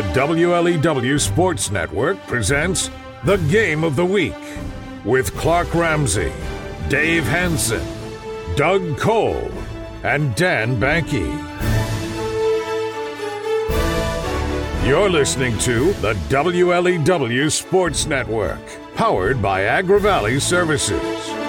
The 0.00 0.06
WLEW 0.18 1.20
Sports 1.20 1.70
Network 1.70 2.16
presents 2.26 2.88
The 3.24 3.36
Game 3.36 3.84
of 3.84 3.96
the 3.96 4.06
Week 4.06 4.32
with 5.04 5.36
Clark 5.36 5.74
Ramsey, 5.74 6.32
Dave 6.88 7.24
Hanson, 7.24 7.86
Doug 8.56 8.96
Cole, 8.96 9.50
and 10.02 10.34
Dan 10.36 10.80
Banky. 10.80 11.28
You're 14.86 15.10
listening 15.10 15.58
to 15.58 15.92
the 15.92 16.14
WLEW 16.30 17.52
Sports 17.52 18.06
Network, 18.06 18.62
powered 18.94 19.42
by 19.42 19.64
Agri 19.64 20.00
Valley 20.00 20.40
Services. 20.40 21.39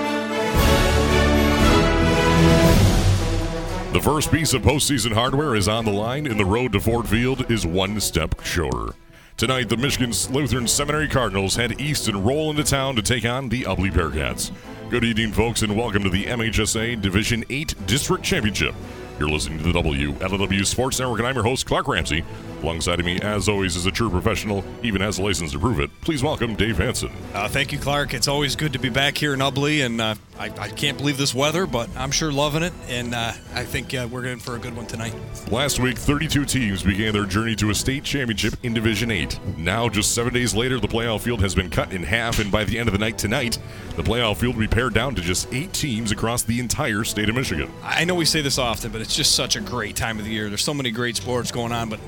The 3.91 3.99
first 3.99 4.31
piece 4.31 4.53
of 4.53 4.61
postseason 4.61 5.11
hardware 5.11 5.53
is 5.53 5.67
on 5.67 5.83
the 5.83 5.91
line, 5.91 6.25
and 6.25 6.39
the 6.39 6.45
road 6.45 6.71
to 6.71 6.79
Ford 6.79 7.09
Field 7.09 7.51
is 7.51 7.67
one 7.67 7.99
step 7.99 8.41
shorter. 8.41 8.93
Tonight, 9.35 9.67
the 9.67 9.75
Michigan 9.75 10.13
Lutheran 10.33 10.65
Seminary 10.65 11.09
Cardinals 11.09 11.57
head 11.57 11.81
east 11.81 12.07
and 12.07 12.25
roll 12.25 12.49
into 12.51 12.63
town 12.63 12.95
to 12.95 13.01
take 13.01 13.25
on 13.25 13.49
the 13.49 13.63
Ubly 13.63 13.91
Bearcats. 13.91 14.51
Good 14.89 15.03
evening, 15.03 15.33
folks, 15.33 15.61
and 15.61 15.75
welcome 15.75 16.03
to 16.03 16.09
the 16.09 16.23
MHSA 16.23 17.01
Division 17.01 17.43
8 17.49 17.85
District 17.85 18.23
Championship. 18.23 18.75
You're 19.19 19.29
listening 19.29 19.57
to 19.57 19.65
the 19.65 19.73
WLEW 19.73 20.65
Sports 20.65 20.97
Network, 20.97 21.19
and 21.19 21.27
I'm 21.27 21.35
your 21.35 21.43
host, 21.43 21.65
Clark 21.65 21.89
Ramsey. 21.89 22.23
Alongside 22.63 23.01
of 23.01 23.05
me, 23.05 23.19
as 23.19 23.49
always, 23.49 23.75
is 23.75 23.85
a 23.85 23.91
true 23.91 24.09
professional, 24.09 24.63
even 24.83 25.01
has 25.01 25.19
a 25.19 25.21
license 25.21 25.51
to 25.51 25.59
prove 25.59 25.81
it. 25.81 25.91
Please 25.99 26.23
welcome 26.23 26.55
Dave 26.55 26.77
Hanson. 26.77 27.11
Uh, 27.33 27.49
thank 27.49 27.73
you, 27.73 27.77
Clark. 27.77 28.13
It's 28.13 28.29
always 28.29 28.55
good 28.55 28.71
to 28.71 28.79
be 28.79 28.89
back 28.89 29.17
here 29.17 29.33
in 29.33 29.41
Ubly, 29.41 29.85
and 29.85 29.99
uh, 29.99 30.15
I, 30.41 30.45
I, 30.57 30.69
can't 30.69 30.97
believe 30.97 31.19
this 31.19 31.35
weather, 31.35 31.67
but 31.67 31.87
I'm 31.95 32.09
sure 32.09 32.31
loving 32.31 32.63
it, 32.63 32.73
and 32.89 33.13
uh, 33.13 33.31
I 33.53 33.63
think 33.63 33.93
uh, 33.93 34.07
we're 34.09 34.25
in 34.25 34.39
for 34.39 34.55
a 34.55 34.59
good 34.59 34.75
one 34.75 34.87
tonight. 34.87 35.13
Last 35.51 35.79
week, 35.79 35.99
32 35.99 36.45
teams 36.45 36.81
began 36.81 37.13
their 37.13 37.27
journey 37.27 37.55
to 37.57 37.69
a 37.69 37.75
state 37.75 38.03
championship 38.03 38.55
in 38.63 38.73
Division 38.73 39.11
8. 39.11 39.39
Now, 39.59 39.87
just 39.87 40.15
seven 40.15 40.33
days 40.33 40.55
later, 40.55 40.79
the 40.79 40.87
playoff 40.87 41.21
field 41.21 41.41
has 41.41 41.53
been 41.53 41.69
cut 41.69 41.93
in 41.93 42.01
half, 42.01 42.39
and 42.39 42.51
by 42.51 42.63
the 42.63 42.79
end 42.79 42.89
of 42.89 42.93
the 42.93 42.97
night 42.97 43.19
tonight, 43.19 43.59
the 43.95 44.01
playoff 44.01 44.37
field 44.37 44.55
will 44.55 44.61
be 44.61 44.67
pared 44.67 44.95
down 44.95 45.13
to 45.13 45.21
just 45.21 45.47
eight 45.53 45.73
teams 45.73 46.11
across 46.11 46.41
the 46.41 46.59
entire 46.59 47.03
state 47.03 47.29
of 47.29 47.35
Michigan. 47.35 47.71
I 47.83 48.03
know 48.05 48.15
we 48.15 48.25
say 48.25 48.41
this 48.41 48.57
often, 48.57 48.91
but 48.91 48.99
it's 48.99 49.15
just 49.15 49.35
such 49.35 49.55
a 49.55 49.61
great 49.61 49.95
time 49.95 50.17
of 50.17 50.25
the 50.25 50.31
year. 50.31 50.49
There's 50.49 50.63
so 50.63 50.73
many 50.73 50.89
great 50.89 51.17
sports 51.17 51.51
going 51.51 51.71
on, 51.71 51.87
but 51.87 51.99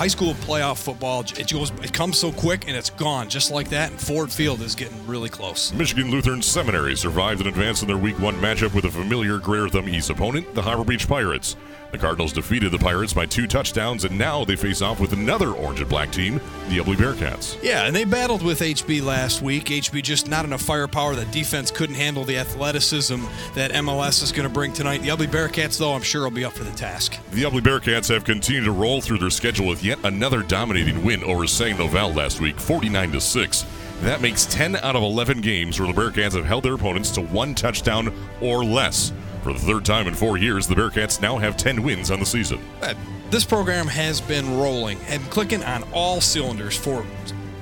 high 0.00 0.06
school 0.06 0.32
playoff 0.32 0.82
football 0.82 1.20
it 1.20 1.52
goes 1.52 1.72
it 1.82 1.92
comes 1.92 2.18
so 2.18 2.32
quick 2.32 2.66
and 2.66 2.74
it's 2.74 2.88
gone 2.88 3.28
just 3.28 3.50
like 3.50 3.68
that 3.68 3.90
and 3.90 4.00
ford 4.00 4.32
field 4.32 4.62
is 4.62 4.74
getting 4.74 5.06
really 5.06 5.28
close. 5.28 5.74
Michigan 5.74 6.10
lutheran 6.10 6.40
seminary 6.40 6.96
survived 6.96 7.40
and 7.40 7.50
advanced 7.50 7.82
in 7.82 7.88
their 7.88 7.98
week 7.98 8.18
one 8.18 8.34
matchup 8.36 8.72
with 8.72 8.86
a 8.86 8.90
familiar 8.90 9.36
greater 9.36 9.68
thumb 9.68 9.86
east 9.90 10.08
opponent 10.08 10.54
the 10.54 10.62
harbor 10.62 10.84
beach 10.84 11.06
pirates 11.06 11.54
the 11.92 11.98
Cardinals 11.98 12.32
defeated 12.32 12.70
the 12.70 12.78
Pirates 12.78 13.12
by 13.12 13.26
two 13.26 13.46
touchdowns, 13.46 14.04
and 14.04 14.16
now 14.16 14.44
they 14.44 14.56
face 14.56 14.82
off 14.82 15.00
with 15.00 15.12
another 15.12 15.50
orange 15.50 15.80
and 15.80 15.88
black 15.88 16.12
team, 16.12 16.40
the 16.68 16.78
Ubly 16.78 16.96
Bearcats. 16.96 17.60
Yeah, 17.62 17.86
and 17.86 17.94
they 17.94 18.04
battled 18.04 18.42
with 18.42 18.60
HB 18.60 19.02
last 19.02 19.42
week. 19.42 19.64
HB 19.66 20.02
just 20.02 20.28
not 20.28 20.44
enough 20.44 20.62
firepower. 20.62 21.14
That 21.14 21.30
defense 21.32 21.70
couldn't 21.70 21.96
handle 21.96 22.24
the 22.24 22.38
athleticism 22.38 23.24
that 23.54 23.72
MLS 23.72 24.22
is 24.22 24.32
going 24.32 24.48
to 24.48 24.52
bring 24.52 24.72
tonight. 24.72 25.02
The 25.02 25.08
Ubly 25.08 25.26
Bearcats, 25.26 25.78
though, 25.78 25.92
I'm 25.92 26.02
sure 26.02 26.22
will 26.22 26.30
be 26.30 26.44
up 26.44 26.52
for 26.52 26.64
the 26.64 26.70
task. 26.72 27.18
The 27.32 27.42
Ubly 27.42 27.60
Bearcats 27.60 28.12
have 28.12 28.24
continued 28.24 28.64
to 28.64 28.72
roll 28.72 29.00
through 29.00 29.18
their 29.18 29.30
schedule 29.30 29.66
with 29.66 29.82
yet 29.82 29.98
another 30.04 30.42
dominating 30.42 31.04
win 31.04 31.24
over 31.24 31.46
St. 31.46 31.78
Novel 31.78 32.12
last 32.12 32.40
week, 32.40 32.58
49 32.58 33.12
to 33.12 33.20
6. 33.20 33.66
That 34.02 34.22
makes 34.22 34.46
10 34.46 34.76
out 34.76 34.96
of 34.96 35.02
11 35.02 35.42
games 35.42 35.78
where 35.78 35.92
the 35.92 36.00
Bearcats 36.00 36.34
have 36.34 36.46
held 36.46 36.64
their 36.64 36.74
opponents 36.74 37.10
to 37.12 37.20
one 37.20 37.54
touchdown 37.54 38.14
or 38.40 38.64
less. 38.64 39.12
For 39.50 39.54
the 39.58 39.66
third 39.66 39.84
time 39.84 40.06
in 40.06 40.14
four 40.14 40.36
years, 40.36 40.68
the 40.68 40.76
Bearcats 40.76 41.20
now 41.20 41.36
have 41.36 41.56
10 41.56 41.82
wins 41.82 42.12
on 42.12 42.20
the 42.20 42.24
season. 42.24 42.60
Uh, 42.82 42.94
this 43.30 43.44
program 43.44 43.88
has 43.88 44.20
been 44.20 44.58
rolling 44.58 44.96
and 45.08 45.20
clicking 45.28 45.64
on 45.64 45.82
all 45.92 46.20
cylinders 46.20 46.76
for 46.76 47.04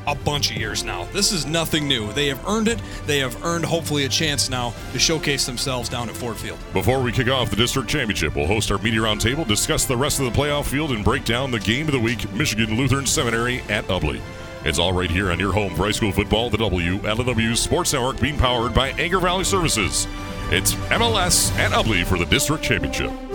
a 0.07 0.15
bunch 0.15 0.51
of 0.51 0.59
years 0.59 0.85
now. 0.85 1.05
This 1.15 1.33
is 1.33 1.47
nothing 1.47 1.89
new. 1.89 2.13
They 2.13 2.27
have 2.27 2.47
earned 2.47 2.69
it. 2.69 2.79
They 3.07 3.21
have 3.21 3.43
earned, 3.43 3.65
hopefully, 3.65 4.05
a 4.05 4.09
chance 4.11 4.51
now 4.51 4.75
to 4.93 4.99
showcase 4.99 5.47
themselves 5.47 5.89
down 5.89 6.11
at 6.11 6.15
Ford 6.15 6.37
Field. 6.37 6.59
Before 6.75 7.01
we 7.01 7.11
kick 7.11 7.29
off 7.29 7.49
the 7.49 7.57
district 7.57 7.89
championship, 7.89 8.37
we'll 8.37 8.47
host 8.47 8.71
our 8.71 8.77
media 8.77 9.01
roundtable, 9.01 9.49
discuss 9.49 9.87
the 9.87 9.97
rest 9.97 10.21
of 10.21 10.27
the 10.27 10.39
playoff 10.39 10.67
field, 10.67 10.91
and 10.91 11.03
break 11.03 11.25
down 11.25 11.51
the 11.51 11.61
game 11.61 11.87
of 11.87 11.93
the 11.93 12.01
week 12.01 12.31
Michigan 12.35 12.77
Lutheran 12.77 13.07
Seminary 13.07 13.63
at 13.71 13.87
Ubly. 13.87 14.21
It's 14.63 14.79
all 14.79 14.93
right 14.93 15.11
here 15.11 15.33
on 15.33 15.41
your 15.41 15.55
home 15.55 15.75
for 15.75 15.85
high 15.85 15.93
school 15.93 16.13
football, 16.13 16.51
the 16.51 16.59
WLEW 16.59 17.57
Sports 17.57 17.95
Network, 17.95 18.21
being 18.21 18.37
powered 18.37 18.75
by 18.75 18.91
Agri 18.91 19.21
Valley 19.21 19.45
Services. 19.45 20.07
It's 20.51 20.73
MLS 20.89 21.55
and 21.59 21.75
Ubly 21.75 22.07
for 22.07 22.17
the 22.17 22.25
district 22.25 22.65
championship. 22.65 23.28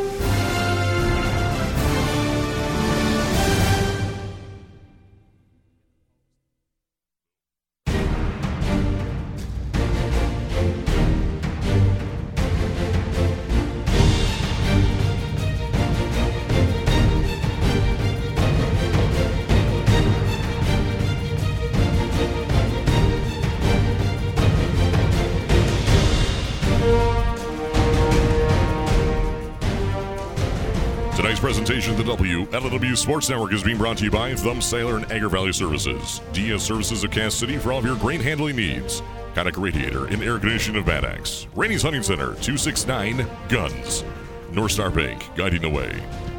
The 32.63 32.69
WLEW 32.69 32.97
Sports 32.97 33.29
Network 33.29 33.51
is 33.51 33.61
being 33.61 33.77
brought 33.77 33.97
to 33.97 34.05
you 34.05 34.09
by 34.09 34.33
Thumb 34.35 34.61
Cellular 34.61 34.95
and 34.95 35.11
Agri 35.11 35.29
Valley 35.29 35.51
Services. 35.51 36.21
DS 36.31 36.63
Services 36.63 37.03
of 37.03 37.11
Cass 37.11 37.35
City 37.35 37.57
for 37.57 37.73
all 37.73 37.79
of 37.79 37.85
your 37.85 37.97
grain 37.97 38.21
handling 38.21 38.55
needs. 38.55 39.01
Konica 39.33 39.61
Radiator 39.61 40.05
and 40.05 40.23
Air 40.23 40.39
Conditioning 40.39 40.79
of 40.79 40.85
Bad 40.85 41.03
Axe. 41.03 41.45
Rainey's 41.55 41.81
Hunting 41.81 42.03
Center, 42.03 42.35
269 42.35 43.27
Guns. 43.49 44.05
North 44.53 44.71
Star 44.71 44.89
Bank, 44.89 45.29
guiding 45.35 45.61
the 45.61 45.69
way. 45.69 45.91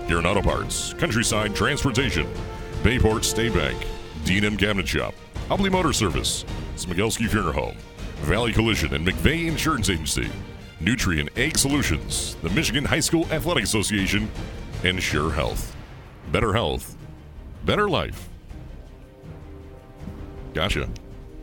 Guerin 0.08 0.24
Auto 0.24 0.40
Parts, 0.40 0.94
Countryside 0.94 1.54
Transportation, 1.54 2.26
Bayport 2.82 3.22
State 3.26 3.52
Bank, 3.52 3.86
D&M 4.24 4.56
Cabinet 4.56 4.88
Shop, 4.88 5.12
Ubly 5.50 5.70
Motor 5.70 5.92
Service, 5.92 6.46
Smigelski 6.76 7.28
Funeral 7.28 7.52
Home, 7.52 7.76
Valley 8.22 8.54
Collision 8.54 8.94
and 8.94 9.06
McVeigh 9.06 9.46
Insurance 9.46 9.90
Agency, 9.90 10.30
Nutrien 10.80 11.28
Ag 11.36 11.58
Solutions, 11.58 12.36
the 12.42 12.48
Michigan 12.48 12.86
High 12.86 13.00
School 13.00 13.26
Athletic 13.30 13.64
Association, 13.64 14.30
Ensure 14.84 15.30
Health. 15.30 15.73
Better 16.32 16.52
health, 16.52 16.96
better 17.64 17.88
life. 17.88 18.28
Gotcha. 20.52 20.88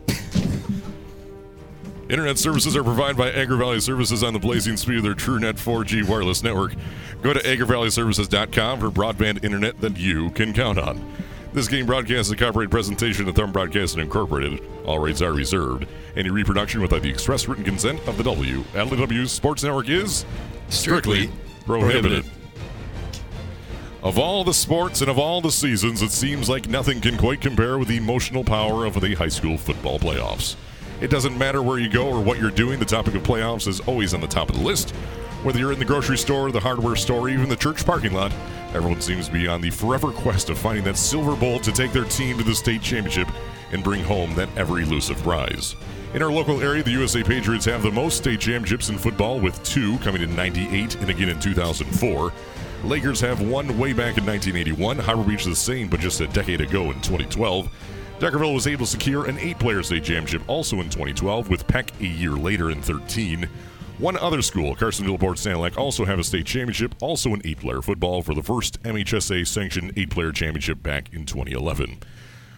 Internet 2.08 2.38
services 2.38 2.76
are 2.76 2.84
provided 2.84 3.16
by 3.16 3.30
Agri 3.30 3.56
Valley 3.56 3.80
Services 3.80 4.22
on 4.22 4.34
the 4.34 4.38
blazing 4.38 4.76
speed 4.76 4.98
of 4.98 5.02
their 5.02 5.14
TrueNet 5.14 5.54
4G 5.54 6.06
wireless 6.06 6.42
network. 6.42 6.74
Go 7.22 7.32
to 7.32 7.40
agrivalleyservices.com 7.40 8.80
for 8.80 8.90
broadband 8.90 9.44
internet 9.44 9.80
that 9.80 9.96
you 9.96 10.30
can 10.30 10.52
count 10.52 10.78
on. 10.78 11.02
This 11.52 11.68
game 11.68 11.86
broadcast 11.86 12.20
is 12.20 12.30
a 12.30 12.36
copyright 12.36 12.70
presentation 12.70 13.28
of 13.28 13.34
Thumb 13.34 13.52
Broadcasting 13.52 14.02
Incorporated. 14.02 14.60
All 14.86 14.98
rights 14.98 15.20
are 15.20 15.32
reserved. 15.32 15.86
Any 16.16 16.30
reproduction 16.30 16.80
without 16.80 17.02
the 17.02 17.10
express 17.10 17.46
written 17.46 17.64
consent 17.64 18.00
of 18.08 18.16
the 18.16 18.22
WLEW 18.24 19.28
Sports 19.28 19.62
Network 19.62 19.88
is 19.88 20.24
strictly, 20.70 21.26
strictly 21.26 21.30
prohibited. 21.64 22.24
prohibited. 22.24 22.41
Of 24.02 24.18
all 24.18 24.42
the 24.42 24.52
sports 24.52 25.00
and 25.00 25.08
of 25.08 25.16
all 25.16 25.40
the 25.40 25.52
seasons, 25.52 26.02
it 26.02 26.10
seems 26.10 26.48
like 26.48 26.68
nothing 26.68 27.00
can 27.00 27.16
quite 27.16 27.40
compare 27.40 27.78
with 27.78 27.86
the 27.86 27.96
emotional 27.96 28.42
power 28.42 28.84
of 28.84 29.00
the 29.00 29.14
high 29.14 29.28
school 29.28 29.56
football 29.56 30.00
playoffs. 30.00 30.56
It 31.00 31.08
doesn't 31.08 31.38
matter 31.38 31.62
where 31.62 31.78
you 31.78 31.88
go 31.88 32.08
or 32.08 32.20
what 32.20 32.40
you're 32.40 32.50
doing, 32.50 32.80
the 32.80 32.84
topic 32.84 33.14
of 33.14 33.22
playoffs 33.22 33.68
is 33.68 33.78
always 33.78 34.12
on 34.12 34.20
the 34.20 34.26
top 34.26 34.50
of 34.50 34.56
the 34.56 34.62
list. 34.62 34.90
Whether 35.44 35.60
you're 35.60 35.70
in 35.70 35.78
the 35.78 35.84
grocery 35.84 36.18
store, 36.18 36.50
the 36.50 36.58
hardware 36.58 36.96
store, 36.96 37.20
or 37.20 37.28
even 37.28 37.48
the 37.48 37.54
church 37.54 37.86
parking 37.86 38.12
lot, 38.12 38.32
everyone 38.74 39.00
seems 39.00 39.28
to 39.28 39.32
be 39.32 39.46
on 39.46 39.60
the 39.60 39.70
forever 39.70 40.10
quest 40.10 40.50
of 40.50 40.58
finding 40.58 40.82
that 40.82 40.96
silver 40.96 41.36
bowl 41.36 41.60
to 41.60 41.70
take 41.70 41.92
their 41.92 42.04
team 42.04 42.38
to 42.38 42.44
the 42.44 42.56
state 42.56 42.82
championship 42.82 43.28
and 43.70 43.84
bring 43.84 44.02
home 44.02 44.34
that 44.34 44.48
ever 44.56 44.80
elusive 44.80 45.18
prize. 45.18 45.76
In 46.14 46.24
our 46.24 46.32
local 46.32 46.60
area, 46.60 46.82
the 46.82 46.90
USA 46.90 47.22
Patriots 47.22 47.66
have 47.66 47.84
the 47.84 47.90
most 47.92 48.16
state 48.16 48.40
championships 48.40 48.88
in 48.88 48.98
football, 48.98 49.38
with 49.38 49.62
two 49.62 49.96
coming 49.98 50.22
in 50.22 50.34
98 50.34 50.96
and 50.96 51.08
again 51.08 51.28
in 51.28 51.38
2004. 51.38 52.32
Lakers 52.84 53.20
have 53.20 53.40
won 53.40 53.78
way 53.78 53.92
back 53.92 54.18
in 54.18 54.26
1981. 54.26 54.98
Harbor 54.98 55.22
Beach 55.22 55.44
the 55.44 55.54
same, 55.54 55.88
but 55.88 56.00
just 56.00 56.20
a 56.20 56.26
decade 56.28 56.60
ago 56.60 56.90
in 56.90 57.00
2012. 57.00 57.68
Deckerville 58.18 58.54
was 58.54 58.66
able 58.66 58.86
to 58.86 58.90
secure 58.90 59.26
an 59.26 59.38
eight 59.38 59.58
player 59.60 59.84
state 59.84 60.02
championship 60.02 60.42
also 60.48 60.80
in 60.80 60.90
2012, 60.90 61.48
with 61.48 61.66
Peck 61.68 61.92
a 62.00 62.06
year 62.06 62.32
later 62.32 62.70
in 62.70 62.82
13. 62.82 63.48
One 63.98 64.16
other 64.16 64.42
school, 64.42 64.74
Carsonville 64.74 65.20
Port 65.20 65.36
Sanilac, 65.36 65.76
also 65.76 66.04
have 66.04 66.18
a 66.18 66.24
state 66.24 66.44
championship, 66.44 66.96
also 67.00 67.32
in 67.34 67.42
eight 67.44 67.60
player 67.60 67.82
football, 67.82 68.20
for 68.20 68.34
the 68.34 68.42
first 68.42 68.82
MHSA 68.82 69.46
sanctioned 69.46 69.92
eight 69.96 70.10
player 70.10 70.32
championship 70.32 70.82
back 70.82 71.12
in 71.12 71.24
2011. 71.24 72.00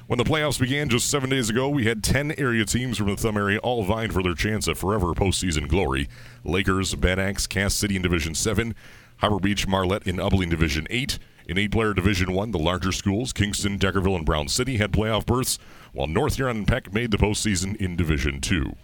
When 0.07 0.19
the 0.19 0.25
playoffs 0.25 0.61
began 0.61 0.91
just 0.91 1.09
seven 1.09 1.31
days 1.31 1.49
ago, 1.49 1.69
we 1.69 1.87
had 1.87 2.05
10 2.05 2.33
area 2.33 2.67
teams 2.67 2.99
from 2.99 3.07
the 3.07 3.17
Thumb 3.17 3.39
area 3.39 3.59
all 3.59 3.85
vying 3.85 4.11
for 4.11 4.23
their 4.23 4.35
chance 4.35 4.69
at 4.69 4.77
forever 4.77 5.09
postseason 5.09 5.67
glory. 5.67 6.09
Lakers, 6.45 6.95
Bad 6.95 7.19
Axe, 7.19 7.47
Cass 7.47 7.75
City 7.75 7.97
in 7.97 8.03
Division 8.03 8.35
7, 8.35 8.75
Harbor 9.19 9.39
Beach 9.39 9.67
Marlette 9.67 10.07
in 10.07 10.17
Ubling 10.17 10.51
Division 10.51 10.87
8, 10.91 11.19
In 11.49 11.59
eight-player 11.59 11.95
Division 11.95 12.33
One, 12.33 12.51
the 12.51 12.59
larger 12.59 12.93
schools, 12.93 13.33
Kingston, 13.33 13.79
Deckerville, 13.79 14.17
and 14.17 14.27
Brown 14.27 14.49
City, 14.49 14.77
had 14.77 14.93
playoff 14.93 15.27
berths, 15.27 15.59
while 15.93 16.07
North 16.07 16.37
Huron 16.37 16.59
and 16.59 16.69
Peck 16.69 16.93
made 16.93 17.11
the 17.11 17.17
postseason 17.19 17.77
in 17.77 17.97
Division 17.97 18.41
Two. 18.41 18.75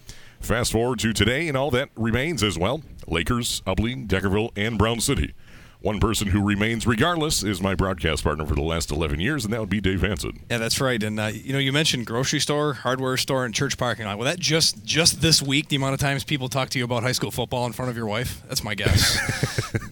Fast 0.40 0.72
forward 0.72 0.98
to 1.00 1.12
today, 1.12 1.48
and 1.48 1.56
all 1.56 1.70
that 1.70 1.90
remains 1.96 2.42
as 2.42 2.58
well. 2.58 2.82
Lakers, 3.06 3.60
Ubly, 3.66 4.06
Deckerville, 4.06 4.50
and 4.56 4.78
Brown 4.78 5.00
City. 5.00 5.34
One 5.82 5.98
person 5.98 6.28
who 6.28 6.44
remains 6.44 6.86
regardless 6.86 7.42
is 7.42 7.62
my 7.62 7.74
broadcast 7.74 8.22
partner 8.22 8.44
for 8.44 8.54
the 8.54 8.60
last 8.60 8.90
11 8.90 9.18
years, 9.18 9.44
and 9.46 9.54
that 9.54 9.60
would 9.60 9.70
be 9.70 9.80
Dave 9.80 10.02
Hanson. 10.02 10.40
Yeah, 10.50 10.58
that's 10.58 10.78
right. 10.78 11.02
And 11.02 11.18
uh, 11.18 11.30
you 11.32 11.54
know, 11.54 11.58
you 11.58 11.72
mentioned 11.72 12.04
grocery 12.04 12.38
store, 12.40 12.74
hardware 12.74 13.16
store, 13.16 13.46
and 13.46 13.54
church 13.54 13.78
parking 13.78 14.04
lot. 14.04 14.18
Well, 14.18 14.26
that 14.26 14.38
just 14.38 14.84
just 14.84 15.22
this 15.22 15.40
week, 15.42 15.68
the 15.68 15.76
amount 15.76 15.94
of 15.94 16.00
times 16.00 16.22
people 16.22 16.50
talk 16.50 16.68
to 16.70 16.78
you 16.78 16.84
about 16.84 17.02
high 17.02 17.12
school 17.12 17.30
football 17.30 17.64
in 17.64 17.72
front 17.72 17.90
of 17.90 17.96
your 17.96 18.04
wife. 18.06 18.42
That's 18.46 18.62
my 18.62 18.74
guess. 18.74 19.18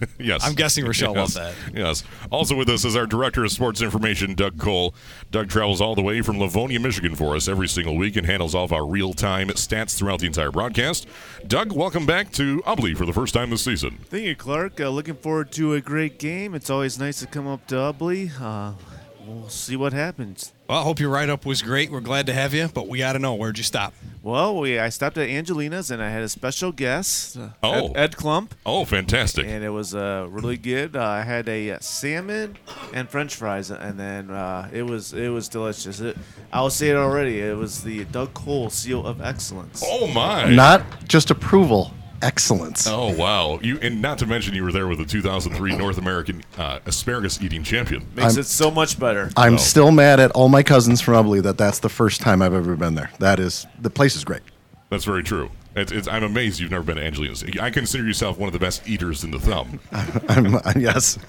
yes, 0.19 0.43
I'm 0.43 0.53
guessing 0.53 0.85
Rochelle 0.85 1.15
yes. 1.15 1.35
loved 1.35 1.55
that. 1.55 1.77
Yes. 1.77 2.03
Also 2.31 2.55
with 2.55 2.69
us 2.69 2.85
is 2.85 2.95
our 2.95 3.07
director 3.07 3.43
of 3.43 3.51
sports 3.51 3.81
information, 3.81 4.35
Doug 4.35 4.57
Cole. 4.59 4.93
Doug 5.31 5.49
travels 5.49 5.81
all 5.81 5.95
the 5.95 6.01
way 6.01 6.21
from 6.21 6.39
Livonia, 6.39 6.79
Michigan, 6.79 7.15
for 7.15 7.35
us 7.35 7.47
every 7.47 7.67
single 7.67 7.95
week 7.95 8.15
and 8.15 8.25
handles 8.27 8.53
all 8.53 8.65
of 8.65 8.73
our 8.73 8.85
real-time 8.85 9.47
stats 9.49 9.97
throughout 9.97 10.19
the 10.19 10.27
entire 10.27 10.51
broadcast. 10.51 11.07
Doug, 11.47 11.71
welcome 11.71 12.05
back 12.05 12.31
to 12.33 12.61
Ubly 12.63 12.95
for 12.95 13.05
the 13.05 13.13
first 13.13 13.33
time 13.33 13.49
this 13.49 13.63
season. 13.63 13.97
Thank 14.05 14.25
you, 14.25 14.35
Clark. 14.35 14.79
Uh, 14.79 14.89
looking 14.89 15.15
forward 15.15 15.51
to 15.53 15.73
a 15.73 15.81
great 15.81 16.19
game. 16.19 16.53
It's 16.53 16.69
always 16.69 16.99
nice 16.99 17.19
to 17.19 17.27
come 17.27 17.47
up 17.47 17.65
to 17.67 17.75
Ubly. 17.75 18.31
Uh, 18.39 18.73
we'll 19.29 19.49
see 19.49 19.75
what 19.75 19.93
happens. 19.93 20.53
Well, 20.67 20.79
I 20.79 20.83
hope 20.83 20.99
your 20.99 21.09
write 21.09 21.29
up 21.29 21.45
was 21.45 21.61
great. 21.61 21.91
We're 21.91 21.99
glad 22.01 22.25
to 22.27 22.33
have 22.33 22.53
you, 22.53 22.67
but 22.73 22.87
we 22.87 22.99
got 22.99 23.13
to 23.13 23.19
know 23.19 23.33
where'd 23.35 23.57
you 23.57 23.63
stop? 23.63 23.93
Well, 24.21 24.59
we 24.59 24.77
I 24.77 24.89
stopped 24.89 25.17
at 25.17 25.29
Angelina's 25.29 25.89
and 25.91 26.01
I 26.03 26.09
had 26.09 26.21
a 26.23 26.29
special 26.29 26.71
guest, 26.71 27.37
uh, 27.37 27.49
Oh. 27.63 27.87
Ed, 27.89 27.91
Ed 27.95 28.11
Klump, 28.13 28.51
Oh, 28.65 28.83
fantastic. 28.85 29.45
and 29.47 29.63
it 29.63 29.69
was 29.69 29.95
uh, 29.95 30.27
really 30.29 30.57
good. 30.57 30.95
Uh, 30.95 31.03
I 31.03 31.21
had 31.23 31.47
a 31.47 31.71
uh, 31.71 31.77
salmon 31.79 32.57
and 32.93 33.09
French 33.09 33.33
fries, 33.35 33.71
and 33.71 33.97
then 33.99 34.29
uh, 34.29 34.69
it 34.73 34.83
was 34.83 35.13
it 35.13 35.29
was 35.29 35.47
delicious. 35.47 35.99
It, 36.01 36.17
I'll 36.51 36.69
say 36.69 36.89
it 36.89 36.95
already. 36.97 37.39
It 37.39 37.55
was 37.57 37.83
the 37.83 38.03
Doug 38.05 38.33
Cole 38.33 38.69
Seal 38.69 39.05
of 39.07 39.21
Excellence. 39.21 39.83
Oh, 39.85 40.07
my. 40.07 40.49
Not 40.53 40.83
just 41.07 41.31
approval, 41.31 41.93
excellence. 42.21 42.87
Oh 42.87 43.13
wow! 43.15 43.59
You 43.61 43.79
and 43.81 44.01
not 44.01 44.17
to 44.19 44.25
mention 44.25 44.53
you 44.55 44.63
were 44.63 44.71
there 44.71 44.87
with 44.87 44.97
the 44.99 45.05
2003 45.05 45.75
North 45.77 45.97
American 45.97 46.43
uh, 46.57 46.79
asparagus 46.85 47.41
eating 47.41 47.63
champion. 47.63 48.05
Makes 48.15 48.33
I'm- 48.33 48.39
it 48.41 48.45
so 48.45 48.69
much 48.71 48.99
better. 48.99 49.29
I'm 49.37 49.55
Oh. 49.55 49.57
still 49.57 49.91
mad 49.91 50.19
at 50.19 50.31
all 50.31 50.49
my 50.49 50.63
cousins 50.63 51.01
from 51.01 51.13
Ubly 51.25 51.41
that 51.43 51.57
that's 51.57 51.79
the 51.79 51.89
first 51.89 52.21
time 52.21 52.41
I've 52.41 52.53
ever 52.53 52.75
been 52.75 52.95
there. 52.95 53.09
That 53.19 53.39
is, 53.39 53.65
the 53.81 53.89
place 53.89 54.15
is 54.15 54.23
great. 54.23 54.41
That's 54.89 55.05
very 55.05 55.23
true. 55.23 55.51
It's, 55.75 55.91
it's, 55.91 56.07
I'm 56.07 56.23
amazed 56.23 56.59
you've 56.59 56.71
never 56.71 56.83
been 56.83 56.95
to 56.97 57.03
Angelina's. 57.05 57.43
I 57.61 57.69
consider 57.69 58.03
yourself 58.03 58.39
one 58.39 58.47
of 58.47 58.53
the 58.53 58.59
best 58.59 58.89
eaters 58.89 59.23
in 59.23 59.29
the 59.29 59.39
thumb. 59.39 59.79
I'm, 60.27 60.55
uh, 60.55 60.73
yes, 60.75 61.17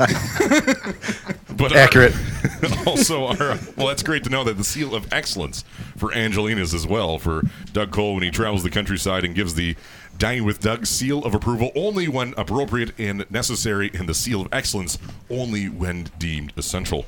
But 1.56 1.72
our- 1.72 1.78
accurate. 1.78 2.14
also, 2.87 3.26
our, 3.26 3.58
well, 3.76 3.88
that's 3.88 4.02
great 4.02 4.25
to 4.25 4.31
know 4.31 4.42
that 4.44 4.56
the 4.56 4.64
seal 4.64 4.94
of 4.94 5.12
excellence 5.12 5.62
for 5.96 6.12
Angelina's 6.14 6.72
as 6.72 6.87
well 6.87 7.19
for 7.19 7.42
Doug 7.72 7.90
Cole 7.90 8.14
when 8.14 8.22
he 8.22 8.31
travels 8.31 8.62
the 8.62 8.70
countryside 8.70 9.25
and 9.25 9.34
gives 9.34 9.54
the 9.54 9.76
Dining 10.20 10.44
with 10.44 10.61
Doug 10.61 10.84
seal 10.84 11.25
of 11.25 11.34
approval 11.34 11.72
only 11.75 12.06
when 12.06 12.34
appropriate 12.37 12.93
and 12.99 13.25
necessary, 13.31 13.90
and 13.94 14.06
the 14.06 14.12
seal 14.12 14.43
of 14.43 14.49
excellence 14.52 14.99
only 15.31 15.70
when 15.70 16.11
deemed 16.19 16.52
essential. 16.58 17.06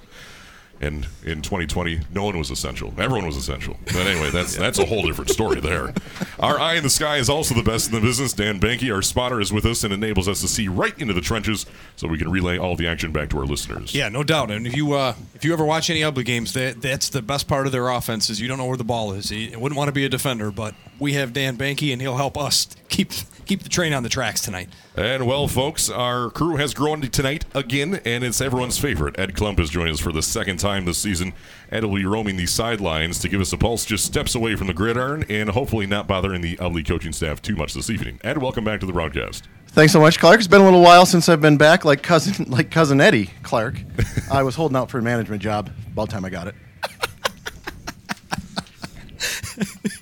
And 0.83 1.07
in 1.25 1.43
2020, 1.43 2.01
no 2.13 2.25
one 2.25 2.37
was 2.37 2.51
essential. 2.51 2.93
Everyone 2.99 3.25
was 3.25 3.37
essential. 3.37 3.77
But 3.87 4.07
anyway, 4.07 4.31
that's 4.31 4.57
that's 4.57 4.81
a 4.81 4.85
whole 4.85 5.03
different 5.03 5.31
story 5.31 5.61
there. 5.61 5.95
Our 6.41 6.59
eye 6.59 6.75
in 6.75 6.83
the 6.83 6.91
sky 6.91 7.19
is 7.19 7.31
also 7.31 7.55
the 7.55 7.63
best 7.63 7.89
in 7.89 7.95
the 7.95 8.01
business. 8.01 8.33
Dan 8.33 8.59
Banky, 8.59 8.93
our 8.93 9.01
spotter, 9.01 9.41
is 9.41 9.53
with 9.53 9.65
us 9.65 9.85
and 9.85 9.93
enables 9.95 10.27
us 10.27 10.41
to 10.41 10.49
see 10.49 10.67
right 10.67 10.99
into 10.99 11.15
the 11.15 11.21
trenches, 11.21 11.67
so 11.95 12.09
we 12.09 12.19
can 12.19 12.31
relay 12.31 12.59
all 12.59 12.75
the 12.75 12.89
action 12.89 13.13
back 13.13 13.31
to 13.31 13.39
our 13.39 13.45
listeners. 13.47 13.95
Yeah, 13.95 14.09
no 14.09 14.25
doubt. 14.25 14.51
And 14.51 14.67
if 14.67 14.77
you 14.77 14.93
uh, 14.95 15.15
if 15.35 15.45
you 15.45 15.53
ever 15.53 15.65
watch 15.65 15.89
any 15.89 16.01
Ubly 16.01 16.25
games, 16.25 16.53
that 16.55 16.83
that's 16.83 17.09
the 17.11 17.23
best 17.23 17.47
part 17.47 17.67
of 17.67 17.73
their 17.73 17.89
offense 17.89 18.29
is 18.29 18.41
you 18.41 18.49
don't 18.49 18.59
know 18.59 18.67
where 18.67 18.77
the 18.77 18.83
ball 18.83 19.13
is. 19.13 19.31
You 19.31 19.59
wouldn't 19.61 19.77
want 19.77 19.87
to 19.87 19.93
be 19.93 20.05
a 20.05 20.09
defender, 20.09 20.51
but 20.51 20.75
we 20.99 21.13
have 21.13 21.33
Dan 21.33 21.57
Banky, 21.57 21.93
and 21.93 22.03
he'll 22.03 22.17
help 22.17 22.37
us 22.37 22.67
keep 22.89 23.13
keep 23.47 23.63
the 23.63 23.69
train 23.69 23.93
on 23.93 24.03
the 24.03 24.09
tracks 24.09 24.41
tonight. 24.41 24.69
And 24.97 25.27
well, 25.27 25.49
folks, 25.49 25.89
our 25.89 26.31
crew 26.31 26.57
has 26.57 26.75
grown 26.75 27.01
tonight 27.03 27.45
again, 27.55 28.01
and 28.05 28.23
it's 28.25 28.41
everyone's 28.41 28.79
favorite. 28.79 29.19
Ed 29.19 29.35
Klump 29.35 29.59
has 29.59 29.71
joined 29.71 29.91
us 29.91 30.01
for 30.01 30.13
the 30.13 30.23
second 30.23 30.59
time 30.59 30.85
this 30.85 30.99
season. 30.99 31.33
Ed 31.71 31.85
will 31.85 31.95
be 31.95 32.05
roaming 32.05 32.37
the 32.37 32.47
sidelines 32.47 33.19
to 33.21 33.29
give 33.29 33.41
us 33.41 33.53
a 33.53 33.57
pulse 33.59 33.85
just 33.85 34.05
steps 34.05 34.35
away 34.35 34.57
from 34.57 34.67
the 34.67 34.75
gridiron 34.75 35.25
and 35.29 35.49
hopefully 35.51 35.87
not 35.87 36.07
bothering 36.07 36.43
the 36.43 36.57
Ubly 36.57 36.87
coaching 36.87 37.13
staff 37.13 37.41
too 37.41 37.57
much 37.57 37.75
this 37.75 37.89
evening. 37.89 38.21
Ed, 38.23 38.39
welcome 38.39 38.65
back 38.65 38.81
to 38.81 38.87
the 38.87 38.93
broadcast. 38.93 39.49
Thanks 39.69 39.95
so 39.95 40.01
much, 40.01 40.19
Clark. 40.19 40.39
It's 40.39 40.49
been 40.49 40.61
a 40.61 40.65
little 40.65 40.83
while 40.83 41.07
since 41.07 41.31
I've 41.31 41.41
been 41.41 41.57
back, 41.57 41.87
like 41.87 42.03
cousin, 42.03 42.45
like 42.51 42.71
cousin 42.71 43.01
Eddie 43.01 43.31
Clark. 43.43 43.77
I 44.31 44.43
was 44.43 44.55
holding 44.55 44.77
out 44.77 44.91
for 44.91 44.99
a 44.99 45.03
management 45.03 45.41
job. 45.41 45.71
About 45.93 46.11
time 46.11 46.27
I 46.27 46.31
got 46.31 46.49
it. 46.49 46.55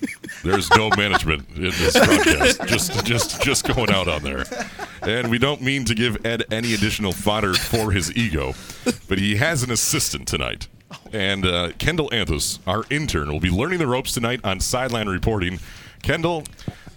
There's 0.43 0.69
no 0.71 0.89
management 0.97 1.47
in 1.55 1.63
this 1.63 1.93
broadcast. 1.93 2.61
Just, 2.67 3.05
just, 3.05 3.41
just 3.41 3.67
going 3.67 3.91
out 3.91 4.07
on 4.07 4.23
there. 4.23 4.45
And 5.01 5.29
we 5.29 5.37
don't 5.37 5.61
mean 5.61 5.85
to 5.85 5.95
give 5.95 6.25
Ed 6.25 6.43
any 6.51 6.73
additional 6.73 7.11
fodder 7.11 7.53
for 7.53 7.91
his 7.91 8.15
ego, 8.15 8.53
but 9.07 9.19
he 9.19 9.35
has 9.35 9.63
an 9.63 9.71
assistant 9.71 10.27
tonight. 10.27 10.67
And 11.13 11.45
uh, 11.45 11.71
Kendall 11.77 12.09
Anthos, 12.09 12.59
our 12.67 12.83
intern, 12.89 13.31
will 13.31 13.39
be 13.39 13.49
learning 13.49 13.79
the 13.79 13.87
ropes 13.87 14.13
tonight 14.13 14.41
on 14.43 14.59
sideline 14.59 15.07
reporting. 15.07 15.59
Kendall, 16.01 16.43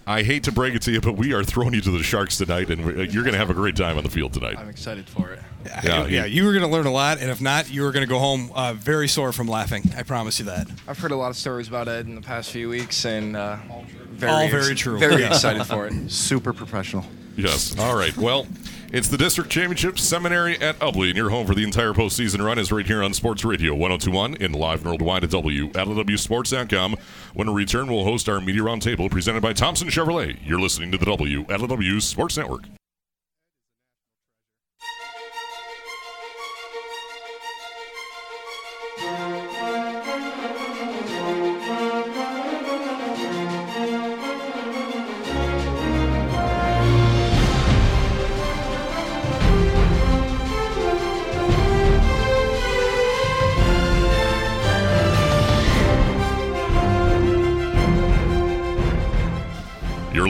I 0.07 0.23
hate 0.23 0.43
to 0.43 0.51
break 0.51 0.75
it 0.75 0.81
to 0.83 0.91
you, 0.91 1.01
but 1.01 1.13
we 1.13 1.33
are 1.33 1.43
throwing 1.43 1.73
you 1.73 1.81
to 1.81 1.91
the 1.91 2.03
Sharks 2.03 2.37
tonight, 2.37 2.69
and 2.69 2.81
you're 3.13 3.23
going 3.23 3.33
to 3.33 3.39
have 3.39 3.49
a 3.49 3.55
great 3.55 3.75
time 3.75 3.97
on 3.97 4.03
the 4.03 4.09
field 4.09 4.33
tonight. 4.33 4.57
I'm 4.57 4.69
excited 4.69 5.07
for 5.07 5.31
it. 5.31 5.39
Yeah, 5.65 6.05
yeah, 6.07 6.25
he- 6.25 6.35
you 6.35 6.45
were 6.45 6.51
going 6.51 6.63
to 6.63 6.69
learn 6.69 6.85
a 6.85 6.91
lot, 6.91 7.19
and 7.19 7.29
if 7.29 7.41
not, 7.41 7.69
you 7.69 7.81
were 7.81 7.91
going 7.91 8.05
to 8.05 8.09
go 8.09 8.19
home 8.19 8.51
uh, 8.55 8.73
very 8.73 9.07
sore 9.07 9.31
from 9.31 9.47
laughing. 9.47 9.83
I 9.97 10.03
promise 10.03 10.39
you 10.39 10.45
that. 10.45 10.67
I've 10.87 10.99
heard 10.99 11.11
a 11.11 11.15
lot 11.15 11.29
of 11.29 11.37
stories 11.37 11.67
about 11.67 11.87
Ed 11.87 12.05
in 12.07 12.15
the 12.15 12.21
past 12.21 12.51
few 12.51 12.69
weeks, 12.69 13.05
and 13.05 13.35
uh, 13.35 13.57
very 14.11 14.31
All 14.31 14.47
very 14.49 14.75
true. 14.75 14.97
Very 14.99 15.23
excited 15.23 15.65
for 15.65 15.87
it. 15.87 15.93
Super 16.11 16.53
professional. 16.53 17.05
Yes. 17.35 17.77
All 17.77 17.95
right. 17.97 18.15
Well, 18.15 18.47
it's 18.93 19.09
the 19.09 19.17
district 19.17 19.49
championship 19.49 19.99
seminary 19.99 20.57
at 20.61 20.79
Ubly, 20.79 21.09
and 21.09 21.17
your 21.17 21.29
home 21.29 21.45
for 21.45 21.53
the 21.53 21.63
entire 21.65 21.91
postseason 21.91 22.41
run 22.45 22.57
is 22.57 22.71
right 22.71 22.85
here 22.85 23.03
on 23.03 23.13
Sports 23.13 23.43
Radio 23.43 23.73
1021 23.75 24.37
and 24.39 24.55
live 24.55 24.79
and 24.81 24.85
worldwide 24.87 25.25
at 25.25 25.31
W 25.31 25.65
at 25.69 25.85
LWSports.com. 25.87 26.95
When 27.33 27.53
we 27.53 27.61
return, 27.63 27.87
we'll 27.87 28.05
host 28.05 28.29
our 28.29 28.39
media 28.39 28.61
roundtable 28.61 29.11
presented 29.11 29.41
by 29.41 29.51
Thompson 29.51 29.89
Chevrolet. 29.89 30.37
You're 30.45 30.61
listening 30.61 30.91
to 30.93 30.97
the 30.97 31.05
W 31.05 31.41
at 31.49 31.59
LW 31.59 32.01
Sports 32.01 32.37
Network. 32.37 32.63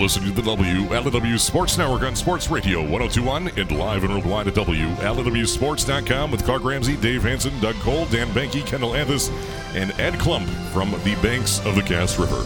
Listening 0.05 0.35
to 0.35 0.39
the 0.39 0.55
W 0.55 0.83
LW 0.89 1.39
Sports 1.39 1.79
Network 1.79 2.03
on 2.03 2.15
Sports 2.15 2.51
Radio 2.51 2.79
1021 2.81 3.47
and 3.57 3.71
live 3.71 4.03
and 4.03 4.13
worldwide 4.13 4.47
at 4.47 4.53
WLWSports.com 4.53 6.29
with 6.29 6.45
Clark 6.45 6.63
Ramsey, 6.63 6.95
Dave 6.97 7.23
Hanson, 7.23 7.59
Doug 7.59 7.73
Cole, 7.77 8.05
Dan 8.05 8.27
Banky, 8.27 8.63
Kendall 8.63 8.93
Anthus, 8.93 9.31
and 9.73 9.99
Ed 9.99 10.13
Klump 10.13 10.47
from 10.71 10.91
the 10.91 11.17
banks 11.23 11.57
of 11.65 11.73
the 11.73 11.81
Cass 11.81 12.19
River. 12.19 12.45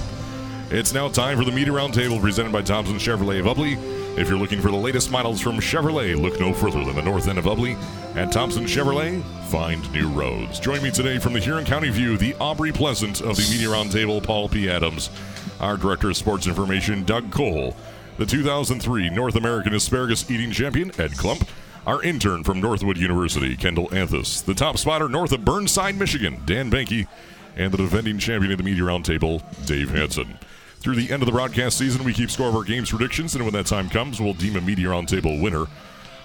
It's 0.69 0.93
now 0.93 1.09
time 1.09 1.37
for 1.37 1.43
the 1.43 1.51
Media 1.51 1.73
Roundtable 1.73 2.21
presented 2.21 2.53
by 2.53 2.61
Thompson 2.61 2.95
Chevrolet 2.95 3.41
of 3.41 3.57
Ubly. 3.57 3.73
If 4.17 4.29
you're 4.29 4.37
looking 4.39 4.61
for 4.61 4.71
the 4.71 4.77
latest 4.77 5.11
models 5.11 5.41
from 5.41 5.57
Chevrolet, 5.57 6.15
look 6.15 6.39
no 6.39 6.53
further 6.53 6.85
than 6.85 6.95
the 6.95 7.01
north 7.01 7.27
end 7.27 7.39
of 7.39 7.43
Ubly. 7.45 7.77
At 8.15 8.31
Thompson 8.31 8.63
Chevrolet, 8.63 9.21
find 9.49 9.91
new 9.91 10.07
roads. 10.07 10.61
Join 10.61 10.81
me 10.81 10.91
today 10.91 11.19
from 11.19 11.33
the 11.33 11.39
Huron 11.39 11.65
County 11.65 11.89
View, 11.89 12.15
the 12.15 12.35
Aubrey 12.35 12.71
Pleasant 12.71 13.19
of 13.19 13.35
the 13.35 13.47
Media 13.51 13.67
Roundtable, 13.67 14.23
Paul 14.23 14.47
P. 14.47 14.69
Adams, 14.69 15.09
our 15.59 15.77
Director 15.77 16.09
of 16.09 16.17
Sports 16.17 16.47
Information, 16.47 17.03
Doug 17.03 17.31
Cole, 17.31 17.75
the 18.17 18.25
2003 18.25 19.09
North 19.09 19.35
American 19.35 19.73
Asparagus 19.73 20.29
Eating 20.29 20.51
Champion, 20.51 20.89
Ed 20.99 21.11
Klump, 21.11 21.47
our 21.87 22.03
intern 22.03 22.43
from 22.43 22.59
Northwood 22.59 22.97
University, 22.97 23.55
Kendall 23.55 23.93
Anthus, 23.93 24.41
the 24.41 24.53
top 24.53 24.77
spotter 24.77 25.09
north 25.09 25.31
of 25.31 25.45
Burnside, 25.45 25.97
Michigan, 25.97 26.41
Dan 26.45 26.69
Banky, 26.69 27.07
and 27.55 27.71
the 27.71 27.77
defending 27.77 28.19
champion 28.19 28.51
of 28.51 28.57
the 28.57 28.63
Media 28.63 28.83
Roundtable, 28.83 29.41
Dave 29.65 29.89
Hanson. 29.89 30.37
Through 30.79 30.95
the 30.95 31.11
end 31.11 31.21
of 31.21 31.25
the 31.25 31.31
broadcast 31.33 31.77
season, 31.77 32.03
we 32.03 32.13
keep 32.13 32.31
score 32.31 32.47
of 32.47 32.55
our 32.55 32.63
games 32.63 32.89
predictions, 32.89 33.35
and 33.35 33.43
when 33.43 33.53
that 33.53 33.65
time 33.65 33.89
comes, 33.89 34.21
we'll 34.21 34.33
deem 34.33 34.55
a 34.55 34.61
Media 34.61 34.87
Roundtable 34.87 35.41
winner. 35.41 35.65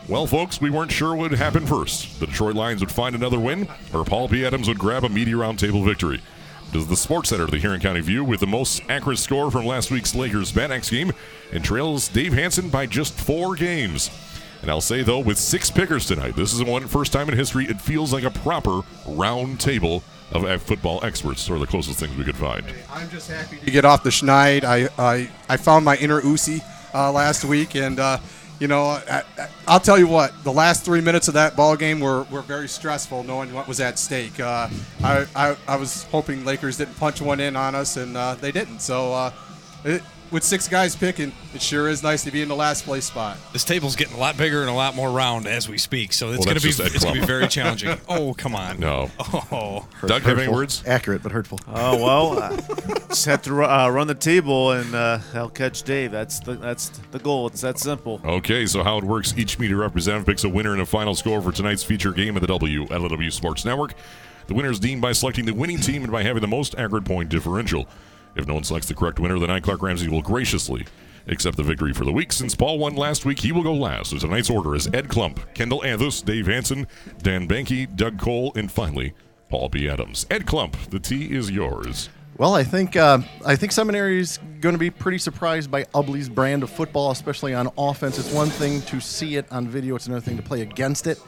Well, 0.09 0.27
folks, 0.27 0.61
we 0.61 0.71
weren't 0.71 0.93
sure 0.93 1.15
what 1.15 1.31
would 1.31 1.39
happen 1.39 1.67
first. 1.67 2.21
The 2.21 2.27
Detroit 2.27 2.55
Lions 2.55 2.81
would 2.81 2.93
find 2.93 3.15
another 3.15 3.41
win, 3.41 3.67
or 3.93 4.05
Paul 4.05 4.29
P. 4.29 4.45
Adams 4.45 4.69
would 4.69 4.79
grab 4.79 5.03
a 5.05 5.09
Media 5.09 5.35
Roundtable 5.35 5.85
victory. 5.85 6.21
Does 6.75 6.89
the 6.89 6.97
Sports 6.97 7.29
Center 7.29 7.45
of 7.45 7.53
the 7.53 7.59
Huron 7.59 7.79
County 7.79 8.01
View 8.01 8.25
with 8.25 8.41
the 8.41 8.49
most 8.49 8.83
accurate 8.89 9.21
score 9.21 9.49
from 9.49 9.65
last 9.65 9.93
week's 9.93 10.13
Lakers 10.13 10.51
Bad 10.51 10.73
Axe 10.73 10.91
game 10.91 11.13
and 11.53 11.65
trails 11.65 12.09
Dave 12.09 12.33
Hanson 12.33 12.69
by 12.69 12.85
just 12.85 13.15
four 13.15 13.55
games. 13.55 14.11
And 14.61 14.69
I'll 14.69 14.81
say 14.81 15.05
though, 15.05 15.21
with 15.21 15.39
six 15.39 15.71
pickers 15.71 16.05
tonight, 16.05 16.35
this 16.35 16.53
is 16.53 16.59
the 16.59 16.65
one 16.65 16.89
first 16.89 17.13
time 17.13 17.29
in 17.29 17.37
history 17.37 17.67
it 17.67 17.81
feels 17.81 18.13
like 18.13 18.25
a 18.25 18.31
proper 18.31 18.81
round 19.07 19.61
table 19.61 20.03
of 20.33 20.61
football 20.63 20.99
experts, 21.05 21.49
or 21.49 21.61
the 21.61 21.67
closest 21.67 22.01
things 22.01 22.17
we 22.17 22.25
could 22.25 22.35
find. 22.35 22.65
I'm 22.91 23.09
just 23.09 23.31
happy 23.31 23.59
to 23.59 23.71
get 23.71 23.85
off 23.85 24.03
the 24.03 24.11
schneid. 24.11 24.65
I 24.65 24.89
I, 24.99 25.31
I 25.49 25.57
found 25.57 25.85
my 25.85 25.97
inner 25.99 26.21
Usi 26.25 26.61
uh, 26.93 27.13
last 27.13 27.45
week, 27.45 27.77
and 27.77 28.01
uh, 28.01 28.19
you 28.65 28.69
know, 28.69 28.99
I, 29.11 29.23
will 29.69 29.79
tell 29.79 29.99
you 29.99 30.07
what. 30.07 30.33
The 30.43 30.51
last 30.51 30.87
three 30.87 31.03
minutes 31.03 31.29
of 31.29 31.35
that 31.35 31.55
ball 31.55 31.77
game 31.77 32.01
were, 32.01 32.23
were 32.31 32.41
very 32.41 32.67
stressful, 32.67 33.23
knowing 33.23 33.53
what 33.53 33.69
was 33.69 33.79
at 33.79 33.99
stake. 33.99 34.41
Uh, 34.41 34.71
I, 35.03 35.27
I, 35.37 35.57
I 35.69 35.77
was 35.77 36.05
hoping 36.05 36.47
Lakers 36.47 36.79
didn't 36.79 36.99
punch 36.99 37.21
one 37.21 37.41
in 37.41 37.57
on 37.57 37.75
us, 37.75 37.99
and 37.99 38.17
uh, 38.17 38.37
they 38.37 38.53
didn't. 38.53 38.79
So. 38.81 39.13
Uh, 39.13 39.33
it, 39.85 40.03
with 40.35 40.43
six 40.43 40.67
guys 40.67 40.97
picking, 40.97 41.33
it 41.55 41.63
sure 41.63 41.89
is 41.89 42.03
nice 42.03 42.25
to 42.25 42.31
be 42.33 42.43
in 42.43 42.49
the 42.49 42.57
last 42.57 42.85
place 42.85 43.05
spot. 43.05 43.39
This 43.53 43.63
table's 43.63 43.95
getting 43.95 44.17
a 44.17 44.19
lot 44.19 44.37
bigger 44.37 44.63
and 44.63 44.69
a 44.69 44.75
lot 44.75 44.97
more 44.97 45.09
round 45.13 45.47
as 45.47 45.69
we 45.69 45.79
speak, 45.79 46.13
so 46.13 46.31
it's 46.31 46.39
Well, 46.39 46.47
going 46.47 46.57
to 46.57 46.63
be 46.63 46.73
that's 46.73 46.77
just 46.77 46.93
Ed 46.93 46.97
it's 46.97 47.05
going 47.05 47.15
to 47.15 47.21
be 47.21 47.27
very 47.27 47.47
challenging. 47.47 47.97
oh, 48.09 48.35
come 48.35 48.57
on. 48.57 48.81
No. 48.81 49.13
Oh, 49.21 49.87
Doug, 50.05 50.23
have 50.23 50.39
any 50.41 50.53
words? 50.53 50.83
Accurate, 50.87 51.23
but 51.23 51.31
hurtful. 51.31 51.61
Oh 51.69 51.97
well, 52.03 52.43
uh, 52.43 52.57
just 53.09 53.27
have 53.27 53.43
to 53.43 53.63
uh, 53.63 53.89
run 53.89 54.09
the 54.09 54.15
table 54.17 54.73
and 54.73 54.93
uh, 54.93 55.21
I'll 55.35 55.49
catch 55.49 55.85
Dave. 55.85 56.11
That's 56.11 56.41
the 56.41 56.55
that's 56.55 56.89
the 57.13 57.21
goal. 57.21 57.47
It's 57.47 57.61
that 57.61 57.79
simple. 57.79 58.21
Okay, 58.25 58.67
so 58.67 58.83
how 58.83 58.99
it 58.99 59.05
works 59.05 59.35
each 59.37 59.61
media 59.61 59.77
representative 59.77 60.27
picks 60.27 60.43
a 60.43 60.49
winner 60.49 60.73
and 60.73 60.83
a 60.83 60.87
final 60.87 61.15
score 61.15 61.41
for 61.41 61.53
tonight's 61.53 61.85
feature 61.85 62.11
game 62.11 62.35
of 62.37 62.41
the 62.45 62.49
WLW 62.49 63.33
Sports 63.33 63.65
Network. 63.65 63.95
The 64.49 64.55
winner 64.55 64.73
is 64.73 64.81
deemed 64.81 65.01
by 65.01 65.13
selecting 65.13 65.45
the 65.45 65.55
winning 65.55 65.79
team 65.79 66.03
and 66.03 66.11
by 66.11 66.25
having 66.25 66.43
the 66.43 66.49
most 66.49 66.75
accurate 66.77 67.05
point 67.05 67.29
differential. 67.29 67.87
If 68.37 68.47
no 68.47 68.55
one 68.55 68.65
selects 68.65 68.89
the 68.89 68.95
correct 68.95 69.19
winner, 69.19 69.39
then 69.39 69.51
I, 69.51 69.61
Clark 69.61 69.83
Ramsey, 69.83 70.09
will 70.09 70.23
graciously 70.23 70.87
accept 71.27 71.57
the 71.57 71.63
victory 71.63 71.93
for 71.93 72.05
the 72.05 72.13
week. 72.13 72.33
Since 72.33 72.55
Paul 72.55 72.79
won 72.79 72.97
last 72.97 73.25
week, 73.25 73.41
he 73.41 73.53
will 73.53 73.63
go 73.63 73.75
last. 73.75 74.11
So 74.11 74.19
tonight's 74.19 74.51
order 74.51 74.75
is 74.75 74.89
Ed 74.89 75.09
Klump, 75.09 75.55
Kendall 75.55 75.83
Anthus, 75.85 76.23
Dave 76.23 76.47
Hanson, 76.47 76.87
Dan 77.23 77.49
Banky, 77.49 77.95
Doug 77.95 78.19
Cole, 78.19 78.53
and 78.57 78.71
finally, 78.71 79.15
Paul 79.49 79.69
B. 79.69 79.89
Adams. 79.89 80.27
Ed 80.31 80.47
Klump, 80.47 80.75
the 80.91 80.99
tea 80.99 81.35
is 81.35 81.51
yours. 81.51 82.09
Well, 82.37 82.55
I 82.55 82.65
think 82.65 82.97
uh, 82.97 83.21
I 83.47 83.55
think 83.55 83.71
Seminary 83.71 84.19
is 84.19 84.41
going 84.61 84.75
to 84.75 84.79
be 84.79 84.91
pretty 84.91 85.19
surprised 85.19 85.71
by 85.71 85.85
Ubly's 85.95 86.29
brand 86.29 86.65
of 86.65 86.71
football, 86.71 87.13
especially 87.13 87.55
on 87.55 87.71
offense. 87.79 88.19
It's 88.19 88.33
one 88.33 88.49
thing 88.49 88.83
to 88.83 89.01
see 89.01 89.37
it 89.37 89.47
on 89.53 89.69
video; 89.69 89.95
it's 89.95 90.09
another 90.09 90.21
thing 90.21 90.37
to 90.37 90.43
play 90.43 90.63
against 90.63 91.07
it. 91.07 91.21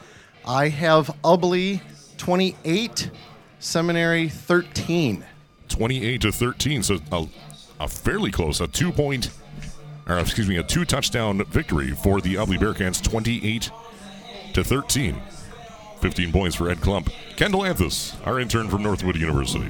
I 0.45 0.67
have 0.67 1.07
Ubly 1.23 1.79
28, 2.17 3.09
Seminary 3.59 4.27
13. 4.27 5.23
28 5.69 6.21
to 6.21 6.31
13. 6.31 6.83
So 6.83 6.97
a, 7.11 7.27
a 7.79 7.87
fairly 7.87 8.31
close, 8.31 8.61
a 8.61 8.67
two 8.67 8.91
point, 8.91 9.29
or 10.07 10.19
excuse 10.19 10.47
me, 10.47 10.57
a 10.57 10.63
two 10.63 10.85
touchdown 10.85 11.43
victory 11.45 11.91
for 11.91 12.21
the 12.21 12.35
Ubly 12.35 12.57
Bearcats, 12.57 13.01
28 13.01 13.71
to 14.53 14.63
13. 14.63 15.21
15 15.99 16.31
points 16.31 16.55
for 16.55 16.69
Ed 16.69 16.77
Klump. 16.77 17.11
Kendall 17.35 17.61
Anthus, 17.61 18.15
our 18.25 18.39
intern 18.39 18.69
from 18.69 18.83
Northwood 18.83 19.15
University. 19.15 19.69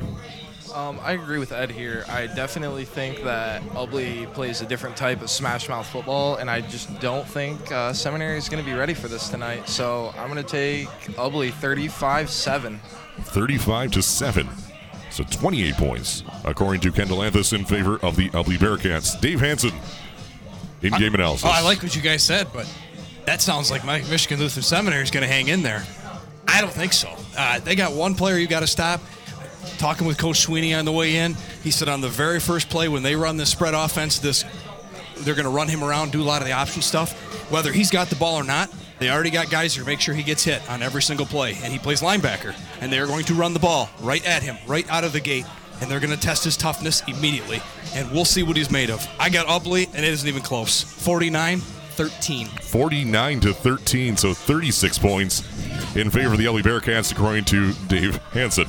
Um, 0.77 1.00
I 1.01 1.13
agree 1.13 1.39
with 1.39 1.54
Ed 1.54 1.72
here. 1.72 2.06
I 2.08 2.27
definitely 2.27 2.86
think 2.86 3.24
that 3.24 3.63
Ubly 3.70 4.32
plays 4.34 4.62
a 4.62 4.66
different 4.66 4.96
type 4.96 5.24
of 5.24 5.30
smash 5.32 5.68
mouth 5.68 5.88
football, 5.88 6.36
and 6.36 6.51
I 6.51 6.62
just 6.62 7.00
don't 7.00 7.27
think 7.27 7.72
uh, 7.72 7.94
Seminary 7.94 8.38
is 8.38 8.48
going 8.48 8.63
to 8.63 8.70
be 8.70 8.77
ready 8.77 8.94
for 8.94 9.08
this 9.08 9.27
tonight. 9.30 9.68
So 9.68 10.13
I'm 10.18 10.32
going 10.32 10.44
to 10.44 10.50
take 10.50 10.88
Ubly 11.16 11.51
35 11.51 12.30
7. 12.30 12.80
35 13.22 13.92
to 13.92 14.01
7. 14.04 14.48
So 15.18 15.24
28 15.24 15.74
points, 15.78 16.24
according 16.46 16.80
to 16.82 16.92
Kendall 16.92 17.24
Anthus, 17.24 17.52
in 17.52 17.66
favor 17.66 17.98
of 18.04 18.16
the 18.16 18.30
Ubly 18.30 18.56
Bearcats. 18.60 19.20
Dave 19.20 19.40
Hanson, 19.40 19.72
in 20.84 20.94
game 20.94 21.16
analysis. 21.16 21.44
Oh, 21.44 21.52
I 21.52 21.62
like 21.62 21.82
what 21.82 21.96
you 21.96 22.04
guys 22.04 22.22
said, 22.22 22.46
but 22.54 22.72
that 23.26 23.42
sounds 23.42 23.72
like 23.72 23.84
my 23.84 24.04
Michigan 24.12 24.38
Lutheran 24.38 24.62
Seminary 24.62 25.02
is 25.02 25.10
going 25.10 25.24
to 25.24 25.28
hang 25.28 25.48
in 25.48 25.64
there. 25.64 25.84
I 26.48 26.62
don't 26.62 26.72
think 26.72 26.94
so. 26.94 27.12
Uh, 27.36 27.58
they 27.62 27.74
got 27.74 27.94
one 27.94 28.14
player 28.14 28.38
you 28.38 28.46
got 28.46 28.60
to 28.60 28.68
stop. 28.68 29.02
Talking 29.80 30.06
with 30.06 30.20
Coach 30.20 30.42
Sweeney 30.42 30.76
on 30.76 30.86
the 30.86 30.92
way 30.92 31.16
in, 31.16 31.36
he 31.64 31.72
said 31.72 31.90
on 31.90 32.00
the 32.00 32.10
very 32.10 32.40
first 32.40 32.70
play 32.70 32.88
when 32.88 33.02
they 33.02 33.16
run 33.16 33.38
this 33.38 33.50
spread 33.50 33.74
offense, 33.74 34.20
this 34.20 34.46
they're 35.22 35.34
going 35.34 35.46
to 35.46 35.50
run 35.50 35.68
him 35.68 35.84
around, 35.84 36.12
do 36.12 36.22
a 36.22 36.24
lot 36.24 36.44
of 36.44 36.48
the 36.48 36.54
option 36.54 36.84
stuff. 36.84 37.52
Whether 37.52 37.72
he's 37.72 37.90
got 37.90 38.10
the 38.10 38.18
ball 38.18 38.36
or 38.36 38.44
not, 38.44 38.70
they 39.00 39.10
already 39.10 39.30
got 39.30 39.50
Geyser. 39.50 39.82
to 39.82 39.86
make 39.86 40.00
sure 40.00 40.16
he 40.16 40.24
gets 40.24 40.44
hit 40.44 40.68
on 40.70 40.82
every 40.82 41.01
single 41.01 41.25
play, 41.25 41.58
and 41.63 41.72
he 41.72 41.80
plays 41.80 42.01
linebacker, 42.01 42.56
and 42.82 42.92
they 42.92 43.00
are 43.00 43.08
going 43.08 43.25
to 43.25 43.34
run 43.34 43.54
the 43.54 43.60
ball 43.60 43.89
right 44.01 44.25
at 44.25 44.44
him, 44.44 44.58
right 44.66 44.89
out 44.89 45.04
of 45.04 45.13
the 45.13 45.20
gate, 45.20 45.46
and 45.82 45.89
they're 45.89 46.00
going 46.00 46.13
to 46.13 46.20
test 46.20 46.44
his 46.44 46.58
toughness 46.58 47.04
immediately, 47.08 47.62
and 47.94 48.10
we'll 48.12 48.25
see 48.25 48.44
what 48.44 48.58
he's 48.58 48.72
made 48.72 48.89
of. 48.89 49.08
I 49.20 49.30
got 49.30 49.48
Ubly, 49.48 49.88
and 49.88 50.04
it 50.04 50.12
isn't 50.13 50.27
even 50.27 50.42
close. 50.42 50.82
49 50.82 51.60
13. 51.98 52.48
49 52.48 53.39
to 53.39 53.54
13, 53.54 54.18
so 54.18 54.32
36 54.32 55.00
points 55.00 55.42
in 55.96 56.12
favor 56.12 56.34
of 56.34 56.38
the 56.38 56.48
LA 56.48 56.60
Bearcats, 56.60 57.12
according 57.12 57.44
to 57.46 57.74
Dave 57.88 58.18
Hanson. 58.34 58.68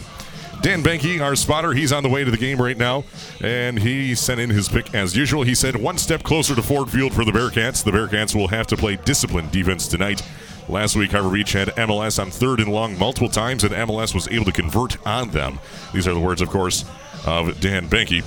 Dan 0.60 0.82
Banky, 0.82 1.20
our 1.20 1.36
spotter, 1.36 1.72
he's 1.72 1.92
on 1.92 2.02
the 2.02 2.08
way 2.08 2.24
to 2.24 2.30
the 2.30 2.36
game 2.36 2.60
right 2.60 2.76
now, 2.76 3.04
and 3.40 3.78
he 3.78 4.14
sent 4.16 4.40
in 4.40 4.50
his 4.50 4.68
pick 4.68 4.92
as 4.92 5.16
usual. 5.16 5.44
He 5.44 5.54
said 5.54 5.76
one 5.76 5.98
step 5.98 6.24
closer 6.24 6.54
to 6.56 6.62
Ford 6.62 6.90
Field 6.90 7.14
for 7.14 7.24
the 7.24 7.30
Bearcats. 7.30 7.84
The 7.84 7.92
Bearcats 7.92 8.34
will 8.34 8.48
have 8.48 8.66
to 8.68 8.76
play 8.76 8.96
disciplined 8.96 9.52
defense 9.52 9.86
tonight. 9.86 10.20
Last 10.68 10.96
week, 10.96 11.12
Harbor 11.12 11.30
Beach 11.30 11.52
had 11.52 11.68
MLS 11.68 12.20
on 12.20 12.30
third 12.30 12.58
and 12.58 12.72
long 12.72 12.98
multiple 12.98 13.28
times, 13.28 13.62
and 13.62 13.72
MLS 13.72 14.14
was 14.14 14.26
able 14.28 14.44
to 14.46 14.52
convert 14.52 15.06
on 15.06 15.30
them. 15.30 15.60
These 15.94 16.08
are 16.08 16.12
the 16.12 16.20
words, 16.20 16.42
of 16.42 16.50
course, 16.50 16.84
of 17.24 17.58
Dan 17.60 17.88
Banky. 17.88 18.24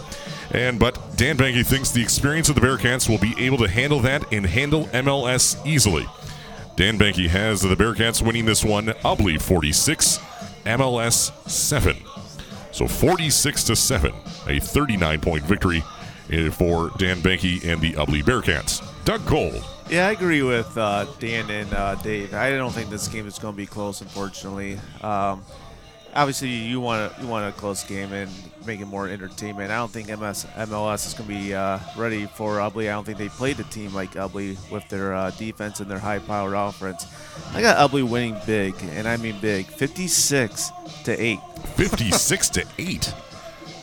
And 0.53 0.79
but 0.79 1.00
Dan 1.17 1.38
Banky 1.38 1.65
thinks 1.65 1.91
the 1.91 2.01
experience 2.01 2.50
of 2.50 2.55
the 2.55 2.61
Bearcats 2.61 3.09
will 3.09 3.19
be 3.19 3.35
able 3.38 3.57
to 3.57 3.67
handle 3.67 4.00
that 4.01 4.31
and 4.33 4.45
handle 4.45 4.85
MLS 4.88 5.63
easily. 5.65 6.07
Dan 6.77 6.97
Banky 6.97 7.27
has 7.27 7.61
the 7.61 7.75
Bearcats 7.75 8.25
winning 8.25 8.45
this 8.45 8.63
one, 8.63 8.88
Ubly 8.88 9.39
46, 9.39 10.17
MLS 10.65 11.50
7. 11.50 12.11
So 12.72 12.88
46 12.88 13.63
to 13.66 13.75
7, 13.75 14.13
a 14.48 14.60
39 14.60 15.20
point 15.20 15.44
victory 15.44 15.84
eh, 16.32 16.50
for 16.50 16.92
Dan 16.98 17.18
Banky 17.18 17.66
and 17.66 17.82
the 17.82 17.94
Ubly 17.94 18.24
Bearcats. 18.24 18.82
Doug 19.06 19.25
Cole. 19.25 19.62
Yeah, 19.90 20.08
I 20.08 20.12
agree 20.12 20.42
with 20.42 20.78
uh, 20.78 21.06
Dan 21.20 21.50
and 21.50 21.74
uh, 21.74 21.96
Dave. 21.96 22.34
I 22.34 22.51
don't 22.51 22.72
think 22.72 22.90
this 22.90 23.08
game 23.08 23.28
is 23.28 23.38
going 23.38 23.54
to 23.54 23.58
be 23.58 23.66
close, 23.66 24.00
unfortunately. 24.00 24.80
Um, 25.01 25.44
obviously, 26.15 26.50
you 26.50 26.80
want 26.80 27.12
a, 27.12 27.22
you 27.22 27.27
want 27.27 27.48
a 27.48 27.58
close 27.58 27.84
game 27.84 28.12
and 28.13 28.32
make 28.65 28.80
it 28.80 28.86
more 28.86 29.08
entertainment. 29.08 29.72
I 29.72 29.77
don't 29.77 29.91
think 29.91 30.08
MS, 30.08 30.46
MLS 30.56 31.08
is 31.08 31.13
going 31.13 31.30
to 31.30 31.36
be 31.36 31.53
uh, 31.53 31.80
ready 31.98 32.25
for 32.25 32.58
Ubly. 32.58 32.89
I 32.89 32.94
don't 32.94 33.06
think 33.06 33.18
they 33.18 33.30
played 33.30 33.60
a 33.60 33.63
team 33.63 33.94
like 33.94 34.13
Ubly 34.13 34.58
with 34.72 34.88
their 34.89 35.13
uh, 35.13 35.32
defense 35.32 35.80
and 35.80 35.89
their 35.89 36.00
high-powered 36.00 36.53
offense. 36.53 37.06
I 37.53 37.62
got 37.62 37.89
Ubly 37.89 38.08
winning 38.08 38.38
big, 38.46 38.75
and 38.82 39.08
I 39.08 39.18
mean 39.18 39.39
big, 39.39 39.65
56 39.65 40.72
to 41.06 41.22
eight. 41.22 41.39
56 41.75 42.50
to 42.50 42.65
8. 42.77 43.13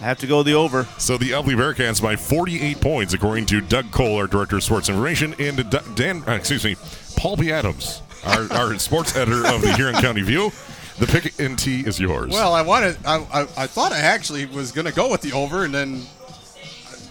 I 0.01 0.05
have 0.05 0.19
to 0.21 0.29
go 0.29 0.45
the 0.45 0.55
over. 0.55 0.85
So 0.99 1.19
the 1.19 1.31
Ubly 1.31 1.57
Bearcats 1.57 2.01
by 2.01 2.15
48 2.15 2.81
points, 2.81 3.15
according 3.15 3.47
to 3.47 3.61
Doug 3.61 3.91
Cole, 3.91 4.17
our 4.19 4.29
director 4.29 4.57
of 4.57 4.63
sports 4.63 4.89
information, 4.89 5.35
and 5.41 5.69
Dan, 5.97 6.23
uh, 6.29 6.33
excuse 6.33 6.65
me, 6.65 6.77
Paul 7.17 7.37
B. 7.37 7.51
Adams, 7.51 8.03
our, 8.25 8.53
our 8.53 8.79
sports 8.79 9.17
editor 9.17 9.45
of 9.49 9.61
the 9.61 9.73
Huron 9.75 9.97
County 9.97 10.23
View. 10.23 10.53
The 10.99 11.07
pick 11.07 11.39
in 11.39 11.57
T 11.57 11.81
is 11.81 12.01
yours. 12.01 12.33
Well, 12.33 12.53
I 12.53 12.63
wanted. 12.63 12.99
I, 13.07 13.19
I, 13.33 13.43
I 13.57 13.67
thought 13.67 13.93
I 13.93 13.99
actually 13.99 14.47
was 14.47 14.73
going 14.73 14.87
to 14.87 14.93
go 14.93 15.11
with 15.11 15.21
the 15.21 15.33
over, 15.33 15.65
and 15.65 15.73
then 15.73 16.03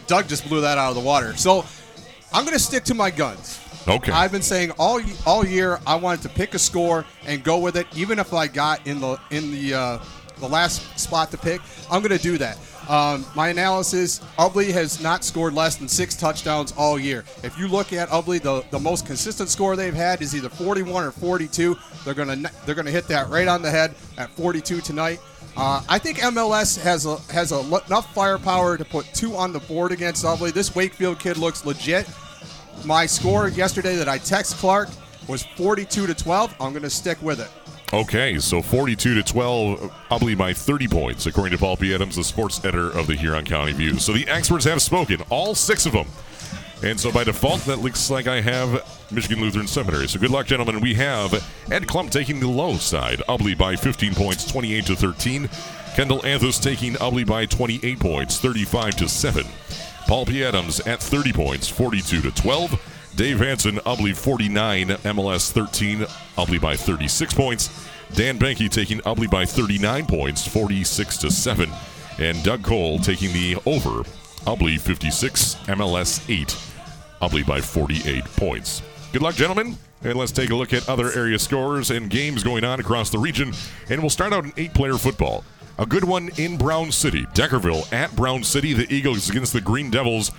Doug 0.07 0.27
just 0.27 0.47
blew 0.47 0.61
that 0.61 0.77
out 0.77 0.89
of 0.89 0.95
the 0.95 1.01
water. 1.01 1.35
So 1.37 1.65
I'm 2.33 2.43
going 2.43 2.57
to 2.57 2.63
stick 2.63 2.83
to 2.85 2.93
my 2.93 3.11
guns. 3.11 3.59
Okay. 3.87 4.11
I've 4.11 4.31
been 4.31 4.41
saying 4.41 4.71
all 4.77 4.99
all 5.25 5.45
year 5.45 5.79
I 5.87 5.95
wanted 5.95 6.21
to 6.23 6.29
pick 6.29 6.53
a 6.53 6.59
score 6.59 7.05
and 7.25 7.43
go 7.43 7.59
with 7.59 7.77
it, 7.77 7.87
even 7.95 8.19
if 8.19 8.33
I 8.33 8.47
got 8.47 8.85
in 8.85 8.99
the 8.99 9.17
in 9.31 9.51
the 9.51 9.73
uh, 9.73 9.99
the 10.39 10.47
last 10.47 10.99
spot 10.99 11.31
to 11.31 11.37
pick. 11.37 11.61
I'm 11.89 12.01
going 12.01 12.17
to 12.17 12.21
do 12.21 12.37
that. 12.39 12.57
Um, 12.87 13.25
my 13.35 13.49
analysis: 13.49 14.19
Ubly 14.39 14.71
has 14.71 15.01
not 15.01 15.23
scored 15.23 15.53
less 15.53 15.75
than 15.75 15.87
six 15.87 16.15
touchdowns 16.15 16.73
all 16.77 16.97
year. 16.97 17.25
If 17.43 17.57
you 17.57 17.67
look 17.67 17.91
at 17.91 18.09
Ubly, 18.09 18.41
the, 18.41 18.63
the 18.71 18.79
most 18.79 19.05
consistent 19.05 19.49
score 19.49 19.75
they've 19.75 19.93
had 19.93 20.21
is 20.21 20.35
either 20.35 20.49
41 20.49 21.03
or 21.03 21.11
42. 21.11 21.75
They're 22.05 22.13
to 22.13 22.51
they're 22.65 22.75
to 22.75 22.91
hit 22.91 23.07
that 23.09 23.29
right 23.29 23.47
on 23.47 23.61
the 23.61 23.69
head 23.69 23.95
at 24.17 24.29
42 24.31 24.81
tonight. 24.81 25.19
Uh, 25.57 25.81
I 25.89 25.97
think 25.97 26.19
MLS 26.19 26.79
has 26.81 27.07
a, 27.07 27.17
has 27.33 27.51
enough 27.51 28.13
firepower 28.13 28.77
to 28.77 28.85
put 28.85 29.11
two 29.13 29.35
on 29.35 29.51
the 29.51 29.59
board 29.59 29.91
against 29.91 30.23
Ubly. 30.23 30.53
This 30.53 30.75
Wakefield 30.75 31.19
kid 31.19 31.37
looks 31.37 31.65
legit. 31.65 32.07
My 32.85 33.07
score 33.07 33.49
yesterday 33.49 33.95
that 33.95 34.07
I 34.07 34.19
text 34.19 34.57
Clark 34.57 34.89
was 35.27 35.43
42 35.57 36.05
to 36.07 36.13
12. 36.13 36.55
I'm 36.61 36.71
to 36.83 36.89
stick 36.89 37.19
with 37.23 37.39
it. 37.39 37.49
Okay, 37.93 38.37
so 38.37 38.61
42 38.61 39.13
to 39.13 39.23
12, 39.23 39.79
Ubly 40.11 40.37
by 40.37 40.51
30 40.51 40.89
points, 40.89 41.25
according 41.25 41.53
to 41.53 41.57
Paul 41.57 41.77
P. 41.77 41.95
Adams, 41.95 42.17
the 42.17 42.23
sports 42.23 42.59
editor 42.65 42.89
of 42.89 43.07
the 43.07 43.15
Huron 43.15 43.45
County 43.45 43.71
View. 43.71 43.97
So 43.97 44.11
the 44.11 44.27
experts 44.27 44.65
have 44.65 44.81
spoken, 44.81 45.21
all 45.29 45.55
six 45.55 45.85
of 45.85 45.93
them. 45.93 46.05
And 46.83 46.99
so 46.99 47.13
by 47.13 47.23
default, 47.23 47.61
that 47.61 47.79
looks 47.79 48.09
like 48.09 48.27
I 48.27 48.41
have 48.41 48.85
Michigan 49.09 49.39
Lutheran 49.39 49.67
Seminary. 49.67 50.09
So 50.09 50.19
good 50.19 50.31
luck, 50.31 50.47
gentlemen. 50.47 50.81
We 50.81 50.95
have 50.95 51.33
Ed 51.71 51.83
Klump 51.83 52.11
taking 52.11 52.41
the 52.41 52.49
low 52.49 52.75
side, 52.75 53.19
Ubly 53.29 53.57
by 53.57 53.77
15 53.77 54.13
points, 54.15 54.51
28 54.51 54.85
to 54.87 54.95
13. 54.97 55.49
Kendall 55.95 56.19
Anthos 56.19 56.61
taking 56.61 56.95
Ubly 56.95 57.25
by 57.25 57.45
28 57.45 57.99
points, 58.01 58.37
35 58.37 58.97
to 58.97 59.07
7. 59.07 59.45
Paul 60.07 60.25
P. 60.25 60.43
Adams 60.43 60.81
at 60.81 61.01
30 61.01 61.31
points, 61.31 61.69
42 61.69 62.21
to 62.21 62.31
12. 62.31 62.96
Dave 63.17 63.39
Hanson, 63.39 63.77
Ubly 63.77 64.15
49, 64.15 64.89
MLS 64.89 65.51
13, 65.51 66.01
Ubly 66.37 66.61
by 66.61 66.75
36 66.75 67.33
points. 67.33 67.87
Dan 68.13 68.37
Banky 68.37 68.69
taking 68.69 68.99
Ubly 68.99 69.27
by 69.27 69.43
39 69.43 70.05
points, 70.05 70.47
46 70.47 71.17
to 71.17 71.31
7. 71.31 71.67
And 72.19 72.43
Doug 72.43 72.61
Cole 72.61 72.99
taking 72.99 73.33
the 73.33 73.55
over, 73.65 74.03
Ubly 74.45 74.79
56, 74.79 75.55
MLS 75.65 76.29
8, 76.29 76.55
Ubly 77.23 77.45
by 77.45 77.59
48 77.59 78.23
points. 78.35 78.83
Good 79.11 79.23
luck, 79.23 79.33
gentlemen. 79.33 79.77
And 80.03 80.13
let's 80.15 80.31
take 80.31 80.51
a 80.51 80.55
look 80.55 80.71
at 80.71 80.87
other 80.87 81.11
area 81.11 81.39
scores 81.39 81.89
and 81.89 82.11
games 82.11 82.43
going 82.43 82.63
on 82.63 82.79
across 82.79 83.09
the 83.09 83.17
region. 83.17 83.51
And 83.89 83.99
we'll 83.99 84.11
start 84.11 84.31
out 84.31 84.45
in 84.45 84.53
eight 84.57 84.75
player 84.75 84.99
football. 84.99 85.43
A 85.79 85.87
good 85.87 86.03
one 86.03 86.29
in 86.37 86.57
Brown 86.57 86.91
City. 86.91 87.25
Deckerville 87.33 87.91
at 87.91 88.15
Brown 88.15 88.43
City. 88.43 88.73
The 88.73 88.91
Eagles 88.93 89.29
against 89.29 89.53
the 89.53 89.61
Green 89.61 89.91
Devils. 89.91 90.31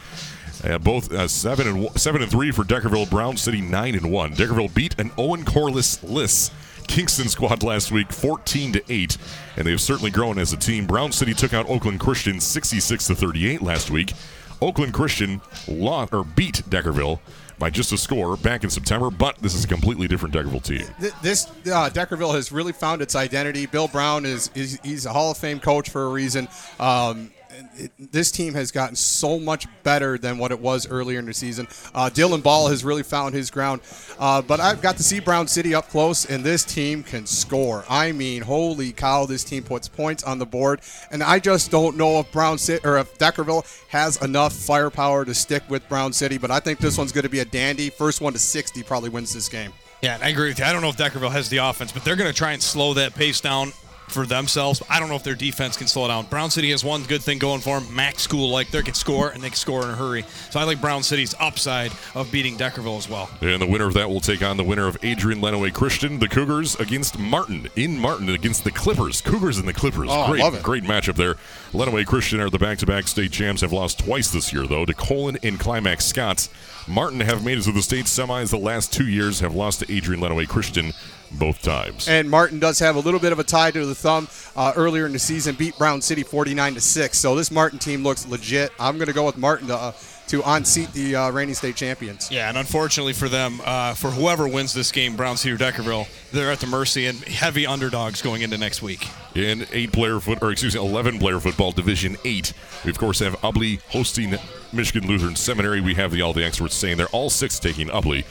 Uh, 0.65 0.79
both 0.79 1.13
uh, 1.13 1.29
seven 1.29 1.69
and 1.69 2.01
seven 2.01 2.23
and 2.23 2.31
three 2.31 2.51
for 2.51 2.65
Deckerville. 2.65 3.09
Brown 3.11 3.37
City 3.37 3.61
nine 3.61 3.95
and 3.95 4.11
one. 4.11 4.33
Deckerville 4.33 4.75
beat 4.75 4.99
an 4.99 5.11
Owen 5.17 5.45
Corliss 5.45 6.03
Liss 6.03 6.51
Kingston 6.89 7.29
squad 7.29 7.63
last 7.63 7.93
week, 7.93 8.11
14 8.11 8.73
to 8.73 8.83
8, 8.89 9.19
and 9.57 9.67
they've 9.67 9.81
certainly 9.81 10.11
grown 10.11 10.39
as 10.39 10.53
a 10.53 10.57
team. 10.57 10.87
Brown 10.87 11.13
City 11.13 11.35
took 11.35 11.55
out 11.55 11.69
Oakland 11.69 12.01
Christian 12.01 12.41
66 12.41 13.07
to 13.07 13.15
38 13.15 13.63
last 13.63 13.91
week. 13.91 14.15
Oakland 14.61 14.93
Christian 14.93 15.41
lost 15.69 16.13
or 16.13 16.25
beat 16.25 16.63
Deckerville 16.69 17.21
by 17.59 17.71
just 17.71 17.93
a 17.93 17.99
score 17.99 18.37
back 18.37 18.65
in 18.65 18.71
September, 18.71 19.11
but 19.11 19.37
this 19.39 19.55
is 19.55 19.65
a 19.65 19.69
completely 19.69 20.09
different 20.09 20.35
Deckerville 20.35 20.63
team. 20.63 20.87
This 21.23 21.47
uh, 21.47 21.91
Deckerville 21.91 22.35
has 22.35 22.51
really 22.51 22.73
found 22.73 23.03
its 23.03 23.15
identity. 23.15 23.67
Bill 23.67 23.89
Brown 23.89 24.27
is, 24.27 24.51
is 24.55 24.81
he's 24.83 25.07
a 25.07 25.13
Hall 25.13 25.31
of 25.31 25.39
Fame 25.39 25.61
coach 25.61 25.91
for 25.91 26.05
a 26.05 26.09
reason. 26.09 26.49
Um, 26.81 27.31
it, 27.77 27.93
this 28.13 28.31
team 28.31 28.55
has 28.55 28.71
gotten 28.71 28.97
so 28.97 29.39
much 29.39 29.67
better 29.83 30.19
than 30.19 30.39
what 30.39 30.51
it 30.51 30.61
was 30.61 30.89
earlier 30.89 31.19
in 31.19 31.27
the 31.27 31.35
season. 31.35 31.67
Uh, 31.95 32.11
Dylan 32.13 32.43
Ball 32.43 32.69
has 32.69 32.85
really 32.85 33.03
found 33.03 33.35
his 33.35 33.51
ground. 33.51 33.81
Uh, 34.19 34.43
but 34.43 34.61
I've 34.61 34.83
got 34.83 34.97
to 34.97 35.03
see 35.03 35.21
Brown 35.21 35.49
City 35.49 35.75
up 35.75 35.89
close, 35.89 36.25
and 36.25 36.45
this 36.45 36.65
team 36.65 37.03
can 37.03 37.27
score. 37.27 37.85
I 37.89 38.13
mean, 38.13 38.43
holy 38.43 38.93
cow, 38.93 39.27
this 39.27 39.45
team 39.45 39.63
puts 39.63 39.89
points 39.89 40.23
on 40.23 40.39
the 40.39 40.47
board. 40.47 40.81
And 41.11 41.23
I 41.23 41.39
just 41.39 41.71
don't 41.71 41.97
know 41.97 42.21
if 42.21 42.31
Brown 42.33 42.59
City 42.59 42.87
or 42.87 42.99
if 42.99 43.17
Deckerville 43.19 43.67
has 43.89 44.21
enough 44.23 44.53
firepower 44.53 45.25
to 45.25 45.35
stick 45.35 45.63
with 45.69 45.89
Brown 45.89 46.13
City. 46.13 46.39
But 46.39 46.51
I 46.51 46.61
think 46.61 46.79
this 46.79 46.99
one's 46.99 47.13
going 47.13 47.25
to 47.25 47.31
be 47.31 47.41
a 47.41 47.45
dandy. 47.45 47.91
First 47.91 48.21
one 48.21 48.33
to 48.33 48.39
60 48.39 48.83
probably 48.83 49.11
wins 49.11 49.33
this 49.33 49.49
game. 49.49 49.73
Yeah, 50.03 50.19
I 50.23 50.29
agree 50.29 50.49
with 50.49 50.61
you. 50.61 50.65
I 50.65 50.73
don't 50.73 50.83
know 50.83 50.91
if 50.91 50.97
Deckerville 50.97 51.33
has 51.33 51.49
the 51.49 51.57
offense, 51.57 51.91
but 51.91 52.05
they're 52.05 52.17
going 52.17 52.31
to 52.31 52.37
try 52.37 52.53
and 52.53 52.63
slow 52.63 52.95
that 52.95 53.15
pace 53.15 53.41
down 53.41 53.73
for 54.11 54.27
themselves. 54.27 54.83
I 54.89 55.01
don't 55.01 55.09
know 55.09 55.15
if 55.17 55.23
their 55.23 55.35
defense 55.35 55.77
can 55.77 55.87
slow 55.87 56.09
down. 56.09 56.27
Brown 56.27 56.51
City 56.51 56.71
has 56.71 56.85
one 56.85 57.03
good 57.05 57.23
thing 57.23 57.39
going 57.39 57.61
for 57.61 57.81
them. 57.81 57.95
Max 57.95 58.23
School, 58.23 58.51
like 58.51 58.71
they 58.71 58.83
can 58.83 58.95
score 58.95 59.31
and 59.31 59.43
they 59.43 59.49
can 59.49 59.57
score 59.57 59.83
in 59.85 59.91
a 59.91 59.95
hurry. 59.97 60.25
So 60.51 60.61
I 60.61 60.65
like 60.65 60.81
Brown 60.81 61.03
City's 61.03 61.35
upside 61.39 61.93
of 62.15 62.31
beating 62.31 62.57
Deckerville 62.57 62.99
as 62.99 63.09
well. 63.09 63.31
And 63.41 63.61
the 63.61 63.67
winner 63.67 63.87
of 63.87 63.95
that 63.95 64.09
will 64.09 64.21
take 64.21 64.43
on 64.43 64.57
the 64.57 64.65
winner 64.65 64.87
of 64.87 64.97
Adrian 65.03 65.41
Lenawee 65.41 65.73
Christian, 65.73 66.19
the 66.19 66.29
Cougars 66.29 66.75
against 66.77 67.19
Martin 67.19 67.69
in 67.77 67.99
Martin 67.99 68.29
against 68.31 68.65
the 68.65 68.73
Clippers. 68.73 69.21
Cougars 69.21 69.59
and 69.59 69.69
the 69.69 69.73
Clippers. 69.73 70.09
Oh, 70.11 70.29
great, 70.29 70.41
love 70.43 70.55
it. 70.55 70.63
great 70.63 70.85
matchup 70.85 71.17
there. 71.17 71.37
Lenawee 71.73 72.07
Christian 72.07 72.41
are 72.41 72.51
the 72.51 72.59
back-to-back 72.59 73.09
state 73.09 73.33
champs. 73.33 73.61
Have 73.61 73.73
lost 73.73 73.99
twice 73.99 74.31
this 74.31 74.53
year 74.53 74.67
though 74.67 74.85
to 74.85 74.95
Colon 74.95 75.39
and 75.43 75.59
Climax 75.59 76.05
Scotts. 76.05 76.49
Martin 76.87 77.21
have 77.21 77.45
made 77.45 77.59
it 77.59 77.63
to 77.63 77.73
the 77.73 77.83
state 77.83 78.07
semis 78.07 78.51
the 78.51 78.59
last 78.59 78.93
two 78.93 79.07
years. 79.07 79.41
Have 79.41 79.55
lost 79.55 79.81
to 79.81 79.93
Adrian 79.93 80.23
Lenawee 80.23 80.49
Christian 80.49 80.93
both 81.33 81.63
times. 81.63 82.09
And 82.09 82.31
Martin 82.31 82.59
does 82.59 82.79
have 82.79 82.97
a 82.97 83.01
little 83.01 83.21
bit 83.21 83.33
of 83.33 83.39
a 83.39 83.45
tie 83.45 83.71
to 83.71 83.87
the 83.87 83.95
thumb. 83.95 84.29
Uh, 84.57 84.73
earlier 84.77 85.07
in 85.07 85.13
the 85.13 85.19
season, 85.19 85.55
beat 85.55 85.77
Brown 85.79 86.01
City 86.01 86.23
49 86.23 86.75
to 86.75 86.81
six. 86.81 87.19
So 87.19 87.35
this 87.35 87.51
Martin 87.51 87.79
team 87.79 88.03
looks 88.03 88.27
legit. 88.27 88.73
I'm 88.79 88.97
going 88.97 89.09
to 89.09 89.15
go 89.15 89.27
with 89.27 89.37
Martin 89.37 89.69
to 89.69 89.77
uh, 89.77 89.93
to 90.29 90.43
unseat 90.45 90.93
the 90.93 91.17
uh, 91.17 91.31
reigning 91.31 91.55
state 91.55 91.75
champions. 91.75 92.31
Yeah, 92.31 92.49
and 92.49 92.59
unfortunately 92.59 93.15
for 93.15 93.29
them, 93.29 93.61
uh, 93.65 93.95
for 93.95 94.11
whoever 94.11 94.47
wins 94.47 94.75
this 94.75 94.93
game, 94.93 95.17
Brown 95.17 95.37
City 95.37 95.55
or 95.55 95.59
Deckerville, 95.59 96.07
they're 96.33 96.53
at 96.53 96.61
the 96.61 96.67
mercy 96.67 97.07
and 97.07 97.19
heavy 97.25 97.67
underdogs 97.67 98.21
going 98.21 98.43
into 98.43 98.59
next 98.59 98.83
week. 98.83 99.09
In 99.35 99.67
eight-player 99.73 100.21
foot, 100.21 100.39
or 100.43 100.53
excuse 100.53 100.75
me, 100.75 100.81
eleven-player 100.81 101.41
football, 101.41 101.73
Division 101.73 102.17
Eight, 102.25 102.53
we 102.85 102.91
of 102.91 102.99
course 102.99 103.21
have 103.21 103.41
Ubly 103.41 103.81
hosting 103.89 104.35
Michigan 104.73 105.09
Lutheran 105.09 105.37
Seminary. 105.37 105.81
We 105.81 105.95
have 105.95 106.13
the 106.13 106.23
all 106.23 106.33
the 106.33 106.45
experts 106.45 106.75
saying 106.75 106.99
they're 106.99 107.07
all 107.09 107.31
six 107.31 107.59
taking 107.59 107.89
Ubly, 107.89 108.25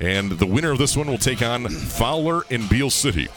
and 0.00 0.32
the 0.32 0.46
winner 0.46 0.70
of 0.70 0.78
this 0.78 0.96
one 0.96 1.06
will 1.06 1.18
take 1.18 1.42
on 1.42 1.68
Fowler 1.68 2.42
in 2.50 2.66
Beale 2.68 2.90
City. 2.90 3.28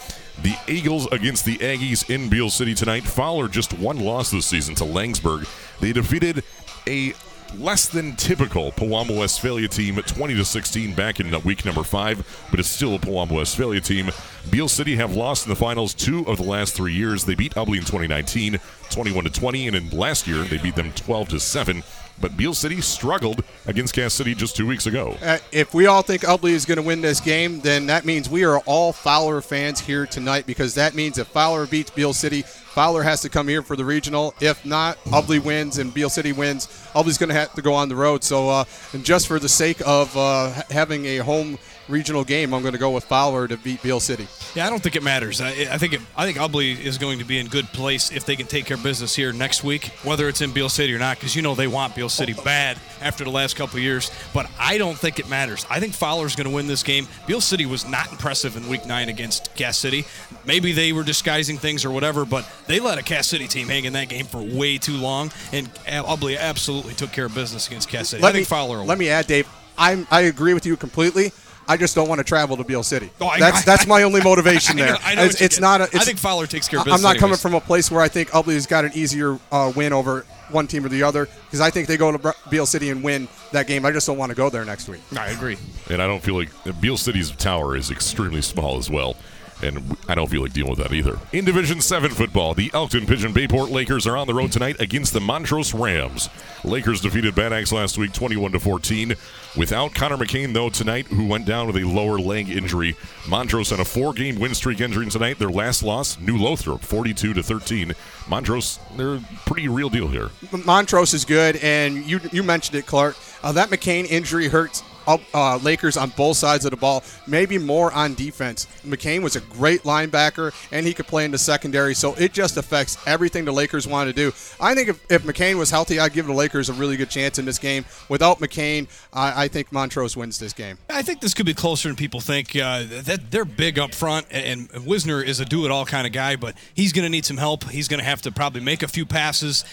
The 0.42 0.54
Eagles 0.68 1.06
against 1.12 1.44
the 1.44 1.56
Aggies 1.58 2.10
in 2.10 2.28
Beale 2.28 2.50
City 2.50 2.74
tonight. 2.74 3.04
Fowler 3.04 3.48
just 3.48 3.72
one 3.78 3.98
loss 3.98 4.30
this 4.30 4.46
season 4.46 4.74
to 4.76 4.84
Laingsburg. 4.84 5.48
They 5.80 5.92
defeated 5.92 6.44
a 6.86 7.14
less 7.58 7.88
than 7.88 8.16
typical 8.16 8.72
Pewamo 8.72 9.18
Westphalia 9.18 9.68
team 9.68 9.98
at 9.98 10.06
20 10.06 10.34
to 10.34 10.44
16 10.44 10.94
back 10.94 11.20
in 11.20 11.30
week 11.42 11.64
number 11.64 11.82
five, 11.82 12.46
but 12.50 12.60
it's 12.60 12.68
still 12.68 12.94
a 12.94 12.98
Pewamo 12.98 13.32
Westphalia 13.32 13.80
team. 13.80 14.10
Beale 14.50 14.68
City 14.68 14.96
have 14.96 15.14
lost 15.14 15.46
in 15.46 15.50
the 15.50 15.56
finals 15.56 15.94
two 15.94 16.26
of 16.26 16.36
the 16.36 16.42
last 16.44 16.74
three 16.74 16.92
years. 16.92 17.24
They 17.24 17.34
beat 17.34 17.54
Ubly 17.54 17.78
in 17.78 17.84
2019, 17.84 18.58
21 18.90 19.24
to 19.24 19.30
20, 19.30 19.66
and 19.68 19.76
in 19.76 19.90
last 19.90 20.26
year 20.26 20.42
they 20.44 20.58
beat 20.58 20.74
them 20.74 20.92
12 20.92 21.28
to 21.30 21.40
7. 21.40 21.82
But 22.20 22.36
Beale 22.36 22.54
City 22.54 22.80
struggled 22.80 23.44
against 23.66 23.94
Cass 23.94 24.14
City 24.14 24.34
just 24.34 24.56
two 24.56 24.66
weeks 24.66 24.86
ago. 24.86 25.16
Uh, 25.22 25.38
if 25.52 25.74
we 25.74 25.86
all 25.86 26.02
think 26.02 26.22
Ubly 26.22 26.50
is 26.50 26.64
going 26.64 26.76
to 26.76 26.82
win 26.82 27.00
this 27.00 27.20
game, 27.20 27.60
then 27.60 27.86
that 27.86 28.04
means 28.04 28.30
we 28.30 28.44
are 28.44 28.58
all 28.60 28.92
Fowler 28.92 29.40
fans 29.40 29.80
here 29.80 30.06
tonight 30.06 30.46
because 30.46 30.74
that 30.74 30.94
means 30.94 31.18
if 31.18 31.26
Fowler 31.28 31.66
beats 31.66 31.90
Beale 31.90 32.14
City, 32.14 32.42
Fowler 32.42 33.02
has 33.02 33.22
to 33.22 33.28
come 33.28 33.48
here 33.48 33.62
for 33.62 33.76
the 33.76 33.84
regional. 33.84 34.34
If 34.40 34.64
not, 34.64 35.02
Ubly 35.04 35.42
wins 35.42 35.78
and 35.78 35.92
Beale 35.92 36.10
City 36.10 36.32
wins. 36.32 36.66
Ubly's 36.94 37.18
going 37.18 37.30
to 37.30 37.34
have 37.34 37.52
to 37.54 37.62
go 37.62 37.74
on 37.74 37.88
the 37.88 37.96
road. 37.96 38.22
So, 38.22 38.48
uh, 38.48 38.64
and 38.92 39.04
just 39.04 39.26
for 39.28 39.38
the 39.38 39.48
sake 39.48 39.80
of 39.86 40.14
uh, 40.16 40.50
having 40.70 41.06
a 41.06 41.18
home 41.18 41.58
regional 41.88 42.24
game, 42.24 42.52
I'm 42.52 42.62
going 42.62 42.72
to 42.72 42.78
go 42.78 42.90
with 42.90 43.04
Fowler 43.04 43.46
to 43.48 43.56
beat 43.56 43.82
Beale 43.82 44.00
City. 44.00 44.26
Yeah, 44.54 44.66
I 44.66 44.70
don't 44.70 44.82
think 44.82 44.96
it 44.96 45.02
matters. 45.02 45.40
I, 45.40 45.48
I 45.48 45.78
think 45.78 45.92
it, 45.92 46.00
I 46.16 46.24
think 46.24 46.38
Ubly 46.38 46.78
is 46.78 46.98
going 46.98 47.18
to 47.18 47.24
be 47.24 47.38
in 47.38 47.46
good 47.46 47.66
place 47.66 48.10
if 48.12 48.24
they 48.24 48.36
can 48.36 48.46
take 48.46 48.66
care 48.66 48.76
of 48.76 48.82
business 48.82 49.14
here 49.14 49.32
next 49.32 49.64
week, 49.64 49.86
whether 50.02 50.28
it's 50.28 50.40
in 50.40 50.52
Beale 50.52 50.68
City 50.68 50.94
or 50.94 50.98
not, 50.98 51.16
because 51.18 51.36
you 51.36 51.42
know 51.42 51.54
they 51.54 51.66
want 51.66 51.94
Beale 51.94 52.08
City 52.08 52.34
bad 52.44 52.78
after 53.00 53.24
the 53.24 53.30
last 53.30 53.56
couple 53.56 53.76
of 53.76 53.82
years. 53.82 54.10
But 54.32 54.50
I 54.58 54.78
don't 54.78 54.96
think 54.96 55.18
it 55.18 55.28
matters. 55.28 55.66
I 55.70 55.80
think 55.80 55.94
Fowler's 55.94 56.36
going 56.36 56.48
to 56.48 56.54
win 56.54 56.66
this 56.66 56.82
game. 56.82 57.06
Beale 57.26 57.40
City 57.40 57.66
was 57.66 57.86
not 57.88 58.10
impressive 58.10 58.56
in 58.56 58.68
Week 58.68 58.86
Nine 58.86 59.08
against 59.08 59.54
Cass 59.54 59.78
City. 59.78 60.04
Maybe 60.44 60.72
they 60.72 60.92
were 60.92 61.04
disguising 61.04 61.58
things 61.58 61.84
or 61.84 61.90
whatever, 61.90 62.24
but 62.24 62.48
they 62.66 62.80
let 62.80 62.98
a 62.98 63.02
Cass 63.02 63.26
City 63.26 63.46
team 63.46 63.68
hang 63.68 63.84
in 63.84 63.92
that 63.94 64.08
game 64.08 64.26
for 64.26 64.40
way 64.40 64.78
too 64.78 64.96
long, 64.96 65.30
and 65.52 65.72
Ubly 65.86 66.38
absolutely 66.38 66.94
took 66.94 67.12
care 67.12 67.26
of 67.26 67.34
business 67.34 67.66
against 67.66 67.88
Cass 67.88 68.10
City. 68.10 68.24
I 68.24 68.32
think 68.32 68.46
Fowler. 68.46 68.78
Will 68.78 68.86
Let 68.86 68.98
me 68.98 69.08
add, 69.08 69.26
Dave. 69.26 69.48
I'm, 69.78 70.06
I 70.10 70.22
agree 70.22 70.54
with 70.54 70.66
you 70.66 70.76
completely. 70.76 71.32
I 71.68 71.76
just 71.76 71.94
don't 71.94 72.08
want 72.08 72.18
to 72.18 72.24
travel 72.24 72.56
to 72.56 72.64
Beale 72.64 72.82
City. 72.82 73.10
Oh, 73.20 73.26
I- 73.26 73.38
that's 73.40 73.58
I- 73.58 73.64
that's 73.64 73.86
my 73.86 74.02
only 74.04 74.20
motivation 74.24 74.76
I 74.76 74.80
know- 74.80 74.86
there. 74.92 74.98
I 75.04 75.14
know 75.14 75.22
it's 75.24 75.34
what 75.34 75.40
you 75.40 75.44
it's 75.46 75.60
not. 75.60 75.80
A, 75.80 75.84
I 75.84 75.88
it's, 75.92 76.04
think 76.04 76.18
Fowler 76.18 76.46
takes 76.46 76.68
care 76.68 76.78
of 76.80 76.86
I'm 76.86 76.92
business 76.94 77.02
not 77.14 77.16
coming 77.18 77.36
from 77.36 77.54
a 77.54 77.60
place 77.60 77.90
where 77.90 78.00
I 78.00 78.08
think 78.08 78.34
Ubly's 78.34 78.66
got 78.66 78.84
an 78.84 78.92
easier 78.94 79.38
uh, 79.50 79.72
win 79.74 79.92
over 79.92 80.24
one 80.50 80.66
team 80.68 80.84
or 80.84 80.88
the 80.88 81.02
other 81.02 81.26
because 81.46 81.60
I 81.60 81.70
think 81.70 81.88
they 81.88 81.96
go 81.96 82.12
to 82.12 82.18
Br- 82.18 82.30
Beale 82.50 82.66
City 82.66 82.90
and 82.90 83.02
win 83.02 83.26
that 83.52 83.66
game. 83.66 83.84
I 83.84 83.90
just 83.90 84.06
don't 84.06 84.16
want 84.16 84.30
to 84.30 84.36
go 84.36 84.48
there 84.48 84.64
next 84.64 84.88
week. 84.88 85.00
I 85.18 85.30
agree. 85.30 85.56
And 85.90 86.00
I 86.00 86.06
don't 86.06 86.22
feel 86.22 86.36
like 86.36 86.50
Beale 86.80 86.96
City's 86.96 87.30
tower 87.32 87.76
is 87.76 87.90
extremely 87.90 88.42
small 88.42 88.78
as 88.78 88.88
well. 88.88 89.16
And 89.62 89.96
I 90.06 90.14
don't 90.14 90.28
feel 90.28 90.42
like 90.42 90.52
dealing 90.52 90.70
with 90.70 90.80
that 90.80 90.92
either. 90.92 91.18
In 91.32 91.44
Division 91.44 91.80
7 91.80 92.10
football, 92.10 92.54
the 92.54 92.70
Elkton 92.74 93.06
Pigeon 93.06 93.32
Bayport 93.32 93.70
Lakers 93.70 94.06
are 94.06 94.16
on 94.16 94.26
the 94.26 94.34
road 94.34 94.52
tonight 94.52 94.80
against 94.80 95.12
the 95.12 95.20
Montrose 95.20 95.72
Rams. 95.72 96.28
Lakers 96.62 97.00
defeated 97.00 97.34
Bad 97.34 97.52
Axe 97.52 97.72
last 97.72 97.96
week 97.96 98.12
21 98.12 98.52
to 98.52 98.60
14. 98.60 99.14
Without 99.56 99.94
Connor 99.94 100.18
McCain, 100.18 100.52
though, 100.52 100.68
tonight, 100.68 101.06
who 101.06 101.26
went 101.26 101.46
down 101.46 101.66
with 101.66 101.76
a 101.76 101.84
lower 101.84 102.18
leg 102.18 102.50
injury. 102.50 102.96
Montrose 103.26 103.72
on 103.72 103.80
a 103.80 103.84
four 103.84 104.12
game 104.12 104.38
win 104.38 104.54
streak 104.54 104.80
entering 104.82 105.08
tonight. 105.08 105.38
Their 105.38 105.50
last 105.50 105.82
loss, 105.82 106.18
New 106.20 106.36
Lothrop, 106.36 106.82
42 106.82 107.32
to 107.32 107.42
13. 107.42 107.94
Montrose, 108.28 108.78
they're 108.96 109.20
pretty 109.46 109.68
real 109.68 109.88
deal 109.88 110.08
here. 110.08 110.30
Montrose 110.66 111.14
is 111.14 111.24
good, 111.24 111.56
and 111.56 112.04
you 112.04 112.20
you 112.32 112.42
mentioned 112.42 112.76
it, 112.76 112.84
Clark. 112.86 113.16
Uh, 113.42 113.52
that 113.52 113.70
McCain 113.70 114.04
injury 114.06 114.48
hurts 114.48 114.82
uh, 115.06 115.56
Lakers 115.58 115.96
on 115.96 116.10
both 116.10 116.36
sides 116.36 116.64
of 116.64 116.70
the 116.70 116.76
ball, 116.76 117.02
maybe 117.26 117.58
more 117.58 117.92
on 117.92 118.14
defense. 118.14 118.66
McCain 118.84 119.22
was 119.22 119.36
a 119.36 119.40
great 119.40 119.82
linebacker, 119.82 120.52
and 120.72 120.86
he 120.86 120.94
could 120.94 121.06
play 121.06 121.24
in 121.24 121.30
the 121.30 121.38
secondary, 121.38 121.94
so 121.94 122.14
it 122.14 122.32
just 122.32 122.56
affects 122.56 122.98
everything 123.06 123.44
the 123.44 123.52
Lakers 123.52 123.86
want 123.86 124.08
to 124.08 124.12
do. 124.12 124.28
I 124.60 124.74
think 124.74 124.88
if, 124.88 125.10
if 125.10 125.22
McCain 125.22 125.58
was 125.58 125.70
healthy, 125.70 125.98
I'd 125.98 126.12
give 126.12 126.26
the 126.26 126.32
Lakers 126.32 126.68
a 126.68 126.72
really 126.72 126.96
good 126.96 127.10
chance 127.10 127.38
in 127.38 127.44
this 127.44 127.58
game. 127.58 127.84
Without 128.08 128.38
McCain, 128.38 128.88
I, 129.12 129.44
I 129.44 129.48
think 129.48 129.72
Montrose 129.72 130.16
wins 130.16 130.38
this 130.38 130.52
game. 130.52 130.78
I 130.90 131.02
think 131.02 131.20
this 131.20 131.34
could 131.34 131.46
be 131.46 131.54
closer 131.54 131.88
than 131.88 131.96
people 131.96 132.20
think. 132.20 132.56
Uh, 132.56 132.84
that 133.02 133.30
they're 133.30 133.44
big 133.44 133.78
up 133.78 133.94
front, 133.94 134.26
and, 134.30 134.68
Wisner 134.86 135.22
is 135.22 135.40
a 135.40 135.44
do-it-all 135.44 135.86
kind 135.86 136.06
of 136.06 136.12
guy, 136.12 136.36
but 136.36 136.54
he's 136.74 136.92
going 136.92 137.04
to 137.04 137.08
need 137.08 137.24
some 137.24 137.36
help. 137.36 137.68
He's 137.70 137.88
going 137.88 137.98
to 137.98 138.04
have 138.04 138.22
to 138.22 138.32
probably 138.32 138.60
make 138.60 138.82
a 138.82 138.88
few 138.88 139.04
passes. 139.06 139.64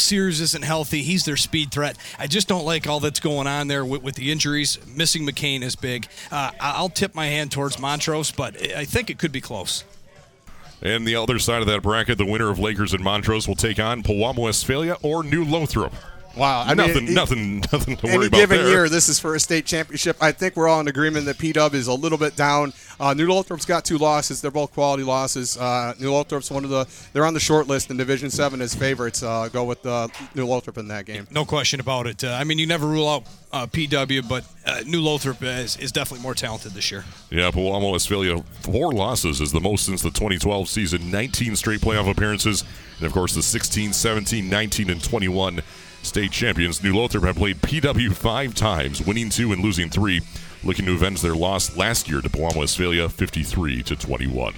Sears 0.00 0.40
isn't 0.40 0.64
healthy; 0.64 1.02
he's 1.02 1.24
their 1.24 1.36
speed 1.36 1.70
threat. 1.70 1.96
I 2.18 2.26
just 2.26 2.48
don't 2.48 2.64
like 2.64 2.86
all 2.86 3.00
that's 3.00 3.20
going 3.20 3.46
on 3.46 3.68
there 3.68 3.84
with, 3.84 4.02
with 4.02 4.14
the 4.14 4.30
injuries. 4.32 4.78
Missing 4.86 5.26
McCain 5.26 5.62
is 5.62 5.76
big. 5.76 6.08
Uh, 6.30 6.50
I'll 6.60 6.88
tip 6.88 7.14
my 7.14 7.26
hand 7.26 7.52
towards 7.52 7.78
Montrose, 7.78 8.30
but 8.30 8.60
I 8.74 8.84
think 8.84 9.10
it 9.10 9.18
could 9.18 9.32
be 9.32 9.40
close. 9.40 9.84
And 10.80 11.06
the 11.06 11.16
other 11.16 11.38
side 11.38 11.60
of 11.60 11.66
that 11.66 11.82
bracket, 11.82 12.18
the 12.18 12.26
winner 12.26 12.50
of 12.50 12.58
Lakers 12.58 12.94
and 12.94 13.02
Montrose 13.02 13.48
will 13.48 13.56
take 13.56 13.80
on 13.80 14.02
Pewamo 14.02 14.44
Westphalia 14.44 14.96
or 15.02 15.24
New 15.24 15.44
Lothrop. 15.44 15.92
Wow, 16.38 16.62
I 16.62 16.68
mean, 16.68 16.76
nothing, 16.76 17.08
it- 17.08 17.14
nothing, 17.14 17.60
nothing 17.72 17.96
to 17.96 18.06
worry 18.06 18.14
about. 18.14 18.14
Any 18.14 18.26
about 18.26 18.36
given 18.38 18.58
there. 18.58 18.68
year, 18.68 18.88
this 18.88 19.08
is 19.08 19.18
for 19.18 19.34
a 19.34 19.40
state 19.40 19.66
championship. 19.66 20.16
I 20.20 20.32
think 20.32 20.56
we're 20.56 20.68
all 20.68 20.80
in 20.80 20.88
agreement 20.88 21.26
that 21.26 21.38
P 21.38 21.52
Dub 21.52 21.74
is 21.74 21.86
a 21.88 21.92
little 21.94 22.18
bit 22.18 22.36
down. 22.36 22.72
Uh, 23.00 23.14
New 23.14 23.26
Lothrop's 23.26 23.64
got 23.64 23.84
two 23.84 23.98
losses. 23.98 24.40
They're 24.40 24.50
both 24.50 24.72
quality 24.72 25.02
losses. 25.04 25.56
Uh, 25.56 25.94
New 26.00 26.10
Lothrop's 26.12 26.50
one 26.50 26.64
of 26.64 26.70
the. 26.70 26.86
They're 27.12 27.26
on 27.26 27.34
the 27.34 27.40
short 27.40 27.66
list 27.66 27.90
in 27.90 27.96
Division 27.96 28.30
Seven 28.30 28.60
as 28.60 28.74
favorites. 28.74 29.22
Uh, 29.22 29.48
go 29.52 29.64
with 29.64 29.84
uh, 29.86 30.08
New 30.34 30.46
Lothrop 30.46 30.78
in 30.78 30.88
that 30.88 31.04
game. 31.06 31.26
No 31.30 31.44
question 31.44 31.80
about 31.80 32.06
it. 32.06 32.22
Uh, 32.24 32.28
I 32.32 32.44
mean, 32.44 32.58
you 32.58 32.66
never 32.66 32.86
rule 32.86 33.08
out 33.08 33.24
uh, 33.52 33.66
PW, 33.66 34.28
but 34.28 34.44
uh, 34.66 34.80
New 34.86 35.00
Lothrop 35.00 35.42
is, 35.42 35.76
is 35.76 35.92
definitely 35.92 36.22
more 36.22 36.34
talented 36.34 36.72
this 36.72 36.90
year. 36.90 37.04
Yeah, 37.30 37.50
Pewamo 37.50 37.92
Westphalia, 37.92 38.42
four 38.62 38.92
losses 38.92 39.40
is 39.40 39.52
the 39.52 39.60
most 39.60 39.86
since 39.86 40.02
the 40.02 40.10
2012 40.10 40.68
season, 40.68 41.10
19 41.10 41.56
straight 41.56 41.80
playoff 41.80 42.10
appearances, 42.10 42.64
and 42.98 43.06
of 43.06 43.12
course 43.12 43.34
the 43.34 43.42
16, 43.42 43.92
17, 43.92 44.48
19, 44.50 44.90
and 44.90 45.02
21 45.02 45.62
state 46.02 46.30
champions. 46.30 46.82
New 46.82 46.94
Lothrop 46.94 47.24
have 47.24 47.36
played 47.36 47.60
PW 47.60 48.12
five 48.12 48.54
times, 48.54 49.04
winning 49.04 49.30
two 49.30 49.52
and 49.52 49.62
losing 49.62 49.90
three, 49.90 50.20
looking 50.64 50.84
to 50.86 50.94
avenge 50.94 51.22
their 51.22 51.34
loss 51.34 51.76
last 51.76 52.08
year 52.08 52.20
to 52.20 52.28
Pewamo 52.28 52.56
Westphalia, 52.56 53.08
53 53.08 53.82
to 53.82 53.96
21. 53.96 54.54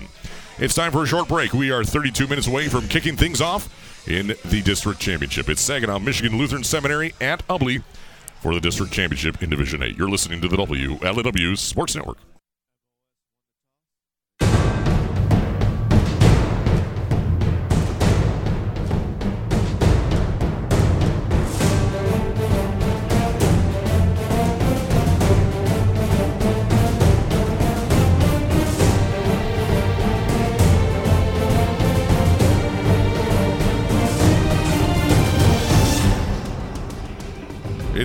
It's 0.58 0.74
time 0.74 0.92
for 0.92 1.02
a 1.02 1.06
short 1.06 1.28
break. 1.28 1.52
We 1.52 1.70
are 1.70 1.84
32 1.84 2.26
minutes 2.26 2.46
away 2.46 2.68
from 2.68 2.86
kicking 2.88 3.16
things 3.16 3.40
off 3.40 3.68
in 4.06 4.34
the 4.44 4.62
district 4.62 5.00
championship. 5.00 5.48
It's 5.48 5.62
Saginaw 5.62 5.98
Michigan 5.98 6.38
Lutheran 6.38 6.64
Seminary 6.64 7.14
at 7.20 7.46
Ubly 7.48 7.82
for 8.40 8.54
the 8.54 8.60
district 8.60 8.92
championship 8.92 9.42
in 9.42 9.50
Division 9.50 9.82
8. 9.82 9.96
You're 9.96 10.10
listening 10.10 10.40
to 10.42 10.48
the 10.48 10.56
WLAW 10.56 11.56
Sports 11.56 11.96
Network. 11.96 12.18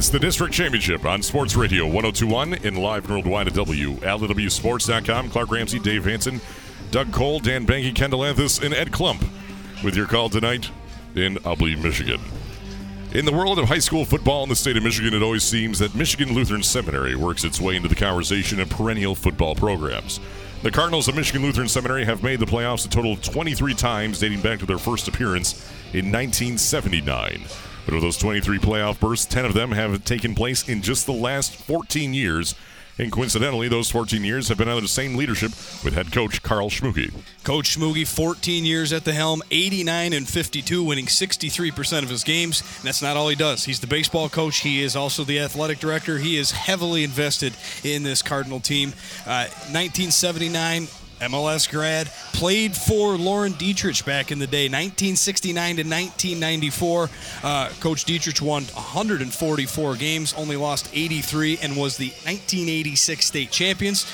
It's 0.05 0.11
the 0.11 0.19
district 0.19 0.53
championship 0.53 1.03
on 1.03 1.23
Sports 1.23 1.55
Radio 1.55 1.83
1021 1.85 2.63
in 2.63 2.75
live 2.75 3.09
worldwide 3.09 3.47
at 3.47 3.53
WLWSports.com. 3.55 5.31
Clark 5.31 5.49
Ramsey, 5.49 5.79
Dave 5.79 6.05
Hanson, 6.05 6.39
Doug 6.91 7.11
Cole, 7.11 7.39
Dan 7.39 7.65
Banky, 7.65 7.91
Kendall 7.95 8.23
Anthus, 8.23 8.61
and 8.63 8.71
Ed 8.71 8.91
Klump 8.91 9.27
with 9.83 9.95
your 9.95 10.05
call 10.05 10.29
tonight 10.29 10.69
in 11.15 11.37
Ubly, 11.37 11.81
Michigan. 11.81 12.21
In 13.15 13.25
the 13.25 13.33
world 13.33 13.57
of 13.57 13.67
high 13.67 13.79
school 13.79 14.05
football 14.05 14.43
in 14.43 14.49
the 14.49 14.55
state 14.55 14.77
of 14.77 14.83
Michigan, 14.83 15.15
it 15.15 15.23
always 15.23 15.43
seems 15.43 15.79
that 15.79 15.95
Michigan 15.95 16.35
Lutheran 16.35 16.61
Seminary 16.61 17.15
works 17.15 17.43
its 17.43 17.59
way 17.59 17.75
into 17.75 17.89
the 17.89 17.95
conversation 17.95 18.59
of 18.59 18.69
perennial 18.69 19.15
football 19.15 19.55
programs. 19.55 20.19
The 20.61 20.69
Cardinals 20.69 21.07
of 21.07 21.15
Michigan 21.15 21.41
Lutheran 21.41 21.67
Seminary 21.67 22.05
have 22.05 22.21
made 22.21 22.39
the 22.39 22.45
playoffs 22.45 22.85
a 22.85 22.89
total 22.89 23.13
of 23.13 23.23
23 23.23 23.73
times, 23.73 24.19
dating 24.19 24.41
back 24.41 24.59
to 24.59 24.67
their 24.67 24.77
first 24.77 25.07
appearance 25.07 25.67
in 25.93 26.11
1979. 26.11 27.41
But 27.85 27.93
of 27.93 28.01
those 28.01 28.17
23 28.17 28.59
playoff 28.59 28.99
bursts, 28.99 29.25
10 29.27 29.45
of 29.45 29.53
them 29.53 29.71
have 29.71 30.03
taken 30.03 30.35
place 30.35 30.67
in 30.67 30.81
just 30.81 31.05
the 31.05 31.13
last 31.13 31.55
14 31.55 32.13
years. 32.13 32.55
And 32.97 33.11
coincidentally, 33.11 33.67
those 33.67 33.91
14 33.91 34.23
years 34.23 34.47
have 34.47 34.57
been 34.57 34.69
under 34.69 34.81
the 34.81 34.87
same 34.87 35.15
leadership 35.15 35.51
with 35.83 35.93
head 35.93 36.13
coach 36.13 36.41
Carl 36.41 36.69
Schmuke. 36.69 37.13
Coach 37.43 37.77
Schmugi, 37.77 38.07
14 38.07 38.63
years 38.63 38.93
at 38.93 39.03
the 39.03 39.11
helm, 39.11 39.41
89 39.51 40.13
and 40.13 40.27
52, 40.27 40.81
winning 40.81 41.07
63% 41.07 42.03
of 42.03 42.09
his 42.09 42.23
games. 42.23 42.61
And 42.61 42.85
that's 42.85 43.01
not 43.01 43.17
all 43.17 43.27
he 43.27 43.35
does. 43.35 43.65
He's 43.65 43.81
the 43.81 43.87
baseball 43.87 44.29
coach. 44.29 44.59
He 44.59 44.81
is 44.81 44.95
also 44.95 45.25
the 45.25 45.39
athletic 45.39 45.79
director. 45.79 46.19
He 46.19 46.37
is 46.37 46.51
heavily 46.51 47.03
invested 47.03 47.53
in 47.83 48.03
this 48.03 48.21
Cardinal 48.21 48.61
team. 48.61 48.93
Uh, 49.25 49.51
1979. 49.71 50.87
MLS 51.21 51.69
grad, 51.69 52.07
played 52.33 52.75
for 52.75 53.17
Lauren 53.17 53.53
Dietrich 53.53 54.03
back 54.05 54.31
in 54.31 54.39
the 54.39 54.47
day, 54.47 54.65
1969 54.65 55.75
to 55.77 55.81
1994. 55.83 57.09
Uh, 57.43 57.69
Coach 57.79 58.05
Dietrich 58.05 58.41
won 58.41 58.63
144 58.63 59.95
games, 59.95 60.33
only 60.33 60.55
lost 60.55 60.89
83, 60.93 61.59
and 61.61 61.77
was 61.77 61.97
the 61.97 62.09
1986 62.09 63.25
state 63.25 63.51
champions. 63.51 64.05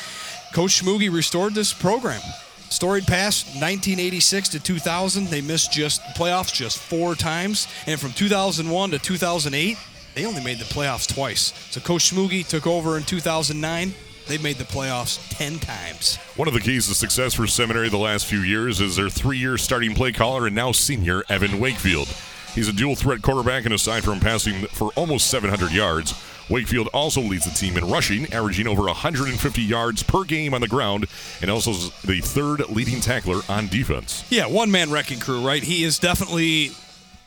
Coach 0.54 0.82
Schmugi 0.82 1.12
restored 1.12 1.56
this 1.56 1.74
program. 1.74 2.22
Storied 2.70 3.06
past 3.06 3.48
1986 3.48 4.50
to 4.50 4.60
2000, 4.60 5.28
they 5.28 5.42
missed 5.42 5.74
just 5.74 6.02
playoffs 6.16 6.54
just 6.54 6.78
four 6.78 7.16
times, 7.16 7.68
and 7.86 8.00
from 8.00 8.14
2001 8.14 8.92
to 8.92 9.00
2008, 9.00 9.78
they 10.16 10.26
only 10.26 10.44
made 10.44 10.60
the 10.60 10.66
playoffs 10.66 11.14
twice. 11.14 11.54
So 11.72 11.82
Coach 11.82 12.12
Schmugi 12.12 12.48
took 12.48 12.68
over 12.68 12.98
in 12.98 13.04
2009. 13.04 13.94
They 14.28 14.38
made 14.38 14.58
the 14.58 14.64
playoffs 14.64 15.20
10 15.30 15.60
times. 15.60 16.18
One 16.36 16.48
of 16.48 16.54
the 16.54 16.60
keys 16.60 16.88
to 16.88 16.94
success 16.94 17.34
for 17.34 17.48
Seminary 17.48 17.90
the 17.90 17.98
last 17.98 18.26
few 18.26 18.40
years 18.40 18.80
is 18.82 18.96
their 18.96 19.10
three 19.10 19.38
year 19.38 19.58
starting 19.58 19.96
play 19.96 20.12
caller 20.12 20.48
and 20.48 20.56
now 20.56 20.72
senior, 20.72 21.24
Evan 21.30 21.60
Wakefield. 21.60 22.08
He's 22.54 22.68
a 22.68 22.74
dual 22.74 22.96
threat 22.96 23.22
quarterback, 23.22 23.64
and 23.66 23.74
aside 23.74 24.04
from 24.04 24.20
passing 24.20 24.68
for 24.68 24.92
almost 24.96 25.28
700 25.28 25.72
yards, 25.72 26.14
Wakefield 26.50 26.90
also 26.94 27.22
leads 27.22 27.46
the 27.46 27.52
team 27.52 27.78
in 27.78 27.90
rushing, 27.90 28.32
averaging 28.34 28.68
over 28.68 28.84
150 28.84 29.62
yards 29.62 30.04
per 30.04 30.26
game 30.26 30.54
on 30.54 30.60
the 30.60 30.68
ground, 30.68 31.08
and 31.42 31.50
also 31.50 31.72
is 31.72 31.90
the 32.02 32.20
third 32.20 32.68
leading 32.70 33.00
tackler 33.00 33.42
on 33.48 33.68
defense. 33.68 34.26
Yeah, 34.30 34.48
one 34.48 34.70
man 34.70 34.92
wrecking 34.92 35.20
crew, 35.20 35.46
right? 35.46 35.64
He 35.64 35.84
is 35.86 35.98
definitely 35.98 36.72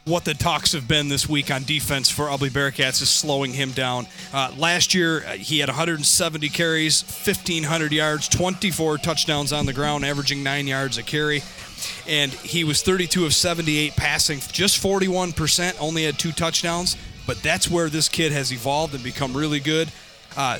what 0.04 0.26
the 0.26 0.34
talks 0.34 0.72
have 0.72 0.86
been 0.86 1.08
this 1.08 1.28
week 1.28 1.50
on 1.50 1.62
defense 1.64 2.10
for 2.10 2.26
Ubly 2.26 2.50
Bearcats 2.50 3.00
is 3.00 3.08
slowing 3.08 3.52
him 3.54 3.70
down. 3.70 4.06
Uh, 4.34 4.52
last 4.56 4.94
year, 4.94 5.24
uh, 5.24 5.32
he 5.32 5.60
had 5.60 5.68
170 5.70 6.48
carries, 6.50 7.02
1,500 7.02 7.90
yards, 7.90 8.28
24 8.28 8.98
touchdowns 8.98 9.52
on 9.52 9.64
the 9.64 9.72
ground, 9.72 10.04
averaging 10.04 10.42
nine 10.42 10.66
yards 10.66 10.98
a 10.98 11.02
carry. 11.02 11.42
And 12.06 12.30
he 12.32 12.64
was 12.64 12.82
32 12.82 13.24
of 13.24 13.34
78 13.34 13.96
passing, 13.96 14.40
just 14.52 14.82
41%, 14.82 15.76
only 15.80 16.04
had 16.04 16.18
two 16.18 16.32
touchdowns. 16.32 16.96
But 17.26 17.42
that's 17.42 17.70
where 17.70 17.88
this 17.88 18.10
kid 18.10 18.32
has 18.32 18.52
evolved 18.52 18.94
and 18.94 19.02
become 19.02 19.34
really 19.34 19.60
good. 19.60 19.90
Uh, 20.36 20.58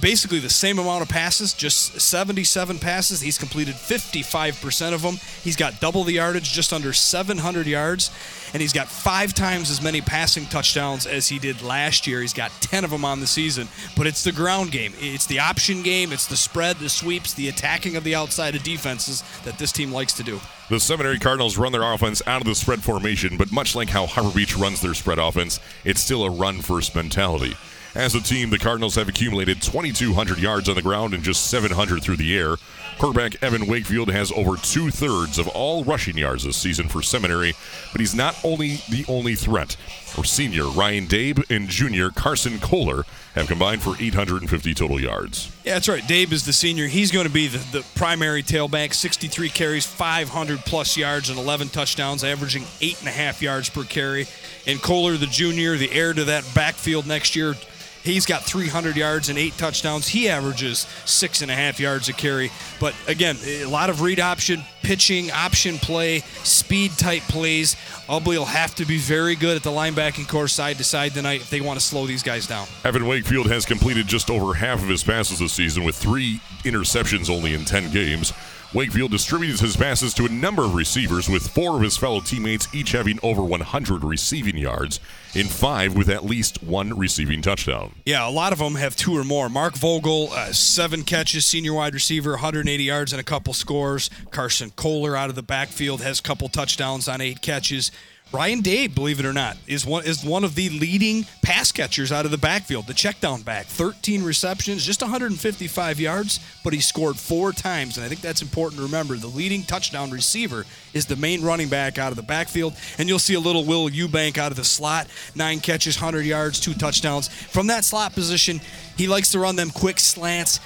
basically 0.00 0.38
the 0.38 0.50
same 0.50 0.78
amount 0.78 1.02
of 1.02 1.08
passes, 1.08 1.52
just 1.52 2.00
77 2.00 2.78
passes. 2.78 3.20
He's 3.20 3.38
completed 3.38 3.74
55% 3.74 4.92
of 4.92 5.02
them. 5.02 5.16
He's 5.42 5.56
got 5.56 5.80
double 5.80 6.04
the 6.04 6.12
yardage, 6.12 6.52
just 6.52 6.72
under 6.72 6.92
700 6.92 7.66
yards, 7.66 8.10
and 8.52 8.60
he's 8.60 8.72
got 8.72 8.88
five 8.88 9.34
times 9.34 9.70
as 9.70 9.82
many 9.82 10.00
passing 10.00 10.46
touchdowns 10.46 11.06
as 11.06 11.28
he 11.28 11.38
did 11.38 11.62
last 11.62 12.06
year. 12.06 12.20
He's 12.20 12.32
got 12.32 12.50
10 12.60 12.84
of 12.84 12.90
them 12.90 13.04
on 13.04 13.20
the 13.20 13.26
season, 13.26 13.68
but 13.96 14.06
it's 14.06 14.22
the 14.22 14.32
ground 14.32 14.70
game. 14.70 14.92
It's 14.98 15.26
the 15.26 15.40
option 15.40 15.82
game, 15.82 16.12
it's 16.12 16.26
the 16.26 16.36
spread, 16.36 16.76
the 16.76 16.88
sweeps, 16.88 17.34
the 17.34 17.48
attacking 17.48 17.96
of 17.96 18.04
the 18.04 18.14
outside 18.14 18.54
of 18.54 18.62
defenses 18.62 19.24
that 19.44 19.58
this 19.58 19.72
team 19.72 19.92
likes 19.92 20.12
to 20.14 20.22
do. 20.22 20.40
The 20.68 20.78
Seminary 20.78 21.18
Cardinals 21.18 21.58
run 21.58 21.72
their 21.72 21.82
offense 21.82 22.22
out 22.28 22.40
of 22.40 22.46
the 22.46 22.54
spread 22.54 22.80
formation, 22.80 23.36
but 23.36 23.50
much 23.50 23.74
like 23.74 23.88
how 23.88 24.06
Harbor 24.06 24.30
Beach 24.30 24.56
runs 24.56 24.80
their 24.80 24.94
spread 24.94 25.18
offense, 25.18 25.58
it's 25.84 26.00
still 26.00 26.22
a 26.22 26.30
run 26.30 26.60
first 26.60 26.94
mentality. 26.94 27.56
As 27.94 28.14
a 28.14 28.20
team, 28.20 28.50
the 28.50 28.58
Cardinals 28.58 28.94
have 28.94 29.08
accumulated 29.08 29.60
2,200 29.60 30.38
yards 30.38 30.68
on 30.68 30.76
the 30.76 30.82
ground 30.82 31.12
and 31.12 31.24
just 31.24 31.50
700 31.50 32.02
through 32.02 32.18
the 32.18 32.38
air. 32.38 32.56
Quarterback 33.00 33.42
Evan 33.42 33.66
Wakefield 33.66 34.10
has 34.10 34.30
over 34.32 34.58
two 34.58 34.90
thirds 34.90 35.38
of 35.38 35.48
all 35.48 35.84
rushing 35.84 36.18
yards 36.18 36.44
this 36.44 36.58
season 36.58 36.86
for 36.86 37.00
Seminary, 37.00 37.54
but 37.92 38.00
he's 38.02 38.14
not 38.14 38.36
only 38.44 38.82
the 38.90 39.06
only 39.08 39.34
threat. 39.34 39.72
For 40.04 40.22
senior 40.22 40.64
Ryan 40.64 41.06
Dabe 41.06 41.42
and 41.48 41.66
junior 41.66 42.10
Carson 42.10 42.58
Kohler 42.58 43.04
have 43.34 43.46
combined 43.46 43.80
for 43.80 43.94
850 43.98 44.74
total 44.74 45.00
yards. 45.00 45.50
Yeah, 45.64 45.74
that's 45.74 45.88
right. 45.88 46.02
Dabe 46.02 46.30
is 46.32 46.44
the 46.44 46.52
senior. 46.52 46.88
He's 46.88 47.10
going 47.10 47.26
to 47.26 47.32
be 47.32 47.46
the, 47.46 47.78
the 47.78 47.86
primary 47.94 48.42
tailback. 48.42 48.92
63 48.92 49.48
carries, 49.48 49.86
500 49.86 50.58
plus 50.58 50.94
yards, 50.98 51.30
and 51.30 51.38
11 51.38 51.70
touchdowns, 51.70 52.22
averaging 52.22 52.64
eight 52.82 52.98
and 52.98 53.08
a 53.08 53.12
half 53.12 53.40
yards 53.40 53.70
per 53.70 53.84
carry. 53.84 54.26
And 54.66 54.78
Kohler, 54.82 55.16
the 55.16 55.24
junior, 55.24 55.78
the 55.78 55.90
heir 55.90 56.12
to 56.12 56.24
that 56.24 56.44
backfield 56.54 57.06
next 57.06 57.34
year, 57.34 57.54
he's 58.02 58.26
got 58.26 58.42
300 58.44 58.96
yards 58.96 59.28
and 59.28 59.38
eight 59.38 59.56
touchdowns. 59.56 60.08
He 60.08 60.28
averages 60.28 60.86
six 61.04 61.42
and 61.42 61.50
a 61.50 61.54
half 61.54 61.80
yards 61.80 62.08
a 62.08 62.12
carry. 62.12 62.50
But 62.78 62.94
again, 63.06 63.36
a 63.44 63.66
lot 63.66 63.90
of 63.90 64.00
read 64.00 64.20
option, 64.20 64.62
pitching, 64.82 65.30
option 65.30 65.78
play, 65.78 66.20
speed 66.42 66.92
type 66.92 67.22
plays. 67.22 67.76
Ubly 68.08 68.38
will 68.38 68.44
have 68.44 68.74
to 68.76 68.84
be 68.84 68.98
very 68.98 69.36
good 69.36 69.56
at 69.56 69.62
the 69.62 69.70
linebacking 69.70 70.28
corps 70.28 70.48
side 70.48 70.78
to 70.78 70.84
side 70.84 71.12
tonight 71.12 71.40
if 71.40 71.50
they 71.50 71.60
want 71.60 71.78
to 71.78 71.84
slow 71.84 72.06
these 72.06 72.22
guys 72.22 72.46
down. 72.46 72.66
Evan 72.84 73.06
Wakefield 73.06 73.48
has 73.48 73.64
completed 73.64 74.06
just 74.06 74.30
over 74.30 74.54
half 74.54 74.82
of 74.82 74.88
his 74.88 75.04
passes 75.04 75.38
this 75.38 75.52
season 75.52 75.84
with 75.84 75.96
three 75.96 76.40
interceptions 76.64 77.30
only 77.30 77.54
in 77.54 77.64
10 77.64 77.90
games. 77.92 78.32
Wakefield 78.72 79.10
distributes 79.10 79.60
his 79.60 79.76
passes 79.76 80.14
to 80.14 80.26
a 80.26 80.28
number 80.28 80.62
of 80.62 80.76
receivers, 80.76 81.28
with 81.28 81.48
four 81.48 81.74
of 81.74 81.82
his 81.82 81.96
fellow 81.96 82.20
teammates 82.20 82.72
each 82.72 82.92
having 82.92 83.18
over 83.20 83.42
100 83.42 84.04
receiving 84.04 84.56
yards, 84.56 85.00
in 85.34 85.48
five 85.48 85.96
with 85.96 86.08
at 86.08 86.24
least 86.24 86.62
one 86.62 86.96
receiving 86.96 87.42
touchdown. 87.42 87.92
Yeah, 88.04 88.28
a 88.28 88.30
lot 88.30 88.52
of 88.52 88.60
them 88.60 88.76
have 88.76 88.94
two 88.94 89.16
or 89.16 89.24
more. 89.24 89.48
Mark 89.48 89.74
Vogel, 89.74 90.28
uh, 90.32 90.52
seven 90.52 91.02
catches, 91.02 91.46
senior 91.46 91.72
wide 91.72 91.94
receiver, 91.94 92.30
180 92.32 92.84
yards 92.84 93.12
and 93.12 93.18
a 93.18 93.24
couple 93.24 93.54
scores. 93.54 94.08
Carson 94.30 94.70
Kohler 94.76 95.16
out 95.16 95.30
of 95.30 95.34
the 95.34 95.42
backfield 95.42 96.00
has 96.02 96.20
a 96.20 96.22
couple 96.22 96.48
touchdowns 96.48 97.08
on 97.08 97.20
eight 97.20 97.42
catches. 97.42 97.90
Ryan 98.32 98.60
Day, 98.60 98.86
believe 98.86 99.18
it 99.18 99.26
or 99.26 99.32
not, 99.32 99.56
is 99.66 99.84
one 99.84 100.04
is 100.04 100.24
one 100.24 100.44
of 100.44 100.54
the 100.54 100.68
leading 100.70 101.26
pass 101.42 101.72
catchers 101.72 102.12
out 102.12 102.24
of 102.24 102.30
the 102.30 102.38
backfield, 102.38 102.86
the 102.86 102.94
check 102.94 103.20
down 103.20 103.42
back. 103.42 103.66
13 103.66 104.22
receptions, 104.22 104.86
just 104.86 105.02
155 105.02 105.98
yards, 105.98 106.38
but 106.62 106.72
he 106.72 106.78
scored 106.78 107.16
four 107.16 107.52
times. 107.52 107.96
And 107.96 108.06
I 108.06 108.08
think 108.08 108.20
that's 108.20 108.40
important 108.40 108.78
to 108.78 108.84
remember. 108.84 109.16
The 109.16 109.26
leading 109.26 109.64
touchdown 109.64 110.12
receiver 110.12 110.64
is 110.94 111.06
the 111.06 111.16
main 111.16 111.42
running 111.42 111.68
back 111.68 111.98
out 111.98 112.12
of 112.12 112.16
the 112.16 112.22
backfield. 112.22 112.74
And 112.98 113.08
you'll 113.08 113.18
see 113.18 113.34
a 113.34 113.40
little 113.40 113.64
Will 113.64 113.90
Eubank 113.90 114.38
out 114.38 114.52
of 114.52 114.56
the 114.56 114.64
slot, 114.64 115.08
nine 115.34 115.58
catches, 115.58 116.00
100 116.00 116.24
yards, 116.24 116.60
two 116.60 116.74
touchdowns. 116.74 117.26
From 117.26 117.66
that 117.66 117.84
slot 117.84 118.12
position, 118.12 118.60
he 118.96 119.08
likes 119.08 119.32
to 119.32 119.40
run 119.40 119.56
them 119.56 119.70
quick 119.70 119.98
slants 119.98 120.60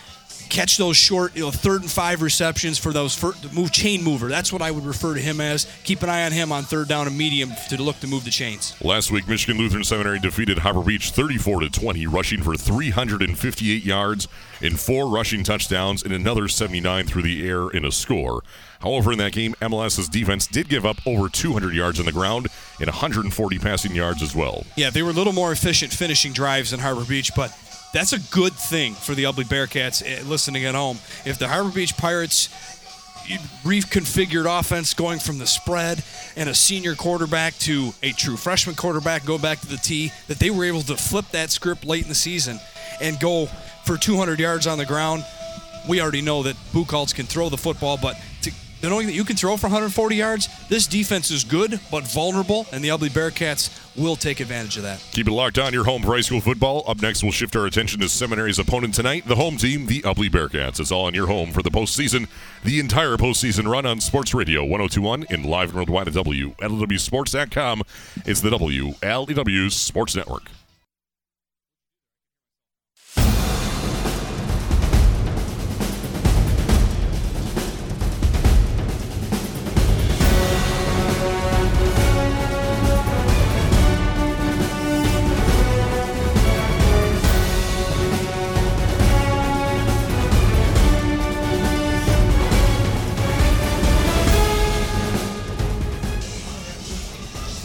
catch 0.54 0.76
those 0.76 0.96
short, 0.96 1.34
you 1.34 1.42
know, 1.42 1.50
third 1.50 1.82
and 1.82 1.90
five 1.90 2.22
receptions 2.22 2.78
for 2.78 2.92
those 2.92 3.14
first, 3.14 3.52
move 3.52 3.72
chain 3.72 4.04
mover. 4.04 4.28
That's 4.28 4.52
what 4.52 4.62
I 4.62 4.70
would 4.70 4.86
refer 4.86 5.14
to 5.14 5.20
him 5.20 5.40
as. 5.40 5.66
Keep 5.82 6.02
an 6.02 6.08
eye 6.08 6.24
on 6.24 6.32
him 6.32 6.52
on 6.52 6.62
third 6.62 6.86
down 6.86 7.08
and 7.08 7.18
medium 7.18 7.50
to 7.70 7.82
look 7.82 7.98
to 8.00 8.06
move 8.06 8.24
the 8.24 8.30
chains. 8.30 8.74
Last 8.80 9.10
week, 9.10 9.26
Michigan 9.26 9.60
Lutheran 9.60 9.82
Seminary 9.82 10.20
defeated 10.20 10.58
Harbor 10.58 10.82
Beach 10.82 11.10
34 11.10 11.60
to 11.60 11.70
20, 11.70 12.06
rushing 12.06 12.40
for 12.40 12.56
358 12.56 13.84
yards 13.84 14.28
and 14.62 14.78
four 14.78 15.08
rushing 15.08 15.42
touchdowns 15.42 16.04
and 16.04 16.12
another 16.12 16.46
79 16.46 17.06
through 17.06 17.22
the 17.22 17.48
air 17.48 17.68
in 17.70 17.84
a 17.84 17.90
score. 17.90 18.42
However, 18.80 19.12
in 19.12 19.18
that 19.18 19.32
game, 19.32 19.54
MLS's 19.60 20.08
defense 20.08 20.46
did 20.46 20.68
give 20.68 20.84
up 20.84 20.98
over 21.06 21.28
200 21.28 21.74
yards 21.74 21.98
on 21.98 22.06
the 22.06 22.12
ground 22.12 22.48
and 22.78 22.86
140 22.86 23.58
passing 23.58 23.94
yards 23.94 24.22
as 24.22 24.36
well. 24.36 24.64
Yeah, 24.76 24.90
they 24.90 25.02
were 25.02 25.10
a 25.10 25.14
little 25.14 25.32
more 25.32 25.52
efficient 25.52 25.92
finishing 25.92 26.32
drives 26.32 26.70
than 26.70 26.80
Harbor 26.80 27.04
Beach, 27.04 27.34
but 27.34 27.50
that's 27.94 28.12
a 28.12 28.18
good 28.34 28.52
thing 28.52 28.92
for 28.92 29.14
the 29.14 29.22
Ubly 29.22 29.44
Bearcats 29.44 30.02
eh, 30.04 30.20
listening 30.26 30.64
at 30.64 30.74
home. 30.74 30.98
If 31.24 31.38
the 31.38 31.46
Harbor 31.46 31.70
Beach 31.70 31.96
Pirates 31.96 32.48
reconfigured 33.62 34.46
offense 34.58 34.92
going 34.92 35.20
from 35.20 35.38
the 35.38 35.46
spread 35.46 36.02
and 36.36 36.48
a 36.48 36.54
senior 36.54 36.96
quarterback 36.96 37.56
to 37.58 37.94
a 38.02 38.10
true 38.10 38.36
freshman 38.36 38.74
quarterback, 38.74 39.24
go 39.24 39.38
back 39.38 39.60
to 39.60 39.68
the 39.68 39.76
T, 39.76 40.10
that 40.26 40.40
they 40.40 40.50
were 40.50 40.64
able 40.64 40.82
to 40.82 40.96
flip 40.96 41.24
that 41.30 41.52
script 41.52 41.84
late 41.84 42.02
in 42.02 42.08
the 42.08 42.16
season 42.16 42.58
and 43.00 43.18
go 43.20 43.46
for 43.84 43.96
200 43.96 44.40
yards 44.40 44.66
on 44.66 44.76
the 44.76 44.84
ground. 44.84 45.24
We 45.88 46.00
already 46.00 46.22
know 46.22 46.42
that 46.42 46.56
Buchholz 46.72 47.14
can 47.14 47.26
throw 47.26 47.48
the 47.48 47.56
football, 47.56 47.96
but 47.96 48.16
knowing 48.88 49.06
that 49.06 49.12
you 49.14 49.24
can 49.24 49.36
throw 49.36 49.56
for 49.56 49.66
140 49.66 50.16
yards, 50.16 50.48
this 50.68 50.86
defense 50.86 51.30
is 51.30 51.44
good 51.44 51.80
but 51.90 52.04
vulnerable, 52.04 52.66
and 52.72 52.82
the 52.82 52.88
Ubly 52.88 53.08
Bearcats 53.08 53.70
will 53.96 54.16
take 54.16 54.40
advantage 54.40 54.76
of 54.76 54.82
that. 54.82 55.04
Keep 55.12 55.28
it 55.28 55.32
locked 55.32 55.58
on 55.58 55.72
your 55.72 55.84
home 55.84 56.02
for 56.02 56.14
high 56.14 56.20
school 56.20 56.40
football. 56.40 56.84
Up 56.86 57.00
next, 57.00 57.22
we'll 57.22 57.32
shift 57.32 57.54
our 57.56 57.66
attention 57.66 58.00
to 58.00 58.08
Seminary's 58.08 58.58
opponent 58.58 58.94
tonight, 58.94 59.26
the 59.26 59.36
home 59.36 59.56
team, 59.56 59.86
the 59.86 60.02
Ubly 60.02 60.28
Bearcats. 60.28 60.80
It's 60.80 60.90
all 60.90 61.06
on 61.06 61.14
your 61.14 61.26
home 61.26 61.52
for 61.52 61.62
the 61.62 61.70
postseason, 61.70 62.28
the 62.64 62.80
entire 62.80 63.16
postseason 63.16 63.70
run 63.70 63.86
on 63.86 64.00
Sports 64.00 64.34
Radio 64.34 64.62
1021 64.62 65.26
and 65.30 65.46
live 65.46 65.68
and 65.68 65.76
worldwide 65.76 66.08
at 66.08 66.14
WLEWSports.com. 66.14 67.82
It's 68.26 68.40
the 68.40 68.50
WLEW 68.50 69.70
Sports 69.70 70.16
Network. 70.16 70.44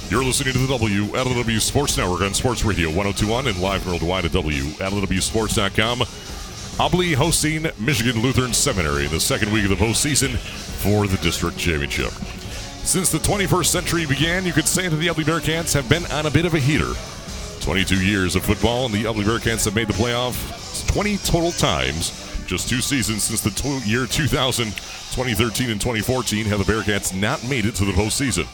You're 0.09 0.23
listening 0.23 0.53
to 0.53 0.59
the 0.59 0.75
WLEW 0.75 1.61
Sports 1.61 1.95
Network 1.95 2.21
on 2.21 2.33
Sports 2.33 2.65
Radio 2.65 2.87
1021 2.87 3.45
and 3.45 3.61
live 3.61 3.85
worldwide 3.85 4.25
at 4.25 4.31
WLEWSports.com. 4.31 5.99
Ubly 5.99 7.13
hosting 7.13 7.67
Michigan 7.77 8.19
Lutheran 8.19 8.51
Seminary 8.51 9.05
in 9.05 9.11
the 9.11 9.19
second 9.19 9.53
week 9.53 9.65
of 9.65 9.69
the 9.69 9.75
postseason 9.75 10.35
for 10.35 11.05
the 11.05 11.17
district 11.17 11.59
championship. 11.59 12.09
Since 12.83 13.11
the 13.11 13.19
21st 13.19 13.65
century 13.67 14.07
began, 14.07 14.45
you 14.45 14.51
could 14.51 14.67
say 14.67 14.87
that 14.87 14.95
the 14.95 15.05
Ubly 15.09 15.25
Bearcats 15.25 15.75
have 15.75 15.87
been 15.87 16.07
on 16.07 16.25
a 16.25 16.31
bit 16.31 16.45
of 16.45 16.55
a 16.55 16.59
heater. 16.59 16.93
22 17.61 18.03
years 18.03 18.35
of 18.35 18.43
football, 18.43 18.85
and 18.85 18.93
the 18.95 19.03
Ubly 19.03 19.23
Bearcats 19.23 19.65
have 19.65 19.75
made 19.75 19.89
the 19.89 19.93
playoff 19.93 20.87
20 20.91 21.17
total 21.17 21.51
times. 21.51 22.25
Just 22.47 22.67
two 22.67 22.81
seasons 22.81 23.25
since 23.25 23.41
the 23.41 23.81
year 23.87 24.07
2000, 24.07 24.65
2013, 24.65 25.69
and 25.69 25.79
2014 25.79 26.45
have 26.45 26.65
the 26.65 26.73
Bearcats 26.73 27.13
not 27.13 27.47
made 27.47 27.67
it 27.67 27.75
to 27.75 27.85
the 27.85 27.91
postseason. 27.91 28.47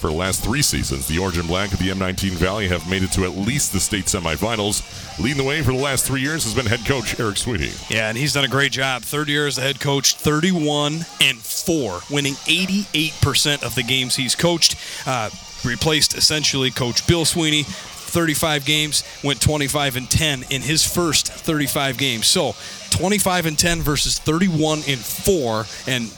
For 0.00 0.06
the 0.06 0.16
last 0.16 0.42
three 0.42 0.62
seasons, 0.62 1.06
the 1.06 1.18
Orange 1.18 1.36
and 1.36 1.46
Black 1.46 1.74
of 1.74 1.78
the 1.78 1.90
M19 1.90 2.30
Valley 2.30 2.68
have 2.68 2.88
made 2.88 3.02
it 3.02 3.12
to 3.12 3.24
at 3.24 3.36
least 3.36 3.74
the 3.74 3.80
state 3.80 4.06
semifinals. 4.06 4.80
Leading 5.22 5.36
the 5.36 5.44
way 5.44 5.60
for 5.60 5.72
the 5.72 5.78
last 5.78 6.06
three 6.06 6.22
years 6.22 6.42
has 6.44 6.54
been 6.54 6.64
head 6.64 6.86
coach 6.86 7.20
Eric 7.20 7.36
Sweeney. 7.36 7.70
Yeah, 7.90 8.08
and 8.08 8.16
he's 8.16 8.32
done 8.32 8.44
a 8.44 8.48
great 8.48 8.72
job. 8.72 9.02
Third 9.02 9.28
year 9.28 9.46
as 9.46 9.56
the 9.56 9.60
head 9.60 9.78
coach, 9.78 10.14
31 10.14 11.04
and 11.20 11.36
4, 11.36 12.00
winning 12.08 12.32
88% 12.32 13.62
of 13.62 13.74
the 13.74 13.82
games 13.82 14.16
he's 14.16 14.34
coached. 14.34 14.74
Uh, 15.06 15.28
replaced 15.66 16.16
essentially 16.16 16.70
Coach 16.70 17.06
Bill 17.06 17.26
Sweeney. 17.26 17.64
35 17.64 18.64
games, 18.64 19.04
went 19.22 19.40
25 19.40 19.96
and 19.96 20.10
10 20.10 20.44
in 20.50 20.62
his 20.62 20.84
first 20.84 21.28
35 21.30 21.96
games. 21.96 22.26
So 22.26 22.56
25 22.90 23.46
and 23.46 23.58
10 23.58 23.82
versus 23.82 24.18
31 24.18 24.78
and 24.88 24.98
4. 24.98 25.66
And 25.86 26.10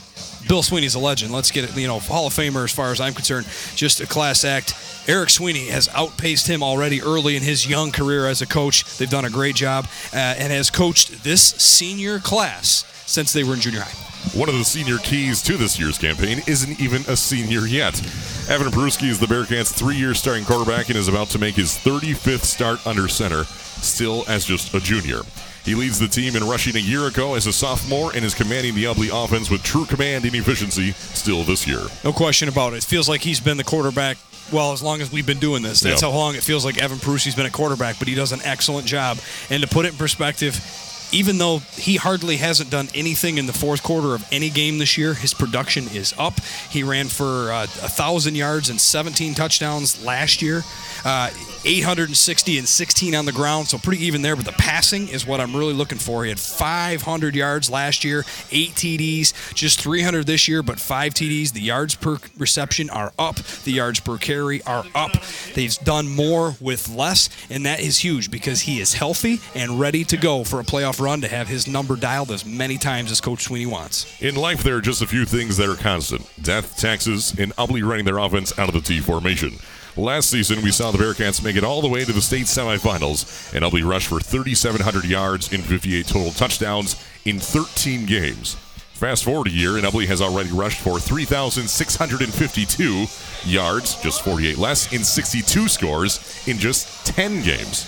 Bill 0.48 0.62
Sweeney's 0.62 0.94
a 0.94 0.98
legend. 0.98 1.32
Let's 1.32 1.50
get 1.50 1.64
it, 1.64 1.76
you 1.76 1.86
know, 1.86 1.98
Hall 1.98 2.26
of 2.26 2.32
Famer 2.32 2.64
as 2.64 2.72
far 2.72 2.92
as 2.92 3.00
I'm 3.00 3.14
concerned. 3.14 3.46
Just 3.74 4.00
a 4.00 4.06
class 4.06 4.44
act. 4.44 4.74
Eric 5.08 5.30
Sweeney 5.30 5.68
has 5.68 5.88
outpaced 5.88 6.46
him 6.46 6.62
already 6.62 7.02
early 7.02 7.36
in 7.36 7.42
his 7.42 7.66
young 7.66 7.90
career 7.90 8.26
as 8.26 8.42
a 8.42 8.46
coach. 8.46 8.98
They've 8.98 9.10
done 9.10 9.24
a 9.24 9.30
great 9.30 9.56
job 9.56 9.86
uh, 10.12 10.16
and 10.16 10.52
has 10.52 10.70
coached 10.70 11.24
this 11.24 11.42
senior 11.42 12.18
class 12.18 12.84
since 13.06 13.32
they 13.32 13.44
were 13.44 13.54
in 13.54 13.60
junior 13.60 13.80
high. 13.80 14.38
One 14.38 14.48
of 14.48 14.54
the 14.54 14.64
senior 14.64 14.98
keys 14.98 15.42
to 15.42 15.56
this 15.56 15.78
year's 15.78 15.98
campaign 15.98 16.42
isn't 16.46 16.80
even 16.80 17.02
a 17.08 17.16
senior 17.16 17.66
yet. 17.66 17.98
Evan 18.48 18.70
Peruski 18.70 19.08
is 19.08 19.18
the 19.18 19.26
Bearcats' 19.26 19.72
three-year 19.72 20.14
starting 20.14 20.44
quarterback 20.44 20.88
and 20.88 20.96
is 20.96 21.08
about 21.08 21.28
to 21.30 21.38
make 21.38 21.56
his 21.56 21.72
35th 21.72 22.44
start 22.44 22.86
under 22.86 23.08
center, 23.08 23.44
still 23.44 24.24
as 24.28 24.44
just 24.44 24.72
a 24.74 24.80
junior. 24.80 25.22
He 25.64 25.74
leads 25.74 25.98
the 25.98 26.08
team 26.08 26.34
in 26.36 26.44
rushing 26.44 26.76
a 26.76 26.80
year 26.80 27.06
ago 27.06 27.34
as 27.34 27.46
a 27.46 27.52
sophomore 27.52 28.12
and 28.14 28.24
is 28.24 28.34
commanding 28.34 28.74
the 28.74 28.84
Ubly 28.84 29.10
offense 29.12 29.50
with 29.50 29.62
true 29.62 29.84
command 29.84 30.24
and 30.24 30.34
efficiency 30.34 30.92
still 30.92 31.44
this 31.44 31.66
year. 31.66 31.82
No 32.04 32.12
question 32.12 32.48
about 32.48 32.72
it. 32.72 32.78
It 32.78 32.84
feels 32.84 33.08
like 33.08 33.20
he's 33.22 33.40
been 33.40 33.56
the 33.56 33.64
quarterback 33.64 34.16
well 34.52 34.72
as 34.72 34.82
long 34.82 35.00
as 35.00 35.12
we've 35.12 35.26
been 35.26 35.38
doing 35.38 35.62
this. 35.62 35.80
That's 35.80 36.02
how 36.02 36.10
long 36.10 36.34
it 36.34 36.42
feels 36.42 36.64
like 36.64 36.78
Evan 36.82 36.98
Peruski's 36.98 37.34
been 37.34 37.46
a 37.46 37.50
quarterback, 37.50 37.98
but 37.98 38.08
he 38.08 38.14
does 38.14 38.32
an 38.32 38.40
excellent 38.44 38.86
job. 38.86 39.18
And 39.50 39.62
to 39.62 39.68
put 39.68 39.86
it 39.86 39.92
in 39.92 39.98
perspective, 39.98 40.60
even 41.12 41.38
though 41.38 41.58
he 41.76 41.96
hardly 41.96 42.36
hasn't 42.36 42.70
done 42.70 42.88
anything 42.94 43.38
in 43.38 43.46
the 43.46 43.52
fourth 43.52 43.82
quarter 43.82 44.14
of 44.14 44.26
any 44.32 44.50
game 44.50 44.78
this 44.78 44.96
year, 44.96 45.14
his 45.14 45.34
production 45.34 45.84
is 45.88 46.14
up. 46.18 46.40
He 46.70 46.82
ran 46.82 47.08
for 47.08 47.52
uh, 47.52 47.64
a 47.64 47.66
thousand 47.66 48.34
yards 48.34 48.70
and 48.70 48.80
17 48.80 49.34
touchdowns 49.34 50.02
last 50.04 50.42
year. 50.42 50.62
Uh, 51.04 51.30
860 51.64 52.58
and 52.58 52.68
16 52.68 53.14
on 53.14 53.24
the 53.24 53.32
ground, 53.32 53.68
so 53.68 53.78
pretty 53.78 54.04
even 54.04 54.22
there. 54.22 54.36
But 54.36 54.46
the 54.46 54.52
passing 54.52 55.08
is 55.08 55.26
what 55.26 55.40
I'm 55.40 55.54
really 55.54 55.74
looking 55.74 55.98
for. 55.98 56.24
He 56.24 56.30
had 56.30 56.40
500 56.40 57.34
yards 57.34 57.70
last 57.70 58.04
year, 58.04 58.24
eight 58.50 58.70
TDs, 58.70 59.54
just 59.54 59.80
300 59.80 60.26
this 60.26 60.48
year, 60.48 60.62
but 60.62 60.80
five 60.80 61.14
TDs. 61.14 61.52
The 61.52 61.60
yards 61.60 61.94
per 61.94 62.18
reception 62.36 62.90
are 62.90 63.12
up, 63.18 63.36
the 63.36 63.72
yards 63.72 64.00
per 64.00 64.18
carry 64.18 64.62
are 64.62 64.84
up. 64.94 65.12
They've 65.54 65.76
done 65.84 66.08
more 66.08 66.56
with 66.60 66.88
less, 66.88 67.28
and 67.50 67.64
that 67.66 67.80
is 67.80 67.98
huge 67.98 68.30
because 68.30 68.62
he 68.62 68.80
is 68.80 68.94
healthy 68.94 69.40
and 69.54 69.78
ready 69.78 70.04
to 70.04 70.16
go 70.16 70.44
for 70.44 70.60
a 70.60 70.64
playoff 70.64 71.00
run 71.00 71.20
to 71.20 71.28
have 71.28 71.48
his 71.48 71.66
number 71.66 71.96
dialed 71.96 72.30
as 72.30 72.44
many 72.44 72.78
times 72.78 73.10
as 73.10 73.20
Coach 73.20 73.44
Sweeney 73.44 73.66
wants. 73.66 74.20
In 74.20 74.34
life, 74.34 74.62
there 74.62 74.76
are 74.76 74.80
just 74.80 75.02
a 75.02 75.06
few 75.06 75.24
things 75.24 75.56
that 75.56 75.68
are 75.68 75.76
constant 75.76 76.28
death, 76.42 76.76
taxes, 76.76 77.34
and 77.38 77.52
running 77.58 78.04
their 78.04 78.18
offense 78.18 78.58
out 78.58 78.68
of 78.68 78.74
the 78.74 78.80
T 78.80 79.00
formation. 79.00 79.52
Last 79.96 80.30
season, 80.30 80.62
we 80.62 80.70
saw 80.70 80.90
the 80.90 80.96
Bearcats 80.96 81.44
make 81.44 81.54
it 81.54 81.64
all 81.64 81.82
the 81.82 81.88
way 81.88 82.02
to 82.02 82.12
the 82.12 82.22
state 82.22 82.46
semifinals, 82.46 83.52
and 83.54 83.62
Ubly 83.62 83.86
rushed 83.86 84.08
for 84.08 84.20
3,700 84.20 85.04
yards 85.04 85.52
and 85.52 85.62
58 85.62 86.06
total 86.06 86.32
touchdowns 86.32 86.96
in 87.26 87.38
13 87.38 88.06
games. 88.06 88.54
Fast 88.94 89.24
forward 89.24 89.48
a 89.48 89.50
year, 89.50 89.76
and 89.76 89.84
Ubly 89.84 90.06
has 90.06 90.22
already 90.22 90.50
rushed 90.50 90.80
for 90.80 90.98
3,652 90.98 93.04
yards, 93.44 93.96
just 93.96 94.24
48 94.24 94.56
less, 94.56 94.90
in 94.94 95.04
62 95.04 95.68
scores 95.68 96.48
in 96.48 96.56
just 96.56 97.04
10 97.08 97.42
games. 97.42 97.84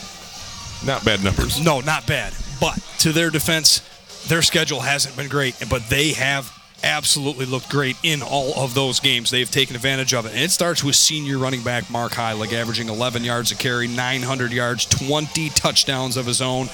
Not 0.85 1.07
bad 1.07 1.25
numbers. 1.25 1.65
No, 1.65 1.81
not 1.81 2.07
bad. 2.07 2.35
But 2.61 2.79
to 2.99 3.13
their 3.13 3.31
defense, 3.31 3.81
their 4.29 4.43
schedule 4.43 4.81
hasn't 4.81 5.17
been 5.17 5.29
great, 5.29 5.57
but 5.71 5.89
they 5.89 6.13
have 6.13 6.53
absolutely 6.85 7.47
looked 7.47 7.71
great 7.71 7.97
in 8.03 8.23
all 8.23 8.55
of 8.57 8.75
those 8.75 9.01
games. 9.01 9.31
They've 9.31 9.51
taken 9.51 9.75
advantage 9.75 10.15
of 10.15 10.27
it. 10.27 10.33
And 10.33 10.43
it 10.43 10.51
starts 10.51 10.85
with 10.85 10.95
senior 10.95 11.39
running 11.39 11.63
back 11.63 11.91
Mark 11.91 12.13
Heilig 12.13 12.53
averaging 12.53 12.89
11 12.89 13.25
yards 13.25 13.51
a 13.51 13.57
carry, 13.57 13.89
900 13.89 14.53
yards, 14.53 14.85
20 14.87 15.49
touchdowns 15.51 16.17
of 16.17 16.27
his 16.27 16.43
own. 16.43 16.67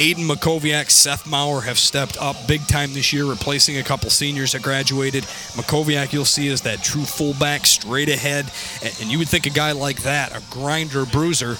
Aiden 0.00 0.26
Makoviak, 0.26 0.88
Seth 0.88 1.26
Maurer 1.26 1.60
have 1.60 1.78
stepped 1.78 2.16
up 2.22 2.36
big 2.48 2.66
time 2.66 2.94
this 2.94 3.12
year, 3.12 3.26
replacing 3.26 3.76
a 3.76 3.82
couple 3.82 4.08
seniors 4.08 4.52
that 4.52 4.62
graduated. 4.62 5.24
Makoviak, 5.24 6.14
you'll 6.14 6.24
see, 6.24 6.48
is 6.48 6.62
that 6.62 6.82
true 6.82 7.04
fullback, 7.04 7.66
straight 7.66 8.08
ahead. 8.08 8.50
And 8.82 9.10
you 9.10 9.18
would 9.18 9.28
think 9.28 9.44
a 9.44 9.50
guy 9.50 9.72
like 9.72 10.02
that, 10.04 10.34
a 10.34 10.42
grinder, 10.48 11.04
bruiser, 11.04 11.56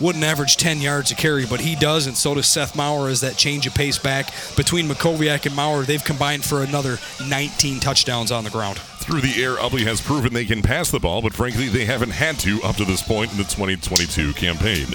wouldn't 0.00 0.24
average 0.24 0.56
10 0.56 0.80
yards 0.80 1.10
a 1.10 1.14
carry, 1.14 1.46
but 1.46 1.60
he 1.60 1.74
does, 1.74 2.06
and 2.06 2.16
so 2.16 2.34
does 2.34 2.46
Seth 2.46 2.76
Maurer 2.76 3.08
as 3.08 3.20
that 3.20 3.36
change 3.36 3.66
of 3.66 3.74
pace 3.74 3.98
back. 3.98 4.32
Between 4.56 4.88
Makoviak 4.88 5.46
and 5.46 5.54
Maurer, 5.54 5.82
they've 5.82 6.04
combined 6.04 6.44
for 6.44 6.62
another 6.62 6.98
19 7.28 7.80
touchdowns 7.80 8.32
on 8.32 8.44
the 8.44 8.50
ground. 8.50 8.78
Through 8.78 9.20
the 9.22 9.42
air, 9.42 9.56
Ubly 9.56 9.82
has 9.82 10.00
proven 10.00 10.32
they 10.32 10.44
can 10.44 10.62
pass 10.62 10.90
the 10.90 11.00
ball, 11.00 11.22
but 11.22 11.34
frankly, 11.34 11.68
they 11.68 11.84
haven't 11.84 12.10
had 12.10 12.38
to 12.40 12.62
up 12.62 12.76
to 12.76 12.84
this 12.84 13.02
point 13.02 13.32
in 13.32 13.38
the 13.38 13.44
2022 13.44 14.32
campaign. 14.34 14.86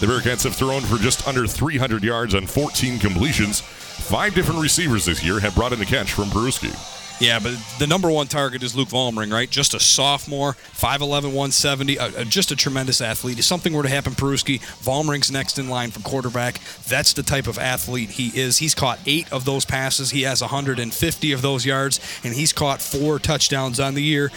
The 0.00 0.06
Bearcats 0.06 0.44
have 0.44 0.56
thrown 0.56 0.80
for 0.80 0.96
just 0.96 1.28
under 1.28 1.46
300 1.46 2.02
yards 2.02 2.34
on 2.34 2.46
14 2.46 2.98
completions. 2.98 3.60
Five 3.60 4.34
different 4.34 4.62
receivers 4.62 5.04
this 5.04 5.22
year 5.22 5.40
have 5.40 5.54
brought 5.54 5.74
in 5.74 5.80
a 5.82 5.84
catch 5.84 6.12
from 6.12 6.30
Peruski. 6.30 6.74
Yeah, 7.20 7.38
but 7.38 7.54
the 7.78 7.86
number 7.86 8.10
one 8.10 8.28
target 8.28 8.62
is 8.62 8.74
Luke 8.74 8.88
Vollmering, 8.88 9.30
right? 9.30 9.48
Just 9.48 9.74
a 9.74 9.78
sophomore, 9.78 10.54
5'11", 10.54 11.24
170, 11.24 11.98
uh, 11.98 12.06
uh, 12.06 12.24
just 12.24 12.50
a 12.50 12.56
tremendous 12.56 13.02
athlete. 13.02 13.38
If 13.38 13.44
something 13.44 13.74
were 13.74 13.82
to 13.82 13.90
happen, 13.90 14.14
Peruski, 14.14 14.58
Vollmering's 14.82 15.30
next 15.30 15.58
in 15.58 15.68
line 15.68 15.90
for 15.90 16.00
quarterback. 16.00 16.60
That's 16.88 17.12
the 17.12 17.22
type 17.22 17.46
of 17.46 17.58
athlete 17.58 18.08
he 18.08 18.28
is. 18.40 18.56
He's 18.56 18.74
caught 18.74 18.98
eight 19.04 19.30
of 19.30 19.44
those 19.44 19.66
passes. 19.66 20.12
He 20.12 20.22
has 20.22 20.40
150 20.40 21.32
of 21.32 21.42
those 21.42 21.66
yards, 21.66 22.00
and 22.24 22.32
he's 22.32 22.54
caught 22.54 22.80
four 22.80 23.18
touchdowns 23.18 23.78
on 23.78 23.92
the 23.92 24.02
year. 24.02 24.32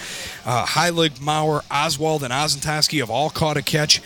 Uh, 0.46 0.66
Heilig, 0.66 1.22
Maurer, 1.22 1.64
Oswald, 1.72 2.22
and 2.22 2.34
Ozentaski 2.34 3.00
have 3.00 3.10
all 3.10 3.30
caught 3.30 3.56
a 3.56 3.62
catch. 3.62 4.02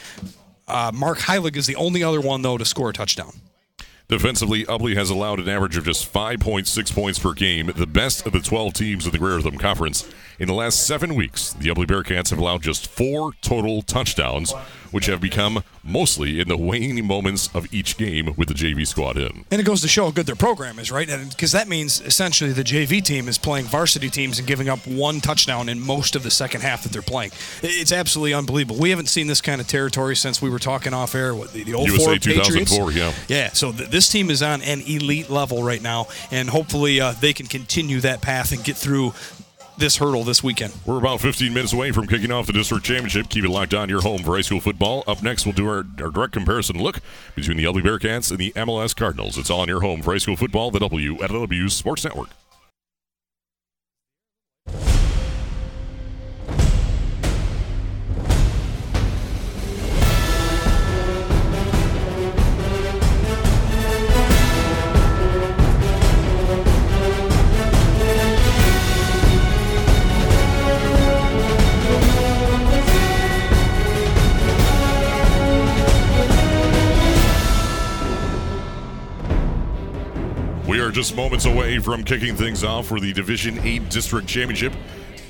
Uh, 0.68 0.92
Mark 0.94 1.18
Heilig 1.18 1.56
is 1.56 1.66
the 1.66 1.78
only 1.78 2.04
other 2.04 2.22
one, 2.22 2.44
though, 2.44 2.60
to 2.60 2.66
score 2.66 2.92
a 2.92 2.94
touchdown. 2.94 3.32
Defensively, 4.10 4.64
Ubly 4.64 4.96
has 4.96 5.10
allowed 5.10 5.42
an 5.42 5.50
average 5.50 5.76
of 5.76 5.84
just 5.84 6.12
5.6 6.14 6.94
points 6.94 7.20
per 7.20 7.34
game, 7.34 7.74
the 7.76 7.86
best 7.86 8.26
of 8.26 8.32
the 8.32 8.40
12 8.40 8.72
teams 8.72 9.06
in 9.06 9.12
the 9.12 9.18
Greater 9.18 9.42
Thumb 9.42 9.58
Conference. 9.58 10.08
In 10.40 10.48
the 10.48 10.54
last 10.54 10.86
seven 10.86 11.16
weeks, 11.16 11.54
the 11.54 11.70
Ubly 11.70 11.88
Bearcats 11.88 12.30
have 12.30 12.38
allowed 12.38 12.62
just 12.62 12.88
four 12.88 13.32
total 13.42 13.82
touchdowns, 13.82 14.54
which 14.92 15.08
have 15.08 15.20
become 15.20 15.64
mostly 15.84 16.40
in 16.40 16.48
the 16.48 16.56
waning 16.56 17.08
moments 17.08 17.50
of 17.56 17.74
each 17.74 17.98
game 17.98 18.32
with 18.38 18.48
the 18.48 18.54
JV 18.54 18.86
squad 18.86 19.18
in. 19.18 19.46
And 19.50 19.60
it 19.60 19.64
goes 19.64 19.82
to 19.82 19.88
show 19.88 20.06
how 20.06 20.12
good 20.12 20.28
their 20.28 20.36
program 20.36 20.78
is, 20.78 20.92
right? 20.92 21.08
Because 21.30 21.54
that 21.54 21.68
means 21.68 22.02
essentially 22.02 22.52
the 22.52 22.64
JV 22.64 23.04
team 23.04 23.28
is 23.28 23.40
playing 23.40 23.66
varsity 23.66 24.12
teams 24.12 24.38
and 24.38 24.48
giving 24.48 24.70
up 24.70 24.86
one 24.86 25.22
touchdown 25.22 25.70
in 25.70 25.80
most 25.80 26.16
of 26.16 26.22
the 26.22 26.30
second 26.30 26.62
half 26.62 26.84
that 26.84 26.92
they're 26.92 27.02
playing. 27.02 27.32
It's 27.64 27.92
absolutely 27.92 28.36
unbelievable. 28.36 28.80
We 28.80 28.92
haven't 28.92 29.08
seen 29.08 29.26
this 29.26 29.42
kind 29.42 29.60
of 29.60 29.66
territory 29.68 30.16
since 30.16 30.40
we 30.40 30.52
were 30.52 30.60
talking 30.60 30.94
off 30.94 31.16
air. 31.16 31.34
What 31.34 31.52
the, 31.52 31.64
the 31.64 31.74
old 31.74 31.88
USA 31.88 32.06
four 32.06 32.16
2004, 32.18 32.86
Patriots. 32.92 32.96
yeah. 32.96 33.14
Yeah. 33.36 33.54
So 33.54 33.72
th- 33.72 33.90
this 33.90 34.08
team 34.08 34.30
is 34.30 34.44
on 34.44 34.62
an 34.62 34.82
elite 34.82 35.32
level 35.32 35.64
right 35.64 35.82
now, 35.82 36.08
and 36.30 36.48
hopefully 36.48 37.02
uh, 37.02 37.14
they 37.14 37.34
can 37.34 37.48
continue 37.48 38.02
that 38.02 38.22
path 38.22 38.52
and 38.52 38.64
get 38.64 38.78
through 38.78 39.14
this 39.78 39.98
hurdle 39.98 40.24
this 40.24 40.44
weekend. 40.44 40.74
We're 40.86 40.98
about 40.98 41.22
15 41.22 41.54
minutes 41.54 41.74
away 41.74 41.92
from 41.92 42.08
kicking 42.08 42.32
off 42.32 42.48
the 42.48 42.54
district 42.54 42.86
championship. 42.86 43.30
Keep 43.30 43.46
it 43.46 43.50
locked 43.50 43.74
on 43.74 43.90
your 43.90 44.02
home 44.02 44.24
for 44.24 44.36
high 44.36 44.42
school 44.42 44.60
football. 44.60 45.04
Up 45.08 45.24
next, 45.24 45.46
we'll 45.46 45.54
do 45.54 45.68
our, 45.68 45.86
our 46.02 46.12
direct 46.12 46.34
comparison 46.34 46.82
look 46.82 47.00
between 47.36 47.58
the 47.58 47.66
Ubly 47.66 47.84
Bearcats 47.84 48.32
and 48.32 48.40
the 48.40 48.52
MLS 48.54 48.96
Cardinals. 48.96 49.38
It's 49.38 49.50
all 49.50 49.62
on 49.62 49.68
your 49.68 49.82
home 49.82 50.02
for 50.02 50.12
high 50.12 50.18
school 50.18 50.36
football, 50.36 50.72
the 50.72 50.80
WLW 50.80 51.70
Sports 51.70 52.04
Network. 52.04 52.30
Just 80.98 81.16
moments 81.16 81.46
away 81.46 81.78
from 81.78 82.04
kicking 82.04 82.36
things 82.36 82.64
off 82.64 82.88
for 82.88 83.00
the 83.00 83.14
Division 83.14 83.60
8 83.60 83.88
District 83.88 84.28
Championship. 84.28 84.74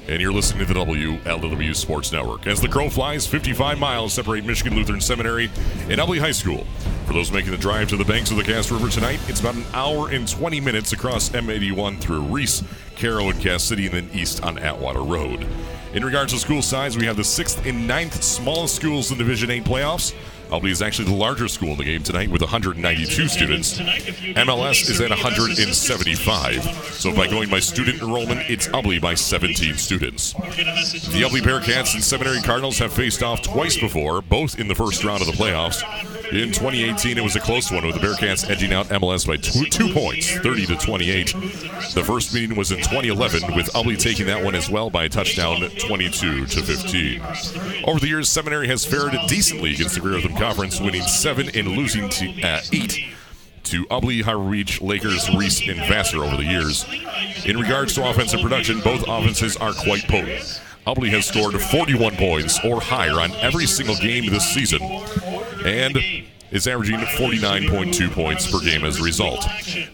And 0.07 0.21
you're 0.21 0.31
listening 0.31 0.65
to 0.65 0.73
the 0.73 0.79
WLW 0.79 1.75
Sports 1.75 2.13
Network. 2.13 2.47
As 2.47 2.61
the 2.61 2.69
crow 2.69 2.89
flies, 2.89 3.27
55 3.27 3.77
miles 3.77 4.13
separate 4.13 4.45
Michigan 4.45 4.77
Lutheran 4.77 5.01
Seminary 5.01 5.51
and 5.89 5.99
Ubly 5.99 6.21
High 6.21 6.31
School. 6.31 6.65
For 7.05 7.11
those 7.11 7.33
making 7.33 7.51
the 7.51 7.57
drive 7.57 7.89
to 7.89 7.97
the 7.97 8.05
banks 8.05 8.31
of 8.31 8.37
the 8.37 8.45
Cass 8.45 8.71
River 8.71 8.87
tonight, 8.87 9.19
it's 9.27 9.41
about 9.41 9.55
an 9.55 9.65
hour 9.73 10.09
and 10.09 10.25
20 10.25 10.61
minutes 10.61 10.93
across 10.93 11.31
M81 11.31 11.99
through 11.99 12.21
Reese, 12.21 12.63
Caro, 12.95 13.27
and 13.27 13.41
Cass 13.41 13.61
City, 13.61 13.87
and 13.87 13.95
then 13.95 14.09
east 14.13 14.41
on 14.45 14.57
Atwater 14.59 15.03
Road. 15.03 15.45
In 15.93 16.05
regards 16.05 16.31
to 16.31 16.39
school 16.39 16.61
size, 16.61 16.97
we 16.97 17.05
have 17.07 17.17
the 17.17 17.25
sixth 17.25 17.65
and 17.65 17.85
ninth 17.85 18.23
smallest 18.23 18.73
schools 18.73 19.11
in 19.11 19.17
Division 19.17 19.51
8 19.51 19.65
playoffs. 19.65 20.13
Ubly 20.49 20.71
is 20.71 20.81
actually 20.81 21.09
the 21.09 21.15
larger 21.15 21.47
school 21.47 21.71
in 21.71 21.77
the 21.77 21.83
game 21.83 22.03
tonight 22.03 22.29
with 22.29 22.41
192 22.41 23.27
students. 23.27 23.79
MLS 23.79 24.89
is 24.89 25.01
at 25.01 25.09
175. 25.09 26.63
So 26.93 27.13
by 27.13 27.27
going 27.27 27.49
by 27.49 27.59
student 27.59 28.01
enrollment, 28.01 28.49
it's 28.49 28.67
Ubly 28.69 29.01
by 29.01 29.13
17 29.13 29.75
students. 29.75 30.33
The 30.33 31.23
Ubly 31.25 31.41
Bearcats 31.41 31.95
and 31.95 32.03
Seminary 32.03 32.41
Cardinals 32.41 32.77
have 32.79 32.93
faced 32.93 33.23
off 33.23 33.41
twice 33.41 33.77
before, 33.77 34.21
both 34.21 34.57
in 34.57 34.67
the 34.67 34.75
first 34.75 35.03
round 35.03 35.21
of 35.21 35.27
the 35.27 35.33
playoffs. 35.33 35.83
In 36.31 36.51
2018, 36.51 37.17
it 37.17 37.23
was 37.23 37.35
a 37.35 37.39
close 37.39 37.71
one 37.71 37.85
with 37.85 37.95
the 37.95 38.01
Bearcats 38.01 38.49
edging 38.49 38.73
out 38.73 38.87
MLS 38.87 39.25
by 39.27 39.37
two, 39.37 39.65
two 39.65 39.93
points, 39.93 40.31
30 40.37 40.65
to 40.67 40.75
28. 40.75 41.27
The 41.93 42.03
first 42.05 42.33
meeting 42.33 42.57
was 42.57 42.71
in 42.71 42.77
2011, 42.77 43.55
with 43.55 43.67
Ubly 43.73 43.97
taking 43.97 44.25
that 44.27 44.43
one 44.43 44.53
as 44.53 44.69
well 44.69 44.89
by 44.89 45.05
a 45.05 45.09
touchdown, 45.09 45.61
22 45.79 46.45
to 46.45 46.61
15. 46.61 47.21
Over 47.85 47.99
the 47.99 48.07
years, 48.07 48.29
Seminary 48.29 48.67
has 48.67 48.85
fared 48.85 49.17
decently 49.27 49.73
against 49.73 49.95
the 49.95 50.01
Greater 50.01 50.27
Thumb 50.27 50.36
Conference, 50.37 50.79
winning 50.79 51.01
seven 51.03 51.49
and 51.55 51.69
losing 51.69 52.09
to, 52.09 52.41
uh, 52.43 52.61
eight 52.71 53.05
to 53.63 53.85
Ubly, 53.85 54.21
Harbor 54.21 54.51
Beach, 54.51 54.81
Lakers, 54.81 55.29
Reese, 55.35 55.67
and 55.67 55.77
Vassar 55.87 56.23
over 56.23 56.37
the 56.37 56.45
years. 56.45 56.85
In 57.45 57.57
regards 57.57 57.93
to 57.95 58.07
offensive 58.07 58.41
production, 58.41 58.79
both 58.81 59.03
offenses 59.07 59.57
are 59.57 59.73
quite 59.73 60.03
potent. 60.07 60.61
Ubly 60.85 61.09
has 61.09 61.25
scored 61.25 61.59
41 61.59 62.15
points 62.15 62.59
or 62.63 62.79
higher 62.79 63.19
on 63.19 63.31
every 63.41 63.65
single 63.65 63.95
game 63.95 64.27
this 64.27 64.47
season, 64.47 64.81
and 65.65 65.97
is 66.51 66.67
averaging 66.67 66.97
49.2 66.97 68.11
points 68.11 68.49
per 68.51 68.59
game 68.59 68.85
as 68.85 68.99
a 68.99 69.03
result. 69.03 69.45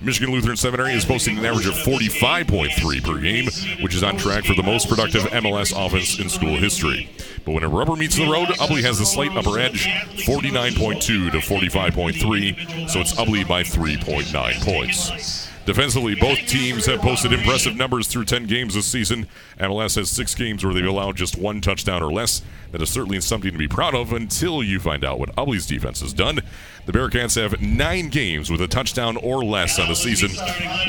Michigan 0.01 0.33
Lutheran 0.33 0.57
Seminary 0.57 0.93
is 0.93 1.05
posting 1.05 1.37
an 1.37 1.45
average 1.45 1.67
of 1.67 1.73
45.3 1.75 3.03
per 3.03 3.19
game, 3.19 3.45
which 3.83 3.95
is 3.95 4.03
on 4.03 4.17
track 4.17 4.45
for 4.45 4.53
the 4.53 4.63
most 4.63 4.87
productive 4.87 5.23
MLS 5.23 5.73
offense 5.75 6.19
in 6.19 6.29
school 6.29 6.57
history. 6.57 7.09
But 7.45 7.53
when 7.53 7.63
a 7.63 7.69
rubber 7.69 7.95
meets 7.95 8.15
the 8.15 8.29
road, 8.29 8.47
Ubly 8.59 8.81
has 8.83 8.99
the 8.99 9.05
slight 9.05 9.35
upper 9.35 9.59
edge, 9.59 9.85
49.2 10.25 11.01
to 11.01 11.37
45.3, 11.37 12.89
so 12.89 12.99
it's 12.99 13.13
Ubly 13.13 13.47
by 13.47 13.63
3.9 13.63 14.65
points. 14.65 15.49
Defensively, 15.65 16.13
both 16.15 16.39
teams 16.39 16.85
have 16.87 16.99
posted 16.99 17.31
impressive 17.31 17.77
numbers 17.77 18.07
through 18.07 18.25
10 18.25 18.47
games 18.47 18.73
this 18.73 18.85
season. 18.85 19.27
MLS 19.59 19.95
has 19.95 20.09
six 20.09 20.35
games 20.35 20.63
where 20.63 20.73
they've 20.73 20.85
allowed 20.85 21.15
just 21.15 21.37
one 21.37 21.61
touchdown 21.61 22.03
or 22.03 22.11
less. 22.11 22.41
That 22.71 22.81
is 22.81 22.89
certainly 22.89 23.21
something 23.21 23.53
to 23.53 23.57
be 23.57 23.69
proud 23.69 23.95
of 23.95 24.11
until 24.11 24.61
you 24.61 24.81
find 24.81 25.05
out 25.05 25.19
what 25.19 25.33
Ubly's 25.37 25.65
defense 25.65 26.01
has 26.01 26.11
done. 26.11 26.41
The 26.85 26.91
Bearcats 26.91 27.41
have 27.41 27.61
nine 27.61 28.09
games 28.09 28.49
with 28.49 28.61
a 28.61 28.67
touchdown 28.67 29.15
or 29.15 29.41
less 29.41 29.79
on 29.79 29.87
the 29.87 29.95
season, 29.95 30.31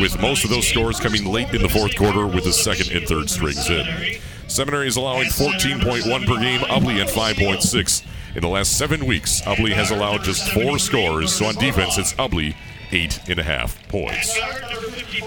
with 0.01 0.21
most 0.21 0.43
of 0.43 0.51
those 0.51 0.67
scores 0.67 0.99
coming 0.99 1.25
late 1.25 1.55
in 1.55 1.63
the 1.63 1.69
fourth 1.69 1.95
quarter 1.95 2.27
with 2.27 2.43
the 2.43 2.53
second 2.53 2.91
and 2.91 3.07
third 3.07 3.31
strings 3.31 3.71
in. 3.71 4.19
Seminary 4.49 4.89
is 4.89 4.97
allowing 4.97 5.29
14.1 5.29 6.27
per 6.27 6.41
game, 6.41 6.61
Ubly 6.63 7.01
at 7.01 7.09
5.6. 7.09 8.05
In 8.35 8.41
the 8.41 8.49
last 8.49 8.77
seven 8.77 9.07
weeks, 9.07 9.41
Ubly 9.43 9.73
has 9.73 9.93
allowed 9.93 10.25
just 10.25 10.51
four 10.51 10.81
scores, 10.81 11.33
so 11.33 11.47
on 11.47 11.55
defense, 11.55 11.97
it's 11.97 12.15
Ubly 12.15 12.57
eight 12.95 13.21
and 13.29 13.39
a 13.39 13.43
half 13.43 13.87
points. 13.89 14.39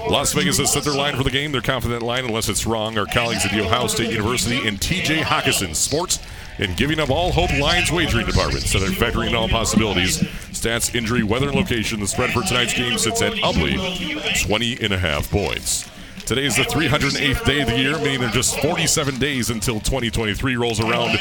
Las 0.09 0.33
Vegas 0.33 0.57
has 0.57 0.71
set 0.71 0.83
their 0.83 0.93
line 0.93 1.15
for 1.15 1.23
the 1.23 1.29
game. 1.29 1.51
Their 1.51 1.61
confident 1.61 2.01
line, 2.01 2.25
unless 2.25 2.49
it's 2.49 2.65
wrong, 2.65 2.97
our 2.97 3.05
colleagues 3.05 3.45
at 3.45 3.51
The 3.51 3.63
Ohio 3.63 3.87
State 3.87 4.11
University 4.11 4.67
and 4.67 4.79
TJ 4.79 5.21
Hawkinson 5.21 5.73
Sports 5.75 6.19
and 6.59 6.75
giving 6.75 6.99
up 6.99 7.09
all 7.09 7.31
hope 7.31 7.51
Lions 7.59 7.91
wagering 7.91 8.25
department. 8.25 8.63
So 8.63 8.79
they're 8.79 8.89
factoring 8.89 9.29
in 9.29 9.35
all 9.35 9.49
possibilities. 9.49 10.19
Stats, 10.51 10.95
injury, 10.95 11.23
weather, 11.23 11.47
and 11.47 11.55
location. 11.55 11.99
The 11.99 12.07
spread 12.07 12.31
for 12.31 12.41
tonight's 12.41 12.73
game 12.73 12.97
sits 12.97 13.21
at 13.21 13.33
Ubly 13.33 14.47
20 14.47 14.81
and 14.81 14.93
a 14.93 14.97
half 14.97 15.29
points. 15.29 15.89
Today 16.27 16.43
is 16.43 16.57
the 16.57 16.63
308th 16.63 17.45
day 17.45 17.61
of 17.61 17.69
the 17.69 17.77
year, 17.77 17.97
meaning 17.99 18.19
there 18.19 18.27
are 18.27 18.33
just 18.33 18.59
47 18.59 19.17
days 19.17 19.49
until 19.49 19.79
2023 19.79 20.57
rolls 20.57 20.81
around. 20.81 21.17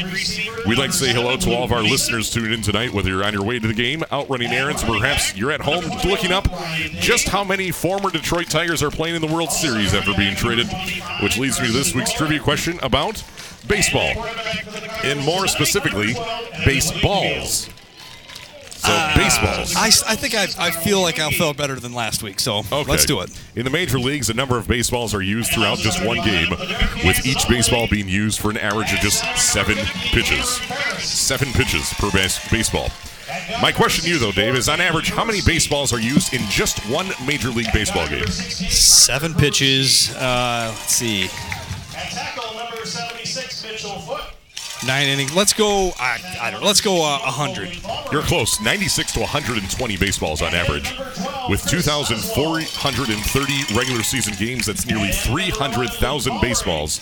We'd 0.67 0.79
like 0.79 0.91
to 0.91 0.97
say 0.97 1.13
hello 1.13 1.37
to 1.37 1.55
all 1.55 1.63
of 1.63 1.71
our 1.71 1.85
listeners 1.85 2.29
tuning 2.29 2.53
in 2.53 2.61
tonight, 2.61 2.93
whether 2.93 3.11
you're 3.11 3.23
on 3.23 3.33
your 3.33 3.45
way 3.45 3.61
to 3.61 3.69
the 3.69 3.73
game, 3.73 4.03
out 4.11 4.29
running 4.29 4.51
errands, 4.51 4.83
or 4.83 4.99
perhaps 4.99 5.37
you're 5.37 5.53
at 5.53 5.61
home 5.61 5.85
looking 6.05 6.33
up 6.33 6.49
just 6.99 7.29
how 7.29 7.45
many 7.45 7.71
former 7.71 8.11
Detroit 8.11 8.51
Tigers 8.51 8.83
are 8.83 8.91
playing 8.91 9.15
in 9.15 9.23
the 9.23 9.33
World 9.33 9.53
Series 9.53 9.95
after 9.95 10.13
being 10.15 10.35
traded, 10.35 10.67
which 11.23 11.39
leads 11.39 11.61
me 11.61 11.69
to 11.69 11.73
this 11.73 11.95
week's 11.95 12.13
trivia 12.13 12.41
question 12.41 12.81
about 12.83 13.23
baseball, 13.69 14.11
and 15.05 15.21
more 15.21 15.47
specifically, 15.47 16.15
baseballs. 16.65 17.69
So 18.87 19.11
baseballs. 19.16 19.74
I, 19.76 19.87
I 20.12 20.16
think 20.16 20.34
I, 20.34 20.47
I 20.59 20.70
feel 20.70 21.01
like 21.03 21.18
I 21.18 21.30
felt 21.30 21.57
better 21.57 21.76
than 21.80 21.93
last 21.93 22.22
week, 22.22 22.39
so 22.41 22.59
Okay. 22.70 22.91
let's 22.91 23.05
do 23.05 23.20
it. 23.20 23.30
In 23.57 23.64
the 23.64 23.70
major 23.70 23.99
leagues, 23.99 24.30
a 24.30 24.34
number 24.34 24.57
of 24.59 24.68
baseballs 24.68 25.12
are 25.14 25.22
used 25.22 25.53
throughout 25.53 25.78
just 25.78 26.05
one 26.05 26.18
game, 26.24 26.51
with 27.05 27.26
each 27.26 27.49
baseball 27.49 27.89
being 27.89 28.09
used 28.09 28.39
for 28.41 28.51
an 28.51 28.57
average 28.59 28.93
of 28.93 29.01
just 29.01 29.24
seven 29.37 29.76
pitches. 30.12 30.57
Seven 30.99 31.49
pitches 31.53 31.93
per 31.95 32.11
base- 32.12 32.49
baseball. 32.51 32.89
My 33.61 33.72
question 33.72 34.05
to 34.05 34.11
you, 34.11 34.18
though, 34.18 34.32
Dave, 34.32 34.55
is 34.55 34.68
on 34.68 34.80
average, 34.80 35.11
how 35.11 35.24
many 35.24 35.41
baseballs 35.45 35.93
are 35.93 36.01
used 36.01 36.32
in 36.32 36.43
just 36.49 36.78
one 36.89 37.09
major 37.26 37.49
league 37.51 37.72
baseball 37.72 38.07
game? 38.09 38.26
Seven 38.28 39.34
pitches. 39.34 40.14
Uh, 40.14 40.68
let's 40.70 40.95
see. 40.95 41.28
Tackle 41.93 42.55
number 42.57 42.84
76, 42.87 43.64
Mitchell 43.64 43.99
Foot. 44.01 44.22
Nine 44.87 45.09
innings. 45.09 45.34
Let's 45.34 45.53
go. 45.53 45.91
I, 45.99 46.18
I 46.41 46.51
don't 46.51 46.61
know. 46.61 46.66
Let's 46.66 46.80
go 46.80 47.03
uh, 47.03 47.18
100. 47.20 47.80
You're 48.12 48.22
close. 48.22 48.61
96 48.61 49.14
to 49.14 49.20
120 49.20 49.97
baseballs 49.97 50.43
on 50.43 50.55
average. 50.55 50.97
With 51.49 51.66
2,430 51.68 53.74
regular 53.74 54.03
season 54.05 54.34
games, 54.39 54.66
that's 54.66 54.87
nearly 54.87 55.11
300,000 55.11 56.41
baseballs. 56.41 57.01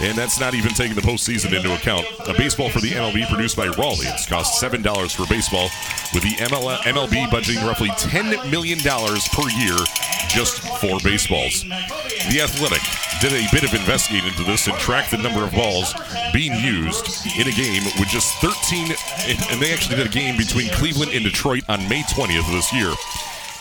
And 0.00 0.16
that's 0.16 0.40
not 0.40 0.54
even 0.54 0.72
taking 0.72 0.94
the 0.94 1.02
postseason 1.02 1.52
into 1.52 1.74
account. 1.74 2.06
A 2.26 2.34
baseball 2.34 2.70
for 2.70 2.80
the 2.80 2.90
MLB 2.90 3.28
produced 3.28 3.56
by 3.56 3.68
Rawlings 3.68 4.26
costs 4.26 4.62
$7 4.62 4.82
for 5.14 5.26
baseball, 5.26 5.68
with 6.14 6.22
the 6.22 6.34
ML- 6.42 6.78
MLB 6.78 7.26
budgeting 7.28 7.66
roughly 7.66 7.88
$10 7.90 8.50
million 8.50 8.78
per 8.78 9.48
year 9.50 9.76
just 10.28 10.60
for 10.80 10.98
baseballs. 11.04 11.62
The 11.62 12.40
Athletic 12.42 12.82
did 13.20 13.32
a 13.32 13.46
bit 13.52 13.64
of 13.64 13.74
investigating 13.74 14.28
into 14.28 14.44
this 14.44 14.66
and 14.66 14.76
tracked 14.78 15.10
the 15.10 15.18
number 15.18 15.44
of 15.44 15.52
balls 15.52 15.94
being 16.32 16.54
used 16.54 17.26
in 17.38 17.46
a 17.46 17.52
game 17.52 17.84
with 18.00 18.08
just 18.08 18.34
13, 18.40 18.92
and 19.50 19.60
they 19.60 19.72
actually 19.72 19.96
did 19.96 20.06
a 20.06 20.10
game 20.10 20.36
between 20.36 20.70
Cleveland 20.72 21.12
and 21.12 21.22
Detroit 21.22 21.62
on 21.68 21.86
May 21.88 22.02
20th 22.02 22.46
of 22.46 22.52
this 22.52 22.72
year. 22.72 22.92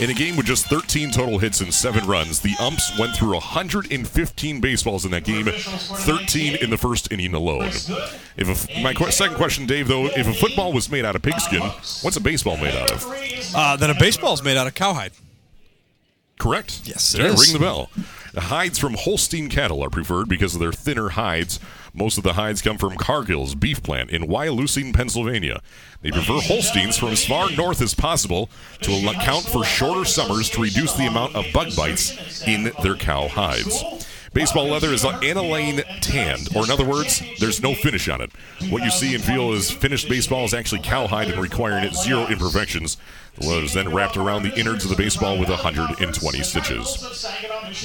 In 0.01 0.09
a 0.09 0.13
game 0.15 0.35
with 0.35 0.47
just 0.47 0.65
13 0.65 1.11
total 1.11 1.37
hits 1.37 1.61
and 1.61 1.71
seven 1.71 2.07
runs, 2.07 2.39
the 2.41 2.55
umps 2.59 2.97
went 2.97 3.15
through 3.15 3.33
115 3.33 4.59
baseballs 4.59 5.05
in 5.05 5.11
that 5.11 5.23
game, 5.25 5.45
13 5.45 6.55
in 6.55 6.71
the 6.71 6.77
first 6.77 7.11
inning 7.11 7.35
alone. 7.35 7.67
If 7.67 8.67
a, 8.69 8.81
my 8.81 8.95
qu- 8.95 9.11
second 9.11 9.37
question, 9.37 9.67
Dave, 9.67 9.87
though, 9.87 10.07
if 10.07 10.27
a 10.27 10.33
football 10.33 10.73
was 10.73 10.89
made 10.89 11.05
out 11.05 11.15
of 11.15 11.21
pigskin, 11.21 11.61
what's 11.61 12.17
a 12.17 12.19
baseball 12.19 12.57
made 12.57 12.73
out 12.73 12.91
of? 12.91 13.05
Uh, 13.55 13.75
then 13.75 13.91
a 13.91 13.93
baseball's 13.93 14.41
made 14.41 14.57
out 14.57 14.65
of 14.65 14.73
cowhide. 14.73 15.11
Correct. 16.39 16.81
Yes, 16.85 17.13
it 17.13 17.23
is. 17.23 17.39
Ring 17.39 17.53
the 17.53 17.63
bell. 17.63 17.91
The 18.33 18.41
hides 18.41 18.79
from 18.79 18.95
Holstein 18.95 19.49
cattle 19.49 19.83
are 19.83 19.91
preferred 19.91 20.27
because 20.27 20.55
of 20.55 20.61
their 20.61 20.71
thinner 20.71 21.09
hides. 21.09 21.59
Most 21.93 22.17
of 22.17 22.23
the 22.23 22.33
hides 22.33 22.61
come 22.61 22.77
from 22.77 22.95
Cargill's 22.95 23.53
beef 23.53 23.83
plant 23.83 24.11
in 24.11 24.23
Wyalusing, 24.23 24.93
Pennsylvania. 24.93 25.61
They 26.01 26.11
prefer 26.11 26.39
Holsteins 26.39 26.97
from 26.97 27.09
as 27.09 27.25
far 27.25 27.51
north 27.51 27.81
as 27.81 27.93
possible 27.93 28.49
to 28.81 29.09
account 29.09 29.45
for 29.45 29.63
shorter 29.65 30.05
summers 30.05 30.49
to 30.51 30.61
reduce 30.61 30.93
the 30.93 31.07
amount 31.07 31.35
of 31.35 31.45
bug 31.53 31.75
bites 31.75 32.47
in 32.47 32.71
their 32.81 32.95
cow 32.95 33.27
hides. 33.27 33.83
Baseball 34.33 34.67
leather 34.67 34.93
is 34.93 35.03
aniline 35.03 35.81
tanned, 35.99 36.55
or 36.55 36.63
in 36.63 36.71
other 36.71 36.85
words, 36.85 37.21
there's 37.39 37.61
no 37.61 37.73
finish 37.73 38.07
on 38.07 38.21
it. 38.21 38.31
What 38.69 38.81
you 38.81 38.89
see 38.89 39.13
and 39.13 39.21
feel 39.21 39.51
is 39.51 39.69
finished 39.69 40.07
baseball 40.07 40.45
is 40.45 40.53
actually 40.53 40.79
cowhide 40.79 41.27
and 41.27 41.41
requiring 41.41 41.83
it 41.83 41.93
zero 41.93 42.27
imperfections. 42.27 42.95
The 43.35 43.47
leather 43.47 43.65
is 43.65 43.73
then 43.73 43.93
wrapped 43.93 44.15
around 44.15 44.43
the 44.43 44.57
innards 44.57 44.85
of 44.85 44.89
the 44.89 44.95
baseball 44.95 45.37
with 45.37 45.49
120 45.49 46.43
stitches. 46.43 47.29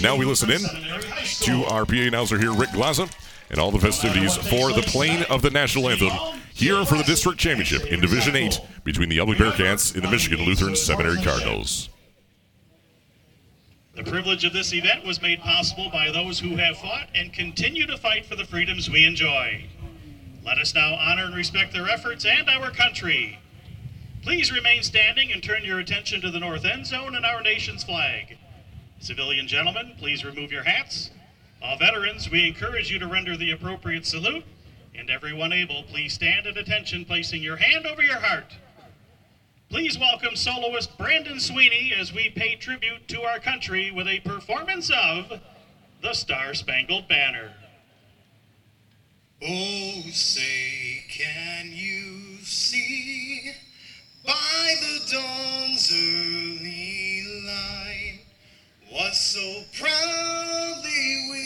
Now 0.00 0.14
we 0.14 0.24
listen 0.24 0.52
in 0.52 0.60
to 0.60 1.64
our 1.64 1.84
PA 1.84 1.94
announcer 1.96 2.38
here, 2.38 2.52
Rick 2.52 2.70
Glaza, 2.70 3.10
and 3.50 3.58
all 3.58 3.70
the 3.70 3.78
festivities 3.78 4.36
for 4.36 4.72
the 4.72 4.82
playing 4.86 5.22
of 5.24 5.42
the 5.42 5.50
national 5.50 5.88
anthem 5.88 6.10
here 6.52 6.84
for 6.84 6.96
the 6.96 7.04
district 7.04 7.38
championship 7.38 7.84
in 7.86 8.00
Division 8.00 8.34
8 8.34 8.60
between 8.84 9.08
the 9.08 9.18
Ubly 9.18 9.34
Bearcats 9.34 9.94
and 9.94 10.02
the 10.02 10.10
Michigan 10.10 10.44
Lutheran 10.44 10.74
Seminary 10.74 11.22
Cardinals. 11.22 11.90
The 13.94 14.04
privilege 14.04 14.44
of 14.44 14.52
this 14.52 14.74
event 14.74 15.04
was 15.04 15.22
made 15.22 15.40
possible 15.40 15.90
by 15.90 16.10
those 16.10 16.38
who 16.38 16.56
have 16.56 16.76
fought 16.76 17.08
and 17.14 17.32
continue 17.32 17.86
to 17.86 17.96
fight 17.96 18.26
for 18.26 18.36
the 18.36 18.44
freedoms 18.44 18.90
we 18.90 19.06
enjoy. 19.06 19.64
Let 20.44 20.58
us 20.58 20.74
now 20.74 20.94
honor 20.94 21.24
and 21.24 21.34
respect 21.34 21.72
their 21.72 21.88
efforts 21.88 22.24
and 22.24 22.48
our 22.48 22.70
country. 22.70 23.38
Please 24.22 24.52
remain 24.52 24.82
standing 24.82 25.32
and 25.32 25.42
turn 25.42 25.64
your 25.64 25.78
attention 25.78 26.20
to 26.20 26.30
the 26.30 26.40
north 26.40 26.64
end 26.64 26.86
zone 26.86 27.14
and 27.14 27.24
our 27.24 27.42
nation's 27.42 27.84
flag. 27.84 28.36
Civilian 28.98 29.46
gentlemen, 29.46 29.94
please 29.98 30.24
remove 30.24 30.52
your 30.52 30.64
hats. 30.64 31.10
All 31.66 31.76
veterans, 31.76 32.30
we 32.30 32.46
encourage 32.46 32.92
you 32.92 33.00
to 33.00 33.08
render 33.08 33.36
the 33.36 33.50
appropriate 33.50 34.06
salute. 34.06 34.44
And 34.94 35.10
everyone 35.10 35.52
able, 35.52 35.82
please 35.82 36.12
stand 36.12 36.46
at 36.46 36.56
attention, 36.56 37.04
placing 37.04 37.42
your 37.42 37.56
hand 37.56 37.86
over 37.86 38.02
your 38.02 38.20
heart. 38.20 38.54
Please 39.68 39.98
welcome 39.98 40.36
soloist 40.36 40.96
Brandon 40.96 41.40
Sweeney 41.40 41.92
as 41.98 42.12
we 42.12 42.30
pay 42.30 42.54
tribute 42.54 43.08
to 43.08 43.22
our 43.22 43.40
country 43.40 43.90
with 43.90 44.06
a 44.06 44.20
performance 44.20 44.90
of 44.90 45.40
the 46.02 46.12
Star 46.12 46.54
Spangled 46.54 47.08
Banner. 47.08 47.50
Oh, 49.42 50.02
say, 50.12 51.02
can 51.10 51.72
you 51.72 52.38
see 52.44 53.50
by 54.24 54.74
the 54.80 55.00
dawn's 55.12 55.92
early 55.92 57.24
light 57.44 58.20
what 58.88 59.14
so 59.14 59.64
proudly 59.76 61.28
we 61.32 61.45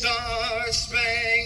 that 0.00 0.06
star-spangled 0.06 1.37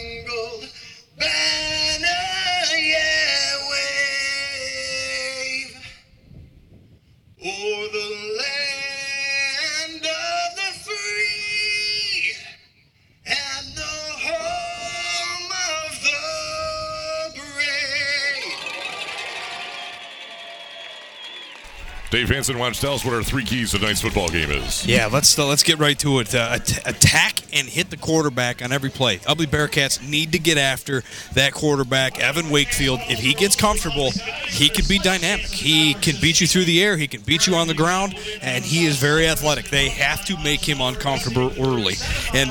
Dave 22.12 22.28
Hanson, 22.28 22.58
why 22.58 22.66
don't 22.66 22.74
tell 22.74 22.92
us 22.92 23.06
what 23.06 23.14
our 23.14 23.22
three 23.22 23.42
keys 23.42 23.70
to 23.70 23.78
tonight's 23.78 24.02
football 24.02 24.28
game 24.28 24.50
is? 24.50 24.86
Yeah, 24.86 25.08
let's 25.10 25.38
uh, 25.38 25.46
let's 25.46 25.62
get 25.62 25.78
right 25.78 25.98
to 26.00 26.18
it. 26.18 26.34
Uh, 26.34 26.50
at- 26.52 26.86
attack 26.86 27.40
and 27.54 27.66
hit 27.66 27.88
the 27.88 27.96
quarterback 27.96 28.62
on 28.62 28.70
every 28.70 28.90
play. 28.90 29.16
Ubly 29.20 29.46
Bearcats 29.46 30.06
need 30.06 30.32
to 30.32 30.38
get 30.38 30.58
after 30.58 31.02
that 31.32 31.54
quarterback, 31.54 32.20
Evan 32.20 32.50
Wakefield. 32.50 33.00
If 33.08 33.18
he 33.18 33.32
gets 33.32 33.56
comfortable, 33.56 34.10
he 34.46 34.68
can 34.68 34.84
be 34.86 34.98
dynamic. 34.98 35.46
He 35.46 35.94
can 35.94 36.20
beat 36.20 36.38
you 36.38 36.46
through 36.46 36.66
the 36.66 36.82
air. 36.82 36.98
He 36.98 37.08
can 37.08 37.22
beat 37.22 37.46
you 37.46 37.54
on 37.54 37.66
the 37.66 37.72
ground, 37.72 38.14
and 38.42 38.62
he 38.62 38.84
is 38.84 38.98
very 38.98 39.26
athletic. 39.26 39.70
They 39.70 39.88
have 39.88 40.22
to 40.26 40.36
make 40.44 40.60
him 40.60 40.82
uncomfortable 40.82 41.50
early. 41.58 41.94
And 42.34 42.50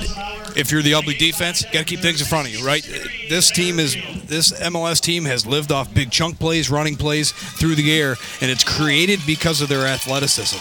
if 0.56 0.72
you're 0.72 0.82
the 0.82 0.94
Ubly 0.94 1.18
defense, 1.18 1.64
got 1.66 1.80
to 1.80 1.86
keep 1.86 2.00
things 2.00 2.22
in 2.22 2.28
front 2.28 2.48
of 2.48 2.54
you, 2.54 2.66
right? 2.66 2.84
This 3.30 3.52
team 3.52 3.80
is 3.80 3.96
this 4.26 4.52
MLS 4.62 5.02
team 5.02 5.26
has 5.26 5.46
lived 5.46 5.72
off 5.72 5.94
big 5.94 6.12
chunk 6.12 6.40
plays, 6.40 6.70
running 6.70 6.96
plays 6.96 7.32
through 7.32 7.76
the 7.76 7.92
air, 7.92 8.16
and 8.42 8.52
it's 8.52 8.64
created 8.64 9.20
because 9.26 9.51
of 9.60 9.68
their 9.68 9.86
athleticism. 9.86 10.58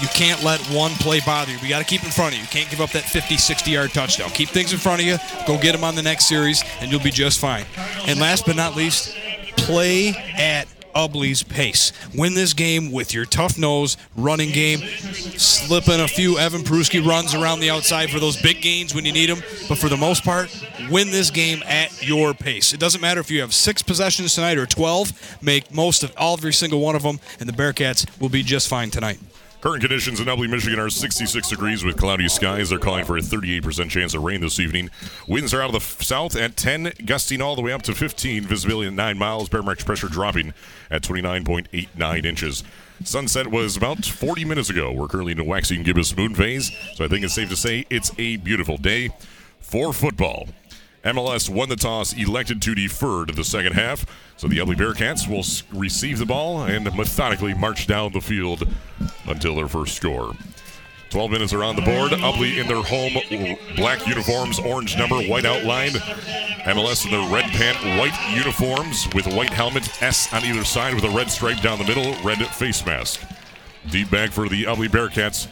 You 0.00 0.08
can't 0.08 0.42
let 0.42 0.60
one 0.68 0.92
play 0.92 1.20
bother 1.20 1.52
you. 1.52 1.58
We 1.60 1.68
got 1.68 1.80
to 1.80 1.84
keep 1.84 2.02
in 2.02 2.10
front 2.10 2.32
of 2.32 2.38
you. 2.38 2.44
You 2.44 2.48
can't 2.48 2.70
give 2.70 2.80
up 2.80 2.90
that 2.92 3.04
50, 3.04 3.36
60 3.36 3.70
yard 3.70 3.90
touchdown. 3.92 4.30
Keep 4.30 4.48
things 4.48 4.72
in 4.72 4.78
front 4.78 5.02
of 5.02 5.06
you. 5.06 5.18
Go 5.46 5.58
get 5.58 5.72
them 5.72 5.84
on 5.84 5.94
the 5.94 6.02
next 6.02 6.26
series, 6.26 6.64
and 6.80 6.90
you'll 6.90 7.02
be 7.02 7.10
just 7.10 7.38
fine. 7.38 7.66
And 8.06 8.18
last 8.18 8.46
but 8.46 8.56
not 8.56 8.76
least, 8.76 9.14
play 9.58 10.14
at 10.38 10.66
Ubly's 10.94 11.42
pace. 11.42 11.92
Win 12.14 12.34
this 12.34 12.54
game 12.54 12.92
with 12.92 13.14
your 13.14 13.24
tough 13.24 13.58
nose 13.58 13.96
running 14.16 14.50
game, 14.50 14.78
slipping 14.78 16.00
a 16.00 16.08
few 16.08 16.38
Evan 16.38 16.62
Peruski 16.62 17.04
runs 17.04 17.34
around 17.34 17.60
the 17.60 17.70
outside 17.70 18.10
for 18.10 18.18
those 18.20 18.40
big 18.40 18.60
gains 18.60 18.94
when 18.94 19.04
you 19.04 19.12
need 19.12 19.28
them. 19.28 19.42
But 19.68 19.78
for 19.78 19.88
the 19.88 19.96
most 19.96 20.24
part, 20.24 20.50
win 20.90 21.10
this 21.10 21.30
game 21.30 21.62
at 21.66 22.06
your 22.06 22.34
pace. 22.34 22.72
It 22.72 22.80
doesn't 22.80 23.00
matter 23.00 23.20
if 23.20 23.30
you 23.30 23.40
have 23.40 23.54
six 23.54 23.82
possessions 23.82 24.34
tonight 24.34 24.58
or 24.58 24.66
12. 24.66 25.38
Make 25.42 25.72
most 25.72 26.02
of 26.02 26.12
all 26.16 26.34
every 26.34 26.52
single 26.52 26.80
one 26.80 26.96
of 26.96 27.02
them, 27.02 27.20
and 27.38 27.48
the 27.48 27.52
Bearcats 27.52 28.06
will 28.20 28.28
be 28.28 28.42
just 28.42 28.68
fine 28.68 28.90
tonight. 28.90 29.18
Current 29.60 29.82
conditions 29.82 30.20
in 30.20 30.26
Ubly, 30.26 30.48
Michigan 30.48 30.78
are 30.78 30.88
66 30.88 31.50
degrees 31.50 31.84
with 31.84 31.98
cloudy 31.98 32.28
skies. 32.28 32.70
They're 32.70 32.78
calling 32.78 33.04
for 33.04 33.18
a 33.18 33.20
38% 33.20 33.90
chance 33.90 34.14
of 34.14 34.22
rain 34.22 34.40
this 34.40 34.58
evening. 34.58 34.88
Winds 35.28 35.52
are 35.52 35.60
out 35.60 35.66
of 35.66 35.72
the 35.72 35.80
f- 35.80 36.00
south 36.02 36.34
at 36.34 36.56
10, 36.56 36.94
gusting 37.04 37.42
all 37.42 37.56
the 37.56 37.60
way 37.60 37.70
up 37.70 37.82
to 37.82 37.94
15. 37.94 38.44
Visibility 38.44 38.88
at 38.88 38.94
9 38.94 39.18
miles. 39.18 39.50
Barometric 39.50 39.84
pressure 39.84 40.08
dropping 40.08 40.54
at 40.90 41.02
29.89 41.02 42.24
inches. 42.24 42.64
Sunset 43.04 43.46
was 43.46 43.76
about 43.76 44.04
40 44.04 44.44
minutes 44.44 44.70
ago. 44.70 44.92
We're 44.92 45.08
currently 45.08 45.32
in 45.32 45.40
a 45.40 45.44
waxing 45.44 45.82
gibbous 45.82 46.16
moon 46.16 46.34
phase, 46.34 46.70
so 46.94 47.04
I 47.04 47.08
think 47.08 47.24
it's 47.24 47.34
safe 47.34 47.48
to 47.48 47.56
say 47.56 47.86
it's 47.88 48.12
a 48.18 48.36
beautiful 48.36 48.76
day 48.76 49.10
for 49.60 49.92
football. 49.92 50.48
MLS 51.04 51.48
won 51.48 51.70
the 51.70 51.76
toss, 51.76 52.12
elected 52.12 52.60
to 52.60 52.74
defer 52.74 53.24
to 53.24 53.32
the 53.32 53.44
second 53.44 53.72
half. 53.72 54.04
So 54.36 54.48
the 54.48 54.58
Ubly 54.58 54.76
Bearcats 54.76 55.26
will 55.26 55.44
receive 55.78 56.18
the 56.18 56.26
ball 56.26 56.64
and 56.64 56.84
methodically 56.94 57.54
march 57.54 57.86
down 57.86 58.12
the 58.12 58.20
field 58.20 58.68
until 59.26 59.56
their 59.56 59.68
first 59.68 59.96
score. 59.96 60.34
12 61.10 61.30
minutes 61.30 61.52
are 61.52 61.64
on 61.64 61.76
the 61.76 61.82
board. 61.82 62.12
Ubly 62.12 62.58
in 62.58 62.68
their 62.68 62.82
home 62.82 63.12
black 63.76 64.06
uniforms, 64.06 64.58
orange 64.60 64.96
number, 64.96 65.20
white 65.22 65.44
outline. 65.44 65.90
MLS 66.64 67.04
in 67.04 67.10
their 67.10 67.32
red 67.32 67.50
pant, 67.50 67.76
white 67.98 68.16
uniforms 68.34 69.08
with 69.14 69.26
white 69.34 69.50
helmet, 69.50 70.02
S 70.02 70.32
on 70.32 70.44
either 70.44 70.64
side 70.64 70.94
with 70.94 71.04
a 71.04 71.10
red 71.10 71.30
stripe 71.30 71.60
down 71.60 71.78
the 71.78 71.84
middle, 71.84 72.14
red 72.22 72.38
face 72.46 72.86
mask. 72.86 73.20
Deep 73.90 74.10
back 74.10 74.30
for 74.30 74.48
the 74.48 74.64
Ubly 74.64 74.88
Bearcats 74.88 75.48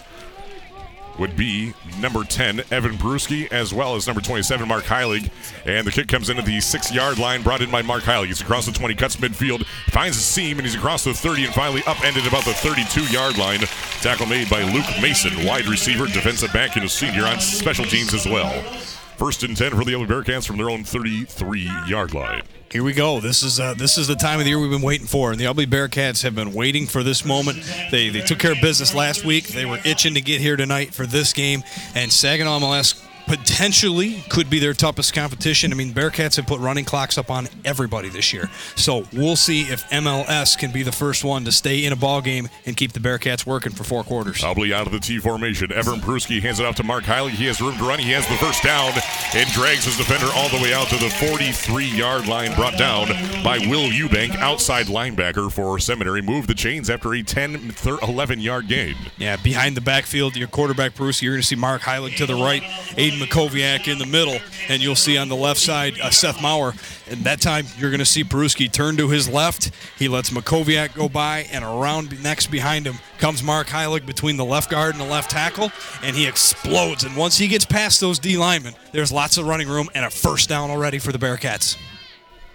would 1.18 1.36
be 1.36 1.74
number 2.00 2.24
10, 2.24 2.60
Evan 2.70 2.96
Peruski, 2.96 3.50
as 3.52 3.74
well 3.74 3.94
as 3.94 4.06
number 4.06 4.20
27, 4.20 4.66
Mark 4.66 4.84
Heilig. 4.84 5.30
And 5.66 5.86
the 5.86 5.90
kick 5.90 6.08
comes 6.08 6.30
into 6.30 6.42
the 6.42 6.60
six 6.60 6.92
yard 6.92 7.18
line, 7.18 7.42
brought 7.42 7.60
in 7.60 7.70
by 7.70 7.82
Mark 7.82 8.04
Heilig. 8.04 8.26
He's 8.26 8.40
across 8.40 8.66
the 8.66 8.72
20, 8.72 8.94
cuts 8.94 9.16
midfield, 9.16 9.64
finds 9.90 10.16
a 10.16 10.20
seam, 10.20 10.58
and 10.58 10.66
he's 10.66 10.76
across 10.76 11.04
the 11.04 11.14
30 11.14 11.46
and 11.46 11.54
finally 11.54 11.82
upended 11.86 12.26
about 12.26 12.44
the 12.44 12.54
32 12.54 13.02
yard 13.12 13.36
line. 13.38 13.60
Tackle 14.00 14.26
made 14.26 14.48
by 14.48 14.62
Luke 14.62 14.86
Mason, 15.02 15.44
wide 15.44 15.66
receiver, 15.66 16.06
defensive 16.06 16.52
back, 16.52 16.76
and 16.76 16.84
a 16.84 16.88
senior 16.88 17.24
on 17.24 17.40
special 17.40 17.84
teams 17.84 18.14
as 18.14 18.26
well. 18.26 18.62
First 19.16 19.42
and 19.42 19.56
10 19.56 19.72
for 19.72 19.84
the 19.84 19.92
Ubly 19.92 20.06
Bearcats 20.06 20.46
from 20.46 20.58
their 20.58 20.70
own 20.70 20.84
33 20.84 21.68
yard 21.88 22.14
line. 22.14 22.42
Here 22.70 22.84
we 22.84 22.92
go. 22.92 23.18
This 23.18 23.42
is 23.42 23.58
uh, 23.58 23.72
this 23.72 23.96
is 23.96 24.08
the 24.08 24.14
time 24.14 24.40
of 24.40 24.44
the 24.44 24.50
year 24.50 24.58
we've 24.58 24.70
been 24.70 24.82
waiting 24.82 25.06
for, 25.06 25.30
and 25.30 25.40
the 25.40 25.46
Ubly 25.46 25.64
Bearcats 25.64 26.22
have 26.22 26.34
been 26.34 26.52
waiting 26.52 26.86
for 26.86 27.02
this 27.02 27.24
moment. 27.24 27.62
They 27.90 28.10
they 28.10 28.20
took 28.20 28.38
care 28.38 28.52
of 28.52 28.60
business 28.60 28.94
last 28.94 29.24
week. 29.24 29.48
They 29.48 29.64
were 29.64 29.78
itching 29.86 30.12
to 30.14 30.20
get 30.20 30.42
here 30.42 30.54
tonight 30.54 30.92
for 30.92 31.06
this 31.06 31.32
game, 31.32 31.64
and 31.94 32.12
Saginaw 32.12 32.58
MLS 32.60 33.07
potentially 33.28 34.22
could 34.28 34.50
be 34.50 34.58
their 34.58 34.74
toughest 34.74 35.14
competition. 35.14 35.72
I 35.72 35.76
mean, 35.76 35.92
Bearcats 35.92 36.36
have 36.36 36.46
put 36.46 36.60
running 36.60 36.84
clocks 36.84 37.18
up 37.18 37.30
on 37.30 37.48
everybody 37.64 38.08
this 38.08 38.32
year, 38.32 38.50
so 38.74 39.04
we'll 39.12 39.36
see 39.36 39.62
if 39.62 39.88
MLS 39.90 40.56
can 40.58 40.72
be 40.72 40.82
the 40.82 40.92
first 40.92 41.24
one 41.24 41.44
to 41.44 41.52
stay 41.52 41.84
in 41.84 41.92
a 41.92 41.96
ball 41.96 42.20
game 42.20 42.48
and 42.66 42.76
keep 42.76 42.92
the 42.92 43.00
Bearcats 43.00 43.46
working 43.46 43.72
for 43.72 43.84
four 43.84 44.02
quarters. 44.02 44.40
Probably 44.40 44.72
out 44.72 44.86
of 44.86 44.92
the 44.92 44.98
T 44.98 45.18
formation. 45.18 45.70
Evan 45.72 46.00
Peruski 46.00 46.40
hands 46.40 46.60
it 46.60 46.66
off 46.66 46.76
to 46.76 46.82
Mark 46.82 47.04
Heilig. 47.04 47.30
He 47.30 47.46
has 47.46 47.60
room 47.60 47.76
to 47.76 47.84
run. 47.84 47.98
He 47.98 48.10
has 48.12 48.26
the 48.28 48.36
first 48.36 48.62
down 48.62 48.92
and 49.34 49.48
drags 49.50 49.84
his 49.84 49.96
defender 49.96 50.28
all 50.34 50.48
the 50.48 50.62
way 50.62 50.72
out 50.72 50.88
to 50.88 50.96
the 50.96 51.10
43 51.10 51.84
yard 51.86 52.26
line, 52.26 52.54
brought 52.54 52.78
down 52.78 53.08
by 53.44 53.58
Will 53.58 53.90
Eubank, 53.90 54.34
outside 54.36 54.86
linebacker 54.86 55.52
for 55.52 55.78
Seminary. 55.78 56.22
Moved 56.22 56.48
the 56.48 56.54
chains 56.54 56.88
after 56.88 57.12
a 57.14 57.22
10 57.22 57.74
11 58.02 58.40
yard 58.40 58.68
gain. 58.68 58.94
Yeah, 59.18 59.36
behind 59.36 59.76
the 59.76 59.80
backfield, 59.80 60.36
your 60.36 60.48
quarterback 60.48 60.94
Bruce, 60.94 61.20
you're 61.20 61.34
going 61.34 61.42
to 61.42 61.46
see 61.46 61.56
Mark 61.56 61.82
Heilig 61.82 62.16
to 62.16 62.26
the 62.26 62.34
right, 62.34 62.62
Aiden 62.96 63.17
Makoviak 63.18 63.90
in 63.90 63.98
the 63.98 64.06
middle, 64.06 64.38
and 64.68 64.82
you'll 64.82 64.94
see 64.94 65.16
on 65.16 65.28
the 65.28 65.36
left 65.36 65.60
side 65.60 65.98
uh, 66.00 66.10
Seth 66.10 66.40
Maurer. 66.40 66.74
And 67.10 67.20
that 67.24 67.40
time, 67.40 67.66
you're 67.76 67.90
going 67.90 67.98
to 68.00 68.06
see 68.06 68.24
Peruski 68.24 68.70
turn 68.70 68.96
to 68.96 69.08
his 69.08 69.28
left. 69.28 69.70
He 69.98 70.08
lets 70.08 70.30
Makoviak 70.30 70.94
go 70.94 71.08
by, 71.08 71.48
and 71.52 71.64
around 71.64 72.22
next 72.22 72.48
behind 72.48 72.86
him 72.86 72.96
comes 73.18 73.42
Mark 73.42 73.68
Heilig 73.68 74.06
between 74.06 74.36
the 74.36 74.44
left 74.44 74.70
guard 74.70 74.94
and 74.94 75.00
the 75.00 75.08
left 75.08 75.30
tackle, 75.30 75.70
and 76.02 76.14
he 76.16 76.26
explodes. 76.26 77.04
And 77.04 77.16
once 77.16 77.36
he 77.36 77.48
gets 77.48 77.64
past 77.64 78.00
those 78.00 78.18
D 78.18 78.36
linemen, 78.36 78.74
there's 78.92 79.12
lots 79.12 79.38
of 79.38 79.46
running 79.46 79.68
room 79.68 79.88
and 79.94 80.04
a 80.04 80.10
first 80.10 80.48
down 80.48 80.70
already 80.70 80.98
for 80.98 81.12
the 81.12 81.18
Bearcats. 81.18 81.76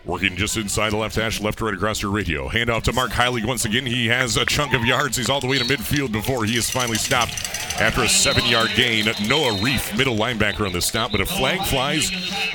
Working 0.06 0.36
just 0.36 0.58
inside 0.58 0.90
the 0.90 0.98
left 0.98 1.16
hash, 1.16 1.40
left 1.40 1.62
right 1.62 1.74
across 1.74 2.02
your 2.02 2.12
radio. 2.12 2.50
Hand 2.50 2.70
off 2.70 2.84
to 2.84 2.94
Mark 2.94 3.12
Heilig 3.12 3.46
once 3.46 3.64
again. 3.64 3.86
He 3.86 4.08
has 4.08 4.36
a 4.36 4.46
chunk 4.46 4.74
of 4.74 4.84
yards. 4.84 5.16
He's 5.16 5.30
all 5.30 5.40
the 5.40 5.48
way 5.48 5.58
to 5.58 5.64
midfield 5.64 6.12
before 6.12 6.44
he 6.44 6.58
is 6.58 6.70
finally 6.70 6.98
stopped 6.98 7.32
after 7.80 8.02
a 8.02 8.10
seven 8.10 8.46
yard 8.46 8.72
gain. 8.76 9.06
Noah 9.30 9.62
Reef, 9.62 9.98
middle 9.98 10.18
linebacker 10.18 10.66
on 10.66 10.74
the 10.74 10.82
stop, 10.82 11.14
but 11.14 11.22
a 11.22 11.26
flag 11.26 11.62
flies 11.68 12.10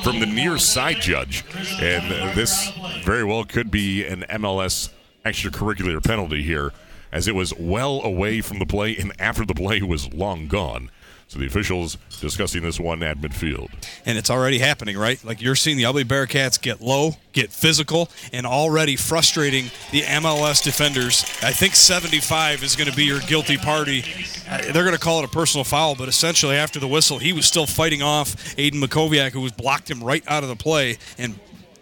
from 0.05 0.20
the 0.20 0.26
near 0.26 0.59
side 0.59 1.01
judge. 1.01 1.42
And 1.80 2.36
this 2.36 2.70
very 3.03 3.24
well 3.24 3.44
could 3.44 3.70
be 3.70 4.05
an 4.05 4.26
MLS 4.28 4.90
extracurricular 5.24 6.05
penalty 6.05 6.42
here, 6.42 6.72
as 7.12 7.28
it 7.28 7.34
was 7.34 7.55
well 7.55 8.03
away 8.03 8.42
from 8.42 8.59
the 8.59 8.66
play 8.66 8.94
and 8.94 9.18
after 9.18 9.46
the 9.46 9.55
play 9.55 9.80
was 9.80 10.12
long 10.12 10.49
gone. 10.49 10.90
So 11.29 11.39
the 11.39 11.45
officials 11.47 11.99
discussing 12.20 12.62
this 12.62 12.81
one 12.81 13.03
at 13.03 13.18
midfield. 13.18 13.68
and 14.07 14.16
it's 14.16 14.31
already 14.31 14.59
happening, 14.59 14.97
right? 14.97 15.22
Like 15.22 15.43
you're 15.43 15.55
seeing 15.57 15.76
the 15.76 15.83
Ubly 15.83 16.05
Bearcats 16.05 16.59
get 16.61 16.81
low, 16.81 17.12
get 17.33 17.53
physical, 17.53 18.09
and 18.33 18.47
already 18.47 18.97
frustrating 18.97 19.66
the 19.93 20.01
MLS 20.03 20.64
defenders. 20.64 21.22
I 21.43 21.53
think 21.53 21.74
75 21.74 22.62
is 22.62 22.76
going 22.76 22.89
to 22.91 22.97
be 22.97 23.05
your 23.05 23.20
guilty 23.20 23.59
party. 23.59 24.05
Uh, 24.49 24.72
They're 24.72 24.85
going 24.85 24.95
to 24.95 24.99
call 24.99 25.18
it 25.18 25.26
a 25.26 25.29
personal 25.29 25.64
foul, 25.64 25.95
but 25.95 26.09
essentially 26.09 26.57
after 26.57 26.81
the 26.81 26.89
whistle, 26.89 27.18
he 27.18 27.35
was 27.35 27.45
still 27.45 27.66
fighting 27.66 28.01
off 28.01 28.35
Aiden 28.57 28.83
Makoviak, 28.83 29.33
who 29.33 29.43
was 29.43 29.53
blocked 29.53 29.91
him 29.91 30.03
right 30.03 30.24
out 30.29 30.43
of 30.43 30.49
the 30.49 30.57
play 30.57 30.97
and 31.18 31.39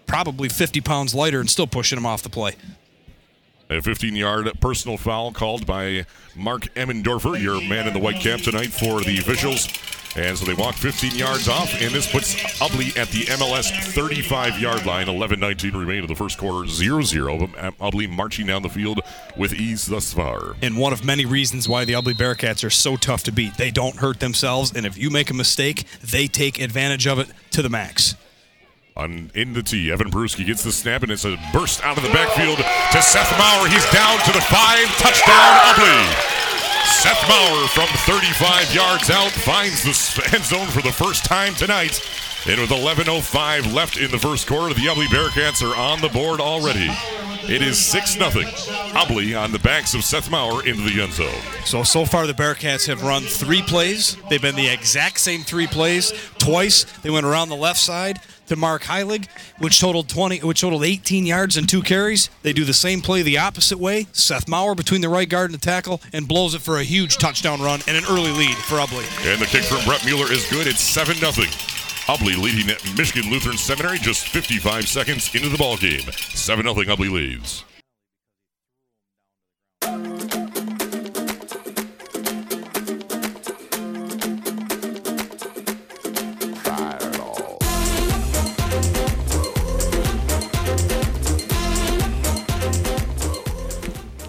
probably 0.07 0.49
50 0.49 0.81
pounds 0.81 1.15
lighter 1.15 1.39
and 1.39 1.49
still 1.49 1.67
pushing 1.67 1.97
him 1.97 2.05
off 2.05 2.21
the 2.21 2.29
play. 2.29 2.55
A 3.69 3.81
15 3.81 4.15
yard 4.15 4.49
personal 4.61 4.97
foul 4.97 5.33
called 5.33 5.65
by 5.65 6.05
Mark 6.35 6.73
Emmendorfer, 6.75 7.41
your 7.41 7.61
man 7.67 7.85
in 7.85 7.93
the 7.93 7.99
white 7.99 8.21
cap 8.21 8.39
tonight 8.39 8.71
for 8.71 9.01
the 9.01 9.17
officials. 9.17 9.67
And 10.15 10.37
so 10.37 10.45
they 10.45 10.53
walk 10.53 10.73
15 10.75 11.15
yards 11.15 11.49
off, 11.49 11.71
and 11.81 11.93
this 11.93 12.09
puts 12.09 12.33
Ubly 12.59 12.97
at 12.97 13.09
the 13.09 13.25
MLS 13.25 13.69
35 13.93 14.57
yard 14.57 14.85
line. 14.85 15.09
11 15.09 15.39
19 15.39 15.75
remain 15.75 16.01
of 16.01 16.07
the 16.07 16.15
first 16.15 16.37
quarter, 16.37 16.67
0 16.67 17.01
0. 17.01 17.43
Um, 17.57 17.73
Ubly 17.73 18.09
marching 18.09 18.47
down 18.47 18.63
the 18.63 18.69
field 18.69 19.01
with 19.35 19.53
ease 19.53 19.85
thus 19.85 20.13
far. 20.13 20.55
And 20.61 20.77
one 20.77 20.93
of 20.93 21.03
many 21.03 21.25
reasons 21.25 21.67
why 21.67 21.83
the 21.83 21.93
Ubly 21.93 22.13
Bearcats 22.13 22.63
are 22.63 22.69
so 22.69 22.95
tough 22.95 23.23
to 23.23 23.33
beat. 23.33 23.57
They 23.57 23.69
don't 23.69 23.97
hurt 23.97 24.21
themselves, 24.21 24.73
and 24.73 24.85
if 24.85 24.97
you 24.97 25.09
make 25.09 25.29
a 25.29 25.35
mistake, 25.35 25.85
they 26.01 26.27
take 26.27 26.59
advantage 26.59 27.05
of 27.05 27.19
it 27.19 27.27
to 27.51 27.61
the 27.61 27.69
max. 27.69 28.15
On 28.97 29.29
in 29.35 29.53
the 29.53 29.61
tee, 29.61 29.91
Evan 29.91 30.09
Peruski 30.09 30.43
gets 30.43 30.63
the 30.63 30.71
snap, 30.71 31.03
and 31.03 31.11
it's 31.11 31.23
a 31.23 31.37
burst 31.53 31.83
out 31.85 31.97
of 31.97 32.03
the 32.03 32.09
backfield 32.09 32.57
to 32.57 33.01
Seth 33.01 33.29
Maurer. 33.37 33.69
He's 33.69 33.85
down 33.93 34.17
to 34.25 34.31
the 34.33 34.41
five. 34.41 34.89
Touchdown, 34.97 35.53
Ubly. 35.69 36.33
Seth 36.97 37.21
Maurer 37.29 37.67
from 37.67 37.87
35 38.09 38.73
yards 38.73 39.11
out 39.11 39.29
finds 39.29 39.83
the 39.83 40.35
end 40.35 40.43
zone 40.43 40.65
for 40.67 40.81
the 40.81 40.91
first 40.91 41.25
time 41.25 41.53
tonight. 41.53 42.01
And 42.49 42.61
with 42.61 42.69
11.05 42.69 43.73
left 43.73 43.97
in 43.97 44.09
the 44.09 44.17
first 44.17 44.47
quarter, 44.47 44.73
the 44.73 44.87
Ubly 44.87 45.07
Bearcats 45.07 45.61
are 45.61 45.75
on 45.75 45.99
the 45.99 46.07
board 46.07 46.39
already. 46.39 46.87
It 47.43 47.61
is 47.61 47.77
6 47.77 48.13
0. 48.13 48.29
Ubly 48.29 49.37
on 49.37 49.51
the 49.51 49.59
backs 49.59 49.93
of 49.93 50.05
Seth 50.05 50.31
Maurer 50.31 50.65
into 50.65 50.83
the 50.83 51.01
end 51.01 51.11
zone. 51.11 51.41
So 51.65 51.83
so 51.83 52.05
far 52.05 52.25
the 52.25 52.33
Bearcats 52.33 52.87
have 52.87 53.03
run 53.03 53.23
three 53.23 53.61
plays. 53.61 54.15
They've 54.29 54.41
been 54.41 54.55
the 54.55 54.69
exact 54.69 55.19
same 55.19 55.41
three 55.41 55.67
plays. 55.67 56.13
Twice 56.37 56.85
they 57.01 57.09
went 57.09 57.25
around 57.25 57.49
the 57.49 57.57
left 57.57 57.79
side 57.79 58.21
to 58.47 58.55
Mark 58.55 58.83
Heilig, 58.83 59.27
which 59.59 59.81
totaled 59.81 60.07
20, 60.07 60.39
which 60.39 60.61
totaled 60.61 60.85
18 60.85 61.25
yards 61.25 61.57
and 61.57 61.67
two 61.67 61.81
carries. 61.81 62.29
They 62.43 62.53
do 62.53 62.63
the 62.63 62.73
same 62.73 63.01
play 63.01 63.23
the 63.23 63.39
opposite 63.39 63.77
way. 63.77 64.07
Seth 64.13 64.47
Maurer 64.47 64.73
between 64.73 65.01
the 65.01 65.09
right 65.09 65.27
guard 65.27 65.51
and 65.51 65.59
the 65.59 65.65
tackle 65.65 66.01
and 66.13 66.29
blows 66.29 66.53
it 66.53 66.61
for 66.61 66.77
a 66.77 66.83
huge 66.83 67.17
touchdown 67.17 67.61
run 67.61 67.81
and 67.87 67.97
an 67.97 68.05
early 68.09 68.31
lead 68.31 68.55
for 68.55 68.75
Ubly. 68.75 69.05
And 69.29 69.41
the 69.41 69.47
kick 69.47 69.63
from 69.63 69.83
Brett 69.83 70.05
Mueller 70.05 70.31
is 70.31 70.49
good. 70.49 70.65
It's 70.65 70.79
7 70.79 71.15
0. 71.15 71.47
Ubly 72.07 72.41
leading 72.41 72.67
Michigan 72.95 73.29
Lutheran 73.29 73.57
Seminary 73.57 73.97
just 73.97 74.29
55 74.29 74.87
seconds 74.87 75.35
into 75.35 75.49
the 75.49 75.57
ball 75.57 75.75
game. 75.75 75.99
7 75.99 76.63
0 76.63 76.73
Ubly 76.73 77.11
leads. 77.11 77.65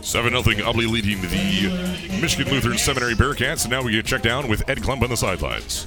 Seven 0.02 0.32
nothing. 0.32 0.58
Ubly 0.58 0.90
leading 0.90 1.20
the 1.20 2.20
Michigan 2.20 2.52
Lutheran 2.52 2.76
Seminary 2.76 3.14
Bearcats, 3.14 3.62
and 3.62 3.70
now 3.70 3.82
we 3.82 3.92
get 3.92 4.04
checked 4.04 4.24
down 4.24 4.48
with 4.48 4.68
Ed 4.68 4.78
Klump 4.78 5.02
on 5.02 5.10
the 5.10 5.16
sidelines. 5.16 5.86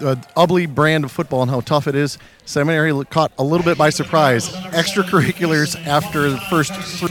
The 0.00 0.16
Ubly 0.36 0.72
brand 0.72 1.04
of 1.04 1.12
football 1.12 1.42
and 1.42 1.50
how 1.50 1.60
tough 1.60 1.86
it 1.86 1.94
is. 1.94 2.18
Seminary 2.44 3.04
caught 3.06 3.32
a 3.38 3.44
little 3.44 3.64
bit 3.64 3.78
by 3.78 3.90
surprise. 3.90 4.48
Extracurriculars 4.48 5.76
after 5.86 6.30
the 6.30 6.38
first 6.50 6.72
three 6.74 7.08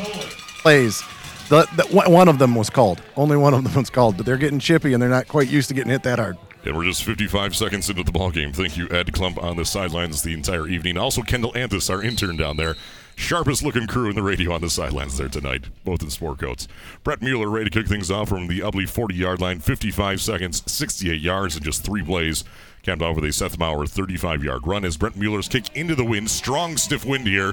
plays. 0.61 1.01
The, 1.49 1.67
the, 1.75 2.09
one 2.09 2.27
of 2.27 2.39
them 2.39 2.55
was 2.55 2.69
called. 2.69 3.01
Only 3.15 3.37
one 3.37 3.53
of 3.53 3.63
them 3.63 3.73
was 3.73 3.89
called, 3.89 4.17
but 4.17 4.25
they're 4.25 4.37
getting 4.37 4.59
chippy 4.59 4.93
and 4.93 5.01
they're 5.01 5.09
not 5.09 5.27
quite 5.27 5.47
used 5.47 5.67
to 5.69 5.75
getting 5.75 5.91
hit 5.91 6.03
that 6.03 6.17
hard. 6.19 6.37
And 6.63 6.75
we're 6.75 6.85
just 6.85 7.03
55 7.03 7.55
seconds 7.55 7.87
into 7.89 8.03
the 8.03 8.11
ball 8.11 8.31
game. 8.31 8.51
Thank 8.51 8.75
you, 8.75 8.87
Ed 8.89 9.07
Klump, 9.07 9.41
on 9.41 9.55
the 9.55 9.65
sidelines 9.65 10.23
the 10.23 10.33
entire 10.33 10.67
evening. 10.67 10.97
Also, 10.97 11.21
Kendall 11.21 11.55
Anthus, 11.55 11.91
our 11.91 12.01
intern 12.01 12.37
down 12.37 12.57
there. 12.57 12.75
Sharpest 13.15 13.63
looking 13.63 13.87
crew 13.87 14.09
in 14.09 14.15
the 14.15 14.23
radio 14.23 14.51
on 14.51 14.61
the 14.61 14.69
sidelines 14.69 15.17
there 15.17 15.29
tonight, 15.29 15.65
both 15.85 16.01
in 16.01 16.09
sport 16.09 16.39
coats. 16.39 16.67
Brett 17.03 17.21
Mueller 17.21 17.49
ready 17.49 17.69
to 17.69 17.79
kick 17.79 17.87
things 17.87 18.11
off 18.11 18.27
from 18.27 18.47
the 18.47 18.59
Ubly 18.59 18.89
40 18.89 19.15
yard 19.15 19.39
line, 19.39 19.59
55 19.59 20.19
seconds, 20.19 20.63
68 20.69 21.21
yards, 21.21 21.55
and 21.55 21.63
just 21.63 21.85
three 21.85 22.03
plays. 22.03 22.43
Capped 22.85 23.01
off 23.01 23.15
with 23.15 23.25
a 23.25 23.33
Seth 23.33 23.57
Maurer 23.57 23.87
35 23.87 24.43
yard 24.43 24.67
run 24.67 24.85
as 24.85 24.95
Brett 24.95 25.15
Mueller's 25.15 25.47
kick 25.47 25.75
into 25.75 25.95
the 25.95 26.05
wind. 26.05 26.29
Strong, 26.29 26.77
stiff 26.77 27.03
wind 27.03 27.25
here. 27.25 27.51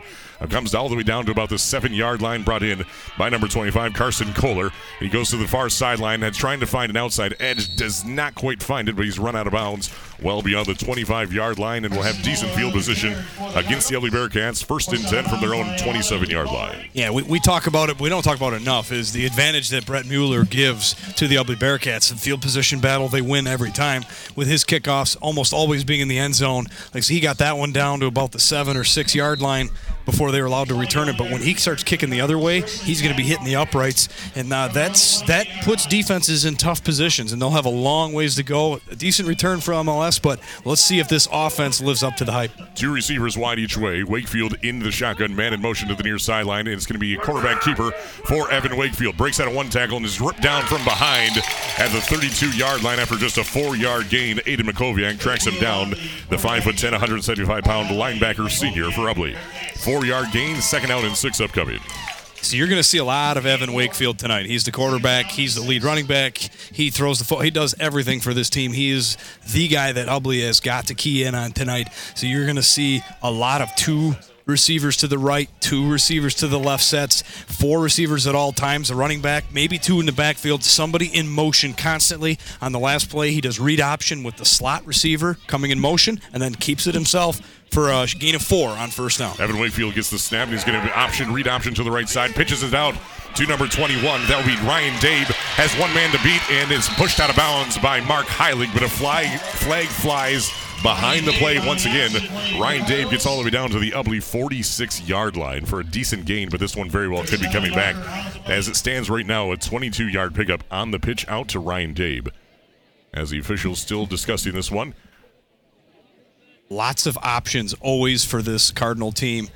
Comes 0.50 0.74
all 0.74 0.88
the 0.88 0.96
way 0.96 1.02
down 1.02 1.24
to 1.26 1.30
about 1.30 1.48
the 1.48 1.58
seven 1.58 1.92
yard 1.92 2.20
line, 2.20 2.42
brought 2.42 2.62
in 2.62 2.84
by 3.16 3.28
number 3.28 3.48
25, 3.48 3.94
Carson 3.94 4.32
Kohler. 4.34 4.70
He 4.98 5.08
goes 5.08 5.30
to 5.30 5.36
the 5.36 5.46
far 5.46 5.68
sideline 5.68 6.22
and 6.22 6.34
trying 6.34 6.60
to 6.60 6.66
find 6.66 6.90
an 6.90 6.96
outside 6.96 7.34
edge. 7.40 7.74
Does 7.76 8.04
not 8.04 8.34
quite 8.34 8.62
find 8.62 8.88
it, 8.88 8.96
but 8.96 9.04
he's 9.04 9.18
run 9.18 9.36
out 9.36 9.46
of 9.46 9.52
bounds 9.52 9.90
well 10.22 10.42
beyond 10.42 10.66
the 10.66 10.74
25 10.74 11.32
yard 11.32 11.58
line 11.58 11.84
and 11.84 11.94
will 11.94 12.02
have 12.02 12.20
decent 12.22 12.50
field 12.52 12.72
position 12.72 13.12
against 13.54 13.88
the 13.88 13.96
Ubly 13.96 14.10
Bearcats. 14.10 14.64
First 14.64 14.92
and 14.92 15.02
10 15.02 15.24
from 15.24 15.40
their 15.40 15.54
own 15.54 15.76
27 15.78 16.30
yard 16.30 16.46
line. 16.46 16.88
Yeah, 16.92 17.10
we, 17.10 17.22
we 17.22 17.40
talk 17.40 17.66
about 17.66 17.90
it, 17.90 18.00
we 18.00 18.08
don't 18.08 18.22
talk 18.22 18.36
about 18.36 18.52
it 18.52 18.62
enough. 18.62 18.92
Is 18.92 19.12
the 19.12 19.26
advantage 19.26 19.68
that 19.70 19.86
Brett 19.86 20.06
Mueller 20.06 20.44
gives 20.44 20.94
to 21.14 21.26
the 21.26 21.36
Ubly 21.36 21.56
Bearcats 21.56 22.10
in 22.10 22.18
field 22.18 22.42
position 22.42 22.80
battle? 22.80 23.08
They 23.08 23.22
win 23.22 23.46
every 23.46 23.70
time 23.70 24.04
with 24.36 24.48
his 24.48 24.64
kickoffs 24.64 25.16
almost 25.20 25.52
always 25.52 25.84
being 25.84 26.00
in 26.00 26.08
the 26.08 26.18
end 26.18 26.34
zone. 26.34 26.66
Like 26.94 27.02
so 27.02 27.14
he 27.14 27.20
got 27.20 27.38
that 27.38 27.56
one 27.56 27.72
down 27.72 28.00
to 28.00 28.06
about 28.06 28.32
the 28.32 28.40
seven 28.40 28.76
or 28.76 28.84
six 28.84 29.14
yard 29.14 29.40
line 29.40 29.70
before 30.04 30.30
they 30.30 30.40
were 30.40 30.46
allowed 30.46 30.68
to 30.68 30.74
return 30.74 31.08
it. 31.08 31.16
But 31.18 31.30
when 31.30 31.40
he 31.40 31.54
starts 31.54 31.82
kicking 31.82 32.10
the 32.10 32.20
other 32.20 32.38
way, 32.38 32.62
he's 32.62 33.00
going 33.00 33.12
to 33.12 33.16
be 33.16 33.26
hitting 33.26 33.44
the 33.44 33.56
uprights, 33.56 34.08
and 34.34 34.52
uh, 34.52 34.68
that's 34.68 35.22
that 35.22 35.46
puts 35.62 35.86
defenses 35.86 36.44
in 36.44 36.56
tough 36.56 36.82
positions, 36.84 37.32
and 37.32 37.40
they'll 37.40 37.50
have 37.50 37.66
a 37.66 37.70
long 37.70 38.12
ways 38.12 38.36
to 38.36 38.42
go. 38.42 38.80
A 38.90 38.96
decent 38.96 39.28
return 39.28 39.60
for 39.60 39.72
MLS, 39.72 40.20
but 40.20 40.40
let's 40.64 40.82
see 40.82 40.98
if 40.98 41.08
this 41.08 41.28
offense 41.32 41.80
lives 41.80 42.02
up 42.02 42.16
to 42.16 42.24
the 42.24 42.32
hype. 42.32 42.52
Two 42.74 42.92
receivers 42.92 43.36
wide 43.36 43.58
each 43.58 43.76
way. 43.76 44.02
Wakefield 44.02 44.54
in 44.62 44.78
the 44.78 44.90
shotgun, 44.90 45.34
man 45.34 45.52
in 45.52 45.60
motion 45.60 45.88
to 45.88 45.94
the 45.94 46.02
near 46.02 46.18
sideline, 46.18 46.66
and 46.66 46.74
it's 46.74 46.86
going 46.86 46.94
to 46.94 47.00
be 47.00 47.14
a 47.14 47.18
quarterback 47.18 47.62
keeper 47.62 47.90
for 47.92 48.50
Evan 48.50 48.76
Wakefield. 48.76 49.16
Breaks 49.16 49.40
out 49.40 49.48
of 49.48 49.54
one 49.54 49.68
tackle 49.70 49.96
and 49.96 50.06
is 50.06 50.20
ripped 50.20 50.42
down 50.42 50.64
from 50.64 50.84
behind 50.84 51.36
at 51.78 51.90
the 51.92 52.00
32 52.00 52.56
yard 52.56 52.82
line 52.82 52.98
after 52.98 53.16
just 53.16 53.38
a 53.38 53.44
four 53.44 53.76
yard 53.76 54.08
gain. 54.08 54.38
Aiden 54.38 54.68
Makoviak 54.68 55.18
tracks 55.18 55.46
him 55.46 55.58
down. 55.60 55.90
The 55.90 56.36
5'10, 56.36 56.92
175 56.92 57.64
pound 57.64 57.88
linebacker 57.88 58.50
senior 58.50 58.90
for 58.90 59.02
Ubly. 59.12 59.36
Four 59.82 60.06
yard 60.06 60.28
gain, 60.32 60.60
second 60.60 60.92
out 60.92 61.02
and 61.02 61.16
six 61.16 61.40
upcoming. 61.40 61.80
So 62.36 62.56
you're 62.56 62.68
going 62.68 62.78
to 62.78 62.84
see 62.84 62.98
a 62.98 63.04
lot 63.04 63.36
of 63.36 63.46
Evan 63.46 63.72
Wakefield 63.72 64.18
tonight. 64.18 64.46
He's 64.46 64.62
the 64.62 64.70
quarterback. 64.70 65.26
He's 65.26 65.56
the 65.56 65.60
lead 65.60 65.82
running 65.82 66.06
back. 66.06 66.38
He 66.38 66.90
throws 66.90 67.18
the 67.18 67.24
foot. 67.24 67.44
He 67.44 67.50
does 67.50 67.74
everything 67.80 68.20
for 68.20 68.32
this 68.32 68.48
team. 68.48 68.72
He 68.72 68.90
is 68.90 69.16
the 69.52 69.66
guy 69.66 69.90
that 69.90 70.06
Ubly 70.06 70.44
has 70.46 70.60
got 70.60 70.86
to 70.86 70.94
key 70.94 71.24
in 71.24 71.34
on 71.34 71.50
tonight. 71.50 71.88
So 72.14 72.26
you're 72.26 72.44
going 72.44 72.56
to 72.56 72.62
see 72.62 73.02
a 73.22 73.30
lot 73.30 73.60
of 73.60 73.74
two 73.74 74.14
receivers 74.46 74.96
to 74.98 75.06
the 75.06 75.18
right, 75.18 75.48
two 75.60 75.90
receivers 75.90 76.34
to 76.36 76.48
the 76.48 76.58
left 76.58 76.82
sets, 76.82 77.22
four 77.22 77.80
receivers 77.80 78.26
at 78.26 78.34
all 78.34 78.52
times, 78.52 78.90
a 78.90 78.96
running 78.96 79.20
back, 79.20 79.44
maybe 79.52 79.78
two 79.78 80.00
in 80.00 80.06
the 80.06 80.12
backfield, 80.12 80.62
somebody 80.64 81.06
in 81.06 81.28
motion 81.28 81.74
constantly. 81.74 82.38
On 82.60 82.72
the 82.72 82.78
last 82.78 83.08
play, 83.10 83.32
he 83.32 83.40
does 83.40 83.60
read 83.60 83.80
option 83.80 84.22
with 84.22 84.36
the 84.36 84.44
slot 84.44 84.84
receiver 84.86 85.38
coming 85.46 85.70
in 85.70 85.80
motion 85.80 86.20
and 86.32 86.42
then 86.42 86.54
keeps 86.54 86.86
it 86.86 86.94
himself 86.94 87.40
for 87.70 87.90
a 87.90 88.06
gain 88.06 88.34
of 88.34 88.42
four 88.42 88.68
on 88.68 88.90
first 88.90 89.18
down. 89.18 89.34
Evan 89.40 89.58
Wakefield 89.58 89.94
gets 89.94 90.10
the 90.10 90.18
snap 90.18 90.44
and 90.44 90.52
he's 90.52 90.64
going 90.64 90.80
to 90.80 90.98
option, 90.98 91.32
read 91.32 91.48
option 91.48 91.74
to 91.74 91.82
the 91.82 91.90
right 91.90 92.08
side, 92.08 92.32
pitches 92.32 92.62
it 92.62 92.74
out 92.74 92.94
to 93.34 93.46
number 93.46 93.66
21. 93.66 94.02
That 94.26 94.36
will 94.36 94.44
be 94.44 94.60
Ryan 94.68 94.92
Dabe. 95.00 95.32
Has 95.56 95.72
one 95.80 95.92
man 95.94 96.10
to 96.12 96.22
beat 96.22 96.42
and 96.50 96.70
is 96.70 96.88
pushed 97.00 97.18
out 97.18 97.30
of 97.30 97.36
bounds 97.36 97.78
by 97.78 98.00
Mark 98.00 98.26
Heilig, 98.26 98.72
but 98.74 98.82
a 98.82 98.88
flag, 98.88 99.40
flag 99.40 99.86
flies 99.86 100.50
behind 100.82 101.26
the 101.26 101.32
play 101.32 101.58
once 101.66 101.84
again. 101.84 102.10
Ryan 102.60 102.84
Dave 102.86 103.10
gets 103.10 103.26
all 103.26 103.38
the 103.38 103.44
way 103.44 103.50
down 103.50 103.70
to 103.70 103.78
the 103.78 103.92
Ubly 103.92 104.22
46 104.22 105.08
yard 105.08 105.36
line 105.36 105.64
for 105.64 105.80
a 105.80 105.84
decent 105.84 106.24
gain, 106.24 106.48
but 106.50 106.60
this 106.60 106.76
one 106.76 106.90
very 106.90 107.08
well 107.08 107.24
could 107.24 107.40
be 107.40 107.50
coming 107.50 107.72
back. 107.72 107.96
As 108.46 108.68
it 108.68 108.76
stands 108.76 109.08
right 109.08 109.26
now, 109.26 109.52
a 109.52 109.56
22 109.56 110.08
yard 110.08 110.34
pickup 110.34 110.64
on 110.70 110.90
the 110.90 110.98
pitch 110.98 111.26
out 111.28 111.48
to 111.48 111.58
Ryan 111.58 111.94
Dabe. 111.94 112.28
As 113.14 113.30
the 113.30 113.38
officials 113.38 113.78
still 113.78 114.06
discussing 114.06 114.52
this 114.52 114.70
one. 114.70 114.94
Lots 116.68 117.06
of 117.06 117.18
options 117.18 117.74
always 117.80 118.24
for 118.24 118.40
this 118.40 118.70
Cardinal 118.70 119.12
team. 119.12 119.48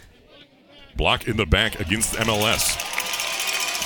Block 0.96 1.26
in 1.26 1.36
the 1.36 1.46
back 1.46 1.80
against 1.80 2.14
MLS. 2.14 2.95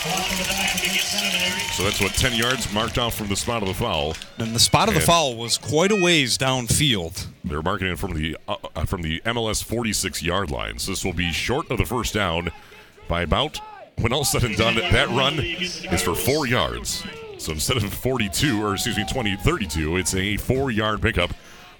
So 0.01 1.83
that's 1.85 2.01
what 2.01 2.13
10 2.13 2.35
yards 2.35 2.73
marked 2.73 2.97
off 2.97 3.15
from 3.15 3.29
the 3.29 3.37
spot 3.37 3.61
of 3.63 3.69
the 3.69 3.75
foul. 3.75 4.15
And 4.39 4.55
the 4.55 4.61
spot 4.61 4.89
of 4.89 4.95
the 4.95 5.01
foul 5.01 5.37
was 5.37 5.59
quite 5.59 5.93
a 5.93 6.03
ways 6.03 6.39
downfield. 6.39 7.27
They're 7.45 7.61
marking 7.61 7.89
it 7.89 7.99
from 7.99 8.15
the 8.15 8.37
uh, 8.49 8.57
uh, 8.75 8.87
from 8.87 9.03
the 9.03 9.21
MLS 9.27 9.63
46 9.63 10.23
yard 10.23 10.51
line. 10.51 10.79
So 10.79 10.93
this 10.93 11.05
will 11.05 11.13
be 11.13 11.33
short 11.33 11.71
of 11.71 11.77
the 11.77 11.85
first 11.85 12.15
down 12.15 12.51
by 13.09 13.23
about. 13.23 13.61
When 13.99 14.15
all 14.15 14.25
said 14.25 14.45
and 14.45 14.57
done, 14.57 14.77
that 14.77 15.09
run 15.09 15.39
is 15.39 16.03
for 16.03 16.15
four 16.15 16.47
yards. 16.47 17.05
So 17.37 17.53
instead 17.53 17.77
of 17.77 17.93
42, 17.93 18.63
or 18.63 18.75
excuse 18.75 18.97
me, 18.97 19.05
20, 19.11 19.37
32, 19.37 19.99
it's 19.99 20.15
a 20.15 20.39
four-yard 20.39 21.03
pickup 21.03 21.31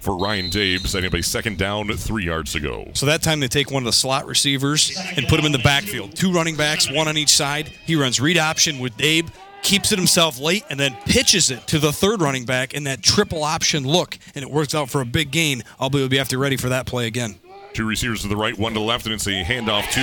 for 0.01 0.17
Ryan 0.17 0.49
Dave, 0.49 0.89
setting 0.89 1.07
up 1.07 1.13
a 1.13 1.23
second 1.23 1.57
down, 1.57 1.87
three 1.95 2.25
yards 2.25 2.53
to 2.53 2.59
go. 2.59 2.89
So 2.93 3.05
that 3.05 3.21
time 3.21 3.39
they 3.39 3.47
take 3.47 3.71
one 3.71 3.83
of 3.83 3.85
the 3.85 3.93
slot 3.93 4.25
receivers 4.25 4.97
and 5.15 5.27
put 5.27 5.39
him 5.39 5.45
in 5.45 5.51
the 5.51 5.59
backfield. 5.59 6.15
Two 6.15 6.31
running 6.33 6.55
backs, 6.55 6.91
one 6.91 7.07
on 7.07 7.17
each 7.17 7.29
side. 7.29 7.67
He 7.85 7.95
runs 7.95 8.19
read 8.19 8.37
option 8.37 8.79
with 8.79 8.97
Dabe, 8.97 9.29
keeps 9.61 9.91
it 9.91 9.99
himself 9.99 10.39
late, 10.39 10.63
and 10.69 10.79
then 10.79 10.97
pitches 11.05 11.51
it 11.51 11.67
to 11.67 11.79
the 11.79 11.91
third 11.91 12.21
running 12.21 12.45
back 12.45 12.73
in 12.73 12.83
that 12.85 13.03
triple 13.03 13.43
option 13.43 13.83
look, 13.83 14.17
and 14.33 14.43
it 14.43 14.49
works 14.49 14.73
out 14.73 14.89
for 14.89 15.01
a 15.01 15.05
big 15.05 15.31
gain. 15.31 15.63
I'll 15.79 15.89
be, 15.89 16.07
be 16.07 16.19
after 16.19 16.37
ready 16.37 16.57
for 16.57 16.69
that 16.69 16.87
play 16.87 17.05
again. 17.07 17.35
Two 17.73 17.85
receivers 17.85 18.21
to 18.23 18.27
the 18.27 18.35
right, 18.35 18.57
one 18.57 18.73
to 18.73 18.79
the 18.79 18.85
left, 18.85 19.05
and 19.05 19.13
it's 19.13 19.27
a 19.27 19.43
handoff 19.43 19.89
to 19.91 20.01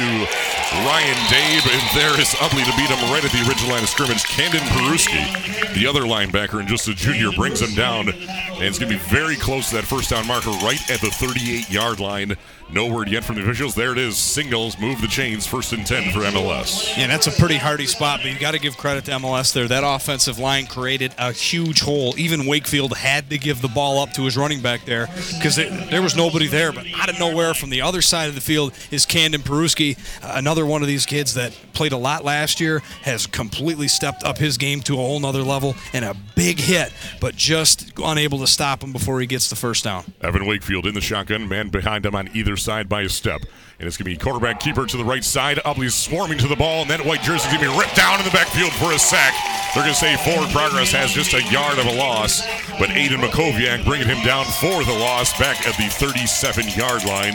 Ryan 0.86 1.18
Dave. 1.28 1.62
And 1.66 1.82
there 1.94 2.18
is 2.18 2.28
Ubly 2.40 2.64
to 2.64 2.76
beat 2.76 2.88
him 2.88 3.12
right 3.12 3.22
at 3.22 3.30
the 3.30 3.46
original 3.46 3.72
line 3.72 3.82
of 3.82 3.90
scrimmage. 3.90 4.24
Camden 4.24 4.60
Peruski, 4.60 5.74
the 5.74 5.86
other 5.86 6.02
linebacker 6.02 6.60
and 6.60 6.68
just 6.68 6.88
a 6.88 6.94
junior, 6.94 7.30
brings 7.32 7.60
him 7.60 7.74
down. 7.74 8.08
And 8.08 8.62
it's 8.62 8.78
going 8.78 8.90
to 8.90 8.98
be 8.98 9.04
very 9.04 9.36
close 9.36 9.68
to 9.68 9.76
that 9.76 9.84
first 9.84 10.10
down 10.10 10.26
marker 10.26 10.50
right 10.50 10.80
at 10.90 11.00
the 11.00 11.10
38 11.10 11.70
yard 11.70 12.00
line. 12.00 12.36
No 12.70 12.86
word 12.86 13.08
yet 13.08 13.24
from 13.24 13.36
the 13.36 13.42
officials. 13.42 13.74
There 13.74 13.92
it 13.92 13.98
is. 13.98 14.18
Singles 14.18 14.78
move 14.78 15.00
the 15.00 15.06
chains. 15.06 15.46
First 15.46 15.72
and 15.72 15.86
10 15.86 16.12
for 16.12 16.20
MLS. 16.20 16.96
Yeah, 16.98 17.06
that's 17.06 17.26
a 17.26 17.30
pretty 17.30 17.56
hardy 17.56 17.86
spot, 17.86 18.20
but 18.22 18.30
you 18.30 18.38
got 18.38 18.50
to 18.52 18.58
give 18.58 18.76
credit 18.76 19.06
to 19.06 19.12
MLS 19.12 19.54
there. 19.54 19.66
That 19.68 19.84
offensive 19.86 20.38
line 20.38 20.66
created 20.66 21.14
a 21.16 21.32
huge 21.32 21.80
hole. 21.80 22.14
Evan 22.18 22.44
Wakefield 22.44 22.94
had 22.94 23.30
to 23.30 23.38
give 23.38 23.62
the 23.62 23.68
ball 23.68 24.00
up 24.00 24.12
to 24.14 24.24
his 24.24 24.36
running 24.36 24.60
back 24.60 24.84
there 24.84 25.06
because 25.06 25.56
there 25.56 26.02
was 26.02 26.14
nobody 26.14 26.46
there. 26.46 26.72
But 26.72 26.86
out 26.94 27.08
of 27.08 27.18
nowhere 27.18 27.54
from 27.58 27.70
the 27.70 27.82
other 27.82 28.00
side 28.00 28.28
of 28.28 28.34
the 28.34 28.40
field 28.40 28.72
is 28.90 29.04
Camden 29.04 29.42
Peruski, 29.42 29.98
another 30.22 30.64
one 30.64 30.82
of 30.82 30.88
these 30.88 31.04
kids 31.04 31.34
that 31.34 31.52
played 31.72 31.92
a 31.92 31.96
lot 31.96 32.24
last 32.24 32.60
year, 32.60 32.80
has 33.02 33.26
completely 33.26 33.88
stepped 33.88 34.24
up 34.24 34.38
his 34.38 34.56
game 34.56 34.80
to 34.82 34.94
a 34.94 34.96
whole 34.96 35.20
nother 35.20 35.42
level, 35.42 35.74
and 35.92 36.04
a 36.04 36.14
big 36.34 36.58
hit, 36.58 36.92
but 37.20 37.36
just 37.36 37.92
unable 37.98 38.38
to 38.38 38.46
stop 38.46 38.82
him 38.82 38.92
before 38.92 39.20
he 39.20 39.26
gets 39.26 39.50
the 39.50 39.56
first 39.56 39.84
down. 39.84 40.04
Evan 40.20 40.46
Wakefield 40.46 40.86
in 40.86 40.94
the 40.94 41.00
shotgun, 41.00 41.48
man 41.48 41.68
behind 41.68 42.06
him 42.06 42.14
on 42.14 42.30
either 42.34 42.56
side 42.56 42.88
by 42.88 43.02
a 43.02 43.08
step. 43.08 43.42
And 43.78 43.86
it's 43.86 43.96
going 43.96 44.10
to 44.10 44.10
be 44.10 44.16
quarterback 44.16 44.58
keeper 44.58 44.86
to 44.86 44.96
the 44.96 45.04
right 45.04 45.22
side. 45.22 45.60
Ubly's 45.64 45.94
swarming 45.94 46.38
to 46.38 46.48
the 46.48 46.56
ball, 46.56 46.82
and 46.82 46.90
that 46.90 47.04
white 47.04 47.22
jersey 47.22 47.46
going 47.48 47.62
to 47.62 47.70
be 47.70 47.78
ripped 47.78 47.94
down 47.94 48.18
in 48.18 48.24
the 48.24 48.32
backfield 48.32 48.72
for 48.72 48.90
a 48.92 48.98
sack. 48.98 49.32
They're 49.72 49.84
going 49.84 49.94
to 49.94 50.00
say 50.00 50.16
forward 50.16 50.50
progress 50.50 50.90
has 50.90 51.12
just 51.12 51.32
a 51.32 51.42
yard 51.44 51.78
of 51.78 51.86
a 51.86 51.94
loss, 51.94 52.44
but 52.80 52.90
Aiden 52.90 53.22
Makoviak 53.22 53.84
bringing 53.84 54.08
him 54.08 54.24
down 54.24 54.46
for 54.46 54.82
the 54.82 54.98
loss 54.98 55.38
back 55.38 55.64
at 55.68 55.76
the 55.76 55.86
37 55.90 56.68
yard 56.76 57.04
line. 57.04 57.34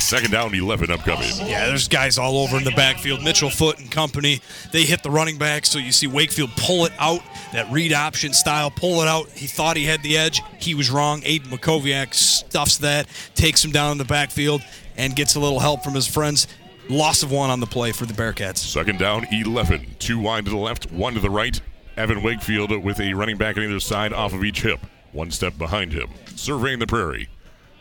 Second 0.00 0.30
down, 0.30 0.54
11 0.54 0.90
upcoming. 0.90 1.28
Yeah, 1.44 1.66
there's 1.66 1.86
guys 1.86 2.18
all 2.18 2.38
over 2.38 2.56
in 2.56 2.64
the 2.64 2.70
backfield. 2.72 3.22
Mitchell 3.22 3.50
Foot 3.50 3.78
and 3.78 3.90
company. 3.90 4.40
They 4.72 4.84
hit 4.84 5.02
the 5.02 5.10
running 5.10 5.38
back, 5.38 5.66
so 5.66 5.78
you 5.78 5.92
see 5.92 6.06
Wakefield 6.06 6.50
pull 6.56 6.86
it 6.86 6.92
out, 6.98 7.20
that 7.52 7.70
read 7.70 7.92
option 7.92 8.32
style, 8.32 8.70
pull 8.70 9.02
it 9.02 9.08
out. 9.08 9.28
He 9.30 9.46
thought 9.46 9.76
he 9.76 9.84
had 9.84 10.02
the 10.02 10.16
edge. 10.16 10.40
He 10.58 10.74
was 10.74 10.90
wrong. 10.90 11.20
Aiden 11.22 11.46
Makoviak 11.46 12.14
stuffs 12.14 12.78
that, 12.78 13.08
takes 13.34 13.64
him 13.64 13.72
down 13.72 13.92
in 13.92 13.98
the 13.98 14.04
backfield, 14.04 14.62
and 14.96 15.14
gets 15.14 15.34
a 15.34 15.40
little 15.40 15.60
help 15.60 15.82
from 15.82 15.94
his 15.94 16.06
friends. 16.06 16.46
Loss 16.88 17.22
of 17.22 17.30
one 17.30 17.50
on 17.50 17.60
the 17.60 17.66
play 17.66 17.92
for 17.92 18.06
the 18.06 18.14
Bearcats. 18.14 18.58
Second 18.58 18.98
down, 18.98 19.26
11. 19.30 19.96
Two 19.98 20.18
wide 20.18 20.44
to 20.46 20.50
the 20.50 20.56
left, 20.56 20.90
one 20.90 21.14
to 21.14 21.20
the 21.20 21.30
right. 21.30 21.60
Evan 21.96 22.22
Wakefield 22.22 22.82
with 22.82 23.00
a 23.00 23.14
running 23.14 23.36
back 23.36 23.56
on 23.56 23.62
either 23.62 23.80
side 23.80 24.12
off 24.12 24.32
of 24.32 24.44
each 24.44 24.62
hip. 24.62 24.80
One 25.12 25.30
step 25.30 25.58
behind 25.58 25.92
him. 25.92 26.08
Surveying 26.34 26.78
the 26.78 26.86
prairie. 26.86 27.28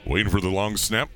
Waiting 0.05 0.31
for 0.31 0.41
the 0.41 0.49
long 0.49 0.77
snap. 0.77 1.09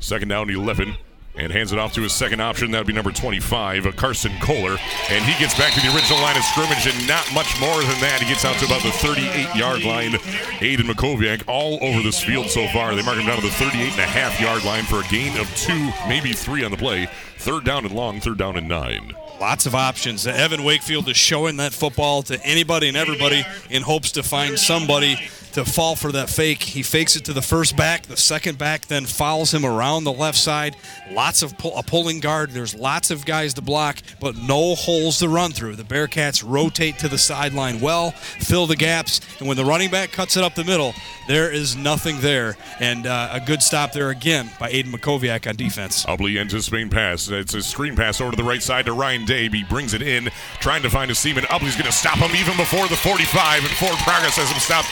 Second 0.00 0.28
down, 0.28 0.50
11 0.50 0.96
and 1.36 1.52
hands 1.52 1.72
it 1.72 1.78
off 1.78 1.92
to 1.94 2.00
his 2.00 2.12
second 2.12 2.40
option. 2.40 2.70
That 2.70 2.78
would 2.78 2.86
be 2.86 2.92
number 2.92 3.10
25, 3.10 3.86
uh, 3.86 3.92
Carson 3.92 4.32
Kohler. 4.40 4.76
And 5.10 5.24
he 5.24 5.38
gets 5.38 5.56
back 5.58 5.74
to 5.74 5.80
the 5.80 5.94
original 5.94 6.20
line 6.20 6.36
of 6.36 6.44
scrimmage, 6.44 6.86
and 6.86 7.08
not 7.08 7.26
much 7.34 7.58
more 7.60 7.80
than 7.82 8.00
that. 8.00 8.20
He 8.20 8.28
gets 8.28 8.44
out 8.44 8.56
to 8.58 8.66
about 8.66 8.82
the 8.82 8.92
38 8.92 9.54
yard 9.54 9.82
line. 9.84 10.12
Aiden 10.60 10.88
Makoviak 10.88 11.42
all 11.46 11.78
over 11.82 12.02
this 12.02 12.22
field 12.22 12.46
so 12.50 12.66
far. 12.68 12.94
They 12.94 13.02
mark 13.02 13.18
him 13.18 13.26
down 13.26 13.36
to 13.36 13.42
the 13.42 13.50
38 13.50 13.92
and 13.92 14.00
a 14.00 14.06
half 14.06 14.40
yard 14.40 14.64
line 14.64 14.84
for 14.84 15.00
a 15.00 15.08
gain 15.08 15.36
of 15.38 15.52
two, 15.56 15.90
maybe 16.08 16.32
three 16.32 16.64
on 16.64 16.70
the 16.70 16.76
play. 16.76 17.08
Third 17.38 17.64
down 17.64 17.84
and 17.84 17.94
long, 17.94 18.20
third 18.20 18.38
down 18.38 18.56
and 18.56 18.68
nine. 18.68 19.12
Lots 19.40 19.66
of 19.66 19.74
options. 19.74 20.26
Evan 20.26 20.62
Wakefield 20.62 21.08
is 21.08 21.16
showing 21.16 21.56
that 21.56 21.72
football 21.72 22.22
to 22.22 22.42
anybody 22.46 22.88
and 22.88 22.96
everybody 22.96 23.44
in 23.68 23.82
hopes 23.82 24.12
to 24.12 24.22
find 24.22 24.58
somebody 24.58 25.18
to 25.54 25.64
fall 25.64 25.94
for 25.94 26.10
that 26.12 26.28
fake. 26.28 26.62
He 26.62 26.82
fakes 26.82 27.14
it 27.14 27.24
to 27.26 27.32
the 27.32 27.42
first 27.42 27.76
back. 27.76 28.02
The 28.02 28.16
second 28.16 28.58
back 28.58 28.86
then 28.86 29.06
follows 29.06 29.54
him 29.54 29.64
around 29.64 30.04
the 30.04 30.12
left 30.12 30.36
side. 30.36 30.76
Lots 31.12 31.42
of 31.42 31.56
pull, 31.56 31.76
a 31.76 31.82
pulling 31.82 32.18
guard. 32.18 32.50
There's 32.50 32.74
lots 32.74 33.12
of 33.12 33.24
guys 33.24 33.54
to 33.54 33.62
block, 33.62 33.98
but 34.20 34.36
no 34.36 34.74
holes 34.74 35.20
to 35.20 35.28
run 35.28 35.52
through. 35.52 35.76
The 35.76 35.84
Bearcats 35.84 36.44
rotate 36.44 36.98
to 36.98 37.08
the 37.08 37.18
sideline 37.18 37.80
well, 37.80 38.10
fill 38.10 38.66
the 38.66 38.76
gaps, 38.76 39.20
and 39.38 39.46
when 39.46 39.56
the 39.56 39.64
running 39.64 39.90
back 39.90 40.10
cuts 40.10 40.36
it 40.36 40.42
up 40.42 40.56
the 40.56 40.64
middle, 40.64 40.92
there 41.28 41.50
is 41.52 41.76
nothing 41.76 42.20
there. 42.20 42.56
And 42.80 43.06
uh, 43.06 43.30
a 43.32 43.40
good 43.40 43.62
stop 43.62 43.92
there 43.92 44.10
again 44.10 44.50
by 44.58 44.72
Aiden 44.72 44.92
Makoviak 44.92 45.48
on 45.48 45.54
defense. 45.54 46.04
Ubly 46.06 46.40
anticipating 46.40 46.90
pass. 46.90 47.28
It's 47.28 47.54
a 47.54 47.62
screen 47.62 47.94
pass 47.94 48.20
over 48.20 48.32
to 48.32 48.36
the 48.36 48.44
right 48.44 48.62
side 48.62 48.86
to 48.86 48.92
Ryan 48.92 49.24
Dave. 49.24 49.52
He 49.52 49.62
brings 49.62 49.94
it 49.94 50.02
in, 50.02 50.30
trying 50.58 50.82
to 50.82 50.90
find 50.90 51.12
a 51.12 51.14
Seaman. 51.14 51.44
Ubly's 51.44 51.76
going 51.76 51.86
to 51.86 51.92
stop 51.92 52.18
him 52.18 52.34
even 52.34 52.56
before 52.56 52.88
the 52.88 52.96
45, 52.96 53.60
and 53.60 53.70
Ford 53.70 53.98
Progress 53.98 54.36
has 54.36 54.50
him 54.50 54.58
stopped 54.58 54.88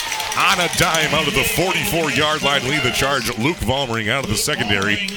a 0.59 0.69
dime 0.77 1.15
out 1.15 1.29
of 1.29 1.35
the 1.35 1.45
44 1.45 2.11
yard 2.11 2.43
line. 2.43 2.69
Lead 2.69 2.83
the 2.83 2.91
charge. 2.91 3.29
Luke 3.39 3.57
Vollmering 3.59 4.11
out 4.11 4.25
of 4.25 4.31
the 4.31 4.37
secondary. 4.37 5.09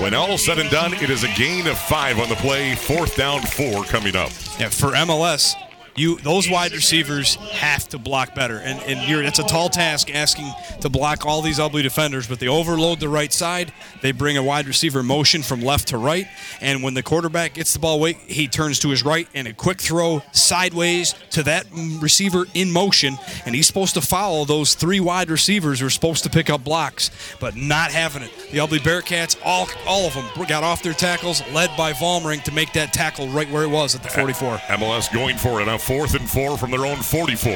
When 0.00 0.14
all 0.14 0.38
said 0.38 0.58
and 0.58 0.70
done, 0.70 0.94
it 0.94 1.10
is 1.10 1.24
a 1.24 1.32
gain 1.34 1.66
of 1.66 1.78
five 1.78 2.18
on 2.18 2.28
the 2.28 2.34
play. 2.36 2.74
Fourth 2.74 3.16
down, 3.16 3.42
four 3.42 3.84
coming 3.84 4.16
up. 4.16 4.30
Yeah, 4.58 4.68
for 4.68 4.92
MLS, 4.92 5.54
you 5.96 6.18
those 6.20 6.50
wide 6.50 6.72
receivers 6.72 7.36
have 7.36 7.88
to 7.90 7.98
block 7.98 8.34
better, 8.34 8.58
and 8.58 8.80
and 8.82 9.08
you're 9.08 9.22
it's 9.22 9.38
a 9.38 9.44
tall 9.44 9.68
task 9.68 10.14
asking 10.14 10.50
to 10.80 10.88
block 10.88 11.24
all 11.26 11.42
these 11.42 11.58
Ubly 11.58 11.82
defenders. 11.82 12.26
But 12.26 12.40
they 12.40 12.48
overload 12.48 13.00
the 13.00 13.08
right 13.08 13.32
side. 13.32 13.72
They 14.02 14.12
bring 14.12 14.36
a 14.36 14.42
wide 14.42 14.66
receiver 14.66 15.02
motion 15.02 15.42
from 15.42 15.60
left 15.60 15.88
to 15.88 15.98
right, 15.98 16.26
and 16.60 16.82
when 16.82 16.94
the 16.94 17.02
quarterback 17.02 17.54
gets 17.54 17.72
the 17.72 17.78
ball, 17.78 18.00
wait, 18.00 18.16
he 18.16 18.48
turns 18.48 18.78
to 18.80 18.88
his 18.90 19.04
right 19.04 19.28
and 19.34 19.46
a 19.46 19.52
quick 19.52 19.80
throw 19.80 20.22
sideways 20.32 21.14
to 21.30 21.42
that 21.44 21.66
receiver 22.00 22.44
in 22.54 22.70
motion, 22.70 23.16
and 23.46 23.54
he's 23.54 23.66
supposed 23.66 23.94
to 23.94 24.00
follow 24.00 24.44
those 24.44 24.74
three 24.74 25.00
wide 25.00 25.30
receivers 25.30 25.80
who 25.80 25.86
are 25.86 25.90
supposed 25.90 26.24
to 26.24 26.30
pick 26.30 26.50
up 26.50 26.64
blocks, 26.64 27.10
but 27.40 27.56
not 27.56 27.90
having 27.90 28.22
it. 28.22 28.32
The 28.50 28.58
Ubly 28.58 28.78
Bearcats, 28.78 29.36
all 29.44 29.68
all 29.86 30.06
of 30.06 30.14
them 30.14 30.46
got 30.46 30.62
off 30.62 30.82
their 30.82 30.92
tackles, 30.92 31.42
led 31.52 31.70
by 31.76 31.92
Vollmering 31.92 32.42
to 32.44 32.52
make 32.52 32.72
that 32.72 32.92
tackle 32.92 33.28
right 33.28 33.48
where 33.50 33.62
it 33.62 33.70
was 33.70 33.94
at 33.94 34.02
the 34.02 34.08
44. 34.08 34.56
MLS 34.56 35.12
going 35.12 35.36
for 35.36 35.60
it 35.60 35.68
fourth 35.84 36.14
and 36.14 36.28
four 36.28 36.56
from 36.56 36.70
their 36.70 36.86
own 36.86 36.96
44. 36.96 37.52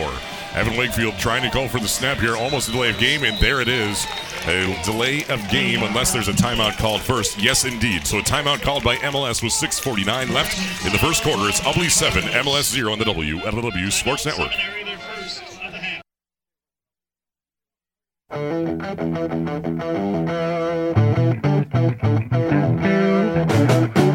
Evan 0.54 0.76
Wakefield 0.76 1.18
trying 1.18 1.42
to 1.42 1.50
go 1.50 1.66
for 1.66 1.80
the 1.80 1.88
snap 1.88 2.18
here, 2.18 2.36
almost 2.36 2.68
a 2.68 2.72
delay 2.72 2.90
of 2.90 2.98
game, 2.98 3.24
and 3.24 3.38
there 3.38 3.62
it 3.62 3.68
is. 3.68 4.06
A 4.46 4.78
delay 4.84 5.24
of 5.30 5.46
game 5.48 5.82
unless 5.82 6.12
there's 6.12 6.28
a 6.28 6.32
timeout 6.32 6.76
called 6.76 7.00
first. 7.00 7.42
Yes, 7.42 7.64
indeed. 7.64 8.06
So 8.06 8.18
a 8.18 8.22
timeout 8.22 8.60
called 8.60 8.84
by 8.84 8.96
MLS 8.96 9.42
with 9.42 9.52
6.49 9.52 10.32
left 10.32 10.84
in 10.84 10.92
the 10.92 10.98
first 10.98 11.22
quarter. 11.22 11.48
It's 11.48 11.60
Ubly 11.60 11.90
7, 11.90 12.22
MLS 12.22 12.70
0 12.70 12.92
on 12.92 12.98
the 12.98 13.06
W, 13.06 13.38
LW 13.38 13.92
Sports 13.92 14.26
Network. 14.26 14.52
Seminary 18.30 19.48
their 23.88 24.07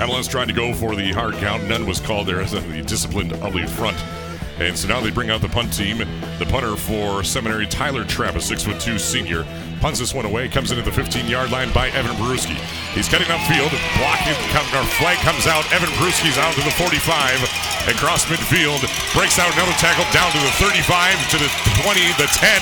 MLS 0.00 0.28
trying 0.28 0.48
to 0.48 0.52
go 0.54 0.72
for 0.72 0.94
the 0.94 1.12
hard 1.12 1.34
count. 1.34 1.64
None 1.64 1.86
was 1.86 2.00
called 2.00 2.26
there 2.26 2.40
as 2.40 2.52
the 2.52 2.60
disciplined 2.82 3.32
Ubly 3.32 3.68
front. 3.68 3.96
And 4.60 4.76
so 4.76 4.88
now 4.92 5.00
they 5.00 5.10
bring 5.10 5.32
out 5.32 5.40
the 5.40 5.48
punt 5.48 5.72
team. 5.72 6.04
The 6.36 6.44
punter 6.44 6.76
for 6.76 7.24
Seminary, 7.24 7.64
Tyler 7.64 8.04
Travis, 8.04 8.44
six 8.44 8.62
foot 8.62 8.78
two 8.78 8.98
senior, 9.00 9.48
punts 9.80 9.98
this 9.98 10.12
one 10.12 10.28
away. 10.28 10.52
Comes 10.52 10.70
into 10.70 10.84
the 10.84 10.92
15 10.92 11.24
yard 11.32 11.50
line 11.50 11.72
by 11.72 11.88
Evan 11.96 12.12
Peruski. 12.20 12.60
He's 12.92 13.08
cutting 13.08 13.32
upfield. 13.32 13.72
Blocking. 13.96 14.36
Our 14.76 14.84
flag 15.00 15.16
comes 15.24 15.48
out. 15.48 15.64
Evan 15.72 15.88
Peruski's 15.96 16.36
out 16.36 16.52
to 16.54 16.60
the 16.60 16.76
45. 16.76 17.40
and 17.88 17.96
Across 17.96 18.28
midfield. 18.28 18.84
Breaks 19.16 19.40
out 19.40 19.48
another 19.56 19.72
tackle 19.80 20.04
down 20.12 20.28
to 20.28 20.40
the 20.44 20.52
35, 20.60 21.16
to 21.32 21.38
the 21.40 21.48
20, 21.80 22.20
the 22.20 22.28
10. 22.28 22.60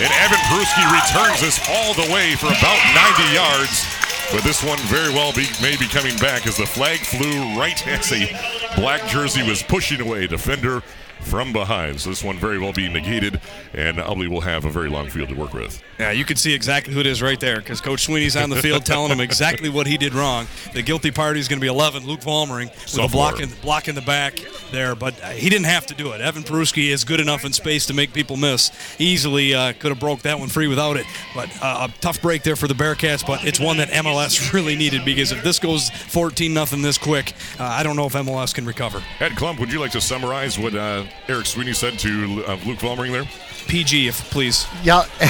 And 0.00 0.10
Evan 0.24 0.40
Peruski 0.48 0.80
returns 0.88 1.44
this 1.44 1.60
all 1.68 1.92
the 1.92 2.08
way 2.08 2.40
for 2.40 2.48
about 2.48 2.80
90 3.20 3.36
yards. 3.36 3.84
But 4.32 4.48
this 4.48 4.64
one 4.64 4.80
very 4.88 5.12
well 5.12 5.36
be, 5.36 5.44
may 5.60 5.76
be 5.76 5.86
coming 5.92 6.16
back 6.16 6.46
as 6.46 6.56
the 6.56 6.64
flag 6.64 7.00
flew 7.00 7.60
right 7.60 7.76
as 7.86 8.10
a 8.16 8.32
black 8.80 9.06
jersey 9.06 9.46
was 9.46 9.62
pushing 9.62 10.00
away 10.00 10.26
defender 10.26 10.82
from 11.24 11.52
behind. 11.52 12.00
So 12.00 12.10
this 12.10 12.22
one 12.22 12.38
very 12.38 12.58
well 12.58 12.72
being 12.72 12.92
negated, 12.92 13.40
and 13.72 13.98
Ubly 13.98 14.28
will 14.28 14.42
have 14.42 14.64
a 14.64 14.70
very 14.70 14.88
long 14.88 15.08
field 15.10 15.28
to 15.30 15.34
work 15.34 15.52
with. 15.52 15.82
Yeah, 15.98 16.10
you 16.10 16.24
can 16.24 16.36
see 16.36 16.52
exactly 16.52 16.92
who 16.92 17.00
it 17.00 17.06
is 17.06 17.22
right 17.22 17.38
there 17.38 17.56
because 17.56 17.80
Coach 17.80 18.04
Sweeney's 18.04 18.36
on 18.36 18.50
the 18.50 18.56
field 18.56 18.84
telling 18.84 19.12
him 19.12 19.20
exactly 19.20 19.68
what 19.68 19.86
he 19.86 19.96
did 19.96 20.12
wrong. 20.12 20.46
The 20.72 20.82
guilty 20.82 21.10
party 21.10 21.38
is 21.38 21.48
going 21.48 21.58
to 21.58 21.64
be 21.64 21.68
11, 21.68 22.04
Luke 22.04 22.20
Vollmering, 22.20 22.70
with 22.70 23.04
a 23.04 23.08
block 23.08 23.40
in, 23.40 23.48
block 23.62 23.86
in 23.86 23.94
the 23.94 24.02
back 24.02 24.40
there, 24.72 24.94
but 24.96 25.20
uh, 25.22 25.30
he 25.30 25.48
didn't 25.48 25.66
have 25.66 25.86
to 25.86 25.94
do 25.94 26.12
it. 26.12 26.20
Evan 26.20 26.42
Peruski 26.42 26.88
is 26.88 27.04
good 27.04 27.20
enough 27.20 27.44
in 27.44 27.52
space 27.52 27.86
to 27.86 27.94
make 27.94 28.12
people 28.12 28.36
miss. 28.36 28.72
Easily 28.98 29.54
uh, 29.54 29.72
could 29.74 29.90
have 29.90 30.00
broke 30.00 30.22
that 30.22 30.38
one 30.38 30.48
free 30.48 30.66
without 30.66 30.96
it, 30.96 31.06
but 31.34 31.48
uh, 31.62 31.88
a 31.88 32.00
tough 32.00 32.20
break 32.20 32.42
there 32.42 32.56
for 32.56 32.66
the 32.66 32.74
Bearcats, 32.74 33.24
but 33.24 33.44
it's 33.44 33.60
one 33.60 33.76
that 33.76 33.88
MLS 33.90 34.52
really 34.52 34.74
needed 34.74 35.04
because 35.04 35.30
if 35.30 35.44
this 35.44 35.58
goes 35.58 35.90
14 35.90 36.52
nothing 36.52 36.82
this 36.82 36.98
quick, 36.98 37.34
uh, 37.60 37.64
I 37.64 37.82
don't 37.82 37.96
know 37.96 38.06
if 38.06 38.14
MLS 38.14 38.52
can 38.52 38.66
recover. 38.66 39.02
Ed 39.20 39.32
Klump, 39.32 39.60
would 39.60 39.72
you 39.72 39.80
like 39.80 39.92
to 39.92 40.00
summarize 40.00 40.58
what 40.58 40.74
uh, 40.74 41.04
Eric 41.28 41.46
Sweeney 41.46 41.72
said 41.72 41.98
to 42.00 42.44
uh, 42.46 42.58
Luke 42.66 42.78
Vollmering 42.78 43.12
there? 43.12 43.24
PG, 43.66 44.08
if 44.08 44.30
please. 44.30 44.66
Yeah, 44.82 45.06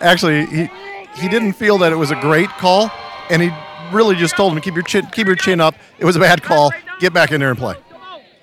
actually, 0.00 0.46
he 0.46 0.70
he 1.16 1.28
didn't 1.28 1.52
feel 1.52 1.78
that 1.78 1.92
it 1.92 1.96
was 1.96 2.10
a 2.10 2.20
great 2.20 2.48
call, 2.50 2.90
and 3.30 3.42
he 3.42 3.50
really 3.92 4.14
just 4.14 4.36
told 4.36 4.52
him 4.52 4.60
keep 4.60 4.74
your 4.74 4.84
chin 4.84 5.06
keep 5.12 5.26
your 5.26 5.36
chin 5.36 5.60
up. 5.60 5.74
It 5.98 6.04
was 6.04 6.16
a 6.16 6.20
bad 6.20 6.42
call. 6.42 6.70
Get 7.00 7.12
back 7.12 7.32
in 7.32 7.40
there 7.40 7.50
and 7.50 7.58
play. 7.58 7.76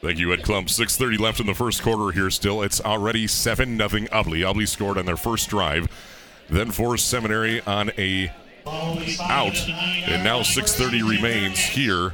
Thank 0.01 0.19
you, 0.19 0.31
Ed 0.31 0.43
Klump. 0.43 0.65
6.30 0.65 1.17
left 1.17 1.39
in 1.39 1.47
the 1.47 1.55
first 1.55 1.81
quarter 1.81 2.11
here 2.11 2.29
still. 2.29 2.61
It's 2.61 2.79
already 2.79 3.25
7 3.25 3.75
nothing 3.75 4.05
Ubly. 4.07 4.41
Ubly 4.41 4.67
scored 4.67 4.99
on 4.99 5.07
their 5.07 5.17
first 5.17 5.49
drive, 5.49 5.87
then 6.47 6.69
forced 6.69 7.07
Seminary 7.07 7.59
on 7.61 7.89
a 7.97 8.31
out, 8.67 9.57
and 9.67 10.23
now 10.23 10.41
6.30 10.41 11.09
remains 11.09 11.57
here 11.57 12.13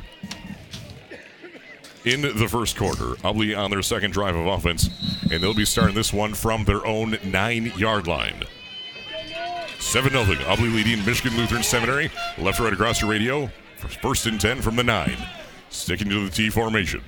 in 2.05 2.21
the 2.21 2.47
first 2.47 2.77
quarter. 2.77 3.15
Ubly 3.23 3.57
on 3.57 3.71
their 3.71 3.81
second 3.81 4.11
drive 4.11 4.35
of 4.35 4.47
offense, 4.47 4.89
and 5.31 5.41
they'll 5.41 5.53
be 5.53 5.65
starting 5.65 5.95
this 5.95 6.13
one 6.13 6.33
from 6.33 6.65
their 6.65 6.85
own 6.85 7.17
nine-yard 7.23 8.07
line. 8.07 8.43
7 9.79 10.11
0. 10.11 10.23
Ubly 10.23 10.73
leading 10.73 11.03
Michigan 11.05 11.37
Lutheran 11.37 11.63
Seminary. 11.63 12.11
Left 12.37 12.59
right 12.59 12.71
across 12.71 13.01
your 13.01 13.09
radio. 13.09 13.49
First 14.01 14.27
and 14.27 14.39
10 14.39 14.61
from 14.61 14.75
the 14.75 14.83
9. 14.83 15.17
Sticking 15.69 16.09
to 16.09 16.25
the 16.25 16.31
T 16.31 16.49
formation. 16.49 17.01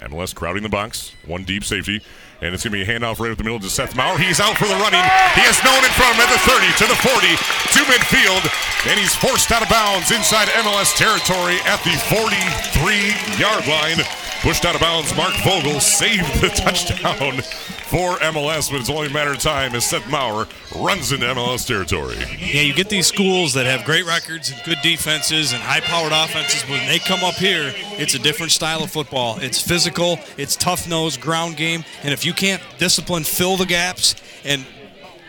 MLS 0.00 0.34
crowding 0.34 0.62
the 0.62 0.68
box. 0.68 1.12
One 1.26 1.44
deep 1.44 1.64
safety. 1.64 2.00
And 2.40 2.54
it's 2.54 2.64
going 2.64 2.72
to 2.72 2.84
be 2.84 2.88
a 2.88 2.88
handoff 2.88 3.20
right 3.20 3.30
up 3.30 3.36
the 3.36 3.44
middle 3.44 3.60
to 3.60 3.68
Seth 3.68 3.94
Maurer. 3.94 4.16
He's 4.16 4.40
out 4.40 4.56
for 4.56 4.64
the 4.64 4.78
running. 4.80 5.04
He 5.36 5.44
has 5.44 5.60
front 5.60 5.84
of 5.84 5.92
him 5.92 6.16
at 6.16 6.32
the 6.32 6.40
30 6.48 6.72
to 6.80 6.86
the 6.88 6.96
40 7.04 7.28
to 7.76 7.80
midfield. 7.84 8.44
And 8.88 8.96
he's 8.98 9.14
forced 9.14 9.52
out 9.52 9.60
of 9.60 9.68
bounds 9.68 10.10
inside 10.10 10.48
MLS 10.64 10.96
territory 10.96 11.60
at 11.68 11.84
the 11.84 11.92
43 12.08 13.36
yard 13.36 13.66
line. 13.68 14.00
Pushed 14.42 14.64
out 14.64 14.74
of 14.74 14.80
bounds. 14.80 15.14
Mark 15.16 15.34
Vogel 15.44 15.80
saved 15.80 16.40
the 16.40 16.48
touchdown 16.54 17.42
for 17.90 18.16
MLS, 18.20 18.70
but 18.70 18.80
it's 18.80 18.88
only 18.88 19.08
a 19.08 19.10
matter 19.10 19.32
of 19.32 19.38
time 19.38 19.74
as 19.74 19.84
Seth 19.84 20.08
Maurer 20.08 20.48
runs 20.74 21.12
into 21.12 21.26
MLS 21.26 21.66
territory. 21.66 22.16
Yeah, 22.38 22.62
you 22.62 22.72
get 22.72 22.88
these 22.88 23.06
schools 23.06 23.52
that 23.52 23.66
have 23.66 23.84
great 23.84 24.06
records 24.06 24.50
and 24.50 24.58
good 24.64 24.78
defenses 24.82 25.52
and 25.52 25.60
high-powered 25.60 26.12
offenses. 26.12 26.62
When 26.70 26.86
they 26.86 26.98
come 26.98 27.22
up 27.22 27.34
here, 27.34 27.74
it's 27.98 28.14
a 28.14 28.18
different 28.18 28.52
style 28.52 28.82
of 28.82 28.90
football. 28.90 29.38
It's 29.40 29.60
physical, 29.60 30.18
it's 30.38 30.56
tough-nosed 30.56 31.20
ground 31.20 31.58
game, 31.58 31.84
and 32.02 32.14
if 32.14 32.24
you 32.24 32.32
can't 32.32 32.62
discipline, 32.78 33.24
fill 33.24 33.58
the 33.58 33.66
gaps, 33.66 34.14
and 34.44 34.64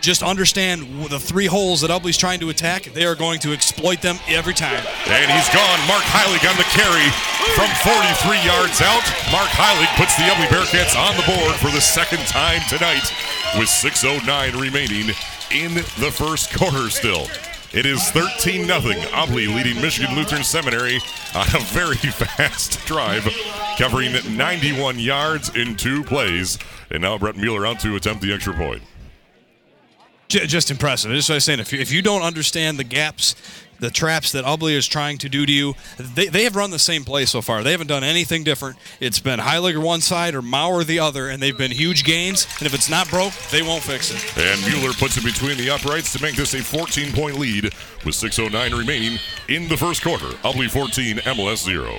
just 0.01 0.23
understand 0.23 0.81
the 1.09 1.19
three 1.19 1.45
holes 1.45 1.81
that 1.81 1.91
Ubly's 1.91 2.17
trying 2.17 2.39
to 2.41 2.49
attack, 2.49 2.83
they 2.93 3.05
are 3.05 3.15
going 3.15 3.39
to 3.39 3.53
exploit 3.53 4.01
them 4.01 4.17
every 4.27 4.53
time. 4.53 4.83
And 5.07 5.31
he's 5.31 5.47
gone. 5.53 5.79
Mark 5.87 6.03
Heilig 6.09 6.43
on 6.49 6.57
the 6.57 6.67
carry 6.73 7.05
from 7.53 7.69
43 7.85 8.41
yards 8.43 8.81
out. 8.81 9.05
Mark 9.31 9.49
Heilig 9.53 9.93
puts 9.95 10.17
the 10.17 10.23
Ubly 10.23 10.47
Bearcats 10.49 10.97
on 10.97 11.15
the 11.15 11.23
board 11.23 11.55
for 11.55 11.69
the 11.71 11.81
second 11.81 12.25
time 12.27 12.61
tonight 12.67 13.05
with 13.57 13.69
6.09 13.69 14.59
remaining 14.59 15.13
in 15.51 15.75
the 15.75 16.11
first 16.11 16.51
quarter 16.57 16.89
still. 16.89 17.27
It 17.73 17.85
is 17.85 18.03
13 18.11 18.65
0. 18.65 18.79
Ubly 18.81 19.47
leading 19.47 19.81
Michigan 19.81 20.15
Lutheran 20.15 20.43
Seminary 20.43 20.99
on 21.33 21.47
a 21.55 21.59
very 21.67 21.95
fast 21.95 22.85
drive, 22.85 23.23
covering 23.77 24.13
91 24.35 24.99
yards 24.99 25.55
in 25.55 25.77
two 25.77 26.03
plays. 26.03 26.59
And 26.89 27.03
now 27.03 27.17
Brett 27.17 27.37
Mueller 27.37 27.65
out 27.65 27.79
to 27.81 27.95
attempt 27.95 28.21
the 28.21 28.33
extra 28.33 28.53
point. 28.53 28.81
J- 30.31 30.47
just 30.47 30.71
impressive. 30.71 31.11
Just 31.11 31.27
what 31.27 31.33
I 31.33 31.37
was 31.37 31.43
saying. 31.43 31.59
If 31.59 31.73
you, 31.73 31.79
if 31.79 31.91
you 31.91 32.01
don't 32.01 32.21
understand 32.21 32.79
the 32.79 32.85
gaps, 32.85 33.35
the 33.81 33.89
traps 33.89 34.31
that 34.31 34.45
Ubly 34.45 34.75
is 34.77 34.87
trying 34.87 35.17
to 35.17 35.27
do 35.27 35.45
to 35.45 35.51
you, 35.51 35.73
they, 35.99 36.27
they 36.27 36.45
have 36.45 36.55
run 36.55 36.71
the 36.71 36.79
same 36.79 37.03
play 37.03 37.25
so 37.25 37.41
far. 37.41 37.63
They 37.63 37.71
haven't 37.71 37.87
done 37.87 38.05
anything 38.05 38.45
different. 38.45 38.77
It's 39.01 39.19
been 39.19 39.41
Heiligger 39.41 39.83
one 39.83 39.99
side 39.99 40.33
or 40.33 40.41
Maurer 40.41 40.85
the 40.85 40.99
other, 40.99 41.27
and 41.27 41.43
they've 41.43 41.57
been 41.57 41.71
huge 41.71 42.05
gains. 42.05 42.47
And 42.59 42.65
if 42.65 42.73
it's 42.73 42.89
not 42.89 43.09
broke, 43.09 43.33
they 43.51 43.61
won't 43.61 43.83
fix 43.83 44.11
it. 44.11 44.37
And 44.37 44.61
Mueller 44.65 44.93
puts 44.93 45.17
it 45.17 45.25
between 45.25 45.57
the 45.57 45.69
uprights 45.69 46.13
to 46.13 46.21
make 46.21 46.35
this 46.35 46.53
a 46.53 46.63
14 46.63 47.11
point 47.11 47.37
lead 47.37 47.65
with 48.05 48.15
6.09 48.15 48.77
remaining 48.77 49.19
in 49.49 49.67
the 49.67 49.75
first 49.75 50.01
quarter. 50.01 50.27
Ubly 50.45 50.69
14, 50.69 51.17
MLS 51.17 51.65
0. 51.65 51.91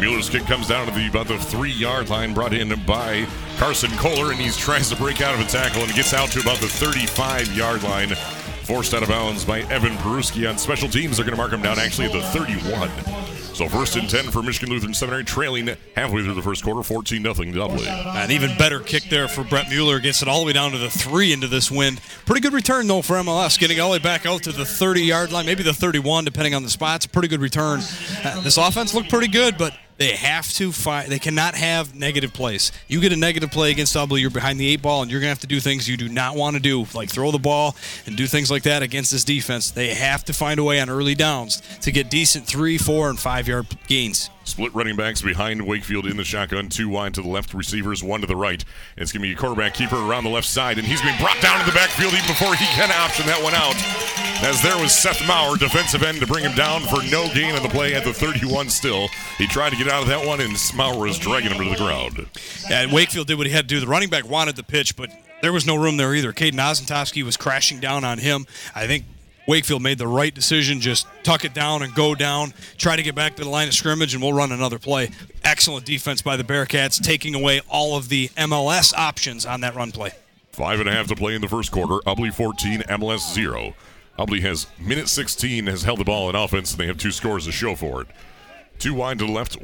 Mueller's 0.00 0.28
kick 0.28 0.42
comes 0.46 0.68
down 0.68 0.86
to 0.86 0.92
the 0.92 1.08
about 1.08 1.28
the 1.28 1.38
three 1.38 1.70
yard 1.70 2.10
line, 2.10 2.34
brought 2.34 2.52
in 2.52 2.68
by 2.84 3.26
Carson 3.56 3.90
Kohler, 3.92 4.32
and 4.32 4.40
he 4.40 4.50
tries 4.50 4.88
to 4.90 4.96
break 4.96 5.20
out 5.20 5.34
of 5.34 5.40
a 5.40 5.44
tackle 5.44 5.82
and 5.82 5.94
gets 5.94 6.12
out 6.12 6.30
to 6.30 6.40
about 6.40 6.58
the 6.58 6.66
35 6.66 7.56
yard 7.56 7.82
line. 7.84 8.08
Forced 8.64 8.94
out 8.94 9.02
of 9.02 9.08
bounds 9.08 9.44
by 9.44 9.60
Evan 9.62 9.96
Peruski 9.98 10.48
on 10.48 10.56
special 10.56 10.88
teams. 10.88 11.16
They're 11.16 11.26
going 11.26 11.36
to 11.36 11.40
mark 11.40 11.52
him 11.52 11.62
down 11.62 11.78
actually 11.78 12.06
at 12.06 12.12
the 12.12 12.22
31. 12.22 12.90
So 13.54 13.68
first 13.68 13.96
and 13.96 14.08
10 14.08 14.30
for 14.30 14.42
Michigan 14.42 14.72
Lutheran 14.72 14.94
Seminary, 14.94 15.24
trailing 15.24 15.68
halfway 15.94 16.22
through 16.22 16.34
the 16.34 16.42
first 16.42 16.64
quarter, 16.64 16.82
14 16.82 17.22
0 17.22 17.34
Doubly. 17.52 17.86
An 17.86 18.30
even 18.30 18.56
better 18.56 18.80
kick 18.80 19.04
there 19.04 19.28
for 19.28 19.44
Brett 19.44 19.68
Mueller. 19.68 20.00
Gets 20.00 20.22
it 20.22 20.28
all 20.28 20.40
the 20.40 20.46
way 20.46 20.54
down 20.54 20.70
to 20.72 20.78
the 20.78 20.88
three 20.88 21.32
into 21.32 21.48
this 21.48 21.70
wind. 21.70 22.00
Pretty 22.24 22.40
good 22.40 22.54
return, 22.54 22.86
though, 22.86 23.02
for 23.02 23.16
MLS. 23.16 23.58
Getting 23.58 23.78
all 23.78 23.90
the 23.90 23.98
way 23.98 24.02
back 24.02 24.24
out 24.24 24.42
to 24.44 24.52
the 24.52 24.64
30 24.64 25.02
yard 25.02 25.32
line, 25.32 25.44
maybe 25.44 25.62
the 25.62 25.74
31, 25.74 26.24
depending 26.24 26.54
on 26.54 26.62
the 26.62 26.70
spots. 26.70 27.04
Pretty 27.04 27.28
good 27.28 27.40
return. 27.40 27.80
Uh, 28.24 28.40
this 28.40 28.56
offense 28.56 28.94
looked 28.94 29.10
pretty 29.10 29.28
good, 29.28 29.58
but 29.58 29.74
they 30.02 30.16
have 30.16 30.52
to 30.54 30.72
fight. 30.72 31.08
They 31.08 31.20
cannot 31.20 31.54
have 31.54 31.94
negative 31.94 32.32
plays. 32.32 32.72
You 32.88 33.00
get 33.00 33.12
a 33.12 33.16
negative 33.16 33.52
play 33.52 33.70
against 33.70 33.94
Ubly, 33.94 34.20
you're 34.20 34.30
behind 34.30 34.58
the 34.58 34.66
eight 34.66 34.82
ball, 34.82 35.02
and 35.02 35.10
you're 35.10 35.20
going 35.20 35.28
to 35.28 35.34
have 35.34 35.40
to 35.40 35.46
do 35.46 35.60
things 35.60 35.88
you 35.88 35.96
do 35.96 36.08
not 36.08 36.34
want 36.34 36.56
to 36.56 36.60
do, 36.60 36.86
like 36.92 37.08
throw 37.08 37.30
the 37.30 37.38
ball 37.38 37.76
and 38.06 38.16
do 38.16 38.26
things 38.26 38.50
like 38.50 38.64
that 38.64 38.82
against 38.82 39.12
this 39.12 39.22
defense. 39.22 39.70
They 39.70 39.94
have 39.94 40.24
to 40.24 40.32
find 40.32 40.58
a 40.58 40.64
way 40.64 40.80
on 40.80 40.90
early 40.90 41.14
downs 41.14 41.62
to 41.82 41.92
get 41.92 42.10
decent 42.10 42.46
three, 42.46 42.78
four, 42.78 43.10
and 43.10 43.18
five 43.18 43.46
yard 43.46 43.66
gains. 43.86 44.28
Split 44.44 44.74
running 44.74 44.96
backs 44.96 45.22
behind 45.22 45.66
Wakefield 45.66 46.06
in 46.06 46.16
the 46.16 46.24
shotgun. 46.24 46.68
Two 46.68 46.88
wide 46.88 47.14
to 47.14 47.22
the 47.22 47.28
left, 47.28 47.54
receivers 47.54 48.02
one 48.02 48.20
to 48.20 48.26
the 48.26 48.36
right. 48.36 48.64
It's 48.96 49.12
going 49.12 49.22
to 49.22 49.28
be 49.28 49.32
a 49.32 49.36
quarterback 49.36 49.74
keeper 49.74 49.96
around 49.96 50.24
the 50.24 50.30
left 50.30 50.48
side, 50.48 50.78
and 50.78 50.86
he's 50.86 51.00
being 51.00 51.16
brought 51.18 51.40
down 51.40 51.60
to 51.60 51.66
the 51.66 51.72
backfield 51.72 52.12
even 52.12 52.26
before 52.26 52.54
he 52.54 52.66
can 52.66 52.90
option 52.90 53.26
that 53.26 53.42
one 53.42 53.54
out. 53.54 53.76
As 54.44 54.60
there 54.60 54.76
was 54.76 54.92
Seth 54.92 55.24
Maurer, 55.26 55.56
defensive 55.56 56.02
end, 56.02 56.18
to 56.20 56.26
bring 56.26 56.44
him 56.44 56.54
down 56.54 56.82
for 56.82 57.00
no 57.10 57.32
gain 57.32 57.54
on 57.54 57.62
the 57.62 57.68
play 57.68 57.94
at 57.94 58.02
the 58.02 58.12
31 58.12 58.68
still. 58.68 59.08
He 59.38 59.46
tried 59.46 59.70
to 59.70 59.76
get 59.76 59.88
out 59.88 60.02
of 60.02 60.08
that 60.08 60.26
one, 60.26 60.40
and 60.40 60.56
Maurer 60.74 61.06
was 61.06 61.18
dragging 61.18 61.52
him 61.52 61.62
to 61.62 61.70
the 61.70 61.76
ground. 61.76 62.26
And 62.68 62.92
Wakefield 62.92 63.28
did 63.28 63.38
what 63.38 63.46
he 63.46 63.52
had 63.52 63.68
to 63.68 63.74
do. 63.74 63.80
The 63.80 63.86
running 63.86 64.10
back 64.10 64.28
wanted 64.28 64.56
the 64.56 64.64
pitch, 64.64 64.96
but 64.96 65.10
there 65.42 65.52
was 65.52 65.66
no 65.66 65.76
room 65.76 65.96
there 65.96 66.14
either. 66.14 66.32
Caden 66.32 66.54
Ozentowski 66.54 67.22
was 67.22 67.36
crashing 67.36 67.78
down 67.78 68.04
on 68.04 68.18
him. 68.18 68.46
I 68.74 68.88
think 68.88 69.04
Wakefield 69.46 69.82
made 69.82 69.98
the 69.98 70.06
right 70.06 70.34
decision. 70.34 70.80
Just 70.80 71.06
tuck 71.22 71.44
it 71.44 71.54
down 71.54 71.82
and 71.82 71.94
go 71.94 72.14
down. 72.14 72.54
Try 72.78 72.96
to 72.96 73.02
get 73.02 73.14
back 73.14 73.36
to 73.36 73.44
the 73.44 73.50
line 73.50 73.68
of 73.68 73.74
scrimmage, 73.74 74.14
and 74.14 74.22
we'll 74.22 74.32
run 74.32 74.52
another 74.52 74.78
play. 74.78 75.10
Excellent 75.44 75.84
defense 75.84 76.22
by 76.22 76.36
the 76.36 76.44
Bearcats, 76.44 77.02
taking 77.02 77.34
away 77.34 77.60
all 77.68 77.96
of 77.96 78.08
the 78.08 78.28
MLS 78.36 78.94
options 78.94 79.44
on 79.44 79.60
that 79.62 79.74
run 79.74 79.90
play. 79.90 80.10
Five 80.52 80.80
and 80.80 80.88
a 80.88 80.92
half 80.92 81.06
to 81.08 81.16
play 81.16 81.34
in 81.34 81.40
the 81.40 81.48
first 81.48 81.72
quarter. 81.72 81.98
Ubly 82.06 82.32
14, 82.32 82.80
MLS 82.82 83.32
0. 83.32 83.74
Ubly 84.18 84.40
has 84.42 84.66
minute 84.78 85.08
16, 85.08 85.66
has 85.66 85.82
held 85.82 85.98
the 85.98 86.04
ball 86.04 86.28
in 86.28 86.36
offense, 86.36 86.72
and 86.72 86.80
they 86.80 86.86
have 86.86 86.98
two 86.98 87.10
scores 87.10 87.46
to 87.46 87.52
show 87.52 87.74
for 87.74 88.02
it. 88.02 88.08
Two 88.78 88.94
wide 88.94 89.18
to 89.18 89.26
the 89.26 89.32
left, 89.32 89.56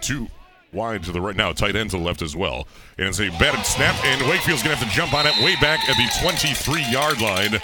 two 0.00 0.28
wide 0.72 1.02
to 1.04 1.12
the 1.12 1.20
right. 1.20 1.36
Now, 1.36 1.52
tight 1.52 1.76
end 1.76 1.90
to 1.90 1.98
the 1.98 2.02
left 2.02 2.22
as 2.22 2.34
well. 2.34 2.66
And 2.98 3.08
it's 3.08 3.20
a 3.20 3.28
batted 3.38 3.66
snap, 3.66 4.02
and 4.04 4.22
Wakefield's 4.28 4.62
going 4.62 4.76
to 4.76 4.82
have 4.82 4.88
to 4.88 4.96
jump 4.96 5.12
on 5.12 5.26
it 5.26 5.36
way 5.44 5.56
back 5.60 5.80
at 5.88 5.96
the 5.96 6.08
23 6.22 6.84
yard 6.90 7.20
line. 7.20 7.60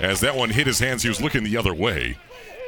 As 0.00 0.20
that 0.20 0.34
one 0.34 0.50
hit 0.50 0.66
his 0.66 0.78
hands, 0.78 1.02
he 1.02 1.08
was 1.08 1.20
looking 1.20 1.44
the 1.44 1.56
other 1.56 1.74
way. 1.74 2.16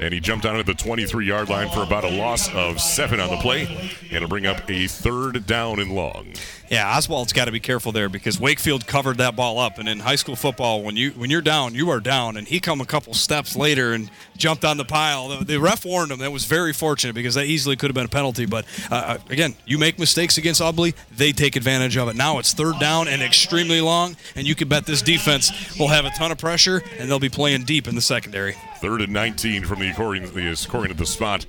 And 0.01 0.13
he 0.13 0.21
jumped 0.21 0.45
it 0.45 0.55
at 0.55 0.67
the 0.67 0.75
23 0.75 1.27
yard 1.27 1.49
line 1.49 1.71
for 1.71 1.83
about 1.83 2.05
a 2.05 2.11
loss 2.11 2.53
of 2.55 2.81
seven 2.81 3.21
on 3.21 3.31
the 3.31 3.37
play. 3.37 3.67
And 4.03 4.13
it'll 4.13 4.29
bring 4.29 4.47
up 4.47 4.69
a 4.69 4.87
third 4.87 5.47
down 5.47 5.81
and 5.81 5.95
long. 5.95 6.33
Yeah, 6.73 6.97
Oswald's 6.97 7.35
got 7.35 7.45
to 7.45 7.53
be 7.53 7.61
careful 7.61 7.93
there 7.93 8.09
because 8.09 8.41
Wakefield 8.41 8.87
covered 8.87 9.19
that 9.19 9.37
ball 9.37 9.59
up, 9.59 9.77
and 9.77 9.87
in 9.87 9.99
high 10.01 10.15
school 10.15 10.37
football, 10.37 10.83
when 10.83 10.97
you 10.97 11.11
when 11.11 11.29
you're 11.29 11.43
down, 11.43 11.75
you 11.75 11.91
are 11.91 12.01
down. 12.01 12.39
And 12.39 12.49
he 12.49 12.61
come 12.61 12.81
a 12.81 12.87
couple 12.87 13.13
steps 13.13 13.55
later 13.55 13.93
and 13.93 14.11
jumped 14.39 14.65
on 14.65 14.79
the 14.79 14.85
pile. 14.87 15.29
The, 15.29 15.45
the 15.45 15.61
ref 15.61 15.85
warned 15.85 16.13
him. 16.13 16.21
That 16.21 16.33
was 16.33 16.47
very 16.47 16.73
fortunate 16.73 17.13
because 17.13 17.35
that 17.35 17.45
easily 17.45 17.77
could 17.77 17.91
have 17.91 17.95
been 17.95 18.07
a 18.07 18.09
penalty. 18.09 18.47
But 18.47 18.65
uh, 18.91 19.19
again, 19.29 19.55
you 19.67 19.77
make 19.77 19.99
mistakes 19.99 20.39
against 20.39 20.63
Ubly, 20.63 20.95
they 21.15 21.33
take 21.33 21.57
advantage 21.57 21.99
of 21.99 22.09
it. 22.09 22.17
Now 22.17 22.39
it's 22.39 22.55
third 22.55 22.79
down 22.81 23.07
and 23.07 23.21
extremely 23.21 23.83
long, 23.83 24.17
and 24.35 24.47
you 24.47 24.55
can 24.55 24.69
bet 24.69 24.87
this 24.87 25.03
defense 25.03 25.79
will 25.79 25.89
have 25.89 26.07
a 26.07 26.11
ton 26.13 26.33
of 26.33 26.39
pressure, 26.39 26.83
and 26.99 27.11
they'll 27.11 27.19
be 27.19 27.29
playing 27.29 27.65
deep 27.65 27.87
in 27.87 27.97
the 27.97 28.01
secondary. 28.01 28.57
Third 28.79 29.03
and 29.03 29.13
19 29.13 29.67
from 29.67 29.81
the 29.81 29.91
according, 29.91 30.33
the 30.33 30.57
scoring 30.57 30.91
at 30.91 30.97
the 30.97 31.05
spot. 31.05 31.45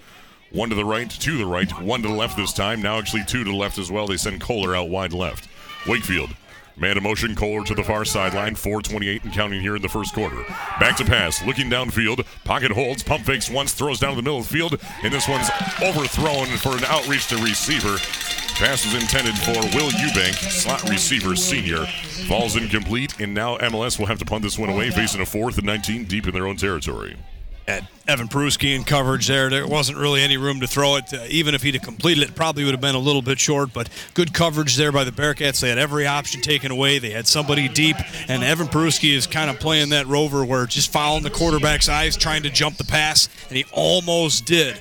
One 0.53 0.69
to 0.69 0.75
the 0.75 0.85
right, 0.85 1.09
to 1.09 1.37
the 1.37 1.47
right, 1.47 1.81
one 1.81 2.03
to 2.03 2.07
the 2.07 2.13
left 2.13 2.37
this 2.37 2.53
time. 2.53 2.79
Now 2.79 2.99
actually 2.99 3.23
two 3.25 3.43
to 3.43 3.49
the 3.49 3.57
left 3.57 3.79
as 3.79 3.89
well. 3.89 4.05
They 4.05 4.17
send 4.17 4.39
Kohler 4.39 4.75
out 4.75 4.87
wide 4.87 5.11
left. 5.11 5.49
Wakefield. 5.87 6.29
Man 6.77 6.95
in 6.95 7.01
motion, 7.01 7.35
Kohler 7.35 7.63
to 7.65 7.73
the 7.73 7.83
far 7.83 8.05
sideline, 8.05 8.53
428 8.53 9.23
and 9.23 9.33
counting 9.33 9.61
here 9.61 9.75
in 9.75 9.81
the 9.81 9.89
first 9.89 10.13
quarter. 10.13 10.43
Back 10.79 10.95
to 10.97 11.05
pass, 11.05 11.43
looking 11.43 11.71
downfield, 11.71 12.23
pocket 12.43 12.71
holds, 12.71 13.01
pump 13.01 13.25
fakes 13.25 13.49
once, 13.49 13.73
throws 13.73 13.99
down 13.99 14.11
to 14.11 14.15
the 14.15 14.21
middle 14.21 14.39
of 14.39 14.47
the 14.47 14.53
field, 14.53 14.79
and 15.01 15.11
this 15.11 15.27
one's 15.27 15.49
overthrown 15.81 16.45
for 16.57 16.77
an 16.77 16.83
outreach 16.85 17.27
to 17.29 17.37
receiver. 17.37 17.97
Pass 18.55 18.85
is 18.85 18.93
intended 18.93 19.35
for 19.39 19.59
Will 19.75 19.89
Eubank, 19.89 20.35
slot 20.35 20.87
receiver 20.87 21.35
senior. 21.35 21.85
Falls 22.27 22.55
incomplete, 22.55 23.19
and 23.19 23.33
now 23.33 23.57
MLS 23.57 23.97
will 23.97 24.05
have 24.05 24.19
to 24.19 24.25
punt 24.25 24.43
this 24.43 24.59
one 24.59 24.69
away, 24.69 24.91
facing 24.91 25.21
a 25.21 25.25
fourth 25.25 25.57
and 25.57 25.65
19 25.65 26.05
deep 26.05 26.27
in 26.27 26.33
their 26.33 26.45
own 26.45 26.57
territory. 26.57 27.17
At 27.65 27.83
Evan 28.07 28.27
Peruski 28.27 28.75
in 28.75 28.83
coverage 28.83 29.27
there. 29.27 29.49
There 29.49 29.65
wasn't 29.65 29.97
really 29.97 30.21
any 30.21 30.35
room 30.35 30.59
to 30.59 30.67
throw 30.67 30.97
it. 30.97 31.13
Uh, 31.13 31.23
even 31.29 31.55
if 31.55 31.63
he'd 31.63 31.75
have 31.75 31.83
completed 31.83 32.23
it, 32.23 32.35
probably 32.35 32.65
would 32.65 32.73
have 32.73 32.81
been 32.81 32.95
a 32.95 32.99
little 32.99 33.21
bit 33.21 33.39
short, 33.39 33.71
but 33.71 33.87
good 34.13 34.33
coverage 34.33 34.75
there 34.75 34.91
by 34.91 35.05
the 35.05 35.11
Bearcats. 35.11 35.61
They 35.61 35.69
had 35.69 35.77
every 35.77 36.05
option 36.05 36.41
taken 36.41 36.71
away. 36.71 36.99
They 36.99 37.11
had 37.11 37.25
somebody 37.25 37.69
deep, 37.69 37.95
and 38.27 38.43
Evan 38.43 38.67
Peruski 38.67 39.13
is 39.13 39.27
kind 39.27 39.49
of 39.49 39.61
playing 39.61 39.89
that 39.89 40.07
rover 40.07 40.43
where 40.43 40.65
just 40.65 40.91
following 40.91 41.23
the 41.23 41.29
quarterback's 41.29 41.87
eyes, 41.87 42.17
trying 42.17 42.43
to 42.43 42.49
jump 42.49 42.75
the 42.75 42.83
pass, 42.83 43.29
and 43.47 43.57
he 43.57 43.63
almost 43.71 44.45
did. 44.45 44.77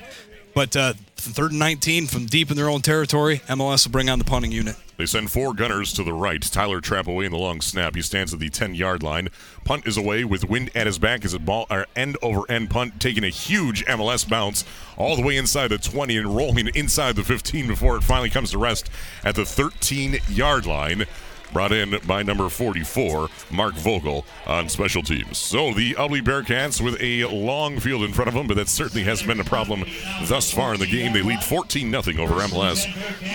But 0.53 0.75
uh, 0.75 0.93
third 1.31 1.51
and 1.51 1.59
19 1.59 2.07
from 2.07 2.25
deep 2.25 2.51
in 2.51 2.57
their 2.57 2.69
own 2.69 2.81
territory, 2.81 3.39
MLS 3.47 3.85
will 3.85 3.91
bring 3.91 4.09
on 4.09 4.19
the 4.19 4.25
punting 4.25 4.51
unit. 4.51 4.75
They 4.97 5.05
send 5.05 5.31
four 5.31 5.53
gunners 5.53 5.91
to 5.93 6.03
the 6.03 6.13
right. 6.13 6.41
Tyler 6.41 6.79
Trapp 6.79 7.07
away 7.07 7.25
in 7.25 7.31
the 7.31 7.37
long 7.37 7.61
snap. 7.61 7.95
He 7.95 8.01
stands 8.01 8.33
at 8.33 8.39
the 8.39 8.49
10 8.49 8.75
yard 8.75 9.01
line. 9.01 9.29
Punt 9.63 9.87
is 9.87 9.97
away 9.97 10.23
with 10.23 10.47
wind 10.47 10.69
at 10.75 10.85
his 10.85 10.99
back 10.99 11.25
as 11.25 11.33
a 11.33 11.39
ball 11.39 11.65
or 11.69 11.87
end 11.95 12.17
over 12.21 12.49
end 12.51 12.69
punt, 12.69 12.99
taking 12.99 13.23
a 13.23 13.29
huge 13.29 13.85
MLS 13.85 14.27
bounce 14.27 14.65
all 14.97 15.15
the 15.15 15.23
way 15.23 15.37
inside 15.37 15.69
the 15.69 15.77
20 15.77 16.17
and 16.17 16.35
rolling 16.35 16.67
inside 16.75 17.15
the 17.15 17.23
15 17.23 17.67
before 17.67 17.97
it 17.97 18.03
finally 18.03 18.29
comes 18.29 18.51
to 18.51 18.57
rest 18.57 18.89
at 19.23 19.35
the 19.35 19.45
13 19.45 20.19
yard 20.29 20.65
line. 20.65 21.05
Brought 21.53 21.71
in 21.71 21.95
by 22.07 22.23
number 22.23 22.49
44, 22.49 23.29
Mark 23.51 23.75
Vogel, 23.75 24.25
on 24.47 24.67
special 24.67 25.03
teams. 25.03 25.37
So 25.37 25.71
the 25.73 25.93
Ubly 25.93 26.21
Bearcats 26.21 26.81
with 26.81 26.97
a 26.99 27.25
long 27.25 27.79
field 27.79 28.03
in 28.03 28.11
front 28.11 28.27
of 28.27 28.33
them, 28.33 28.47
but 28.47 28.57
that 28.57 28.67
certainly 28.67 29.03
hasn't 29.03 29.27
been 29.27 29.39
a 29.39 29.43
problem 29.43 29.85
thus 30.23 30.51
far 30.51 30.73
in 30.73 30.79
the 30.79 30.87
game. 30.87 31.13
They 31.13 31.21
lead 31.21 31.43
14 31.43 31.91
0 31.91 32.23
over 32.23 32.33
MLS. 32.41 32.87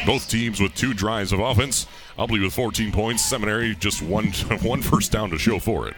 Both 0.05 0.29
teams 0.29 0.61
with 0.61 0.75
two 0.75 0.95
drives 0.95 1.33
of 1.33 1.39
offense. 1.39 1.87
Ubly 2.19 2.43
with 2.43 2.53
14 2.53 2.91
points. 2.91 3.25
Seminary 3.25 3.77
just 3.77 4.03
one 4.03 4.27
one 4.63 4.83
first 4.83 5.13
down 5.13 5.31
to 5.31 5.39
show 5.39 5.61
for 5.61 5.89
it. 5.89 5.95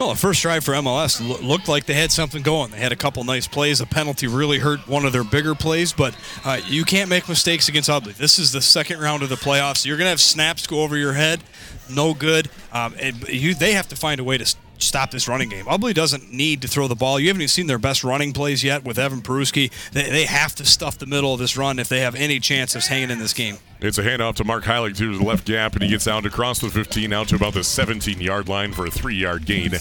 Well, 0.00 0.08
the 0.08 0.16
first 0.16 0.40
drive 0.40 0.64
for 0.64 0.72
MLS 0.72 1.20
lo- 1.20 1.46
looked 1.46 1.68
like 1.68 1.84
they 1.84 1.92
had 1.92 2.10
something 2.10 2.42
going. 2.42 2.70
They 2.70 2.78
had 2.78 2.90
a 2.90 2.96
couple 2.96 3.22
nice 3.22 3.46
plays. 3.46 3.82
A 3.82 3.86
penalty 3.86 4.28
really 4.28 4.58
hurt 4.58 4.88
one 4.88 5.04
of 5.04 5.12
their 5.12 5.24
bigger 5.24 5.54
plays, 5.54 5.92
but 5.92 6.16
uh, 6.42 6.58
you 6.64 6.86
can't 6.86 7.10
make 7.10 7.28
mistakes 7.28 7.68
against 7.68 7.90
Ubly. 7.90 8.14
This 8.14 8.38
is 8.38 8.50
the 8.50 8.62
second 8.62 9.00
round 9.00 9.22
of 9.22 9.28
the 9.28 9.34
playoffs. 9.34 9.84
You're 9.84 9.98
going 9.98 10.06
to 10.06 10.10
have 10.10 10.20
snaps 10.20 10.66
go 10.66 10.80
over 10.80 10.96
your 10.96 11.12
head. 11.12 11.44
No 11.90 12.14
good. 12.14 12.48
Um, 12.72 12.94
and 12.98 13.28
you, 13.28 13.54
they 13.54 13.74
have 13.74 13.88
to 13.88 13.96
find 13.96 14.20
a 14.20 14.24
way 14.24 14.38
to 14.38 14.56
stop 14.82 15.10
this 15.10 15.28
running 15.28 15.48
game. 15.48 15.64
Ubly 15.66 15.94
doesn't 15.94 16.32
need 16.32 16.62
to 16.62 16.68
throw 16.68 16.88
the 16.88 16.94
ball. 16.94 17.18
You 17.18 17.28
haven't 17.28 17.42
even 17.42 17.48
seen 17.48 17.66
their 17.66 17.78
best 17.78 18.04
running 18.04 18.32
plays 18.32 18.64
yet 18.64 18.84
with 18.84 18.98
Evan 18.98 19.20
Peruski. 19.20 19.70
They, 19.92 20.10
they 20.10 20.24
have 20.26 20.54
to 20.56 20.64
stuff 20.64 20.98
the 20.98 21.06
middle 21.06 21.32
of 21.32 21.40
this 21.40 21.56
run 21.56 21.78
if 21.78 21.88
they 21.88 22.00
have 22.00 22.14
any 22.14 22.40
chance 22.40 22.74
of 22.74 22.84
hanging 22.84 23.10
in 23.10 23.18
this 23.18 23.32
game. 23.32 23.58
It's 23.80 23.98
a 23.98 24.02
handoff 24.02 24.34
to 24.36 24.44
Mark 24.44 24.64
Heilig 24.64 24.96
to 24.98 25.16
the 25.16 25.24
left 25.24 25.46
gap, 25.46 25.74
and 25.74 25.82
he 25.82 25.88
gets 25.88 26.04
down 26.04 26.22
to 26.24 26.30
cross 26.30 26.58
the 26.58 26.68
15 26.68 27.12
out 27.12 27.28
to 27.28 27.36
about 27.36 27.54
the 27.54 27.64
17 27.64 28.20
yard 28.20 28.48
line 28.48 28.72
for 28.72 28.86
a 28.86 28.90
three 28.90 29.16
yard 29.16 29.46
gain. 29.46 29.72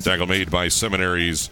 Tackle 0.00 0.26
made 0.26 0.50
by 0.50 0.68
Seminary's 0.68 1.50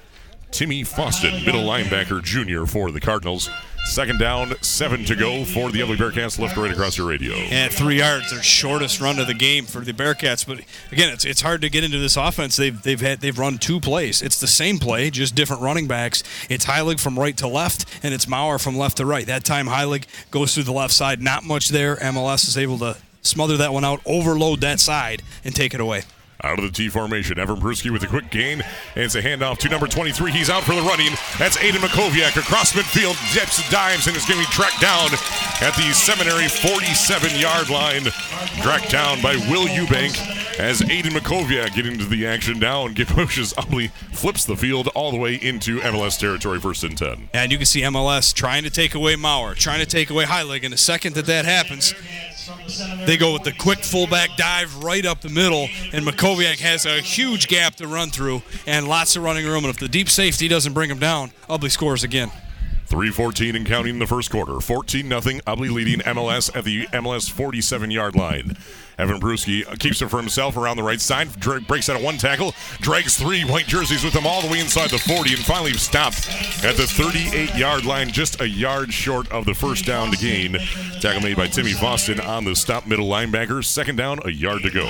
Timmy 0.51 0.83
Foston, 0.85 1.45
middle 1.45 1.65
linebacker 1.65 2.23
junior 2.23 2.67
for 2.67 2.93
the 2.93 3.01
Cardinals. 3.01 3.51
Second 3.85 4.19
down, 4.19 4.55
seven 4.63 5.05
to 5.05 5.15
go 5.15 5.45
for 5.45 5.71
the 5.71 5.81
Ubly 5.81 5.97
Bearcats. 5.97 6.39
Left 6.39 6.57
right 6.57 6.71
across 6.71 6.97
your 6.97 7.07
radio. 7.07 7.35
At 7.35 7.71
three 7.71 7.99
yards, 7.99 8.31
their 8.31 8.43
shortest 8.43 9.01
run 9.01 9.19
of 9.19 9.27
the 9.27 9.35
game 9.35 9.67
for 9.67 9.81
the 9.81 9.93
Bearcats. 9.93 10.47
But 10.47 10.61
again, 10.91 11.13
it's, 11.13 11.25
it's 11.25 11.43
hard 11.43 11.61
to 11.61 11.69
get 11.69 11.85
into 11.85 11.99
this 11.99 12.17
offense. 12.17 12.57
They've 12.57 12.81
they've 12.83 13.01
had 13.01 13.21
they've 13.21 13.39
run 13.39 13.59
two 13.59 13.81
plays. 13.81 14.23
It's 14.23 14.41
the 14.41 14.47
same 14.47 14.79
play, 14.79 15.11
just 15.11 15.35
different 15.35 15.63
running 15.63 15.87
backs. 15.87 16.25
It's 16.49 16.65
Heilig 16.65 16.99
from 16.99 17.19
right 17.19 17.37
to 17.37 17.47
left, 17.47 17.85
and 18.03 18.15
it's 18.15 18.27
Maurer 18.27 18.59
from 18.59 18.77
left 18.77 18.97
to 18.97 19.07
right. 19.07 19.27
That 19.27 19.45
time 19.45 19.67
Heilig 19.67 20.07
goes 20.31 20.55
through 20.55 20.65
the 20.65 20.73
left 20.73 20.95
side. 20.95 21.21
Not 21.21 21.45
much 21.45 21.69
there. 21.69 21.97
MLS 21.97 22.49
is 22.49 22.57
able 22.57 22.79
to 22.79 22.97
smother 23.21 23.59
that 23.59 23.73
one 23.73 23.85
out, 23.85 24.01
overload 24.07 24.61
that 24.63 24.81
side, 24.81 25.23
and 25.45 25.55
take 25.55 25.75
it 25.75 25.81
away. 25.81 26.03
Out 26.45 26.59
of 26.59 26.65
the 26.65 26.71
T 26.71 26.91
formation, 26.91 27.39
Evan 27.39 27.57
Peruski 27.57 27.91
with 27.91 28.03
a 28.03 28.07
quick 28.07 28.29
gain, 28.31 28.61
and 28.61 29.05
it's 29.05 29.15
a 29.15 29.23
handoff 29.23 29.57
to 29.59 29.69
number 29.71 29.87
23. 29.87 30.31
He's 30.31 30.51
out 30.51 30.63
for 30.63 30.75
the 30.75 30.83
running. 30.83 31.13
That's 31.39 31.57
Aiden 31.57 31.81
Makoviak 31.81 32.37
across 32.37 32.75
midfield, 32.75 33.17
dips, 33.33 33.67
dives, 33.71 34.07
and 34.07 34.15
is 34.15 34.27
be 34.27 34.35
tracked 34.53 34.79
down 34.79 35.09
at 35.63 35.75
the 35.75 35.91
Seminary 35.95 36.49
47 36.49 37.41
yard 37.41 37.71
line. 37.71 38.03
Tracked 38.61 38.91
down 38.91 39.23
by 39.23 39.37
Will 39.49 39.67
Eubank 39.67 40.21
as 40.59 40.83
Aiden 40.83 41.13
Makoviak 41.13 41.75
getting 41.75 41.93
into 41.93 42.05
the 42.05 42.27
action 42.27 42.59
now 42.59 42.85
and 42.85 42.95
pushes 43.09 43.55
Ubly, 43.55 43.91
flips 44.13 44.45
the 44.45 44.57
field 44.57 44.89
all 44.89 45.11
the 45.11 45.19
way 45.19 45.37
into 45.37 45.79
MLS 45.81 46.19
territory, 46.19 46.61
first 46.61 46.85
and 46.85 46.97
10. 46.97 47.31
And 47.33 47.53
you 47.53 47.59
can 47.59 47.67
see 47.67 47.81
MLS 47.81 48.35
trying 48.35 48.65
to 48.65 48.71
take 48.71 48.95
away 48.95 49.17
Maurer, 49.17 49.55
trying 49.55 49.81
to 49.81 49.87
take 49.87 50.11
away 50.11 50.25
Heilig. 50.25 50.63
And 50.63 50.73
the 50.73 50.79
second 50.79 51.15
that 51.15 51.27
that 51.27 51.45
happens, 51.47 51.95
they 53.07 53.17
go 53.17 53.33
with 53.33 53.43
the 53.43 53.53
quick 53.53 53.81
fullback 53.81 54.37
dive 54.37 54.83
right 54.83 55.05
up 55.05 55.21
the 55.21 55.29
middle, 55.29 55.69
and 55.93 56.05
Makoviak 56.05 56.59
has 56.61 56.87
a 56.87 57.01
huge 57.01 57.49
gap 57.49 57.77
to 57.77 57.87
run 57.87 58.11
through 58.11 58.43
and 58.67 58.89
lots 58.89 59.17
of 59.17 59.23
running 59.23 59.47
room. 59.47 59.65
And 59.65 59.73
if 59.73 59.79
the 59.79 59.89
deep 59.89 60.09
safety 60.09 60.49
doesn't 60.49 60.73
bring 60.73 60.91
him 60.91 60.99
down, 60.99 61.33
Ubly 61.49 61.71
scores 61.71 62.05
again. 62.05 62.31
314 62.95 63.57
and 63.57 63.67
counting 63.67 63.95
in 63.95 63.99
the 63.99 64.07
first 64.07 64.31
quarter. 64.31 64.61
14 64.61 65.09
0. 65.09 65.21
Ubly 65.21 65.69
leading 65.73 65.99
MLS 66.01 66.57
at 66.57 66.63
the 66.63 66.87
MLS 66.87 67.29
47 67.29 67.91
yard 67.91 68.15
line. 68.15 68.57
Evan 68.97 69.19
Peruski 69.19 69.67
keeps 69.81 70.01
it 70.01 70.09
for 70.09 70.19
himself 70.19 70.57
around 70.57 70.77
the 70.77 70.85
right 70.85 71.01
side. 71.01 71.29
Dra- 71.41 71.61
breaks 71.61 71.89
out 71.89 71.97
of 71.97 72.05
one 72.05 72.19
tackle. 72.19 72.55
Drags 72.81 73.17
three 73.17 73.43
white 73.43 73.67
jerseys 73.67 74.05
with 74.05 74.15
him 74.15 74.29
all 74.29 74.41
the 74.43 74.47
way 74.47 74.61
inside 74.61 74.91
the 74.91 74.99
40 74.99 75.35
and 75.35 75.45
finally 75.45 75.73
stopped 75.73 76.29
at 76.65 76.77
the 76.77 76.87
38 76.87 77.57
yard 77.57 77.85
line, 77.85 78.11
just 78.11 78.41
a 78.41 78.49
yard 78.49 78.93
short 78.93 79.29
of 79.33 79.45
the 79.45 79.55
first 79.55 79.85
down 79.85 80.13
to 80.13 80.17
gain. 80.17 80.57
Tackle 81.01 81.23
made 81.23 81.37
by 81.37 81.49
Timmy 81.49 81.75
Boston 81.81 82.21
on 82.21 82.45
the 82.45 82.55
stop 82.55 82.87
middle 82.87 83.09
linebacker. 83.09 83.65
Second 83.65 83.97
down, 83.97 84.21
a 84.25 84.31
yard 84.31 84.63
to 84.63 84.71
go. 84.71 84.85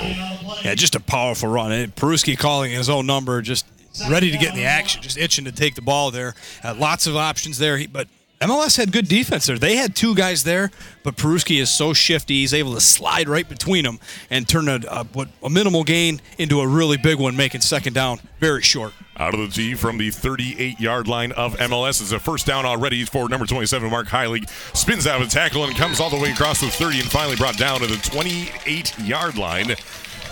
Yeah, 0.63 0.75
just 0.75 0.93
a 0.93 0.99
powerful 0.99 1.49
run. 1.49 1.71
And 1.71 1.95
Peruski 1.95 2.37
calling 2.37 2.69
his 2.69 2.87
own 2.87 3.07
number, 3.07 3.41
just 3.41 3.65
ready 4.09 4.31
to 4.31 4.37
get 4.37 4.49
in 4.49 4.55
the 4.55 4.65
action, 4.65 5.01
just 5.01 5.17
itching 5.17 5.45
to 5.45 5.51
take 5.51 5.75
the 5.75 5.81
ball 5.81 6.11
there. 6.11 6.35
Uh, 6.63 6.73
lots 6.75 7.07
of 7.07 7.15
options 7.15 7.57
there, 7.57 7.77
he- 7.77 7.87
but 7.87 8.07
MLS 8.41 8.75
had 8.75 8.91
good 8.91 9.07
defense 9.07 9.45
there. 9.45 9.57
They 9.57 9.77
had 9.77 9.95
two 9.95 10.13
guys 10.13 10.43
there, 10.43 10.69
but 11.03 11.15
Peruski 11.15 11.59
is 11.61 11.69
so 11.69 11.93
shifty. 11.93 12.41
He's 12.41 12.53
able 12.53 12.73
to 12.73 12.81
slide 12.81 13.29
right 13.29 13.47
between 13.47 13.85
them 13.85 13.97
and 14.29 14.47
turn 14.47 14.67
a, 14.67 14.81
a, 14.89 15.05
what, 15.05 15.29
a 15.41 15.49
minimal 15.49 15.85
gain 15.85 16.19
into 16.37 16.59
a 16.59 16.67
really 16.67 16.97
big 16.97 17.17
one, 17.17 17.37
making 17.37 17.61
second 17.61 17.93
down 17.93 18.19
very 18.41 18.61
short. 18.61 18.91
Out 19.17 19.33
of 19.33 19.39
the 19.39 19.47
tee 19.47 19.73
from 19.73 19.97
the 19.97 20.11
38 20.11 20.81
yard 20.81 21.07
line 21.07 21.31
of 21.31 21.55
MLS 21.55 22.01
is 22.01 22.11
a 22.11 22.19
first 22.19 22.45
down 22.45 22.65
already 22.65 23.05
for 23.05 23.29
number 23.29 23.45
27, 23.45 23.89
Mark 23.89 24.07
Heilig. 24.07 24.49
Spins 24.75 25.07
out 25.07 25.21
of 25.21 25.29
the 25.29 25.33
tackle 25.33 25.63
and 25.63 25.73
comes 25.73 26.01
all 26.01 26.09
the 26.09 26.19
way 26.19 26.31
across 26.31 26.59
the 26.59 26.67
30 26.67 26.99
and 26.99 27.09
finally 27.09 27.37
brought 27.37 27.57
down 27.57 27.79
to 27.79 27.87
the 27.87 27.95
28 27.97 28.99
yard 28.99 29.37
line. 29.37 29.75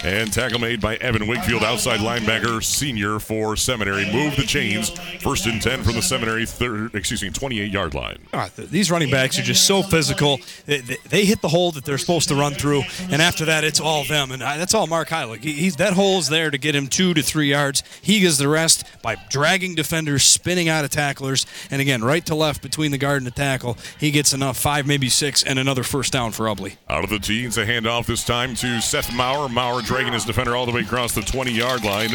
And 0.03 0.33
tackle 0.33 0.59
made 0.59 0.81
by 0.81 0.97
Evan 0.97 1.27
Wakefield, 1.27 1.63
outside 1.63 2.01
linebacker, 2.01 2.61
senior 2.61 3.19
for 3.19 3.55
Seminary. 3.55 4.11
Move 4.11 4.35
the 4.35 4.43
chains. 4.43 4.89
First 5.21 5.45
and 5.45 5.61
10 5.61 5.83
from 5.83 5.93
the 5.93 6.01
Seminary, 6.01 6.45
third, 6.45 6.93
excuse 6.93 7.23
me, 7.23 7.29
28 7.29 7.71
yard 7.71 7.93
line. 7.93 8.17
Ah, 8.33 8.49
these 8.57 8.91
running 8.91 9.09
backs 9.09 9.39
are 9.39 9.43
just 9.43 9.65
so 9.65 9.81
physical. 9.81 10.41
They, 10.65 10.81
they, 11.07 11.23
hit 11.23 11.39
the 11.39 11.47
hole 11.47 11.71
that 11.71 11.85
they're 11.85 11.97
supposed 11.97 12.27
to 12.27 12.35
run 12.35 12.53
through, 12.53 12.83
and 13.09 13.21
after 13.21 13.45
that, 13.45 13.63
it's 13.63 13.79
all 13.79 14.03
them. 14.03 14.31
And 14.31 14.43
I, 14.43 14.57
that's 14.57 14.73
all 14.73 14.87
Mark 14.87 15.07
Heilig. 15.07 15.41
He, 15.41 15.53
he's 15.53 15.77
that 15.77 15.93
hole 15.93 16.19
is 16.19 16.27
there 16.27 16.51
to 16.51 16.57
get 16.57 16.75
him 16.75 16.87
two 16.87 17.13
to 17.13 17.21
three 17.21 17.47
yards. 17.47 17.81
He 18.01 18.19
gets 18.19 18.37
the 18.37 18.49
rest 18.49 18.83
by 19.01 19.15
dragging 19.29 19.73
defenders, 19.73 20.23
spinning 20.23 20.67
out 20.67 20.83
of 20.83 20.91
tacklers, 20.91 21.45
and 21.71 21.81
again, 21.81 22.03
right 22.03 22.25
to 22.25 22.35
left 22.35 22.61
between 22.61 22.91
the 22.91 22.97
guard 22.97 23.19
and 23.19 23.27
the 23.27 23.31
tackle. 23.31 23.77
He 23.97 24.11
gets 24.11 24.33
enough, 24.33 24.57
five, 24.57 24.85
maybe 24.85 25.07
six, 25.07 25.43
and 25.43 25.57
another 25.57 25.83
first 25.83 26.11
down 26.11 26.33
for 26.33 26.47
Ubly. 26.47 26.75
Out 26.89 27.05
of 27.05 27.09
the 27.09 27.19
tee, 27.19 27.45
it's 27.45 27.55
a 27.55 27.65
handoff 27.65 28.05
this 28.05 28.25
time 28.25 28.53
to 28.55 28.81
Seth 28.81 29.13
Maurer. 29.13 29.47
Maurer 29.47 29.81
dragging 29.93 30.13
his 30.13 30.25
defender 30.25 30.55
all 30.55 30.65
the 30.65 30.71
way 30.71 30.81
across 30.81 31.13
the 31.13 31.21
20 31.21 31.51
yard 31.51 31.83
line. 31.83 32.09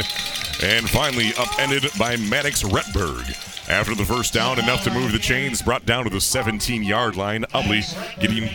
And 0.64 0.90
finally, 0.90 1.32
upended 1.38 1.88
by 1.96 2.16
Maddox 2.16 2.64
Retberg. 2.64 3.24
After 3.70 3.94
the 3.94 4.04
first 4.04 4.34
down, 4.34 4.58
enough 4.58 4.82
to 4.82 4.90
move 4.90 5.12
the 5.12 5.18
chains, 5.20 5.62
brought 5.62 5.86
down 5.86 6.02
to 6.02 6.10
the 6.10 6.20
17 6.20 6.82
yard 6.82 7.14
line. 7.14 7.44
Ubly 7.54 7.84
getting, 8.18 8.46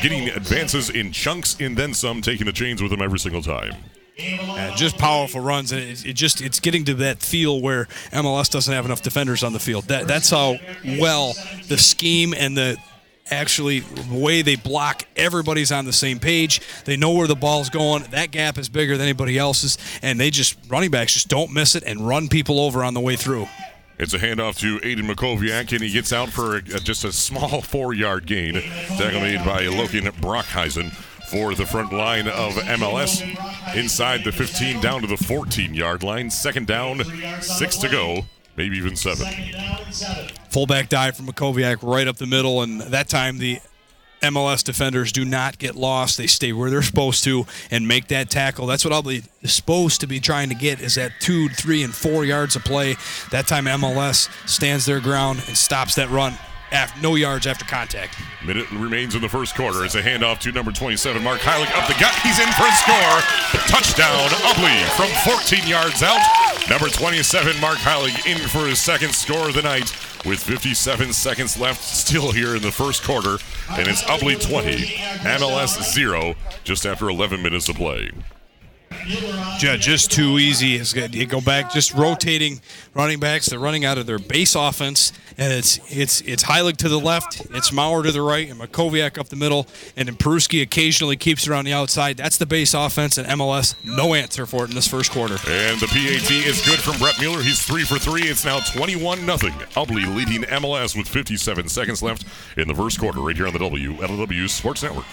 getting 0.00 0.30
advances 0.30 0.88
in 0.88 1.12
chunks 1.12 1.58
and 1.60 1.76
then 1.76 1.92
some, 1.92 2.22
taking 2.22 2.46
the 2.46 2.52
chains 2.52 2.80
with 2.80 2.90
him 2.90 3.02
every 3.02 3.18
single 3.18 3.42
time. 3.42 3.74
Uh, 4.18 4.74
just 4.76 4.96
powerful 4.96 5.42
runs, 5.42 5.72
and 5.72 5.82
it, 5.82 6.06
it 6.06 6.12
just 6.14 6.40
it's 6.40 6.60
getting 6.60 6.84
to 6.86 6.94
that 6.94 7.20
feel 7.20 7.60
where 7.60 7.86
MLS 8.12 8.50
doesn't 8.50 8.72
have 8.72 8.84
enough 8.86 9.02
defenders 9.02 9.42
on 9.42 9.52
the 9.52 9.58
field. 9.58 9.84
That 9.84 10.06
that's 10.06 10.30
how 10.30 10.56
well 10.98 11.34
the 11.68 11.78
scheme 11.78 12.34
and 12.34 12.56
the 12.56 12.76
actually 13.30 13.80
the 13.80 14.18
way 14.18 14.42
they 14.42 14.56
block 14.56 15.04
everybody's 15.16 15.70
on 15.72 15.84
the 15.84 15.92
same 15.92 16.18
page 16.18 16.60
they 16.84 16.96
know 16.96 17.12
where 17.12 17.26
the 17.26 17.34
ball's 17.36 17.70
going 17.70 18.02
that 18.10 18.30
gap 18.30 18.58
is 18.58 18.68
bigger 18.68 18.96
than 18.96 19.06
anybody 19.06 19.38
else's 19.38 19.78
and 20.02 20.18
they 20.18 20.30
just 20.30 20.56
running 20.68 20.90
backs 20.90 21.12
just 21.14 21.28
don't 21.28 21.52
miss 21.52 21.74
it 21.74 21.82
and 21.84 22.06
run 22.06 22.28
people 22.28 22.60
over 22.60 22.82
on 22.84 22.94
the 22.94 23.00
way 23.00 23.16
through 23.16 23.46
It's 23.98 24.14
a 24.14 24.18
handoff 24.18 24.58
to 24.60 24.78
Aiden 24.78 25.02
Makoviak, 25.02 25.72
and 25.72 25.82
he 25.82 25.90
gets 25.92 26.10
out 26.10 26.30
for 26.30 26.56
a, 26.56 26.62
just 26.62 27.04
a 27.04 27.12
small 27.12 27.60
four-yard 27.72 28.24
gain. 28.24 28.54
Tackle 28.54 29.20
made 29.20 29.44
by 29.44 29.66
Logan 29.66 30.04
Brockheisen 30.22 30.90
for 31.30 31.54
the 31.54 31.66
front 31.66 31.92
line 31.92 32.26
of 32.26 32.54
MLS. 32.54 33.22
Inside 33.76 34.24
the 34.24 34.32
15, 34.32 34.80
down 34.80 35.02
to 35.02 35.06
the 35.06 35.16
14-yard 35.16 36.02
line. 36.02 36.30
Second 36.30 36.66
down, 36.66 37.02
six 37.42 37.76
to 37.76 37.90
go, 37.90 38.24
maybe 38.60 38.76
even 38.76 38.94
seven. 38.94 39.26
fullback 40.50 40.90
dive 40.90 41.16
from 41.16 41.26
Makoviak 41.26 41.78
right 41.82 42.06
up 42.06 42.16
the 42.16 42.26
middle, 42.26 42.60
and 42.60 42.82
that 42.82 43.08
time 43.08 43.38
the 43.38 43.58
MLS 44.22 44.62
defenders 44.62 45.12
do 45.12 45.24
not 45.24 45.56
get 45.58 45.76
lost. 45.76 46.18
They 46.18 46.26
stay 46.26 46.52
where 46.52 46.68
they're 46.68 46.82
supposed 46.82 47.24
to 47.24 47.46
and 47.70 47.88
make 47.88 48.08
that 48.08 48.28
tackle. 48.28 48.66
That's 48.66 48.84
what 48.84 49.06
is 49.06 49.24
supposed 49.44 50.02
to 50.02 50.06
be 50.06 50.20
trying 50.20 50.50
to 50.50 50.54
get 50.54 50.78
is 50.82 50.96
that 50.96 51.12
two, 51.20 51.48
three, 51.48 51.82
and 51.82 51.94
four 51.94 52.26
yards 52.26 52.54
of 52.54 52.62
play. 52.62 52.96
That 53.30 53.46
time 53.46 53.64
MLS 53.64 54.28
stands 54.46 54.84
their 54.84 55.00
ground 55.00 55.42
and 55.48 55.56
stops 55.56 55.94
that 55.94 56.10
run. 56.10 56.34
After, 56.70 57.00
no 57.00 57.16
yards 57.16 57.48
after 57.48 57.64
contact. 57.64 58.16
Minute 58.46 58.70
remains 58.70 59.16
in 59.16 59.22
the 59.22 59.28
first 59.28 59.56
quarter. 59.56 59.84
It's 59.84 59.96
a 59.96 60.02
handoff 60.02 60.38
to 60.40 60.52
number 60.52 60.70
27, 60.70 61.20
Mark 61.20 61.40
Heilig 61.40 61.66
up 61.76 61.88
the 61.88 61.98
gut. 61.98 62.14
He's 62.22 62.38
in 62.38 62.46
for 62.52 62.62
a 62.62 62.76
score. 62.76 63.16
Touchdown, 63.66 64.28
Ubly 64.52 64.84
from 64.94 65.08
14 65.34 65.66
yards 65.66 66.04
out. 66.04 66.20
Number 66.70 66.88
27, 66.88 67.60
Mark 67.60 67.78
Heilig 67.78 68.30
in 68.30 68.38
for 68.46 68.64
his 68.68 68.78
second 68.78 69.12
score 69.12 69.48
of 69.48 69.54
the 69.54 69.62
night 69.62 69.90
with 70.24 70.38
57 70.38 71.12
seconds 71.12 71.58
left 71.58 71.82
still 71.82 72.30
here 72.30 72.54
in 72.54 72.62
the 72.62 72.70
first 72.70 73.02
quarter. 73.02 73.38
And 73.70 73.88
it's 73.88 74.04
Ubly 74.04 74.40
20, 74.40 74.76
MLS 75.24 75.82
0, 75.82 76.36
just 76.62 76.86
after 76.86 77.08
11 77.08 77.42
minutes 77.42 77.68
of 77.68 77.74
play. 77.74 78.12
Yeah, 79.06 79.76
just 79.76 80.10
too 80.10 80.38
easy. 80.38 80.76
It's 80.76 80.92
good. 80.92 81.14
You 81.14 81.26
go 81.26 81.40
back, 81.40 81.72
just 81.72 81.92
rotating 81.94 82.60
running 82.94 83.20
backs. 83.20 83.46
They're 83.46 83.58
running 83.58 83.84
out 83.84 83.98
of 83.98 84.06
their 84.06 84.18
base 84.18 84.54
offense, 84.54 85.12
and 85.36 85.52
it's 85.52 85.78
it's 85.90 86.20
it's 86.22 86.44
Heilig 86.44 86.76
to 86.78 86.88
the 86.88 86.98
left, 86.98 87.42
it's 87.50 87.72
Maurer 87.72 88.02
to 88.02 88.12
the 88.12 88.22
right, 88.22 88.48
and 88.48 88.60
Makoviak 88.60 89.18
up 89.18 89.28
the 89.28 89.36
middle, 89.36 89.66
and 89.96 90.08
then 90.08 90.16
Peruski 90.16 90.62
occasionally 90.62 91.16
keeps 91.16 91.48
on 91.48 91.64
the 91.64 91.72
outside. 91.72 92.16
That's 92.16 92.36
the 92.36 92.46
base 92.46 92.74
offense, 92.74 93.18
and 93.18 93.26
MLS 93.28 93.74
no 93.84 94.14
answer 94.14 94.46
for 94.46 94.64
it 94.64 94.70
in 94.70 94.74
this 94.74 94.86
first 94.86 95.10
quarter. 95.10 95.34
And 95.48 95.80
the 95.80 95.86
PAT 95.86 96.30
is 96.30 96.64
good 96.66 96.78
from 96.78 96.98
Brett 96.98 97.18
Mueller. 97.18 97.42
He's 97.42 97.62
three 97.62 97.84
for 97.84 97.98
three. 97.98 98.22
It's 98.22 98.44
now 98.44 98.60
21 98.60 99.18
0. 99.18 99.36
Ubly 99.36 100.14
leading 100.14 100.42
MLS 100.42 100.96
with 100.96 101.08
57 101.08 101.68
seconds 101.68 102.02
left 102.02 102.24
in 102.56 102.68
the 102.68 102.74
first 102.74 102.98
quarter, 103.00 103.20
right 103.20 103.36
here 103.36 103.46
on 103.46 103.52
the 103.52 103.58
WLW 103.58 104.48
Sports 104.48 104.82
Network. 104.82 105.06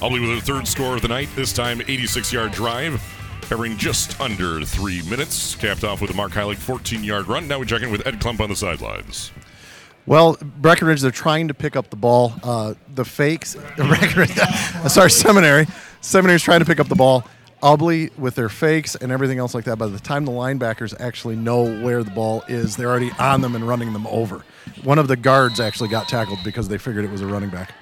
Ubly 0.00 0.20
with 0.20 0.30
their 0.30 0.56
third 0.56 0.68
score 0.68 0.94
of 0.94 1.02
the 1.02 1.08
night, 1.08 1.28
this 1.34 1.52
time 1.52 1.80
86 1.80 2.32
yard 2.32 2.52
drive, 2.52 3.02
covering 3.42 3.76
just 3.76 4.20
under 4.20 4.64
three 4.64 5.02
minutes. 5.02 5.56
Capped 5.56 5.82
off 5.82 6.00
with 6.00 6.12
a 6.12 6.14
Mark 6.14 6.30
Heilig 6.30 6.56
14 6.56 7.02
yard 7.02 7.26
run. 7.26 7.48
Now 7.48 7.58
we 7.58 7.66
check 7.66 7.82
in 7.82 7.90
with 7.90 8.06
Ed 8.06 8.20
Klump 8.20 8.38
on 8.38 8.48
the 8.48 8.54
sidelines. 8.54 9.32
Well, 10.06 10.38
Breckenridge, 10.40 11.00
they're 11.00 11.10
trying 11.10 11.48
to 11.48 11.54
pick 11.54 11.74
up 11.74 11.90
the 11.90 11.96
ball. 11.96 12.32
Uh, 12.44 12.74
the 12.94 13.04
fakes, 13.04 13.56
Breckenridge, 13.76 14.30
sorry, 14.88 15.10
Seminary. 15.10 15.66
Seminary's 16.00 16.42
trying 16.42 16.60
to 16.60 16.66
pick 16.66 16.78
up 16.78 16.86
the 16.86 16.94
ball. 16.94 17.24
Ubly 17.60 18.16
with 18.16 18.36
their 18.36 18.48
fakes 18.48 18.94
and 18.94 19.10
everything 19.10 19.38
else 19.40 19.52
like 19.52 19.64
that. 19.64 19.78
By 19.78 19.88
the 19.88 19.98
time 19.98 20.24
the 20.24 20.30
linebackers 20.32 20.98
actually 21.00 21.34
know 21.34 21.64
where 21.82 22.04
the 22.04 22.12
ball 22.12 22.44
is, 22.46 22.76
they're 22.76 22.88
already 22.88 23.10
on 23.18 23.40
them 23.40 23.56
and 23.56 23.66
running 23.66 23.92
them 23.92 24.06
over. 24.06 24.44
One 24.84 25.00
of 25.00 25.08
the 25.08 25.16
guards 25.16 25.58
actually 25.58 25.88
got 25.88 26.08
tackled 26.08 26.38
because 26.44 26.68
they 26.68 26.78
figured 26.78 27.04
it 27.04 27.10
was 27.10 27.20
a 27.20 27.26
running 27.26 27.50
back. 27.50 27.74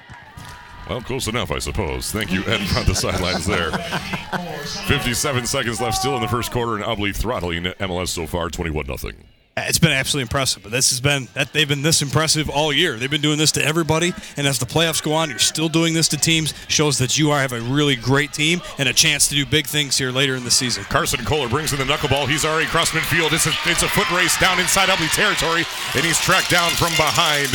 Well, 0.88 1.00
close 1.00 1.26
enough, 1.26 1.50
I 1.50 1.58
suppose. 1.58 2.12
Thank 2.12 2.30
you, 2.30 2.44
Ed, 2.44 2.60
on 2.76 2.86
the 2.86 2.94
sidelines 2.94 3.44
there. 3.44 3.72
57 4.86 5.46
seconds 5.46 5.80
left 5.80 5.96
still 5.96 6.14
in 6.14 6.22
the 6.22 6.28
first 6.28 6.52
quarter, 6.52 6.76
and 6.76 6.84
Ubly 6.84 7.14
throttling 7.14 7.64
MLS 7.64 8.08
so 8.08 8.26
far 8.26 8.48
21 8.50 8.86
0. 8.96 9.12
It's 9.58 9.78
been 9.78 9.90
absolutely 9.90 10.24
impressive, 10.24 10.62
but 10.62 10.70
this 10.70 10.90
has 10.90 11.00
been 11.00 11.28
that 11.32 11.54
they've 11.54 11.66
been 11.66 11.80
this 11.80 12.02
impressive 12.02 12.50
all 12.50 12.74
year. 12.74 12.98
They've 12.98 13.10
been 13.10 13.22
doing 13.22 13.38
this 13.38 13.52
to 13.52 13.64
everybody, 13.64 14.12
and 14.36 14.46
as 14.46 14.58
the 14.58 14.66
playoffs 14.66 15.02
go 15.02 15.14
on, 15.14 15.30
you're 15.30 15.38
still 15.38 15.70
doing 15.70 15.94
this 15.94 16.08
to 16.08 16.18
teams. 16.18 16.52
Shows 16.68 16.98
that 16.98 17.16
you 17.16 17.30
are 17.30 17.40
have 17.40 17.54
a 17.54 17.62
really 17.62 17.96
great 17.96 18.34
team 18.34 18.60
and 18.76 18.86
a 18.86 18.92
chance 18.92 19.28
to 19.28 19.34
do 19.34 19.46
big 19.46 19.66
things 19.66 19.96
here 19.96 20.10
later 20.10 20.36
in 20.36 20.44
the 20.44 20.50
season. 20.50 20.84
Carson 20.84 21.24
Kohler 21.24 21.48
brings 21.48 21.72
in 21.72 21.78
the 21.78 21.86
knuckleball. 21.86 22.28
He's 22.28 22.44
already 22.44 22.66
crossed 22.66 22.92
midfield. 22.92 23.32
It's 23.32 23.46
a, 23.46 23.52
it's 23.64 23.82
a 23.82 23.88
foot 23.88 24.10
race 24.10 24.38
down 24.38 24.60
inside 24.60 24.90
Ubly 24.90 25.08
territory, 25.16 25.64
and 25.94 26.04
he's 26.04 26.20
tracked 26.20 26.50
down 26.50 26.68
from 26.72 26.90
behind, 26.90 27.48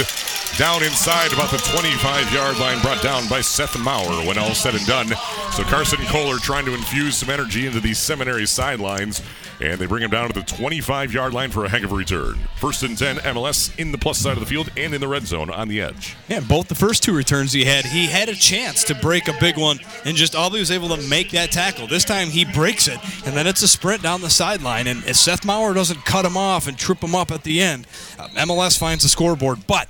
down 0.57 0.81
inside 0.81 1.31
about 1.33 1.51
the 1.51 1.59
25 1.59 2.33
yard 2.33 2.57
line, 2.57 2.81
brought 2.81 3.03
down 3.03 3.29
by 3.29 3.41
Seth 3.41 3.77
Maurer 3.77 4.25
when 4.25 4.39
all 4.39 4.55
said 4.55 4.73
and 4.73 4.87
done. 4.87 5.09
So 5.51 5.61
Carson 5.65 5.99
Kohler 6.07 6.39
trying 6.39 6.65
to 6.65 6.73
infuse 6.73 7.17
some 7.17 7.29
energy 7.29 7.67
into 7.67 7.79
these 7.79 7.99
seminary 7.99 8.47
sidelines, 8.47 9.21
and 9.61 9.79
they 9.79 9.85
bring 9.85 10.03
him 10.03 10.09
down 10.09 10.27
to 10.29 10.33
the 10.33 10.45
25 10.45 11.13
yard 11.13 11.33
line 11.33 11.51
for 11.51 11.65
a 11.65 11.69
heck 11.69 11.83
of 11.83 11.91
a 11.91 11.95
return. 11.95 12.39
First 12.57 12.83
and 12.83 12.97
10, 12.97 13.17
MLS 13.17 13.77
in 13.77 13.91
the 13.91 13.97
plus 13.97 14.17
side 14.17 14.33
of 14.33 14.39
the 14.39 14.45
field 14.45 14.69
and 14.75 14.93
in 14.93 15.01
the 15.01 15.07
red 15.07 15.25
zone 15.25 15.49
on 15.49 15.67
the 15.67 15.81
edge. 15.81 16.15
Yeah, 16.27 16.39
both 16.39 16.67
the 16.67 16.75
first 16.75 17.03
two 17.03 17.13
returns 17.13 17.53
he 17.53 17.65
had, 17.65 17.85
he 17.85 18.07
had 18.07 18.29
a 18.29 18.35
chance 18.35 18.83
to 18.85 18.95
break 18.95 19.27
a 19.27 19.33
big 19.39 19.57
one, 19.57 19.79
and 20.05 20.17
just 20.17 20.33
Ubly 20.33 20.59
was 20.59 20.71
able 20.71 20.89
to 20.95 21.09
make 21.09 21.31
that 21.31 21.51
tackle. 21.51 21.87
This 21.87 22.05
time 22.05 22.27
he 22.29 22.45
breaks 22.45 22.87
it, 22.87 22.99
and 23.25 23.35
then 23.35 23.47
it's 23.47 23.61
a 23.61 23.67
sprint 23.67 24.01
down 24.01 24.21
the 24.21 24.29
sideline, 24.29 24.87
and 24.87 25.03
if 25.05 25.15
Seth 25.15 25.45
Maurer 25.45 25.73
doesn't 25.73 26.05
cut 26.05 26.25
him 26.25 26.37
off 26.37 26.67
and 26.67 26.77
trip 26.77 27.03
him 27.03 27.15
up 27.15 27.31
at 27.31 27.43
the 27.43 27.61
end, 27.61 27.87
uh, 28.17 28.27
MLS 28.29 28.77
finds 28.77 29.03
the 29.03 29.09
scoreboard. 29.09 29.67
But 29.67 29.89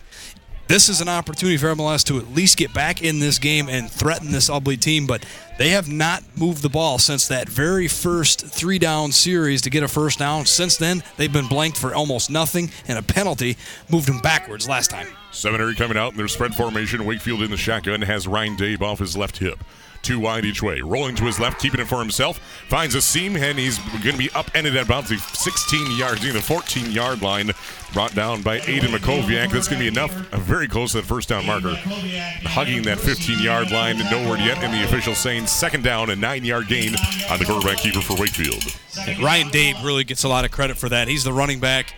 this 0.71 0.87
is 0.87 1.01
an 1.01 1.09
opportunity 1.09 1.57
for 1.57 1.75
MLS 1.75 2.01
to 2.05 2.17
at 2.17 2.33
least 2.33 2.55
get 2.55 2.73
back 2.73 3.01
in 3.01 3.19
this 3.19 3.39
game 3.39 3.67
and 3.67 3.91
threaten 3.91 4.31
this 4.31 4.49
Ubly 4.49 4.79
team, 4.79 5.05
but 5.05 5.25
they 5.57 5.71
have 5.71 5.91
not 5.91 6.23
moved 6.37 6.61
the 6.61 6.69
ball 6.69 6.97
since 6.97 7.27
that 7.27 7.49
very 7.49 7.89
first 7.89 8.47
three 8.47 8.79
down 8.79 9.11
series 9.11 9.61
to 9.63 9.69
get 9.69 9.83
a 9.83 9.87
first 9.89 10.19
down. 10.19 10.45
Since 10.45 10.77
then, 10.77 11.03
they've 11.17 11.31
been 11.31 11.47
blanked 11.47 11.77
for 11.77 11.93
almost 11.93 12.29
nothing, 12.29 12.71
and 12.87 12.97
a 12.97 13.03
penalty 13.03 13.57
moved 13.89 14.07
them 14.07 14.19
backwards 14.19 14.69
last 14.69 14.89
time. 14.89 15.07
Seminary 15.31 15.75
coming 15.75 15.97
out 15.97 16.13
in 16.13 16.17
their 16.17 16.29
spread 16.29 16.55
formation. 16.55 17.03
Wakefield 17.03 17.41
in 17.41 17.51
the 17.51 17.57
shotgun 17.57 18.01
has 18.03 18.25
Ryan 18.25 18.55
Dave 18.55 18.81
off 18.81 18.99
his 18.99 19.17
left 19.17 19.39
hip. 19.39 19.61
Two 20.01 20.19
wide 20.19 20.45
each 20.45 20.63
way. 20.63 20.81
Rolling 20.81 21.15
to 21.15 21.25
his 21.25 21.39
left, 21.39 21.61
keeping 21.61 21.79
it 21.79 21.87
for 21.87 21.99
himself. 21.99 22.39
Finds 22.69 22.95
a 22.95 23.01
seam, 23.01 23.35
and 23.35 23.59
he's 23.59 23.77
going 23.77 24.13
to 24.13 24.17
be 24.17 24.31
upended 24.31 24.75
at 24.75 24.85
about 24.85 25.05
the 25.05 25.17
16 25.17 25.97
yards, 25.97 26.23
near 26.23 26.33
the 26.33 26.41
14 26.41 26.91
yard 26.91 27.21
line. 27.21 27.51
Brought 27.93 28.15
down 28.15 28.41
by 28.41 28.59
Aiden 28.59 28.95
Makoviak. 28.95 29.51
That's 29.51 29.67
going 29.67 29.79
to 29.81 29.83
be 29.83 29.87
enough, 29.87 30.13
very 30.31 30.67
close 30.67 30.93
to 30.93 31.01
that 31.01 31.07
first 31.07 31.27
down 31.27 31.45
marker. 31.45 31.75
Hugging 31.75 32.83
that 32.83 32.99
15 32.99 33.39
yard 33.39 33.69
line, 33.69 33.97
no 33.97 34.29
word 34.29 34.39
yet, 34.39 34.63
and 34.63 34.73
the 34.73 34.85
official 34.85 35.13
saying 35.13 35.47
second 35.47 35.83
down, 35.83 36.09
a 36.09 36.15
nine 36.15 36.45
yard 36.45 36.67
gain 36.67 36.95
on 37.29 37.37
the 37.37 37.45
quarterback 37.45 37.77
keeper 37.77 37.99
for 37.99 38.15
Wakefield. 38.15 38.63
Ryan 39.21 39.49
Dave 39.49 39.75
really 39.83 40.05
gets 40.05 40.23
a 40.23 40.29
lot 40.29 40.45
of 40.45 40.51
credit 40.51 40.77
for 40.77 40.87
that. 40.89 41.09
He's 41.09 41.25
the 41.25 41.33
running 41.33 41.59
back 41.59 41.93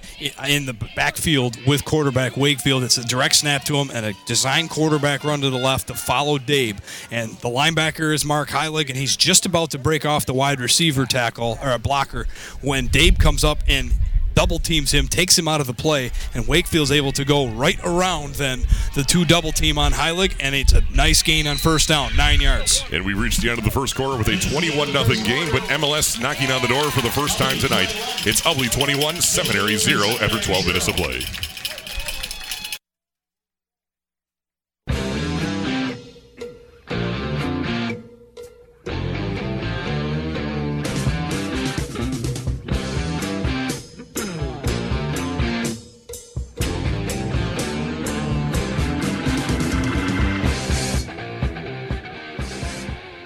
in 0.48 0.66
the 0.66 0.74
backfield 0.96 1.58
with 1.68 1.86
quarterback 1.86 2.38
Wakefield. 2.38 2.84
It's 2.84 2.98
a 2.98 3.06
direct 3.06 3.36
snap 3.36 3.64
to 3.66 3.76
him 3.76 3.92
and 3.94 4.06
a 4.06 4.14
design 4.26 4.68
quarterback 4.70 5.24
run 5.24 5.42
to 5.42 5.50
the 5.52 5.58
left 5.58 5.88
to 5.88 5.94
follow 5.94 6.40
Dave. 6.40 6.80
And 7.12 7.32
the 7.34 7.50
linebacker 7.50 8.14
is 8.14 8.26
Mark 8.26 8.50
Heilig, 8.50 8.90
and 8.90 8.98
he's 8.98 9.16
just 9.16 9.46
about 9.46 9.72
to 9.72 9.78
break 9.78 10.06
off 10.06 10.26
the 10.26 10.34
wide 10.34 10.60
receiver 10.60 11.06
tackle 11.06 11.60
or 11.62 11.72
a 11.72 11.80
blocker 11.80 12.28
when 12.62 12.88
Dave 12.88 13.20
comes 13.20 13.44
up 13.44 13.60
and 13.68 13.92
double 14.36 14.60
teams 14.60 14.92
him, 14.92 15.08
takes 15.08 15.38
him 15.38 15.48
out 15.48 15.62
of 15.62 15.68
the 15.68 15.74
play, 15.74 16.12
and 16.34 16.48
Wakefield's 16.48 16.92
able 16.92 17.12
to 17.14 17.26
go 17.26 17.48
right 17.48 17.80
around 17.84 18.36
then 18.36 18.64
the 18.96 19.04
two 19.04 19.26
double 19.26 19.52
team 19.52 19.78
on 19.78 19.92
Heilig, 19.92 20.36
and 20.40 20.56
it's 20.56 20.74
a 20.74 20.82
nice 20.94 21.22
gain 21.22 21.48
on 21.48 21.58
first 21.58 21.90
down, 21.90 22.16
nine 22.16 22.42
yards. 22.42 22.84
And 22.92 23.06
we 23.06 23.14
reached 23.14 23.42
the 23.42 23.50
end 23.50 23.60
of 23.60 23.66
the 23.66 23.72
first 23.72 23.96
quarter 23.96 24.18
with 24.18 24.28
a 24.28 24.38
21 24.38 24.88
0 24.92 25.04
game, 25.24 25.52
but 25.52 25.62
MLS 25.64 26.20
knocking 26.20 26.52
on 26.52 26.62
the 26.62 26.68
door 26.68 26.90
for 26.92 27.02
the 27.02 27.12
first 27.12 27.38
time 27.38 27.58
tonight. 27.60 27.90
It's 28.26 28.42
Ubly 28.42 28.72
21, 28.72 29.22
Seminary 29.22 29.78
0 29.78 30.08
after 30.22 30.40
12 30.40 30.68
minutes 30.68 30.88
of 30.88 30.96
play. 30.96 31.22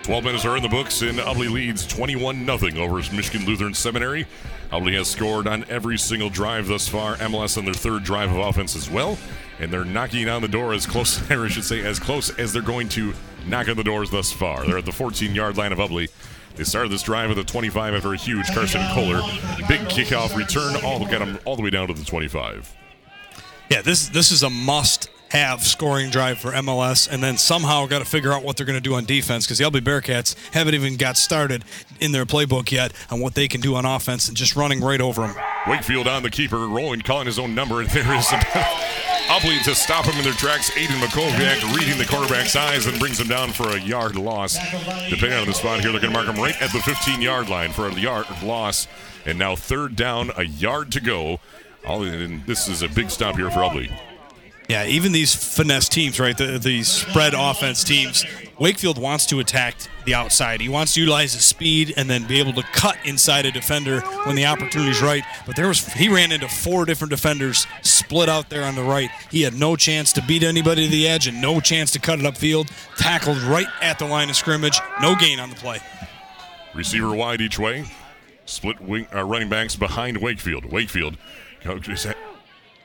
Twelve 0.07 0.23
minutes 0.23 0.45
are 0.45 0.55
in 0.55 0.63
the 0.63 0.69
books, 0.69 1.01
and 1.01 1.19
Ubly 1.19 1.51
leads 1.51 1.85
21 1.85 2.45
0 2.45 2.81
over 2.81 2.95
Michigan 3.13 3.45
Lutheran 3.45 3.73
Seminary. 3.73 4.25
Ubly 4.71 4.93
has 4.93 5.09
scored 5.09 5.47
on 5.47 5.65
every 5.67 5.97
single 5.97 6.29
drive 6.29 6.67
thus 6.67 6.87
far. 6.87 7.17
MLS 7.17 7.57
on 7.57 7.65
their 7.65 7.73
third 7.73 8.05
drive 8.05 8.31
of 8.31 8.37
offense 8.37 8.73
as 8.77 8.89
well, 8.89 9.17
and 9.59 9.69
they're 9.69 9.83
knocking 9.83 10.29
on 10.29 10.41
the 10.41 10.47
door 10.47 10.71
as 10.71 10.85
close, 10.85 11.19
I 11.29 11.49
should 11.49 11.65
say, 11.65 11.85
as 11.85 11.99
close 11.99 12.29
as 12.39 12.53
they're 12.53 12.61
going 12.61 12.87
to 12.87 13.13
knock 13.47 13.67
on 13.67 13.75
the 13.75 13.83
doors 13.83 14.09
thus 14.09 14.31
far. 14.31 14.65
They're 14.65 14.77
at 14.77 14.85
the 14.85 14.91
14-yard 14.91 15.57
line 15.57 15.73
of 15.73 15.79
Ubly. 15.79 16.07
They 16.55 16.63
started 16.63 16.89
this 16.89 17.03
drive 17.03 17.27
with 17.27 17.39
a 17.39 17.43
25 17.43 17.95
after 17.95 18.13
a 18.13 18.17
huge 18.17 18.47
Carson 18.53 18.87
Kohler 18.93 19.19
big 19.67 19.81
kickoff 19.89 20.37
return, 20.37 20.77
all 20.85 20.99
got 20.99 21.19
them 21.19 21.37
all 21.43 21.57
the 21.57 21.61
way 21.61 21.69
down 21.69 21.89
to 21.89 21.93
the 21.93 22.05
25. 22.05 22.73
Yeah, 23.69 23.81
this 23.81 24.07
this 24.07 24.31
is 24.31 24.43
a 24.43 24.49
must 24.49 25.09
have 25.29 25.63
scoring 25.63 26.09
drive 26.09 26.39
for 26.39 26.51
MLS, 26.51 27.09
and 27.11 27.21
then 27.21 27.37
somehow 27.37 27.85
got 27.85 27.99
to 27.99 28.05
figure 28.05 28.31
out 28.31 28.43
what 28.43 28.57
they're 28.57 28.65
going 28.65 28.77
to 28.77 28.81
do 28.81 28.95
on 28.95 29.05
defense 29.05 29.45
because 29.45 29.57
the 29.57 29.65
Ubly 29.65 29.81
Bearcats 29.81 30.35
haven't 30.53 30.73
even 30.73 30.95
got 30.95 31.17
started 31.17 31.63
in 31.99 32.11
their 32.11 32.25
playbook 32.25 32.71
yet 32.71 32.93
on 33.09 33.19
what 33.19 33.35
they 33.35 33.47
can 33.47 33.61
do 33.61 33.75
on 33.75 33.85
offense 33.85 34.27
and 34.27 34.37
just 34.37 34.55
running 34.55 34.81
right 34.81 35.01
over 35.01 35.21
them. 35.21 35.35
Wakefield 35.67 36.07
on 36.07 36.23
the 36.23 36.29
keeper, 36.29 36.67
rolling, 36.67 37.01
calling 37.01 37.25
his 37.25 37.39
own 37.39 37.53
number, 37.53 37.81
and 37.81 37.89
there 37.91 38.15
is 38.15 38.25
Ubly 39.27 39.61
to 39.65 39.75
stop 39.75 40.05
him 40.05 40.17
in 40.17 40.23
their 40.23 40.33
tracks. 40.33 40.69
Aiden 40.71 40.99
Makoviak 41.01 41.77
reading 41.77 41.97
the 41.97 42.05
quarterback's 42.05 42.55
eyes 42.55 42.85
and 42.85 42.97
brings 42.97 43.19
him 43.19 43.27
down 43.27 43.51
for 43.51 43.75
a 43.75 43.79
yard 43.79 44.15
loss. 44.15 44.57
Depending 45.09 45.33
on 45.33 45.47
the 45.47 45.53
spot 45.53 45.81
here, 45.81 45.91
they're 45.91 45.99
going 45.99 46.13
to 46.13 46.17
mark 46.19 46.27
him 46.27 46.41
right 46.41 46.59
at 46.61 46.71
the 46.71 46.79
15 46.79 47.21
yard 47.21 47.49
line 47.49 47.71
for 47.71 47.87
a 47.87 47.93
yard 47.93 48.25
loss. 48.41 48.87
And 49.25 49.37
now 49.37 49.57
third 49.57 49.97
down, 49.97 50.31
a 50.37 50.43
yard 50.43 50.93
to 50.93 51.01
go. 51.01 51.39
All, 51.85 51.99
this 51.99 52.69
is 52.69 52.81
a 52.81 52.87
big 52.87 53.09
stop 53.09 53.35
here 53.35 53.51
for 53.51 53.59
Ubly. 53.59 53.91
Yeah, 54.67 54.85
even 54.85 55.13
these 55.13 55.33
finesse 55.33 55.87
teams, 55.87 56.19
right? 56.19 56.37
The, 56.37 56.59
the 56.59 56.83
spread 56.83 57.33
offense 57.33 57.85
teams, 57.85 58.25
Wakefield 58.59 58.97
wants 58.97 59.25
to 59.27 59.39
attack 59.39 59.75
the 60.03 60.13
outside. 60.13 60.59
He 60.59 60.67
wants 60.67 60.95
to 60.95 60.99
utilize 60.99 61.33
his 61.33 61.45
speed 61.45 61.93
and 61.95 62.09
then 62.09 62.27
be 62.27 62.39
able 62.39 62.51
to 62.53 62.63
cut 62.63 62.97
inside 63.05 63.45
a 63.45 63.51
defender 63.51 64.01
when 64.25 64.35
the 64.35 64.45
opportunity 64.45 64.91
is 64.91 65.01
right. 65.01 65.23
But 65.45 65.55
there 65.55 65.69
was 65.69 65.85
he 65.93 66.09
ran 66.09 66.33
into 66.33 66.49
four 66.49 66.83
different 66.83 67.11
defenders 67.11 67.65
split 67.81 68.27
out 68.27 68.49
there 68.49 68.63
on 68.63 68.75
the 68.75 68.83
right. 68.83 69.09
He 69.31 69.41
had 69.41 69.53
no 69.53 69.77
chance 69.77 70.11
to 70.13 70.21
beat 70.23 70.43
anybody 70.43 70.85
to 70.85 70.91
the 70.91 71.07
edge 71.07 71.27
and 71.27 71.41
no 71.41 71.61
chance 71.61 71.91
to 71.91 71.99
cut 71.99 72.19
it 72.19 72.25
upfield. 72.25 72.69
Tackled 72.97 73.37
right 73.43 73.67
at 73.81 73.99
the 73.99 74.05
line 74.05 74.29
of 74.29 74.35
scrimmage. 74.35 74.79
No 75.01 75.15
gain 75.15 75.39
on 75.39 75.49
the 75.49 75.55
play. 75.55 75.79
Receiver 76.73 77.15
wide 77.15 77.39
each 77.39 77.57
way. 77.57 77.85
Split 78.45 78.81
wing, 78.81 79.07
uh, 79.13 79.23
running 79.23 79.49
backs 79.49 79.77
behind 79.77 80.17
Wakefield. 80.17 80.65
Wakefield 80.65 81.17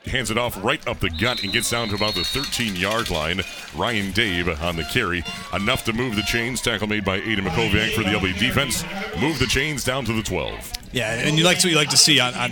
hands 0.05 0.31
it 0.31 0.37
off 0.37 0.61
right 0.63 0.85
up 0.87 0.99
the 0.99 1.09
gut 1.09 1.43
and 1.43 1.53
gets 1.53 1.69
down 1.69 1.89
to 1.89 1.95
about 1.95 2.15
the 2.15 2.23
13 2.23 2.75
yard 2.75 3.09
line. 3.09 3.41
Ryan 3.75 4.11
Dave 4.11 4.47
on 4.61 4.75
the 4.75 4.83
carry. 4.85 5.23
Enough 5.53 5.85
to 5.85 5.93
move 5.93 6.15
the 6.15 6.23
chains. 6.23 6.61
Tackle 6.61 6.87
made 6.87 7.05
by 7.05 7.19
Aiden 7.19 7.47
Makoviak 7.47 7.93
for 7.93 8.03
the 8.03 8.09
Ubly 8.09 8.37
defense. 8.37 8.83
Move 9.19 9.39
the 9.39 9.47
chains 9.47 9.83
down 9.83 10.05
to 10.05 10.13
the 10.13 10.23
12. 10.23 10.73
Yeah, 10.91 11.13
and 11.13 11.37
you 11.37 11.43
like 11.43 11.57
what 11.57 11.65
you 11.65 11.75
like 11.75 11.89
to 11.89 11.97
see 11.97 12.19
on, 12.19 12.33
on 12.35 12.51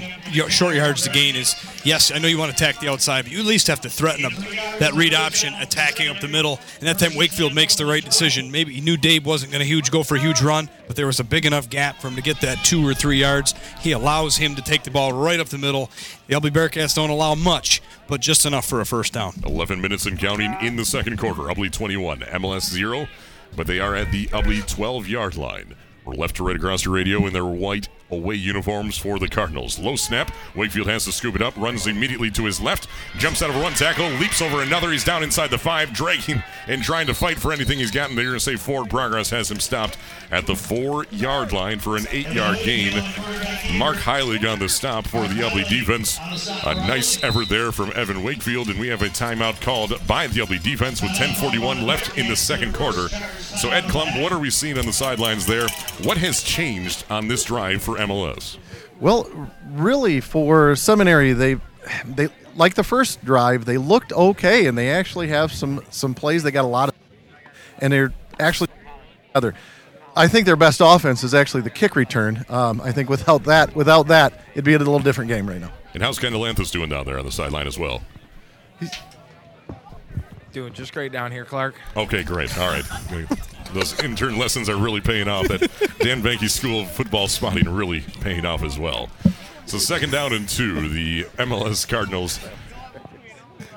short 0.50 0.76
yards 0.76 1.04
to 1.04 1.10
gain 1.12 1.36
is 1.36 1.56
yes, 1.84 2.12
I 2.12 2.18
know 2.20 2.28
you 2.28 2.38
want 2.38 2.56
to 2.56 2.56
attack 2.56 2.80
the 2.80 2.90
outside, 2.90 3.24
but 3.24 3.32
you 3.32 3.40
at 3.40 3.46
least 3.46 3.68
have 3.68 3.82
to 3.82 3.90
threaten 3.90 4.24
them. 4.24 4.34
That 4.80 4.94
read 4.94 5.14
option, 5.14 5.54
attacking 5.56 6.08
up 6.10 6.20
the 6.20 6.28
middle, 6.28 6.60
and 6.80 6.88
that 6.88 7.00
time 7.00 7.16
Wakefield 7.16 7.54
makes 7.54 7.76
the 7.76 7.86
right 7.86 8.04
decision. 8.04 8.52
Maybe 8.52 8.74
he 8.74 8.82
knew 8.82 8.98
Dave 8.98 9.26
wasn't 9.26 9.52
going 9.52 9.62
to 9.62 9.68
huge 9.68 9.92
go 9.92 10.04
for 10.04 10.16
a 10.16 10.20
huge 10.20 10.42
run, 10.42 10.70
but 10.88 10.96
there 10.96 11.06
was 11.08 11.20
a 11.20 11.24
big 11.24 11.46
enough 11.46 11.70
gap 11.70 12.02
for 12.02 12.08
him 12.08 12.16
to 12.16 12.22
get 12.22 12.42
that 12.42 12.64
two 12.64 12.88
or 12.88 12.94
three 12.94 13.18
yards. 13.18 13.54
He 13.80 13.92
allows 13.92 14.38
him 14.38 14.56
to 14.56 14.62
take 14.62 14.84
the 14.84 14.92
ball 14.92 15.14
right 15.14 15.40
up 15.40 15.48
the 15.48 15.58
middle. 15.58 15.90
The 16.28 16.36
Ubly 16.36 16.52
Bearcats 16.52 16.96
don't 16.96 17.10
allow 17.10 17.36
much, 17.36 17.82
but 18.08 18.22
just 18.22 18.46
enough 18.46 18.66
for 18.66 18.82
a 18.82 18.86
first 18.86 19.14
down. 19.14 19.34
11 19.46 19.82
minutes 19.82 20.06
and 20.06 20.18
counting 20.20 20.56
in 20.62 20.76
the 20.76 20.86
second 20.86 21.18
quarter. 21.18 21.44
Ubly 21.44 21.72
21, 21.72 22.20
MLS 22.22 22.70
0. 22.70 23.08
but 23.56 23.68
they 23.68 23.80
are 23.80 23.96
at 23.96 24.12
the 24.12 24.28
Ubly 24.28 24.66
12 24.68 25.08
yard 25.08 25.36
line. 25.38 25.76
We're 26.06 26.14
left 26.16 26.38
to 26.38 26.44
right 26.44 26.56
across 26.56 26.84
the 26.84 26.90
radio 26.90 27.28
in 27.28 27.34
their 27.34 27.46
white 27.46 27.88
away 28.12 28.36
uniforms 28.36 28.98
for 28.98 29.20
the 29.20 29.28
Cardinals. 29.28 29.80
Low 29.80 29.96
snap. 29.96 30.32
Wakefield 30.56 30.88
has 30.88 31.06
to 31.06 31.12
scoop 31.12 31.36
it 31.36 31.42
up, 31.42 31.56
runs 31.58 31.88
immediately 31.88 32.32
to 32.32 32.46
his 32.46 32.60
left, 32.60 32.88
jumps 33.18 33.42
out 33.42 33.50
of 33.50 33.62
one 33.62 33.74
tackle, 33.74 34.08
leaps 34.20 34.42
over 34.42 34.62
another. 34.62 34.92
He's 34.92 35.04
down 35.04 35.24
inside 35.24 35.50
the 35.50 35.58
five, 35.58 35.94
dragging 35.94 36.44
and 36.68 36.84
trying 36.84 37.08
to 37.08 37.14
fight 37.14 37.40
for 37.40 37.52
anything 37.52 37.80
he's 37.80 37.92
gotten. 37.92 38.16
They're 38.16 38.26
going 38.26 38.36
to 38.36 38.40
say 38.40 38.56
forward 38.56 38.90
progress 38.90 39.30
has 39.30 39.50
him 39.50 39.60
stopped 39.60 39.98
at 40.32 40.48
the 40.48 40.56
four 40.56 41.06
yard 41.12 41.52
line 41.52 41.80
for 41.80 41.98
an 41.98 42.06
eight 42.12 42.30
yard 42.30 42.58
gain. 42.64 42.94
Mark 43.78 43.98
Heilig 43.98 44.50
on 44.50 44.60
the 44.60 44.70
stop 44.70 45.08
for 45.08 45.28
the 45.28 45.36
Ubly 45.42 45.68
defense. 45.68 46.18
A 46.66 46.74
nice 46.74 47.22
effort 47.24 47.50
there 47.50 47.72
from 47.72 47.92
Evan 47.96 48.24
Wakefield, 48.24 48.70
and 48.70 48.80
we 48.80 48.88
have 48.88 49.02
a 49.02 49.08
timeout 49.08 49.62
called 49.62 49.94
by 50.08 50.28
the 50.28 50.40
Ubly 50.40 50.62
defense 50.62 51.02
with 51.02 51.12
10:41 51.12 51.86
left 51.86 52.18
in 52.18 52.28
the 52.28 52.36
second 52.36 52.74
quarter. 52.74 53.10
So 53.10 53.70
Ed 53.70 53.84
Klump, 53.86 54.22
what 54.22 54.32
are 54.32 54.40
we 54.40 54.50
seeing 54.50 54.78
on 54.78 54.86
the 54.86 54.94
sidelines 54.94 55.46
there? 55.46 55.68
What 56.04 56.18
has 56.18 56.42
changed 56.42 57.06
on 57.10 57.28
this 57.28 57.44
drive 57.44 57.82
for 57.82 57.98
MLS? 57.98 58.58
Well, 59.00 59.30
really, 59.72 60.22
for 60.22 60.76
seminary, 60.76 61.34
they 61.34 61.58
they 62.06 62.30
like 62.56 62.76
the 62.76 62.84
first 62.84 63.24
drive. 63.26 63.66
They 63.66 63.78
looked 63.78 64.14
okay, 64.14 64.68
and 64.68 64.78
they 64.78 64.90
actually 64.92 65.28
have 65.30 65.52
some 65.52 65.82
some 65.90 66.14
plays. 66.14 66.44
They 66.44 66.52
got 66.52 66.66
a 66.66 66.68
lot 66.68 66.90
of, 66.90 66.96
and 67.80 67.92
they're 67.92 68.14
actually 68.40 68.70
other. 69.34 69.54
I 70.16 70.28
think 70.28 70.46
their 70.46 70.56
best 70.56 70.82
offense 70.84 71.24
is 71.24 71.34
actually 71.34 71.62
the 71.62 71.70
kick 71.70 71.96
return. 71.96 72.46
Um, 72.50 72.82
I 72.82 72.92
think 72.92 73.10
without 73.10 73.44
that, 73.46 73.76
without 73.76 74.08
that, 74.08 74.34
it'd 74.52 74.66
be 74.66 74.74
a 74.74 74.78
little 74.78 75.00
different 75.00 75.30
game 75.30 75.48
right 75.48 75.62
now. 75.62 75.72
And 75.94 76.04
how's 76.04 76.20
Kendall 76.20 76.42
Anthus 76.42 76.72
doing 76.72 76.90
down 76.90 77.06
there 77.06 77.18
on 77.18 77.26
the 77.26 77.32
sideline 77.32 77.68
as 77.68 77.78
well? 77.80 78.02
He's 78.80 78.92
doing 80.52 80.74
just 80.74 80.94
great 80.94 81.12
down 81.12 81.32
here, 81.32 81.46
Clark. 81.46 81.76
Okay, 81.96 82.24
great. 82.24 82.58
All 82.58 82.70
right. 82.70 82.84
Those 83.74 83.98
intern 84.04 84.38
lessons 84.38 84.68
are 84.68 84.76
really 84.76 85.00
paying 85.00 85.30
off. 85.30 85.48
That 85.48 85.62
Dan 86.00 86.22
Banky 86.22 86.50
School 86.50 86.82
of 86.82 86.92
Football 86.92 87.28
spotting 87.30 87.70
really 87.70 88.02
paying 88.20 88.46
off 88.46 88.64
as 88.64 88.78
well. 88.78 89.10
So 89.66 89.78
second 89.78 90.12
down 90.12 90.34
and 90.34 90.50
two, 90.50 90.90
the 90.90 91.24
MLS 91.38 91.88
Cardinals 91.88 92.40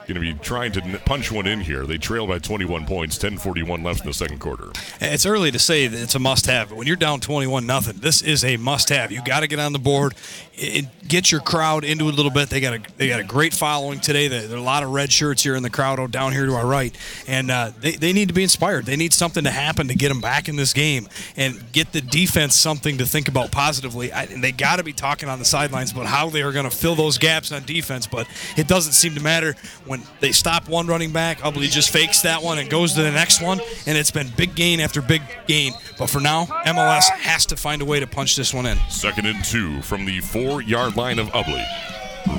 going 0.06 0.14
to 0.14 0.20
be 0.20 0.35
trying 0.35 0.72
to 0.72 0.81
punch 1.05 1.31
one 1.32 1.47
in 1.47 1.60
here. 1.60 1.86
They 1.86 1.98
trail 1.98 2.26
by 2.26 2.39
21 2.39 2.86
points, 2.86 3.18
10:41 3.18 3.85
left 3.85 4.01
in 4.01 4.06
the 4.06 4.14
second 4.14 4.39
quarter. 4.39 4.70
It's 5.01 5.26
early 5.26 5.51
to 5.51 5.59
say 5.59 5.86
that 5.86 6.01
it's 6.01 6.14
a 6.14 6.18
must-have, 6.18 6.70
but 6.70 6.78
when 6.78 6.86
you're 6.86 6.97
down 6.97 7.20
21 7.20 7.66
nothing, 7.66 7.98
this 7.98 8.22
is 8.22 8.44
a 8.44 8.56
must-have. 8.56 9.12
You 9.12 9.22
got 9.24 9.40
to 9.40 9.47
get 9.47 9.59
on 9.59 9.72
the 9.72 9.78
board, 9.78 10.14
and 10.60 10.89
get 11.06 11.32
your 11.32 11.40
crowd 11.40 11.85
into 11.85 12.09
it 12.09 12.12
a 12.12 12.16
little 12.16 12.31
bit. 12.31 12.48
They 12.48 12.60
got 12.60 12.74
a 12.74 12.81
they 12.97 13.09
got 13.09 13.20
a 13.20 13.24
great 13.24 13.52
following 13.52 14.01
today. 14.01 14.28
There 14.28 14.47
there 14.47 14.56
are 14.56 14.60
a 14.60 14.64
lot 14.64 14.82
of 14.82 14.90
red 14.90 15.10
shirts 15.10 15.43
here 15.43 15.56
in 15.56 15.62
the 15.62 15.70
crowd 15.70 16.10
down 16.12 16.32
here 16.32 16.47
to 16.47 16.55
our 16.55 16.66
right, 16.66 16.97
and 17.26 17.51
uh, 17.51 17.72
they 17.81 17.93
they 17.93 18.12
need 18.12 18.28
to 18.28 18.35
be 18.35 18.43
inspired. 18.43 18.86
They 18.86 18.97
need 18.97 19.12
something 19.12 19.44
to 19.44 19.51
happen 19.51 19.89
to 19.89 19.94
get 19.94 20.09
them 20.09 20.20
back 20.20 20.48
in 20.48 20.56
this 20.56 20.72
game 20.72 21.09
and 21.36 21.60
get 21.72 21.93
the 21.93 22.01
defense 22.01 22.55
something 22.55 22.98
to 22.98 23.06
think 23.06 23.28
about 23.28 23.51
positively. 23.51 24.12
I, 24.12 24.24
and 24.24 24.43
they 24.43 24.52
got 24.52 24.76
to 24.76 24.85
be 24.85 24.93
talking 24.93 25.28
on 25.28 25.39
the 25.39 25.44
sidelines 25.44 25.93
about 25.93 26.06
how 26.06 26.28
they 26.31 26.43
are 26.43 26.52
going 26.52 26.68
to 26.68 26.76
fill 26.76 26.94
those 26.94 27.18
gaps 27.18 27.52
on 27.52 27.64
defense, 27.64 28.06
but 28.06 28.26
it 28.56 28.68
doesn't 28.68 28.93
seem 28.93 29.14
to 29.14 29.20
matter 29.20 29.55
when 29.86 29.94
they 30.21 30.33
stop 30.33 30.69
one 30.69 30.87
running 30.87 31.12
back. 31.12 31.39
Ubly 31.39 31.71
just 31.71 31.91
fakes 31.91 32.23
that 32.23 32.43
one 32.43 32.59
and 32.59 32.71
goes 32.71 32.95
to 32.95 33.03
the 33.03 33.11
next 33.11 33.41
one, 33.41 33.61
and 33.87 33.97
it's 33.99 34.11
been 34.11 34.29
big 34.37 34.55
gain 34.55 34.81
after 34.81 35.03
big 35.03 35.23
gain. 35.47 35.73
But 35.99 36.09
for 36.09 36.21
now, 36.21 36.47
MLS 36.66 37.09
has 37.11 37.47
to 37.47 37.57
find 37.57 37.83
a 37.83 37.85
way 37.85 38.01
to 38.01 38.07
punch 38.07 38.37
this 38.37 38.53
one 38.55 38.66
in. 38.66 38.79
Second 38.89 39.27
and 39.27 39.45
two 39.45 39.83
from 39.83 40.05
the 40.05 40.21
four-yard 40.21 40.97
line 40.97 41.19
of 41.19 41.29
Ubly. 41.29 41.65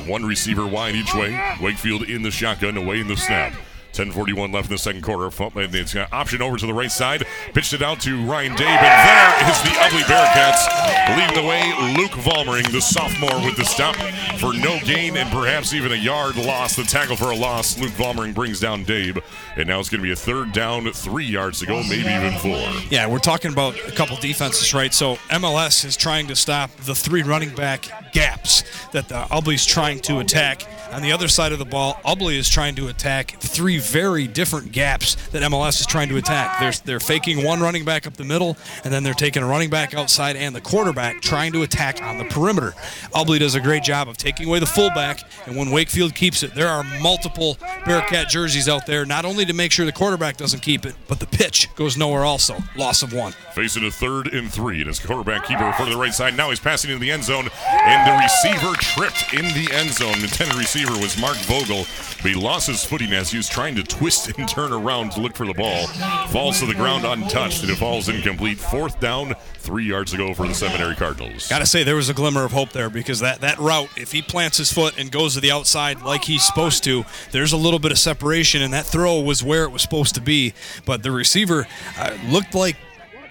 One 0.07 0.25
receiver 0.25 0.65
wide 0.65 0.95
each 0.95 1.13
way. 1.13 1.39
Wakefield 1.61 2.03
in 2.03 2.23
the 2.23 2.31
shotgun, 2.31 2.77
away 2.77 2.99
in 2.99 3.07
the 3.07 3.17
snap. 3.17 3.53
10:41 3.95 4.53
left 4.53 4.67
in 4.69 4.73
the 4.73 4.77
second 4.77 5.01
quarter. 5.01 5.25
And 5.25 5.57
uh, 5.57 5.79
It's 5.79 5.93
got 5.93 6.11
option 6.11 6.41
over 6.41 6.57
to 6.57 6.65
the 6.65 6.73
right 6.73 6.91
side. 6.91 7.25
Pitched 7.53 7.73
it 7.73 7.81
out 7.81 7.99
to 8.01 8.23
Ryan 8.25 8.53
Dabe, 8.53 8.67
and 8.67 9.07
there 9.07 9.49
is 9.49 9.61
the 9.63 9.69
Ubly 9.69 10.03
Bearcats 10.03 11.15
leading 11.17 11.35
the 11.41 11.47
way. 11.47 11.61
Luke 11.97 12.11
Valmering, 12.11 12.71
the 12.71 12.81
sophomore, 12.81 13.43
with 13.45 13.55
the 13.55 13.63
stop 13.63 13.95
for 14.39 14.53
no 14.53 14.79
gain 14.83 15.17
and 15.17 15.29
perhaps 15.31 15.73
even 15.73 15.91
a 15.91 15.95
yard 15.95 16.35
loss. 16.35 16.75
The 16.75 16.83
tackle 16.83 17.15
for 17.15 17.31
a 17.31 17.35
loss. 17.35 17.77
Luke 17.79 17.91
Valmering 17.91 18.33
brings 18.33 18.59
down 18.59 18.83
Dabe, 18.85 19.23
and 19.57 19.67
now 19.67 19.79
it's 19.79 19.89
going 19.89 20.01
to 20.01 20.05
be 20.05 20.11
a 20.11 20.15
third 20.15 20.51
down, 20.51 20.91
three 20.91 21.25
yards 21.25 21.59
to 21.59 21.65
go, 21.65 21.81
maybe 21.83 22.09
even 22.09 22.37
four. 22.39 22.57
Yeah, 22.89 23.07
we're 23.07 23.19
talking 23.19 23.51
about 23.51 23.75
a 23.87 23.91
couple 23.91 24.17
defenses, 24.17 24.73
right? 24.73 24.93
So 24.93 25.15
MLS 25.29 25.85
is 25.85 25.95
trying 25.95 26.27
to 26.27 26.35
stop 26.35 26.71
the 26.77 26.95
three 26.95 27.23
running 27.23 27.53
back 27.55 28.11
gaps 28.11 28.63
that 28.91 29.07
the 29.07 29.15
Ubly's 29.31 29.65
trying 29.65 29.99
to 30.01 30.19
attack. 30.19 30.67
On 30.91 31.01
the 31.01 31.11
other 31.11 31.27
side 31.27 31.51
of 31.51 31.59
the 31.59 31.65
ball, 31.65 31.99
Ubly 32.05 32.35
is 32.35 32.49
trying 32.49 32.75
to 32.75 32.87
attack 32.87 33.39
three 33.39 33.79
very 33.79 34.27
different 34.27 34.71
gaps 34.71 35.15
that 35.29 35.41
MLS 35.43 35.79
is 35.79 35.85
trying 35.85 36.09
to 36.09 36.17
attack. 36.17 36.59
They're, 36.59 36.71
they're 36.85 36.99
faking 36.99 37.43
one 37.43 37.59
running 37.59 37.85
back 37.85 38.07
up 38.07 38.15
the 38.15 38.23
middle, 38.23 38.57
and 38.83 38.93
then 38.93 39.03
they're 39.03 39.13
taking 39.13 39.43
a 39.43 39.47
running 39.47 39.69
back 39.69 39.93
outside 39.93 40.35
and 40.35 40.55
the 40.55 40.61
quarterback 40.61 41.21
trying 41.21 41.51
to 41.53 41.63
attack 41.63 42.01
on 42.01 42.17
the 42.17 42.25
perimeter. 42.25 42.73
Ubly 43.13 43.39
does 43.39 43.55
a 43.55 43.59
great 43.61 43.83
job 43.83 44.07
of 44.07 44.17
taking 44.17 44.47
away 44.47 44.59
the 44.59 44.65
fullback, 44.65 45.21
and 45.45 45.55
when 45.55 45.71
Wakefield 45.71 46.15
keeps 46.15 46.43
it, 46.43 46.53
there 46.55 46.67
are 46.67 46.83
multiple 47.01 47.57
Bearcat 47.85 48.29
jerseys 48.29 48.69
out 48.69 48.85
there, 48.85 49.05
not 49.05 49.25
only 49.25 49.44
to 49.47 49.53
make 49.53 49.71
sure 49.71 49.85
the 49.85 49.91
quarterback 49.91 50.37
doesn't 50.37 50.61
keep 50.61 50.85
it, 50.85 50.95
but 51.07 51.19
the 51.19 51.27
pitch 51.27 51.73
goes 51.75 51.97
nowhere 51.97 52.25
also. 52.25 52.57
Loss 52.75 53.03
of 53.03 53.13
one. 53.13 53.33
Facing 53.53 53.85
a 53.85 53.91
third 53.91 54.33
and 54.33 54.51
three, 54.51 54.79
and 54.79 54.87
his 54.87 54.99
quarterback 54.99 55.45
keeper 55.45 55.71
for 55.73 55.85
the 55.85 55.97
right 55.97 56.13
side. 56.13 56.35
Now 56.35 56.49
he's 56.49 56.59
passing 56.59 56.91
into 56.91 57.01
the 57.01 57.11
end 57.11 57.23
zone, 57.23 57.49
and 57.67 58.07
the 58.07 58.21
receiver 58.21 58.75
tripped 58.75 59.33
in 59.33 59.45
the 59.53 59.69
end 59.73 59.91
zone. 59.91 60.17
The 60.19 60.25
intended 60.25 60.57
receiver 60.57 60.91
was 60.99 61.17
Mark 61.19 61.37
Vogel, 61.37 61.85
but 62.21 62.31
he 62.31 62.33
lost 62.33 62.67
his 62.67 62.83
footing 62.83 63.13
as 63.13 63.31
he 63.31 63.37
was 63.37 63.47
trying 63.47 63.75
to 63.75 63.83
twist 63.83 64.37
and 64.37 64.47
turn 64.47 64.73
around 64.73 65.11
to 65.13 65.21
look 65.21 65.35
for 65.35 65.45
the 65.45 65.53
ball. 65.53 65.87
Falls 66.27 66.59
to 66.59 66.65
the 66.65 66.73
ground 66.73 67.05
untouched, 67.05 67.61
and 67.61 67.71
it 67.71 67.77
falls 67.77 68.09
incomplete. 68.09 68.57
Fourth 68.57 68.99
down, 68.99 69.33
three 69.59 69.85
yards 69.85 70.11
to 70.11 70.17
go 70.17 70.33
for 70.33 70.47
the 70.47 70.53
Seminary 70.53 70.95
Cardinals. 70.95 71.47
Got 71.47 71.59
to 71.59 71.65
say, 71.65 71.83
there 71.83 71.95
was 71.95 72.09
a 72.09 72.13
glimmer 72.13 72.43
of 72.43 72.51
hope 72.51 72.71
there 72.71 72.89
because 72.89 73.19
that, 73.19 73.41
that 73.41 73.57
route, 73.59 73.89
if 73.97 74.11
he 74.11 74.21
plants 74.21 74.57
his 74.57 74.71
foot 74.71 74.97
and 74.97 75.11
goes 75.11 75.35
to 75.35 75.39
the 75.39 75.51
outside 75.51 76.01
like 76.01 76.23
he's 76.23 76.43
supposed 76.43 76.83
to, 76.83 77.05
there's 77.31 77.53
a 77.53 77.57
little 77.57 77.79
bit 77.79 77.91
of 77.91 77.97
separation, 77.97 78.61
and 78.61 78.73
that 78.73 78.85
throw 78.85 79.19
was 79.19 79.34
where 79.43 79.63
it 79.63 79.71
was 79.71 79.81
supposed 79.81 80.15
to 80.15 80.21
be. 80.21 80.53
But 80.85 81.03
the 81.03 81.11
receiver 81.11 81.67
uh, 81.97 82.17
looked 82.27 82.55
like 82.55 82.77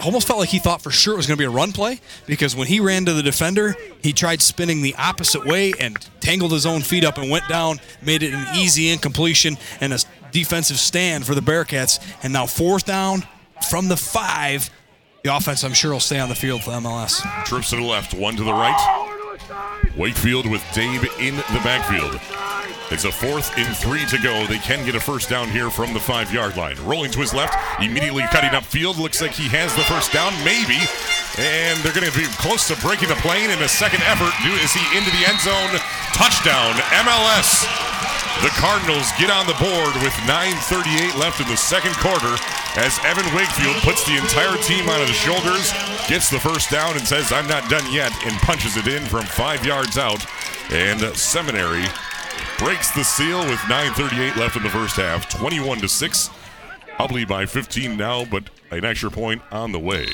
almost 0.00 0.26
felt 0.26 0.38
like 0.38 0.48
he 0.48 0.58
thought 0.58 0.82
for 0.82 0.90
sure 0.90 1.14
it 1.14 1.16
was 1.16 1.26
going 1.26 1.36
to 1.36 1.40
be 1.40 1.46
a 1.46 1.50
run 1.50 1.72
play 1.72 2.00
because 2.26 2.54
when 2.54 2.66
he 2.66 2.80
ran 2.80 3.04
to 3.06 3.12
the 3.12 3.22
defender, 3.22 3.74
he 4.02 4.12
tried 4.12 4.42
spinning 4.42 4.82
the 4.82 4.94
opposite 4.96 5.44
way 5.44 5.72
and 5.80 5.96
tangled 6.20 6.52
his 6.52 6.66
own 6.66 6.82
feet 6.82 7.04
up 7.04 7.18
and 7.18 7.30
went 7.30 7.48
down, 7.48 7.78
made 8.02 8.22
it 8.22 8.34
an 8.34 8.46
easy 8.56 8.90
incompletion 8.90 9.56
and 9.80 9.92
a 9.92 9.98
defensive 10.30 10.78
stand 10.78 11.24
for 11.24 11.34
the 11.34 11.40
Bearcats. 11.40 12.00
And 12.22 12.32
now 12.32 12.46
fourth 12.46 12.84
down 12.84 13.22
from 13.70 13.88
the 13.88 13.96
five. 13.96 14.70
The 15.22 15.34
offense, 15.34 15.64
I'm 15.64 15.72
sure, 15.72 15.92
will 15.92 16.00
stay 16.00 16.20
on 16.20 16.28
the 16.28 16.34
field 16.34 16.62
for 16.62 16.72
MLS. 16.72 17.22
Trips 17.46 17.70
to 17.70 17.76
the 17.76 17.82
left, 17.82 18.12
one 18.12 18.36
to 18.36 18.44
the 18.44 18.52
right. 18.52 19.10
Wakefield 19.96 20.50
with 20.50 20.62
Dave 20.74 21.04
in 21.18 21.36
the 21.36 21.60
backfield. 21.64 22.20
It's 22.94 23.02
a 23.02 23.10
fourth 23.10 23.50
and 23.58 23.74
three 23.74 24.06
to 24.06 24.22
go. 24.22 24.46
They 24.46 24.62
can 24.62 24.86
get 24.86 24.94
a 24.94 25.02
first 25.02 25.26
down 25.26 25.50
here 25.50 25.66
from 25.66 25.90
the 25.90 25.98
five 25.98 26.30
yard 26.30 26.54
line. 26.56 26.78
Rolling 26.86 27.10
to 27.10 27.18
his 27.18 27.34
left, 27.34 27.58
immediately 27.82 28.22
cutting 28.30 28.54
upfield. 28.54 29.02
Looks 29.02 29.18
like 29.18 29.34
he 29.34 29.50
has 29.50 29.74
the 29.74 29.82
first 29.90 30.14
down, 30.14 30.30
maybe. 30.46 30.78
And 31.42 31.74
they're 31.82 31.90
going 31.90 32.06
to 32.06 32.14
be 32.14 32.22
close 32.38 32.70
to 32.70 32.78
breaking 32.78 33.10
the 33.10 33.18
plane 33.18 33.50
in 33.50 33.58
a 33.66 33.68
second 33.68 33.98
effort. 34.06 34.30
Is 34.46 34.70
he 34.70 34.84
into 34.94 35.10
the 35.10 35.26
end 35.26 35.42
zone? 35.42 35.74
Touchdown, 36.14 36.78
MLS. 37.02 37.66
The 38.46 38.54
Cardinals 38.62 39.10
get 39.18 39.26
on 39.26 39.50
the 39.50 39.58
board 39.58 39.90
with 39.98 40.14
9.38 40.30 41.18
left 41.18 41.42
in 41.42 41.50
the 41.50 41.58
second 41.58 41.98
quarter 41.98 42.30
as 42.78 42.94
Evan 43.02 43.26
Wakefield 43.34 43.82
puts 43.82 44.06
the 44.06 44.14
entire 44.14 44.54
team 44.62 44.86
on 44.86 45.02
his 45.02 45.18
shoulders, 45.18 45.74
gets 46.06 46.30
the 46.30 46.38
first 46.38 46.70
down, 46.70 46.94
and 46.94 47.02
says, 47.02 47.34
I'm 47.34 47.50
not 47.50 47.66
done 47.66 47.90
yet, 47.90 48.14
and 48.22 48.38
punches 48.46 48.78
it 48.78 48.86
in 48.86 49.02
from 49.02 49.26
five 49.26 49.66
yards 49.66 49.98
out. 49.98 50.22
And 50.70 51.02
Seminary 51.18 51.90
breaks 52.58 52.90
the 52.90 53.04
seal 53.04 53.40
with 53.40 53.58
9.38 53.60 54.36
left 54.36 54.56
in 54.56 54.62
the 54.62 54.70
first 54.70 54.96
half, 54.96 55.28
21 55.28 55.78
to 55.78 55.88
6. 55.88 56.30
Ubly 56.98 57.26
by 57.26 57.44
15 57.44 57.96
now, 57.96 58.24
but 58.24 58.44
an 58.70 58.84
extra 58.84 59.10
point 59.10 59.42
on 59.50 59.72
the 59.72 59.80
way 59.80 60.06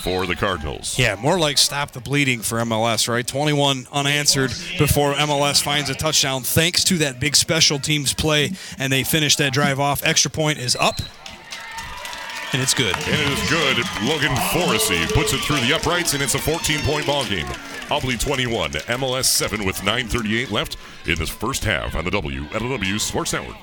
for 0.00 0.26
the 0.26 0.34
Cardinals. 0.34 0.98
Yeah, 0.98 1.14
more 1.16 1.38
like 1.38 1.56
stop 1.56 1.92
the 1.92 2.00
bleeding 2.00 2.40
for 2.40 2.58
MLS, 2.58 3.08
right? 3.08 3.26
21 3.26 3.86
unanswered 3.92 4.50
before 4.78 5.14
MLS 5.14 5.62
finds 5.62 5.88
a 5.88 5.94
touchdown 5.94 6.42
thanks 6.42 6.84
to 6.84 6.98
that 6.98 7.20
big 7.20 7.36
special 7.36 7.78
teams 7.78 8.12
play, 8.12 8.52
and 8.78 8.92
they 8.92 9.04
finish 9.04 9.36
that 9.36 9.52
drive 9.52 9.78
off. 9.78 10.04
Extra 10.04 10.30
point 10.30 10.58
is 10.58 10.76
up, 10.76 11.00
and 12.52 12.62
it's 12.62 12.74
good. 12.74 12.94
And 12.94 13.20
it 13.20 13.38
is 13.38 13.50
good. 13.50 13.76
Logan 14.02 14.34
Forrestry 14.52 14.98
puts 15.14 15.32
it 15.32 15.40
through 15.40 15.60
the 15.60 15.74
uprights, 15.74 16.14
and 16.14 16.22
it's 16.22 16.34
a 16.34 16.38
14-point 16.38 17.06
ball 17.06 17.24
game. 17.24 17.46
Ubly 17.88 18.18
21, 18.18 18.72
MLS 18.72 19.24
7 19.24 19.64
with 19.64 19.76
9.38 19.78 20.50
left 20.50 20.76
in 21.06 21.16
this 21.18 21.30
first 21.30 21.64
half 21.64 21.94
on 21.94 22.04
the 22.04 22.10
WLW 22.10 23.00
Sports 23.00 23.32
Network. 23.32 23.56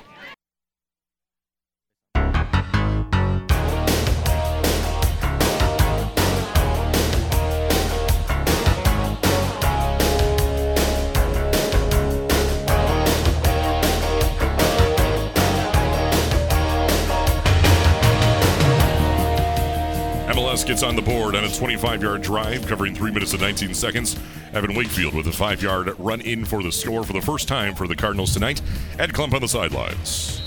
Gets 20.66 20.82
on 20.82 20.96
the 20.96 21.02
board 21.02 21.36
on 21.36 21.44
a 21.44 21.50
25 21.50 22.02
yard 22.02 22.22
drive 22.22 22.66
covering 22.66 22.94
3 22.94 23.10
minutes 23.10 23.32
and 23.32 23.42
19 23.42 23.74
seconds. 23.74 24.18
Evan 24.54 24.74
Wakefield 24.74 25.14
with 25.14 25.26
a 25.26 25.32
5 25.32 25.62
yard 25.62 25.94
run 25.98 26.22
in 26.22 26.46
for 26.46 26.62
the 26.62 26.72
score 26.72 27.04
for 27.04 27.12
the 27.12 27.20
first 27.20 27.48
time 27.48 27.74
for 27.74 27.86
the 27.86 27.94
Cardinals 27.94 28.32
tonight. 28.32 28.62
Ed 28.98 29.12
Clump 29.12 29.34
on 29.34 29.42
the 29.42 29.48
sidelines. 29.48 30.40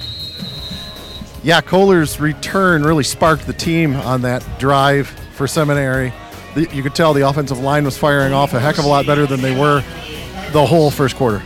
Yeah, 1.44 1.62
Kohler's 1.62 2.20
return 2.20 2.82
really 2.82 3.04
sparked 3.04 3.46
the 3.46 3.54
team 3.54 3.96
on 3.96 4.24
that 4.24 4.44
drive 4.58 5.08
for 5.36 5.46
Seminary. 5.46 6.12
You 6.56 6.82
could 6.82 6.96
tell 6.96 7.14
the 7.14 7.30
offensive 7.30 7.60
line 7.60 7.86
was 7.86 7.96
firing 7.96 8.34
off 8.34 8.56
a 8.56 8.60
heck 8.60 8.80
of 8.80 8.86
a 8.86 8.88
lot 8.88 9.06
better 9.06 9.28
than 9.28 9.42
they 9.42 9.58
were 9.58 9.82
the 10.52 10.66
whole 10.66 10.90
first 10.90 11.16
quarter. 11.16 11.44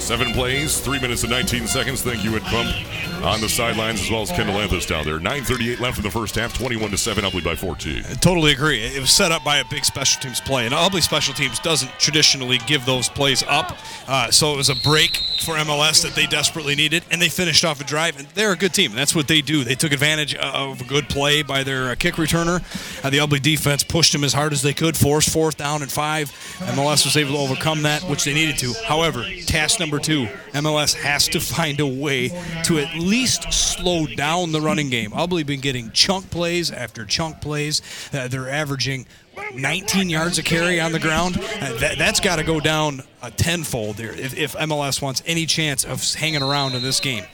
Seven 0.00 0.32
plays, 0.32 0.80
three 0.80 0.98
minutes 0.98 1.22
and 1.22 1.30
19 1.30 1.66
seconds. 1.66 2.02
Thank 2.02 2.24
you, 2.24 2.34
Ed 2.34 2.42
Klump, 2.42 3.22
on 3.22 3.40
the 3.40 3.48
sidelines, 3.48 4.00
as 4.00 4.10
well 4.10 4.22
as 4.22 4.32
Kendall 4.32 4.56
Anthus 4.56 4.86
down 4.86 5.04
there. 5.04 5.20
9.38 5.20 5.78
left 5.78 5.98
in 5.98 6.02
the 6.02 6.10
first 6.10 6.34
half, 6.34 6.52
21 6.54 6.90
to 6.90 6.96
7, 6.96 7.22
Ubly 7.22 7.44
by 7.44 7.54
14. 7.54 8.02
Totally 8.20 8.50
agree. 8.52 8.82
It 8.82 8.98
was 8.98 9.10
set 9.10 9.30
up 9.30 9.44
by 9.44 9.58
a 9.58 9.64
big 9.70 9.84
special 9.84 10.20
teams 10.22 10.40
play, 10.40 10.64
and 10.64 10.74
Ubly 10.74 11.02
special 11.02 11.34
teams 11.34 11.58
doesn't 11.60 11.90
traditionally 11.98 12.58
give 12.66 12.86
those 12.86 13.08
plays 13.10 13.44
up. 13.46 13.76
Uh, 14.08 14.30
so 14.30 14.52
it 14.54 14.56
was 14.56 14.70
a 14.70 14.74
break 14.76 15.16
for 15.44 15.54
MLS 15.56 16.02
that 16.02 16.14
they 16.14 16.26
desperately 16.26 16.74
needed, 16.74 17.04
and 17.10 17.20
they 17.20 17.28
finished 17.28 17.64
off 17.64 17.80
a 17.80 17.84
drive. 17.84 18.18
And 18.18 18.26
they're 18.28 18.52
a 18.52 18.56
good 18.56 18.72
team. 18.74 18.92
That's 18.92 19.14
what 19.14 19.28
they 19.28 19.42
do. 19.42 19.64
They 19.64 19.74
took 19.74 19.92
advantage 19.92 20.34
of 20.34 20.80
a 20.80 20.84
good 20.84 21.08
play 21.08 21.42
by 21.42 21.62
their 21.62 21.90
uh, 21.90 21.94
kick 21.94 22.14
returner. 22.14 22.62
Uh, 23.04 23.10
the 23.10 23.18
Ubly 23.18 23.40
defense 23.40 23.84
pushed 23.84 24.12
them 24.12 24.24
as 24.24 24.32
hard 24.32 24.52
as 24.52 24.62
they 24.62 24.74
could, 24.74 24.96
forced 24.96 25.30
fourth 25.30 25.58
down 25.58 25.82
and 25.82 25.92
five. 25.92 26.30
MLS 26.74 27.04
was 27.04 27.16
able 27.16 27.32
to 27.32 27.38
overcome 27.38 27.82
that, 27.82 28.02
which 28.04 28.24
they 28.24 28.34
needed 28.34 28.58
to. 28.58 28.72
However, 28.86 29.24
task 29.46 29.78
number 29.78 29.89
two, 29.98 30.26
MLS 30.52 30.94
has 30.94 31.28
to 31.28 31.40
find 31.40 31.80
a 31.80 31.86
way 31.86 32.28
to 32.64 32.78
at 32.78 32.94
least 32.96 33.52
slow 33.52 34.06
down 34.06 34.52
the 34.52 34.60
running 34.60 34.90
game. 34.90 35.10
Ubly 35.10 35.44
been 35.44 35.60
getting 35.60 35.90
chunk 35.92 36.30
plays 36.30 36.70
after 36.70 37.04
chunk 37.04 37.40
plays. 37.40 37.82
Uh, 38.12 38.28
they're 38.28 38.48
averaging 38.48 39.06
19 39.54 40.08
yards 40.08 40.38
a 40.38 40.42
carry 40.42 40.80
on 40.80 40.92
the 40.92 40.98
ground. 40.98 41.36
Uh, 41.38 41.72
that, 41.78 41.98
that's 41.98 42.20
got 42.20 42.36
to 42.36 42.44
go 42.44 42.60
down 42.60 43.02
a 43.22 43.30
tenfold 43.30 43.96
there 43.96 44.12
if, 44.12 44.36
if 44.36 44.52
MLS 44.54 45.02
wants 45.02 45.22
any 45.26 45.46
chance 45.46 45.84
of 45.84 46.02
hanging 46.14 46.42
around 46.42 46.74
in 46.74 46.82
this 46.82 47.00
game. 47.00 47.24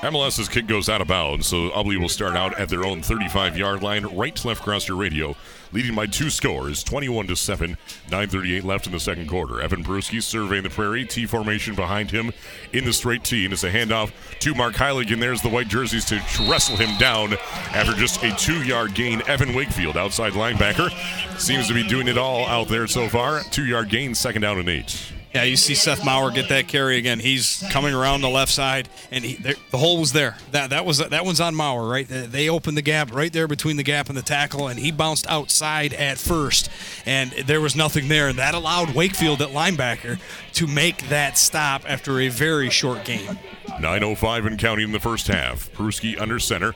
MLS's 0.00 0.48
kick 0.48 0.66
goes 0.66 0.90
out 0.90 1.00
of 1.00 1.08
bounds, 1.08 1.46
so 1.46 1.70
Ubley 1.70 1.98
will 1.98 2.10
start 2.10 2.36
out 2.36 2.58
at 2.60 2.68
their 2.68 2.84
own 2.84 3.00
35 3.00 3.56
yard 3.56 3.82
line, 3.82 4.04
right 4.04 4.36
to 4.36 4.48
left 4.48 4.60
across 4.60 4.86
your 4.86 4.98
radio, 4.98 5.34
leading 5.72 5.94
by 5.94 6.06
two 6.06 6.30
scores 6.30 6.82
21 6.82 7.26
to 7.28 7.36
7, 7.36 7.76
9.38 8.08 8.64
left 8.64 8.86
in 8.86 8.92
the 8.92 9.00
second 9.00 9.28
quarter. 9.28 9.60
Evan 9.60 9.84
Peruski 9.84 10.22
surveying 10.22 10.62
the 10.62 10.70
prairie, 10.70 11.04
T 11.04 11.26
formation 11.26 11.74
behind 11.74 12.10
him 12.10 12.32
in 12.72 12.84
the 12.84 12.92
straight 12.92 13.24
T, 13.24 13.44
and 13.44 13.52
it's 13.52 13.64
a 13.64 13.70
handoff 13.70 14.12
to 14.40 14.54
Mark 14.54 14.74
Heilig, 14.74 15.12
and 15.12 15.22
there's 15.22 15.42
the 15.42 15.48
white 15.48 15.68
jerseys 15.68 16.04
to 16.06 16.16
wrestle 16.48 16.76
him 16.76 16.96
down 16.98 17.34
after 17.72 17.92
just 17.92 18.22
a 18.22 18.34
two 18.36 18.62
yard 18.64 18.94
gain. 18.94 19.22
Evan 19.26 19.54
Wakefield, 19.54 19.96
outside 19.96 20.32
linebacker, 20.32 20.90
seems 21.38 21.68
to 21.68 21.74
be 21.74 21.82
doing 21.86 22.08
it 22.08 22.18
all 22.18 22.46
out 22.46 22.68
there 22.68 22.86
so 22.86 23.08
far. 23.08 23.42
Two 23.50 23.64
yard 23.64 23.88
gain, 23.88 24.14
second 24.14 24.42
down 24.42 24.58
and 24.58 24.68
eight. 24.68 25.12
Yeah, 25.34 25.42
you 25.42 25.56
see 25.56 25.74
Seth 25.74 26.02
Maurer 26.02 26.30
get 26.30 26.48
that 26.48 26.66
carry 26.66 26.96
again. 26.96 27.20
He's 27.20 27.62
coming 27.70 27.92
around 27.92 28.22
the 28.22 28.28
left 28.30 28.50
side, 28.50 28.88
and 29.10 29.22
he, 29.22 29.34
the 29.70 29.76
hole 29.76 29.98
was 30.00 30.12
there. 30.12 30.36
That 30.52 30.70
that 30.70 30.86
was 30.86 30.96
that 30.96 31.24
one's 31.26 31.40
on 31.40 31.54
Maurer, 31.54 31.86
right? 31.86 32.08
They- 32.08 32.26
They 32.26 32.48
opened 32.48 32.76
the 32.78 32.82
gap 32.82 33.12
right 33.14 33.30
there 33.30 33.46
between 33.46 33.76
the 33.76 33.82
gap 33.82 34.08
and 34.08 34.16
the 34.16 34.22
tackle, 34.22 34.66
and 34.68 34.78
he 34.78 34.90
bounced 34.90 35.26
outside 35.28 35.92
at 35.92 36.16
first, 36.16 36.70
and 37.04 37.32
there 37.32 37.60
was 37.60 37.76
nothing 37.76 38.08
there, 38.08 38.28
and 38.28 38.38
that 38.38 38.54
allowed 38.54 38.94
Wakefield 38.94 39.42
at 39.42 39.50
linebacker 39.50 40.18
to 40.54 40.66
make 40.66 41.08
that 41.10 41.36
stop 41.36 41.82
after 41.86 42.18
a 42.20 42.28
very 42.28 42.70
short 42.70 43.04
game. 43.04 43.38
9.05 43.68 44.46
and 44.46 44.58
counting 44.58 44.86
in 44.86 44.92
the 44.92 45.00
first 45.00 45.26
half. 45.26 45.70
Peruski 45.74 46.18
under 46.18 46.38
center. 46.38 46.74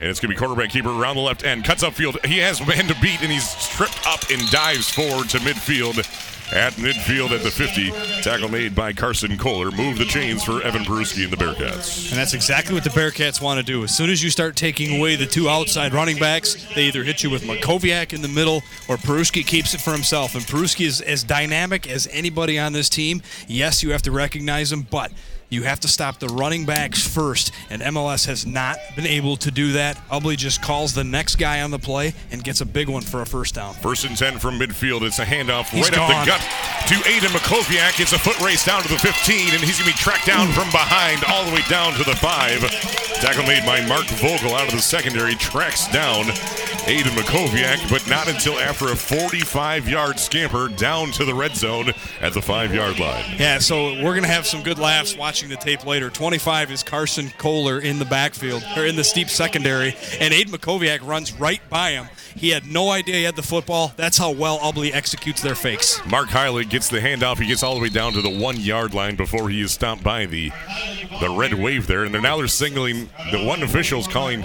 And 0.00 0.08
it's 0.08 0.20
going 0.20 0.30
to 0.30 0.36
be 0.36 0.38
quarterback 0.38 0.70
keeper 0.70 0.90
around 0.90 1.16
the 1.16 1.22
left 1.22 1.44
end. 1.44 1.64
Cuts 1.64 1.82
upfield. 1.82 2.24
He 2.24 2.38
has 2.38 2.64
man 2.66 2.86
to 2.86 2.94
beat, 3.02 3.20
and 3.20 3.30
he's 3.32 3.48
stripped 3.50 4.06
up 4.06 4.20
and 4.30 4.40
dives 4.50 4.88
forward 4.88 5.28
to 5.30 5.38
midfield. 5.38 5.96
At 6.52 6.72
midfield 6.74 7.30
at 7.30 7.42
the 7.42 7.50
50. 7.50 7.90
Tackle 8.22 8.48
made 8.48 8.74
by 8.74 8.94
Carson 8.94 9.36
Kohler. 9.36 9.70
Move 9.70 9.98
the 9.98 10.06
chains 10.06 10.42
for 10.42 10.62
Evan 10.62 10.82
Peruski 10.82 11.24
and 11.24 11.32
the 11.32 11.36
Bearcats. 11.36 12.10
And 12.10 12.18
that's 12.18 12.32
exactly 12.32 12.74
what 12.74 12.84
the 12.84 12.90
Bearcats 12.90 13.42
want 13.42 13.58
to 13.58 13.64
do. 13.64 13.84
As 13.84 13.94
soon 13.94 14.08
as 14.08 14.22
you 14.22 14.30
start 14.30 14.56
taking 14.56 14.98
away 14.98 15.16
the 15.16 15.26
two 15.26 15.50
outside 15.50 15.92
running 15.92 16.18
backs, 16.18 16.66
they 16.74 16.84
either 16.84 17.04
hit 17.04 17.22
you 17.22 17.28
with 17.28 17.42
Makoviak 17.42 18.14
in 18.14 18.22
the 18.22 18.28
middle 18.28 18.62
or 18.88 18.96
Peruski 18.96 19.46
keeps 19.46 19.74
it 19.74 19.80
for 19.82 19.92
himself. 19.92 20.34
And 20.34 20.42
Peruski 20.44 20.86
is 20.86 21.02
as 21.02 21.22
dynamic 21.22 21.86
as 21.86 22.08
anybody 22.10 22.58
on 22.58 22.72
this 22.72 22.88
team. 22.88 23.20
Yes, 23.46 23.82
you 23.82 23.92
have 23.92 24.02
to 24.02 24.10
recognize 24.10 24.72
him, 24.72 24.86
but 24.90 25.12
you 25.50 25.62
have 25.62 25.80
to 25.80 25.88
stop 25.88 26.18
the 26.18 26.28
running 26.28 26.66
backs 26.66 27.06
first. 27.06 27.52
And 27.70 27.82
MLS 27.82 28.26
has 28.26 28.46
not 28.46 28.76
been 28.96 29.06
able 29.06 29.36
to 29.38 29.50
do 29.50 29.72
that. 29.72 29.96
Ubly 30.08 30.36
just 30.36 30.62
calls 30.62 30.94
the 30.94 31.04
next 31.04 31.36
guy 31.36 31.62
on 31.62 31.70
the 31.70 31.78
play 31.78 32.14
and 32.30 32.42
gets 32.42 32.60
a 32.60 32.66
big 32.66 32.88
one 32.88 33.02
for 33.02 33.22
a 33.22 33.26
first 33.26 33.54
down. 33.54 33.74
First 33.74 34.04
and 34.04 34.16
10 34.16 34.38
from 34.38 34.58
midfield. 34.58 35.02
It's 35.02 35.18
a 35.18 35.24
handoff 35.24 35.68
He's 35.70 35.88
right 35.90 35.98
up 35.98 36.08
the 36.08 36.30
gut 36.30 36.40
to 36.88 36.94
Aiden 37.08 37.32
Makoviak. 37.36 38.00
It's 38.00 38.12
a 38.12 38.18
foot 38.18 38.38
race 38.40 38.64
down 38.64 38.82
to 38.82 38.88
the 38.88 38.98
15, 38.98 39.54
and 39.54 39.60
he's 39.60 39.78
going 39.78 39.90
to 39.90 39.96
be 39.96 39.98
tracked 39.98 40.26
down 40.26 40.48
from 40.52 40.70
behind 40.70 41.24
all 41.24 41.44
the 41.44 41.52
way 41.52 41.62
down 41.68 41.92
to 41.94 42.04
the 42.04 42.16
5. 42.16 42.60
Tackle 43.20 43.44
made 43.44 43.64
by 43.66 43.84
Mark 43.86 44.06
Vogel 44.06 44.54
out 44.54 44.68
of 44.68 44.72
the 44.74 44.80
secondary. 44.80 45.34
Tracks 45.34 45.88
down 45.88 46.24
Aiden 46.88 47.14
Makoviak, 47.16 47.90
but 47.90 48.08
not 48.08 48.28
until 48.28 48.58
after 48.58 48.86
a 48.92 48.96
45 48.96 49.88
yard 49.88 50.18
scamper 50.18 50.68
down 50.68 51.10
to 51.12 51.24
the 51.24 51.34
red 51.34 51.54
zone 51.54 51.92
at 52.20 52.32
the 52.32 52.40
5 52.40 52.74
yard 52.74 52.98
line. 52.98 53.24
Yeah, 53.38 53.58
so 53.58 53.94
we're 53.94 54.14
going 54.14 54.22
to 54.22 54.28
have 54.28 54.46
some 54.46 54.62
good 54.62 54.78
laughs 54.78 55.16
watching 55.16 55.37
the 55.46 55.56
tape 55.56 55.86
later. 55.86 56.10
25 56.10 56.72
is 56.72 56.82
Carson 56.82 57.30
Kohler 57.38 57.78
in 57.78 58.00
the 58.00 58.04
backfield, 58.04 58.64
or 58.76 58.84
in 58.84 58.96
the 58.96 59.04
steep 59.04 59.28
secondary, 59.28 59.94
and 60.18 60.34
Aiden 60.34 60.48
Makoviak 60.48 61.06
runs 61.06 61.32
right 61.38 61.60
by 61.70 61.90
him. 61.92 62.08
He 62.34 62.50
had 62.50 62.66
no 62.66 62.90
idea 62.90 63.14
he 63.14 63.22
had 63.22 63.36
the 63.36 63.42
football. 63.42 63.92
That's 63.96 64.16
how 64.16 64.30
well 64.30 64.58
Ubly 64.58 64.92
executes 64.92 65.42
their 65.42 65.54
fakes. 65.54 66.00
Mark 66.06 66.28
Heilig 66.28 66.68
gets 66.68 66.88
the 66.88 66.98
handoff. 66.98 67.38
He 67.38 67.46
gets 67.46 67.62
all 67.62 67.74
the 67.74 67.80
way 67.80 67.88
down 67.88 68.12
to 68.14 68.22
the 68.22 68.30
one 68.30 68.58
yard 68.58 68.94
line 68.94 69.14
before 69.16 69.48
he 69.48 69.60
is 69.60 69.72
stopped 69.72 70.02
by 70.02 70.26
the 70.26 70.50
the 71.20 71.30
red 71.30 71.54
wave 71.54 71.86
there. 71.86 72.04
And 72.04 72.14
they're 72.14 72.20
now 72.20 72.36
they're 72.36 72.48
signaling 72.48 73.08
the 73.30 73.44
one 73.44 73.62
official 73.62 74.00
is 74.00 74.08
calling 74.08 74.44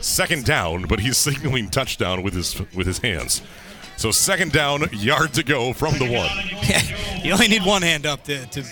second 0.00 0.44
down, 0.44 0.86
but 0.86 1.00
he's 1.00 1.16
signaling 1.16 1.70
touchdown 1.70 2.22
with 2.22 2.34
his 2.34 2.60
with 2.74 2.86
his 2.86 2.98
hands. 2.98 3.42
So 3.96 4.10
second 4.10 4.52
down, 4.52 4.84
yard 4.92 5.32
to 5.34 5.42
go 5.42 5.72
from 5.72 5.94
the 5.98 6.04
one. 6.04 7.24
you 7.24 7.32
only 7.32 7.48
need 7.48 7.64
one 7.64 7.82
hand 7.82 8.04
up 8.04 8.22
to, 8.24 8.44
to 8.46 8.64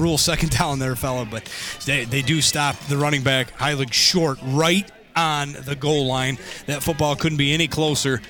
rule 0.00 0.18
second 0.18 0.50
down 0.50 0.78
there, 0.78 0.96
fella, 0.96 1.26
but 1.30 1.48
they, 1.86 2.04
they 2.04 2.22
do 2.22 2.40
stop 2.40 2.76
the 2.88 2.96
running 2.96 3.22
back, 3.22 3.56
Heilig 3.58 3.92
short, 3.92 4.38
right 4.42 4.90
on 5.14 5.52
the 5.52 5.76
goal 5.76 6.06
line. 6.06 6.38
That 6.66 6.82
football 6.82 7.14
couldn't 7.16 7.38
be 7.38 7.52
any 7.52 7.68
closer. 7.68 8.20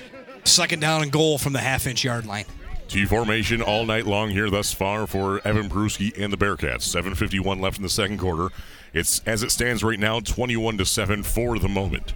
Second 0.43 0.79
down 0.79 1.03
and 1.03 1.11
goal 1.11 1.37
from 1.37 1.53
the 1.53 1.59
half 1.59 1.87
inch 1.87 2.03
yard 2.03 2.25
line. 2.25 2.45
T 2.87 3.05
formation 3.05 3.61
all 3.61 3.85
night 3.85 4.05
long 4.05 4.31
here 4.31 4.49
thus 4.49 4.73
far 4.73 5.07
for 5.07 5.39
Evan 5.47 5.69
Peruski 5.69 6.11
and 6.21 6.33
the 6.33 6.37
Bearcats. 6.37 6.81
7:51 6.81 7.61
left 7.61 7.77
in 7.77 7.83
the 7.83 7.89
second 7.89 8.17
quarter. 8.17 8.49
It's 8.93 9.21
as 9.25 9.43
it 9.43 9.51
stands 9.51 9.81
right 9.81 9.99
now, 9.99 10.19
21 10.19 10.77
to 10.77 10.85
seven 10.85 11.23
for 11.23 11.57
the 11.57 11.69
moment. 11.69 12.13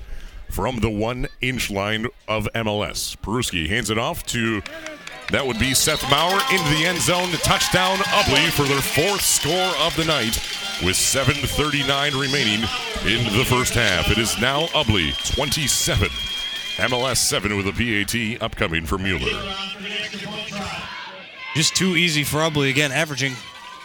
From 0.51 0.79
the 0.79 0.89
one-inch 0.89 1.71
line 1.71 2.07
of 2.27 2.47
MLS, 2.53 3.15
Peruski 3.17 3.69
hands 3.69 3.89
it 3.89 3.97
off 3.97 4.25
to 4.27 4.61
that 5.31 5.45
would 5.45 5.59
be 5.59 5.73
Seth 5.73 6.09
Maurer 6.09 6.39
into 6.51 6.69
the 6.75 6.85
end 6.85 7.01
zone. 7.01 7.29
Touchdown, 7.43 7.97
Ubly 7.97 8.49
for 8.51 8.63
their 8.63 8.81
fourth 8.81 9.21
score 9.21 9.73
of 9.85 9.95
the 9.95 10.05
night. 10.05 10.39
With 10.83 10.97
7:39 10.97 12.19
remaining 12.19 12.61
in 13.05 13.23
the 13.37 13.45
first 13.45 13.73
half, 13.73 14.11
it 14.11 14.17
is 14.17 14.37
now 14.39 14.65
Ubly 14.67 15.13
27. 15.35 16.09
MLS 16.77 17.17
7 17.17 17.55
with 17.55 17.67
a 17.67 17.71
PAT 17.71 18.41
upcoming 18.41 18.85
for 18.85 18.97
Mueller. 18.97 19.55
Just 21.55 21.75
too 21.75 21.95
easy 21.95 22.25
for 22.25 22.39
Ubly 22.39 22.69
again, 22.69 22.91
averaging 22.91 23.33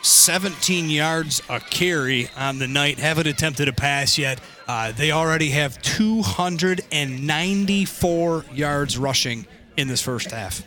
17 0.02 0.90
yards 0.90 1.40
a 1.48 1.60
carry 1.60 2.28
on 2.36 2.58
the 2.58 2.66
night. 2.66 2.98
Haven't 2.98 3.28
attempted 3.28 3.68
a 3.68 3.72
pass 3.72 4.18
yet. 4.18 4.40
Uh, 4.66 4.90
they 4.92 5.12
already 5.12 5.50
have 5.50 5.80
294 5.82 8.44
yards 8.52 8.98
rushing 8.98 9.46
in 9.76 9.86
this 9.86 10.02
first 10.02 10.32
half. 10.32 10.64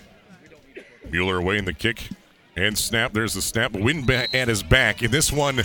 Mueller 1.12 1.38
away 1.38 1.58
in 1.58 1.66
the 1.66 1.74
kick 1.74 2.10
and 2.56 2.78
snap. 2.78 3.14
There's 3.14 3.34
the 3.34 3.42
snap. 3.42 3.74
Wind 3.74 4.10
at 4.10 4.48
his 4.48 4.64
back. 4.64 5.02
And 5.02 5.14
this 5.14 5.32
one 5.32 5.62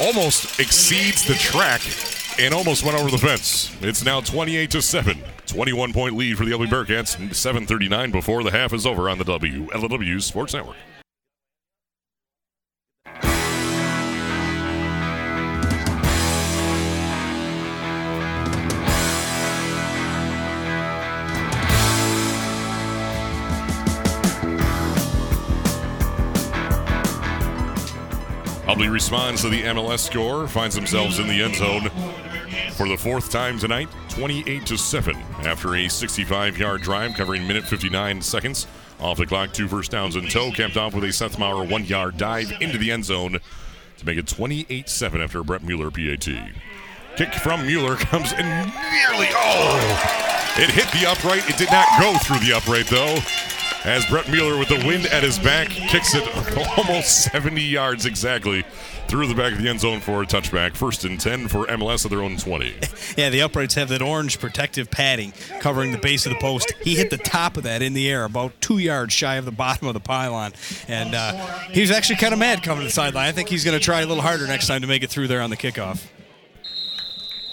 almost 0.00 0.58
exceeds 0.58 1.24
the 1.26 1.34
track 1.34 1.82
and 2.38 2.54
almost 2.54 2.84
went 2.84 2.98
over 2.98 3.10
the 3.10 3.18
fence. 3.18 3.74
It's 3.80 4.04
now 4.04 4.20
28 4.20 4.70
to 4.72 4.82
7. 4.82 5.18
21 5.46 5.92
point 5.92 6.16
lead 6.16 6.38
for 6.38 6.44
the 6.44 6.52
Ubly 6.52 6.68
Bearcats. 6.68 7.16
7:39 7.34 8.10
before 8.10 8.42
the 8.42 8.50
half 8.50 8.72
is 8.72 8.86
over 8.86 9.08
on 9.08 9.18
the 9.18 9.24
W 9.24 9.66
LW 9.68 10.22
Sports 10.22 10.54
Network. 10.54 10.76
Ubly 28.72 28.90
responds 28.90 29.42
to 29.42 29.50
the 29.50 29.60
MLS 29.64 29.98
score, 29.98 30.48
finds 30.48 30.74
themselves 30.74 31.18
in 31.18 31.28
the 31.28 31.42
end 31.42 31.56
zone 31.56 31.90
for 32.70 32.88
the 32.88 32.96
fourth 32.96 33.30
time 33.30 33.58
tonight, 33.58 33.86
28 34.08 34.64
to 34.64 34.78
7 34.78 35.14
after 35.44 35.76
a 35.76 35.88
65 35.88 36.56
yard 36.56 36.80
drive 36.80 37.14
covering 37.14 37.46
minute 37.46 37.64
59 37.64 38.22
seconds. 38.22 38.66
Off 38.98 39.18
the 39.18 39.26
clock, 39.26 39.52
two 39.52 39.68
first 39.68 39.90
downs 39.90 40.16
in 40.16 40.26
tow, 40.26 40.50
capped 40.52 40.78
off 40.78 40.94
with 40.94 41.04
a 41.04 41.12
Seth 41.12 41.38
Maurer 41.38 41.66
one 41.66 41.84
yard 41.84 42.16
dive 42.16 42.50
into 42.62 42.78
the 42.78 42.90
end 42.90 43.04
zone 43.04 43.40
to 43.98 44.06
make 44.06 44.16
it 44.16 44.26
28 44.26 44.88
7 44.88 45.20
after 45.20 45.42
Brett 45.42 45.62
Mueller 45.62 45.90
PAT. 45.90 46.26
Kick 47.16 47.34
from 47.34 47.66
Mueller 47.66 47.96
comes 47.96 48.32
in 48.32 48.46
nearly. 48.46 49.28
Oh! 49.32 50.52
It 50.56 50.70
hit 50.70 50.90
the 50.98 51.10
upright. 51.10 51.46
It 51.46 51.58
did 51.58 51.70
not 51.70 51.88
go 52.00 52.16
through 52.24 52.38
the 52.38 52.56
upright, 52.56 52.86
though. 52.86 53.18
As 53.84 54.06
Brett 54.06 54.28
Mueller, 54.30 54.58
with 54.58 54.68
the 54.68 54.84
wind 54.86 55.06
at 55.06 55.22
his 55.22 55.38
back, 55.38 55.68
kicks 55.68 56.14
it 56.14 56.22
almost 56.78 57.24
70 57.32 57.60
yards 57.60 58.06
exactly 58.06 58.64
through 59.08 59.26
the 59.26 59.34
back 59.34 59.52
of 59.52 59.60
the 59.62 59.68
end 59.68 59.80
zone 59.80 60.00
for 60.00 60.22
a 60.22 60.26
touchback. 60.26 60.76
First 60.76 61.04
and 61.04 61.20
10 61.20 61.48
for 61.48 61.66
MLS 61.66 62.04
at 62.04 62.10
their 62.10 62.22
own 62.22 62.36
20. 62.36 62.74
Yeah, 63.16 63.28
the 63.28 63.42
uprights 63.42 63.74
have 63.74 63.90
that 63.90 64.00
orange 64.00 64.38
protective 64.38 64.90
padding 64.90 65.34
covering 65.60 65.92
the 65.92 65.98
base 65.98 66.24
of 66.24 66.32
the 66.32 66.38
post. 66.38 66.72
He 66.82 66.94
hit 66.94 67.10
the 67.10 67.18
top 67.18 67.58
of 67.58 67.64
that 67.64 67.82
in 67.82 67.92
the 67.92 68.08
air, 68.08 68.24
about 68.24 68.58
two 68.62 68.78
yards 68.78 69.12
shy 69.12 69.34
of 69.34 69.44
the 69.44 69.50
bottom 69.52 69.86
of 69.86 69.92
the 69.92 70.00
pylon. 70.00 70.52
And 70.88 71.14
uh, 71.14 71.32
he 71.68 71.82
was 71.82 71.90
actually 71.90 72.16
kind 72.16 72.32
of 72.32 72.38
mad 72.38 72.62
coming 72.62 72.80
to 72.82 72.86
the 72.86 72.90
sideline. 72.92 73.26
I 73.26 73.32
think 73.32 73.50
he's 73.50 73.64
going 73.66 73.78
to 73.78 73.84
try 73.84 74.00
a 74.00 74.06
little 74.06 74.22
harder 74.22 74.46
next 74.46 74.66
time 74.66 74.80
to 74.80 74.86
make 74.86 75.02
it 75.02 75.10
through 75.10 75.28
there 75.28 75.42
on 75.42 75.50
the 75.50 75.58
kickoff. 75.58 76.06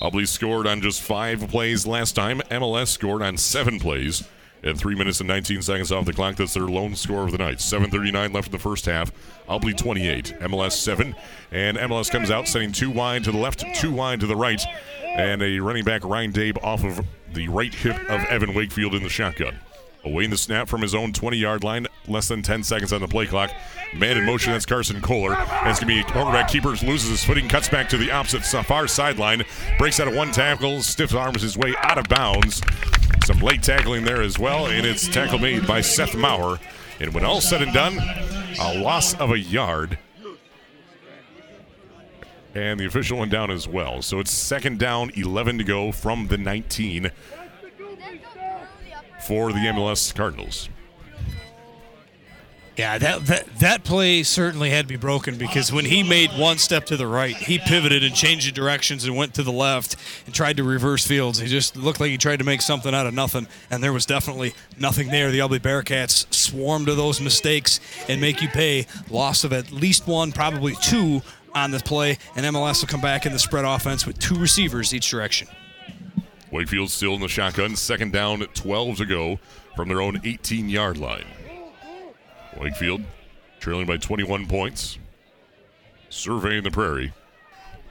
Ubly 0.01 0.25
scored 0.27 0.65
on 0.65 0.81
just 0.81 1.01
five 1.01 1.45
plays 1.49 1.85
last 1.85 2.15
time. 2.15 2.39
MLS 2.51 2.87
scored 2.87 3.21
on 3.21 3.35
seven 3.35 3.79
plays. 3.79 4.23
And 4.61 4.77
three 4.77 4.95
minutes 4.95 5.19
and 5.19 5.27
19 5.27 5.61
seconds 5.61 5.91
off 5.91 6.05
the 6.05 6.13
clock. 6.13 6.35
That's 6.35 6.53
their 6.53 6.63
lone 6.63 6.95
score 6.95 7.23
of 7.23 7.31
the 7.31 7.37
night. 7.37 7.59
7:39 7.61 8.33
left 8.33 8.47
in 8.47 8.51
the 8.51 8.59
first 8.59 8.85
half. 8.85 9.11
Ubly 9.47 9.75
28, 9.75 10.35
MLS 10.41 10.73
7, 10.73 11.15
and 11.51 11.77
MLS 11.77 12.11
comes 12.11 12.29
out 12.29 12.47
sending 12.47 12.71
two 12.71 12.91
wide 12.91 13.23
to 13.23 13.31
the 13.31 13.37
left, 13.37 13.63
two 13.75 13.91
wide 13.91 14.19
to 14.19 14.27
the 14.27 14.35
right, 14.35 14.61
and 15.03 15.41
a 15.41 15.59
running 15.59 15.83
back 15.83 16.03
Ryan 16.03 16.31
Dabe 16.31 16.63
off 16.63 16.83
of 16.83 17.05
the 17.33 17.47
right 17.47 17.73
hip 17.73 17.97
of 18.09 18.21
Evan 18.25 18.53
Wakefield 18.53 18.93
in 18.93 19.03
the 19.03 19.09
shotgun. 19.09 19.59
Awaiting 20.05 20.29
the 20.29 20.37
snap 20.37 20.69
from 20.69 20.81
his 20.81 20.95
own 20.95 21.11
20-yard 21.11 21.63
line, 21.63 21.85
less 22.07 22.29
than 22.29 22.41
10 22.41 22.63
seconds 22.63 22.93
on 22.93 23.01
the 23.01 23.07
play 23.07 23.25
clock. 23.25 23.51
Man 23.93 24.17
in 24.17 24.25
motion, 24.25 24.53
that's 24.53 24.65
Carson 24.65 25.01
Kohler. 25.01 25.35
It's 25.65 25.79
going 25.79 25.93
to 25.93 26.03
be 26.03 26.03
quarterback 26.03 26.47
keepers, 26.47 26.81
loses 26.81 27.09
his 27.09 27.23
footing, 27.23 27.49
cuts 27.49 27.67
back 27.67 27.89
to 27.89 27.97
the 27.97 28.09
opposite 28.09 28.43
far 28.65 28.87
sideline, 28.87 29.43
breaks 29.77 29.99
out 29.99 30.07
of 30.07 30.15
one 30.15 30.31
tackle, 30.31 30.81
stiff 30.81 31.13
arms 31.13 31.41
his 31.41 31.57
way 31.57 31.73
out 31.79 31.97
of 31.97 32.07
bounds. 32.07 32.61
Some 33.25 33.39
late 33.39 33.61
tackling 33.61 34.05
there 34.05 34.21
as 34.21 34.39
well, 34.39 34.67
and 34.67 34.85
it's 34.85 35.07
tackle 35.07 35.37
made 35.37 35.67
by 35.67 35.81
Seth 35.81 36.15
Maurer. 36.15 36.59
And 37.01 37.13
when 37.13 37.25
all 37.25 37.41
said 37.41 37.61
and 37.61 37.73
done, 37.73 37.99
a 38.59 38.79
loss 38.79 39.13
of 39.15 39.31
a 39.31 39.39
yard. 39.39 39.99
And 42.55 42.79
the 42.79 42.85
official 42.85 43.19
one 43.19 43.29
down 43.29 43.51
as 43.51 43.67
well. 43.67 44.01
So 44.01 44.19
it's 44.19 44.31
second 44.31 44.79
down, 44.79 45.11
11 45.15 45.59
to 45.59 45.63
go 45.63 45.91
from 45.91 46.27
the 46.27 46.37
19 46.37 47.11
for 49.29 49.53
the 49.53 49.59
MLS 49.59 50.15
Cardinals. 50.15 50.69
Yeah, 52.75 52.97
that, 52.97 53.25
that 53.27 53.59
that 53.59 53.83
play 53.83 54.23
certainly 54.23 54.71
had 54.71 54.85
to 54.85 54.87
be 54.87 54.97
broken 54.97 55.37
because 55.37 55.71
when 55.71 55.85
he 55.85 56.01
made 56.01 56.31
one 56.31 56.57
step 56.57 56.87
to 56.87 56.97
the 56.97 57.05
right, 57.05 57.35
he 57.35 57.59
pivoted 57.59 58.03
and 58.03 58.15
changed 58.15 58.47
the 58.47 58.51
directions 58.51 59.05
and 59.05 59.15
went 59.15 59.35
to 59.35 59.43
the 59.43 59.51
left 59.51 59.97
and 60.25 60.33
tried 60.33 60.57
to 60.57 60.63
reverse 60.63 61.05
fields. 61.05 61.37
He 61.37 61.47
just 61.47 61.77
looked 61.77 61.99
like 61.99 62.09
he 62.09 62.17
tried 62.17 62.39
to 62.39 62.45
make 62.45 62.61
something 62.61 62.95
out 62.95 63.05
of 63.05 63.13
nothing, 63.13 63.47
and 63.69 63.83
there 63.83 63.93
was 63.93 64.07
definitely 64.07 64.55
nothing 64.79 65.09
there. 65.09 65.29
The 65.29 65.39
Ubly 65.39 65.59
Bearcats 65.59 66.33
swarm 66.33 66.87
to 66.87 66.95
those 66.95 67.21
mistakes 67.21 67.79
and 68.07 68.19
make 68.19 68.41
you 68.41 68.47
pay. 68.47 68.87
Loss 69.11 69.43
of 69.43 69.53
at 69.53 69.71
least 69.71 70.07
one, 70.07 70.31
probably 70.31 70.73
two 70.81 71.21
on 71.53 71.69
the 71.69 71.79
play, 71.79 72.17
and 72.35 72.47
MLS 72.47 72.81
will 72.81 72.87
come 72.87 73.01
back 73.01 73.27
in 73.27 73.33
the 73.33 73.39
spread 73.39 73.65
offense 73.65 74.07
with 74.07 74.17
two 74.17 74.39
receivers 74.39 74.91
each 74.91 75.11
direction. 75.11 75.47
Wakefield 76.51 76.89
still 76.89 77.13
in 77.13 77.21
the 77.21 77.27
shotgun. 77.27 77.75
Second 77.75 78.11
down, 78.11 78.39
12 78.39 78.97
to 78.97 79.05
go 79.05 79.39
from 79.75 79.87
their 79.87 80.01
own 80.01 80.19
18 80.23 80.69
yard 80.69 80.97
line. 80.97 81.25
Wakefield 82.59 83.01
trailing 83.59 83.85
by 83.85 83.97
21 83.97 84.47
points. 84.47 84.97
Surveying 86.09 86.63
the 86.63 86.71
prairie. 86.71 87.13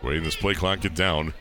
Waiting 0.02 0.24
this 0.24 0.36
play 0.36 0.54
clock 0.54 0.80
get 0.80 0.94
down. 0.94 1.34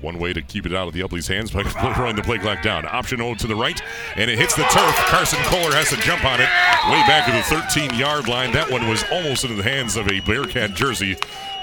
One 0.00 0.20
way 0.20 0.32
to 0.32 0.40
keep 0.40 0.64
it 0.64 0.72
out 0.72 0.86
of 0.86 0.94
the 0.94 1.02
Ubly's 1.02 1.26
hands 1.26 1.50
by 1.50 1.62
running 1.98 2.14
the 2.14 2.22
play 2.22 2.38
clock 2.38 2.62
down. 2.62 2.86
Option 2.86 3.20
O 3.20 3.34
to 3.34 3.46
the 3.48 3.56
right, 3.56 3.80
and 4.14 4.30
it 4.30 4.38
hits 4.38 4.54
the 4.54 4.62
turf. 4.64 4.94
Carson 5.06 5.40
Kohler 5.42 5.74
has 5.74 5.88
to 5.90 5.96
jump 5.96 6.24
on 6.24 6.40
it 6.40 6.48
way 6.88 7.02
back 7.08 7.26
to 7.26 7.32
the 7.32 7.42
13 7.42 7.98
yard 7.98 8.28
line. 8.28 8.52
That 8.52 8.70
one 8.70 8.88
was 8.88 9.04
almost 9.10 9.42
into 9.42 9.56
the 9.56 9.68
hands 9.68 9.96
of 9.96 10.08
a 10.08 10.20
Bearcat 10.20 10.74
jersey. 10.74 11.16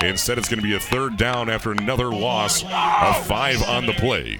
Instead, 0.10 0.38
it's 0.38 0.48
going 0.48 0.60
to 0.60 0.64
be 0.64 0.76
a 0.76 0.80
third 0.80 1.18
down 1.18 1.50
after 1.50 1.72
another 1.72 2.12
loss 2.12 2.64
of 2.64 3.26
five 3.26 3.62
on 3.64 3.86
the 3.86 3.94
play. 3.94 4.38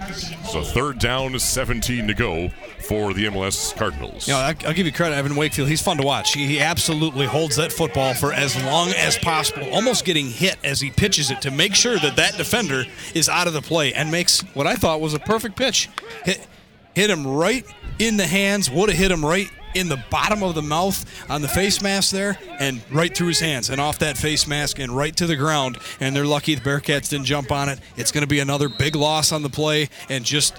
So 0.52 0.62
third 0.62 1.00
down, 1.00 1.38
17 1.38 2.08
to 2.08 2.14
go 2.14 2.50
for 2.80 3.14
the 3.14 3.26
MLS 3.26 3.76
Cardinals. 3.76 4.28
You 4.28 4.34
know, 4.34 4.40
I'll 4.40 4.74
give 4.74 4.86
you 4.86 4.92
credit, 4.92 5.16
Evan 5.16 5.36
Wakefield. 5.36 5.68
He's 5.68 5.82
fun 5.82 5.98
to 5.98 6.04
watch. 6.04 6.34
He, 6.34 6.46
he 6.46 6.60
absolutely 6.60 7.26
holds 7.26 7.56
that 7.56 7.72
football 7.72 8.14
for 8.14 8.32
as 8.32 8.56
long 8.64 8.90
as 8.90 9.18
possible, 9.18 9.68
almost 9.72 10.06
getting 10.06 10.28
hit 10.28 10.58
as 10.64 10.80
he 10.80 10.92
pitches 10.92 11.32
it 11.32 11.42
to 11.42 11.52
make 11.52 11.76
sure 11.76 11.98
that 11.98 12.16
that 12.16 12.38
defender 12.38 12.86
is 13.14 13.28
out 13.28 13.48
of 13.48 13.54
the 13.54 13.62
play 13.62 13.94
and 13.94 14.12
makes 14.12 14.42
what 14.54 14.68
I 14.68 14.76
thought 14.76 15.02
was 15.02 15.14
a 15.14 15.20
perfect 15.20 15.56
pitch. 15.56 15.90
Hit, 16.24 16.46
hit 16.94 17.10
him 17.10 17.26
right 17.26 17.66
in 18.00 18.18
the 18.18 18.28
hands, 18.28 18.70
would 18.70 18.90
have 18.90 18.98
hit 18.98 19.12
him 19.12 19.26
right 19.26 19.50
in 19.76 19.90
the 19.90 20.02
bottom 20.10 20.42
of 20.42 20.56
the 20.56 20.62
mouth 20.62 21.06
on 21.30 21.42
the 21.42 21.48
face 21.48 21.82
mask 21.82 22.12
there 22.12 22.38
and 22.60 22.82
right 22.92 23.16
through 23.16 23.28
his 23.28 23.40
hands 23.40 23.70
and 23.70 23.80
off 23.80 24.00
that 24.00 24.18
face 24.18 24.48
mask 24.48 24.80
and 24.80 24.96
right 24.96 25.16
to 25.18 25.28
the 25.28 25.36
ground. 25.36 25.78
And 26.00 26.16
they're 26.16 26.26
lucky 26.26 26.56
the 26.56 26.62
Bearcats 26.62 27.10
didn't 27.10 27.26
jump 27.26 27.52
on 27.52 27.70
it. 27.70 27.80
It's 27.98 28.12
going 28.12 28.24
to 28.24 28.28
be 28.28 28.40
another 28.40 28.70
big 28.70 28.96
loss 28.96 29.32
on 29.32 29.44
the 29.44 29.50
play 29.50 29.90
and 30.10 30.26
just 30.26 30.56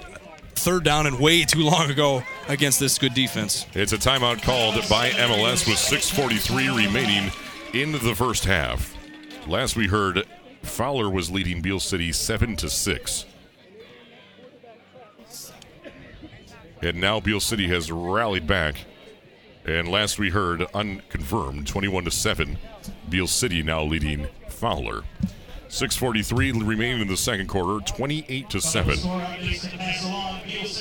third 0.55 0.83
down 0.83 1.07
and 1.07 1.19
way 1.19 1.43
too 1.43 1.63
long 1.63 1.89
ago 1.89 2.23
against 2.47 2.79
this 2.79 2.97
good 2.97 3.13
defense. 3.13 3.65
It's 3.73 3.93
a 3.93 3.97
timeout 3.97 4.41
called 4.41 4.75
by 4.89 5.09
MLS 5.11 5.67
with 5.67 5.77
6:43 5.77 6.75
remaining 6.75 7.31
in 7.73 7.91
the 7.91 8.15
first 8.15 8.45
half. 8.45 8.95
Last 9.47 9.75
we 9.75 9.87
heard, 9.87 10.25
Fowler 10.63 11.09
was 11.09 11.31
leading 11.31 11.61
Beal 11.61 11.79
City 11.79 12.11
seven 12.11 12.55
to 12.57 12.69
six, 12.69 13.25
and 16.81 16.99
now 16.99 17.19
Beal 17.19 17.39
City 17.39 17.67
has 17.69 17.91
rallied 17.91 18.45
back. 18.47 18.85
And 19.67 19.89
last 19.89 20.17
we 20.17 20.29
heard, 20.29 20.65
unconfirmed, 20.73 21.67
21 21.67 22.05
to 22.05 22.11
seven, 22.11 22.57
Beal 23.09 23.27
City 23.27 23.61
now 23.61 23.83
leading 23.83 24.27
Fowler. 24.47 25.03
6:43 25.67 26.65
remaining 26.65 27.01
in 27.01 27.07
the 27.09 27.17
second 27.17 27.47
quarter, 27.47 27.83
28 27.85 28.49
to 28.49 28.61
seven. 28.61 28.95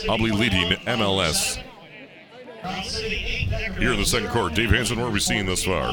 Ubly 0.06 0.32
leading 0.32 0.70
MLS 0.86 1.58
here 3.76 3.92
in 3.92 3.98
the 3.98 4.06
second 4.06 4.28
quarter. 4.28 4.54
Dave 4.54 4.70
Hanson, 4.70 5.00
what 5.00 5.08
are 5.08 5.10
we 5.10 5.18
seeing 5.18 5.46
thus 5.46 5.64
far? 5.64 5.92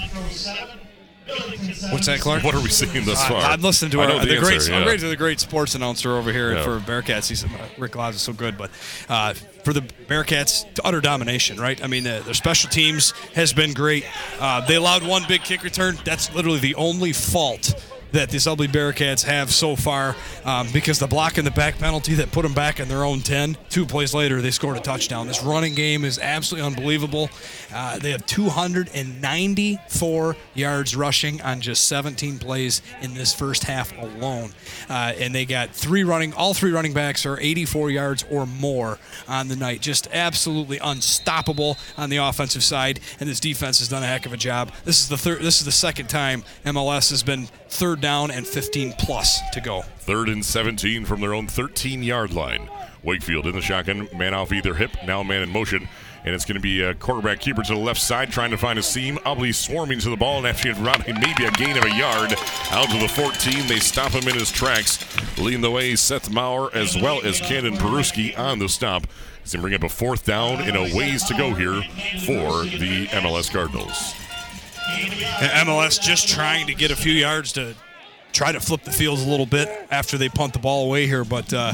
What's 1.92 2.08
that, 2.08 2.20
Clark? 2.20 2.44
What 2.44 2.54
are 2.56 2.62
we 2.62 2.70
seeing 2.70 3.06
thus 3.06 3.26
far? 3.28 3.38
I, 3.38 3.54
am 3.54 3.62
listening 3.62 3.92
to 3.92 4.02
our, 4.02 4.20
the, 4.20 4.26
the 4.26 4.38
great, 4.40 4.56
answer, 4.56 4.74
I'm 4.74 4.80
yeah. 4.82 4.88
great 4.88 5.00
to 5.02 5.08
the 5.08 5.16
great 5.16 5.40
sports 5.40 5.76
announcer 5.76 6.12
over 6.14 6.32
here 6.32 6.54
Yeah. 6.54 6.64
for 6.64 6.80
Bearcats. 6.80 7.30
He's 7.30 7.44
uh, 7.44 7.48
Rick 7.78 7.96
Laws 7.96 8.16
is 8.16 8.22
so 8.22 8.34
good, 8.34 8.58
but 8.58 8.70
uh, 9.08 9.34
for 9.64 9.74
the 9.74 9.82
Bearcats, 9.82 10.66
utter 10.84 11.02
domination, 11.02 11.60
right? 11.60 11.82
I 11.84 11.88
mean, 11.88 12.06
uh, 12.06 12.22
their 12.26 12.34
special 12.34 12.70
teams 12.70 13.12
has 13.36 13.54
been 13.54 13.74
great. 13.74 14.06
Uh, 14.40 14.66
they 14.66 14.76
allowed 14.76 15.04
one 15.04 15.24
big 15.28 15.44
kick 15.44 15.64
return. 15.64 15.98
That's 16.04 16.34
literally 16.36 16.60
the 16.60 16.76
only 16.76 17.14
fault 17.14 17.74
that 18.14 18.30
the 18.30 18.38
Ubly 18.38 18.68
Bearcats 18.68 19.26
have 19.26 19.52
so 19.52 19.76
far 19.76 20.16
um, 20.46 20.70
because 20.72 21.00
the 21.00 21.08
block 21.08 21.38
and 21.38 21.46
the 21.46 21.52
back 21.52 21.78
penalty 21.80 22.14
that 22.16 22.32
put 22.32 22.44
them 22.44 22.54
back 22.54 22.80
in 22.80 22.88
their 22.88 23.04
own 23.04 23.20
10, 23.22 23.58
two 23.70 23.86
plays 23.86 24.14
later, 24.14 24.42
they 24.42 24.52
scored 24.52 24.78
a 24.78 24.80
touchdown. 24.80 25.28
This 25.28 25.44
running 25.44 25.74
game 25.74 26.06
is 26.06 26.20
absolutely 26.20 26.68
unbelievable. 26.68 27.30
Uh, 27.74 28.00
they 28.00 28.12
have 28.12 28.26
294 28.28 30.36
yards 30.54 30.96
rushing 30.96 31.42
on 31.42 31.60
just 31.60 31.88
17 31.88 32.38
plays 32.38 32.84
in 33.02 33.16
this 33.16 33.34
first 33.34 33.64
half 33.64 33.98
alone. 33.98 34.52
Uh, 34.90 35.14
and 35.18 35.34
they 35.34 35.46
got 35.46 35.72
three 35.72 36.04
running, 36.04 36.34
all 36.34 36.54
three 36.54 36.72
running 36.72 36.94
backs 36.94 37.26
are 37.26 37.40
84 37.40 37.90
yards 37.90 38.24
or 38.30 38.46
more 38.46 39.00
on 39.28 39.48
the 39.48 39.56
night. 39.56 39.82
Just 39.82 40.08
absolutely 40.14 40.78
unstoppable 40.78 41.80
on 41.98 42.12
the 42.12 42.18
offensive 42.18 42.64
side. 42.64 43.00
And 43.20 43.28
this 43.28 43.40
defense 43.40 43.80
has 43.80 43.90
done 43.90 44.04
a 44.04 44.08
heck 44.08 44.28
of 44.28 44.34
a 44.34 44.38
job. 44.38 44.72
This 44.86 45.00
is 45.00 45.10
the 45.10 45.18
third, 45.18 45.42
this 45.42 45.58
is 45.60 45.66
the 45.66 45.72
second 45.72 46.10
time 46.10 46.44
MLS 46.64 47.10
has 47.10 47.24
been 47.24 47.48
third 47.74 48.02
down 48.02 48.32
and 48.32 48.46
15 48.46 48.94
plus 48.94 49.42
to 49.52 49.60
go. 49.60 49.82
Third 50.00 50.30
and 50.30 50.46
17 50.46 51.06
from 51.06 51.22
their 51.22 51.34
own 51.34 51.48
13 51.48 52.04
yard 52.04 52.32
line. 52.32 52.70
Wakefield 53.04 53.48
in 53.48 53.54
the 53.54 53.62
shotgun, 53.62 54.08
man 54.16 54.34
off 54.34 54.54
either 54.54 54.76
hip, 54.76 54.92
now 55.06 55.24
man 55.24 55.42
in 55.42 55.50
motion. 55.50 55.88
And 56.26 56.34
it's 56.34 56.46
going 56.46 56.56
to 56.56 56.62
be 56.62 56.82
a 56.82 56.94
quarterback 56.94 57.42
keeper 57.42 57.64
to 57.64 57.74
the 57.74 57.80
left 57.80 58.00
side 58.00 58.32
trying 58.32 58.52
to 58.52 58.58
find 58.58 58.80
a 58.80 58.84
seam. 58.84 59.18
Ubly 59.26 59.54
swarming 59.54 60.00
to 60.00 60.10
the 60.10 60.16
ball 60.16 60.38
and 60.38 60.48
after 60.48 60.72
running 60.76 61.16
maybe 61.20 61.44
a 61.44 61.52
gain 61.52 61.78
of 61.78 61.84
a 61.84 61.94
yard 61.94 62.34
out 62.72 62.90
to 62.92 62.98
the 62.98 63.10
14. 63.10 63.68
They 63.68 63.80
stop 63.80 64.14
him 64.14 64.26
in 64.30 64.36
his 64.36 64.50
tracks. 64.50 65.06
Leading 65.38 65.60
the 65.60 65.72
way, 65.72 65.98
Seth 65.98 66.32
Maurer 66.32 66.70
as 66.74 66.96
well 66.96 67.22
as 67.26 67.42
Cannon 67.42 67.74
Peruski 67.74 68.38
on 68.40 68.60
the 68.60 68.70
stop. 68.70 69.06
He's 69.42 69.52
going 69.52 69.60
to 69.60 69.64
bring 69.64 69.74
up 69.74 69.84
a 69.84 69.90
fourth 69.90 70.26
down 70.26 70.62
and 70.62 70.78
a 70.78 70.96
ways 70.96 71.26
to 71.26 71.34
go 71.34 71.54
here 71.54 71.82
for 72.26 72.64
the 72.64 73.08
MLS 73.08 73.52
Cardinals. 73.52 74.14
MLS 74.84 76.02
just 76.02 76.28
trying 76.28 76.68
to 76.68 76.74
get 76.74 76.92
a 76.92 76.96
few 76.96 77.14
yards 77.14 77.54
to 77.54 77.76
try 78.32 78.52
to 78.52 78.60
flip 78.60 78.84
the 78.84 78.92
field 78.92 79.20
a 79.20 79.24
little 79.24 79.46
bit 79.46 79.70
after 79.92 80.18
they 80.18 80.30
punt 80.30 80.54
the 80.54 80.60
ball 80.60 80.86
away 80.86 81.08
here, 81.08 81.24
but 81.24 81.54
uh, 81.54 81.74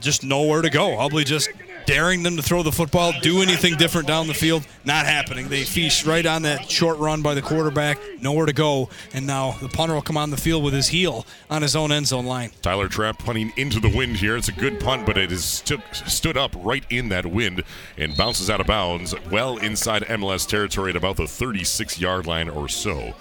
just 0.00 0.24
nowhere 0.24 0.62
to 0.62 0.70
go. 0.70 0.96
Ubly 0.96 1.24
just 1.24 1.50
daring 1.86 2.22
them 2.22 2.36
to 2.36 2.42
throw 2.42 2.62
the 2.62 2.72
football, 2.72 3.12
do 3.22 3.40
anything 3.40 3.76
different 3.76 4.06
down 4.06 4.26
the 4.26 4.34
field. 4.34 4.66
Not 4.84 5.06
happening. 5.06 5.48
They 5.48 5.62
feast 5.62 6.04
right 6.04 6.26
on 6.26 6.42
that 6.42 6.70
short 6.70 6.98
run 6.98 7.22
by 7.22 7.34
the 7.34 7.42
quarterback, 7.42 7.98
nowhere 8.20 8.46
to 8.46 8.52
go. 8.52 8.90
And 9.14 9.26
now 9.26 9.52
the 9.62 9.68
punter 9.68 9.94
will 9.94 10.02
come 10.02 10.16
on 10.16 10.30
the 10.30 10.36
field 10.36 10.64
with 10.64 10.74
his 10.74 10.88
heel 10.88 11.24
on 11.48 11.62
his 11.62 11.74
own 11.74 11.92
end 11.92 12.06
zone 12.06 12.26
line. 12.26 12.50
Tyler 12.62 12.88
Trapp 12.88 13.18
punting 13.20 13.52
into 13.56 13.80
the 13.80 13.94
wind 13.96 14.16
here. 14.16 14.36
It's 14.36 14.48
a 14.48 14.52
good 14.52 14.80
punt, 14.80 15.06
but 15.06 15.16
it 15.16 15.32
is 15.32 15.44
stu- 15.44 15.82
stood 15.92 16.36
up 16.36 16.52
right 16.56 16.84
in 16.90 17.08
that 17.10 17.26
wind 17.26 17.62
and 17.96 18.16
bounces 18.16 18.50
out 18.50 18.60
of 18.60 18.66
bounds 18.66 19.14
well 19.30 19.56
inside 19.58 20.02
MLS 20.04 20.46
territory 20.46 20.90
at 20.90 20.96
about 20.96 21.16
the 21.16 21.26
36 21.26 22.00
yard 22.00 22.26
line 22.26 22.48
or 22.48 22.68
so. 22.68 23.14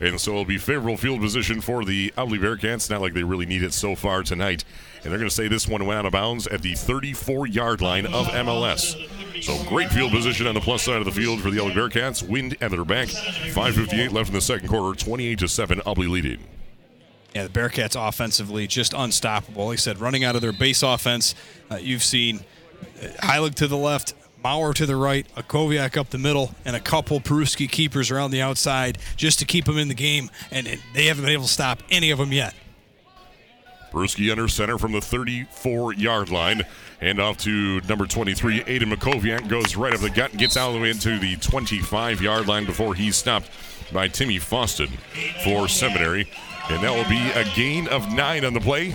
And 0.00 0.18
so 0.18 0.32
it'll 0.32 0.44
be 0.46 0.58
favorable 0.58 0.96
field 0.96 1.20
position 1.20 1.60
for 1.60 1.84
the 1.84 2.10
Ubly 2.16 2.38
Bearcats. 2.38 2.88
Not 2.88 3.02
like 3.02 3.12
they 3.12 3.22
really 3.22 3.44
need 3.46 3.62
it 3.62 3.74
so 3.74 3.94
far 3.94 4.22
tonight. 4.22 4.64
And 5.02 5.10
they're 5.10 5.18
going 5.18 5.28
to 5.28 5.34
say 5.34 5.48
this 5.48 5.66
one 5.66 5.86
went 5.86 5.98
out 5.98 6.06
of 6.06 6.12
bounds 6.12 6.46
at 6.46 6.62
the 6.62 6.74
34 6.74 7.46
yard 7.46 7.80
line 7.80 8.06
of 8.06 8.26
MLS. 8.28 8.96
So 9.42 9.62
great 9.68 9.90
field 9.90 10.12
position 10.12 10.46
on 10.46 10.54
the 10.54 10.60
plus 10.60 10.82
side 10.82 10.96
of 10.96 11.06
the 11.06 11.12
field 11.12 11.40
for 11.40 11.50
the 11.50 11.58
Ubly 11.58 11.72
Bearcats. 11.72 12.22
Wind 12.22 12.56
at 12.60 12.70
their 12.70 12.84
back. 12.84 13.08
5.58 13.08 14.12
left 14.12 14.28
in 14.28 14.34
the 14.34 14.40
second 14.40 14.68
quarter. 14.68 14.98
28 14.98 15.38
to 15.38 15.48
7. 15.48 15.80
Ubly 15.80 16.10
leading. 16.10 16.44
Yeah, 17.34 17.44
the 17.46 17.48
Bearcats 17.48 17.96
offensively 17.96 18.66
just 18.66 18.92
unstoppable. 18.92 19.66
Like 19.66 19.78
said, 19.78 19.98
running 19.98 20.24
out 20.24 20.34
of 20.34 20.42
their 20.42 20.52
base 20.52 20.82
offense, 20.82 21.34
uh, 21.70 21.76
you've 21.76 22.02
seen 22.02 22.40
uh, 23.00 23.06
Heilig 23.22 23.54
to 23.56 23.68
the 23.68 23.76
left, 23.76 24.14
Maurer 24.42 24.74
to 24.74 24.84
the 24.84 24.96
right, 24.96 25.26
Makoviak 25.36 25.96
up 25.96 26.10
the 26.10 26.18
middle, 26.18 26.54
and 26.64 26.74
a 26.74 26.80
couple 26.80 27.20
Peruski 27.20 27.70
keepers 27.70 28.10
around 28.10 28.32
the 28.32 28.42
outside 28.42 28.98
just 29.16 29.38
to 29.38 29.44
keep 29.44 29.64
them 29.64 29.78
in 29.78 29.88
the 29.88 29.94
game. 29.94 30.30
And 30.50 30.66
they 30.92 31.06
haven't 31.06 31.24
been 31.24 31.32
able 31.32 31.44
to 31.44 31.50
stop 31.50 31.82
any 31.90 32.10
of 32.10 32.18
them 32.18 32.32
yet. 32.32 32.54
Peruski 33.90 34.30
under 34.30 34.48
center 34.48 34.78
from 34.78 34.92
the 34.92 35.00
34 35.00 35.94
yard 35.94 36.30
line. 36.30 36.62
Hand 37.00 37.20
off 37.20 37.38
to 37.38 37.80
number 37.82 38.06
23, 38.06 38.60
Aiden 38.64 38.92
Makoviak. 38.92 39.48
Goes 39.48 39.76
right 39.76 39.94
up 39.94 40.00
the 40.00 40.10
gut 40.10 40.30
and 40.30 40.38
gets 40.38 40.56
all 40.56 40.72
the 40.72 40.80
way 40.80 40.90
into 40.90 41.18
the 41.18 41.36
25 41.36 42.20
yard 42.20 42.46
line 42.46 42.66
before 42.66 42.94
he's 42.94 43.16
stopped 43.16 43.50
by 43.92 44.08
Timmy 44.08 44.38
Foston 44.38 44.90
for 45.44 45.68
Seminary. 45.68 46.28
And 46.68 46.84
that 46.84 46.94
will 46.94 47.08
be 47.08 47.30
a 47.32 47.44
gain 47.56 47.88
of 47.88 48.12
nine 48.12 48.44
on 48.44 48.54
the 48.54 48.60
play. 48.60 48.92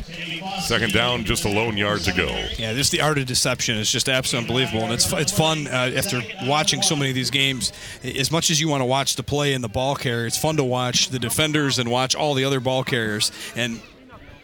Second 0.61 0.93
down, 0.93 1.25
just 1.25 1.43
a 1.43 1.49
lone 1.49 1.75
yard 1.75 2.01
to 2.01 2.13
go. 2.13 2.27
Yeah, 2.57 2.73
just 2.73 2.91
the 2.91 3.01
art 3.01 3.17
of 3.17 3.25
deception 3.25 3.77
is 3.77 3.91
just 3.91 4.07
absolutely 4.07 4.47
unbelievable, 4.47 4.85
and 4.85 4.93
it's 4.93 5.11
it's 5.11 5.31
fun 5.31 5.67
uh, 5.67 5.91
after 5.93 6.21
watching 6.43 6.81
so 6.81 6.95
many 6.95 7.09
of 7.09 7.15
these 7.15 7.31
games. 7.31 7.73
As 8.01 8.31
much 8.31 8.49
as 8.49 8.61
you 8.61 8.69
want 8.69 8.79
to 8.79 8.85
watch 8.85 9.17
the 9.17 9.23
play 9.23 9.53
and 9.53 9.61
the 9.61 9.67
ball 9.67 9.95
carrier, 9.95 10.25
it's 10.25 10.37
fun 10.37 10.55
to 10.55 10.63
watch 10.63 11.09
the 11.09 11.19
defenders 11.19 11.77
and 11.77 11.91
watch 11.91 12.15
all 12.15 12.33
the 12.33 12.45
other 12.45 12.61
ball 12.61 12.85
carriers. 12.85 13.31
And 13.57 13.81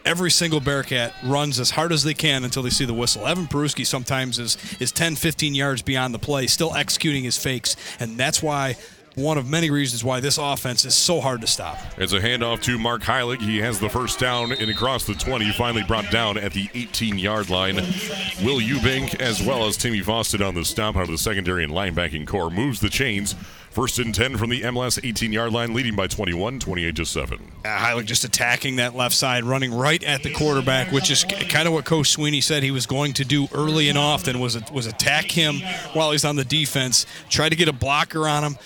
every 0.06 0.32
single 0.32 0.60
Bearcat 0.60 1.14
runs 1.23 1.60
as 1.60 1.72
hard 1.72 1.91
as 1.91 2.03
they 2.03 2.14
can 2.14 2.44
until 2.44 2.64
they 2.64 2.69
see 2.69 2.86
the 2.86 2.94
whistle. 2.94 3.28
Evan 3.28 3.48
Peruski 3.48 3.86
sometimes 3.86 4.40
is 4.40 4.57
is 4.80 4.91
10, 4.91 5.15
15 5.15 5.56
yards 5.56 5.82
beyond 5.82 6.14
the 6.14 6.19
play, 6.19 6.48
still 6.48 6.76
executing 6.76 7.23
his 7.23 7.38
fakes, 7.38 7.76
and 7.99 8.18
that's 8.18 8.41
why 8.41 8.76
one 9.15 9.38
of 9.38 9.49
many 9.49 9.69
reasons 9.69 10.03
why 10.03 10.19
this 10.19 10.38
offense 10.38 10.86
is 10.86 10.95
so 10.95 11.19
hard 11.19 11.41
to 11.41 11.48
stop. 11.48 11.78
It's 11.98 12.14
a 12.14 12.19
handoff 12.19 12.61
to 12.64 12.78
Mark 12.78 13.02
Heilig. 13.02 13.41
He 13.41 13.57
has 13.57 13.80
the 13.80 13.90
first 13.90 14.19
down 14.19 14.53
and 14.53 14.69
across 14.69 15.06
the 15.06 15.14
20, 15.14 15.52
finally 15.52 15.84
brought 15.84 16.10
down 16.11 16.38
at 16.38 16.53
the 16.53 16.69
18 16.73 17.18
yard 17.18 17.49
line. 17.49 17.76
Will 17.76 18.61
Eubank, 18.61 19.19
as 19.19 19.44
well 19.45 19.65
as 19.65 19.76
Timmy 19.76 20.02
Fawcett 20.02 20.41
on 20.41 20.56
the 20.56 20.64
stop 20.64 20.95
out 20.95 21.03
of 21.03 21.10
the 21.10 21.18
secondary 21.18 21.64
and 21.64 21.73
linebacking 21.73 22.26
corps, 22.26 22.49
moves 22.49 22.80
the 22.80 22.90
chains. 22.90 23.36
First 23.72 23.99
and 23.99 24.14
10 24.14 24.35
from 24.35 24.49
the 24.49 24.64
MLS 24.64 24.99
18 25.02 25.31
yard 25.31 25.53
line, 25.53 25.73
leading 25.73 25.95
by 25.95 26.07
21, 26.07 26.60
28 26.60 26.95
to 26.98 27.06
7. 27.06 27.39
Uh, 27.64 27.68
Heilig 27.68 28.06
just 28.06 28.26
attacking 28.26 28.76
that 28.76 28.95
left 28.98 29.15
side, 29.15 29.45
running 29.45 29.73
right 29.73 30.03
at 30.03 30.23
the 30.23 30.34
quarterback, 30.34 30.91
which 30.91 31.10
is 31.10 31.23
kind 31.23 31.69
of 31.69 31.73
what 31.73 31.85
Coach 31.85 32.10
Sweeney 32.10 32.41
said 32.41 32.64
he 32.64 32.72
was 32.72 32.85
going 32.85 33.14
to 33.14 33.23
do 33.23 33.48
early 33.53 33.88
and 33.88 33.98
often 33.98 34.41
was 34.41 34.60
was 34.72 34.88
attack 34.88 35.31
him 35.31 35.61
while 35.93 36.11
he's 36.11 36.26
on 36.26 36.35
the 36.35 36.43
defense, 36.43 37.06
try 37.30 37.48
to 37.48 37.56
get 37.56 37.69
a 37.69 37.73
blocker 37.73 38.27
on 38.27 38.43
him, 38.43 38.57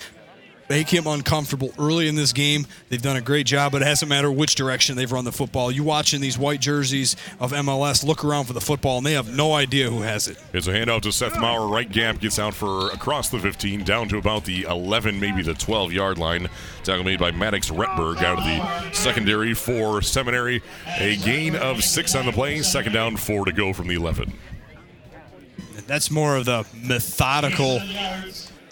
make 0.69 0.89
him 0.89 1.07
uncomfortable 1.07 1.71
early 1.79 2.07
in 2.07 2.15
this 2.15 2.33
game. 2.33 2.65
They've 2.89 3.01
done 3.01 3.15
a 3.15 3.21
great 3.21 3.45
job, 3.45 3.71
but 3.71 3.81
it 3.81 3.85
hasn't 3.85 4.09
matter 4.09 4.31
which 4.31 4.55
direction 4.55 4.95
they've 4.95 5.11
run 5.11 5.25
the 5.25 5.31
football. 5.31 5.71
You 5.71 5.83
watching 5.83 6.21
these 6.21 6.37
white 6.37 6.61
jerseys 6.61 7.15
of 7.39 7.51
MLS 7.51 8.03
look 8.03 8.23
around 8.23 8.45
for 8.45 8.53
the 8.53 8.61
football, 8.61 8.97
and 8.97 9.05
they 9.05 9.13
have 9.13 9.35
no 9.35 9.53
idea 9.53 9.89
who 9.89 10.01
has 10.01 10.27
it. 10.27 10.37
It's 10.53 10.67
a 10.67 10.71
handoff 10.71 11.01
to 11.01 11.11
Seth 11.11 11.39
Maurer. 11.39 11.67
Right 11.67 11.89
gap 11.89 12.19
gets 12.19 12.39
out 12.39 12.53
for 12.53 12.91
across 12.91 13.29
the 13.29 13.39
15, 13.39 13.83
down 13.83 14.07
to 14.09 14.17
about 14.17 14.45
the 14.45 14.63
11, 14.63 15.19
maybe 15.19 15.41
the 15.41 15.53
12 15.53 15.93
yard 15.93 16.17
line. 16.17 16.49
Tackle 16.83 17.03
made 17.03 17.19
by 17.19 17.31
Maddox 17.31 17.69
Retberg 17.69 18.17
out 18.23 18.39
of 18.39 18.43
the 18.43 18.91
secondary 18.93 19.53
for 19.53 20.01
Seminary. 20.01 20.61
A 20.99 21.15
gain 21.17 21.55
of 21.55 21.83
six 21.83 22.15
on 22.15 22.25
the 22.25 22.31
play. 22.31 22.61
Second 22.61 22.93
down, 22.93 23.17
four 23.17 23.45
to 23.45 23.51
go 23.51 23.73
from 23.73 23.87
the 23.87 23.95
11. 23.95 24.33
That's 25.87 26.09
more 26.09 26.35
of 26.35 26.45
the 26.45 26.65
methodical 26.73 27.79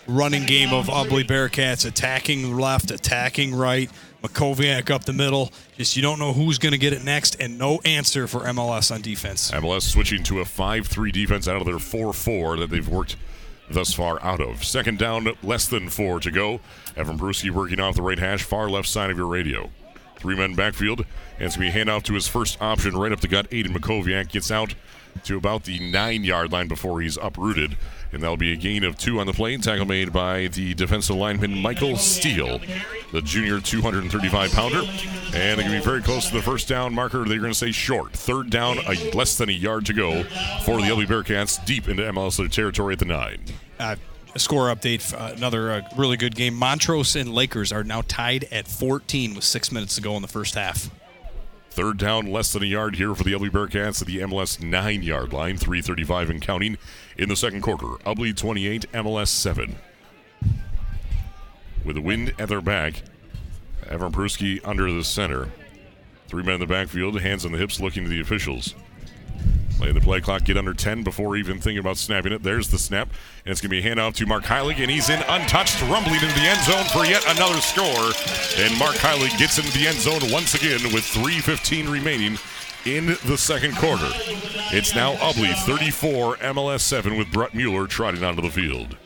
running 0.07 0.45
game 0.45 0.73
of 0.73 0.87
Ubly 0.87 1.23
Bearcats, 1.23 1.85
attacking 1.85 2.55
left, 2.57 2.91
attacking 2.91 3.55
right. 3.55 3.89
Makoviak 4.21 4.89
up 4.89 5.03
the 5.03 5.13
middle. 5.13 5.51
Just 5.77 5.97
you 5.97 6.01
don't 6.01 6.17
know 6.17 6.31
who's 6.31 6.57
going 6.57 6.71
to 6.71 6.77
get 6.77 6.93
it 6.93 7.03
next, 7.03 7.35
and 7.41 7.57
no 7.57 7.81
answer 7.83 8.25
for 8.25 8.41
MLS 8.41 8.93
on 8.93 9.01
defense. 9.01 9.51
MLS 9.51 9.81
switching 9.81 10.23
to 10.23 10.39
a 10.39 10.45
5 10.45 10.87
3 10.87 11.11
defense 11.11 11.47
out 11.47 11.57
of 11.57 11.65
their 11.65 11.79
4 11.79 12.13
4 12.13 12.57
that 12.57 12.69
they've 12.69 12.87
worked 12.87 13.17
thus 13.69 13.93
far 13.93 14.21
out 14.21 14.41
of. 14.41 14.63
Second 14.63 14.97
down, 14.97 15.27
less 15.41 15.67
than 15.67 15.89
four 15.89 16.19
to 16.19 16.31
go. 16.31 16.59
Evan 16.95 17.17
Peruski 17.17 17.49
working 17.49 17.79
off 17.79 17.95
the 17.95 18.01
right 18.01 18.19
hash, 18.19 18.43
far 18.43 18.69
left 18.69 18.87
side 18.87 19.09
of 19.09 19.17
your 19.17 19.27
radio. 19.27 19.69
Three 20.17 20.35
men 20.37 20.55
backfield, 20.55 21.01
and 21.37 21.45
it's 21.45 21.57
going 21.57 21.71
to 21.71 21.77
be 21.77 21.83
handoff 21.83 22.03
to 22.03 22.13
his 22.13 22.27
first 22.27 22.61
option 22.61 22.95
right 22.95 23.11
up 23.11 23.19
the 23.19 23.27
gut. 23.27 23.49
Aiden 23.49 23.75
Makoviak 23.75 24.29
gets 24.29 24.51
out 24.51 24.75
to 25.25 25.37
about 25.37 25.63
the 25.63 25.79
nine 25.79 26.23
yard 26.23 26.51
line 26.51 26.67
before 26.67 27.01
he's 27.01 27.17
uprooted. 27.17 27.77
And 28.13 28.21
that'll 28.21 28.37
be 28.37 28.53
a 28.53 28.55
gain 28.55 28.83
of 28.83 28.97
two 28.97 29.19
on 29.19 29.25
the 29.25 29.33
play. 29.33 29.57
Tackle 29.57 29.85
made 29.85 30.13
by 30.13 30.47
the 30.47 30.73
defensive 30.75 31.15
lineman 31.15 31.59
Michael 31.59 31.97
Steele, 31.97 32.59
the 33.11 33.21
junior 33.21 33.59
235 33.59 34.51
pounder. 34.51 34.79
And 34.79 35.33
they're 35.33 35.55
going 35.55 35.71
to 35.71 35.79
be 35.79 35.83
very 35.83 36.01
close 36.01 36.27
to 36.29 36.35
the 36.35 36.41
first 36.41 36.67
down 36.67 36.93
marker. 36.93 37.25
They're 37.25 37.39
going 37.39 37.51
to 37.51 37.57
say 37.57 37.71
short. 37.71 38.13
Third 38.13 38.49
down, 38.49 38.77
a, 38.87 39.11
less 39.11 39.37
than 39.37 39.49
a 39.49 39.53
yard 39.53 39.87
to 39.87 39.93
go 39.93 40.23
for 40.63 40.77
the 40.77 40.87
Ubly 40.89 41.07
Bearcats 41.07 41.63
deep 41.65 41.89
into 41.89 42.03
MLS 42.03 42.51
territory 42.51 42.93
at 42.93 42.99
the 42.99 43.05
nine. 43.05 43.41
Uh, 43.79 43.95
a 44.35 44.39
score 44.39 44.73
update, 44.73 45.13
uh, 45.13 45.33
another 45.35 45.71
uh, 45.71 45.81
really 45.95 46.17
good 46.17 46.35
game. 46.35 46.53
Montrose 46.55 47.15
and 47.15 47.33
Lakers 47.33 47.71
are 47.71 47.83
now 47.83 48.03
tied 48.07 48.45
at 48.51 48.67
14 48.67 49.35
with 49.35 49.43
six 49.43 49.71
minutes 49.71 49.95
to 49.95 50.01
go 50.01 50.15
in 50.15 50.21
the 50.21 50.27
first 50.27 50.55
half. 50.55 50.89
Third 51.71 51.97
down, 51.97 52.31
less 52.31 52.53
than 52.53 52.61
a 52.61 52.67
yard 52.67 52.95
here 52.95 53.15
for 53.15 53.23
the 53.23 53.33
Ubly 53.33 53.49
Bearcats 53.49 53.99
at 54.01 54.07
the 54.07 54.19
MLS 54.19 54.61
nine 54.61 55.01
yard 55.01 55.33
line, 55.33 55.57
335 55.57 56.29
and 56.29 56.41
counting 56.41 56.77
in 57.17 57.29
the 57.29 57.35
second 57.35 57.61
quarter. 57.61 57.87
Ubly 58.05 58.35
28, 58.35 58.91
MLS 58.93 59.27
7. 59.27 59.75
With 61.85 61.95
the 61.95 62.01
wind 62.01 62.33
at 62.39 62.49
their 62.49 62.61
back, 62.61 63.03
Evan 63.87 64.11
Peruski 64.11 64.59
under 64.63 64.91
the 64.91 65.03
center. 65.03 65.49
Three 66.27 66.43
men 66.43 66.55
in 66.55 66.59
the 66.61 66.67
backfield, 66.67 67.19
hands 67.21 67.45
on 67.45 67.51
the 67.51 67.57
hips, 67.57 67.79
looking 67.79 68.03
to 68.03 68.09
the 68.09 68.21
officials. 68.21 68.73
Letting 69.79 69.95
the 69.95 70.01
play 70.01 70.21
clock 70.21 70.45
get 70.45 70.57
under 70.57 70.73
10 70.73 71.03
before 71.03 71.35
even 71.35 71.59
thinking 71.59 71.79
about 71.79 71.97
snapping 71.97 72.31
it. 72.31 72.41
There's 72.41 72.69
the 72.69 72.77
snap. 72.77 73.09
And 73.43 73.51
it's 73.51 73.59
going 73.59 73.69
to 73.69 73.81
be 73.81 73.85
a 73.85 73.95
handoff 73.95 74.15
to 74.15 74.25
Mark 74.25 74.45
Heilig, 74.45 74.77
and 74.77 74.89
he's 74.89 75.09
in 75.09 75.21
untouched, 75.27 75.81
rumbling 75.83 76.21
into 76.21 76.27
the 76.27 76.47
end 76.47 76.61
zone 76.61 76.85
for 76.85 77.05
yet 77.05 77.23
another 77.35 77.59
score. 77.59 78.13
And 78.63 78.77
Mark 78.79 78.95
Heilig 78.95 79.37
gets 79.37 79.57
into 79.57 79.77
the 79.77 79.87
end 79.87 79.97
zone 79.97 80.31
once 80.31 80.53
again 80.53 80.93
with 80.93 81.03
3.15 81.03 81.91
remaining 81.91 82.37
in 82.85 83.17
the 83.25 83.37
second 83.37 83.75
quarter. 83.77 84.09
It's 84.71 84.95
now 84.95 85.13
Ubly 85.15 85.53
34, 85.65 86.37
MLS 86.37 86.81
7 86.81 87.17
with 87.17 87.31
Brett 87.31 87.53
Mueller 87.53 87.87
trotting 87.87 88.23
onto 88.23 88.41
the 88.41 88.49
field. 88.49 88.97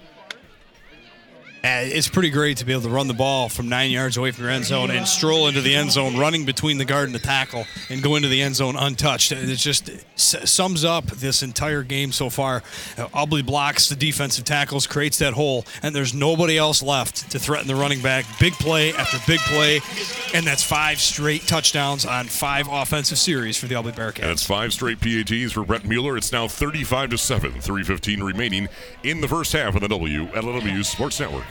Uh, 1.63 1.81
it's 1.83 2.07
pretty 2.07 2.29
great 2.29 2.57
to 2.57 2.65
be 2.65 2.71
able 2.71 2.83
to 2.83 2.89
run 2.89 3.07
the 3.07 3.13
ball 3.13 3.49
from 3.49 3.67
nine 3.67 3.91
yards 3.91 4.15
away 4.15 4.31
from 4.31 4.43
your 4.43 4.53
end 4.53 4.63
zone 4.63 4.91
and 4.91 5.07
stroll 5.07 5.47
into 5.47 5.59
the 5.59 5.75
end 5.75 5.91
zone, 5.91 6.15
running 6.17 6.45
between 6.45 6.77
the 6.77 6.85
guard 6.85 7.05
and 7.05 7.15
the 7.15 7.19
tackle, 7.19 7.65
and 7.89 8.01
go 8.03 8.15
into 8.15 8.27
the 8.27 8.41
end 8.41 8.55
zone 8.55 8.75
untouched. 8.75 9.31
It 9.31 9.55
just 9.55 9.89
sums 10.15 10.85
up 10.85 11.05
this 11.07 11.43
entire 11.43 11.83
game 11.83 12.11
so 12.11 12.29
far. 12.29 12.57
Uh, 12.97 13.07
Ubly 13.09 13.45
blocks 13.45 13.89
the 13.89 13.95
defensive 13.95 14.45
tackles, 14.45 14.87
creates 14.87 15.17
that 15.17 15.33
hole, 15.33 15.65
and 15.81 15.95
there's 15.95 16.13
nobody 16.13 16.57
else 16.57 16.81
left 16.83 17.31
to 17.31 17.39
threaten 17.39 17.67
the 17.67 17.75
running 17.75 18.01
back. 18.01 18.25
Big 18.39 18.53
play 18.53 18.93
after 18.93 19.17
big 19.25 19.39
play, 19.41 19.81
and 20.33 20.45
that's 20.45 20.63
five 20.63 20.99
straight 20.99 21.41
touchdowns 21.47 22.05
on 22.05 22.27
five 22.27 22.67
offensive 22.69 23.17
series 23.17 23.57
for 23.57 23.65
the 23.65 23.75
Ubly 23.75 23.93
Bearcats. 23.93 24.31
It's 24.31 24.45
five 24.45 24.73
straight 24.73 24.99
PATs 25.01 25.51
for 25.51 25.65
Brett 25.65 25.85
Mueller. 25.85 26.17
It's 26.17 26.31
now 26.31 26.47
35 26.47 27.09
to 27.11 27.17
7, 27.17 27.51
3.15 27.53 28.23
remaining 28.23 28.69
in 29.03 29.21
the 29.21 29.27
first 29.27 29.51
half 29.53 29.75
of 29.75 29.81
the 29.81 29.87
W 29.87 30.27
LW 30.27 30.85
Sports 30.85 31.19
Network. 31.19 31.43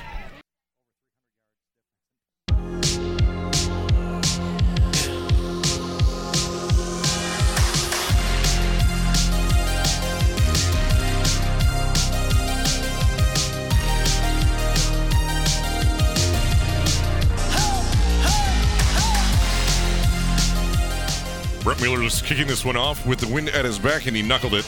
Mueller 21.74 22.00
was 22.00 22.22
kicking 22.22 22.46
this 22.46 22.64
one 22.64 22.76
off 22.76 23.04
with 23.06 23.18
the 23.18 23.26
wind 23.32 23.48
at 23.48 23.64
his 23.64 23.78
back, 23.78 24.06
and 24.06 24.14
he 24.16 24.22
knuckled 24.22 24.54
it 24.54 24.64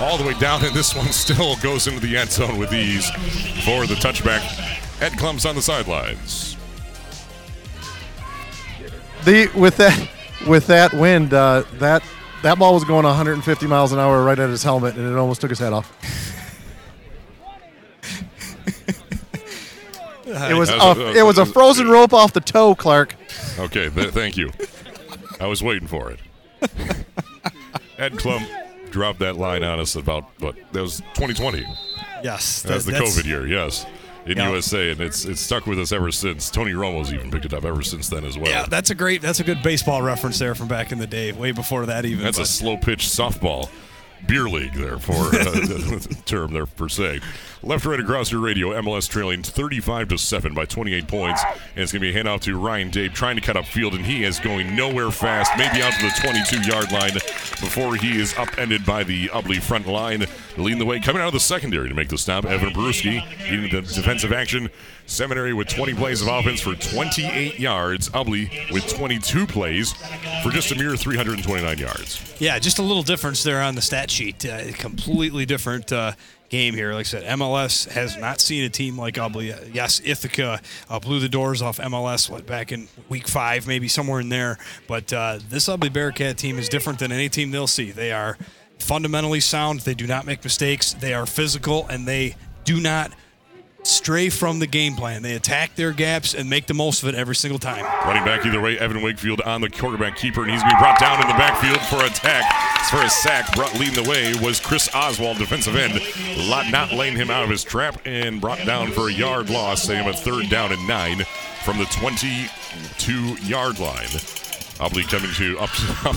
all 0.00 0.16
the 0.16 0.24
way 0.24 0.34
down, 0.38 0.64
and 0.64 0.74
this 0.74 0.94
one 0.94 1.06
still 1.12 1.56
goes 1.56 1.86
into 1.88 1.98
the 2.00 2.16
end 2.16 2.30
zone 2.30 2.56
with 2.58 2.72
ease 2.72 3.08
for 3.64 3.86
the 3.86 3.94
touchback. 3.96 4.42
Ed 5.02 5.18
Clumps 5.18 5.44
on 5.44 5.54
the 5.56 5.62
sidelines. 5.62 6.56
The 9.24 9.48
with 9.56 9.76
that 9.78 10.08
with 10.46 10.66
that 10.68 10.92
wind, 10.92 11.34
uh, 11.34 11.64
that 11.74 12.02
that 12.42 12.58
ball 12.58 12.74
was 12.74 12.84
going 12.84 13.04
150 13.04 13.66
miles 13.66 13.92
an 13.92 13.98
hour 13.98 14.22
right 14.22 14.38
at 14.38 14.48
his 14.48 14.62
helmet, 14.62 14.94
and 14.96 15.10
it 15.10 15.16
almost 15.16 15.40
took 15.40 15.50
his 15.50 15.58
head 15.58 15.72
off. 15.72 15.92
It 20.28 20.54
was 20.54 20.68
a- 20.68 21.12
it 21.16 21.22
was 21.24 21.38
a 21.38 21.46
frozen 21.46 21.88
rope 21.88 22.12
off 22.12 22.32
the 22.32 22.40
toe, 22.40 22.74
Clark. 22.74 23.14
Okay, 23.58 23.88
th- 23.88 24.10
thank 24.10 24.36
you. 24.36 24.50
I 25.40 25.46
was 25.46 25.62
waiting 25.62 25.86
for 25.88 26.10
it. 26.10 26.18
Ed 27.98 28.18
Clump 28.18 28.46
dropped 28.90 29.18
that 29.20 29.36
line 29.36 29.62
on 29.62 29.80
us 29.80 29.96
about 29.96 30.24
what 30.40 30.54
that 30.72 30.80
was 30.82 30.98
2020. 31.14 31.64
Yes, 32.22 32.62
That's 32.62 32.84
the 32.84 32.92
that- 32.92 33.02
COVID 33.02 33.24
year, 33.24 33.46
yes, 33.46 33.84
in 34.26 34.36
Yeah. 34.38 34.50
USA, 34.50 34.90
and 34.90 35.00
it's 35.00 35.24
it's 35.24 35.40
stuck 35.40 35.66
with 35.66 35.78
us 35.78 35.92
ever 35.92 36.10
since. 36.10 36.50
Tony 36.50 36.72
Romo's 36.72 37.12
even 37.12 37.30
picked 37.30 37.44
it 37.44 37.54
up 37.54 37.64
ever 37.64 37.82
since 37.82 38.08
then 38.08 38.24
as 38.24 38.36
well. 38.38 38.50
Yeah, 38.50 38.66
that's 38.68 38.90
a 38.90 38.94
great, 38.94 39.22
that's 39.22 39.40
a 39.40 39.44
good 39.44 39.62
baseball 39.62 40.02
reference 40.02 40.38
there 40.38 40.54
from 40.54 40.68
back 40.68 40.92
in 40.92 40.98
the 40.98 41.06
day, 41.06 41.32
way 41.32 41.52
before 41.52 41.86
that 41.86 42.04
even. 42.04 42.24
That's 42.24 42.38
a 42.38 42.46
slow 42.46 42.76
pitch 42.76 43.06
softball 43.06 43.68
beer 44.26 44.48
league 44.48 44.74
there 44.74 44.98
for 44.98 45.14
uh, 45.34 45.98
term 46.24 46.52
there 46.52 46.66
per 46.66 46.88
se. 46.88 47.20
Left 47.62 47.84
right 47.84 47.98
across 47.98 48.30
your 48.30 48.40
radio, 48.40 48.68
MLS 48.80 49.08
trailing 49.08 49.42
35 49.42 50.08
to 50.08 50.18
7 50.18 50.54
by 50.54 50.66
28 50.66 51.08
points. 51.08 51.42
And 51.74 51.82
it's 51.82 51.92
going 51.92 52.02
to 52.02 52.12
be 52.12 52.16
a 52.16 52.22
handoff 52.22 52.40
to 52.42 52.58
Ryan 52.58 52.90
Dave 52.90 53.12
trying 53.12 53.36
to 53.36 53.42
cut 53.42 53.56
up 53.56 53.64
field, 53.64 53.94
and 53.94 54.04
he 54.04 54.24
is 54.24 54.38
going 54.38 54.76
nowhere 54.76 55.10
fast, 55.10 55.50
maybe 55.56 55.82
out 55.82 55.92
to 55.94 56.06
the 56.06 56.12
22 56.20 56.70
yard 56.70 56.92
line 56.92 57.14
before 57.14 57.96
he 57.96 58.20
is 58.20 58.34
upended 58.36 58.84
by 58.86 59.02
the 59.02 59.28
Ubly 59.28 59.60
front 59.60 59.86
line. 59.86 60.26
Leading 60.56 60.78
the 60.78 60.86
way, 60.86 61.00
coming 61.00 61.20
out 61.20 61.28
of 61.28 61.34
the 61.34 61.40
secondary 61.40 61.88
to 61.88 61.94
make 61.94 62.08
the 62.08 62.18
stop, 62.18 62.44
Evan 62.44 62.70
Peruski 62.70 63.22
leading 63.50 63.70
the 63.70 63.82
defensive 63.82 64.32
action. 64.32 64.70
Seminary 65.06 65.52
with 65.52 65.68
20 65.68 65.94
plays 65.94 66.20
of 66.20 66.28
offense 66.28 66.60
for 66.60 66.74
28 66.74 67.58
yards. 67.58 68.08
Ubly 68.10 68.72
with 68.72 68.86
22 68.88 69.46
plays 69.46 69.92
for 70.42 70.50
just 70.50 70.72
a 70.72 70.74
mere 70.74 70.96
329 70.96 71.78
yards. 71.78 72.34
Yeah, 72.38 72.58
just 72.58 72.78
a 72.78 72.82
little 72.82 73.02
difference 73.02 73.42
there 73.42 73.62
on 73.62 73.74
the 73.74 73.82
stat 73.82 74.10
sheet. 74.10 74.44
Uh, 74.44 74.72
completely 74.72 75.46
different 75.46 75.92
uh, 75.92 76.12
game 76.48 76.74
here. 76.74 76.92
Like 76.92 77.00
I 77.06 77.08
said, 77.08 77.38
MLS 77.38 77.88
has 77.90 78.16
not 78.16 78.40
seen 78.40 78.64
a 78.64 78.68
team 78.68 78.98
like 78.98 79.14
Ubly. 79.14 79.74
Yes, 79.74 80.00
Ithaca 80.04 80.60
uh, 80.88 81.00
blew 81.00 81.20
the 81.20 81.28
doors 81.28 81.62
off 81.62 81.78
MLS 81.78 82.28
what, 82.28 82.46
back 82.46 82.72
in 82.72 82.88
week 83.08 83.28
five, 83.28 83.66
maybe 83.66 83.88
somewhere 83.88 84.20
in 84.20 84.28
there. 84.28 84.58
But 84.86 85.12
uh, 85.12 85.38
this 85.48 85.68
Ubly 85.68 85.92
Bearcat 85.92 86.36
team 86.36 86.58
is 86.58 86.68
different 86.68 86.98
than 86.98 87.12
any 87.12 87.28
team 87.28 87.50
they'll 87.50 87.66
see. 87.66 87.90
They 87.90 88.12
are 88.12 88.36
fundamentally 88.78 89.40
sound. 89.40 89.80
They 89.80 89.94
do 89.94 90.06
not 90.06 90.26
make 90.26 90.44
mistakes. 90.44 90.94
They 90.94 91.14
are 91.14 91.26
physical, 91.26 91.86
and 91.88 92.06
they 92.06 92.36
do 92.64 92.80
not 92.80 93.12
stray 93.86 94.28
from 94.28 94.58
the 94.58 94.66
game 94.66 94.94
plan. 94.96 95.22
They 95.22 95.34
attack 95.34 95.74
their 95.76 95.92
gaps 95.92 96.34
and 96.34 96.50
make 96.50 96.66
the 96.66 96.74
most 96.74 97.02
of 97.02 97.08
it 97.08 97.14
every 97.14 97.36
single 97.36 97.58
time. 97.58 97.84
Running 98.06 98.24
back 98.24 98.44
either 98.44 98.60
way, 98.60 98.78
Evan 98.78 99.02
Wakefield 99.02 99.40
on 99.42 99.60
the 99.60 99.70
quarterback 99.70 100.16
keeper, 100.16 100.42
and 100.42 100.50
he's 100.50 100.62
being 100.62 100.78
brought 100.78 100.98
down 100.98 101.20
in 101.22 101.28
the 101.28 101.34
backfield 101.34 101.80
for 101.82 102.04
attack. 102.04 102.44
For 102.90 103.02
a 103.02 103.08
sack, 103.10 103.54
brought 103.54 103.74
leading 103.78 104.02
the 104.02 104.08
way 104.08 104.34
was 104.40 104.60
Chris 104.60 104.88
Oswald, 104.94 105.38
defensive 105.38 105.76
end, 105.76 106.00
not 106.70 106.92
laying 106.92 107.16
him 107.16 107.30
out 107.30 107.42
of 107.42 107.50
his 107.50 107.64
trap, 107.64 108.00
and 108.04 108.40
brought 108.40 108.64
down 108.66 108.92
for 108.92 109.08
a 109.08 109.12
yard 109.12 109.50
loss, 109.50 109.82
setting 109.84 110.04
him 110.04 110.10
a 110.10 110.16
third 110.16 110.48
down 110.48 110.72
and 110.72 110.86
nine 110.86 111.24
from 111.64 111.78
the 111.78 111.84
22-yard 111.84 113.78
line. 113.80 114.06
Ubly 114.78 115.08
coming 115.08 115.32
to 115.32 115.58
up, 115.58 115.70
up, 116.06 116.16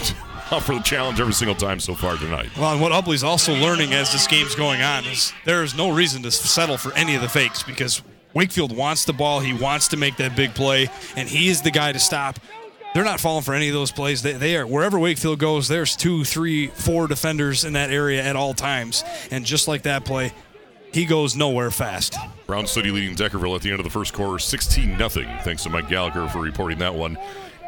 up 0.52 0.64
for 0.64 0.76
the 0.76 0.82
challenge 0.82 1.20
every 1.20 1.34
single 1.34 1.56
time 1.56 1.80
so 1.80 1.94
far 1.94 2.18
tonight. 2.18 2.50
Well, 2.58 2.72
and 2.72 2.82
what 2.82 2.92
Ubly's 2.92 3.24
also 3.24 3.54
learning 3.54 3.94
as 3.94 4.12
this 4.12 4.28
game's 4.28 4.56
going 4.56 4.82
on 4.82 5.06
is 5.06 5.34
there 5.46 5.64
is 5.64 5.76
no 5.76 5.92
reason 5.92 6.24
to 6.24 6.32
settle 6.32 6.78
for 6.78 6.94
any 6.94 7.16
of 7.16 7.22
the 7.22 7.30
fakes 7.30 7.64
because 7.64 8.02
Wakefield 8.34 8.76
wants 8.76 9.06
the 9.06 9.14
ball. 9.14 9.40
He 9.40 9.54
wants 9.54 9.88
to 9.90 9.98
make 9.98 10.18
that 10.18 10.36
big 10.36 10.54
play, 10.54 10.90
and 11.16 11.28
he 11.28 11.50
is 11.50 11.62
the 11.62 11.72
guy 11.72 11.92
to 11.92 12.00
stop. 12.00 12.40
They're 12.94 13.04
not 13.04 13.20
falling 13.20 13.44
for 13.44 13.54
any 13.54 13.68
of 13.68 13.74
those 13.74 13.92
plays. 13.92 14.24
They, 14.24 14.34
they 14.34 14.56
are 14.56 14.66
wherever 14.66 14.98
Wakefield 14.98 15.40
goes. 15.40 15.68
There's 15.68 15.96
two, 15.96 16.24
three, 16.24 16.68
four 16.68 17.08
defenders 17.08 17.64
in 17.64 17.74
that 17.74 17.92
area 17.92 18.24
at 18.24 18.36
all 18.36 18.54
times, 18.54 19.04
and 19.30 19.46
just 19.46 19.68
like 19.68 19.84
that 19.84 20.06
play, 20.06 20.34
he 20.92 21.06
goes 21.06 21.36
nowhere 21.36 21.70
fast. 21.70 22.16
Brown 22.48 22.66
City 22.66 22.90
leading 22.90 23.16
Deckerville 23.16 23.56
at 23.56 23.62
the 23.62 23.70
end 23.70 23.80
of 23.80 23.84
the 23.84 23.92
first 23.92 24.14
quarter, 24.14 24.40
16 24.40 24.98
0 24.98 25.10
Thanks 25.44 25.64
to 25.64 25.70
Mike 25.70 25.88
Gallagher 25.88 26.28
for 26.30 26.40
reporting 26.40 26.80
that 26.80 26.96
one 26.96 27.18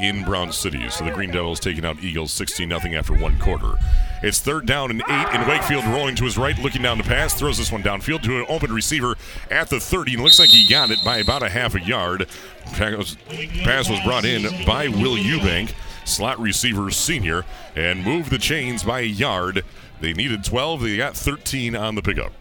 in 0.02 0.23
Brown 0.23 0.52
City. 0.52 0.90
So 0.90 1.06
the 1.06 1.11
Green 1.11 1.32
Devils 1.32 1.60
taking 1.60 1.86
out 1.86 2.02
Eagles 2.02 2.34
16 2.34 2.69
0 2.69 2.95
after 2.95 3.14
one 3.14 3.38
quarter. 3.40 3.76
It's 4.23 4.40
third 4.40 4.65
down 4.65 4.91
and 4.91 5.02
eight, 5.02 5.10
and 5.10 5.48
Wakefield 5.48 5.86
rolling 5.86 6.15
to 6.15 6.26
his 6.26 6.38
right, 6.38 6.57
looking 6.60 6.82
down 6.82 6.98
the 6.98 7.03
pass, 7.03 7.34
throws 7.34 7.57
this 7.57 7.72
one 7.72 7.82
downfield 7.82 8.22
to 8.23 8.40
an 8.40 8.45
open 8.49 8.72
receiver 8.72 9.15
at 9.49 9.69
the 9.69 9.80
30, 9.80 10.15
and 10.15 10.23
looks 10.23 10.40
like 10.40 10.49
he 10.49 10.68
got 10.68 10.91
it 10.91 10.99
by 11.03 11.18
about 11.18 11.44
a 11.44 11.49
half 11.49 11.76
a 11.76 11.82
yard. 11.82 12.28
Pass 12.73 13.90
was 13.90 13.99
brought 14.03 14.26
in 14.26 14.44
by 14.65 14.88
Will 14.88 15.18
Eubank, 15.18 15.73
slot 16.06 16.40
receiver 16.40 16.91
senior, 16.91 17.45
and 17.76 18.03
moved 18.03 18.30
the 18.30 18.38
chains 18.38 18.84
by 18.84 18.99
a 19.02 19.03
yard. 19.03 19.64
They 20.02 20.14
needed 20.14 20.44
12, 20.44 20.82
they 20.82 20.98
got 20.98 21.15
13 21.15 21.76
on 21.76 21.95
the 21.95 22.02
pickup. 22.02 22.34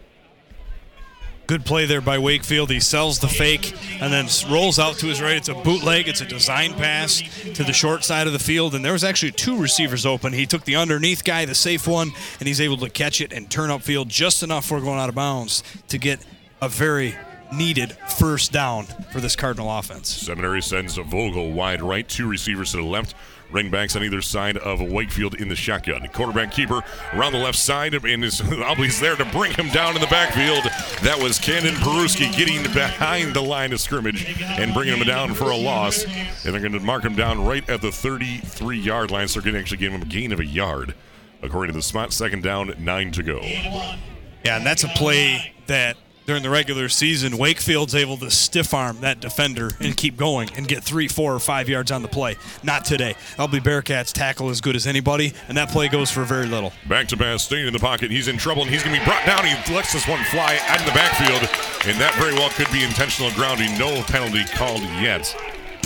Good 1.51 1.65
play 1.65 1.85
there 1.85 1.99
by 1.99 2.17
Wakefield. 2.17 2.71
He 2.71 2.79
sells 2.79 3.19
the 3.19 3.27
fake 3.27 3.73
and 3.99 4.13
then 4.13 4.29
rolls 4.49 4.79
out 4.79 4.97
to 4.99 5.07
his 5.07 5.21
right. 5.21 5.35
It's 5.35 5.49
a 5.49 5.53
bootleg. 5.53 6.07
It's 6.07 6.21
a 6.21 6.25
design 6.25 6.71
pass 6.75 7.21
to 7.55 7.65
the 7.65 7.73
short 7.73 8.05
side 8.05 8.25
of 8.25 8.31
the 8.31 8.39
field. 8.39 8.73
And 8.73 8.85
there 8.85 8.93
was 8.93 9.03
actually 9.03 9.33
two 9.33 9.57
receivers 9.57 10.05
open. 10.05 10.31
He 10.31 10.45
took 10.45 10.63
the 10.63 10.77
underneath 10.77 11.25
guy, 11.25 11.43
the 11.43 11.53
safe 11.53 11.89
one, 11.89 12.13
and 12.39 12.47
he's 12.47 12.61
able 12.61 12.77
to 12.77 12.89
catch 12.89 13.19
it 13.19 13.33
and 13.33 13.51
turn 13.51 13.69
upfield 13.69 14.07
just 14.07 14.43
enough 14.43 14.63
for 14.65 14.79
going 14.79 14.97
out 14.97 15.09
of 15.09 15.15
bounds 15.15 15.61
to 15.89 15.97
get 15.97 16.25
a 16.61 16.69
very 16.69 17.15
needed 17.51 17.97
first 18.17 18.53
down 18.53 18.85
for 19.11 19.19
this 19.19 19.35
Cardinal 19.35 19.69
offense. 19.77 20.07
Seminary 20.07 20.61
sends 20.61 20.97
a 20.97 21.03
Vogel 21.03 21.51
wide 21.51 21.81
right, 21.81 22.07
two 22.07 22.29
receivers 22.29 22.71
to 22.71 22.77
the 22.77 22.83
left. 22.83 23.13
Ring 23.51 23.69
backs 23.69 23.95
on 23.95 24.03
either 24.03 24.21
side 24.21 24.57
of 24.57 24.81
Wakefield 24.81 25.35
in 25.35 25.49
the 25.49 25.55
shotgun. 25.55 26.07
Quarterback 26.13 26.51
keeper 26.51 26.81
around 27.13 27.33
the 27.33 27.39
left 27.39 27.57
side, 27.57 27.93
and 27.93 28.23
is 28.23 28.41
Ubly's 28.61 28.99
there 28.99 29.15
to 29.15 29.25
bring 29.25 29.53
him 29.53 29.69
down 29.69 29.95
in 29.95 30.01
the 30.01 30.07
backfield. 30.07 30.63
That 31.03 31.19
was 31.21 31.39
Cannon 31.39 31.75
Peruski 31.75 32.35
getting 32.35 32.63
behind 32.73 33.33
the 33.33 33.41
line 33.41 33.73
of 33.73 33.79
scrimmage 33.79 34.25
and 34.41 34.73
bringing 34.73 34.95
him 34.95 35.05
down 35.05 35.33
for 35.33 35.51
a 35.51 35.57
loss. 35.57 36.03
And 36.03 36.53
they're 36.53 36.61
going 36.61 36.73
to 36.73 36.79
mark 36.79 37.03
him 37.03 37.15
down 37.15 37.45
right 37.45 37.67
at 37.69 37.81
the 37.81 37.91
33 37.91 38.79
yard 38.79 39.11
line, 39.11 39.27
so 39.27 39.39
they're 39.39 39.51
going 39.51 39.55
to 39.55 39.59
actually 39.59 39.77
give 39.77 39.93
him 39.93 40.01
a 40.01 40.05
gain 40.05 40.31
of 40.31 40.39
a 40.39 40.45
yard. 40.45 40.95
According 41.41 41.73
to 41.73 41.77
the 41.77 41.83
spot, 41.83 42.13
second 42.13 42.43
down, 42.43 42.73
nine 42.79 43.11
to 43.11 43.23
go. 43.23 43.39
Yeah, 43.41 44.57
and 44.57 44.65
that's 44.65 44.83
a 44.83 44.89
play 44.89 45.53
that 45.67 45.97
during 46.31 46.43
the 46.43 46.49
regular 46.49 46.87
season, 46.87 47.37
Wakefield's 47.37 47.93
able 47.93 48.15
to 48.15 48.31
stiff 48.31 48.73
arm 48.73 49.01
that 49.01 49.19
defender 49.19 49.71
and 49.81 49.97
keep 49.97 50.15
going 50.15 50.49
and 50.55 50.65
get 50.65 50.81
three, 50.81 51.09
four, 51.09 51.35
or 51.35 51.39
five 51.39 51.67
yards 51.67 51.91
on 51.91 52.01
the 52.01 52.07
play. 52.07 52.37
Not 52.63 52.85
today. 52.85 53.15
Ubly 53.35 53.59
Bearcats 53.59 54.13
tackle 54.13 54.49
as 54.49 54.61
good 54.61 54.77
as 54.77 54.87
anybody, 54.87 55.33
and 55.49 55.57
that 55.57 55.71
play 55.71 55.89
goes 55.89 56.09
for 56.09 56.23
very 56.23 56.45
little. 56.45 56.71
Back 56.87 57.09
to 57.09 57.37
staying 57.37 57.67
in 57.67 57.73
the 57.73 57.79
pocket. 57.79 58.11
He's 58.11 58.29
in 58.29 58.37
trouble, 58.37 58.61
and 58.61 58.71
he's 58.71 58.81
going 58.81 58.95
to 58.95 59.01
be 59.01 59.05
brought 59.05 59.25
down. 59.25 59.43
He 59.43 59.73
lets 59.73 59.91
this 59.91 60.07
one 60.07 60.23
fly 60.23 60.57
out 60.69 60.79
in 60.79 60.85
the 60.85 60.93
backfield, 60.93 61.41
and 61.85 61.99
that 61.99 62.15
very 62.15 62.33
well 62.33 62.49
could 62.51 62.71
be 62.71 62.85
intentional 62.85 63.29
grounding. 63.31 63.77
No 63.77 64.01
penalty 64.03 64.45
called 64.55 64.83
yet. 65.03 65.35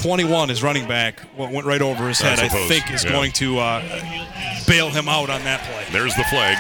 21 0.06 0.52
is 0.52 0.62
running 0.62 0.88
back. 0.88 1.20
What 1.36 1.52
went 1.52 1.66
right 1.66 1.82
over 1.82 2.08
his 2.08 2.20
head, 2.20 2.38
I, 2.38 2.48
suppose, 2.48 2.68
think, 2.68 2.92
is 2.92 3.04
yeah. 3.04 3.12
going 3.12 3.32
to 3.32 3.58
uh, 3.58 3.82
bail 4.68 4.92
him 4.92 5.10
out 5.10 5.32
on 5.32 5.44
that 5.46 5.62
play. 5.62 5.84
There's 5.92 6.16
the 6.16 6.24
flag. 6.26 6.58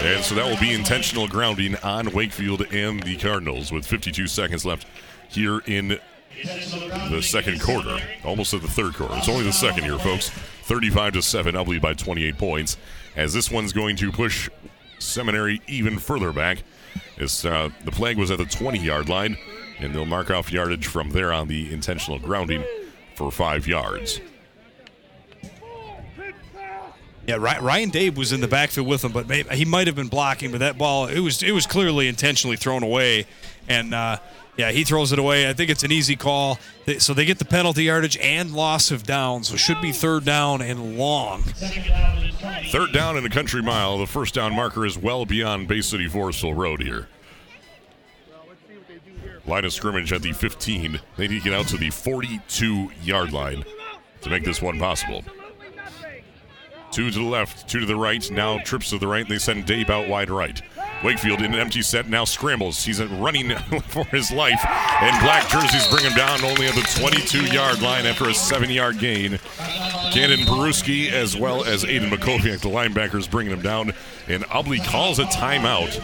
And 0.00 0.22
so 0.22 0.36
that 0.36 0.46
will 0.48 0.60
be 0.60 0.72
intentional 0.72 1.26
grounding 1.26 1.74
on 1.82 2.12
Wakefield 2.12 2.72
and 2.72 3.02
the 3.02 3.16
Cardinals 3.16 3.72
with 3.72 3.84
52 3.84 4.28
seconds 4.28 4.64
left 4.64 4.86
here 5.28 5.58
in 5.66 5.98
the 7.10 7.20
second 7.20 7.60
quarter. 7.60 7.98
Almost 8.24 8.54
at 8.54 8.62
the 8.62 8.68
third 8.68 8.94
quarter. 8.94 9.16
It's 9.16 9.28
only 9.28 9.42
the 9.42 9.52
second 9.52 9.82
here, 9.82 9.98
folks. 9.98 10.30
35 10.30 11.14
to 11.14 11.22
7, 11.22 11.56
Ubly 11.56 11.82
by 11.82 11.94
28 11.94 12.38
points. 12.38 12.76
As 13.16 13.34
this 13.34 13.50
one's 13.50 13.72
going 13.72 13.96
to 13.96 14.12
push 14.12 14.48
Seminary 15.00 15.60
even 15.66 15.98
further 15.98 16.32
back. 16.32 16.58
As 17.18 17.44
uh, 17.44 17.70
the 17.84 17.90
flag 17.90 18.18
was 18.18 18.30
at 18.30 18.38
the 18.38 18.44
20 18.44 18.78
yard 18.78 19.08
line, 19.08 19.36
and 19.82 19.94
they'll 19.94 20.04
mark 20.04 20.30
off 20.30 20.52
yardage 20.52 20.86
from 20.86 21.10
there 21.10 21.32
on 21.32 21.48
the 21.48 21.72
intentional 21.72 22.18
grounding 22.18 22.64
for 23.16 23.30
five 23.30 23.66
yards. 23.66 24.20
Yeah, 27.26 27.36
Ryan 27.36 27.90
Dave 27.90 28.16
was 28.16 28.32
in 28.32 28.40
the 28.40 28.48
backfield 28.48 28.88
with 28.88 29.04
him, 29.04 29.12
but 29.12 29.30
he 29.30 29.64
might 29.64 29.86
have 29.86 29.94
been 29.94 30.08
blocking. 30.08 30.50
But 30.50 30.58
that 30.58 30.76
ball, 30.76 31.06
it 31.06 31.20
was 31.20 31.42
it 31.42 31.52
was 31.52 31.66
clearly 31.66 32.08
intentionally 32.08 32.56
thrown 32.56 32.82
away, 32.82 33.26
and 33.68 33.94
uh, 33.94 34.16
yeah, 34.56 34.72
he 34.72 34.82
throws 34.82 35.12
it 35.12 35.20
away. 35.20 35.48
I 35.48 35.52
think 35.52 35.70
it's 35.70 35.84
an 35.84 35.92
easy 35.92 36.16
call. 36.16 36.58
So 36.98 37.14
they 37.14 37.24
get 37.24 37.38
the 37.38 37.44
penalty 37.44 37.84
yardage 37.84 38.18
and 38.18 38.52
loss 38.52 38.90
of 38.90 39.04
down. 39.04 39.44
So 39.44 39.56
should 39.56 39.80
be 39.80 39.92
third 39.92 40.24
down 40.24 40.62
and 40.62 40.98
long. 40.98 41.42
Third 41.42 42.92
down 42.92 43.16
in 43.16 43.24
a 43.24 43.30
country 43.30 43.62
mile. 43.62 43.98
The 43.98 44.06
first 44.06 44.34
down 44.34 44.54
marker 44.54 44.84
is 44.84 44.98
well 44.98 45.24
beyond 45.24 45.68
Bay 45.68 45.80
City 45.80 46.08
Forestville 46.08 46.56
Road 46.56 46.82
here. 46.82 47.08
Line 49.46 49.64
of 49.64 49.72
scrimmage 49.72 50.12
at 50.12 50.22
the 50.22 50.32
15. 50.32 51.00
They 51.16 51.28
need 51.28 51.42
to 51.42 51.44
get 51.50 51.52
out 51.52 51.66
to 51.68 51.76
the 51.76 51.90
42 51.90 52.90
yard 53.02 53.32
line 53.32 53.64
to 54.20 54.30
make 54.30 54.44
this 54.44 54.62
one 54.62 54.78
possible. 54.78 55.24
Two 56.92 57.10
to 57.10 57.18
the 57.18 57.24
left, 57.24 57.68
two 57.68 57.80
to 57.80 57.86
the 57.86 57.96
right. 57.96 58.30
Now 58.30 58.58
trips 58.58 58.90
to 58.90 58.98
the 58.98 59.08
right. 59.08 59.26
They 59.26 59.38
send 59.38 59.64
Dave 59.64 59.88
out 59.88 60.08
wide 60.08 60.28
right. 60.28 60.60
Wakefield 61.02 61.40
in 61.40 61.54
an 61.54 61.58
empty 61.58 61.80
set 61.80 62.08
now 62.08 62.24
scrambles. 62.24 62.84
He's 62.84 63.02
running 63.02 63.56
for 63.88 64.04
his 64.04 64.30
life, 64.30 64.60
and 64.64 65.22
black 65.22 65.48
jerseys 65.48 65.88
bring 65.88 66.04
him 66.04 66.12
down 66.14 66.44
only 66.44 66.66
at 66.66 66.74
the 66.74 66.82
22-yard 66.82 67.80
line 67.80 68.04
after 68.04 68.28
a 68.28 68.34
seven-yard 68.34 68.98
gain. 68.98 69.38
Cannon 70.12 70.40
Peruski 70.40 71.10
as 71.10 71.34
well 71.34 71.64
as 71.64 71.82
Aiden 71.84 72.10
Makoviak, 72.10 72.60
the 72.60 72.68
linebackers, 72.68 73.28
bringing 73.28 73.54
him 73.54 73.62
down, 73.62 73.94
and 74.28 74.44
Ubly 74.44 74.84
calls 74.84 75.18
a 75.18 75.24
timeout. 75.24 75.98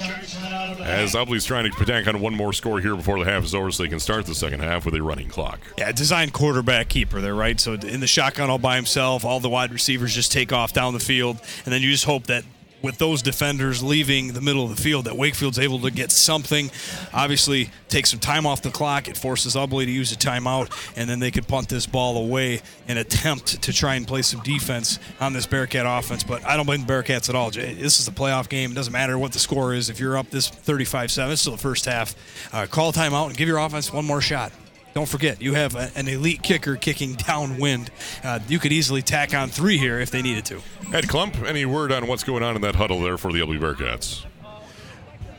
As 0.00 1.14
Ubly's 1.14 1.44
trying 1.44 1.70
to 1.70 1.82
attack 1.82 2.06
on 2.06 2.20
one 2.20 2.34
more 2.34 2.52
score 2.52 2.80
here 2.80 2.96
before 2.96 3.18
the 3.18 3.30
half 3.30 3.44
is 3.44 3.54
over, 3.54 3.70
so 3.70 3.82
they 3.82 3.88
can 3.88 4.00
start 4.00 4.26
the 4.26 4.34
second 4.34 4.60
half 4.60 4.84
with 4.84 4.94
a 4.94 5.02
running 5.02 5.28
clock. 5.28 5.60
Yeah, 5.78 5.92
designed 5.92 6.32
quarterback 6.32 6.88
keeper 6.88 7.20
there, 7.20 7.34
right? 7.34 7.60
So 7.60 7.74
in 7.74 8.00
the 8.00 8.06
shotgun 8.06 8.50
all 8.50 8.58
by 8.58 8.76
himself, 8.76 9.24
all 9.24 9.40
the 9.40 9.50
wide 9.50 9.72
receivers 9.72 10.14
just 10.14 10.32
take 10.32 10.52
off 10.52 10.72
down 10.72 10.94
the 10.94 11.00
field, 11.00 11.38
and 11.64 11.72
then 11.72 11.82
you 11.82 11.90
just 11.90 12.04
hope 12.04 12.26
that 12.26 12.44
with 12.82 12.98
those 12.98 13.22
defenders 13.22 13.82
leaving 13.82 14.32
the 14.32 14.40
middle 14.40 14.64
of 14.64 14.74
the 14.74 14.82
field, 14.82 15.04
that 15.04 15.16
Wakefield's 15.16 15.58
able 15.58 15.78
to 15.80 15.90
get 15.90 16.10
something. 16.10 16.70
Obviously, 17.12 17.70
take 17.88 18.06
some 18.06 18.20
time 18.20 18.46
off 18.46 18.62
the 18.62 18.70
clock. 18.70 19.08
It 19.08 19.16
forces 19.16 19.54
Ubly 19.54 19.84
to 19.84 19.90
use 19.90 20.12
a 20.12 20.16
timeout, 20.16 20.70
and 20.96 21.08
then 21.08 21.18
they 21.20 21.30
could 21.30 21.46
punt 21.46 21.68
this 21.68 21.86
ball 21.86 22.16
away 22.16 22.62
and 22.88 22.98
attempt 22.98 23.62
to 23.62 23.72
try 23.72 23.94
and 23.94 24.06
play 24.06 24.22
some 24.22 24.40
defense 24.40 24.98
on 25.20 25.32
this 25.32 25.46
Bearcat 25.46 25.84
offense. 25.86 26.24
But 26.24 26.44
I 26.44 26.56
don't 26.56 26.66
blame 26.66 26.84
the 26.84 26.92
Bearcats 26.92 27.28
at 27.28 27.34
all. 27.34 27.50
This 27.50 28.00
is 28.00 28.08
a 28.08 28.12
playoff 28.12 28.48
game. 28.48 28.72
It 28.72 28.74
doesn't 28.74 28.92
matter 28.92 29.18
what 29.18 29.32
the 29.32 29.38
score 29.38 29.74
is. 29.74 29.90
If 29.90 30.00
you're 30.00 30.16
up 30.16 30.30
this 30.30 30.50
35-7, 30.50 31.32
it's 31.32 31.40
still 31.42 31.52
the 31.52 31.58
first 31.58 31.84
half. 31.84 32.14
Uh, 32.52 32.66
call 32.66 32.92
timeout 32.92 33.28
and 33.28 33.36
give 33.36 33.48
your 33.48 33.58
offense 33.58 33.92
one 33.92 34.04
more 34.04 34.20
shot. 34.20 34.52
Don't 34.92 35.08
forget, 35.08 35.40
you 35.40 35.54
have 35.54 35.76
a, 35.76 35.90
an 35.94 36.08
elite 36.08 36.42
kicker 36.42 36.76
kicking 36.76 37.14
downwind. 37.14 37.90
Uh, 38.24 38.40
you 38.48 38.58
could 38.58 38.72
easily 38.72 39.02
tack 39.02 39.34
on 39.34 39.48
three 39.48 39.78
here 39.78 40.00
if 40.00 40.10
they 40.10 40.20
needed 40.20 40.44
to. 40.46 40.56
Ed 40.92 41.04
Klump, 41.04 41.46
any 41.46 41.64
word 41.64 41.92
on 41.92 42.06
what's 42.08 42.24
going 42.24 42.42
on 42.42 42.56
in 42.56 42.62
that 42.62 42.74
huddle 42.74 43.00
there 43.00 43.16
for 43.16 43.32
the 43.32 43.40
Ubly 43.40 43.58
Bearcats? 43.58 44.24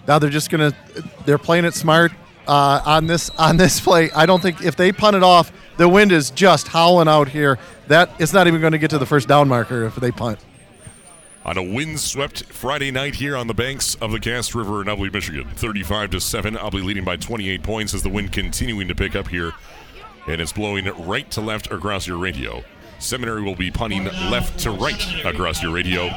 Now 0.07 0.19
they're 0.19 0.29
just 0.29 0.49
gonna 0.49 0.73
they're 1.25 1.37
playing 1.37 1.65
it 1.65 1.73
smart 1.73 2.11
uh, 2.47 2.81
on 2.85 3.07
this 3.07 3.29
on 3.31 3.57
this 3.57 3.79
play. 3.79 4.09
I 4.11 4.25
don't 4.25 4.41
think 4.41 4.63
if 4.63 4.75
they 4.75 4.91
punt 4.91 5.15
it 5.15 5.23
off, 5.23 5.51
the 5.77 5.87
wind 5.87 6.11
is 6.11 6.31
just 6.31 6.67
howling 6.67 7.07
out 7.07 7.27
here. 7.27 7.59
That 7.87 8.09
it's 8.19 8.33
not 8.33 8.47
even 8.47 8.61
going 8.61 8.71
to 8.71 8.79
get 8.79 8.89
to 8.91 8.97
the 8.97 9.05
first 9.05 9.27
down 9.27 9.47
marker 9.47 9.83
if 9.83 9.95
they 9.95 10.11
punt. 10.11 10.39
On 11.43 11.57
a 11.57 11.63
windswept 11.63 12.43
Friday 12.45 12.91
night 12.91 13.15
here 13.15 13.35
on 13.35 13.47
the 13.47 13.53
banks 13.55 13.95
of 13.95 14.11
the 14.11 14.19
Cass 14.19 14.53
River 14.53 14.81
in 14.81 14.87
Ubly, 14.87 15.11
Michigan, 15.11 15.47
35 15.55 16.11
to 16.11 16.21
seven. 16.21 16.55
Ubly 16.55 16.83
leading 16.83 17.03
by 17.03 17.15
28 17.15 17.63
points 17.63 17.93
as 17.95 18.03
the 18.03 18.09
wind 18.09 18.31
continuing 18.31 18.87
to 18.87 18.93
pick 18.93 19.15
up 19.15 19.27
here, 19.27 19.51
and 20.27 20.39
it's 20.39 20.53
blowing 20.53 20.85
right 21.07 21.29
to 21.31 21.41
left 21.41 21.71
across 21.71 22.05
your 22.05 22.17
radio. 22.17 22.63
Seminary 22.99 23.41
will 23.41 23.55
be 23.55 23.71
punting 23.71 24.03
left 24.29 24.59
to 24.59 24.69
right 24.69 25.25
across 25.25 25.63
your 25.63 25.73
radio 25.73 26.11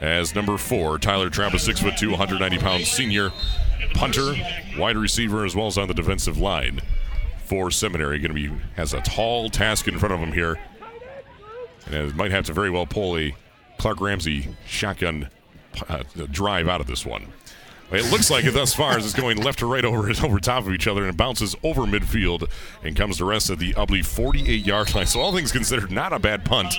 as 0.00 0.34
number 0.34 0.58
four, 0.58 0.98
Tyler 0.98 1.30
foot 1.30 1.96
two, 1.96 2.10
190 2.10 2.58
pound 2.58 2.84
senior 2.84 3.30
punter, 3.94 4.34
wide 4.76 4.96
receiver, 4.96 5.44
as 5.44 5.54
well 5.54 5.68
as 5.68 5.78
on 5.78 5.86
the 5.86 5.94
defensive 5.94 6.36
line 6.38 6.80
for 7.44 7.70
Seminary. 7.70 8.18
Going 8.18 8.34
to 8.34 8.48
be 8.48 8.64
has 8.74 8.92
a 8.92 9.00
tall 9.02 9.48
task 9.50 9.86
in 9.86 10.00
front 10.00 10.12
of 10.12 10.20
him 10.20 10.32
here, 10.32 10.58
and 11.86 11.94
it 11.94 12.16
might 12.16 12.32
have 12.32 12.44
to 12.46 12.52
very 12.52 12.70
well 12.70 12.86
pull 12.86 13.16
a 13.16 13.34
Clark 13.84 14.00
Ramsey 14.00 14.48
shotgun 14.64 15.28
uh, 15.90 16.04
drive 16.30 16.68
out 16.68 16.80
of 16.80 16.86
this 16.86 17.04
one. 17.04 17.26
It 17.92 18.10
looks 18.10 18.30
like 18.30 18.46
it 18.46 18.52
thus 18.52 18.72
far 18.72 18.96
as 18.96 19.04
it's 19.04 19.14
going 19.14 19.42
left 19.42 19.58
to 19.58 19.66
right 19.66 19.84
over 19.84 20.10
over 20.24 20.40
top 20.40 20.66
of 20.66 20.72
each 20.72 20.86
other 20.86 21.02
and 21.02 21.10
it 21.10 21.18
bounces 21.18 21.54
over 21.62 21.82
midfield 21.82 22.50
and 22.82 22.96
comes 22.96 23.18
to 23.18 23.26
rest 23.26 23.50
at 23.50 23.58
the 23.58 23.74
Ubly 23.74 24.02
48 24.02 24.64
yard 24.64 24.94
line. 24.94 25.04
So 25.04 25.20
all 25.20 25.34
things 25.34 25.52
considered, 25.52 25.90
not 25.90 26.14
a 26.14 26.18
bad 26.18 26.46
punt. 26.46 26.76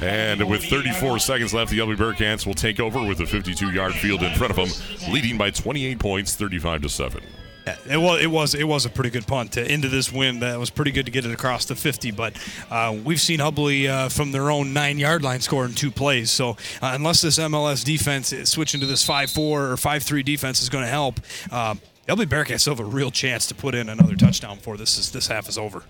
And 0.00 0.48
with 0.48 0.62
34 0.62 1.18
seconds 1.18 1.52
left, 1.52 1.72
the 1.72 1.78
Ubly 1.78 1.96
Bearcats 1.96 2.46
will 2.46 2.54
take 2.54 2.78
over 2.78 3.04
with 3.04 3.18
a 3.18 3.26
52 3.26 3.72
yard 3.72 3.94
field 3.94 4.22
in 4.22 4.32
front 4.36 4.56
of 4.56 4.56
them, 4.56 5.12
leading 5.12 5.36
by 5.36 5.50
28 5.50 5.98
points, 5.98 6.36
35 6.36 6.82
to 6.82 6.88
seven. 6.88 7.24
It 7.66 7.96
was 7.96 8.22
it 8.22 8.28
was 8.28 8.54
it 8.54 8.64
was 8.64 8.86
a 8.86 8.90
pretty 8.90 9.10
good 9.10 9.26
punt 9.26 9.52
to, 9.52 9.72
into 9.72 9.88
this 9.88 10.12
wind. 10.12 10.42
That 10.42 10.58
was 10.58 10.70
pretty 10.70 10.92
good 10.92 11.06
to 11.06 11.10
get 11.10 11.26
it 11.26 11.32
across 11.32 11.64
the 11.64 11.74
50. 11.74 12.12
But 12.12 12.36
uh, 12.70 12.96
we've 13.04 13.20
seen 13.20 13.40
Ubly 13.40 13.88
uh, 13.88 14.08
from 14.08 14.30
their 14.30 14.50
own 14.50 14.72
nine 14.72 14.98
yard 14.98 15.22
line 15.22 15.40
score 15.40 15.64
in 15.64 15.72
two 15.72 15.90
plays. 15.90 16.30
So 16.30 16.50
uh, 16.50 16.92
unless 16.94 17.22
this 17.22 17.38
MLS 17.38 17.84
defense 17.84 18.32
switching 18.48 18.80
to 18.80 18.86
this 18.86 19.04
five 19.04 19.30
four 19.30 19.72
or 19.72 19.76
five 19.76 20.04
three 20.04 20.22
defense 20.22 20.62
is 20.62 20.68
going 20.68 20.84
to 20.84 20.90
help, 20.90 21.18
uh, 21.50 21.74
Ubly 22.08 22.26
Bearcats 22.26 22.60
still 22.60 22.76
have 22.76 22.86
a 22.86 22.88
real 22.88 23.10
chance 23.10 23.48
to 23.48 23.54
put 23.54 23.74
in 23.74 23.88
another 23.88 24.14
touchdown 24.14 24.58
before 24.58 24.76
this 24.76 24.96
is 24.96 25.10
this 25.10 25.26
half 25.26 25.48
is 25.48 25.58
over. 25.58 25.82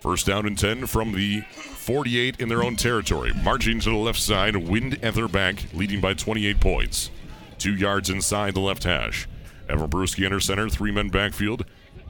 First 0.00 0.26
down 0.26 0.46
and 0.46 0.58
10 0.58 0.86
from 0.86 1.12
the 1.12 1.42
48 1.42 2.40
in 2.40 2.48
their 2.48 2.62
own 2.62 2.76
territory. 2.76 3.32
Marching 3.42 3.80
to 3.80 3.90
the 3.90 3.96
left 3.96 4.18
side, 4.18 4.56
wind 4.56 4.98
at 5.02 5.14
their 5.14 5.28
back, 5.28 5.62
leading 5.74 6.00
by 6.00 6.14
28 6.14 6.58
points. 6.58 7.10
Two 7.58 7.74
yards 7.74 8.08
inside 8.08 8.54
the 8.54 8.60
left 8.60 8.84
hash. 8.84 9.28
Evan 9.70 9.88
Peruski 9.88 10.24
under 10.24 10.40
center, 10.40 10.68
three 10.68 10.90
men 10.90 11.08
backfield. 11.08 11.64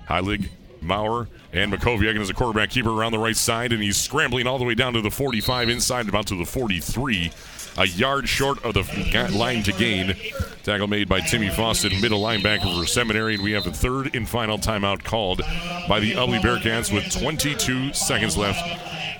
Heilig, 0.09 0.49
Maurer, 0.81 1.29
and 1.53 1.73
Makoviak 1.73 2.19
as 2.19 2.31
a 2.31 2.35
quarterback 2.35 2.71
keeper 2.71 2.91
around 2.91 3.13
the 3.13 3.19
right 3.19 3.37
side, 3.37 3.73
and 3.73 3.83
he's 3.83 3.97
scrambling 3.97 4.47
all 4.47 4.59
the 4.59 4.65
way 4.65 4.75
down 4.75 4.95
to 4.95 5.01
the 5.01 5.11
45 5.11 5.69
inside, 5.69 6.09
about 6.09 6.27
to 6.29 6.37
the 6.37 6.45
43. 6.45 7.31
A 7.79 7.87
yard 7.87 8.29
short 8.29 8.65
of 8.65 8.75
the 8.75 9.31
line 9.33 9.63
to 9.65 9.73
gain. 9.73 10.15
Tackle 10.63 10.89
made 10.89 11.09
by 11.09 11.21
Timmy 11.21 11.49
Fawcett, 11.49 12.01
middle 12.01 12.21
linebacker 12.21 12.79
for 12.79 12.87
Seminary, 12.87 13.35
and 13.35 13.43
we 13.43 13.53
have 13.53 13.65
the 13.65 13.73
third 13.73 14.15
and 14.15 14.29
final 14.29 14.59
timeout 14.59 15.03
called 15.03 15.39
by 15.89 16.01
the 16.01 16.13
Ubly 16.13 16.41
Bearcats 16.41 16.93
with 16.93 17.11
22 17.11 17.95
seconds 17.95 18.37
left 18.37 18.61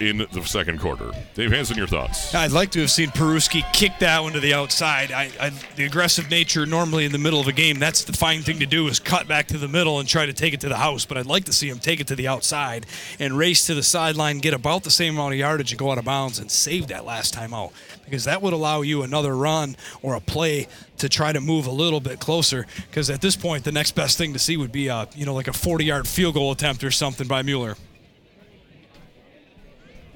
in 0.01 0.27
the 0.33 0.43
second 0.45 0.81
quarter. 0.81 1.11
Dave 1.35 1.53
Hanson, 1.53 1.77
your 1.77 1.87
thoughts? 1.87 2.35
I'd 2.35 2.53
like 2.53 2.71
to 2.73 2.81
have 2.81 2.91
seen 2.91 3.09
Peruski 3.09 3.71
kick 3.73 3.93
that 4.01 4.23
one 4.23 4.33
to 4.33 4.41
the 4.41 4.55
outside. 4.55 5.13
I, 5.13 5.31
I, 5.39 5.51
the 5.77 5.85
aggressive 5.85 6.31
nature 6.31 6.65
normally 6.65 7.05
in 7.05 7.13
the 7.13 7.19
middle 7.19 7.41
of 7.41 7.47
a 7.47 7.53
game, 7.53 7.79
that's 7.79 8.05
the 8.05 8.15
fine 8.15 8.41
thing 8.41 8.59
to 8.61 8.67
do 8.67 8.89
is 8.89 8.99
cut 8.99 9.29
back 9.29 9.47
to 9.49 9.59
the 9.59 9.69
middle 9.69 9.99
and 10.01 10.09
try 10.09 10.25
to 10.25 10.33
take 10.33 10.55
it 10.55 10.61
to 10.61 10.69
the 10.69 10.77
house. 10.77 11.05
But 11.05 11.19
I'd 11.19 11.27
like 11.27 11.45
to 11.45 11.53
see 11.53 11.69
him 11.69 11.79
take 11.79 12.01
it 12.01 12.07
to 12.09 12.17
the 12.17 12.29
outside 12.29 12.87
and 13.19 13.37
race 13.37 13.67
to 13.67 13.75
the 13.75 13.83
sideline, 13.83 14.39
get 14.39 14.55
about 14.55 14.85
the 14.85 14.91
same 14.91 15.15
amount 15.15 15.35
of 15.35 15.39
yardage 15.39 15.73
and 15.73 15.79
go 15.79 15.93
out 15.93 15.99
of 15.99 16.07
bounds 16.07 16.39
and 16.39 16.51
save 16.51 16.89
that 16.89 17.05
last 17.05 17.35
time 17.35 17.53
out. 17.53 17.73
Because 18.11 18.25
that 18.25 18.43
would 18.43 18.53
allow 18.53 18.83
you 18.83 19.03
another 19.03 19.37
run 19.37 19.77
or 20.03 20.17
a 20.17 20.21
play 20.21 20.67
to 20.99 21.09
try 21.09 21.33
to 21.33 21.41
move 21.41 21.67
a 21.67 21.71
little 21.71 22.01
bit 22.01 22.19
closer. 22.19 22.67
Because 22.89 23.09
at 23.09 23.21
this 23.21 23.37
point, 23.37 23.63
the 23.63 23.71
next 23.71 23.93
best 23.93 24.19
thing 24.19 24.33
to 24.33 24.39
see 24.41 24.57
would 24.57 24.73
be 24.73 24.89
a, 24.89 25.07
you 25.15 25.25
know, 25.25 25.35
like 25.35 25.49
a 25.49 25.53
40 25.53 25.85
yard 25.85 26.09
field 26.09 26.35
goal 26.35 26.51
attempt 26.51 26.83
or 26.83 26.91
something 26.91 27.29
by 27.29 27.43
Mueller. 27.43 27.77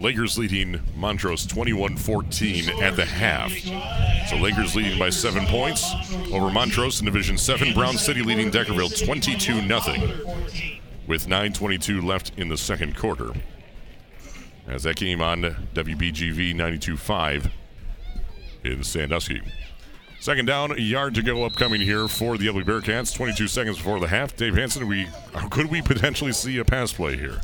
Lakers 0.01 0.37
leading 0.37 0.81
Montrose 0.97 1.47
21 1.47 1.97
14 1.97 2.69
at 2.83 2.97
the 2.97 3.05
half. 3.05 3.53
So 4.29 4.37
Lakers 4.37 4.75
leading 4.75 4.99
by 4.99 5.11
seven 5.11 5.47
points 5.47 5.95
over 6.33 6.51
Montrose 6.51 6.99
in 6.99 7.07
Division 7.07 7.39
7. 7.39 7.73
Brown 7.73 7.97
City 7.97 8.23
leading 8.23 8.51
Deckerville 8.51 9.05
22 9.07 9.67
0 9.67 10.35
with 11.07 11.27
9.22 11.27 12.05
left 12.05 12.33
in 12.37 12.49
the 12.49 12.57
second 12.57 12.97
quarter. 12.97 13.33
As 14.67 14.83
that 14.85 14.97
game 14.97 15.23
on 15.23 15.43
WBGV 15.75 16.55
92.5 16.55 17.51
in 18.65 18.83
Sandusky. 18.83 19.43
Second 20.21 20.47
down, 20.47 20.75
yard 20.79 21.15
to 21.17 21.23
go 21.23 21.45
upcoming 21.45 21.83
here 21.83 22.09
for 22.09 22.39
the 22.39 22.47
Ubly 22.47 22.65
Bearcats. 22.65 23.15
22 23.15 23.47
seconds 23.47 23.77
before 23.77 24.01
the 24.01 24.09
half. 24.09 24.35
Dave 24.35 24.55
Hanson, 24.55 24.89
we 24.89 25.07
could 25.51 25.67
we 25.67 25.83
potentially 25.83 26.33
see 26.33 26.57
a 26.59 26.65
pass 26.65 26.93
play 26.93 27.17
here? 27.17 27.41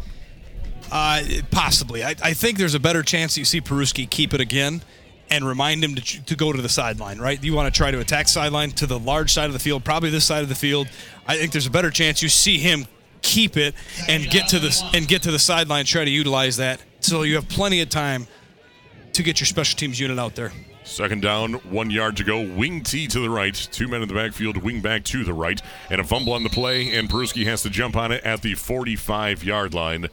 Uh, 0.90 1.22
possibly. 1.50 2.02
I, 2.02 2.14
I, 2.22 2.32
think 2.32 2.58
there's 2.58 2.74
a 2.74 2.80
better 2.80 3.02
chance 3.02 3.36
you 3.36 3.44
see 3.44 3.60
Peruski 3.60 4.08
keep 4.08 4.34
it 4.34 4.40
again 4.40 4.82
and 5.30 5.46
remind 5.46 5.84
him 5.84 5.94
to, 5.94 6.24
to 6.24 6.34
go 6.34 6.52
to 6.52 6.60
the 6.60 6.68
sideline, 6.68 7.18
right? 7.18 7.42
You 7.44 7.54
want 7.54 7.72
to 7.72 7.76
try 7.76 7.90
to 7.90 8.00
attack 8.00 8.28
sideline 8.28 8.70
to 8.72 8.86
the 8.86 8.98
large 8.98 9.32
side 9.32 9.46
of 9.46 9.52
the 9.52 9.58
field, 9.58 9.84
probably 9.84 10.10
this 10.10 10.24
side 10.24 10.42
of 10.42 10.48
the 10.48 10.54
field. 10.54 10.88
I 11.28 11.36
think 11.36 11.52
there's 11.52 11.66
a 11.66 11.70
better 11.70 11.90
chance 11.90 12.22
you 12.22 12.28
see 12.28 12.58
him 12.58 12.86
keep 13.22 13.56
it 13.56 13.74
and 14.08 14.24
get 14.30 14.48
to 14.48 14.58
the 14.58 14.90
and 14.94 15.06
get 15.06 15.22
to 15.24 15.30
the 15.30 15.38
sideline, 15.38 15.84
try 15.84 16.04
to 16.04 16.10
utilize 16.10 16.56
that, 16.56 16.80
so 17.00 17.22
you 17.22 17.34
have 17.34 17.48
plenty 17.48 17.82
of 17.82 17.90
time 17.90 18.26
to 19.12 19.22
get 19.22 19.38
your 19.38 19.46
special 19.46 19.76
teams 19.76 20.00
unit 20.00 20.18
out 20.18 20.34
there. 20.34 20.52
Second 20.90 21.22
down, 21.22 21.52
one 21.70 21.88
yard 21.88 22.16
to 22.16 22.24
go. 22.24 22.40
Wing 22.40 22.82
T 22.82 23.06
to 23.06 23.20
the 23.20 23.30
right. 23.30 23.54
Two 23.54 23.86
men 23.86 24.02
in 24.02 24.08
the 24.08 24.14
backfield, 24.14 24.56
wing 24.56 24.80
back 24.80 25.04
to 25.04 25.22
the 25.22 25.32
right. 25.32 25.62
And 25.88 26.00
a 26.00 26.04
fumble 26.04 26.32
on 26.32 26.42
the 26.42 26.50
play, 26.50 26.96
and 26.96 27.08
Peruski 27.08 27.44
has 27.44 27.62
to 27.62 27.70
jump 27.70 27.94
on 27.96 28.10
it 28.10 28.24
at 28.24 28.42
the 28.42 28.56
45 28.56 29.44
yard 29.44 29.72
line. 29.72 30.08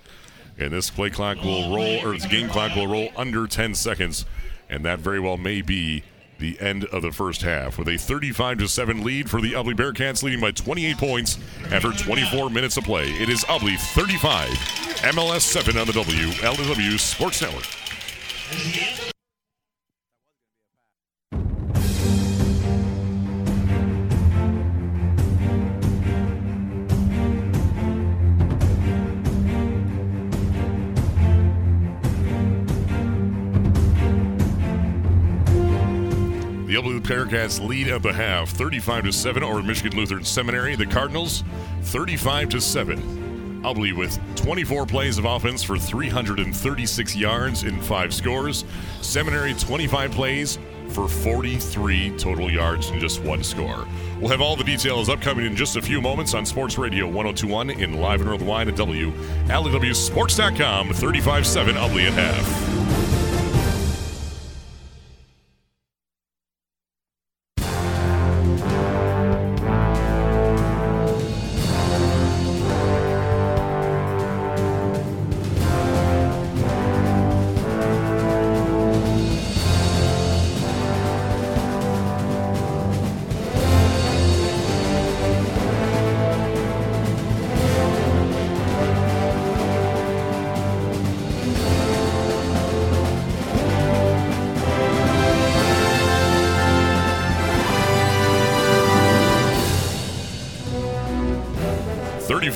And 0.59 0.71
this 0.71 0.91
play 0.91 1.09
clock 1.09 1.43
will 1.43 1.75
roll, 1.75 2.05
or 2.05 2.13
this 2.13 2.27
game 2.27 2.47
clock 2.47 2.75
will 2.75 2.87
roll 2.87 3.09
under 3.17 3.47
10 3.47 3.73
seconds. 3.73 4.25
And 4.69 4.85
that 4.85 4.99
very 4.99 5.19
well 5.19 5.37
may 5.37 5.63
be 5.63 6.03
the 6.37 6.59
end 6.59 6.85
of 6.85 7.01
the 7.01 7.11
first 7.11 7.41
half 7.41 7.79
with 7.79 7.87
a 7.87 7.97
35 7.97 8.59
to 8.59 8.67
7 8.67 9.03
lead 9.03 9.31
for 9.31 9.41
the 9.41 9.53
Ubly 9.53 9.73
Bearcats 9.73 10.21
leading 10.21 10.39
by 10.39 10.51
28 10.51 10.97
points 10.97 11.39
after 11.71 11.91
24 11.91 12.51
minutes 12.51 12.77
of 12.77 12.83
play. 12.83 13.09
It 13.13 13.29
is 13.29 13.43
Ubly 13.45 13.79
35, 13.95 14.49
MLS 15.11 15.41
7 15.41 15.75
on 15.75 15.87
the 15.87 15.93
WLEW 15.93 16.99
Sports 16.99 17.41
Network. 17.41 19.16
Bearcats 36.67 37.65
lead 37.65 37.87
at 37.87 38.03
the 38.03 38.11
half, 38.11 38.49
35 38.49 39.05
to 39.05 39.13
7 39.13 39.41
over 39.41 39.63
Michigan 39.63 39.97
Lutheran 39.97 40.25
Seminary. 40.25 40.75
The 40.75 40.85
Cardinals, 40.85 41.45
35 41.83 42.49
to 42.49 42.59
7. 42.59 43.61
Ubly 43.63 43.95
with 43.95 44.19
24 44.35 44.85
plays 44.85 45.17
of 45.17 45.23
offense 45.25 45.63
for 45.63 45.77
336 45.77 47.15
yards 47.15 47.63
in 47.63 47.81
five 47.81 48.13
scores. 48.13 48.65
Seminary 49.01 49.53
25 49.53 50.11
plays 50.11 50.59
for 50.89 51.07
43 51.07 52.17
total 52.17 52.51
yards 52.51 52.89
and 52.89 52.99
just 52.99 53.23
one 53.23 53.41
score. 53.43 53.87
We'll 54.19 54.31
have 54.31 54.41
all 54.41 54.57
the 54.57 54.63
details 54.63 55.09
upcoming 55.09 55.45
in 55.45 55.55
just 55.55 55.77
a 55.77 55.81
few 55.81 56.01
moments 56.01 56.33
on 56.33 56.45
Sports 56.45 56.77
Radio 56.77 57.05
1021 57.05 57.69
in 57.69 57.93
live 57.99 58.19
and 58.21 58.29
worldwide 58.29 58.67
at 58.67 58.75
WLEWSports.com. 58.75 60.93
35 60.93 61.47
7 61.47 61.75
Ubly 61.75 62.07
at 62.07 62.13
half. 62.13 62.76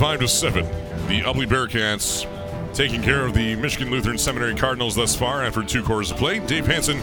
Thirty-five 0.01 0.19
to 0.21 0.27
seven. 0.27 0.65
The 1.07 1.21
Ubly 1.21 1.45
Bearcats 1.45 2.25
taking 2.73 3.03
care 3.03 3.23
of 3.23 3.35
the 3.35 3.55
Michigan 3.55 3.91
Lutheran 3.91 4.17
Seminary 4.17 4.55
Cardinals 4.55 4.95
thus 4.95 5.15
far 5.15 5.43
after 5.43 5.61
two 5.61 5.83
quarters 5.83 6.09
of 6.09 6.17
play. 6.17 6.39
Dave 6.39 6.65
Hanson, 6.65 6.99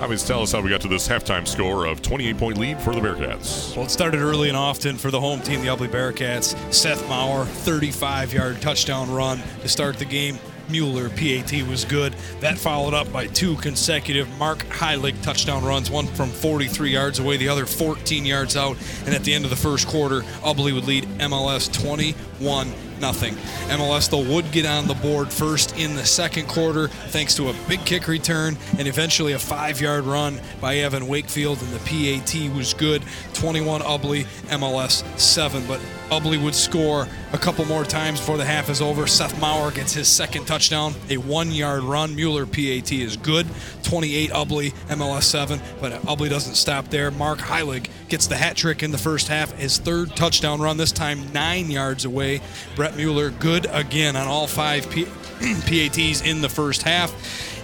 obviously 0.00 0.26
tell 0.26 0.42
us 0.42 0.50
how 0.50 0.60
we 0.60 0.68
got 0.68 0.80
to 0.80 0.88
this 0.88 1.06
halftime 1.06 1.46
score 1.46 1.86
of 1.86 2.02
28-point 2.02 2.58
lead 2.58 2.80
for 2.80 2.92
the 2.92 3.00
Bearcats. 3.00 3.76
Well, 3.76 3.86
it 3.86 3.92
started 3.92 4.18
early 4.18 4.48
and 4.48 4.56
often 4.56 4.96
for 4.96 5.12
the 5.12 5.20
home 5.20 5.38
team, 5.42 5.60
the 5.60 5.68
Ubly 5.68 5.86
Bearcats. 5.86 6.56
Seth 6.74 7.08
Maurer, 7.08 7.44
35-yard 7.44 8.60
touchdown 8.60 9.08
run 9.12 9.40
to 9.60 9.68
start 9.68 10.00
the 10.00 10.04
game. 10.04 10.36
Mueller, 10.70 11.08
PAT 11.10 11.52
was 11.68 11.84
good. 11.84 12.14
That 12.40 12.58
followed 12.58 12.94
up 12.94 13.12
by 13.12 13.26
two 13.26 13.56
consecutive 13.56 14.28
Mark 14.38 14.58
Heilig 14.68 15.20
touchdown 15.22 15.64
runs, 15.64 15.90
one 15.90 16.06
from 16.06 16.30
43 16.30 16.90
yards 16.90 17.18
away, 17.18 17.36
the 17.36 17.48
other 17.48 17.66
14 17.66 18.24
yards 18.24 18.56
out. 18.56 18.76
And 19.06 19.14
at 19.14 19.24
the 19.24 19.34
end 19.34 19.44
of 19.44 19.50
the 19.50 19.56
first 19.56 19.86
quarter, 19.86 20.20
Ubly 20.42 20.74
would 20.74 20.86
lead 20.86 21.04
MLS 21.18 21.72
21 21.72 22.72
nothing. 23.00 23.34
MLS 23.68 24.10
though 24.10 24.22
would 24.34 24.52
get 24.52 24.66
on 24.66 24.86
the 24.86 24.94
board 24.94 25.32
first 25.32 25.76
in 25.78 25.96
the 25.96 26.04
second 26.04 26.46
quarter 26.48 26.88
thanks 26.88 27.34
to 27.36 27.48
a 27.48 27.54
big 27.68 27.84
kick 27.84 28.06
return 28.06 28.56
and 28.78 28.86
eventually 28.86 29.32
a 29.32 29.38
five-yard 29.38 30.04
run 30.04 30.38
by 30.60 30.76
Evan 30.76 31.08
Wakefield 31.08 31.60
and 31.62 31.72
the 31.72 31.78
PAT 31.78 32.54
was 32.54 32.74
good. 32.74 33.02
21 33.34 33.80
Ubly, 33.80 34.24
MLS 34.48 35.02
7. 35.18 35.66
But 35.66 35.80
Ubly 36.10 36.42
would 36.42 36.54
score 36.54 37.06
a 37.32 37.38
couple 37.38 37.64
more 37.66 37.84
times 37.84 38.18
before 38.18 38.36
the 38.36 38.44
half 38.44 38.68
is 38.68 38.80
over. 38.82 39.06
Seth 39.06 39.40
Maurer 39.40 39.70
gets 39.70 39.92
his 39.92 40.08
second 40.08 40.44
touchdown, 40.46 40.92
a 41.08 41.16
one-yard 41.18 41.84
run. 41.84 42.16
Mueller 42.16 42.46
PAT 42.46 42.92
is 42.92 43.16
good. 43.16 43.46
28 43.84 44.30
Ubly, 44.30 44.72
MLS 44.88 45.22
7. 45.22 45.60
But 45.80 45.92
Ubly 46.02 46.28
doesn't 46.28 46.56
stop 46.56 46.88
there. 46.88 47.10
Mark 47.12 47.38
Heilig 47.38 47.88
gets 48.08 48.26
the 48.26 48.36
hat 48.36 48.56
trick 48.56 48.82
in 48.82 48.90
the 48.90 48.98
first 48.98 49.28
half, 49.28 49.52
his 49.52 49.78
third 49.78 50.16
touchdown 50.16 50.60
run, 50.60 50.76
this 50.76 50.92
time 50.92 51.32
nine 51.32 51.70
yards 51.70 52.04
away. 52.04 52.40
Brett 52.74 52.96
Mueller 52.96 53.30
good 53.30 53.66
again 53.70 54.16
on 54.16 54.26
all 54.26 54.48
five 54.48 54.90
P- 54.90 55.04
PATs 55.40 56.22
in 56.22 56.40
the 56.40 56.48
first 56.48 56.82
half. 56.82 57.12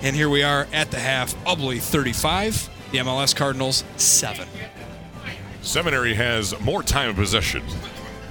And 0.05 0.15
here 0.15 0.29
we 0.29 0.43
are 0.45 0.69
at 0.73 0.91
the 0.93 0.99
half. 1.01 1.35
Ubly 1.45 1.81
35, 1.81 2.71
the 2.93 2.99
MLS 2.99 3.35
Cardinals 3.35 3.83
7. 3.97 4.47
Seminary 5.63 6.15
has 6.15 6.59
more 6.61 6.81
time 6.81 7.11
of 7.11 7.17
possession, 7.17 7.61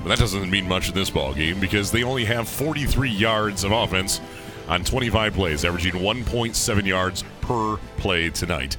but 0.06 0.10
that 0.10 0.20
doesn't 0.20 0.52
mean 0.52 0.68
much 0.68 0.90
in 0.90 0.94
this 0.94 1.10
ball 1.10 1.34
game 1.34 1.60
because 1.60 1.92
they 1.92 2.04
only 2.04 2.26
have 2.26 2.48
43 2.48 3.10
yards 3.10 3.64
of 3.64 3.72
offense 3.72 4.22
on 4.68 4.84
25 4.84 5.34
plays, 5.34 5.66
averaging 5.66 5.94
1.7 5.94 6.86
yards 6.86 7.24
per 7.42 7.78
play 7.98 8.30
tonight. 8.30 8.78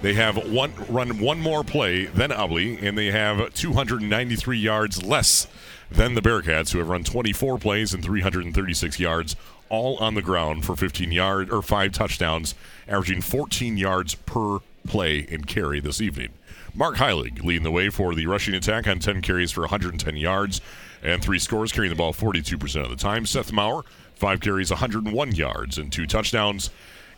They 0.00 0.14
have 0.14 0.36
one 0.48 0.72
run 0.88 1.18
one 1.18 1.40
more 1.40 1.64
play 1.64 2.04
than 2.04 2.30
Ubly, 2.30 2.80
and 2.80 2.96
they 2.96 3.10
have 3.10 3.52
293 3.52 4.58
yards 4.58 5.04
less 5.04 5.48
than 5.90 6.14
the 6.14 6.22
Bearcats, 6.22 6.70
who 6.70 6.78
have 6.78 6.88
run 6.88 7.02
24 7.02 7.58
plays 7.58 7.92
and 7.92 8.04
336 8.04 9.00
yards, 9.00 9.34
all 9.70 9.96
on 9.96 10.14
the 10.14 10.22
ground 10.22 10.64
for 10.64 10.76
15 10.76 11.10
yard 11.10 11.50
or 11.50 11.62
five 11.62 11.90
touchdowns, 11.90 12.54
averaging 12.86 13.22
14 13.22 13.76
yards 13.76 14.14
per 14.14 14.60
play 14.86 15.26
and 15.32 15.48
carry 15.48 15.80
this 15.80 16.00
evening. 16.00 16.30
Mark 16.74 16.96
Heilig 16.96 17.42
leading 17.44 17.62
the 17.62 17.70
way 17.70 17.90
for 17.90 18.14
the 18.14 18.26
rushing 18.26 18.54
attack 18.54 18.86
on 18.86 18.98
10 18.98 19.22
carries 19.22 19.50
for 19.50 19.62
110 19.62 20.16
yards 20.16 20.60
and 21.02 21.22
three 21.22 21.38
scores, 21.38 21.72
carrying 21.72 21.90
the 21.90 21.96
ball 21.96 22.12
42% 22.12 22.82
of 22.82 22.90
the 22.90 22.96
time. 22.96 23.26
Seth 23.26 23.52
Maurer, 23.52 23.84
five 24.14 24.40
carries, 24.40 24.70
101 24.70 25.32
yards 25.32 25.78
and 25.78 25.92
two 25.92 26.06
touchdowns. 26.06 26.70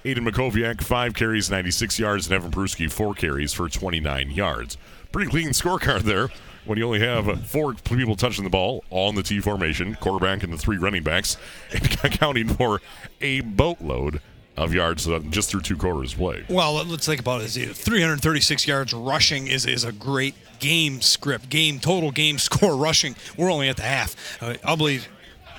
Aiden 0.05 0.29
Makoviak, 0.29 0.83
five 0.83 1.15
carries, 1.15 1.51
96 1.51 1.99
yards, 1.99 2.27
and 2.27 2.35
Evan 2.35 2.51
Peruski, 2.51 2.91
four 2.91 3.15
carries 3.15 3.53
for 3.53 3.69
29 3.69 4.31
yards. 4.31 4.77
Pretty 5.13 5.31
clean 5.31 5.49
scorecard 5.51 6.01
there 6.01 6.29
when 6.65 6.79
you 6.79 6.85
only 6.85 7.01
have 7.01 7.47
four 7.47 7.75
people 7.75 8.17
touching 8.17 8.45
the 8.45 8.51
ball, 8.51 8.85
all 8.91 9.09
in 9.11 9.15
the 9.15 9.23
T 9.23 9.41
formation, 9.41 9.97
quarterback 9.97 10.43
and 10.43 10.53
the 10.53 10.57
three 10.57 10.79
running 10.79 11.03
backs, 11.03 11.37
and 11.73 11.85
accounting 12.05 12.49
for 12.49 12.81
a 13.21 13.41
boatload 13.41 14.21
of 14.57 14.75
yards 14.75 15.09
uh, 15.09 15.21
just 15.31 15.51
through 15.51 15.61
two 15.61 15.77
quarters 15.77 16.15
play. 16.15 16.45
Well, 16.49 16.75
let's 16.85 17.07
think 17.07 17.21
about 17.21 17.43
it. 17.43 17.51
336 17.51 18.67
yards 18.67 18.93
rushing 18.93 19.47
is, 19.47 19.67
is 19.67 19.85
a 19.85 19.93
great 19.93 20.35
game 20.59 21.01
script, 21.01 21.49
game 21.49 21.81
total 21.81 22.11
game 22.11 22.39
score 22.39 22.77
rushing. 22.77 23.17
We're 23.37 23.51
only 23.51 23.69
at 23.69 23.77
the 23.77 23.83
half. 23.83 24.43
Uh, 24.43 24.55
Ubly 24.65 25.03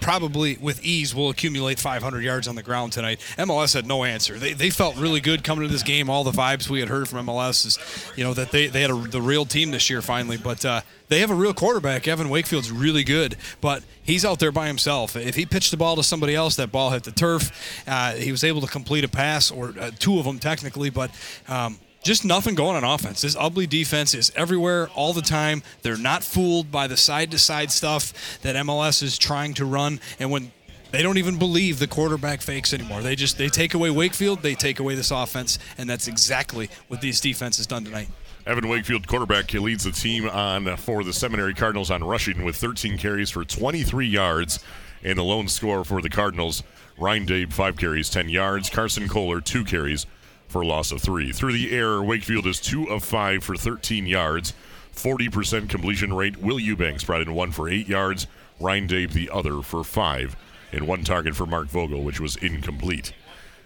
probably 0.04 0.58
with 0.58 0.84
ease 0.84 1.16
will 1.16 1.30
accumulate 1.30 1.80
500 1.80 2.22
yards 2.22 2.48
on 2.50 2.56
the 2.56 2.62
ground 2.62 2.92
tonight. 2.92 3.22
MLS 3.38 3.74
had 3.74 3.86
no 3.86 4.04
answer. 4.04 4.38
They, 4.38 4.52
they 4.52 4.70
felt 4.70 4.98
really 4.98 5.22
good 5.22 5.46
coming 5.46 5.66
to 5.66 5.72
this 5.72 5.82
game. 5.82 6.10
All 6.10 6.26
the 6.26 6.32
vibes 6.32 6.70
we 6.70 6.82
had 6.82 6.90
heard 6.90 7.08
from 7.08 7.26
MLS 7.26 7.66
is, 7.66 7.80
you 8.18 8.24
know, 8.26 8.34
that 8.34 8.52
they, 8.52 8.68
they 8.68 8.82
had 8.82 8.92
a, 8.92 8.96
the 8.96 9.22
real 9.22 9.46
team 9.46 9.72
this 9.72 9.90
year 9.90 10.02
finally. 10.02 10.36
But 10.36 10.66
uh, 10.66 10.82
they 11.08 11.20
have 11.22 11.32
a 11.32 11.36
real 11.36 11.54
quarterback. 11.54 12.06
Evan 12.06 12.28
Wakefield's 12.28 12.70
really 12.70 13.06
good, 13.06 13.38
but 13.62 13.82
he's 14.04 14.26
out 14.26 14.40
there 14.40 14.52
by 14.52 14.68
himself. 14.68 15.16
If 15.16 15.36
he 15.36 15.46
pitched 15.46 15.72
the 15.72 15.78
ball 15.78 15.96
to 15.96 16.04
somebody 16.04 16.36
else, 16.36 16.58
that 16.58 16.70
ball 16.70 16.90
hit 16.90 17.06
the 17.06 17.12
turf. 17.12 17.84
Uh, 17.88 18.12
he 18.12 18.32
was 18.32 18.44
able 18.44 18.60
to 18.60 18.68
complete 18.68 19.06
a 19.06 19.08
pass, 19.08 19.52
or 19.52 19.74
uh, 19.80 19.92
two 19.98 20.20
of 20.20 20.26
them 20.26 20.38
technically, 20.38 20.90
but. 20.90 21.12
Um, 21.48 21.80
just 22.04 22.26
nothing 22.26 22.54
going 22.54 22.76
on 22.76 22.84
offense. 22.84 23.22
This 23.22 23.36
Ubly 23.36 23.68
defense 23.68 24.14
is 24.14 24.32
everywhere 24.36 24.90
all 24.90 25.14
the 25.14 25.22
time. 25.22 25.64
They're 25.82 25.98
not 25.98 26.24
fooled 26.24 26.72
by 26.72 26.88
the 26.88 26.98
side 26.98 27.32
to 27.32 27.40
side 27.40 27.72
stuff 27.72 28.42
that 28.42 28.56
MLS 28.58 29.02
is 29.02 29.18
trying 29.18 29.54
to 29.56 29.66
run. 29.66 30.00
And 30.20 30.30
when 30.30 30.52
they 30.92 31.02
don't 31.02 31.18
even 31.18 31.40
believe 31.40 31.80
the 31.80 31.88
quarterback 31.88 32.42
fakes 32.42 32.74
anymore, 32.74 33.02
they 33.02 33.16
just 33.16 33.38
they 33.38 33.48
take 33.48 33.74
away 33.74 33.90
Wakefield, 33.90 34.42
they 34.42 34.54
take 34.54 34.80
away 34.80 34.96
this 34.96 35.12
offense, 35.12 35.58
and 35.78 35.90
that's 35.90 36.08
exactly 36.08 36.70
what 36.90 37.02
these 37.02 37.20
defenses 37.20 37.66
done 37.66 37.86
tonight. 37.86 38.10
Evan 38.46 38.68
Wakefield, 38.68 39.08
quarterback, 39.08 39.54
leads 39.54 39.86
the 39.86 39.92
team 39.92 40.30
on 40.30 40.68
uh, 40.68 40.76
for 40.76 41.06
the 41.06 41.14
Seminary 41.14 41.54
Cardinals 41.54 41.90
on 41.90 42.04
rushing 42.04 42.44
with 42.44 42.58
13 42.58 42.98
carries 42.98 43.30
for 43.30 43.46
23 43.46 44.06
yards, 44.06 44.60
and 45.02 45.18
the 45.18 45.24
lone 45.24 45.48
score 45.48 45.86
for 45.86 46.02
the 46.02 46.10
Cardinals. 46.10 46.62
Ryan 46.98 47.26
Dabe, 47.26 47.54
five 47.54 47.78
carries, 47.78 48.10
10 48.10 48.28
yards. 48.28 48.70
Carson 48.70 49.08
Kohler, 49.08 49.40
two 49.40 49.64
carries 49.64 50.06
for 50.54 50.62
a 50.62 50.68
loss 50.68 50.92
of 50.92 51.02
three. 51.02 51.32
Through 51.32 51.54
the 51.54 51.76
air, 51.76 52.02
Wakefield 52.04 52.46
is 52.46 52.62
two 52.62 52.88
of 52.88 53.04
five 53.04 53.44
for 53.44 53.56
13 53.58 54.06
yards, 54.06 54.54
40% 54.96 55.68
completion 55.68 56.14
rate. 56.14 56.38
Will 56.38 56.60
Eubanks 56.60 57.04
brought 57.04 57.24
in 57.24 57.34
one 57.34 57.52
for 57.52 57.68
eight 57.68 57.88
yards. 57.88 58.28
Ryan 58.60 58.88
Dabe 58.88 59.12
the 59.12 59.32
other 59.32 59.64
for 59.64 59.84
five, 59.84 60.36
and 60.72 60.88
one 60.88 61.04
target 61.04 61.36
for 61.36 61.48
Mark 61.48 61.70
Vogel, 61.70 62.04
which 62.04 62.20
was 62.20 62.36
incomplete. 62.36 63.14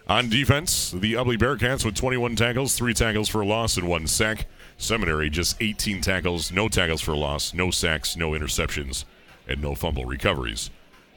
On 0.07 0.29
defense, 0.29 0.91
the 0.91 1.13
Ubly 1.15 1.37
Bearcats 1.37 1.83
with 1.83 1.95
21 1.95 2.37
tackles, 2.37 2.73
three 2.77 2.93
tackles 2.93 3.27
for 3.27 3.43
loss, 3.43 3.75
and 3.75 3.89
one 3.89 4.07
sack. 4.07 4.47
Seminary 4.77 5.29
just 5.29 5.61
18 5.61 5.99
tackles, 5.99 6.53
no 6.53 6.69
tackles 6.69 7.01
for 7.01 7.17
loss, 7.17 7.53
no 7.53 7.69
sacks, 7.69 8.15
no 8.15 8.31
interceptions, 8.31 9.03
and 9.45 9.61
no 9.61 9.75
fumble 9.75 10.05
recoveries. 10.05 10.69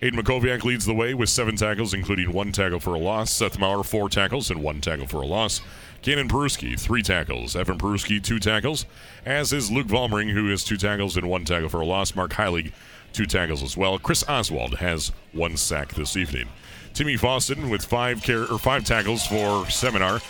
Aiden 0.02 0.14
Makoviak 0.14 0.64
leads 0.64 0.86
the 0.86 0.94
way 0.94 1.12
with 1.12 1.28
seven 1.28 1.56
tackles, 1.56 1.92
including 1.92 2.32
one 2.32 2.52
tackle 2.52 2.80
for 2.80 2.94
a 2.94 2.98
loss. 2.98 3.30
Seth 3.30 3.58
Maurer, 3.58 3.84
four 3.84 4.08
tackles 4.08 4.50
and 4.50 4.62
one 4.62 4.80
tackle 4.80 5.06
for 5.06 5.20
a 5.20 5.26
loss. 5.26 5.60
Cannon 6.00 6.26
Peruski, 6.26 6.80
three 6.80 7.02
tackles. 7.02 7.54
Evan 7.54 7.76
Peruski, 7.76 8.22
two 8.22 8.38
tackles. 8.38 8.86
As 9.26 9.52
is 9.52 9.70
Luke 9.70 9.88
Valmering, 9.88 10.32
who 10.32 10.48
has 10.48 10.64
two 10.64 10.78
tackles 10.78 11.18
and 11.18 11.28
one 11.28 11.44
tackle 11.44 11.68
for 11.68 11.82
a 11.82 11.84
loss. 11.84 12.16
Mark 12.16 12.30
Heilig, 12.32 12.72
two 13.12 13.26
tackles 13.26 13.62
as 13.62 13.76
well. 13.76 13.98
Chris 13.98 14.24
Oswald 14.26 14.78
has 14.78 15.12
one 15.32 15.58
sack 15.58 15.92
this 15.92 16.16
evening. 16.16 16.48
Timmy 16.94 17.18
Fawston 17.18 17.70
with 17.70 17.84
five 17.84 18.22
car- 18.22 18.50
or 18.50 18.58
five 18.58 18.84
tackles 18.84 19.26
for 19.26 19.68
Seminar. 19.68 20.20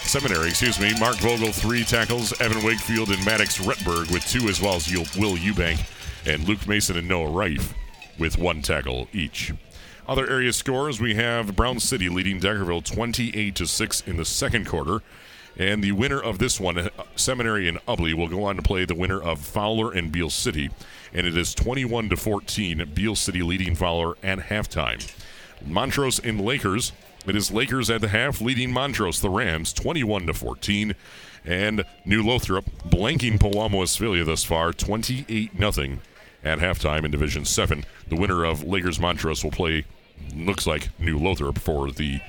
Seminary, 0.00 0.48
excuse 0.48 0.80
me. 0.80 0.98
Mark 0.98 1.18
Vogel, 1.18 1.52
three 1.52 1.84
tackles. 1.84 2.32
Evan 2.40 2.64
Wakefield 2.64 3.10
and 3.10 3.24
Maddox 3.24 3.58
Retberg 3.58 4.10
with 4.12 4.26
two, 4.26 4.48
as 4.48 4.60
well 4.60 4.74
as 4.74 4.90
Will 4.90 5.36
Eubank 5.36 5.80
and 6.26 6.48
Luke 6.48 6.66
Mason 6.66 6.96
and 6.98 7.06
Noah 7.06 7.30
Reif 7.30 7.72
with 8.22 8.38
one 8.38 8.62
tackle 8.62 9.08
each. 9.12 9.52
Other 10.06 10.30
area 10.30 10.52
scores 10.52 11.00
we 11.00 11.16
have 11.16 11.56
Brown 11.56 11.80
City 11.80 12.08
leading 12.08 12.38
Deckerville 12.38 12.84
28 12.84 13.52
to 13.56 13.66
6 13.66 14.00
in 14.06 14.16
the 14.16 14.24
second 14.24 14.68
quarter. 14.68 15.02
And 15.58 15.82
the 15.82 15.90
winner 15.90 16.22
of 16.22 16.38
this 16.38 16.60
one, 16.60 16.78
uh, 16.78 16.90
Seminary 17.16 17.66
and 17.66 17.84
Ubly, 17.86 18.14
will 18.14 18.28
go 18.28 18.44
on 18.44 18.54
to 18.54 18.62
play 18.62 18.84
the 18.84 18.94
winner 18.94 19.20
of 19.20 19.40
Fowler 19.40 19.90
and 19.92 20.12
Beal 20.12 20.30
City. 20.30 20.70
And 21.12 21.26
it 21.26 21.36
is 21.36 21.52
21 21.52 22.10
to 22.10 22.16
14, 22.16 22.92
Beal 22.94 23.16
City 23.16 23.42
leading 23.42 23.74
Fowler 23.74 24.16
at 24.22 24.38
halftime. 24.38 25.12
Montrose 25.66 26.20
and 26.20 26.40
Lakers. 26.40 26.92
It 27.26 27.34
is 27.34 27.50
Lakers 27.50 27.90
at 27.90 28.02
the 28.02 28.08
half 28.08 28.40
leading 28.40 28.72
Montrose, 28.72 29.20
the 29.20 29.30
Rams, 29.30 29.72
21 29.72 30.26
to 30.26 30.34
14. 30.34 30.94
And 31.44 31.84
New 32.04 32.22
Lothrop 32.22 32.66
blanking 32.88 33.40
Pewamo 33.40 33.80
Westphalia 33.80 34.22
thus 34.22 34.44
far, 34.44 34.72
28 34.72 35.50
0 35.58 35.98
at 36.44 36.58
halftime 36.58 37.04
in 37.04 37.10
Division 37.10 37.44
7. 37.44 37.84
The 38.08 38.16
winner 38.16 38.44
of 38.44 38.64
Lakers 38.64 38.98
Montrose 38.98 39.44
will 39.44 39.50
play, 39.50 39.84
looks 40.34 40.66
like, 40.66 40.88
New 40.98 41.18
Lothrop 41.18 41.58
for 41.58 41.90
the 41.90 42.20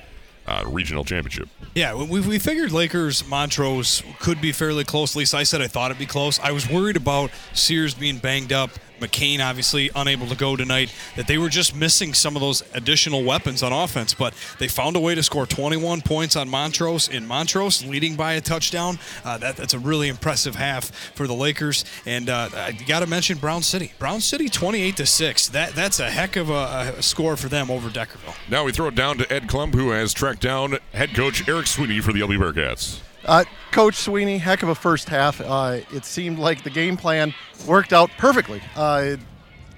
uh, 0.45 0.63
regional 0.67 1.03
championship. 1.03 1.47
Yeah, 1.73 1.95
we, 1.95 2.19
we 2.19 2.39
figured 2.39 2.71
Lakers 2.71 3.25
Montrose 3.27 4.03
could 4.19 4.41
be 4.41 4.51
fairly 4.51 4.83
close. 4.83 5.15
At 5.15 5.19
least 5.19 5.33
I 5.33 5.43
said 5.43 5.61
I 5.61 5.67
thought 5.67 5.91
it'd 5.91 5.99
be 5.99 6.05
close. 6.05 6.39
I 6.39 6.51
was 6.51 6.69
worried 6.69 6.97
about 6.97 7.31
Sears 7.53 7.93
being 7.93 8.17
banged 8.17 8.51
up. 8.51 8.71
McCain 9.03 9.39
obviously 9.39 9.89
unable 9.95 10.27
to 10.27 10.35
go 10.35 10.55
tonight. 10.55 10.93
That 11.15 11.27
they 11.27 11.37
were 11.37 11.49
just 11.49 11.75
missing 11.75 12.13
some 12.13 12.35
of 12.35 12.41
those 12.41 12.63
additional 12.73 13.23
weapons 13.23 13.63
on 13.63 13.73
offense, 13.73 14.13
but 14.13 14.33
they 14.59 14.67
found 14.67 14.95
a 14.95 14.99
way 14.99 15.15
to 15.15 15.23
score 15.23 15.45
21 15.45 16.01
points 16.01 16.35
on 16.35 16.49
Montrose 16.49 17.07
in 17.09 17.27
Montrose, 17.27 17.85
leading 17.85 18.15
by 18.15 18.33
a 18.33 18.41
touchdown. 18.41 18.99
Uh, 19.23 19.37
that, 19.37 19.57
that's 19.57 19.73
a 19.73 19.79
really 19.79 20.07
impressive 20.07 20.55
half 20.55 20.91
for 21.15 21.27
the 21.27 21.33
Lakers. 21.33 21.85
And 22.05 22.29
uh, 22.29 22.49
I 22.53 22.71
got 22.87 23.01
to 23.01 23.07
mention 23.07 23.37
Brown 23.37 23.61
City. 23.63 23.93
Brown 23.99 24.21
City 24.21 24.49
28 24.49 24.97
to 24.97 25.05
six. 25.05 25.47
That 25.49 25.73
that's 25.73 25.99
a 25.99 26.09
heck 26.09 26.35
of 26.35 26.49
a, 26.49 26.95
a 26.97 27.01
score 27.01 27.37
for 27.37 27.49
them 27.49 27.69
over 27.69 27.89
Deckerville. 27.89 28.35
Now 28.49 28.63
we 28.63 28.71
throw 28.71 28.87
it 28.87 28.95
down 28.95 29.17
to 29.17 29.31
Ed 29.31 29.43
Klump, 29.43 29.73
who 29.73 29.91
has 29.91 30.13
tracked 30.13 30.41
down 30.41 30.77
head 30.93 31.13
coach 31.15 31.47
Eric 31.47 31.67
Sweeney 31.67 31.99
for 31.99 32.13
the 32.13 32.21
Ubly 32.21 32.37
Bearcats. 32.37 33.01
Uh, 33.25 33.45
coach 33.71 33.95
Sweeney, 33.95 34.37
heck 34.37 34.63
of 34.63 34.69
a 34.69 34.75
first 34.75 35.07
half. 35.07 35.39
Uh, 35.39 35.79
it 35.93 36.05
seemed 36.05 36.39
like 36.39 36.63
the 36.63 36.69
game 36.69 36.97
plan 36.97 37.33
worked 37.67 37.93
out 37.93 38.09
perfectly. 38.17 38.61
Uh, 38.75 39.15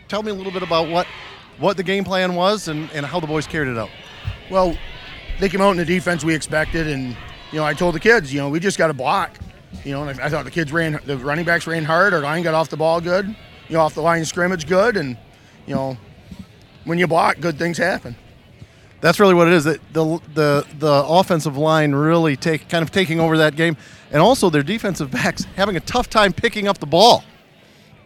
tell 0.08 0.24
me 0.24 0.32
a 0.32 0.34
little 0.34 0.52
bit 0.52 0.64
about 0.64 0.90
what 0.90 1.08
what 1.60 1.78
the 1.78 1.84
game 1.84 2.04
plan 2.04 2.36
was 2.36 2.68
and, 2.68 2.90
and 2.92 3.06
how 3.06 3.20
the 3.20 3.28
boys 3.28 3.48
carried 3.48 3.70
it 3.70 3.78
out. 3.78 3.90
Well, 4.52 4.76
they 5.40 5.48
came 5.48 5.62
out 5.62 5.72
in 5.72 5.78
the 5.78 5.86
defense 5.86 6.24
we 6.24 6.34
expected, 6.36 6.88
and 6.88 7.16
you 7.52 7.60
know 7.60 7.64
I 7.64 7.74
told 7.74 7.96
the 7.96 8.00
kids, 8.00 8.34
you 8.34 8.40
know, 8.40 8.50
we 8.50 8.60
just 8.60 8.78
got 8.78 8.88
to 8.88 8.94
block. 8.94 9.38
You 9.84 9.92
know, 9.92 10.08
and 10.08 10.20
I 10.20 10.30
thought 10.30 10.46
the 10.46 10.52
kids 10.52 10.72
ran, 10.72 11.00
the 11.06 11.18
running 11.18 11.46
backs 11.46 11.68
ran 11.68 11.84
hard. 11.84 12.14
Our 12.14 12.22
line 12.22 12.44
got 12.44 12.54
off 12.54 12.70
the 12.70 12.78
ball 12.78 13.02
good, 13.02 13.28
you 13.28 13.76
know, 13.76 13.82
off 13.82 13.94
the 13.94 14.02
line 14.02 14.22
of 14.22 14.28
scrimmage 14.28 14.68
good, 14.68 14.98
and 14.98 15.18
you 15.68 15.76
know, 15.76 15.98
when 16.86 16.98
you 16.98 17.08
block, 17.08 17.40
good 17.40 17.60
things 17.60 17.78
happen 17.78 18.16
that's 19.06 19.20
really 19.20 19.36
what 19.36 19.48
it 19.48 19.54
is. 19.54 19.66
That 19.66 19.80
the 19.94 20.20
the 20.34 20.66
the 20.80 21.06
offensive 21.08 21.58
line 21.58 21.94
really 21.94 22.36
take 22.36 22.68
kind 22.70 22.82
of 22.82 22.92
taking 22.92 23.20
over 23.20 23.38
that 23.38 23.56
game, 23.56 23.78
and 24.12 24.20
also 24.20 24.50
their 24.50 24.64
defensive 24.64 25.12
backs 25.12 25.44
having 25.56 25.76
a 25.76 25.80
tough 25.80 26.10
time 26.10 26.34
picking 26.34 26.68
up 26.68 26.80
the 26.80 26.88
ball. 26.88 27.24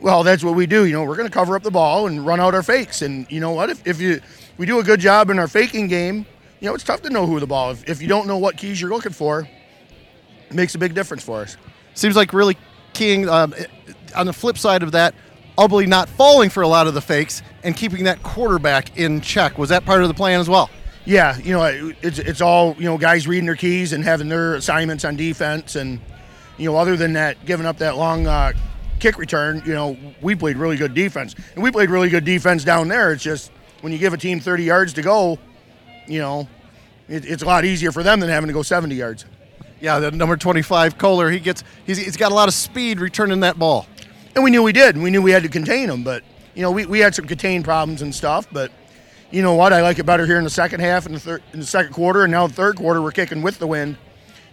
Well, 0.01 0.23
that's 0.23 0.43
what 0.43 0.55
we 0.55 0.65
do. 0.65 0.85
You 0.85 0.93
know, 0.93 1.03
we're 1.05 1.15
going 1.15 1.27
to 1.27 1.33
cover 1.33 1.55
up 1.55 1.63
the 1.63 1.71
ball 1.71 2.07
and 2.07 2.25
run 2.25 2.41
out 2.41 2.53
our 2.53 2.63
fakes. 2.63 3.01
And 3.01 3.29
you 3.29 3.39
know 3.39 3.51
what? 3.51 3.69
If, 3.69 3.87
if 3.87 4.01
you 4.01 4.19
we 4.57 4.65
do 4.65 4.79
a 4.79 4.83
good 4.83 4.99
job 4.99 5.29
in 5.29 5.39
our 5.39 5.47
faking 5.47 5.87
game, 5.87 6.25
you 6.59 6.67
know, 6.67 6.75
it's 6.75 6.83
tough 6.83 7.01
to 7.03 7.09
know 7.09 7.25
who 7.25 7.39
the 7.39 7.47
ball. 7.47 7.71
If, 7.71 7.87
if 7.87 8.01
you 8.01 8.09
don't 8.09 8.27
know 8.27 8.37
what 8.37 8.57
keys 8.57 8.81
you're 8.81 8.89
looking 8.89 9.13
for, 9.13 9.47
it 10.49 10.53
makes 10.53 10.75
a 10.75 10.77
big 10.77 10.93
difference 10.93 11.23
for 11.23 11.41
us. 11.41 11.55
Seems 11.93 12.17
like 12.17 12.33
really 12.33 12.57
keying 12.91 13.29
um, 13.29 13.53
on 14.17 14.25
the 14.25 14.33
flip 14.33 14.57
side 14.57 14.83
of 14.83 14.91
that. 14.91 15.15
Ubly 15.57 15.87
not 15.87 16.09
falling 16.09 16.49
for 16.49 16.63
a 16.63 16.67
lot 16.67 16.87
of 16.87 16.93
the 16.93 17.01
fakes 17.01 17.41
and 17.63 17.75
keeping 17.75 18.03
that 18.05 18.21
quarterback 18.23 18.97
in 18.97 19.21
check. 19.21 19.57
Was 19.57 19.69
that 19.69 19.85
part 19.85 20.01
of 20.01 20.09
the 20.09 20.13
plan 20.13 20.39
as 20.39 20.49
well? 20.49 20.69
Yeah, 21.09 21.37
you 21.39 21.53
know, 21.53 21.65
it's 22.03 22.19
it's 22.19 22.39
all 22.39 22.75
you 22.77 22.83
know, 22.83 22.95
guys 22.95 23.27
reading 23.27 23.47
their 23.47 23.55
keys 23.55 23.93
and 23.93 24.03
having 24.03 24.29
their 24.29 24.53
assignments 24.53 25.03
on 25.03 25.15
defense, 25.15 25.75
and 25.75 25.99
you 26.59 26.69
know, 26.69 26.77
other 26.77 26.95
than 26.95 27.13
that, 27.13 27.43
giving 27.47 27.65
up 27.65 27.79
that 27.79 27.97
long 27.97 28.27
uh, 28.27 28.53
kick 28.99 29.17
return, 29.17 29.63
you 29.65 29.73
know, 29.73 29.97
we 30.21 30.35
played 30.35 30.55
really 30.55 30.77
good 30.77 30.93
defense, 30.93 31.33
and 31.55 31.63
we 31.63 31.71
played 31.71 31.89
really 31.89 32.09
good 32.09 32.25
defense 32.25 32.63
down 32.63 32.89
there. 32.89 33.11
It's 33.11 33.23
just 33.23 33.51
when 33.81 33.91
you 33.91 33.97
give 33.97 34.13
a 34.13 34.17
team 34.17 34.39
30 34.39 34.63
yards 34.63 34.93
to 34.93 35.01
go, 35.01 35.39
you 36.05 36.19
know, 36.19 36.47
it, 37.07 37.25
it's 37.25 37.41
a 37.41 37.45
lot 37.45 37.65
easier 37.65 37.91
for 37.91 38.03
them 38.03 38.19
than 38.19 38.29
having 38.29 38.47
to 38.47 38.53
go 38.53 38.61
70 38.61 38.93
yards. 38.93 39.25
Yeah, 39.81 39.97
the 39.97 40.11
number 40.11 40.37
25 40.37 40.99
Kohler, 40.99 41.31
he 41.31 41.39
gets 41.39 41.63
he's, 41.87 41.97
he's 41.97 42.17
got 42.17 42.31
a 42.31 42.35
lot 42.35 42.47
of 42.47 42.53
speed 42.53 42.99
returning 42.99 43.39
that 43.39 43.57
ball, 43.57 43.87
and 44.35 44.43
we 44.43 44.51
knew 44.51 44.61
we 44.61 44.73
did. 44.73 44.93
and 44.93 45.03
We 45.03 45.09
knew 45.09 45.23
we 45.23 45.31
had 45.31 45.41
to 45.41 45.49
contain 45.49 45.89
him, 45.89 46.03
but 46.03 46.23
you 46.53 46.61
know, 46.61 46.69
we, 46.69 46.85
we 46.85 46.99
had 46.99 47.15
some 47.15 47.25
contain 47.25 47.63
problems 47.63 48.03
and 48.03 48.13
stuff, 48.13 48.45
but 48.51 48.71
you 49.31 49.41
know 49.41 49.53
what? 49.53 49.73
I 49.73 49.81
like 49.81 49.99
it 49.99 50.05
better 50.05 50.25
here 50.25 50.37
in 50.37 50.43
the 50.43 50.49
second 50.49 50.79
half 50.79 51.05
and 51.05 51.15
the 51.15 51.19
third, 51.19 51.43
in 51.53 51.59
the 51.59 51.65
second 51.65 51.93
quarter, 51.93 52.23
and 52.23 52.31
now 52.31 52.47
the 52.47 52.53
third 52.53 52.75
quarter 52.75 53.01
we're 53.01 53.11
kicking 53.11 53.41
with 53.41 53.59
the 53.59 53.67
wind. 53.67 53.97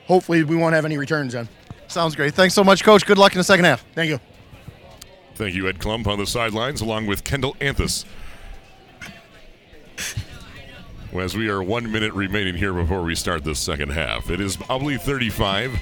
Hopefully, 0.06 0.44
we 0.44 0.56
won't 0.56 0.74
have 0.74 0.84
any 0.84 0.98
returns 0.98 1.32
then. 1.32 1.48
Sounds 1.88 2.14
great. 2.14 2.34
Thanks 2.34 2.54
so 2.54 2.64
much, 2.64 2.84
Coach. 2.84 3.06
Good 3.06 3.18
luck 3.18 3.32
in 3.32 3.38
the 3.38 3.44
second 3.44 3.64
half. 3.64 3.84
Thank 3.94 4.10
you. 4.10 4.20
Thank 5.34 5.54
you, 5.54 5.68
Ed 5.68 5.78
Klump 5.78 6.06
on 6.06 6.18
the 6.18 6.26
sidelines, 6.26 6.80
along 6.80 7.06
with 7.06 7.24
Kendall 7.24 7.56
Anthus. 7.60 8.04
As 11.12 11.34
we 11.36 11.48
are 11.48 11.62
one 11.62 11.90
minute 11.90 12.12
remaining 12.12 12.56
here 12.56 12.74
before 12.74 13.02
we 13.02 13.14
start 13.14 13.42
the 13.42 13.54
second 13.54 13.90
half, 13.90 14.30
it 14.30 14.40
is 14.40 14.58
Ubly 14.58 15.00
35, 15.00 15.72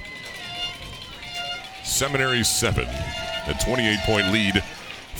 Seminary 1.83 2.43
7, 2.43 2.85
a 2.85 3.53
28 3.61 3.99
point 4.05 4.31
lead 4.31 4.63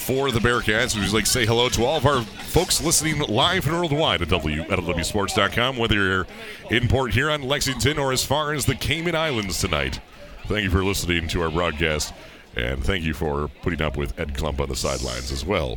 for 0.05 0.29
the 0.29 0.39
Bearcats. 0.39 0.95
We'd 0.95 1.11
like 1.11 1.23
to 1.23 1.29
say 1.31 1.47
hello 1.47 1.67
to 1.69 1.83
all 1.83 1.97
of 1.97 2.05
our 2.05 2.21
folks 2.21 2.79
listening 2.79 3.17
live 3.21 3.65
and 3.65 3.75
worldwide 3.75 4.21
at 4.21 4.27
WLEWSports.com, 4.27 5.77
whether 5.77 5.95
you're 5.95 6.27
in 6.69 6.87
port 6.87 7.11
here 7.11 7.31
on 7.31 7.41
Lexington 7.41 7.97
or 7.97 8.11
as 8.11 8.23
far 8.23 8.53
as 8.53 8.67
the 8.67 8.75
Cayman 8.75 9.15
Islands 9.15 9.59
tonight. 9.59 9.99
Thank 10.45 10.63
you 10.63 10.69
for 10.69 10.85
listening 10.85 11.27
to 11.29 11.41
our 11.41 11.49
broadcast, 11.49 12.13
and 12.55 12.83
thank 12.83 13.03
you 13.03 13.15
for 13.15 13.47
putting 13.63 13.81
up 13.81 13.97
with 13.97 14.19
Ed 14.19 14.35
Klump 14.35 14.59
on 14.59 14.69
the 14.69 14.75
sidelines 14.75 15.31
as 15.31 15.43
well. 15.43 15.75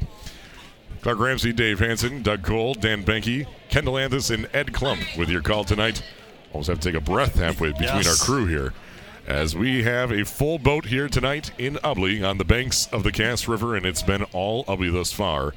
Clark 1.01 1.21
Ramsey, 1.21 1.55
Dave 1.55 1.79
Hanson, 1.79 2.23
Doug 2.23 2.43
Cole, 2.43 2.75
Dan 2.75 3.05
Benke, 3.05 3.47
Kendall 3.71 3.97
Anthus, 3.97 4.31
and 4.31 4.47
Ed 4.53 4.73
Klump 4.73 5.17
with 5.17 5.31
your 5.31 5.41
call 5.41 5.65
tonight. 5.65 6.03
Almost 6.53 6.69
have 6.69 6.81
to 6.81 6.93
take 6.93 7.01
a 7.01 7.03
breath 7.03 7.37
halfway 7.37 7.73
between 7.73 8.03
yes. 8.03 8.21
our 8.21 8.27
crew 8.27 8.45
here 8.45 8.75
as 9.29 9.55
we 9.55 9.83
have 9.83 10.11
a 10.11 10.25
full 10.25 10.59
boat 10.59 10.87
here 10.87 11.07
tonight 11.07 11.53
in 11.59 11.75
Ubly 11.85 12.27
on 12.27 12.39
the 12.39 12.47
banks 12.47 12.89
of 12.93 13.03
the 13.03 13.13
Cass 13.13 13.47
River, 13.47 13.77
and 13.77 13.85
it's 13.85 14.03
been 14.03 14.23
all 14.33 14.65
Ubly 14.65 14.91
thus 14.91 15.13
far. 15.13 15.53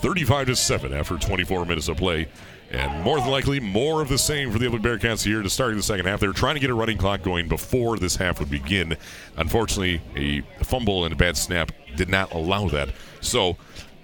35 0.00 0.48
to 0.48 0.56
7 0.56 0.92
after 0.92 1.16
24 1.16 1.64
minutes 1.64 1.86
of 1.86 1.96
play. 1.96 2.26
And 2.72 3.04
more 3.04 3.20
than 3.20 3.30
likely, 3.30 3.60
more 3.60 4.02
of 4.02 4.08
the 4.08 4.18
same 4.18 4.50
for 4.50 4.58
the 4.58 4.66
Ubly 4.66 4.80
Bearcats 4.80 5.24
here 5.24 5.42
to 5.42 5.48
start 5.48 5.76
the 5.76 5.82
second 5.82 6.06
half. 6.06 6.18
They're 6.18 6.32
trying 6.32 6.56
to 6.56 6.60
get 6.60 6.70
a 6.70 6.74
running 6.74 6.98
clock 6.98 7.22
going 7.22 7.46
before 7.46 7.98
this 7.98 8.16
half 8.16 8.40
would 8.40 8.50
begin. 8.50 8.96
Unfortunately, 9.36 10.02
a 10.16 10.64
fumble 10.64 11.04
and 11.04 11.12
a 11.12 11.16
bad 11.16 11.36
snap 11.36 11.70
did 11.94 12.08
not 12.08 12.32
allow 12.32 12.68
that. 12.70 12.88
So, 13.20 13.56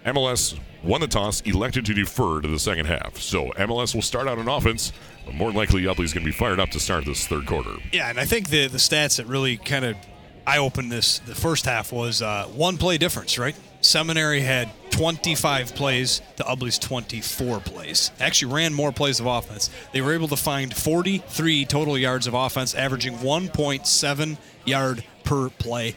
MLS 0.06 0.56
won 0.84 1.00
the 1.00 1.08
toss, 1.08 1.40
elected 1.40 1.84
to 1.86 1.94
defer 1.94 2.40
to 2.40 2.48
the 2.48 2.60
second 2.60 2.86
half. 2.86 3.16
So, 3.16 3.50
MLS 3.56 3.92
will 3.92 4.02
start 4.02 4.28
out 4.28 4.38
on 4.38 4.46
offense 4.46 4.92
more 5.32 5.52
likely, 5.52 5.82
Ubly's 5.82 6.12
going 6.12 6.24
to 6.24 6.30
be 6.30 6.36
fired 6.36 6.60
up 6.60 6.70
to 6.70 6.80
start 6.80 7.04
this 7.04 7.26
third 7.26 7.46
quarter. 7.46 7.74
Yeah, 7.92 8.10
and 8.10 8.18
I 8.18 8.24
think 8.24 8.48
the 8.48 8.68
the 8.68 8.78
stats 8.78 9.16
that 9.16 9.26
really 9.26 9.56
kind 9.56 9.84
of 9.84 9.96
I 10.46 10.58
opened 10.58 10.90
this 10.90 11.18
the 11.20 11.34
first 11.34 11.64
half 11.64 11.92
was 11.92 12.22
uh, 12.22 12.46
one 12.46 12.76
play 12.76 12.98
difference, 12.98 13.38
right? 13.38 13.54
Seminary 13.82 14.40
had 14.40 14.68
25 14.90 15.74
plays 15.74 16.20
to 16.36 16.44
Ubly's 16.44 16.78
24 16.78 17.60
plays. 17.60 18.10
Actually 18.20 18.52
ran 18.52 18.74
more 18.74 18.92
plays 18.92 19.20
of 19.20 19.26
offense. 19.26 19.70
They 19.92 20.02
were 20.02 20.12
able 20.12 20.28
to 20.28 20.36
find 20.36 20.74
43 20.74 21.64
total 21.64 21.96
yards 21.96 22.26
of 22.26 22.34
offense, 22.34 22.74
averaging 22.74 23.14
1.7 23.18 24.38
yard 24.66 25.04
per 25.24 25.48
play. 25.48 25.94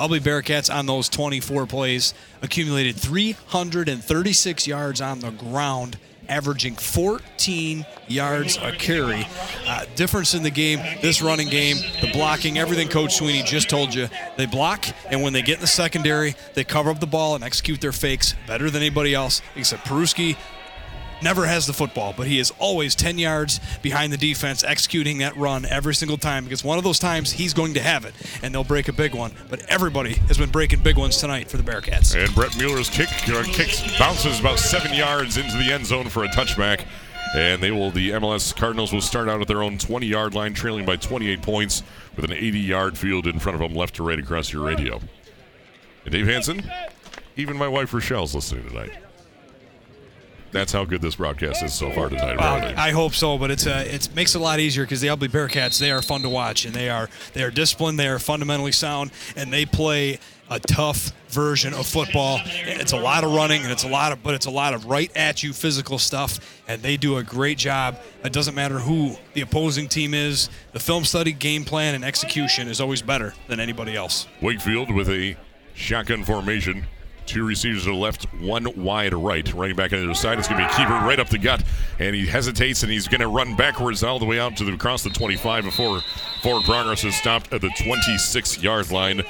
Ubly 0.00 0.20
Bearcats 0.20 0.72
on 0.72 0.86
those 0.86 1.08
24 1.08 1.66
plays 1.66 2.14
accumulated 2.40 2.96
336 2.96 4.66
yards 4.66 5.00
on 5.00 5.20
the 5.20 5.30
ground 5.30 5.98
averaging 6.28 6.74
14 6.74 7.86
yards 8.06 8.58
a 8.58 8.72
carry. 8.72 9.26
Uh, 9.66 9.84
difference 9.96 10.34
in 10.34 10.42
the 10.42 10.50
game, 10.50 10.80
this 11.02 11.22
running 11.22 11.48
game, 11.48 11.76
the 12.00 12.10
blocking, 12.12 12.58
everything 12.58 12.88
Coach 12.88 13.16
Sweeney 13.16 13.42
just 13.42 13.68
told 13.68 13.94
you. 13.94 14.08
They 14.36 14.46
block, 14.46 14.86
and 15.10 15.22
when 15.22 15.32
they 15.32 15.42
get 15.42 15.56
in 15.56 15.60
the 15.60 15.66
secondary, 15.66 16.34
they 16.54 16.64
cover 16.64 16.90
up 16.90 17.00
the 17.00 17.06
ball 17.06 17.34
and 17.34 17.44
execute 17.44 17.80
their 17.80 17.92
fakes 17.92 18.34
better 18.46 18.70
than 18.70 18.82
anybody 18.82 19.14
else, 19.14 19.42
except 19.56 19.86
Peruski, 19.86 20.36
never 21.22 21.46
has 21.46 21.66
the 21.66 21.72
football, 21.72 22.14
but 22.16 22.26
he 22.26 22.38
is 22.38 22.52
always 22.58 22.94
10 22.94 23.18
yards 23.18 23.60
behind 23.82 24.12
the 24.12 24.16
defense 24.16 24.64
executing 24.64 25.18
that 25.18 25.36
run 25.36 25.64
every 25.64 25.94
single 25.94 26.16
time 26.16 26.44
because 26.44 26.64
one 26.64 26.78
of 26.78 26.84
those 26.84 26.98
times 26.98 27.32
he's 27.32 27.54
going 27.54 27.74
to 27.74 27.80
have 27.80 28.04
it 28.04 28.14
and 28.42 28.54
they'll 28.54 28.64
break 28.64 28.88
a 28.88 28.92
big 28.92 29.14
one. 29.14 29.32
But 29.48 29.62
everybody 29.68 30.14
has 30.28 30.38
been 30.38 30.50
breaking 30.50 30.80
big 30.80 30.96
ones 30.96 31.18
tonight 31.18 31.48
for 31.48 31.56
the 31.56 31.62
Bearcats. 31.62 32.14
And 32.16 32.34
Brett 32.34 32.56
Mueller's 32.56 32.90
kick 32.90 33.08
uh, 33.28 33.42
kicks 33.44 33.98
bounces 33.98 34.40
about 34.40 34.58
seven 34.58 34.94
yards 34.94 35.36
into 35.36 35.56
the 35.56 35.72
end 35.72 35.86
zone 35.86 36.08
for 36.08 36.24
a 36.24 36.28
touchback. 36.28 36.84
And 37.34 37.62
they 37.62 37.70
will. 37.70 37.90
The 37.90 38.10
MLS 38.10 38.56
Cardinals 38.56 38.90
will 38.90 39.02
start 39.02 39.28
out 39.28 39.42
at 39.42 39.48
their 39.48 39.62
own 39.62 39.76
20-yard 39.76 40.34
line, 40.34 40.54
trailing 40.54 40.86
by 40.86 40.96
28 40.96 41.42
points, 41.42 41.82
with 42.16 42.24
an 42.24 42.30
80-yard 42.30 42.96
field 42.96 43.26
in 43.26 43.38
front 43.38 43.54
of 43.54 43.60
them, 43.60 43.76
left 43.76 43.96
to 43.96 44.02
right 44.02 44.18
across 44.18 44.50
your 44.50 44.64
radio. 44.64 44.98
And 46.04 46.12
Dave 46.12 46.26
Hanson, 46.26 46.62
even 47.36 47.58
my 47.58 47.68
wife 47.68 47.92
Rochelle's 47.92 48.34
listening 48.34 48.66
tonight. 48.66 48.92
That's 50.50 50.72
how 50.72 50.84
good 50.84 51.02
this 51.02 51.16
broadcast 51.16 51.62
is 51.62 51.74
so 51.74 51.90
far 51.92 52.08
tonight. 52.08 52.38
Well, 52.38 52.56
apparently. 52.56 52.74
I 52.74 52.90
hope 52.90 53.12
so, 53.14 53.36
but 53.36 53.50
it's 53.50 53.66
uh, 53.66 53.84
it 53.86 54.08
makes 54.14 54.34
it 54.34 54.38
a 54.38 54.42
lot 54.42 54.60
easier 54.60 54.84
because 54.84 55.00
the 55.00 55.08
Ubly 55.08 55.28
Bearcats 55.28 55.78
they 55.78 55.90
are 55.90 56.02
fun 56.02 56.22
to 56.22 56.28
watch 56.28 56.64
and 56.64 56.74
they 56.74 56.88
are 56.88 57.08
they 57.34 57.42
are 57.42 57.50
disciplined, 57.50 57.98
they 57.98 58.08
are 58.08 58.18
fundamentally 58.18 58.72
sound, 58.72 59.10
and 59.36 59.52
they 59.52 59.66
play 59.66 60.18
a 60.50 60.58
tough 60.58 61.12
version 61.28 61.74
of 61.74 61.86
football. 61.86 62.40
It's 62.46 62.92
a 62.92 62.96
lot 62.96 63.22
of 63.22 63.34
running 63.34 63.62
and 63.62 63.70
it's 63.70 63.84
a 63.84 63.88
lot 63.88 64.12
of 64.12 64.22
but 64.22 64.32
it's 64.34 64.46
a 64.46 64.50
lot 64.50 64.72
of 64.72 64.86
right 64.86 65.14
at 65.14 65.42
you 65.42 65.52
physical 65.52 65.98
stuff, 65.98 66.62
and 66.66 66.80
they 66.82 66.96
do 66.96 67.18
a 67.18 67.22
great 67.22 67.58
job. 67.58 67.98
It 68.24 68.32
doesn't 68.32 68.54
matter 68.54 68.78
who 68.78 69.16
the 69.34 69.42
opposing 69.42 69.88
team 69.88 70.14
is. 70.14 70.48
The 70.72 70.80
film 70.80 71.04
study, 71.04 71.32
game 71.32 71.64
plan, 71.64 71.94
and 71.94 72.04
execution 72.04 72.68
is 72.68 72.80
always 72.80 73.02
better 73.02 73.34
than 73.48 73.60
anybody 73.60 73.94
else. 73.94 74.26
Wakefield 74.40 74.90
with 74.90 75.10
a 75.10 75.36
shotgun 75.74 76.24
formation. 76.24 76.86
Two 77.28 77.44
receivers 77.44 77.84
to 77.84 77.90
the 77.90 77.94
left, 77.94 78.24
one 78.40 78.66
wide 78.82 79.12
right. 79.12 79.52
Running 79.52 79.76
back 79.76 79.92
on 79.92 79.98
the 79.98 80.04
other 80.06 80.14
side. 80.14 80.38
It's 80.38 80.48
going 80.48 80.62
to 80.62 80.66
be 80.66 80.72
a 80.72 80.76
keeper 80.76 80.94
right 80.94 81.20
up 81.20 81.28
the 81.28 81.36
gut. 81.36 81.62
And 81.98 82.16
he 82.16 82.26
hesitates 82.26 82.82
and 82.82 82.90
he's 82.90 83.06
going 83.06 83.20
to 83.20 83.28
run 83.28 83.54
backwards 83.54 84.02
all 84.02 84.18
the 84.18 84.24
way 84.24 84.40
out 84.40 84.56
to 84.56 84.64
the 84.64 84.72
across 84.72 85.02
the 85.02 85.10
25 85.10 85.64
before 85.64 86.00
forward 86.42 86.64
progress 86.64 87.04
is 87.04 87.14
stopped 87.14 87.52
at 87.52 87.60
the 87.60 87.70
26 87.84 88.62
yard 88.62 88.90
line. 88.90 89.22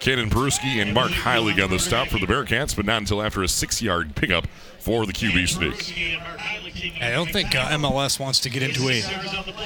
Cannon 0.00 0.30
Peruski 0.30 0.82
and 0.82 0.92
Mark 0.92 1.12
Heilig 1.12 1.62
on 1.62 1.70
the 1.70 1.78
stop 1.78 2.08
for 2.08 2.18
the 2.18 2.26
Bearcats, 2.26 2.74
but 2.74 2.84
not 2.84 2.98
until 2.98 3.22
after 3.22 3.42
a 3.44 3.48
six 3.48 3.80
yard 3.80 4.16
pickup 4.16 4.48
for 4.80 5.06
the 5.06 5.12
QB 5.12 5.48
sneak. 5.48 7.00
I 7.00 7.12
don't 7.12 7.30
think 7.30 7.54
uh, 7.54 7.68
MLS 7.68 8.18
wants 8.18 8.40
to 8.40 8.50
get 8.50 8.62
into 8.62 8.88
a 8.88 9.00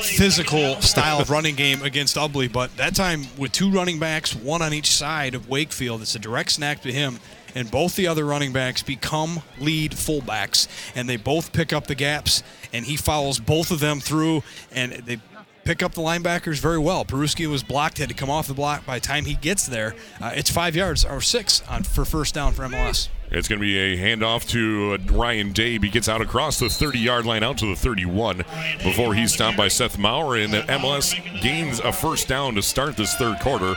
physical 0.03 0.81
style 0.83 1.21
of 1.21 1.31
running 1.31 1.55
game 1.55 1.83
against 1.83 2.17
Ubly, 2.17 2.53
but 2.53 2.77
that 2.77 2.95
time 2.95 3.25
with 3.39 3.53
two 3.53 3.71
running 3.71 3.99
backs, 3.99 4.35
one 4.35 4.61
on 4.61 4.75
each 4.75 4.93
side 4.93 5.35
of 5.35 5.49
Wakefield, 5.49 6.03
it's 6.03 6.15
a 6.15 6.19
direct 6.19 6.53
snap 6.53 6.83
to 6.83 6.93
him. 6.93 7.19
And 7.59 7.69
both 7.69 7.97
the 7.97 8.07
other 8.07 8.25
running 8.25 8.53
backs 8.53 8.85
become 8.85 9.43
lead 9.59 9.91
fullbacks, 9.91 10.69
and 10.95 11.09
they 11.09 11.17
both 11.17 11.53
pick 11.53 11.73
up 11.73 11.89
the 11.89 11.97
gaps, 11.97 12.45
and 12.73 12.85
he 12.85 12.97
follows 12.97 13.41
both 13.41 13.73
of 13.73 13.81
them 13.81 13.99
through, 13.99 14.45
and 14.71 14.93
they 14.93 15.19
pick 15.65 15.83
up 15.83 15.95
the 15.95 16.01
linebackers 16.01 16.61
very 16.61 16.79
well. 16.79 17.05
Peruski 17.05 17.49
was 17.49 17.65
blocked, 17.65 17.99
had 17.99 18.11
to 18.11 18.15
come 18.15 18.31
off 18.31 18.47
the 18.47 18.55
block. 18.55 18.87
By 18.87 19.01
the 19.01 19.05
time 19.05 19.25
he 19.25 19.35
gets 19.35 19.67
there, 19.67 19.97
uh, 20.21 20.31
it's 20.37 20.49
five 20.49 20.77
yards 20.77 21.05
or 21.05 21.21
six 21.21 21.67
on 21.69 21.83
for 21.83 22.05
first 22.05 22.33
down 22.33 22.53
for 22.53 22.63
MLS. 22.63 23.09
It's 23.33 23.49
going 23.49 23.59
to 23.59 23.67
be 23.67 23.77
a 23.77 23.97
handoff 23.97 24.49
to 24.51 24.95
uh, 24.95 25.13
Ryan 25.13 25.53
Dabe. 25.53 25.83
He 25.83 25.91
gets 25.91 26.09
out 26.09 26.21
across 26.21 26.61
the 26.61 26.69
30 26.69 27.01
yard 27.01 27.27
line 27.27 27.43
out 27.43 27.59
to 27.59 27.67
the 27.67 27.75
31 27.75 28.45
before 28.85 29.15
he's 29.15 29.35
stopped 29.35 29.57
by 29.57 29.67
Seth 29.67 29.99
Maurer. 29.99 30.37
And 30.37 30.53
the 30.53 30.61
MLS 30.61 31.13
gains 31.43 31.81
a 31.81 31.93
first 31.93 32.29
down 32.29 32.55
to 32.55 32.63
start 32.63 32.97
this 32.97 33.17
third 33.17 33.41
quarter 33.41 33.75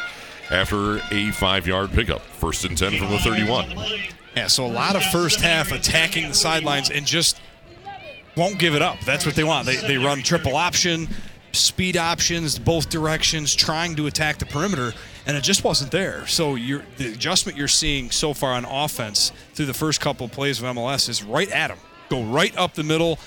after 0.52 0.98
a 1.12 1.32
five 1.32 1.66
yard 1.66 1.92
pickup. 1.92 2.22
First 2.22 2.66
and 2.66 2.78
10 2.78 2.98
from 2.98 3.10
the 3.10 3.20
31. 3.20 3.76
Yeah, 4.36 4.48
so 4.48 4.66
a 4.66 4.68
lot 4.68 4.96
of 4.96 5.04
first 5.06 5.42
half 5.42 5.72
attacking 5.72 6.30
the 6.30 6.34
sidelines 6.34 6.90
and 6.90 7.06
just 7.06 7.40
won't 8.38 8.60
give 8.60 8.76
it 8.76 8.82
up. 8.82 9.00
That's 9.06 9.26
what 9.26 9.36
they 9.36 9.44
want. 9.44 9.66
They, 9.66 9.76
they 9.76 9.98
run 9.98 10.24
triple 10.24 10.56
option, 10.56 11.10
speed 11.52 11.98
options, 11.98 12.58
both 12.58 12.90
directions, 12.90 13.54
trying 13.54 13.96
to 13.98 14.08
attack 14.08 14.38
the 14.38 14.46
perimeter, 14.46 14.94
and 15.26 15.36
it 15.36 15.44
just 15.44 15.64
wasn't 15.64 15.92
there. 15.92 16.26
So 16.28 16.56
you're, 16.56 16.84
the 16.98 17.12
adjustment 17.12 17.58
you're 17.58 17.68
seeing 17.68 18.10
so 18.10 18.34
far 18.34 18.54
on 18.54 18.66
offense 18.66 19.32
through 19.54 19.66
the 19.66 19.74
first 19.74 20.00
couple 20.00 20.26
of 20.26 20.32
plays 20.32 20.62
of 20.62 20.76
MLS 20.76 21.10
is 21.10 21.24
right 21.24 21.52
at 21.52 21.68
them. 21.68 21.78
Go 22.10 22.24
right 22.24 22.56
up 22.58 22.74
the 22.74 22.84
middle. 22.84 23.20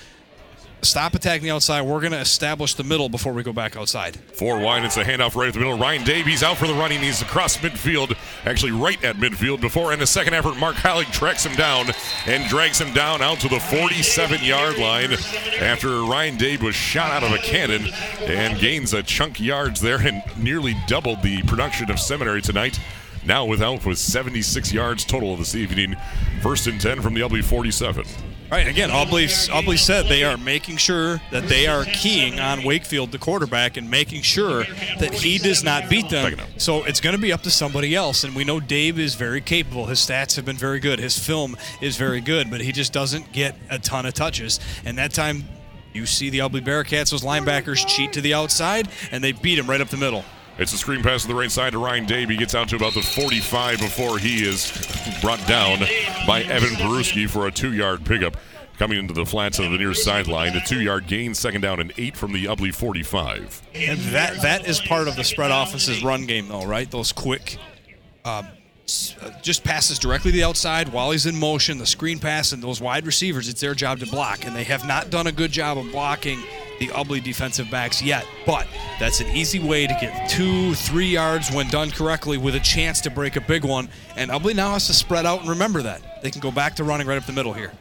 Stop 0.85 1.15
attacking 1.15 1.44
the 1.44 1.51
outside. 1.51 1.82
We're 1.82 2.01
going 2.01 2.12
to 2.12 2.20
establish 2.20 2.74
the 2.74 2.85
middle 2.85 3.09
before 3.09 3.32
we 3.32 3.43
go 3.43 3.52
back 3.52 3.77
outside. 3.77 4.16
Four 4.16 4.61
wide. 4.61 4.85
It's 4.85 4.97
a 4.97 5.05
handoff 5.05 5.35
right 5.35 5.48
at 5.48 5.55
the 5.55 5.61
middle. 5.61 5.78
Ryan 5.78 6.05
Davies 6.05 6.43
out 6.43 6.56
for 6.56 6.66
the 6.66 6.74
running. 6.74 7.01
He's 7.01 7.23
across 7.23 7.56
midfield, 7.56 8.16
actually 8.44 8.73
right 8.73 9.02
at 9.02 9.16
midfield. 9.16 9.61
Before 9.61 9.93
in 9.93 9.98
the 9.98 10.06
second 10.06 10.35
effort, 10.35 10.56
Mark 10.56 10.77
Heilig 10.77 11.11
tracks 11.12 11.44
him 11.44 11.55
down 11.56 11.86
and 12.27 12.48
drags 12.48 12.81
him 12.81 12.93
down 12.94 13.23
out 13.23 13.40
to 13.40 13.48
the 13.48 13.61
47 13.61 14.44
yard 14.44 14.78
line 14.78 15.12
after 15.61 16.02
Ryan 16.02 16.36
Dave 16.36 16.62
was 16.62 16.74
shot 16.74 17.11
out 17.11 17.24
of 17.24 17.32
a 17.32 17.39
cannon 17.39 17.86
and 18.20 18.59
gains 18.59 18.93
a 18.93 19.02
chunk 19.02 19.40
yards 19.40 19.81
there 19.81 19.98
and 19.98 20.23
nearly 20.36 20.74
doubled 20.86 21.23
the 21.23 21.43
production 21.43 21.90
of 21.90 21.98
Seminary 21.98 22.43
tonight. 22.43 22.78
Now 23.27 23.47
without 23.47 23.86
with 23.86 23.98
76 23.98 24.73
yards 24.73 25.05
total 25.05 25.32
of 25.32 25.39
this 25.39 25.55
evening. 25.55 25.97
First 26.43 26.66
and 26.66 26.81
10 26.81 27.01
from 27.01 27.15
the 27.15 27.23
Ubly 27.23 27.43
47. 27.43 28.05
Right, 28.51 28.69
again, 28.69 28.91
Ubly, 28.91 29.25
Ubly 29.49 29.79
said 29.79 30.07
they 30.07 30.23
are 30.23 30.37
making 30.37 30.77
sure 30.77 31.21
that 31.33 31.49
they 31.49 31.66
are 31.66 31.85
keying 31.87 32.39
on 32.39 32.62
Wakefield, 32.62 33.11
the 33.11 33.19
quarterback, 33.19 33.77
and 33.77 33.91
making 33.91 34.23
sure 34.23 34.65
that 35.01 35.12
he 35.12 35.39
does 35.39 35.65
not 35.65 35.89
beat 35.91 36.09
them. 36.09 36.39
So 36.59 36.85
it's 36.85 37.01
going 37.01 37.16
to 37.16 37.21
be 37.21 37.33
up 37.33 37.43
to 37.43 37.51
somebody 37.51 37.97
else. 37.97 38.23
And 38.23 38.37
we 38.37 38.45
know 38.45 38.61
Dave 38.61 38.99
is 38.99 39.16
very 39.16 39.41
capable. 39.41 39.87
His 39.87 39.99
stats 39.99 40.37
have 40.37 40.45
been 40.45 40.57
very 40.57 40.79
good. 40.79 41.01
His 41.01 41.19
film 41.19 41.57
is 41.81 41.97
very 41.97 42.21
good, 42.21 42.49
but 42.51 42.61
he 42.61 42.71
just 42.71 42.93
doesn't 42.93 43.33
get 43.33 43.57
a 43.71 43.79
ton 43.79 44.07
of 44.07 44.15
touches. 44.15 44.61
And 44.85 44.99
that 44.99 45.12
time, 45.12 45.45
you 45.93 46.07
see 46.07 46.31
the 46.31 46.39
Ubly 46.39 46.61
Bearcats, 46.61 47.11
those 47.11 47.23
linebackers 47.23 47.87
cheat 47.87 48.12
to 48.12 48.21
the 48.21 48.35
outside, 48.35 48.89
and 49.11 49.25
they 49.25 49.33
beat 49.33 49.59
him 49.59 49.69
right 49.69 49.81
up 49.81 49.89
the 49.89 49.97
middle. 49.97 50.25
It's 50.56 50.72
a 50.72 50.78
screen 50.78 51.02
pass 51.02 51.22
to 51.22 51.28
the 51.28 51.35
right 51.35 51.51
side 51.51 51.72
to 51.72 51.78
Ryan 51.78 52.06
Davey. 52.06 52.36
Gets 52.36 52.55
out 52.55 52.68
to 52.68 52.76
about 52.76 52.94
the 52.94 53.02
45 53.02 53.81
before 53.81 54.18
he 54.18 54.47
is 54.47 54.70
brought 55.20 55.44
down 55.48 55.81
by 56.26 56.43
Evan 56.43 56.70
Peruski 56.76 57.28
for 57.28 57.48
a 57.48 57.51
two-yard 57.51 58.05
pickup. 58.05 58.36
Coming 58.78 58.98
into 58.98 59.14
the 59.14 59.24
flats 59.24 59.60
on 59.60 59.70
the 59.70 59.78
near 59.78 59.94
sideline, 59.94 60.56
a 60.56 60.60
two-yard 60.60 61.06
gain, 61.06 61.32
second 61.35 61.60
down 61.60 61.81
and 61.81 61.93
eight 61.97 62.16
from 62.16 62.32
the 62.32 62.47
Ubly 62.47 62.74
45. 62.74 63.62
And 63.74 63.98
that 63.98 64.43
that 64.43 64.66
is 64.66 64.81
part 64.81 65.06
of 65.06 65.14
the 65.16 65.22
spread 65.24 65.52
offense's 65.52 66.02
run 66.02 66.26
game, 66.26 66.48
though, 66.48 66.64
right? 66.66 66.90
Those 66.90 67.12
quick, 67.12 67.59
uh, 68.24 68.43
Uh, 69.23 69.31
just 69.40 69.65
passes 69.65 69.98
directly 69.98 70.31
to 70.31 70.36
the 70.36 70.44
outside 70.44 70.90
while 70.90 71.11
he's 71.11 71.24
in 71.24 71.35
motion. 71.35 71.78
The 71.78 71.86
screen 71.86 72.19
pass 72.19 72.52
and 72.52 72.62
those 72.62 72.82
wide 72.82 73.06
receivers, 73.06 73.48
it's 73.48 73.61
their 73.61 73.74
job 73.74 74.01
to 74.01 74.06
block, 74.06 74.44
and 74.44 74.55
they 74.55 74.65
have 74.65 74.86
not 74.86 75.09
done 75.09 75.27
a 75.27 75.32
good 75.32 75.51
job 75.51 75.78
of 75.78 75.90
blocking 75.90 76.39
the 76.78 76.89
Ubly 76.89 77.23
defensive 77.23 77.70
backs 77.70 78.02
yet. 78.02 78.27
But 78.44 78.66
that's 79.01 79.20
an 79.20 79.28
easy 79.28 79.59
way 79.59 79.86
to 79.86 79.97
get 79.98 80.28
two, 80.28 80.74
three 80.74 81.06
yards 81.06 81.51
when 81.51 81.69
done 81.69 81.93
correctly, 81.93 82.36
with 82.36 82.56
a 82.56 82.61
chance 82.61 83.01
to 83.02 83.11
break 83.11 83.36
a 83.36 83.40
big 83.40 83.65
one. 83.65 83.89
And 84.16 84.31
Ubly 84.31 84.55
now 84.55 84.73
has 84.73 84.86
to 84.89 84.93
spread 84.93 85.24
out 85.24 85.40
and 85.40 85.48
remember 85.48 85.81
that 85.81 86.23
they 86.23 86.31
can 86.31 86.43
go 86.43 86.51
back 86.51 86.77
to 86.77 86.85
running 86.85 87.06
right 87.06 87.16
up 87.16 87.24
the 87.24 87.32
middle 87.32 87.55
here. 87.55 87.73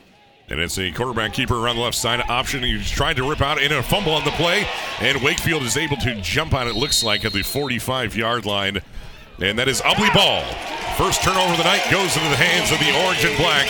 And 0.50 0.60
it's 0.62 0.78
a 0.78 0.90
quarterback 0.92 1.34
keeper 1.34 1.56
around 1.56 1.76
the 1.76 1.82
left 1.82 1.98
side 1.98 2.24
option. 2.30 2.64
He's 2.64 2.90
trying 2.90 3.16
to 3.18 3.30
rip 3.30 3.42
out 3.42 3.62
in 3.62 3.74
a 3.74 3.84
fumble 3.84 4.14
on 4.14 4.24
the 4.24 4.32
play, 4.32 4.66
and 5.02 5.22
Wakefield 5.22 5.64
is 5.64 5.76
able 5.76 5.98
to 5.98 6.16
jump 6.22 6.54
on 6.54 6.68
it, 6.68 6.76
looks 6.76 7.04
like, 7.04 7.26
at 7.26 7.34
the 7.34 7.42
45 7.42 8.16
yard 8.16 8.46
line. 8.46 8.82
And 9.40 9.58
that 9.60 9.68
is 9.68 9.82
Ubly 9.82 10.14
ball. 10.14 10.44
First 10.98 11.24
turnover 11.24 11.52
of 11.52 11.58
the 11.58 11.64
night 11.64 11.84
goes 11.90 12.16
into 12.16 12.30
the 12.30 12.38
hands 12.38 12.72
of 12.72 12.80
the 12.80 12.94
orange 13.04 13.26
and 13.26 13.36
black, 13.38 13.68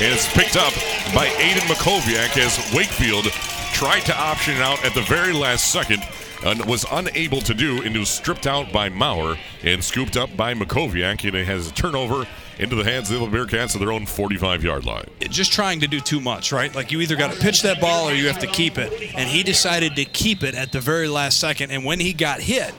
and 0.00 0.12
it's 0.12 0.30
picked 0.34 0.56
up 0.56 0.72
by 1.14 1.26
Aiden 1.40 1.64
Makoviak 1.66 2.36
as 2.36 2.58
Wakefield 2.74 3.24
tried 3.72 4.00
to 4.00 4.16
option 4.16 4.56
out 4.56 4.84
at 4.84 4.92
the 4.94 5.02
very 5.02 5.32
last 5.32 5.72
second 5.72 6.02
and 6.44 6.64
was 6.66 6.84
unable 6.92 7.40
to 7.40 7.54
do, 7.54 7.82
and 7.82 7.96
was 7.96 8.08
stripped 8.08 8.46
out 8.46 8.72
by 8.72 8.88
Maurer 8.88 9.36
and 9.64 9.82
scooped 9.82 10.16
up 10.16 10.36
by 10.36 10.54
Makoviak, 10.54 11.26
and 11.26 11.34
it 11.34 11.46
has 11.46 11.68
a 11.68 11.72
turnover 11.72 12.26
into 12.58 12.76
the 12.76 12.84
hands 12.84 13.10
of 13.10 13.20
the 13.20 13.26
Bearcats 13.26 13.74
at 13.74 13.80
their 13.80 13.92
own 13.92 14.06
45 14.06 14.62
yard 14.64 14.84
line. 14.84 15.06
just 15.30 15.52
trying 15.52 15.80
to 15.80 15.88
do 15.88 16.00
too 16.00 16.20
much, 16.20 16.52
right? 16.52 16.74
Like 16.74 16.92
you 16.92 17.00
either 17.00 17.16
got 17.16 17.32
to 17.32 17.40
pitch 17.40 17.62
that 17.62 17.80
ball 17.80 18.08
or 18.08 18.12
you 18.12 18.26
have 18.28 18.40
to 18.40 18.46
keep 18.46 18.78
it. 18.78 19.14
And 19.14 19.28
he 19.28 19.42
decided 19.42 19.96
to 19.96 20.04
keep 20.04 20.42
it 20.42 20.54
at 20.54 20.72
the 20.72 20.80
very 20.80 21.08
last 21.08 21.38
second. 21.40 21.70
And 21.70 21.84
when 21.84 22.00
he 22.00 22.12
got 22.12 22.40
hit, 22.40 22.74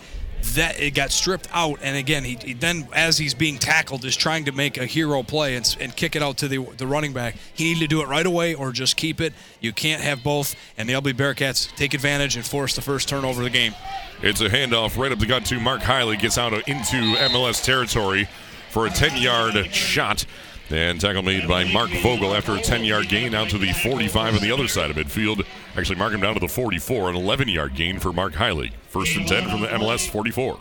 that 0.55 0.79
it 0.79 0.91
got 0.91 1.11
stripped 1.11 1.47
out. 1.51 1.79
And 1.81 1.97
again, 1.97 2.23
he, 2.23 2.37
he 2.41 2.53
then 2.53 2.87
as 2.93 3.17
he's 3.17 3.33
being 3.33 3.57
tackled 3.57 4.05
is 4.05 4.15
trying 4.15 4.45
to 4.45 4.51
make 4.51 4.77
a 4.77 4.85
hero 4.85 5.23
play 5.23 5.55
and, 5.55 5.77
and 5.79 5.95
kick 5.95 6.15
it 6.15 6.21
out 6.21 6.37
to 6.37 6.47
the 6.47 6.59
the 6.77 6.87
running 6.87 7.13
back. 7.13 7.35
He 7.53 7.65
needed 7.65 7.81
to 7.81 7.87
do 7.87 8.01
it 8.01 8.07
right 8.07 8.25
away 8.25 8.53
or 8.53 8.71
just 8.71 8.95
keep 8.97 9.21
it. 9.21 9.33
You 9.59 9.73
can't 9.73 10.01
have 10.01 10.23
both. 10.23 10.55
And 10.77 10.87
the 10.87 10.93
Ubly 10.93 11.13
Bearcats 11.13 11.73
take 11.75 11.93
advantage 11.93 12.35
and 12.35 12.45
force 12.45 12.75
the 12.75 12.81
first 12.81 13.09
turnover 13.09 13.41
of 13.41 13.45
the 13.45 13.49
game. 13.49 13.73
It's 14.21 14.41
a 14.41 14.49
handoff 14.49 14.97
right 14.97 15.11
up 15.11 15.19
the 15.19 15.25
gut 15.25 15.45
to 15.45 15.59
Mark 15.59 15.81
Heilig. 15.81 16.19
Gets 16.19 16.37
out 16.37 16.53
into 16.53 16.95
MLS 16.95 17.63
territory 17.63 18.27
for 18.69 18.85
a 18.85 18.89
10 18.89 19.21
yard 19.21 19.73
shot. 19.73 20.25
And 20.71 21.01
tackle 21.01 21.23
made 21.23 21.47
by 21.47 21.71
Mark 21.71 21.89
Vogel 21.89 22.35
after 22.35 22.55
a 22.55 22.61
10 22.61 22.85
yard 22.85 23.09
gain 23.09 23.33
out 23.33 23.49
to 23.49 23.57
the 23.57 23.73
45 23.73 24.35
on 24.35 24.41
the 24.41 24.51
other 24.51 24.67
side 24.67 24.91
of 24.91 24.97
midfield. 24.97 25.43
Actually, 25.75 25.97
mark 25.97 26.13
him 26.13 26.21
down 26.21 26.35
to 26.35 26.39
the 26.39 26.47
44, 26.47 27.09
an 27.09 27.15
11 27.15 27.47
yard 27.47 27.73
gain 27.73 27.99
for 27.99 28.13
Mark 28.13 28.33
Heilig. 28.33 28.73
First 28.89 29.15
and 29.15 29.27
10 29.27 29.49
from 29.49 29.61
the 29.61 29.67
MLS 29.67 30.07
44. 30.07 30.59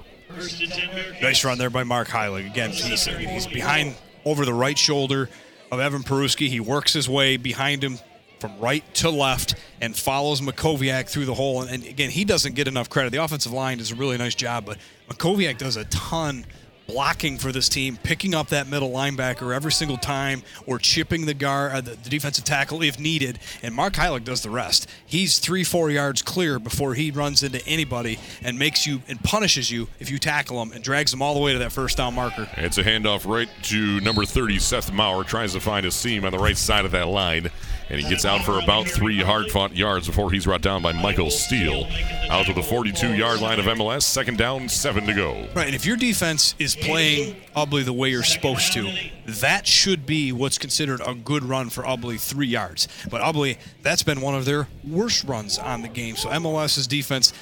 Nice 1.21 1.45
run 1.45 1.59
there 1.59 1.71
by 1.71 1.85
Mark 1.85 2.09
Heilig. 2.09 2.47
Again, 2.47 2.71
he's, 2.71 3.05
he's 3.07 3.47
behind 3.47 3.97
over 4.25 4.45
the 4.45 4.55
right 4.55 4.79
shoulder 4.79 5.29
of 5.71 5.81
Evan 5.81 6.03
Peruski. 6.03 6.49
He 6.49 6.61
works 6.61 6.93
his 6.93 7.09
way 7.09 7.37
behind 7.37 7.85
him 7.85 7.99
from 8.41 8.59
right 8.61 8.85
to 8.95 9.11
left 9.11 9.57
and 9.81 9.97
follows 9.97 10.41
Makoviak 10.41 11.09
through 11.09 11.27
the 11.27 11.35
hole. 11.35 11.63
And, 11.63 11.71
and 11.71 11.85
again, 11.85 12.11
he 12.11 12.25
doesn't 12.25 12.55
get 12.55 12.69
enough 12.69 12.89
credit. 12.89 13.11
The 13.11 13.23
offensive 13.23 13.53
line 13.53 13.79
does 13.79 13.91
a 13.91 13.95
really 13.95 14.17
nice 14.17 14.35
job, 14.35 14.65
but 14.65 14.79
Makoviak 15.09 15.59
does 15.59 15.77
a 15.77 15.85
ton 15.87 16.47
blocking 16.89 17.37
for 17.37 17.53
this 17.53 17.69
team, 17.69 17.99
picking 18.03 18.35
up 18.35 18.49
that 18.49 18.67
middle 18.67 18.91
linebacker 18.91 19.55
every 19.55 19.71
single 19.71 19.99
time, 19.99 20.43
or 20.67 20.79
chipping 20.79 21.27
the 21.27 21.35
guard, 21.35 21.73
uh, 21.73 21.81
the, 21.83 21.91
the 21.91 22.09
defensive 22.11 22.45
tackle 22.45 22.83
if 22.83 22.99
needed. 22.99 23.39
And 23.63 23.75
Mark 23.75 23.93
Heilig 23.93 24.25
does 24.25 24.43
the 24.43 24.51
rest. 24.51 24.89
He's 25.07 25.39
three, 25.39 25.63
four 25.63 25.91
yards 25.91 26.23
clear 26.23 26.59
before 26.59 26.95
he 26.95 27.11
runs 27.11 27.43
into 27.43 27.65
anybody 27.67 28.19
and 28.43 28.59
makes 28.59 28.87
you 28.87 29.03
and 29.07 29.23
punishes 29.23 29.71
you 29.71 29.87
if 30.01 30.11
you 30.11 30.19
tackle 30.19 30.61
him 30.63 30.73
and 30.73 30.83
drags 30.83 31.13
him 31.13 31.21
all 31.21 31.35
the 31.35 31.41
way 31.41 31.53
to 31.53 31.59
that 31.59 31.73
first 31.73 31.99
down 31.99 32.15
marker. 32.15 32.49
It's 32.57 32.79
a 32.79 32.83
handoff 32.83 33.31
right 33.31 33.51
to 33.65 34.01
number 34.01 34.25
30, 34.25 34.59
Seth 34.59 34.91
Maurer. 34.91 35.25
Tries 35.25 35.53
to 35.53 35.61
find 35.61 35.85
a 35.85 35.91
seam 35.91 36.25
on 36.25 36.33
the 36.33 36.39
right 36.39 36.57
side 36.57 36.87
of 36.87 36.93
that 36.93 37.07
line. 37.07 37.51
And 37.91 38.01
he 38.01 38.09
gets 38.09 38.25
out 38.25 38.45
for 38.45 38.59
about 38.59 38.87
three 38.87 39.21
hard 39.23 39.51
fought 39.51 39.75
yards 39.75 40.07
before 40.07 40.31
he's 40.31 40.45
brought 40.45 40.61
down 40.61 40.83
by 40.83 40.93
Michael 40.93 41.31
Steele. 41.31 41.87
Out 42.29 42.47
to 42.47 42.53
the 42.53 42.63
42 42.63 43.15
yard 43.15 43.41
line 43.41 43.59
of 43.59 43.65
MLS. 43.67 44.03
Second 44.03 44.37
down, 44.37 44.69
seven 44.69 45.07
to 45.07 45.15
go. 45.15 45.49
Right, 45.55 45.67
and 45.67 45.75
if 45.75 45.87
your 45.87 45.97
defense 45.97 46.55
is 46.59 46.77
playing 46.77 47.37
Ubly 47.57 47.85
the 47.85 47.93
way 47.93 48.11
you're 48.11 48.23
supposed 48.23 48.73
to, 48.75 48.93
that 49.27 49.67
should 49.67 50.05
be 50.05 50.33
what's 50.33 50.59
considered 50.59 51.01
a 51.07 51.15
good 51.15 51.45
run 51.45 51.71
for 51.71 51.83
Ubly, 51.85 52.21
three 52.21 52.47
yards. 52.47 52.89
But 53.11 53.23
Ubly, 53.23 53.57
that's 53.83 54.03
been 54.03 54.21
one 54.21 54.35
of 54.35 54.45
their 54.45 54.69
worst 54.87 55.25
runs 55.25 55.59
on 55.59 55.83
the 55.83 55.89
game. 55.89 56.17
So 56.17 56.29
MLS's 56.29 56.87
defense 56.87 57.33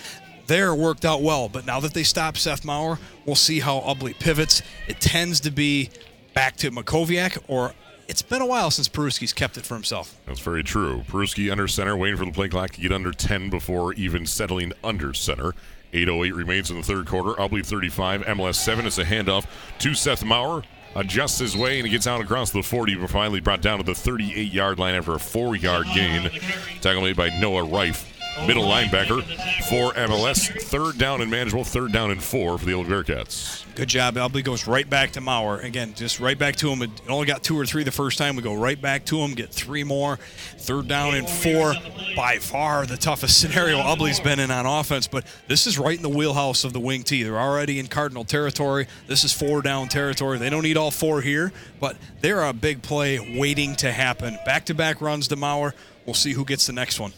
there 0.47 0.75
worked 0.75 1.05
out 1.05 1.23
well. 1.23 1.49
But 1.49 1.67
now 1.67 1.81
that 1.81 1.95
they 1.95 2.05
stop 2.05 2.37
Seth 2.37 2.65
Maurer, 2.65 2.99
we'll 3.25 3.37
see 3.37 3.61
how 3.61 3.81
Ubly 3.81 4.19
pivots. 4.19 4.63
It 4.87 5.01
tends 5.01 5.41
to 5.41 5.51
be 5.51 5.91
back 6.35 6.57
to 6.59 6.71
Makoviak 6.71 7.39
or 7.49 7.75
it's 8.09 8.23
been 8.23 8.43
a 8.43 8.47
while 8.47 8.71
since 8.71 8.89
Peruski's 8.89 9.33
kept 9.33 9.57
it 9.57 9.65
for 9.67 9.75
himself. 9.75 10.17
That's 10.27 10.41
very 10.41 10.63
true. 10.63 11.05
Peruski 11.09 11.51
under 11.51 11.69
center, 11.69 11.97
waiting 11.97 12.17
for 12.17 12.25
the 12.25 12.33
play 12.33 12.49
clock 12.49 12.71
to 12.73 12.81
get 12.81 12.93
under 12.93 13.13
10 13.13 13.51
before 13.51 13.93
even 13.95 14.27
settling 14.27 14.73
under 14.85 15.13
center. 15.13 15.55
8.08 15.93 16.37
remains 16.37 16.71
in 16.71 16.77
the 16.77 16.83
third 16.83 17.07
quarter. 17.07 17.41
Ubly 17.41 17.65
35, 17.65 18.23
MLS 18.23 18.57
7. 18.57 18.87
It's 18.87 18.99
a 18.99 19.05
handoff 19.05 19.47
to 19.79 19.95
Seth 19.95 20.25
Maurer. 20.25 20.63
Adjusts 20.95 21.39
his 21.39 21.57
way 21.57 21.79
and 21.79 21.87
he 21.87 21.93
gets 21.93 22.07
out 22.07 22.23
across 22.23 22.51
the 22.51 22.63
40, 22.63 22.95
but 22.97 23.11
finally 23.11 23.41
brought 23.41 23.61
down 23.61 23.79
to 23.79 23.85
the 23.85 23.95
38 23.95 24.51
yard 24.53 24.79
line 24.79 24.95
after 24.95 25.15
a 25.15 25.21
four 25.21 25.55
yard 25.55 25.87
gain. 25.95 26.31
Tackle 26.81 27.03
made 27.03 27.17
by 27.17 27.29
Noah 27.39 27.65
Reif 27.65 28.16
middle 28.47 28.65
linebacker 28.65 29.23
for 29.69 29.93
MLS. 29.95 30.63
Third 30.63 30.99
down 30.99 31.21
and 31.21 31.31
manageable, 31.31 31.65
third 31.65 31.93
down 31.93 32.11
and 32.11 32.23
four 32.23 32.59
for 32.59 32.65
the 32.65 32.73
Old 32.73 32.87
Bearcats. 32.87 33.65
Good 33.75 33.89
job. 33.89 34.15
Ubly 34.15 34.43
goes 34.43 34.67
right 34.67 34.89
back 34.89 35.13
to 35.13 35.21
Maurer. 35.21 35.59
Again, 35.61 35.93
just 35.95 36.19
right 36.19 36.39
back 36.39 36.57
to 36.57 36.71
him. 36.71 36.83
It 36.83 36.91
only 37.09 37.27
got 37.27 37.43
two 37.43 37.59
or 37.59 37.67
three 37.67 37.85
the 37.85 37.91
first 37.91 38.17
time. 38.17 38.37
We 38.37 38.43
go 38.43 38.55
right 38.55 38.81
back 38.81 39.05
to 39.07 39.19
him, 39.19 39.35
get 39.35 39.51
three 39.51 39.85
more. 39.85 40.17
Third 40.17 40.89
down 40.89 41.15
and 41.15 41.29
four. 41.29 41.75
By 42.17 42.39
far 42.39 42.87
the 42.87 42.97
toughest 42.97 43.41
scenario 43.41 43.79
Ubly's 43.79 44.21
been 44.21 44.41
in 44.41 44.51
on 44.51 44.67
offense, 44.67 45.07
but 45.07 45.27
this 45.49 45.67
is 45.67 45.79
right 45.79 45.97
in 45.97 46.03
the 46.03 46.09
wheelhouse 46.09 46.65
of 46.65 46.73
the 46.73 46.81
wing 46.81 47.03
T. 47.03 47.23
They're 47.23 47.39
already 47.39 47.79
in 47.79 47.87
Cardinal 47.87 48.25
territory. 48.25 48.87
This 49.07 49.25
is 49.25 49.33
four 49.33 49.63
down 49.63 49.89
territory. 49.89 50.39
They 50.39 50.51
don't 50.51 50.63
need 50.63 50.77
all 50.77 50.91
four 50.91 51.21
here, 51.21 51.53
but 51.81 51.97
they're 52.21 52.45
a 52.45 52.53
big 52.53 52.83
play 52.83 53.39
waiting 53.39 53.77
to 53.77 53.93
happen. 53.93 54.39
Back 54.47 54.67
to 54.67 54.75
back 54.75 55.01
runs 55.01 55.29
to 55.29 55.37
Maurer. 55.37 55.75
We'll 56.07 56.15
see 56.15 56.33
who 56.33 56.45
gets 56.45 56.67
the 56.67 56.73
next 56.73 56.99
one. 56.99 57.13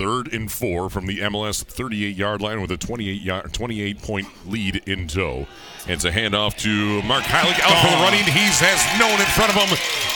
Third 0.00 0.32
and 0.32 0.50
four 0.50 0.88
from 0.88 1.04
the 1.04 1.18
MLS 1.18 1.62
38 1.62 2.16
yard 2.16 2.40
line 2.40 2.62
with 2.62 2.70
a 2.70 2.78
28 2.78 3.20
yard, 3.20 3.52
28 3.52 4.00
point 4.00 4.26
lead 4.46 4.76
in 4.86 5.06
tow. 5.06 5.46
And 5.82 5.90
it's 5.90 6.06
a 6.06 6.10
handoff 6.10 6.56
to 6.60 7.02
Mark 7.06 7.24
Heilig 7.24 7.60
out 7.60 7.84
for 7.84 7.90
the 7.90 8.02
running. 8.02 8.24
He 8.24 8.48
has 8.48 8.80
known 8.98 9.20
in 9.20 9.26
front 9.36 9.52
of 9.52 9.60
him 9.60 9.68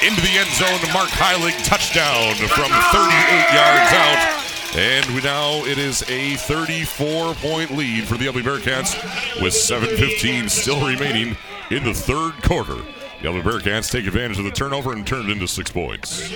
into 0.09 0.23
the 0.23 0.39
end 0.41 0.49
zone. 0.57 0.81
Mark 0.95 1.11
Heilig 1.11 1.53
touchdown 1.69 2.33
from 2.49 2.73
38 2.97 3.53
yards 3.53 3.93
out. 3.93 4.75
And 4.75 5.15
we 5.15 5.21
now 5.21 5.63
it 5.67 5.77
is 5.77 6.03
a 6.09 6.37
34 6.37 7.35
point 7.35 7.71
lead 7.71 8.05
for 8.05 8.17
the 8.17 8.25
Ubly 8.25 8.41
Bearcats 8.41 8.97
with 9.43 9.53
7.15 9.53 10.49
still 10.49 10.81
remaining 10.81 11.37
in 11.71 11.85
the 11.85 11.93
third 11.93 12.43
quarter. 12.43 12.77
The 13.21 13.29
Ubly 13.29 13.43
Bearcats 13.43 13.91
take 13.91 14.07
advantage 14.07 14.39
of 14.39 14.45
the 14.45 14.51
turnover 14.51 14.95
and 14.95 15.07
turn 15.07 15.29
it 15.29 15.33
into 15.33 15.47
six 15.47 15.71
points. 15.71 16.33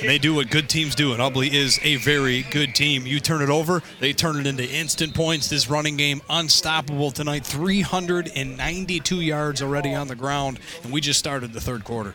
And 0.00 0.08
they 0.08 0.18
do 0.18 0.34
what 0.34 0.50
good 0.50 0.68
teams 0.68 0.94
do, 0.94 1.12
and 1.12 1.20
Ubly 1.20 1.52
is 1.52 1.78
a 1.82 1.96
very 1.96 2.42
good 2.44 2.74
team. 2.74 3.06
You 3.06 3.20
turn 3.20 3.42
it 3.42 3.50
over, 3.50 3.82
they 4.00 4.14
turn 4.14 4.40
it 4.40 4.46
into 4.46 4.68
instant 4.68 5.14
points. 5.14 5.48
This 5.48 5.68
running 5.68 5.96
game 5.96 6.22
unstoppable 6.30 7.10
tonight. 7.10 7.44
392 7.44 9.20
yards 9.20 9.60
already 9.60 9.94
on 9.94 10.08
the 10.08 10.14
ground, 10.14 10.58
and 10.82 10.92
we 10.92 11.02
just 11.02 11.18
started 11.18 11.52
the 11.52 11.60
third 11.60 11.84
quarter. 11.84 12.14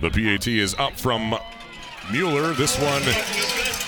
The 0.00 0.10
PAT 0.10 0.48
is 0.48 0.74
up 0.74 0.98
from 0.98 1.36
Mueller. 2.10 2.52
This 2.54 2.76
one 2.80 3.02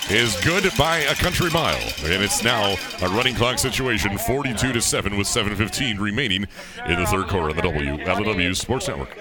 is 0.09 0.39
good 0.43 0.71
by 0.77 0.99
a 0.99 1.15
country 1.15 1.49
mile, 1.49 1.81
and 2.03 2.23
it's 2.23 2.43
now 2.43 2.75
a 3.01 3.09
running 3.09 3.35
clock 3.35 3.59
situation, 3.59 4.17
42 4.17 4.71
to 4.71 4.81
seven, 4.81 5.17
with 5.17 5.27
7:15 5.27 5.99
remaining 5.99 6.45
in 6.87 6.99
the 6.99 7.05
third 7.07 7.27
quarter 7.27 7.49
on 7.49 7.55
the 7.57 7.61
W 7.61 7.97
LW 7.97 8.55
Sports 8.55 8.87
Network. 8.87 9.17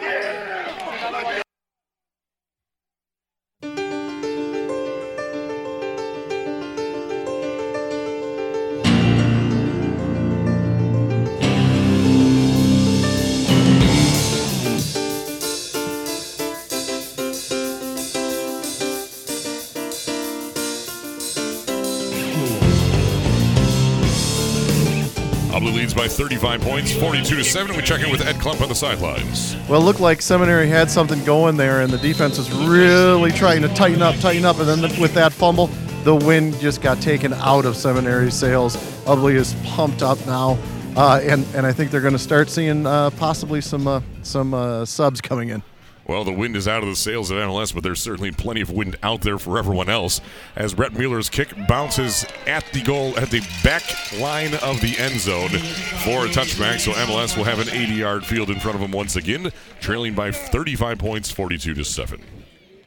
By 26.03 26.09
35 26.09 26.61
points, 26.63 26.93
42 26.93 27.37
to 27.37 27.45
7. 27.45 27.77
We 27.77 27.83
check 27.85 28.01
in 28.01 28.11
with 28.11 28.27
Ed 28.27 28.35
Klump 28.35 28.61
on 28.61 28.69
the 28.69 28.75
sidelines. 28.75 29.55
Well, 29.69 29.81
it 29.81 29.85
looked 29.85 30.01
like 30.01 30.21
Seminary 30.21 30.67
had 30.67 30.91
something 30.91 31.23
going 31.23 31.57
there, 31.57 31.83
and 31.83 31.93
the 31.93 31.99
defense 31.99 32.39
was 32.39 32.51
really 32.51 33.31
trying 33.31 33.63
to 33.63 33.69
tighten 33.69 34.03
up, 34.03 34.17
tighten 34.17 34.45
up, 34.45 34.59
and 34.59 34.67
then 34.69 34.81
with 35.01 35.15
that 35.15 35.33
fumble, 35.33 35.69
the 36.03 36.17
wind 36.17 36.59
just 36.59 36.83
got 36.83 37.01
taken 37.01 37.33
out 37.35 37.65
of 37.67 37.77
Seminary's 37.77 38.35
sails. 38.35 38.75
Ubly 39.05 39.35
is 39.35 39.55
pumped 39.63 40.03
up 40.03 40.19
now, 40.27 40.59
uh, 40.97 41.21
and 41.23 41.47
and 41.55 41.65
I 41.65 41.73
think 41.73 41.93
they're 41.93 42.01
going 42.01 42.15
to 42.15 42.19
start 42.19 42.51
seeing 42.51 42.85
uh, 42.85 43.11
possibly 43.11 43.61
some 43.61 43.87
uh, 43.87 44.01
some 44.25 44.55
uh, 44.55 44.85
subs 44.85 45.21
coming 45.21 45.51
in. 45.51 45.63
Well, 46.07 46.25
the 46.25 46.33
wind 46.33 46.57
is 46.57 46.67
out 46.67 46.83
of 46.83 46.89
the 46.89 46.97
sails 46.97 47.31
of 47.31 47.39
MLS, 47.39 47.73
but 47.73 47.85
there's 47.85 48.03
certainly 48.03 48.33
plenty 48.33 48.61
of 48.61 48.71
wind 48.71 48.97
out 49.03 49.21
there 49.21 49.39
for 49.39 49.57
everyone 49.57 49.89
else. 49.89 50.21
As 50.57 50.75
Brett 50.75 50.93
Mueller's 50.93 51.31
kick 51.31 51.55
bounces 51.69 52.27
at 52.47 52.65
the 52.73 52.83
goal, 52.83 53.17
at 53.19 53.31
the 53.31 53.41
back 53.63 53.83
line 54.19 54.55
of 54.57 54.81
the 54.81 54.97
end 54.99 55.21
zone 55.21 55.51
for 55.51 56.27
a 56.27 56.29
touchback. 56.29 56.81
So 56.81 56.93
MLS 56.93 57.37
will 57.37 57.45
have 57.45 57.61
an 57.61 57.69
80 57.69 57.93
yard 57.93 58.27
field 58.27 58.51
in 58.51 58.59
front 58.59 58.75
of 58.75 58.81
them 58.81 58.91
once 58.91 59.15
again, 59.15 59.53
trailing 59.81 60.15
by 60.15 60.33
35 60.33 60.99
points, 60.99 61.31
42 61.31 61.75
to 61.75 61.85
7. 61.85 62.21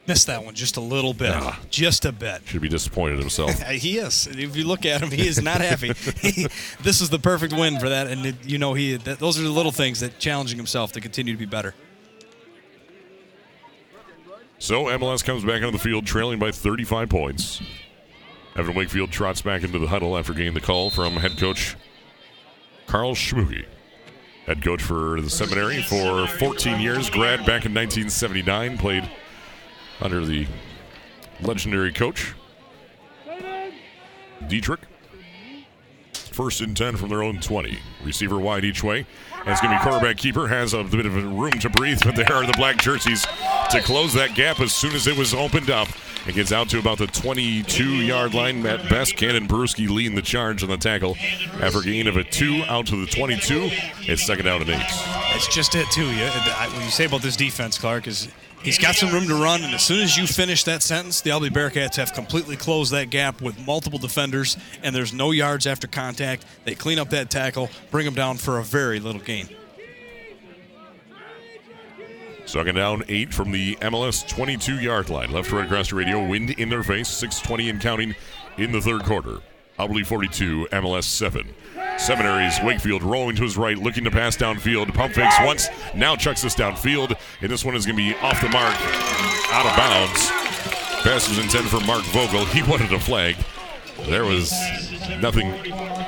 Missed 0.07 0.27
that 0.27 0.45
one 0.45 0.53
just 0.53 0.77
a 0.77 0.81
little 0.81 1.13
bit. 1.15 1.31
Ah. 1.33 1.59
Just 1.71 2.05
a 2.05 2.11
bit. 2.11 2.41
Should 2.45 2.61
be 2.61 2.69
disappointed 2.69 3.17
himself. 3.17 3.59
he 3.69 3.97
is. 3.97 4.27
If 4.27 4.55
you 4.55 4.67
look 4.67 4.85
at 4.85 5.01
him, 5.01 5.09
he 5.09 5.27
is 5.27 5.41
not 5.41 5.61
happy. 5.61 5.93
He- 6.21 6.47
this 6.83 7.01
is 7.01 7.09
the 7.09 7.17
perfect 7.17 7.53
win 7.53 7.79
for 7.79 7.89
that, 7.89 8.07
and 8.07 8.25
it, 8.25 8.35
you 8.45 8.59
know 8.59 8.75
he. 8.75 8.97
That, 8.97 9.17
those 9.17 9.39
are 9.39 9.43
the 9.43 9.49
little 9.49 9.71
things 9.71 10.01
that 10.01 10.19
challenging 10.19 10.57
himself 10.57 10.91
to 10.91 11.01
continue 11.01 11.33
to 11.33 11.39
be 11.39 11.45
better. 11.47 11.73
So 14.65 14.85
MLS 14.85 15.23
comes 15.23 15.45
back 15.45 15.61
onto 15.61 15.69
the 15.69 15.77
field, 15.77 16.07
trailing 16.07 16.39
by 16.39 16.49
35 16.49 17.07
points. 17.07 17.61
Evan 18.55 18.73
Wakefield 18.73 19.11
trots 19.11 19.39
back 19.39 19.61
into 19.61 19.77
the 19.77 19.85
huddle 19.85 20.17
after 20.17 20.33
getting 20.33 20.55
the 20.55 20.59
call 20.59 20.89
from 20.89 21.17
head 21.17 21.37
coach 21.37 21.75
Carl 22.87 23.13
Schmuge. 23.13 23.67
Head 24.47 24.63
coach 24.63 24.81
for 24.81 25.21
the 25.21 25.29
seminary 25.29 25.83
for 25.83 26.25
14 26.25 26.79
years, 26.79 27.11
grad 27.11 27.41
back 27.41 27.67
in 27.67 27.75
1979, 27.75 28.79
played 28.79 29.07
under 30.01 30.25
the 30.25 30.47
legendary 31.41 31.93
coach 31.93 32.33
Dietrich. 34.47 34.81
First 36.35 36.59
and 36.59 36.75
10 36.75 36.97
from 36.97 37.07
their 37.07 37.23
own 37.23 37.39
20. 37.39 37.79
Receiver 38.03 38.37
wide 38.37 38.65
each 38.65 38.83
way. 38.83 39.05
It's 39.47 39.61
going 39.61 39.71
to 39.73 39.79
be 39.79 39.89
quarterback 39.89 40.17
keeper. 40.17 40.49
Has 40.49 40.73
a 40.73 40.83
bit 40.83 41.05
of 41.05 41.15
room 41.15 41.51
to 41.51 41.69
breathe, 41.69 42.01
but 42.03 42.17
there 42.17 42.33
are 42.33 42.45
the 42.45 42.51
black 42.57 42.75
jerseys 42.75 43.25
to 43.71 43.81
close 43.81 44.13
that 44.15 44.35
gap 44.35 44.59
as 44.59 44.73
soon 44.75 44.91
as 44.95 45.07
it 45.07 45.17
was 45.17 45.33
opened 45.33 45.69
up. 45.69 45.87
It 46.27 46.35
gets 46.35 46.51
out 46.51 46.67
to 46.71 46.79
about 46.79 46.97
the 46.97 47.07
22 47.07 47.85
yard 47.85 48.33
line 48.33 48.65
at 48.65 48.89
best. 48.89 49.15
Cannon 49.15 49.47
Peruski 49.47 49.87
leading 49.87 50.15
the 50.15 50.21
charge 50.21 50.61
on 50.61 50.67
the 50.67 50.75
tackle. 50.75 51.15
After 51.61 51.79
gain 51.79 52.05
of 52.07 52.17
a 52.17 52.23
two 52.25 52.63
out 52.67 52.87
to 52.87 53.05
the 53.05 53.09
22, 53.09 53.69
it's 54.01 54.25
second 54.25 54.43
down 54.43 54.59
and 54.59 54.71
eight. 54.71 54.85
It's 55.35 55.47
just 55.47 55.73
it 55.75 55.89
too. 55.89 56.05
I- 56.05 56.67
what 56.73 56.83
you 56.83 56.91
say 56.91 57.05
about 57.05 57.21
this 57.21 57.37
defense, 57.37 57.77
Clark, 57.77 58.07
is 58.07 58.27
he's 58.65 58.79
got 58.79 58.95
some 58.95 59.13
room 59.13 59.27
to 59.27 59.35
run, 59.35 59.63
and 59.63 59.73
as 59.73 59.83
soon 59.83 60.01
as 60.01 60.17
you 60.17 60.25
finish 60.27 60.63
that 60.63 60.81
sentence, 60.83 61.21
the 61.21 61.29
Ubly 61.29 61.49
Bearcats 61.49 61.95
have 61.95 62.13
completely 62.13 62.57
closed 62.57 62.91
that 62.91 63.09
gap 63.09 63.41
with 63.41 63.57
multiple 63.65 63.99
defenders, 63.99 64.57
and 64.83 64.93
there's 64.93 65.13
no 65.13 65.31
yards 65.31 65.67
after 65.67 65.87
contact. 65.87 66.45
They 66.65 66.75
clean 66.75 66.99
up 66.99 67.11
that 67.11 67.29
tackle, 67.29 67.69
bring 67.91 68.05
them 68.05 68.15
down 68.15 68.37
for 68.37 68.57
a 68.57 68.63
very 68.63 68.99
little 68.99 69.21
gain. 69.21 69.47
Second 72.45 72.75
down, 72.75 73.03
eight 73.07 73.33
from 73.33 73.51
the 73.51 73.75
MLS 73.77 74.27
22 74.27 74.79
yard 74.79 75.09
line. 75.09 75.31
Left 75.31 75.49
to 75.49 75.55
right 75.55 75.65
across 75.65 75.89
the 75.89 75.95
radio. 75.95 76.25
Wind 76.25 76.51
in 76.51 76.69
their 76.69 76.83
face. 76.83 77.07
620 77.07 77.69
and 77.69 77.81
counting 77.81 78.15
in 78.57 78.71
the 78.71 78.81
third 78.81 79.03
quarter. 79.03 79.39
Ubly 79.79 80.05
42, 80.05 80.67
MLS 80.71 81.03
7. 81.03 81.53
Seminaries, 81.97 82.59
Wakefield 82.63 83.03
rolling 83.03 83.35
to 83.35 83.43
his 83.43 83.57
right, 83.57 83.77
looking 83.77 84.03
to 84.03 84.11
pass 84.11 84.37
downfield. 84.37 84.93
Pump 84.93 85.13
fakes 85.13 85.35
once, 85.41 85.69
now 85.93 86.15
chucks 86.15 86.41
this 86.41 86.55
downfield, 86.55 87.17
and 87.41 87.49
this 87.49 87.65
one 87.65 87.75
is 87.75 87.85
going 87.85 87.97
to 87.97 88.03
be 88.03 88.17
off 88.19 88.39
the 88.41 88.49
mark, 88.49 88.75
out 89.51 89.65
of 89.65 89.75
bounds. 89.75 90.29
Pass 91.03 91.29
was 91.29 91.39
intended 91.39 91.69
for 91.69 91.79
Mark 91.85 92.03
Vogel. 92.05 92.45
He 92.45 92.63
wanted 92.63 92.91
a 92.91 92.99
flag. 92.99 93.35
There 94.07 94.23
was 94.25 94.51
nothing 95.19 95.53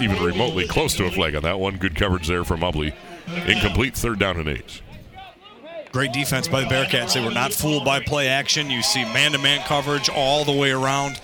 even 0.02 0.22
remotely 0.22 0.68
close 0.68 0.96
to 0.96 1.06
a 1.06 1.12
flag 1.12 1.36
on 1.36 1.44
that 1.44 1.60
one. 1.60 1.78
Good 1.78 1.96
coverage 1.96 2.28
there 2.28 2.44
from 2.44 2.62
Ubly. 2.62 2.94
Incomplete, 3.48 3.96
third 3.96 4.20
down 4.20 4.38
and 4.38 4.48
eight. 4.50 4.82
Great 5.92 6.14
defense 6.14 6.48
by 6.48 6.62
the 6.62 6.68
Bearcats. 6.68 7.14
They 7.14 7.24
were 7.24 7.32
not 7.32 7.54
fooled 7.54 7.86
by 7.86 8.00
play 8.02 8.28
action. 8.28 8.70
You 8.70 8.82
see 8.82 9.04
man 9.06 9.32
to 9.32 9.38
man 9.38 9.62
coverage 9.66 10.10
all 10.10 10.44
the 10.44 10.52
way 10.52 10.72
around. 10.72 11.20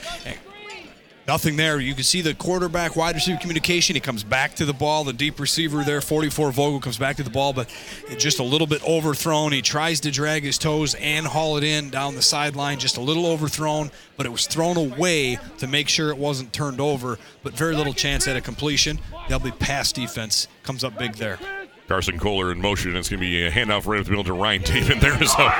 Nothing 1.25 1.55
there. 1.55 1.79
You 1.79 1.93
can 1.93 2.03
see 2.03 2.19
the 2.19 2.33
quarterback 2.33 2.97
wide 2.97 3.15
receiver 3.15 3.39
communication. 3.39 3.95
He 3.95 4.01
comes 4.01 4.25
back 4.25 4.55
to 4.55 4.65
the 4.65 4.73
ball. 4.73 5.05
The 5.05 5.13
deep 5.13 5.39
receiver 5.39 5.81
there, 5.83 6.01
44 6.01 6.51
Vogel, 6.51 6.81
comes 6.81 6.97
back 6.97 7.15
to 7.15 7.23
the 7.23 7.29
ball, 7.29 7.53
but 7.53 7.73
just 8.17 8.39
a 8.39 8.43
little 8.43 8.67
bit 8.67 8.83
overthrown. 8.85 9.53
He 9.53 9.61
tries 9.61 10.01
to 10.01 10.11
drag 10.11 10.43
his 10.43 10.57
toes 10.57 10.95
and 10.95 11.25
haul 11.25 11.55
it 11.55 11.63
in 11.63 11.89
down 11.89 12.15
the 12.15 12.21
sideline, 12.21 12.77
just 12.77 12.97
a 12.97 13.01
little 13.01 13.25
overthrown, 13.25 13.89
but 14.17 14.25
it 14.25 14.33
was 14.33 14.47
thrown 14.47 14.75
away 14.75 15.39
to 15.59 15.67
make 15.67 15.87
sure 15.87 16.09
it 16.09 16.17
wasn't 16.17 16.51
turned 16.51 16.81
over, 16.81 17.17
but 17.41 17.53
very 17.53 17.75
little 17.75 17.93
chance 17.93 18.27
at 18.27 18.35
a 18.35 18.41
completion. 18.41 18.99
They'll 19.29 19.39
be 19.39 19.51
pass 19.51 19.93
defense 19.93 20.49
comes 20.63 20.83
up 20.83 20.97
big 20.97 21.15
there. 21.15 21.39
Carson 21.87 22.17
Kohler 22.17 22.51
in 22.51 22.61
motion. 22.61 22.95
It's 22.95 23.09
going 23.09 23.19
to 23.19 23.25
be 23.25 23.45
a 23.45 23.51
handoff 23.51 23.85
right 23.85 23.99
up 23.99 24.05
the 24.05 24.11
middle 24.11 24.23
to 24.23 24.33
Ryan 24.33 24.61
David. 24.61 24.97
There 25.01 25.21
is 25.21 25.33
a 25.33 25.53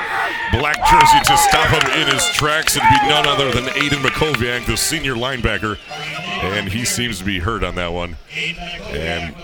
black 0.53 0.77
jersey 0.89 1.19
to 1.25 1.37
stop 1.37 1.69
him 1.69 2.01
in 2.01 2.13
his 2.13 2.25
tracks. 2.29 2.77
It'd 2.77 2.89
be 2.89 3.07
none 3.09 3.27
other 3.27 3.51
than 3.51 3.65
Aiden 3.65 4.01
Makoviak, 4.01 4.65
the 4.65 4.77
senior 4.77 5.15
linebacker. 5.15 5.77
And 6.43 6.69
he 6.69 6.85
seems 6.85 7.19
to 7.19 7.25
be 7.25 7.39
hurt 7.39 7.63
on 7.63 7.75
that 7.75 7.91
one. 7.91 8.17
And 8.89 9.35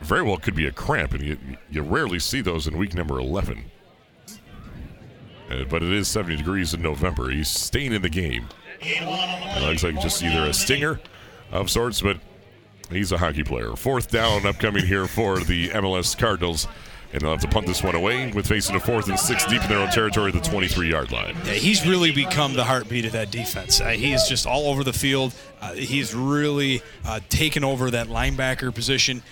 very 0.00 0.22
well 0.22 0.36
could 0.36 0.54
be 0.54 0.66
a 0.66 0.70
cramp, 0.70 1.12
and 1.14 1.22
you, 1.22 1.38
you 1.70 1.82
rarely 1.82 2.18
see 2.18 2.40
those 2.40 2.66
in 2.66 2.76
week 2.76 2.94
number 2.94 3.18
11. 3.18 3.64
Uh, 5.50 5.64
but 5.64 5.82
it 5.82 5.92
is 5.92 6.08
70 6.08 6.36
degrees 6.36 6.74
in 6.74 6.82
November. 6.82 7.30
He's 7.30 7.48
staying 7.48 7.92
in 7.92 8.02
the 8.02 8.08
game. 8.08 8.48
It 8.80 9.62
looks 9.62 9.82
like 9.82 10.00
just 10.00 10.22
either 10.22 10.48
a 10.48 10.54
stinger 10.54 11.00
of 11.50 11.70
sorts, 11.70 12.00
but 12.00 12.18
He's 12.94 13.12
a 13.12 13.18
hockey 13.18 13.44
player. 13.44 13.74
Fourth 13.76 14.10
down 14.10 14.46
upcoming 14.46 14.86
here 14.86 15.06
for 15.06 15.40
the 15.40 15.68
MLS 15.70 16.16
Cardinals. 16.16 16.68
And 17.12 17.22
they'll 17.22 17.30
have 17.30 17.40
to 17.42 17.48
punt 17.48 17.68
this 17.68 17.80
one 17.80 17.94
away 17.94 18.32
with 18.32 18.48
facing 18.48 18.74
a 18.74 18.80
fourth 18.80 19.08
and 19.08 19.18
six 19.18 19.44
deep 19.46 19.62
in 19.62 19.68
their 19.68 19.78
own 19.78 19.90
territory 19.90 20.32
at 20.32 20.42
the 20.42 20.50
23 20.50 20.90
yard 20.90 21.12
line. 21.12 21.36
Yeah, 21.44 21.52
he's 21.52 21.86
really 21.86 22.10
become 22.10 22.54
the 22.54 22.64
heartbeat 22.64 23.04
of 23.04 23.12
that 23.12 23.30
defense. 23.30 23.80
Uh, 23.80 23.90
he 23.90 24.12
is 24.12 24.26
just 24.28 24.48
all 24.48 24.66
over 24.66 24.82
the 24.82 24.92
field. 24.92 25.32
Uh, 25.60 25.74
he's 25.74 26.12
really 26.12 26.82
uh, 27.06 27.20
taken 27.28 27.62
over 27.62 27.88
that 27.92 28.08
linebacker 28.08 28.74
position. 28.74 29.22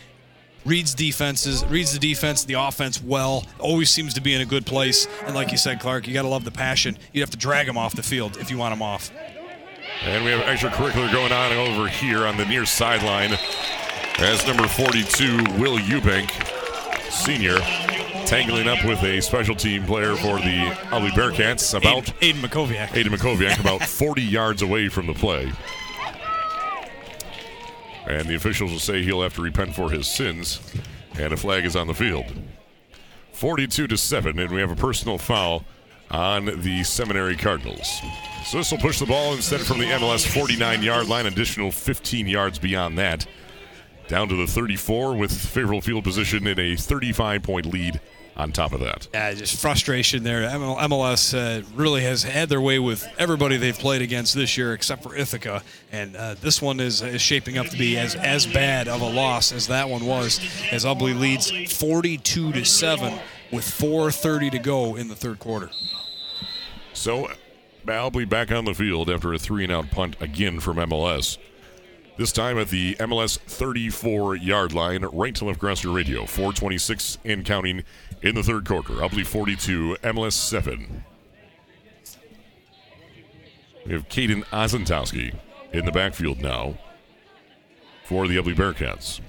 Reads 0.64 0.94
defenses, 0.94 1.64
reads 1.64 1.92
the 1.92 1.98
defense, 1.98 2.44
the 2.44 2.54
offense 2.54 3.02
well. 3.02 3.44
Always 3.58 3.90
seems 3.90 4.14
to 4.14 4.20
be 4.20 4.32
in 4.32 4.40
a 4.40 4.46
good 4.46 4.64
place. 4.64 5.08
And 5.26 5.34
like 5.34 5.50
you 5.50 5.58
said, 5.58 5.80
Clark, 5.80 6.06
you 6.06 6.14
got 6.14 6.22
to 6.22 6.28
love 6.28 6.44
the 6.44 6.52
passion. 6.52 6.96
You 7.12 7.20
have 7.20 7.30
to 7.30 7.36
drag 7.36 7.66
him 7.66 7.76
off 7.76 7.96
the 7.96 8.02
field 8.04 8.36
if 8.36 8.48
you 8.48 8.58
want 8.58 8.72
him 8.72 8.82
off. 8.82 9.10
And 10.00 10.24
we 10.24 10.32
have 10.32 10.40
extracurricular 10.42 11.12
going 11.12 11.32
on 11.32 11.52
over 11.52 11.86
here 11.88 12.26
on 12.26 12.36
the 12.36 12.44
near 12.44 12.66
sideline 12.66 13.38
as 14.18 14.44
number 14.46 14.66
42, 14.66 15.36
Will 15.60 15.78
Eubank, 15.78 16.30
senior, 17.10 17.58
tangling 18.26 18.68
up 18.68 18.84
with 18.84 19.02
a 19.04 19.20
special 19.20 19.54
team 19.54 19.84
player 19.84 20.16
for 20.16 20.38
the 20.38 20.74
Ubly 20.90 21.10
Bearcats 21.10 21.74
about 21.76 22.04
Aiden, 22.20 22.34
Aiden 22.34 22.48
Makoviak. 22.48 22.88
Aiden 22.88 23.14
Makoviak, 23.16 23.60
about 23.60 23.82
40 23.88 24.22
yards 24.22 24.62
away 24.62 24.88
from 24.88 25.06
the 25.06 25.14
play. 25.14 25.52
And 28.06 28.26
the 28.28 28.34
officials 28.34 28.72
will 28.72 28.80
say 28.80 29.02
he'll 29.02 29.22
have 29.22 29.34
to 29.34 29.42
repent 29.42 29.74
for 29.74 29.90
his 29.90 30.08
sins, 30.08 30.60
and 31.18 31.32
a 31.32 31.36
flag 31.36 31.64
is 31.64 31.76
on 31.76 31.86
the 31.86 31.94
field. 31.94 32.26
42 33.32 33.86
to 33.86 33.96
7, 33.96 34.38
and 34.38 34.50
we 34.50 34.60
have 34.60 34.70
a 34.72 34.76
personal 34.76 35.18
foul 35.18 35.64
on 36.12 36.60
the 36.60 36.84
Seminary 36.84 37.36
Cardinals. 37.36 38.00
So 38.44 38.58
this 38.58 38.70
will 38.70 38.78
push 38.78 38.98
the 38.98 39.06
ball 39.06 39.32
instead 39.34 39.62
from 39.62 39.78
the 39.78 39.86
MLS 39.86 40.26
49 40.26 40.82
yard 40.82 41.08
line, 41.08 41.26
additional 41.26 41.72
15 41.72 42.26
yards 42.26 42.58
beyond 42.58 42.98
that. 42.98 43.26
Down 44.08 44.28
to 44.28 44.36
the 44.36 44.46
34 44.46 45.16
with 45.16 45.32
favorable 45.32 45.80
field 45.80 46.04
position 46.04 46.46
in 46.46 46.58
a 46.58 46.76
35 46.76 47.42
point 47.42 47.66
lead 47.66 48.00
on 48.36 48.52
top 48.52 48.72
of 48.72 48.80
that. 48.80 49.08
Yeah, 49.12 49.32
just 49.34 49.60
frustration 49.60 50.22
there. 50.22 50.42
MLS 50.42 51.34
uh, 51.34 51.64
really 51.74 52.02
has 52.02 52.22
had 52.22 52.48
their 52.48 52.60
way 52.60 52.78
with 52.78 53.06
everybody 53.18 53.56
they've 53.56 53.78
played 53.78 54.02
against 54.02 54.34
this 54.34 54.56
year, 54.56 54.72
except 54.72 55.02
for 55.02 55.14
Ithaca, 55.14 55.62
and 55.90 56.16
uh, 56.16 56.34
this 56.40 56.60
one 56.60 56.80
is, 56.80 57.02
is 57.02 57.20
shaping 57.20 57.58
up 57.58 57.66
to 57.68 57.76
be 57.76 57.98
as 57.98 58.14
as 58.14 58.46
bad 58.46 58.88
of 58.88 59.02
a 59.02 59.08
loss 59.08 59.52
as 59.52 59.68
that 59.68 59.88
one 59.88 60.06
was. 60.06 60.40
As 60.70 60.84
Ubly 60.84 61.18
leads 61.18 61.50
42 61.72 62.52
to 62.52 62.64
seven 62.64 63.18
with 63.52 63.64
4:30 63.64 64.50
to 64.50 64.58
go 64.58 64.96
in 64.96 65.08
the 65.08 65.14
third 65.14 65.38
quarter. 65.38 65.70
So, 66.92 67.30
Ubly 67.86 68.28
back 68.28 68.50
on 68.50 68.64
the 68.64 68.74
field 68.74 69.10
after 69.10 69.32
a 69.32 69.38
three 69.38 69.64
and 69.64 69.72
out 69.72 69.90
punt 69.90 70.16
again 70.20 70.60
from 70.60 70.78
MLS. 70.78 71.38
This 72.18 72.32
time 72.32 72.58
at 72.58 72.68
the 72.68 72.94
MLS 72.96 73.38
34 73.38 74.36
yard 74.36 74.72
line, 74.72 75.02
right 75.02 75.34
to 75.34 75.44
left 75.44 75.56
across 75.56 75.82
your 75.82 75.94
radio. 75.94 76.26
426 76.26 77.18
and 77.24 77.44
counting 77.44 77.84
in 78.22 78.34
the 78.34 78.42
third 78.42 78.66
quarter. 78.66 78.94
Ubly 78.94 79.26
42, 79.26 79.96
MLS 80.02 80.34
7. 80.34 81.04
We 83.86 83.92
have 83.92 84.08
Caden 84.08 84.44
Ozentowski 84.46 85.34
in 85.72 85.84
the 85.84 85.92
backfield 85.92 86.40
now 86.40 86.78
for 88.04 88.28
the 88.28 88.36
Ubly 88.36 88.54
Bearcats. 88.54 89.20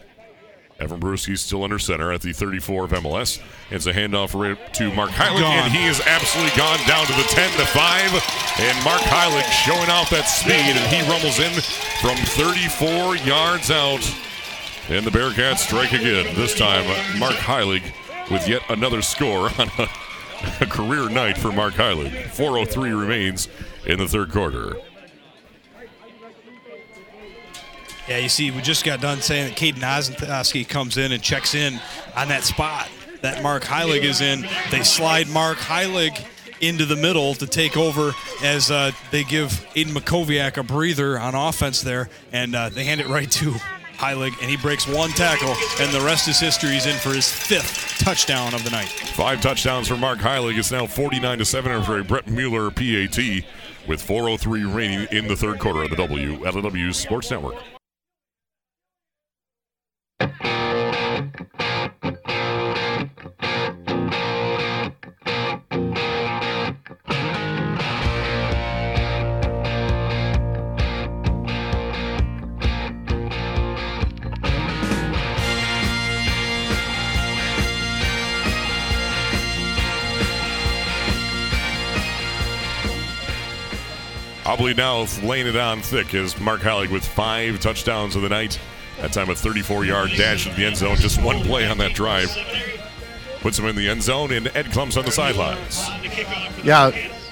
Evan 0.80 1.00
Peruski 1.00 1.38
still 1.38 1.64
under 1.64 1.80
center 1.80 2.12
at 2.12 2.22
the 2.22 2.34
34 2.34 2.86
of 2.86 2.92
MLS. 2.92 3.42
It's 3.70 3.86
a 3.86 3.94
handoff 3.94 4.34
right 4.40 4.58
to 4.74 4.94
Mark 4.94 5.12
Heilig, 5.12 5.40
Gone. 5.40 5.64
and 5.64 5.72
he 5.72 5.86
is 5.86 6.02
absolutely 6.02 6.56
gone 6.58 6.80
down 6.88 7.06
to 7.06 7.14
the 7.14 7.24
10 7.24 7.58
to 7.60 7.66
5. 7.66 8.60
And 8.60 8.84
Mark 8.84 9.02
Heilig 9.02 9.44
showing 9.66 9.90
off 9.90 10.10
that 10.10 10.24
speed, 10.26 10.52
and 10.76 10.94
he 10.94 11.02
rumbles 11.10 11.40
in 11.40 11.54
from 12.02 12.18
34 12.36 13.18
yards 13.18 13.72
out. 13.72 14.04
And 14.90 15.06
the 15.06 15.12
Bearcats 15.12 15.60
strike 15.60 15.94
again. 15.94 16.36
This 16.36 16.58
time, 16.58 16.86
Mark 17.18 17.36
Heilig 17.36 17.84
with 18.32 18.48
yet 18.48 18.62
another 18.70 19.02
score 19.02 19.50
on 19.60 19.70
a, 19.78 19.88
a 20.62 20.66
career 20.66 21.10
night 21.10 21.38
for 21.38 21.52
Mark 21.52 21.76
Heilig. 21.76 22.12
4.03 22.36 23.00
remains 23.00 23.48
in 23.86 24.00
the 24.00 24.08
third 24.08 24.32
quarter. 24.32 24.76
Yeah, 28.08 28.18
you 28.18 28.30
see, 28.30 28.52
we 28.52 28.62
just 28.62 28.84
got 28.84 29.00
done 29.00 29.22
saying 29.22 29.50
that 29.50 29.58
Caden 29.58 29.80
Ozentowski 29.80 30.68
comes 30.68 30.98
in 30.98 31.12
and 31.12 31.24
checks 31.24 31.56
in 31.56 31.80
on 32.16 32.28
that 32.28 32.44
spot 32.44 32.90
that 33.22 33.42
Mark 33.42 33.64
Heilig 33.64 34.04
is 34.04 34.22
in. 34.22 34.46
They 34.70 34.84
slide 34.84 35.30
Mark 35.30 35.58
Heilig 35.58 36.26
into 36.60 36.86
the 36.86 36.96
middle 36.96 37.34
to 37.36 37.48
take 37.48 37.78
over 37.78 38.12
as 38.44 38.70
uh, 38.70 38.92
they 39.12 39.24
give 39.24 39.50
Aiden 39.76 39.94
Makoviak 39.94 40.58
a 40.58 40.64
breather 40.64 41.18
on 41.18 41.34
offense 41.34 41.82
there, 41.82 42.10
and 42.32 42.56
uh, 42.56 42.70
they 42.70 42.84
hand 42.84 43.02
it 43.02 43.08
right 43.08 43.30
to 43.32 43.52
Heilig, 43.98 44.34
and 44.42 44.50
he 44.50 44.58
breaks 44.58 44.88
one 44.88 45.10
tackle, 45.12 45.56
and 45.80 45.94
the 45.94 46.02
rest 46.02 46.28
is 46.28 46.40
history. 46.40 46.72
He's 46.72 46.86
in 46.86 46.96
for 46.98 47.10
his 47.14 47.32
fifth 47.32 48.00
touchdown 48.00 48.54
of 48.54 48.64
the 48.66 48.70
night. 48.70 48.90
Five 48.90 49.42
touchdowns 49.42 49.88
for 49.88 49.96
Mark 49.96 50.20
Heilig. 50.20 50.58
It's 50.58 50.72
now 50.72 50.86
49 50.86 51.38
to 51.38 51.46
7 51.46 51.72
after 51.72 52.00
a 52.00 52.04
Brett 52.04 52.28
Mueller 52.28 52.70
PAT 52.70 53.18
with 53.88 54.06
4.03 54.06 54.46
remaining 54.46 55.08
in 55.12 55.28
the 55.28 55.36
third 55.36 55.60
quarter 55.60 55.84
of 55.84 55.90
the 55.90 55.96
WLEW 55.96 56.94
Sports 56.94 57.32
Network. 57.32 57.56
Ubly 84.54 84.78
now 84.78 85.08
laying 85.28 85.48
it 85.48 85.56
on 85.56 85.82
thick 85.82 86.14
is 86.14 86.40
Mark 86.40 86.62
Heilig 86.62 86.92
with 86.92 87.04
five 87.04 87.60
touchdowns 87.60 88.16
of 88.16 88.22
the 88.22 88.30
night. 88.30 88.60
That 89.04 89.12
time 89.12 89.30
a 89.30 89.36
34 89.36 89.84
yard 89.84 90.12
dash 90.16 90.46
into 90.48 90.58
the 90.58 90.66
end 90.66 90.78
zone. 90.78 90.96
Just 90.96 91.22
one 91.22 91.44
play 91.44 91.68
on 91.68 91.78
that 91.80 91.94
drive. 91.94 92.30
Puts 93.42 93.60
him 93.60 93.66
in 93.66 93.76
the 93.76 93.90
end 93.90 94.02
zone, 94.02 94.32
and 94.32 94.48
Ed 94.56 94.68
Klump's 94.68 94.96
on 94.96 95.04
the 95.04 95.12
sidelines. 95.12 95.86
Yeah, 96.64 96.90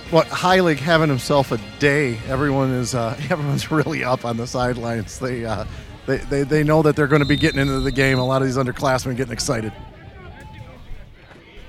what 0.10 0.28
Heilig 0.28 0.80
having 0.80 1.08
himself 1.08 1.54
a 1.54 1.62
day. 1.80 2.20
Everyone 2.28 2.72
is 2.72 2.94
uh, 2.94 3.18
everyone's 3.30 3.72
really 3.72 4.04
up 4.04 4.26
on 4.26 4.36
the 4.36 4.48
sidelines. 4.48 5.18
They, 5.18 5.46
uh, 5.46 5.64
they 6.08 6.18
they 6.18 6.44
they 6.44 6.64
know 6.66 6.82
that 6.82 6.98
they're 6.98 7.08
going 7.08 7.22
to 7.22 7.26
be 7.26 7.38
getting 7.38 7.62
into 7.62 7.80
the 7.80 7.92
game. 7.94 8.20
A 8.20 8.26
lot 8.26 8.42
of 8.42 8.50
these 8.50 8.58
underclassmen 8.58 9.16
getting 9.16 9.32
excited. 9.32 9.72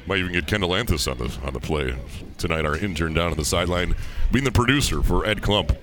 Might 0.07 0.19
even 0.19 0.33
get 0.33 0.49
Kendall 0.49 0.70
Anthus 0.70 1.07
on 1.09 1.19
the 1.19 1.33
on 1.47 1.53
the 1.53 1.61
play 1.61 1.95
tonight. 2.39 2.66
Our 2.66 2.77
intern 2.77 3.15
down 3.15 3.31
on 3.31 3.37
the 3.37 3.45
sideline, 3.45 3.95
being 4.33 4.45
the 4.45 4.51
producer 4.51 5.01
for 5.01 5.24
Ed 5.24 5.43
Klump. 5.43 5.77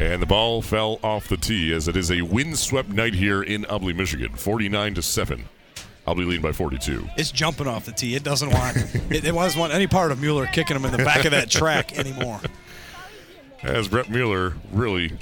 And 0.00 0.22
the 0.22 0.26
ball 0.26 0.62
fell 0.62 0.98
off 1.04 1.28
the 1.28 1.36
tee 1.36 1.74
as 1.74 1.86
it 1.86 1.94
is 1.94 2.10
a 2.10 2.22
windswept 2.22 2.88
night 2.88 3.12
here 3.12 3.42
in 3.42 3.64
Ubly, 3.64 3.94
Michigan. 3.94 4.34
49 4.34 4.94
to 4.94 5.02
7. 5.02 5.44
Ubly 6.06 6.26
leading 6.26 6.40
by 6.40 6.52
42. 6.52 7.06
It's 7.18 7.30
jumping 7.30 7.66
off 7.66 7.84
the 7.84 7.92
tee. 7.92 8.14
It 8.14 8.24
doesn't 8.24 8.48
want 8.48 8.78
it, 8.78 9.26
it 9.26 9.34
doesn't 9.34 9.60
want 9.60 9.74
any 9.74 9.86
part 9.86 10.10
of 10.10 10.18
Mueller 10.18 10.46
kicking 10.46 10.74
him 10.74 10.86
in 10.86 10.92
the 10.92 11.04
back 11.04 11.26
of 11.26 11.32
that 11.32 11.50
track 11.50 11.98
anymore. 11.98 12.40
As 13.62 13.88
Brett 13.88 14.08
Mueller 14.08 14.54
really 14.72 15.12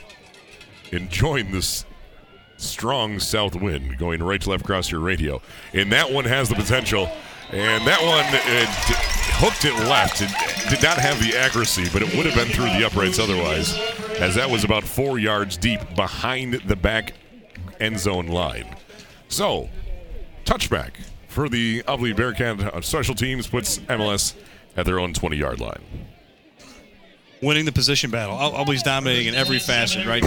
enjoying 0.92 1.50
this 1.50 1.84
strong 2.56 3.18
south 3.18 3.56
wind 3.56 3.98
going 3.98 4.22
right 4.22 4.40
to 4.40 4.50
left 4.50 4.62
across 4.62 4.92
your 4.92 5.00
radio. 5.00 5.42
And 5.72 5.90
that 5.90 6.12
one 6.12 6.24
has 6.24 6.48
the 6.48 6.54
potential. 6.54 7.10
And 7.50 7.86
that 7.86 8.00
one 8.02 8.24
uh, 8.24 8.64
d- 8.88 8.94
hooked 9.40 9.64
it 9.64 9.74
left. 9.88 10.20
It 10.20 10.28
did 10.70 10.82
not 10.82 10.98
have 10.98 11.18
the 11.20 11.36
accuracy, 11.36 11.86
but 11.92 12.02
it 12.02 12.14
would 12.16 12.26
have 12.26 12.34
been 12.34 12.48
through 12.54 12.66
the 12.78 12.84
uprights 12.86 13.18
otherwise, 13.18 13.76
as 14.20 14.34
that 14.34 14.50
was 14.50 14.64
about 14.64 14.84
four 14.84 15.18
yards 15.18 15.56
deep 15.56 15.80
behind 15.96 16.54
the 16.54 16.76
back 16.76 17.14
end 17.80 17.98
zone 17.98 18.26
line. 18.26 18.76
So, 19.28 19.68
touchback 20.44 20.94
for 21.28 21.48
the 21.48 21.82
Ubly 21.84 22.14
Bearcat 22.14 22.60
uh, 22.60 22.80
special 22.82 23.14
teams 23.14 23.46
puts 23.46 23.78
MLS 23.80 24.34
at 24.76 24.84
their 24.84 24.98
own 25.00 25.14
20 25.14 25.36
yard 25.36 25.60
line. 25.60 25.82
winning 27.40 27.64
the 27.64 27.72
position 27.72 28.10
battle. 28.10 28.36
Ubly's 28.36 28.82
dominating 28.82 29.28
in 29.28 29.34
every 29.34 29.58
facet, 29.58 30.06
right? 30.06 30.22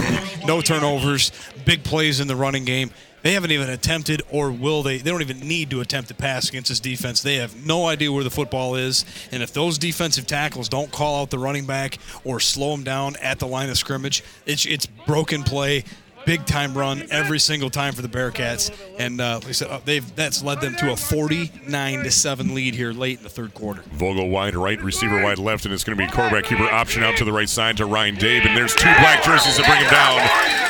No 0.46 0.60
turnovers, 0.60 1.30
big 1.64 1.84
plays 1.84 2.18
in 2.20 2.26
the 2.26 2.36
running 2.36 2.64
game. 2.64 2.90
They 3.22 3.34
haven't 3.34 3.52
even 3.52 3.70
attempted, 3.70 4.22
or 4.30 4.50
will 4.50 4.82
they? 4.82 4.98
They 4.98 5.10
don't 5.10 5.22
even 5.22 5.40
need 5.40 5.70
to 5.70 5.80
attempt 5.80 6.08
to 6.08 6.14
pass 6.14 6.48
against 6.48 6.68
this 6.68 6.80
defense. 6.80 7.22
They 7.22 7.36
have 7.36 7.64
no 7.64 7.86
idea 7.86 8.10
where 8.10 8.24
the 8.24 8.30
football 8.30 8.74
is, 8.74 9.04
and 9.30 9.42
if 9.42 9.52
those 9.52 9.78
defensive 9.78 10.26
tackles 10.26 10.68
don't 10.68 10.90
call 10.90 11.22
out 11.22 11.30
the 11.30 11.38
running 11.38 11.64
back 11.64 11.98
or 12.24 12.40
slow 12.40 12.74
him 12.74 12.82
down 12.82 13.16
at 13.22 13.38
the 13.38 13.46
line 13.46 13.70
of 13.70 13.78
scrimmage, 13.78 14.24
it's 14.44 14.66
it's 14.66 14.86
broken 14.86 15.44
play. 15.44 15.84
Big 16.24 16.46
time 16.46 16.74
run 16.74 17.04
every 17.10 17.38
single 17.38 17.70
time 17.70 17.92
for 17.92 18.02
the 18.02 18.08
Bearcats, 18.08 18.70
and 18.98 19.20
uh, 19.20 19.40
like 19.44 19.54
said, 19.54 19.68
uh, 19.68 19.80
they've 19.84 20.14
that's 20.14 20.42
led 20.42 20.60
them 20.60 20.74
to 20.76 20.92
a 20.92 20.96
49 20.96 22.04
to 22.04 22.10
seven 22.10 22.54
lead 22.54 22.74
here 22.74 22.92
late 22.92 23.18
in 23.18 23.24
the 23.24 23.30
third 23.30 23.54
quarter. 23.54 23.82
Vogel 23.92 24.28
wide 24.28 24.54
right, 24.54 24.80
receiver 24.82 25.22
wide 25.22 25.38
left, 25.38 25.64
and 25.64 25.74
it's 25.74 25.84
going 25.84 25.98
to 25.98 26.04
be 26.04 26.10
quarterback 26.10 26.44
keeper 26.44 26.64
option 26.70 27.02
out 27.02 27.16
to 27.16 27.24
the 27.24 27.32
right 27.32 27.48
side 27.48 27.76
to 27.78 27.86
Ryan 27.86 28.16
Dabe. 28.16 28.46
And 28.46 28.56
there's 28.56 28.74
two 28.74 28.92
black 29.00 29.22
jerseys 29.22 29.56
to 29.56 29.62
bring 29.64 29.82
him 29.82 29.90
down 29.90 30.20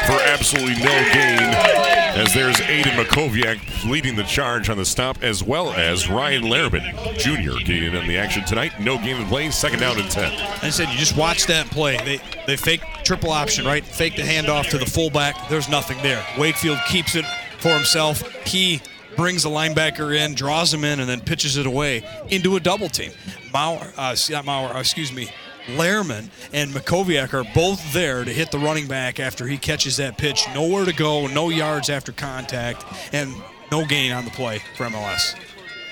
for 0.06 0.20
absolutely 0.24 0.74
no 0.82 1.12
gain. 1.12 1.92
As 2.14 2.34
there's 2.34 2.56
Aiden 2.56 2.92
Makoviak 3.02 3.88
leading 3.90 4.14
the 4.16 4.22
charge 4.24 4.68
on 4.68 4.76
the 4.76 4.84
stop, 4.84 5.22
as 5.22 5.42
well 5.42 5.72
as 5.72 6.10
Ryan 6.10 6.42
Larabin 6.42 6.82
Jr. 7.16 7.58
getting 7.64 7.94
in 7.94 8.06
the 8.06 8.18
action 8.18 8.44
tonight. 8.44 8.72
No 8.78 8.98
gain 8.98 9.16
in 9.16 9.26
play, 9.28 9.50
second 9.50 9.80
down 9.80 9.98
and 9.98 10.10
10. 10.10 10.30
I 10.62 10.68
said 10.68 10.90
you 10.90 10.98
just 10.98 11.16
watch 11.16 11.46
that 11.46 11.66
play. 11.70 11.96
They 12.04 12.20
they 12.46 12.56
fake 12.56 12.82
triple 13.02 13.30
option, 13.30 13.64
right? 13.64 13.84
Fake 13.84 14.16
the 14.16 14.22
handoff 14.22 14.68
to 14.70 14.78
the 14.78 14.84
fullback. 14.86 15.36
There's 15.48 15.68
nothing 15.68 15.98
there. 16.02 16.24
Wakefield 16.38 16.78
keeps 16.88 17.14
it 17.14 17.24
for 17.58 17.70
himself. 17.70 18.22
He 18.46 18.80
brings 19.16 19.42
the 19.42 19.50
linebacker 19.50 20.16
in, 20.16 20.34
draws 20.34 20.72
him 20.72 20.84
in, 20.84 21.00
and 21.00 21.08
then 21.08 21.20
pitches 21.20 21.56
it 21.56 21.66
away 21.66 22.04
into 22.28 22.56
a 22.56 22.60
double 22.60 22.88
team. 22.88 23.12
Maurer, 23.52 23.92
uh, 23.96 24.16
not 24.30 24.44
Maurer, 24.44 24.74
uh, 24.74 24.80
excuse 24.80 25.12
me. 25.12 25.30
Lehrman 25.66 26.28
and 26.52 26.72
Makoviak 26.72 27.32
are 27.34 27.44
both 27.54 27.92
there 27.92 28.24
to 28.24 28.32
hit 28.32 28.50
the 28.50 28.58
running 28.58 28.88
back 28.88 29.20
after 29.20 29.46
he 29.46 29.56
catches 29.56 29.96
that 29.98 30.18
pitch. 30.18 30.44
Nowhere 30.54 30.84
to 30.84 30.92
go, 30.92 31.28
no 31.28 31.50
yards 31.50 31.88
after 31.88 32.10
contact, 32.10 32.84
and 33.12 33.32
no 33.70 33.84
gain 33.84 34.12
on 34.12 34.24
the 34.24 34.30
play 34.32 34.60
for 34.76 34.86
MLS. 34.86 35.36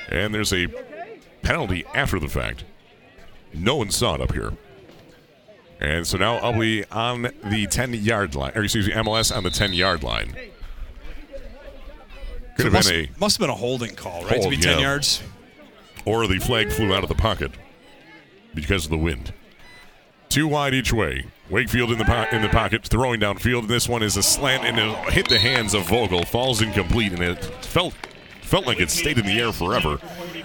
And 0.09 0.35
there's 0.35 0.53
a 0.53 0.67
penalty 1.43 1.85
after 1.95 2.19
the 2.19 2.29
fact. 2.29 2.65
No 3.55 3.77
one 3.77 3.91
saw 3.91 4.17
it 4.17 4.21
up 4.21 4.33
here. 4.33 4.53
And 5.81 6.07
so 6.07 6.19
now 6.19 6.39
Ubly 6.41 6.85
on 6.93 7.23
the 7.23 7.67
10 7.67 7.95
yard 7.95 8.35
line, 8.35 8.53
or 8.55 8.65
excuse 8.65 8.87
me, 8.87 8.93
MLS 8.93 9.35
on 9.35 9.45
the 9.45 9.51
10 9.51 9.73
yard 9.73 10.03
line. 10.03 10.37
Could 12.57 12.67
have 12.67 12.73
must, 12.73 12.91
been 12.91 13.07
a 13.07 13.19
must 13.19 13.37
have 13.39 13.41
been 13.41 13.51
a 13.51 13.59
holding 13.59 13.95
call, 13.95 14.25
right? 14.27 14.43
to 14.43 14.51
be 14.51 14.59
10 14.59 14.79
yeah. 14.79 14.83
yards. 14.83 15.23
or 16.05 16.27
the 16.27 16.39
flag 16.39 16.71
flew 16.71 16.95
out 16.95 17.03
of 17.03 17.09
the 17.09 17.15
pocket 17.15 17.53
because 18.55 18.85
of 18.85 18.91
the 18.91 18.99
wind. 18.99 19.33
Two 20.29 20.47
wide 20.47 20.75
each 20.75 20.93
way. 20.93 21.25
Wakefield 21.49 21.91
in 21.91 21.99
the 21.99 22.05
po- 22.05 22.27
in 22.31 22.43
the 22.43 22.49
pocket, 22.49 22.87
throwing 22.87 23.21
downfield. 23.21 23.61
And 23.61 23.69
this 23.69 23.89
one 23.89 24.03
is 24.03 24.17
a 24.17 24.23
slant 24.23 24.65
and 24.65 24.79
it 24.79 25.13
hit 25.13 25.29
the 25.29 25.39
hands 25.39 25.75
of 25.75 25.89
Vogel, 25.89 26.25
falls 26.25 26.61
incomplete, 26.61 27.13
and 27.13 27.23
it 27.23 27.43
felt 27.65 27.95
felt 28.43 28.67
like 28.67 28.81
it 28.81 28.91
stayed 28.91 29.19
in 29.19 29.25
the 29.25 29.41
air 29.41 29.53
forever. 29.53 29.99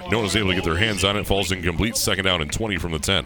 No 0.09 0.17
one 0.17 0.23
was 0.23 0.35
able 0.35 0.49
to 0.49 0.55
get 0.55 0.63
their 0.63 0.77
hands 0.77 1.03
on 1.03 1.17
it. 1.17 1.27
Falls 1.27 1.51
incomplete. 1.51 1.97
Second 1.97 2.23
down 2.25 2.41
and 2.41 2.51
20 2.51 2.77
from 2.77 2.93
the 2.93 2.99
10. 2.99 3.25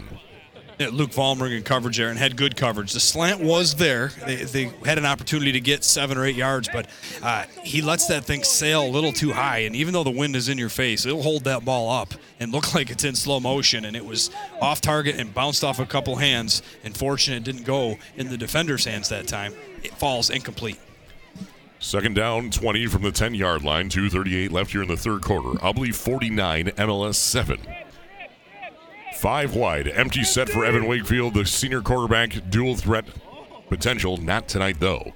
Luke 0.88 1.10
Vollmer 1.10 1.54
in 1.54 1.62
coverage 1.62 1.98
there 1.98 2.08
and 2.08 2.18
had 2.18 2.36
good 2.36 2.56
coverage. 2.56 2.92
The 2.92 3.00
slant 3.00 3.40
was 3.40 3.74
there. 3.74 4.08
They, 4.24 4.36
they 4.36 4.64
had 4.84 4.96
an 4.96 5.04
opportunity 5.04 5.52
to 5.52 5.60
get 5.60 5.84
seven 5.84 6.16
or 6.16 6.24
eight 6.24 6.36
yards, 6.36 6.70
but 6.72 6.88
uh, 7.22 7.44
he 7.62 7.82
lets 7.82 8.06
that 8.06 8.24
thing 8.24 8.42
sail 8.42 8.86
a 8.86 8.88
little 8.88 9.12
too 9.12 9.32
high. 9.32 9.58
And 9.58 9.76
even 9.76 9.92
though 9.92 10.04
the 10.04 10.10
wind 10.10 10.34
is 10.36 10.48
in 10.48 10.56
your 10.56 10.70
face, 10.70 11.04
it'll 11.04 11.22
hold 11.22 11.44
that 11.44 11.64
ball 11.64 11.90
up 11.90 12.14
and 12.38 12.50
look 12.50 12.74
like 12.74 12.90
it's 12.90 13.04
in 13.04 13.14
slow 13.14 13.40
motion. 13.40 13.84
And 13.84 13.94
it 13.94 14.04
was 14.04 14.30
off 14.60 14.80
target 14.80 15.16
and 15.16 15.34
bounced 15.34 15.62
off 15.62 15.78
a 15.78 15.86
couple 15.86 16.16
hands. 16.16 16.62
And 16.82 16.96
fortunate 16.96 17.36
it 17.36 17.44
didn't 17.44 17.64
go 17.66 17.98
in 18.16 18.30
the 18.30 18.38
defender's 18.38 18.86
hands 18.86 19.10
that 19.10 19.28
time. 19.28 19.52
It 19.82 19.92
falls 19.94 20.30
incomplete. 20.30 20.78
Second 21.78 22.14
down, 22.14 22.50
20 22.50 22.86
from 22.86 23.02
the 23.02 23.12
10 23.12 23.34
yard 23.34 23.62
line. 23.64 23.88
2.38 23.88 24.50
left 24.50 24.72
here 24.72 24.82
in 24.82 24.88
the 24.88 24.96
third 24.96 25.22
quarter. 25.22 25.58
Ubly 25.60 25.94
49, 25.94 26.66
MLS 26.66 27.14
7. 27.14 27.58
Five 29.20 29.54
wide, 29.54 29.86
empty 29.86 30.24
set 30.24 30.48
for 30.48 30.64
Evan 30.64 30.86
Wakefield, 30.86 31.34
the 31.34 31.44
senior 31.44 31.82
quarterback, 31.82 32.48
dual 32.48 32.74
threat 32.74 33.04
potential. 33.68 34.16
Not 34.16 34.48
tonight, 34.48 34.80
though. 34.80 35.12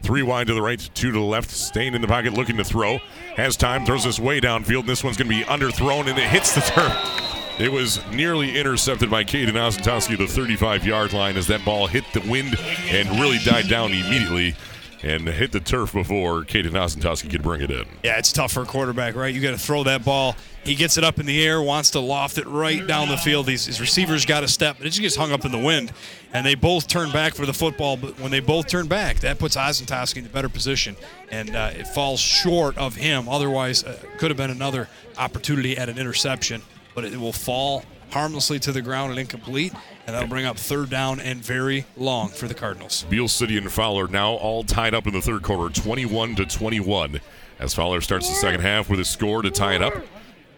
Three 0.00 0.22
wide 0.22 0.46
to 0.46 0.54
the 0.54 0.62
right, 0.62 0.78
two 0.94 1.10
to 1.10 1.18
the 1.18 1.24
left, 1.24 1.50
staying 1.50 1.94
in 1.94 2.00
the 2.00 2.06
pocket, 2.06 2.34
looking 2.34 2.56
to 2.58 2.64
throw. 2.64 2.98
Has 3.34 3.56
time, 3.56 3.84
throws 3.84 4.04
this 4.04 4.20
way 4.20 4.40
downfield. 4.40 4.86
This 4.86 5.02
one's 5.02 5.16
going 5.16 5.28
to 5.28 5.36
be 5.36 5.42
underthrown, 5.42 6.06
and 6.06 6.16
it 6.16 6.28
hits 6.28 6.54
the 6.54 6.60
turf. 6.60 7.58
It 7.58 7.72
was 7.72 8.00
nearly 8.12 8.56
intercepted 8.56 9.10
by 9.10 9.24
Caden 9.24 9.54
Ozentowski 9.54 10.16
the 10.16 10.28
35 10.28 10.86
yard 10.86 11.12
line 11.12 11.36
as 11.36 11.48
that 11.48 11.64
ball 11.64 11.88
hit 11.88 12.04
the 12.14 12.20
wind 12.30 12.56
and 12.90 13.10
really 13.18 13.38
died 13.38 13.66
down 13.68 13.90
immediately 13.90 14.54
and 15.02 15.26
hit 15.26 15.50
the 15.50 15.58
turf 15.60 15.92
before 15.92 16.44
Caden 16.44 16.70
Ozentowski 16.70 17.28
could 17.28 17.42
bring 17.42 17.62
it 17.62 17.72
in. 17.72 17.86
Yeah, 18.04 18.18
it's 18.18 18.32
tough 18.32 18.52
for 18.52 18.62
a 18.62 18.66
quarterback, 18.66 19.16
right? 19.16 19.34
You 19.34 19.40
got 19.40 19.50
to 19.50 19.58
throw 19.58 19.82
that 19.84 20.04
ball. 20.04 20.36
He 20.68 20.74
gets 20.74 20.98
it 20.98 21.02
up 21.02 21.18
in 21.18 21.24
the 21.24 21.42
air, 21.42 21.62
wants 21.62 21.92
to 21.92 22.00
loft 22.00 22.36
it 22.36 22.46
right 22.46 22.86
down 22.86 23.08
the 23.08 23.16
field. 23.16 23.48
His 23.48 23.80
receivers 23.80 24.26
got 24.26 24.44
a 24.44 24.48
step, 24.48 24.76
but 24.76 24.86
it 24.86 24.90
just 24.90 25.00
gets 25.00 25.16
hung 25.16 25.32
up 25.32 25.46
in 25.46 25.50
the 25.50 25.58
wind. 25.58 25.94
And 26.34 26.44
they 26.44 26.54
both 26.54 26.88
turn 26.88 27.10
back 27.10 27.34
for 27.34 27.46
the 27.46 27.54
football, 27.54 27.96
but 27.96 28.20
when 28.20 28.30
they 28.30 28.40
both 28.40 28.68
turn 28.68 28.86
back, 28.86 29.20
that 29.20 29.38
puts 29.38 29.56
Ozentowski 29.56 30.18
in 30.18 30.26
a 30.26 30.28
better 30.28 30.50
position, 30.50 30.94
and 31.30 31.56
uh, 31.56 31.70
it 31.72 31.86
falls 31.86 32.20
short 32.20 32.76
of 32.76 32.96
him. 32.96 33.30
Otherwise, 33.30 33.82
uh, 33.82 33.98
could 34.18 34.30
have 34.30 34.36
been 34.36 34.50
another 34.50 34.90
opportunity 35.16 35.78
at 35.78 35.88
an 35.88 35.96
interception, 35.96 36.60
but 36.94 37.02
it 37.02 37.18
will 37.18 37.32
fall 37.32 37.82
harmlessly 38.10 38.58
to 38.58 38.70
the 38.70 38.82
ground 38.82 39.10
and 39.10 39.18
incomplete, 39.18 39.72
and 40.06 40.14
that'll 40.14 40.28
bring 40.28 40.44
up 40.44 40.58
third 40.58 40.90
down 40.90 41.18
and 41.18 41.42
very 41.42 41.86
long 41.96 42.28
for 42.28 42.46
the 42.46 42.52
Cardinals. 42.52 43.06
Beal 43.08 43.28
City 43.28 43.56
and 43.56 43.72
Fowler 43.72 44.06
now 44.06 44.32
all 44.32 44.64
tied 44.64 44.92
up 44.92 45.06
in 45.06 45.14
the 45.14 45.22
third 45.22 45.42
quarter, 45.42 45.72
21 45.72 46.34
to 46.34 46.44
21, 46.44 47.22
as 47.58 47.72
Fowler 47.72 48.02
starts 48.02 48.28
the 48.28 48.34
second 48.34 48.60
half 48.60 48.90
with 48.90 49.00
a 49.00 49.04
score 49.06 49.40
to 49.40 49.50
tie 49.50 49.74
it 49.74 49.80
up 49.80 49.94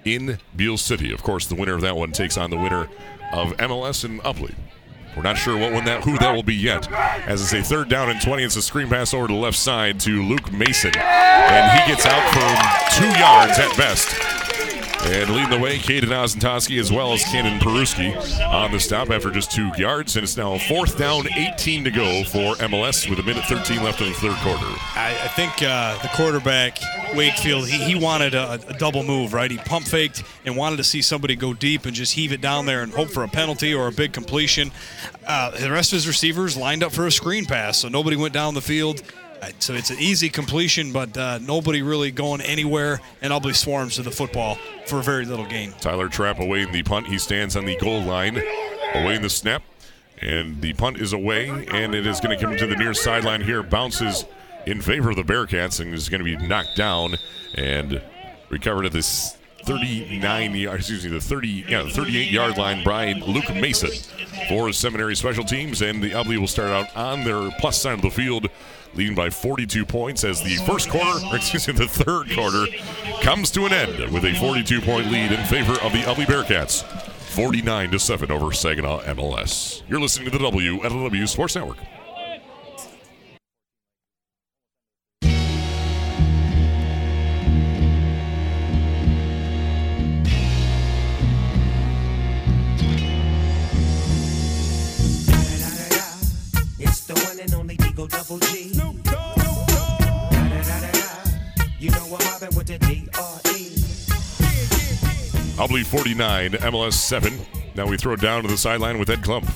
in 0.04 0.38
Beal 0.56 0.78
City. 0.78 1.12
Of 1.12 1.22
course, 1.22 1.46
the 1.46 1.54
winner 1.54 1.74
of 1.74 1.80
that 1.82 1.96
one 1.96 2.12
takes 2.12 2.36
on 2.36 2.50
the 2.50 2.56
winner 2.56 2.88
of 3.32 3.56
MLS 3.58 4.04
and 4.04 4.20
Ubly. 4.22 4.54
We're 5.16 5.22
not 5.22 5.36
sure 5.36 5.58
what 5.58 5.84
that 5.86 6.04
who 6.04 6.16
that 6.18 6.34
will 6.34 6.44
be 6.44 6.54
yet. 6.54 6.90
As 6.92 7.42
it's 7.42 7.52
a 7.52 7.62
third 7.62 7.88
down 7.88 8.10
and 8.10 8.20
20, 8.20 8.44
it's 8.44 8.56
a 8.56 8.62
screen 8.62 8.88
pass 8.88 9.12
over 9.12 9.26
to 9.26 9.32
the 9.32 9.38
left 9.38 9.58
side 9.58 9.98
to 10.00 10.22
Luke 10.22 10.52
Mason, 10.52 10.96
and 10.96 11.80
he 11.80 11.90
gets 11.90 12.06
out 12.06 12.22
for 12.30 13.00
two 13.00 13.18
yards 13.18 13.58
at 13.58 13.76
best. 13.76 14.49
And 15.02 15.30
leading 15.30 15.50
the 15.50 15.58
way, 15.58 15.78
Caden 15.78 16.08
Ozentowski 16.08 16.78
as 16.78 16.92
well 16.92 17.12
as 17.12 17.24
Cannon 17.24 17.58
Peruski 17.58 18.14
on 18.46 18.70
the 18.70 18.78
stop 18.78 19.10
after 19.10 19.30
just 19.30 19.50
two 19.50 19.70
yards. 19.78 20.16
And 20.16 20.24
it's 20.24 20.36
now 20.36 20.58
fourth 20.58 20.98
down, 20.98 21.26
18 21.32 21.84
to 21.84 21.90
go 21.90 22.22
for 22.24 22.54
MLS 22.56 23.08
with 23.08 23.18
a 23.18 23.22
minute 23.22 23.44
13 23.46 23.82
left 23.82 24.02
in 24.02 24.08
the 24.08 24.14
third 24.14 24.36
quarter. 24.36 24.66
I, 24.94 25.18
I 25.22 25.28
think 25.28 25.62
uh, 25.62 26.00
the 26.02 26.08
quarterback 26.08 26.78
Wakefield 27.14 27.66
he, 27.66 27.82
he 27.82 27.94
wanted 27.94 28.34
a, 28.34 28.60
a 28.68 28.78
double 28.78 29.02
move, 29.02 29.32
right? 29.32 29.50
He 29.50 29.56
pump 29.56 29.86
faked 29.86 30.22
and 30.44 30.56
wanted 30.56 30.76
to 30.76 30.84
see 30.84 31.02
somebody 31.02 31.34
go 31.34 31.54
deep 31.54 31.86
and 31.86 31.94
just 31.94 32.14
heave 32.14 32.32
it 32.32 32.40
down 32.40 32.66
there 32.66 32.82
and 32.82 32.92
hope 32.92 33.08
for 33.08 33.24
a 33.24 33.28
penalty 33.28 33.74
or 33.74 33.88
a 33.88 33.92
big 33.92 34.12
completion. 34.12 34.70
Uh, 35.26 35.50
the 35.58 35.70
rest 35.70 35.92
of 35.92 35.96
his 35.96 36.08
receivers 36.08 36.56
lined 36.56 36.82
up 36.82 36.92
for 36.92 37.06
a 37.06 37.12
screen 37.12 37.46
pass, 37.46 37.78
so 37.78 37.88
nobody 37.88 38.16
went 38.16 38.34
down 38.34 38.54
the 38.54 38.60
field. 38.60 39.02
So 39.58 39.74
it's 39.74 39.90
an 39.90 39.98
easy 39.98 40.28
completion, 40.28 40.92
but 40.92 41.16
uh, 41.16 41.38
nobody 41.38 41.82
really 41.82 42.10
going 42.10 42.40
anywhere, 42.40 43.00
and 43.22 43.32
Ubly 43.32 43.54
swarms 43.54 43.96
to 43.96 44.02
the 44.02 44.10
football 44.10 44.58
for 44.86 45.00
a 45.00 45.02
very 45.02 45.24
little 45.24 45.46
gain. 45.46 45.72
Tyler 45.80 46.08
Trapp 46.08 46.40
away 46.40 46.62
in 46.62 46.72
the 46.72 46.82
punt. 46.82 47.06
He 47.06 47.18
stands 47.18 47.56
on 47.56 47.64
the 47.64 47.76
goal 47.76 48.02
line, 48.02 48.36
away 48.94 49.16
in 49.16 49.22
the 49.22 49.30
snap. 49.30 49.62
And 50.22 50.60
the 50.60 50.74
punt 50.74 50.98
is 50.98 51.14
away, 51.14 51.48
and 51.48 51.94
it 51.94 52.06
is 52.06 52.20
going 52.20 52.38
to 52.38 52.44
come 52.44 52.54
to 52.56 52.66
the 52.66 52.76
near 52.76 52.92
sideline 52.92 53.40
here. 53.40 53.62
Bounces 53.62 54.26
in 54.66 54.82
favor 54.82 55.10
of 55.10 55.16
the 55.16 55.22
Bearcats 55.22 55.80
and 55.80 55.94
is 55.94 56.10
going 56.10 56.22
to 56.22 56.24
be 56.24 56.36
knocked 56.46 56.76
down 56.76 57.16
and 57.54 58.02
recovered 58.50 58.84
at 58.84 58.92
this 58.92 59.38
39 59.64 60.54
yard, 60.54 60.80
excuse 60.80 61.04
me, 61.04 61.10
the 61.10 61.20
30, 61.20 61.64
yeah, 61.68 61.88
38 61.88 62.30
yard 62.30 62.58
line. 62.58 62.82
Brian 62.84 63.20
Luke 63.20 63.48
Mason 63.54 63.90
for 64.48 64.72
Seminary 64.72 65.16
Special 65.16 65.44
Teams, 65.44 65.82
and 65.82 66.02
the 66.02 66.10
Ubly 66.10 66.38
will 66.38 66.46
start 66.46 66.70
out 66.70 66.94
on 66.96 67.24
their 67.24 67.50
plus 67.58 67.80
side 67.80 67.94
of 67.94 68.02
the 68.02 68.10
field, 68.10 68.48
leading 68.94 69.14
by 69.14 69.30
42 69.30 69.84
points 69.84 70.24
as 70.24 70.42
the 70.42 70.56
first 70.66 70.90
quarter, 70.90 71.18
excuse 71.34 71.66
me, 71.68 71.74
the 71.74 71.86
third 71.86 72.30
quarter 72.32 72.66
comes 73.22 73.50
to 73.52 73.66
an 73.66 73.72
end 73.72 74.12
with 74.12 74.24
a 74.24 74.34
42 74.34 74.80
point 74.80 75.10
lead 75.10 75.32
in 75.32 75.44
favor 75.46 75.74
of 75.82 75.92
the 75.92 76.02
Ubly 76.02 76.26
Bearcats. 76.26 76.84
49 77.30 77.92
to 77.92 77.98
7 77.98 78.30
over 78.30 78.52
Saginaw 78.52 79.02
MLS. 79.02 79.82
You're 79.88 80.00
listening 80.00 80.30
to 80.30 80.38
the 80.38 80.44
WLEW 80.44 81.28
Sports 81.28 81.54
Network. 81.54 81.78
Double 98.30 98.38
G. 98.38 98.79
Ubly 105.60 105.84
49, 105.84 106.52
MLS 106.52 106.94
7. 106.94 107.38
Now 107.74 107.86
we 107.86 107.98
throw 107.98 108.14
it 108.14 108.20
down 108.22 108.40
to 108.44 108.48
the 108.48 108.56
sideline 108.56 108.98
with 108.98 109.10
Ed 109.10 109.20
Klump. 109.20 109.46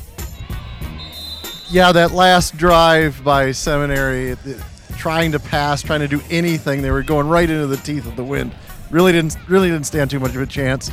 Yeah, 1.71 1.93
that 1.93 2.11
last 2.11 2.59
drive 2.59 3.25
by 3.25 3.53
Seminary, 3.53 4.37
trying 4.99 5.33
to 5.33 5.41
pass, 5.41 5.81
trying 5.81 6.01
to 6.01 6.09
do 6.09 6.21
anything, 6.29 6.83
they 6.83 6.91
were 6.91 7.03
going 7.03 7.27
right 7.27 7.49
into 7.49 7.67
the 7.67 7.79
teeth 7.79 8.05
of 8.07 8.17
the 8.17 8.23
wind. 8.23 8.55
Really 8.91 9.13
didn't 9.13 9.39
really 9.49 9.71
didn't 9.71 9.87
stand 9.87 10.11
too 10.11 10.21
much 10.21 10.35
of 10.35 10.43
a 10.43 10.47
chance. 10.47 10.91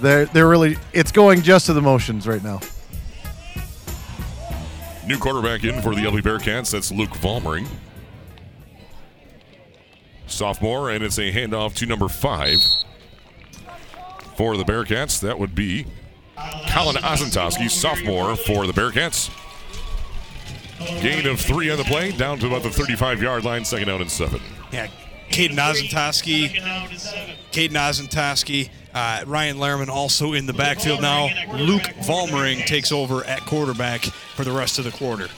They're 0.00 0.24
they're 0.24 0.48
really 0.48 0.78
it's 0.94 1.12
going 1.12 1.42
just 1.42 1.66
to 1.66 1.74
the 1.74 1.82
motions 1.82 2.26
right 2.26 2.42
now. 2.42 2.60
New 5.06 5.18
quarterback 5.18 5.64
in 5.64 5.82
for 5.82 5.94
the 5.94 6.00
Ubly 6.00 6.22
Bearcats. 6.22 6.70
That's 6.70 6.90
Luke 6.90 7.10
Vollmering. 7.10 7.66
Sophomore, 10.26 10.90
and 10.90 11.04
it's 11.04 11.18
a 11.18 11.30
handoff 11.30 11.74
to 11.74 11.84
number 11.84 12.08
five 12.08 12.56
for 14.36 14.56
the 14.56 14.64
Bearcats. 14.64 15.20
That 15.20 15.38
would 15.38 15.54
be 15.54 15.86
Colin 16.68 16.96
Ozentowski, 16.96 17.70
sophomore 17.70 18.36
for 18.36 18.66
the 18.66 18.72
Bearcats. 18.72 19.30
Gain 21.00 21.26
of 21.26 21.40
three 21.40 21.70
on 21.70 21.78
the 21.78 21.84
play, 21.84 22.10
down 22.12 22.38
to 22.40 22.46
about 22.46 22.62
the 22.62 22.70
35 22.70 23.22
yard 23.22 23.44
line, 23.44 23.64
second 23.64 23.88
out 23.88 24.00
and 24.00 24.10
seven. 24.10 24.40
Yeah, 24.72 24.88
Caden 25.30 25.56
Ozentowski, 25.56 26.50
Caden 27.52 27.70
Ozentowski, 27.70 28.70
uh, 28.92 29.24
Ryan 29.26 29.56
Lehrman 29.56 29.88
also 29.88 30.32
in 30.32 30.46
the 30.46 30.52
backfield 30.52 31.00
now. 31.00 31.28
Luke 31.52 31.82
Vollmering 32.02 32.66
takes 32.66 32.92
over 32.92 33.24
at 33.24 33.40
quarterback 33.40 34.02
for 34.02 34.44
the 34.44 34.52
rest 34.52 34.78
of 34.78 34.84
the 34.84 34.90
quarter. 34.90 35.28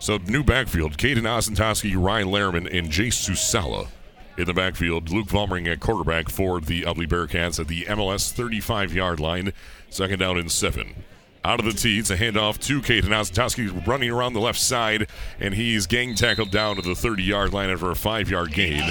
So 0.00 0.18
new 0.26 0.44
backfield, 0.44 0.98
Caden 0.98 1.22
Ozentowski, 1.22 1.94
Ryan 1.96 2.28
Lehrman, 2.28 2.76
and 2.76 2.90
Jay 2.90 3.08
Susala 3.08 3.88
in 4.36 4.46
the 4.46 4.54
backfield. 4.54 5.10
Luke 5.10 5.28
Vollmering 5.28 5.70
at 5.70 5.80
quarterback 5.80 6.28
for 6.28 6.60
the 6.60 6.82
Ubly 6.82 7.08
Bearcats 7.08 7.58
at 7.60 7.68
the 7.68 7.84
MLS 7.84 8.32
35-yard 8.32 9.20
line. 9.20 9.52
Second 9.90 10.18
down 10.18 10.38
and 10.38 10.50
seven. 10.50 11.04
Out 11.44 11.60
of 11.60 11.66
the 11.66 11.72
tee, 11.72 11.98
it's 11.98 12.08
a 12.08 12.16
handoff 12.16 12.58
to 12.60 12.80
Caden 12.80 13.10
Ozentowski 13.10 13.86
running 13.86 14.10
around 14.10 14.32
the 14.32 14.40
left 14.40 14.58
side, 14.58 15.06
and 15.38 15.52
he's 15.52 15.86
gang 15.86 16.14
tackled 16.14 16.50
down 16.50 16.76
to 16.76 16.82
the 16.82 16.94
30-yard 16.94 17.52
line 17.52 17.68
after 17.68 17.90
a 17.90 17.94
five-yard 17.94 18.50
gain. 18.54 18.82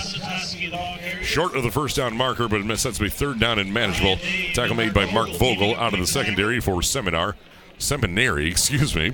Short 1.23 1.55
of 1.55 1.63
the 1.63 1.71
first 1.71 1.95
down 1.95 2.15
marker, 2.15 2.47
but 2.47 2.61
it 2.61 2.77
sets 2.77 2.99
be 2.99 3.09
third 3.09 3.39
down 3.39 3.57
and 3.57 3.73
manageable. 3.73 4.17
Tackle 4.53 4.75
made 4.75 4.93
by 4.93 5.11
Mark 5.11 5.29
Vogel 5.31 5.75
out 5.77 5.95
of 5.95 5.99
the 5.99 6.05
secondary 6.05 6.59
for 6.59 6.83
Seminar. 6.83 7.35
Seminary, 7.79 8.47
excuse 8.51 8.95
me. 8.95 9.07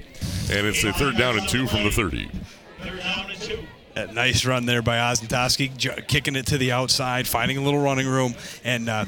And 0.51 0.68
it's 0.68 0.84
a 0.84 0.91
third 0.91 1.18
down 1.18 1.39
and 1.39 1.47
two 1.47 1.65
from 1.65 1.85
the 1.85 1.91
30. 1.91 2.30
A 4.00 4.14
nice 4.14 4.46
run 4.46 4.66
there 4.66 4.82
by 4.82 4.98
Ozentowski, 4.98 5.76
j- 5.76 6.02
kicking 6.08 6.36
it 6.36 6.46
to 6.48 6.58
the 6.58 6.72
outside, 6.72 7.28
finding 7.28 7.58
a 7.58 7.62
little 7.62 7.82
running 7.82 8.08
room, 8.08 8.34
and 8.64 8.88
uh, 8.90 9.06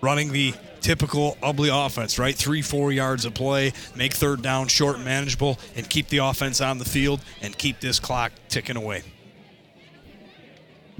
running 0.00 0.32
the 0.32 0.52
typical 0.80 1.36
Ubly 1.42 1.70
offense, 1.86 2.18
right? 2.18 2.34
Three, 2.34 2.60
four 2.60 2.92
yards 2.92 3.24
of 3.24 3.34
play, 3.34 3.72
make 3.94 4.12
third 4.12 4.42
down 4.42 4.68
short 4.68 4.96
and 4.96 5.04
manageable, 5.04 5.58
and 5.76 5.88
keep 5.88 6.08
the 6.08 6.18
offense 6.18 6.60
on 6.60 6.78
the 6.78 6.84
field 6.84 7.20
and 7.40 7.56
keep 7.56 7.80
this 7.80 7.98
clock 8.00 8.32
ticking 8.48 8.76
away. 8.76 9.02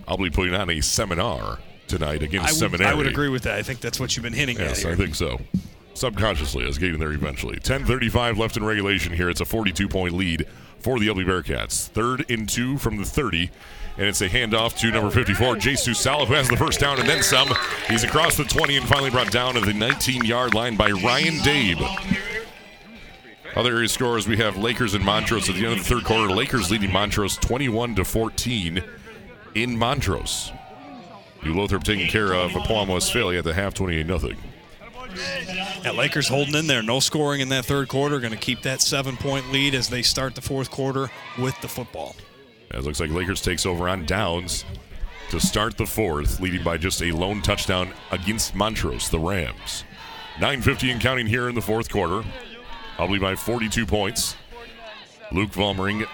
I'll 0.06 0.16
be 0.16 0.30
putting 0.30 0.54
on 0.54 0.70
a 0.70 0.80
seminar 0.80 1.58
tonight 1.86 2.22
against 2.22 2.48
I 2.48 2.52
would, 2.52 2.58
Seminary. 2.58 2.90
I 2.90 2.94
would 2.94 3.06
agree 3.06 3.28
with 3.28 3.42
that. 3.42 3.58
I 3.58 3.62
think 3.62 3.80
that's 3.80 4.00
what 4.00 4.16
you've 4.16 4.24
been 4.24 4.32
hinting 4.32 4.58
at 4.58 4.68
Yes. 4.68 4.84
I 4.84 4.94
think 4.94 5.14
so. 5.14 5.40
Subconsciously, 5.94 6.64
I 6.64 6.66
was 6.66 6.78
getting 6.78 6.98
there 6.98 7.12
eventually. 7.12 7.58
10:35 7.58 8.38
left 8.38 8.56
in 8.56 8.64
regulation 8.64 9.12
here. 9.12 9.28
It's 9.28 9.42
a 9.42 9.44
42-point 9.44 10.14
lead 10.14 10.46
for 10.82 10.98
the 10.98 11.06
Ubly 11.06 11.24
Bearcats. 11.24 11.88
Third 11.88 12.28
and 12.30 12.48
two 12.48 12.78
from 12.78 12.96
the 12.96 13.04
30, 13.04 13.50
and 13.96 14.06
it's 14.06 14.20
a 14.20 14.28
handoff 14.28 14.76
to 14.78 14.90
number 14.90 15.10
54, 15.10 15.56
Jesus 15.56 15.98
Sala, 15.98 16.26
who 16.26 16.34
has 16.34 16.48
the 16.48 16.56
first 16.56 16.80
down 16.80 16.98
and 16.98 17.08
then 17.08 17.22
some. 17.22 17.48
He's 17.88 18.04
across 18.04 18.36
the 18.36 18.44
20 18.44 18.76
and 18.78 18.86
finally 18.86 19.10
brought 19.10 19.30
down 19.30 19.54
to 19.54 19.60
the 19.60 19.72
19-yard 19.72 20.54
line 20.54 20.76
by 20.76 20.90
Ryan 20.90 21.34
Dabe. 21.38 22.28
Other 23.54 23.76
area 23.76 23.88
scores 23.88 24.26
we 24.26 24.38
have 24.38 24.56
Lakers 24.56 24.94
and 24.94 25.04
Montrose 25.04 25.48
at 25.48 25.56
the 25.56 25.66
end 25.66 25.78
of 25.78 25.78
the 25.78 25.84
third 25.84 26.04
quarter. 26.04 26.32
Lakers 26.32 26.70
leading 26.70 26.90
Montrose 26.90 27.36
21 27.36 27.96
to 27.96 28.04
14 28.04 28.82
in 29.54 29.76
Montrose. 29.76 30.52
New 31.44 31.54
Lothrop 31.54 31.84
taking 31.84 32.08
care 32.08 32.32
of 32.32 32.52
Pewamo-Westphalia 32.52 33.38
at 33.38 33.44
the 33.44 33.52
half 33.52 33.74
28 33.74 34.06
0 34.06 34.32
Yeah, 35.84 35.92
Lakers 35.92 36.28
holding 36.28 36.54
in 36.54 36.66
there. 36.66 36.82
No 36.82 37.00
scoring 37.00 37.40
in 37.40 37.48
that 37.50 37.64
third 37.64 37.88
quarter. 37.88 38.20
Going 38.20 38.32
to 38.32 38.38
keep 38.38 38.62
that 38.62 38.80
seven 38.80 39.16
point 39.16 39.50
lead 39.52 39.74
as 39.74 39.88
they 39.88 40.02
start 40.02 40.34
the 40.34 40.40
fourth 40.40 40.70
quarter 40.70 41.10
with 41.38 41.60
the 41.60 41.68
football. 41.68 42.14
It 42.70 42.84
looks 42.84 43.00
like 43.00 43.10
Lakers 43.10 43.42
takes 43.42 43.66
over 43.66 43.88
on 43.88 44.06
downs 44.06 44.64
to 45.30 45.40
start 45.40 45.76
the 45.76 45.86
fourth, 45.86 46.40
leading 46.40 46.62
by 46.62 46.76
just 46.76 47.02
a 47.02 47.10
lone 47.12 47.42
touchdown 47.42 47.92
against 48.10 48.54
Montrose, 48.54 49.08
the 49.08 49.18
Rams. 49.18 49.84
9.50 50.36 50.92
and 50.92 51.00
counting 51.00 51.26
here 51.26 51.48
in 51.48 51.54
the 51.54 51.60
fourth 51.60 51.90
quarter. 51.90 52.22
Probably 52.96 53.18
by 53.18 53.34
42 53.34 53.84
points. 53.86 54.36
Luke 55.30 55.50
Vollmering 55.50 56.06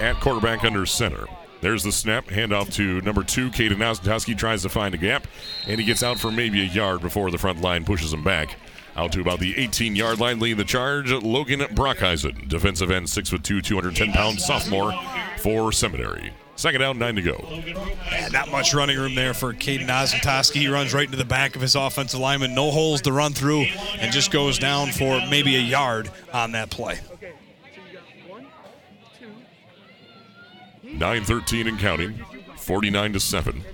at 0.00 0.20
quarterback 0.20 0.64
under 0.64 0.86
center. 0.86 1.26
There's 1.62 1.84
the 1.84 1.92
snap, 1.92 2.26
handoff 2.26 2.72
to 2.74 3.00
number 3.02 3.22
two. 3.22 3.48
Caden 3.48 3.76
Ozentowski 3.76 4.36
tries 4.36 4.62
to 4.62 4.68
find 4.68 4.94
a 4.94 4.98
gap, 4.98 5.28
and 5.68 5.78
he 5.78 5.86
gets 5.86 6.02
out 6.02 6.18
for 6.18 6.32
maybe 6.32 6.60
a 6.60 6.66
yard 6.66 7.00
before 7.00 7.30
the 7.30 7.38
front 7.38 7.60
line 7.60 7.84
pushes 7.84 8.12
him 8.12 8.24
back. 8.24 8.56
Out 8.96 9.12
to 9.12 9.20
about 9.20 9.38
the 9.38 9.56
18 9.56 9.94
yard 9.94 10.18
line, 10.18 10.40
leading 10.40 10.58
the 10.58 10.64
charge, 10.64 11.12
Logan 11.12 11.60
Brockheisen, 11.60 12.48
defensive 12.48 12.90
end, 12.90 13.06
6'2, 13.06 13.62
210 13.62 14.12
pounds, 14.12 14.44
sophomore 14.44 14.92
for 15.38 15.70
Seminary. 15.70 16.32
Second 16.56 16.80
down, 16.80 16.98
nine 16.98 17.14
to 17.14 17.22
go. 17.22 17.62
Not 18.32 18.50
much 18.50 18.74
running 18.74 18.98
room 18.98 19.14
there 19.14 19.32
for 19.32 19.54
Caden 19.54 19.86
Ozentowski. 19.86 20.56
He 20.56 20.68
runs 20.68 20.92
right 20.92 21.06
into 21.06 21.16
the 21.16 21.24
back 21.24 21.54
of 21.54 21.62
his 21.62 21.76
offensive 21.76 22.20
lineman. 22.20 22.54
No 22.56 22.72
holes 22.72 23.02
to 23.02 23.12
run 23.12 23.32
through 23.32 23.66
and 23.98 24.12
just 24.12 24.32
goes 24.32 24.58
down 24.58 24.90
for 24.90 25.20
maybe 25.30 25.56
a 25.56 25.60
yard 25.60 26.10
on 26.32 26.52
that 26.52 26.70
play. 26.70 26.98
9-13 30.92 31.68
and 31.68 31.78
counting. 31.78 32.24
49 32.56 33.12
to 33.14 33.20
7. 33.20 33.64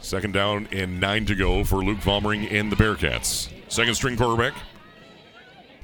Second 0.00 0.32
down 0.32 0.68
and 0.70 1.00
nine 1.00 1.26
to 1.26 1.34
go 1.34 1.64
for 1.64 1.84
Luke 1.84 1.98
Vollmering 1.98 2.52
and 2.52 2.70
the 2.70 2.76
Bearcats. 2.76 3.50
Second 3.68 3.94
string 3.96 4.16
quarterback. 4.16 4.54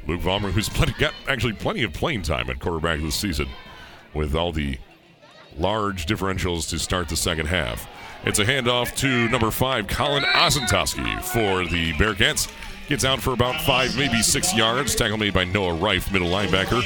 Luke 0.07 0.21
Vollmering, 0.21 0.53
who's 0.53 0.69
plenty, 0.69 0.93
got 0.99 1.13
actually 1.27 1.55
plenty 1.55 1.83
of 1.83 1.93
playing 1.93 2.23
time 2.23 2.49
at 2.49 2.61
quarterback 2.61 3.01
this 3.01 3.17
season 3.17 3.49
with 4.15 4.37
all 4.37 4.53
the 4.53 4.79
large 5.59 6.07
differentials 6.07 6.69
to 6.71 6.79
start 6.79 7.09
the 7.09 7.17
second 7.17 7.47
half. 7.47 7.89
It's 8.25 8.39
a 8.39 8.45
handoff 8.45 8.95
to 8.99 9.29
number 9.29 9.51
five, 9.51 9.89
Colin 9.89 10.23
Ozentowski 10.23 11.21
for 11.23 11.65
the 11.69 11.93
Bearcats. 11.95 12.49
Gets 12.89 13.05
out 13.05 13.21
for 13.21 13.33
about 13.33 13.61
five, 13.63 13.97
maybe 13.97 14.23
six 14.23 14.55
yards. 14.55 14.95
Tackle 14.95 15.17
made 15.17 15.33
by 15.33 15.45
Noah 15.45 15.75
Reif, 15.75 16.13
middle 16.13 16.29
linebacker 16.29 16.83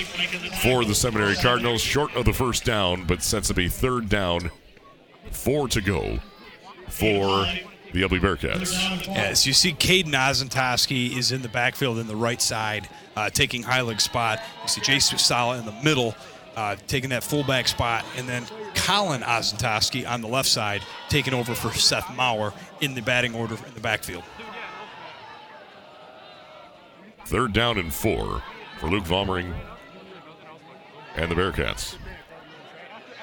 for 0.63 0.85
the 0.85 0.95
Seminary 0.95 1.35
Cardinals. 1.37 1.81
Short 1.81 2.15
of 2.15 2.25
the 2.25 2.33
first 2.33 2.65
down, 2.65 3.05
but 3.05 3.23
sets 3.23 3.51
up 3.51 3.59
a 3.59 3.69
third 3.69 4.09
down. 4.09 4.51
Four 5.31 5.69
to 5.69 5.81
go 5.81 6.19
for 6.89 7.47
the 7.93 8.03
Ubly 8.03 8.21
Bearcats. 8.21 9.09
As 9.17 9.47
you 9.47 9.53
see, 9.53 9.73
Caden 9.73 10.13
Ozentowski 10.13 11.17
is 11.17 11.33
in 11.33 11.43
the 11.43 11.49
backfield 11.49 11.99
in 11.99 12.07
the 12.07 12.17
right 12.17 12.41
side, 12.41 12.89
uh, 13.17 13.31
taking 13.31 13.63
Heilig's 13.63 14.05
spot. 14.05 14.41
You 14.63 14.69
see 14.69 14.81
Jason 14.83 15.19
Sala 15.19 15.59
in 15.59 15.65
the 15.65 15.75
middle, 15.83 16.15
uh, 16.57 16.77
taking 16.87 17.11
that 17.11 17.25
fullback 17.25 17.69
spot, 17.69 18.05
and 18.17 18.29
then 18.29 18.45
Colin 18.75 19.23
Ozentowski 19.23 20.09
on 20.09 20.21
the 20.21 20.29
left 20.29 20.49
side, 20.49 20.83
taking 21.09 21.35
over 21.35 21.55
for 21.55 21.73
Seth 21.77 22.15
Maurer 22.15 22.53
in 22.81 22.95
the 22.95 23.03
batting 23.03 23.35
order 23.35 23.57
in 23.67 23.75
the 23.75 23.81
backfield. 23.81 24.23
Third 27.27 27.53
down 27.53 27.77
and 27.77 27.93
four 27.93 28.41
for 28.79 28.89
Luke 28.89 29.03
Vollmering 29.03 29.53
and 31.17 31.29
the 31.29 31.35
Bearcats. 31.35 31.97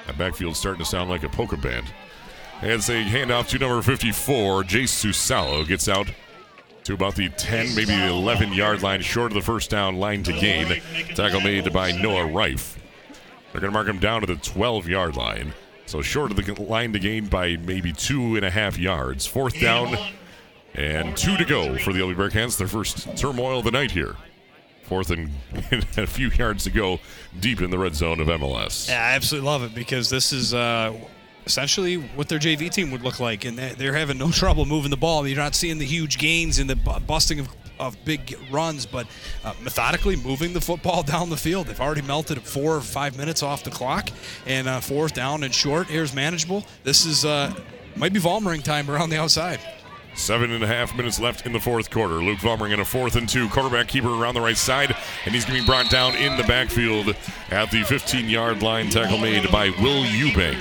That 0.06 0.18
backfield's 0.18 0.58
starting 0.58 0.84
to 0.84 0.84
sound 0.84 1.08
like 1.08 1.22
a 1.22 1.28
polka 1.30 1.56
band. 1.56 1.86
And 2.60 2.72
it's 2.72 2.90
a 2.90 3.02
handoff 3.02 3.48
to 3.48 3.58
number 3.58 3.80
54. 3.80 4.64
Jace 4.64 4.92
Susalo 4.92 5.66
gets 5.66 5.88
out 5.88 6.06
to 6.82 6.92
about 6.92 7.14
the 7.14 7.30
10, 7.30 7.74
maybe 7.74 7.96
the 7.96 8.08
11 8.08 8.52
yard 8.52 8.82
line, 8.82 9.00
short 9.00 9.32
of 9.32 9.36
the 9.36 9.40
first 9.40 9.70
down 9.70 9.96
line 9.96 10.22
to 10.24 10.34
gain. 10.34 10.82
Tackle 11.14 11.40
made 11.40 11.72
by 11.72 11.90
Noah 11.92 12.26
Reif. 12.26 12.78
They're 13.52 13.62
going 13.62 13.72
to 13.72 13.74
mark 13.74 13.88
him 13.88 14.00
down 14.00 14.20
to 14.20 14.26
the 14.26 14.36
12 14.36 14.86
yard 14.86 15.16
line. 15.16 15.54
So 15.86 16.02
short 16.02 16.30
of 16.30 16.36
the 16.36 16.62
line 16.62 16.92
to 16.92 16.98
gain 16.98 17.28
by 17.28 17.56
maybe 17.56 17.94
two 17.94 18.36
and 18.36 18.44
a 18.44 18.50
half 18.50 18.76
yards. 18.78 19.24
Fourth 19.24 19.58
down 19.58 19.96
and 20.74 21.16
two 21.16 21.36
to 21.36 21.44
go 21.44 21.76
for 21.78 21.92
the 21.92 22.00
Oldie 22.00 22.14
Bearcats. 22.16 22.56
Their 22.58 22.68
first 22.68 23.16
turmoil 23.16 23.58
of 23.58 23.64
the 23.64 23.70
night 23.70 23.90
here. 23.90 24.16
Fourth 24.82 25.10
and, 25.10 25.30
a 25.96 26.06
few 26.06 26.28
yards 26.28 26.64
to 26.64 26.70
go 26.70 27.00
deep 27.40 27.62
in 27.62 27.70
the 27.70 27.78
red 27.78 27.94
zone 27.94 28.20
of 28.20 28.26
MLS. 28.28 28.88
Yeah, 28.88 28.96
I 29.02 29.12
absolutely 29.14 29.46
love 29.48 29.62
it 29.62 29.74
because 29.74 30.10
this 30.10 30.30
is 30.32 30.52
uh, 30.52 30.92
essentially 31.46 31.96
what 31.96 32.28
their 32.28 32.38
JV 32.38 32.70
team 32.70 32.90
would 32.90 33.00
look 33.02 33.18
like, 33.18 33.46
and 33.46 33.56
they- 33.58 33.72
they're 33.72 33.94
having 33.94 34.18
no 34.18 34.30
trouble 34.32 34.66
moving 34.66 34.90
the 34.90 34.96
ball. 34.98 35.26
You're 35.26 35.38
not 35.38 35.54
seeing 35.54 35.78
the 35.78 35.86
huge 35.86 36.18
gains 36.18 36.58
and 36.58 36.68
the 36.68 36.76
busting 36.76 37.40
of, 37.40 37.48
of 37.80 37.96
big 38.04 38.38
runs, 38.50 38.84
but 38.84 39.06
uh, 39.42 39.54
methodically 39.62 40.16
moving 40.16 40.52
the 40.52 40.60
football 40.60 41.02
down 41.14 41.30
the 41.30 41.36
field. 41.38 41.68
They've 41.68 41.80
already 41.80 42.02
melted 42.02 42.42
four 42.42 42.76
or 42.76 42.80
five 42.82 43.16
minutes 43.16 43.42
off 43.42 43.64
the 43.64 43.70
clock, 43.70 44.10
and 44.46 44.68
uh, 44.68 44.80
fourth 44.80 45.14
down 45.14 45.44
and 45.44 45.54
short 45.54 45.86
here's 45.86 46.14
manageable. 46.14 46.62
This 46.82 47.06
is 47.06 47.24
uh, 47.24 47.54
might 47.96 48.12
be 48.12 48.20
Vollmering 48.20 48.62
time 48.62 48.90
around 48.90 49.08
the 49.08 49.18
outside. 49.18 49.60
Seven 50.14 50.52
and 50.52 50.62
a 50.62 50.66
half 50.66 50.96
minutes 50.96 51.18
left 51.18 51.44
in 51.44 51.52
the 51.52 51.60
fourth 51.60 51.90
quarter. 51.90 52.14
Luke 52.14 52.38
Vollmering 52.38 52.72
in 52.72 52.80
a 52.80 52.84
fourth 52.84 53.16
and 53.16 53.28
two. 53.28 53.48
Quarterback 53.48 53.88
keeper 53.88 54.10
around 54.10 54.34
the 54.34 54.40
right 54.40 54.56
side, 54.56 54.96
and 55.24 55.34
he's 55.34 55.44
going 55.44 55.56
to 55.56 55.62
be 55.62 55.66
brought 55.66 55.90
down 55.90 56.14
in 56.14 56.36
the 56.36 56.44
backfield 56.44 57.16
at 57.50 57.70
the 57.70 57.82
15 57.82 58.28
yard 58.28 58.62
line. 58.62 58.90
Tackle 58.90 59.18
made 59.18 59.50
by 59.50 59.70
Will 59.70 60.04
Eubank. 60.04 60.60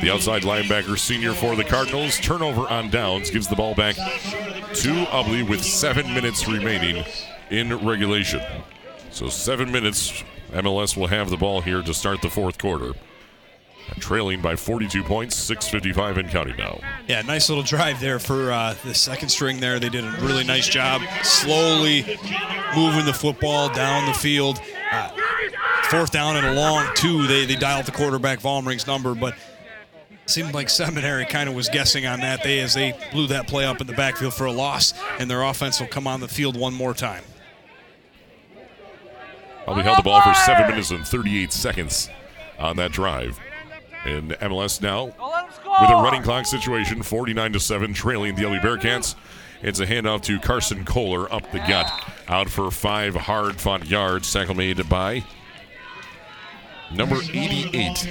The 0.00 0.10
outside 0.10 0.42
linebacker, 0.42 0.98
senior 0.98 1.32
for 1.32 1.54
the 1.56 1.64
Cardinals. 1.64 2.18
Turnover 2.18 2.68
on 2.68 2.90
downs 2.90 3.30
gives 3.30 3.48
the 3.48 3.56
ball 3.56 3.74
back 3.74 3.94
to 3.94 5.04
Ubly 5.06 5.48
with 5.48 5.64
seven 5.64 6.12
minutes 6.12 6.48
remaining 6.48 7.04
in 7.50 7.74
regulation. 7.86 8.40
So, 9.10 9.28
seven 9.28 9.70
minutes. 9.70 10.24
MLS 10.52 10.96
will 10.96 11.08
have 11.08 11.28
the 11.28 11.36
ball 11.36 11.60
here 11.60 11.82
to 11.82 11.92
start 11.92 12.22
the 12.22 12.30
fourth 12.30 12.58
quarter. 12.58 12.94
Trailing 13.98 14.40
by 14.40 14.56
42 14.56 15.02
points, 15.02 15.50
6.55 15.50 16.18
in 16.18 16.28
counting 16.28 16.56
now. 16.56 16.80
Yeah, 17.08 17.22
nice 17.22 17.48
little 17.48 17.64
drive 17.64 18.00
there 18.00 18.18
for 18.18 18.52
uh, 18.52 18.74
the 18.84 18.94
second 18.94 19.28
string 19.28 19.60
there. 19.60 19.78
They 19.78 19.88
did 19.88 20.04
a 20.04 20.10
really 20.20 20.44
nice 20.44 20.68
job 20.68 21.02
slowly 21.22 22.02
moving 22.76 23.04
the 23.06 23.14
football 23.14 23.68
down 23.72 24.06
the 24.06 24.14
field. 24.14 24.60
Uh, 24.92 25.10
fourth 25.90 26.10
down 26.10 26.36
and 26.36 26.46
a 26.46 26.52
long 26.52 26.86
two. 26.94 27.26
They, 27.26 27.46
they 27.46 27.56
dialed 27.56 27.86
the 27.86 27.92
quarterback 27.92 28.40
Vollmering's 28.40 28.86
number, 28.86 29.14
but 29.14 29.34
seemed 30.26 30.54
like 30.54 30.68
Seminary 30.68 31.24
kind 31.24 31.48
of 31.48 31.54
was 31.54 31.68
guessing 31.68 32.06
on 32.06 32.20
that 32.20 32.42
day 32.42 32.60
as 32.60 32.74
they 32.74 32.94
blew 33.10 33.26
that 33.28 33.48
play 33.48 33.64
up 33.64 33.80
in 33.80 33.86
the 33.86 33.94
backfield 33.94 34.34
for 34.34 34.44
a 34.44 34.52
loss, 34.52 34.92
and 35.18 35.30
their 35.30 35.42
offense 35.42 35.80
will 35.80 35.88
come 35.88 36.06
on 36.06 36.20
the 36.20 36.28
field 36.28 36.56
one 36.56 36.74
more 36.74 36.94
time. 36.94 37.24
Probably 39.64 39.82
held 39.82 39.98
the 39.98 40.02
ball 40.02 40.22
for 40.22 40.32
seven 40.34 40.66
minutes 40.68 40.90
and 40.90 41.06
38 41.06 41.52
seconds 41.52 42.08
on 42.58 42.76
that 42.76 42.92
drive. 42.92 43.38
And 44.04 44.30
MLS 44.32 44.80
now 44.80 45.06
with 45.06 45.90
a 45.90 46.02
running 46.02 46.22
clock 46.22 46.46
situation, 46.46 47.02
49 47.02 47.52
to 47.52 47.60
7, 47.60 47.92
trailing 47.94 48.34
the 48.36 48.44
LA 48.46 48.58
Bearcats. 48.58 49.14
It's 49.60 49.80
a 49.80 49.86
handoff 49.86 50.22
to 50.22 50.38
Carson 50.38 50.84
Kohler 50.84 51.32
up 51.32 51.50
the 51.50 51.58
gut. 51.58 51.90
Out 52.28 52.48
for 52.48 52.70
five 52.70 53.14
hard 53.14 53.60
fought 53.60 53.86
yards. 53.86 54.32
Tackle 54.32 54.54
made 54.54 54.88
by 54.88 55.24
number 56.94 57.16
88. 57.16 58.08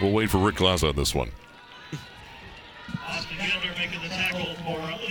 We'll 0.00 0.12
wait 0.12 0.30
for 0.30 0.38
Rick 0.38 0.56
Glaza 0.56 0.88
on 0.88 0.96
this 0.96 1.14
one. 1.14 1.30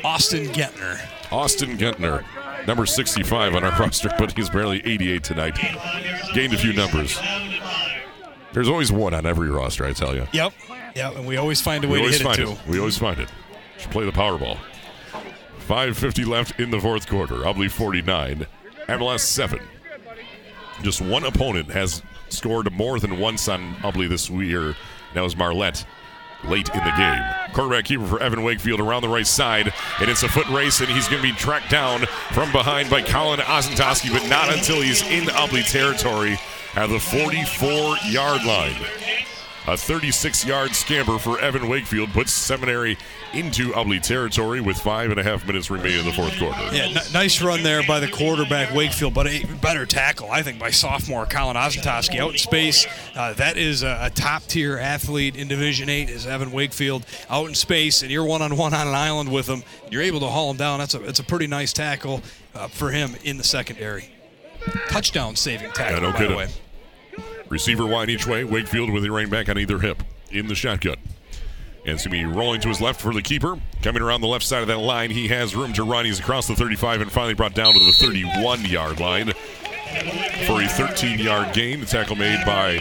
Austin 0.04 0.48
Getner. 0.48 1.00
Austin 1.32 1.78
Gentner, 1.78 2.26
number 2.68 2.86
65 2.86 3.56
on 3.56 3.64
our 3.64 3.72
roster, 3.80 4.10
but 4.18 4.34
he's 4.34 4.50
barely 4.50 4.86
88 4.86 5.24
tonight. 5.24 5.58
Gained 6.34 6.54
a 6.54 6.58
few 6.58 6.74
numbers. 6.74 7.18
There's 8.54 8.68
always 8.68 8.92
one 8.92 9.14
on 9.14 9.26
every 9.26 9.50
roster, 9.50 9.86
I 9.86 9.94
tell 9.94 10.14
you. 10.16 10.28
Yep. 10.34 10.54
Yep, 10.96 11.16
and 11.16 11.26
we 11.28 11.38
always 11.38 11.62
find 11.62 11.84
a 11.86 11.88
We 11.88 11.94
way 11.94 12.00
to 12.00 12.04
always 12.04 12.22
hit 12.22 12.32
it 12.40 12.46
too. 12.46 12.52
it. 12.52 12.68
We 12.68 12.80
always 12.80 12.98
find 12.98 13.20
it. 13.20 13.30
Should 13.78 13.92
play 13.92 14.06
the 14.06 14.12
Powerball. 14.12 14.58
5.50 15.68 16.26
left 16.28 16.60
in 16.60 16.70
the 16.72 16.80
fourth 16.80 17.08
quarter. 17.08 17.36
Ubly 17.36 17.70
49, 17.72 18.46
MLS 18.88 19.20
7. 19.22 19.60
Just 20.82 21.02
one 21.02 21.24
opponent 21.24 21.70
has 21.72 22.02
scored 22.30 22.72
more 22.74 23.00
than 23.00 23.20
once 23.20 23.48
on 23.48 23.76
Ubly 23.76 24.10
this 24.10 24.30
year. 24.30 24.76
That 25.14 25.22
was 25.22 25.36
Marlette 25.38 25.86
late 26.44 26.68
in 26.70 26.84
the 26.84 26.92
game. 26.98 27.54
Quarterback 27.54 27.86
keeper 27.86 28.06
for 28.08 28.22
Evan 28.22 28.44
Wakefield 28.44 28.80
around 28.80 29.04
the 29.04 29.10
right 29.10 29.28
side, 29.28 29.72
and 30.00 30.10
it's 30.10 30.24
a 30.24 30.28
foot 30.28 30.48
race, 30.50 30.80
and 30.82 30.90
he's 30.90 31.08
going 31.08 31.22
to 31.22 31.28
be 31.30 31.36
tracked 31.36 31.70
down 31.70 32.02
from 32.34 32.52
behind 32.52 32.90
by 32.90 33.02
Colin 33.04 33.40
Ozentowski, 33.42 34.12
but 34.12 34.28
not 34.28 34.52
until 34.52 34.82
he's 34.82 35.04
in 35.04 35.26
Ubly 35.26 35.70
territory 35.70 36.38
at 36.76 36.88
the 36.88 37.00
44 37.00 37.98
yard 38.10 38.44
line. 38.46 38.76
A 39.68 39.78
36 39.78 40.44
yard 40.44 40.72
scamper 40.74 41.20
for 41.20 41.40
Evan 41.40 41.70
Wakefield 41.70 42.10
puts 42.14 42.32
Seminary 42.32 42.98
into 43.32 43.72
Ubly 43.74 44.02
territory 44.02 44.60
with 44.60 44.76
five 44.78 45.12
and 45.12 45.20
a 45.20 45.24
half 45.24 45.46
minutes 45.46 45.70
remaining 45.70 46.00
in 46.00 46.06
the 46.06 46.14
fourth 46.14 46.36
quarter. 46.40 46.60
Yeah, 46.76 46.86
n- 46.86 46.98
nice 47.14 47.42
run 47.44 47.62
there 47.62 47.84
by 47.88 48.00
the 48.00 48.08
quarterback 48.08 48.74
Wakefield, 48.74 49.14
but 49.14 49.28
a 49.28 49.46
better 49.62 49.86
tackle, 49.86 50.32
I 50.32 50.42
think, 50.42 50.58
by 50.58 50.72
sophomore 50.72 51.28
Colin 51.28 51.58
Ozentowski 51.58 52.20
out 52.20 52.32
in 52.32 52.38
space. 52.40 52.88
Uh, 53.16 53.34
that 53.34 53.58
is 53.58 53.84
a, 53.84 54.00
a 54.02 54.10
top 54.10 54.42
tier 54.44 54.80
athlete 54.80 55.36
in 55.36 55.48
Division 55.48 55.90
Eight. 55.90 56.10
Is 56.10 56.26
Evan 56.26 56.52
Wakefield 56.52 57.06
out 57.30 57.48
in 57.48 57.54
space, 57.54 58.02
and 58.02 58.10
you're 58.10 58.26
one 58.26 58.42
on 58.42 58.58
one 58.58 58.74
on 58.74 58.88
an 58.88 58.96
island 58.96 59.32
with 59.32 59.48
him. 59.48 59.62
You're 59.92 60.02
able 60.02 60.22
to 60.22 60.28
haul 60.28 60.50
him 60.50 60.58
down. 60.58 60.80
That's 60.80 60.96
a 60.96 61.04
it's 61.04 61.20
a 61.20 61.24
pretty 61.24 61.46
nice 61.46 61.72
tackle 61.72 62.24
uh, 62.56 62.68
for 62.68 62.90
him 62.90 63.16
in 63.24 63.38
the 63.38 63.44
secondary. 63.44 64.10
Touchdown 64.90 65.36
saving 65.36 65.72
tackle, 65.72 65.96
Yeah, 65.98 66.02
no 66.02 66.12
by 66.12 66.18
kidding. 66.18 66.32
the 66.32 66.38
way. 66.38 66.48
Receiver 67.50 67.86
wide 67.86 68.10
each 68.10 68.26
way. 68.28 68.44
Wakefield 68.44 68.90
with 68.92 69.04
the 69.04 69.12
running 69.12 69.30
back 69.30 69.50
on 69.50 69.58
either 69.58 69.80
hip 69.80 70.04
in 70.30 70.48
the 70.48 70.56
shotgun. 70.56 70.96
And 71.84 71.96
it's 71.96 72.06
going 72.06 72.22
to 72.22 72.28
be 72.30 72.34
rolling 72.34 72.62
to 72.62 72.68
his 72.70 72.80
left 72.80 73.02
for 73.02 73.12
the 73.14 73.22
keeper. 73.24 73.60
Coming 73.82 74.02
around 74.04 74.22
the 74.22 74.28
left 74.28 74.46
side 74.46 74.62
of 74.62 74.68
that 74.68 74.78
line, 74.78 75.10
he 75.10 75.28
has 75.30 75.56
room 75.56 75.74
to 75.74 75.84
run. 75.84 76.06
He's 76.06 76.20
across 76.20 76.48
the 76.48 76.56
35 76.56 77.02
and 77.02 77.12
finally 77.12 77.34
brought 77.34 77.56
down 77.56 77.74
to 77.74 77.80
the 77.80 77.92
31 77.94 78.66
yard 78.66 79.00
line 79.00 79.34
for 80.46 80.62
a 80.62 80.68
13 80.68 81.20
yard 81.20 81.54
gain. 81.54 81.80
The 81.82 81.86
tackle 81.88 82.16
made 82.16 82.46
by 82.46 82.76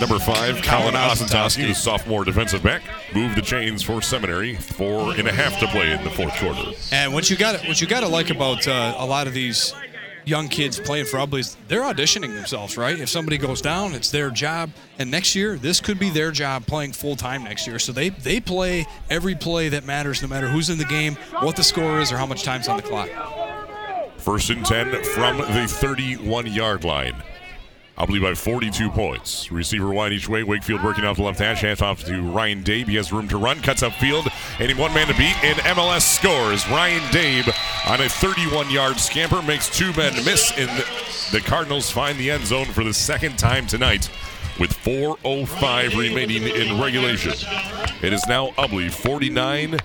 number 0.00 0.18
five, 0.18 0.60
Colin 0.62 0.94
Ozentowski, 0.94 1.68
the 1.68 1.74
sophomore 1.74 2.24
defensive 2.24 2.62
back. 2.62 2.82
Move 3.14 3.34
the 3.36 3.42
chains 3.42 3.82
for 3.82 4.00
Seminary. 4.02 4.56
Four 4.56 5.14
and 5.14 5.28
a 5.28 5.32
half 5.32 5.60
to 5.60 5.66
play 5.68 5.92
in 5.92 6.02
the 6.02 6.10
fourth 6.10 6.34
quarter. 6.38 6.72
And 6.90 7.12
what 7.12 7.28
you 7.30 7.36
got 7.36 7.60
what 7.68 7.80
you 7.80 7.86
got 7.86 8.00
to 8.00 8.08
like 8.08 8.30
about 8.30 8.66
uh, 8.66 8.94
a 8.98 9.06
lot 9.06 9.26
of 9.26 9.34
these 9.34 9.74
young 10.24 10.48
kids 10.48 10.80
playing 10.80 11.06
for 11.06 11.18
Ubly's, 11.18 11.56
they're 11.68 11.82
auditioning 11.82 12.34
themselves, 12.34 12.76
right? 12.76 12.98
If 12.98 13.08
somebody 13.08 13.38
goes 13.38 13.60
down, 13.60 13.94
it's 13.94 14.10
their 14.10 14.30
job. 14.30 14.70
And 14.98 15.10
next 15.10 15.34
year, 15.34 15.56
this 15.56 15.80
could 15.80 15.98
be 15.98 16.10
their 16.10 16.30
job 16.30 16.66
playing 16.66 16.92
full 16.92 17.16
time 17.16 17.44
next 17.44 17.66
year. 17.66 17.78
So 17.78 17.92
they 17.92 18.10
they 18.10 18.40
play 18.40 18.86
every 19.10 19.34
play 19.34 19.68
that 19.70 19.84
matters, 19.84 20.22
no 20.22 20.28
matter 20.28 20.48
who's 20.48 20.70
in 20.70 20.78
the 20.78 20.84
game, 20.84 21.16
what 21.40 21.56
the 21.56 21.64
score 21.64 22.00
is, 22.00 22.12
or 22.12 22.16
how 22.16 22.26
much 22.26 22.42
time's 22.42 22.68
on 22.68 22.76
the 22.76 22.82
clock. 22.82 23.08
First 24.18 24.48
and 24.50 24.64
10 24.64 25.04
from 25.04 25.38
the 25.38 25.66
31 25.68 26.46
yard 26.46 26.84
line. 26.84 27.22
I 27.96 28.06
believe 28.06 28.22
by 28.22 28.34
42 28.34 28.90
points. 28.90 29.52
Receiver 29.52 29.88
wide 29.92 30.12
each 30.12 30.28
way. 30.28 30.42
Wakefield 30.42 30.82
working 30.82 31.04
off 31.04 31.16
the 31.16 31.22
left 31.22 31.38
hash. 31.38 31.60
Hands 31.60 31.80
off 31.80 32.02
to 32.04 32.22
Ryan 32.22 32.64
Dabe. 32.64 32.88
He 32.88 32.96
has 32.96 33.12
room 33.12 33.28
to 33.28 33.36
run. 33.38 33.60
Cuts 33.62 33.84
up 33.84 33.92
field. 33.94 34.26
And 34.58 34.76
one 34.76 34.92
man 34.92 35.06
to 35.06 35.14
beat. 35.14 35.36
And 35.44 35.56
MLS 35.60 36.02
scores. 36.02 36.68
Ryan 36.68 37.02
Dabe 37.12 37.48
on 37.88 38.00
a 38.00 38.08
31 38.08 38.68
yard 38.70 38.98
scamper 38.98 39.42
makes 39.42 39.68
two 39.70 39.92
men 39.92 40.12
miss. 40.24 40.52
And 40.58 40.68
the 41.30 41.40
Cardinals 41.40 41.88
find 41.88 42.18
the 42.18 42.32
end 42.32 42.44
zone 42.46 42.66
for 42.66 42.82
the 42.82 42.92
second 42.92 43.38
time 43.38 43.64
tonight 43.68 44.10
with 44.58 44.72
4.05 44.72 45.96
remaining 45.96 46.42
in 46.48 46.80
regulation. 46.80 47.32
It 48.02 48.12
is 48.12 48.26
now 48.26 48.48
Ubly 48.58 48.90
49, 48.90 49.78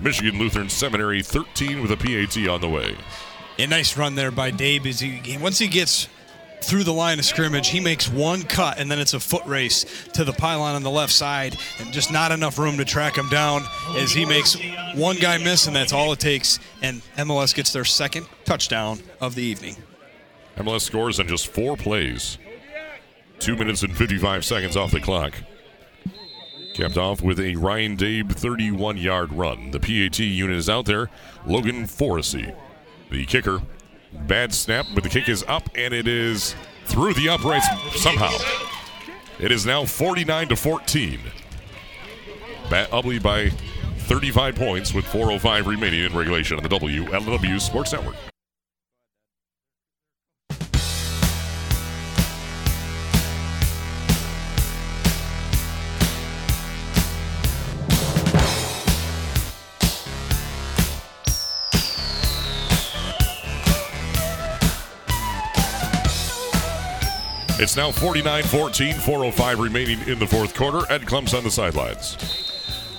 Michigan 0.00 0.38
Lutheran 0.38 0.70
Seminary 0.70 1.22
13 1.22 1.82
with 1.82 1.90
a 1.92 1.96
PAT 1.96 2.48
on 2.48 2.62
the 2.62 2.68
way. 2.68 2.96
A 3.58 3.66
nice 3.66 3.98
run 3.98 4.14
there 4.14 4.30
by 4.30 4.50
Dave. 4.50 4.86
As 4.86 5.00
he- 5.00 5.36
once 5.38 5.58
he 5.58 5.68
gets 5.68 6.08
through 6.62 6.84
the 6.84 6.92
line 6.92 7.18
of 7.18 7.24
scrimmage, 7.24 7.68
he 7.68 7.80
makes 7.80 8.08
one 8.08 8.42
cut, 8.42 8.78
and 8.78 8.90
then 8.90 8.98
it's 8.98 9.14
a 9.14 9.20
foot 9.20 9.44
race 9.46 9.84
to 10.14 10.24
the 10.24 10.32
pylon 10.32 10.74
on 10.74 10.82
the 10.82 10.90
left 10.90 11.12
side, 11.12 11.56
and 11.78 11.92
just 11.92 12.12
not 12.12 12.32
enough 12.32 12.58
room 12.58 12.76
to 12.76 12.84
track 12.84 13.16
him 13.16 13.28
down. 13.28 13.62
As 13.96 14.12
he 14.12 14.24
makes 14.24 14.56
one 14.94 15.16
guy 15.16 15.38
miss, 15.38 15.66
and 15.66 15.74
that's 15.74 15.92
all 15.92 16.12
it 16.12 16.20
takes. 16.20 16.58
And 16.82 17.02
MLS 17.16 17.54
gets 17.54 17.72
their 17.72 17.84
second 17.84 18.26
touchdown 18.44 19.00
of 19.20 19.34
the 19.34 19.42
evening. 19.42 19.76
MLS 20.56 20.82
scores 20.82 21.18
in 21.18 21.28
just 21.28 21.48
four 21.48 21.76
plays. 21.76 22.38
Two 23.38 23.56
minutes 23.56 23.82
and 23.82 23.96
55 23.96 24.44
seconds 24.44 24.76
off 24.76 24.90
the 24.90 25.00
clock. 25.00 25.34
Capped 26.74 26.98
off 26.98 27.22
with 27.22 27.40
a 27.40 27.56
Ryan 27.56 27.96
Dabe 27.96 28.32
31 28.32 28.96
yard 28.96 29.32
run. 29.32 29.70
The 29.70 29.80
PAT 29.80 30.18
unit 30.18 30.56
is 30.56 30.68
out 30.68 30.84
there. 30.84 31.10
Logan 31.46 31.86
Forrestly, 31.86 32.54
the 33.10 33.24
kicker. 33.26 33.62
Bad 34.12 34.52
snap, 34.52 34.86
but 34.94 35.02
the 35.02 35.08
kick 35.08 35.28
is 35.28 35.44
up 35.48 35.68
and 35.74 35.94
it 35.94 36.08
is 36.08 36.54
through 36.86 37.14
the 37.14 37.28
uprights 37.28 37.66
somehow. 37.96 38.32
It 39.38 39.52
is 39.52 39.64
now 39.64 39.84
49 39.84 40.48
to 40.48 40.56
14. 40.56 41.20
Bat 42.68 42.90
Ubly 42.90 43.22
by 43.22 43.50
35 43.98 44.54
points 44.54 44.92
with 44.94 45.04
4:05 45.06 45.66
remaining 45.66 46.04
in 46.04 46.16
regulation 46.16 46.56
on 46.56 46.62
the 46.62 46.68
WLEW 46.68 47.60
Sports 47.60 47.92
Network. 47.92 48.29
It's 67.62 67.76
now 67.76 67.92
49 67.92 68.44
14, 68.44 68.94
405 68.94 69.58
remaining 69.58 70.00
in 70.08 70.18
the 70.18 70.26
fourth 70.26 70.54
quarter. 70.54 70.90
Ed 70.90 71.02
Klump's 71.02 71.34
on 71.34 71.44
the 71.44 71.50
sidelines. 71.50 72.16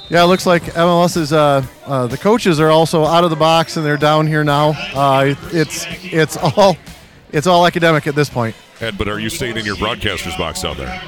Yeah, 0.07 0.23
it 0.23 0.27
looks 0.27 0.45
like 0.45 0.61
MLS 0.75 1.17
is. 1.17 1.33
Uh, 1.33 1.65
uh, 1.87 2.05
the 2.05 2.17
coaches 2.17 2.59
are 2.59 2.69
also 2.69 3.03
out 3.03 3.23
of 3.23 3.31
the 3.31 3.35
box 3.35 3.75
and 3.77 3.83
they're 3.83 3.97
down 3.97 4.27
here 4.27 4.43
now. 4.43 4.73
Uh, 4.93 5.33
it's 5.51 5.87
it's 6.03 6.37
all 6.37 6.77
it's 7.31 7.47
all 7.47 7.65
academic 7.65 8.05
at 8.05 8.13
this 8.13 8.29
point. 8.29 8.55
Ed, 8.81 8.99
but 8.99 9.07
are 9.07 9.19
you 9.19 9.29
staying 9.29 9.57
in 9.57 9.65
your 9.65 9.77
broadcaster's 9.77 10.35
box 10.35 10.61
down 10.61 10.77
there? 10.77 11.01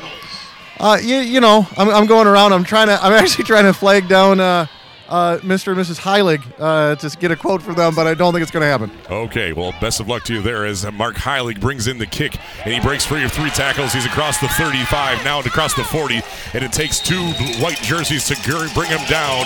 Uh, 0.79 0.97
you, 0.99 1.17
you 1.17 1.39
know, 1.39 1.67
I'm, 1.77 1.89
I'm 1.89 2.07
going 2.07 2.25
around. 2.25 2.53
I'm 2.53 2.63
trying 2.63 2.87
to. 2.87 2.97
I'm 3.03 3.13
actually 3.23 3.43
trying 3.43 3.65
to 3.65 3.73
flag 3.73 4.07
down 4.07 4.67
uh, 5.13 5.37
Mr. 5.39 5.67
and 5.67 5.79
Mrs. 5.79 5.99
Heilig 5.99 6.41
uh, 6.57 6.95
to 6.95 7.17
get 7.17 7.29
a 7.29 7.35
quote 7.35 7.61
from 7.61 7.75
them, 7.75 7.93
but 7.93 8.07
I 8.07 8.15
don't 8.15 8.33
think 8.33 8.41
it's 8.41 8.51
going 8.51 8.63
to 8.63 8.67
happen. 8.67 8.89
Okay, 9.11 9.53
well, 9.53 9.71
best 9.79 9.99
of 9.99 10.07
luck 10.07 10.23
to 10.23 10.33
you 10.33 10.41
there 10.41 10.65
as 10.65 10.91
Mark 10.91 11.15
Heilig 11.15 11.59
brings 11.59 11.85
in 11.85 11.99
the 11.99 12.07
kick 12.07 12.39
and 12.65 12.73
he 12.73 12.79
breaks 12.79 13.05
free 13.05 13.23
of 13.23 13.31
three 13.31 13.51
tackles. 13.51 13.93
He's 13.93 14.07
across 14.07 14.39
the 14.39 14.47
35, 14.47 15.23
now 15.23 15.39
across 15.39 15.75
the 15.75 15.83
40, 15.83 16.21
and 16.55 16.63
it 16.63 16.71
takes 16.71 16.99
two 16.99 17.21
white 17.61 17.77
jerseys 17.77 18.25
to 18.25 18.35
bring 18.73 18.89
him 18.89 19.05
down 19.07 19.45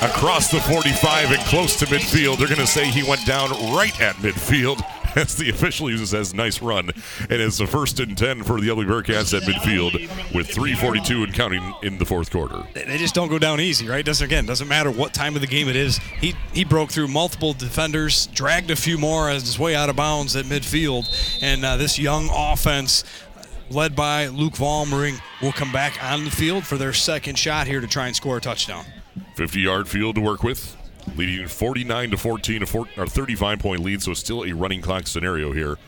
across 0.00 0.48
the 0.48 0.60
45 0.60 1.32
and 1.32 1.40
close 1.40 1.76
to 1.80 1.86
midfield. 1.86 2.38
They're 2.38 2.46
going 2.46 2.60
to 2.60 2.66
say 2.66 2.88
he 2.88 3.02
went 3.02 3.26
down 3.26 3.50
right 3.74 4.00
at 4.00 4.14
midfield. 4.16 4.80
As 5.16 5.34
the 5.34 5.50
official 5.50 5.90
uses 5.90 6.14
as 6.14 6.34
nice 6.34 6.62
run, 6.62 6.90
and 7.28 7.40
it's 7.40 7.58
the 7.58 7.66
first 7.66 7.98
and 8.00 8.16
ten 8.16 8.42
for 8.42 8.60
the 8.60 8.68
Ubly 8.68 8.86
Bearcats 8.86 9.36
at 9.36 9.42
midfield 9.42 9.92
with 10.34 10.48
3:42 10.48 11.24
and 11.24 11.34
counting 11.34 11.74
in 11.82 11.98
the 11.98 12.04
fourth 12.04 12.30
quarter. 12.30 12.62
They- 12.74 12.98
just 12.98 13.14
don't 13.14 13.28
go 13.28 13.38
down 13.38 13.60
easy, 13.60 13.88
right? 13.88 14.04
Doesn't 14.04 14.24
again 14.24 14.46
doesn't 14.46 14.68
matter 14.68 14.90
what 14.90 15.14
time 15.14 15.34
of 15.34 15.40
the 15.40 15.46
game 15.46 15.68
it 15.68 15.76
is. 15.76 15.98
He 16.20 16.34
he 16.52 16.64
broke 16.64 16.90
through 16.92 17.08
multiple 17.08 17.52
defenders, 17.54 18.26
dragged 18.28 18.70
a 18.70 18.76
few 18.76 18.98
more 18.98 19.30
as 19.30 19.42
his 19.42 19.58
way 19.58 19.74
out 19.74 19.88
of 19.88 19.96
bounds 19.96 20.36
at 20.36 20.44
midfield, 20.44 21.08
and 21.42 21.64
uh, 21.64 21.76
this 21.76 21.98
young 21.98 22.28
offense. 22.32 23.04
Led 23.72 23.94
by 23.94 24.26
Luke 24.26 24.54
Vollmering 24.54 25.20
will 25.40 25.52
come 25.52 25.70
back 25.70 26.02
on 26.02 26.24
the 26.24 26.30
field 26.32 26.66
for 26.66 26.76
their 26.76 26.92
second 26.92 27.38
shot 27.38 27.68
here 27.68 27.80
to 27.80 27.86
try 27.86 28.08
and 28.08 28.16
score 28.16 28.36
a 28.36 28.40
touchdown. 28.40 28.84
50 29.36 29.60
yard 29.60 29.88
field 29.88 30.16
to 30.16 30.20
work 30.20 30.42
with, 30.42 30.76
leading 31.16 31.46
49 31.46 32.10
to 32.10 32.16
14, 32.16 32.62
a 32.62 32.66
four, 32.66 32.86
or 32.96 33.06
35 33.06 33.58
point 33.58 33.82
lead, 33.82 34.02
so 34.02 34.14
still 34.14 34.44
a 34.44 34.52
running 34.52 34.80
clock 34.80 35.06
scenario 35.06 35.52
here 35.52 35.78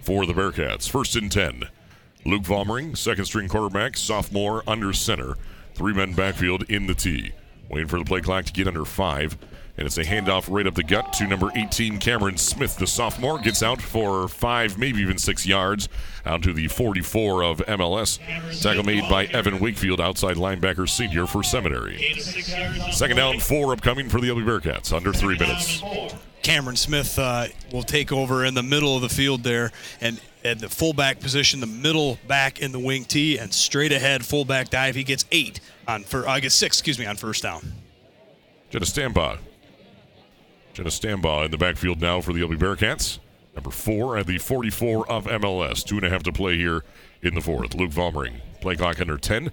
for 0.00 0.26
the 0.26 0.32
Bearcats. 0.32 0.88
First 0.88 1.16
and 1.16 1.30
10. 1.30 1.64
Luke 2.26 2.42
Vollmering, 2.42 2.96
second 2.96 3.24
string 3.24 3.48
quarterback, 3.48 3.96
sophomore 3.96 4.62
under 4.66 4.92
center. 4.92 5.36
Three 5.74 5.94
men 5.94 6.12
backfield 6.12 6.64
in 6.70 6.86
the 6.86 6.94
T. 6.94 7.32
Waiting 7.70 7.88
for 7.88 7.98
the 7.98 8.04
play 8.04 8.20
clock 8.20 8.44
to 8.46 8.52
get 8.52 8.66
under 8.66 8.84
five. 8.84 9.38
And 9.76 9.86
it's 9.86 9.96
a 9.96 10.04
handoff 10.04 10.52
right 10.54 10.66
up 10.66 10.74
the 10.74 10.82
gut 10.82 11.12
to 11.14 11.26
number 11.26 11.50
18, 11.54 11.98
Cameron 11.98 12.36
Smith. 12.36 12.76
The 12.76 12.86
sophomore 12.86 13.38
gets 13.38 13.62
out 13.62 13.80
for 13.80 14.28
five, 14.28 14.76
maybe 14.76 15.00
even 15.00 15.16
six 15.16 15.46
yards, 15.46 15.88
out 16.26 16.42
to 16.42 16.52
the 16.52 16.68
44 16.68 17.42
of 17.42 17.58
MLS. 17.58 18.18
Tackle 18.60 18.84
made 18.84 19.08
by 19.08 19.26
Evan 19.26 19.58
Wakefield, 19.58 20.00
outside 20.00 20.36
linebacker 20.36 20.88
senior 20.88 21.26
for 21.26 21.42
Seminary. 21.42 22.14
Second 22.92 23.16
down, 23.16 23.38
four 23.38 23.72
upcoming 23.72 24.08
for 24.08 24.20
the 24.20 24.28
Ubly 24.28 24.44
Bearcats, 24.44 24.92
under 24.92 25.12
three 25.12 25.38
minutes. 25.38 25.82
Cameron 26.42 26.76
Smith 26.76 27.18
uh, 27.18 27.46
will 27.72 27.82
take 27.82 28.12
over 28.12 28.44
in 28.44 28.54
the 28.54 28.62
middle 28.62 28.96
of 28.96 29.02
the 29.02 29.08
field 29.08 29.42
there, 29.42 29.72
and 30.00 30.20
at 30.44 30.58
the 30.58 30.68
fullback 30.68 31.20
position, 31.20 31.60
the 31.60 31.66
middle 31.66 32.18
back 32.26 32.60
in 32.60 32.72
the 32.72 32.78
wing 32.78 33.04
tee, 33.04 33.38
and 33.38 33.52
straight 33.52 33.92
ahead 33.92 34.24
fullback 34.24 34.70
dive. 34.70 34.94
He 34.94 35.04
gets 35.04 35.24
eight 35.32 35.60
on 35.86 36.02
for 36.04 36.26
I 36.28 36.40
get 36.40 36.52
six, 36.52 36.78
excuse 36.78 36.98
me, 36.98 37.06
on 37.06 37.16
first 37.16 37.42
down. 37.42 37.60
Jenna 38.70 38.86
Stambaugh. 38.86 39.38
Jenna 40.72 40.88
Stambaugh 40.88 41.44
in 41.44 41.50
the 41.50 41.58
backfield 41.58 42.00
now 42.00 42.20
for 42.20 42.32
the 42.32 42.40
Ubly 42.40 42.56
Bearcats. 42.56 43.18
Number 43.54 43.70
four 43.70 44.16
at 44.16 44.26
the 44.26 44.38
44 44.38 45.10
of 45.10 45.24
MLS. 45.26 45.84
Two 45.84 45.96
and 45.96 46.06
a 46.06 46.10
half 46.10 46.22
to 46.24 46.32
play 46.32 46.56
here 46.56 46.84
in 47.22 47.34
the 47.34 47.40
fourth. 47.40 47.74
Luke 47.74 47.90
Vollmering. 47.90 48.40
Play 48.60 48.76
clock 48.76 49.00
under 49.00 49.16
10. 49.16 49.52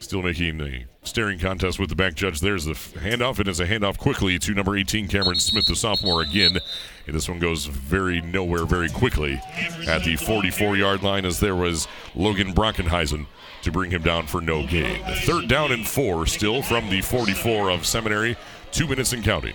Still 0.00 0.22
making 0.22 0.60
a 0.60 0.86
staring 1.02 1.40
contest 1.40 1.80
with 1.80 1.88
the 1.88 1.96
back 1.96 2.14
judge. 2.14 2.40
There's 2.40 2.64
the 2.64 2.74
handoff. 2.74 3.40
It 3.40 3.48
is 3.48 3.58
a 3.58 3.66
handoff 3.66 3.98
quickly 3.98 4.38
to 4.38 4.54
number 4.54 4.76
18, 4.76 5.08
Cameron 5.08 5.40
Smith, 5.40 5.66
the 5.66 5.74
sophomore 5.74 6.22
again. 6.22 6.58
And 7.06 7.16
this 7.16 7.28
one 7.28 7.40
goes 7.40 7.66
very 7.66 8.20
nowhere 8.20 8.64
very 8.64 8.88
quickly 8.88 9.40
at 9.88 10.04
the 10.04 10.14
44 10.14 10.76
yard 10.76 11.02
line 11.02 11.24
as 11.24 11.40
there 11.40 11.56
was 11.56 11.88
Logan 12.14 12.54
Brockenheisen 12.54 13.26
to 13.62 13.72
bring 13.72 13.90
him 13.90 14.02
down 14.02 14.26
for 14.28 14.40
no 14.40 14.64
gain. 14.66 15.02
Third 15.22 15.48
down 15.48 15.72
and 15.72 15.86
four 15.86 16.26
still 16.26 16.62
from 16.62 16.88
the 16.90 17.00
44 17.00 17.70
of 17.70 17.84
Seminary. 17.84 18.36
Two 18.70 18.86
minutes 18.86 19.12
and 19.12 19.24
counting. 19.24 19.54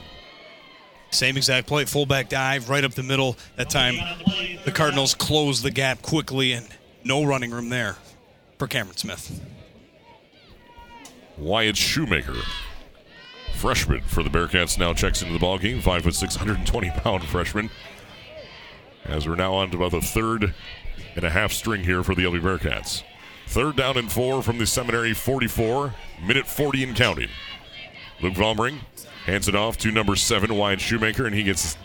Same 1.13 1.37
exact 1.37 1.67
play, 1.67 1.85
fullback 1.85 2.29
dive 2.29 2.69
right 2.69 2.83
up 2.83 2.91
the 2.93 3.03
middle. 3.03 3.37
That 3.55 3.69
time, 3.69 3.95
the 4.65 4.71
Cardinals 4.71 5.13
close 5.13 5.61
the 5.61 5.71
gap 5.71 6.01
quickly, 6.01 6.53
and 6.53 6.67
no 7.03 7.23
running 7.23 7.51
room 7.51 7.69
there 7.69 7.97
for 8.57 8.67
Cameron 8.67 8.97
Smith. 8.97 9.41
Wyatt 11.37 11.77
Shoemaker, 11.77 12.35
freshman 13.55 14.01
for 14.01 14.23
the 14.23 14.29
Bearcats, 14.29 14.77
now 14.77 14.93
checks 14.93 15.21
into 15.21 15.33
the 15.33 15.39
ball 15.39 15.57
game. 15.57 15.81
Five 15.81 16.03
foot 16.03 16.15
six, 16.15 16.35
120 16.35 16.89
pound 16.91 17.23
freshman. 17.25 17.69
As 19.05 19.27
we're 19.27 19.35
now 19.35 19.53
on 19.53 19.69
to 19.71 19.77
about 19.77 19.91
the 19.91 20.01
third 20.01 20.53
and 21.15 21.23
a 21.23 21.29
half 21.29 21.51
string 21.51 21.83
here 21.83 22.03
for 22.03 22.15
the 22.15 22.23
LB 22.23 22.41
Bearcats. 22.41 23.03
Third 23.47 23.75
down 23.75 23.97
and 23.97 24.11
four 24.11 24.41
from 24.41 24.57
the 24.57 24.65
Seminary 24.65 25.13
44, 25.13 25.93
minute 26.25 26.47
40 26.47 26.83
and 26.85 26.95
counting. 26.95 27.29
Luke 28.21 28.33
Vollmering 28.35 28.79
hands 29.25 29.47
it 29.47 29.55
off 29.55 29.77
to 29.79 29.91
number 29.91 30.15
seven, 30.15 30.55
Wyatt 30.55 30.81
Shoemaker, 30.81 31.25
and 31.25 31.35
he 31.35 31.43
gets 31.43 31.77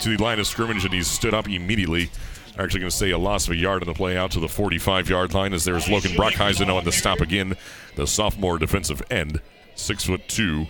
to 0.00 0.16
the 0.16 0.22
line 0.22 0.38
of 0.38 0.46
scrimmage 0.46 0.84
and 0.84 0.92
he's 0.92 1.08
stood 1.08 1.34
up 1.34 1.48
immediately. 1.48 2.10
Actually, 2.58 2.80
going 2.80 2.90
to 2.90 2.96
say 2.96 3.10
a 3.10 3.18
loss 3.18 3.46
of 3.46 3.52
a 3.52 3.56
yard 3.56 3.82
on 3.82 3.86
the 3.86 3.94
play 3.94 4.16
out 4.16 4.32
to 4.32 4.40
the 4.40 4.48
45 4.48 5.08
yard 5.08 5.32
line 5.32 5.52
as 5.52 5.64
there's 5.64 5.88
Logan 5.88 6.12
Brockheisen 6.12 6.74
on 6.74 6.84
the 6.84 6.92
stop 6.92 7.20
again, 7.20 7.56
the 7.94 8.06
sophomore 8.06 8.58
defensive 8.58 9.00
end, 9.10 9.40
six 9.76 10.04
foot 10.04 10.26
two, 10.28 10.66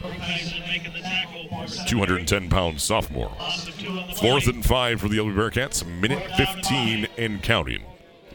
210 1.86 2.50
pound 2.50 2.80
sophomore. 2.80 3.34
Fourth 4.16 4.48
and 4.48 4.64
five 4.64 5.00
for 5.00 5.08
the 5.08 5.16
LB 5.16 5.34
Bearcats, 5.34 5.86
minute 5.86 6.22
15 6.36 7.08
and 7.16 7.42
counting, 7.42 7.82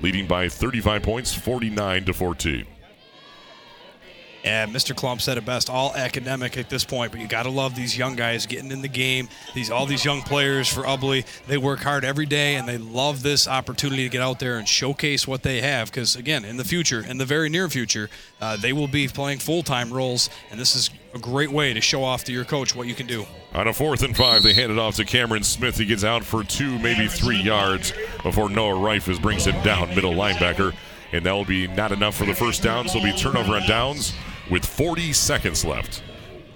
leading 0.02 0.28
by 0.28 0.50
35 0.50 1.04
points, 1.04 1.34
49 1.34 2.06
to 2.06 2.14
14. 2.14 2.66
And 4.44 4.74
Mr. 4.74 4.94
Klump 4.94 5.22
said 5.22 5.38
it 5.38 5.46
best, 5.46 5.70
all 5.70 5.96
academic 5.96 6.58
at 6.58 6.70
this 6.70 6.84
point, 6.84 7.14
but 7.14 7.22
you 7.22 7.28
got 7.28 7.44
to 7.44 7.50
love 7.50 7.76
these 7.76 7.98
young 7.98 8.16
guys 8.16 8.46
getting 8.46 8.72
in 8.72 8.82
the 8.82 8.90
game. 8.90 9.30
These 9.54 9.72
all 9.72 9.86
these 9.86 10.04
young 10.04 10.22
players 10.22 10.68
for 10.68 10.84
Ubly, 10.84 11.26
they 11.48 11.58
work 11.58 11.80
hard 11.80 12.04
every 12.04 12.26
day 12.26 12.56
and 12.56 12.68
they 12.68 12.78
love 12.78 13.24
this 13.24 13.48
opportunity 13.48 14.04
to 14.04 14.10
get 14.10 14.22
out 14.22 14.40
there 14.40 14.58
and 14.58 14.68
showcase 14.68 15.26
what 15.26 15.44
they 15.44 15.62
have 15.62 15.90
because 15.90 16.18
again, 16.18 16.44
in 16.44 16.58
the 16.58 16.66
future, 16.66 17.00
in 17.00 17.18
the 17.18 17.26
very 17.26 17.48
near 17.48 17.70
future, 17.70 18.10
uh, 18.42 18.58
they 18.58 18.74
will 18.74 18.90
be 18.90 19.08
playing 19.08 19.40
full-time 19.40 19.94
roles 19.94 20.30
and 20.52 20.60
this 20.60 20.76
is 20.76 20.90
a 21.14 21.20
great 21.20 21.52
way 21.52 21.74
to 21.74 21.80
show 21.80 22.04
off 22.04 22.26
to 22.26 22.34
your 22.34 22.44
coach 22.44 22.76
what 22.76 22.88
you 22.88 22.96
can 22.96 23.08
do. 23.08 23.26
On 23.54 23.68
a 23.68 23.74
fourth 23.74 24.04
and 24.04 24.18
five, 24.18 24.44
they 24.44 24.54
hand 24.54 24.72
it 24.72 24.80
off 24.80 24.96
to 24.96 25.06
Cameron 25.06 25.44
Smith. 25.44 25.78
He 25.78 25.86
gets 25.86 26.04
out 26.04 26.24
for 26.24 26.44
two, 26.44 26.78
maybe 26.80 27.08
three 27.08 27.40
yards 27.40 27.94
before 28.24 28.50
Noah 28.50 28.74
Reifus 28.74 29.22
brings 29.22 29.46
him 29.46 29.62
down, 29.64 29.90
middle 29.90 30.14
linebacker. 30.14 30.74
And 31.14 31.24
that 31.28 31.32
will 31.32 31.46
be 31.46 31.68
not 31.68 31.92
enough 31.92 32.16
for 32.16 32.26
the 32.26 32.34
first 32.34 32.64
down, 32.64 32.90
so 32.90 32.98
it'll 32.98 33.12
be 33.12 33.18
turnover 33.18 33.54
on 33.54 33.68
downs 33.68 34.14
with 34.50 34.66
40 34.66 35.14
seconds 35.14 35.64
left 35.66 36.04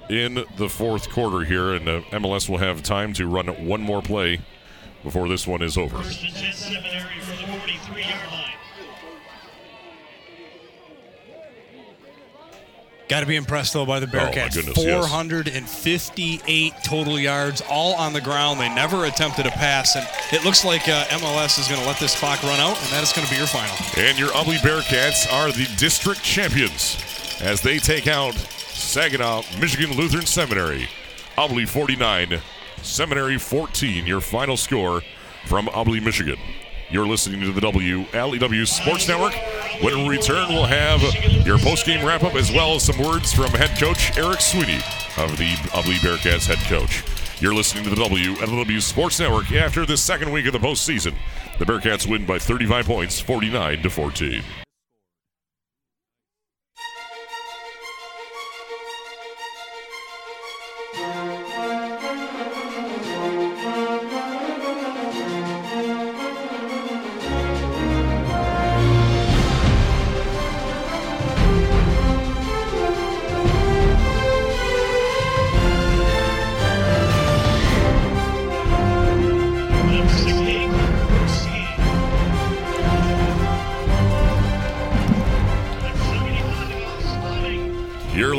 in 0.10 0.46
the 0.58 0.70
fourth 0.70 1.10
quarter 1.10 1.42
here. 1.46 1.74
And 1.74 1.88
uh, 1.88 2.02
MLS 2.12 2.48
will 2.50 2.58
have 2.60 2.84
time 2.84 3.14
to 3.14 3.28
run 3.28 3.48
one 3.66 3.82
more 3.82 4.02
play 4.02 4.40
before 5.04 5.28
this 5.30 5.46
one 5.48 5.62
is 5.62 5.78
over. 5.78 5.98
First 6.02 6.24
and 6.24 6.34
10 6.36 6.54
Seminary 6.54 7.20
from 7.22 7.38
the 7.52 7.60
43 7.60 8.02
yard 8.02 8.32
line. 8.32 8.44
Got 13.10 13.22
to 13.22 13.26
be 13.26 13.38
impressed 13.38 13.72
though 13.72 13.86
by 13.86 14.02
the 14.02 14.06
Oh, 14.14 14.18
my 14.18 14.26
Bearcats. 14.32 14.56
yes. 14.58 14.66
458 14.76 16.74
total 16.84 17.18
yards, 17.18 17.62
all 17.70 17.96
on 17.96 18.12
the 18.12 18.20
ground. 18.20 18.60
They 18.60 18.68
never 18.68 19.06
attempted 19.06 19.46
a 19.46 19.52
pass, 19.52 19.96
and 19.96 20.06
it 20.34 20.44
looks 20.44 20.66
like 20.66 20.90
uh, 20.90 21.06
MLS 21.06 21.58
is 21.58 21.70
going 21.70 21.80
to 21.80 21.88
let 21.88 22.00
this 22.00 22.20
clock 22.20 22.44
run 22.44 22.60
out, 22.60 22.76
and 22.78 22.88
that 22.92 23.04
is 23.04 23.14
going 23.14 23.26
to 23.26 23.32
be 23.32 23.38
your 23.38 23.48
final. 23.48 23.74
And 23.98 24.20
your 24.20 24.28
Ubly 24.32 24.58
Bearcats 24.58 25.32
are 25.32 25.54
the 25.54 25.70
district 25.78 26.22
champions 26.22 26.98
as 27.42 27.62
they 27.62 27.78
take 27.78 28.08
out 28.08 28.34
Saginaw 28.36 29.44
Michigan 29.60 29.96
Lutheran 29.96 30.26
Seminary. 30.26 30.88
Ubly 31.38 31.68
49, 31.68 32.40
Seminary 32.82 33.38
14, 33.38 34.08
your 34.08 34.22
final 34.22 34.58
score 34.58 35.02
from 35.46 35.68
Ubly, 35.68 36.02
Michigan. 36.02 36.38
You're 36.90 37.06
listening 37.06 37.42
to 37.42 37.52
the 37.52 37.60
WLEW 37.60 38.66
Sports 38.66 39.10
Network 39.10 39.34
When 39.84 40.04
we 40.04 40.10
return, 40.10 40.48
we'll 40.50 40.66
have 40.66 41.02
your 41.46 41.58
post-game 41.60 42.06
wrap-up 42.06 42.34
as 42.36 42.52
well 42.52 42.76
as 42.76 42.84
some 42.84 42.98
words 42.98 43.34
from 43.34 43.50
head 43.52 43.78
coach 43.78 44.18
Eric 44.18 44.40
Sweeney 44.40 44.78
of 45.18 45.38
the 45.38 45.54
Ubly 45.74 45.98
Bearcats 45.98 46.48
head 46.48 46.60
coach. 46.70 47.04
You're 47.42 47.54
listening 47.54 47.84
to 47.84 47.90
the 47.90 47.96
WLEW 47.98 48.82
Sports 48.82 49.20
Network 49.20 49.52
after 49.52 49.86
the 49.86 49.98
second 49.98 50.32
week 50.32 50.48
of 50.48 50.54
the 50.54 50.60
postseason. 50.60 51.14
The 51.60 51.66
Bearcats 51.66 52.10
win 52.10 52.26
by 52.26 52.40
35 52.40 52.86
points, 52.86 53.20
49 53.20 53.84
to 53.84 53.90
14. 53.90 54.44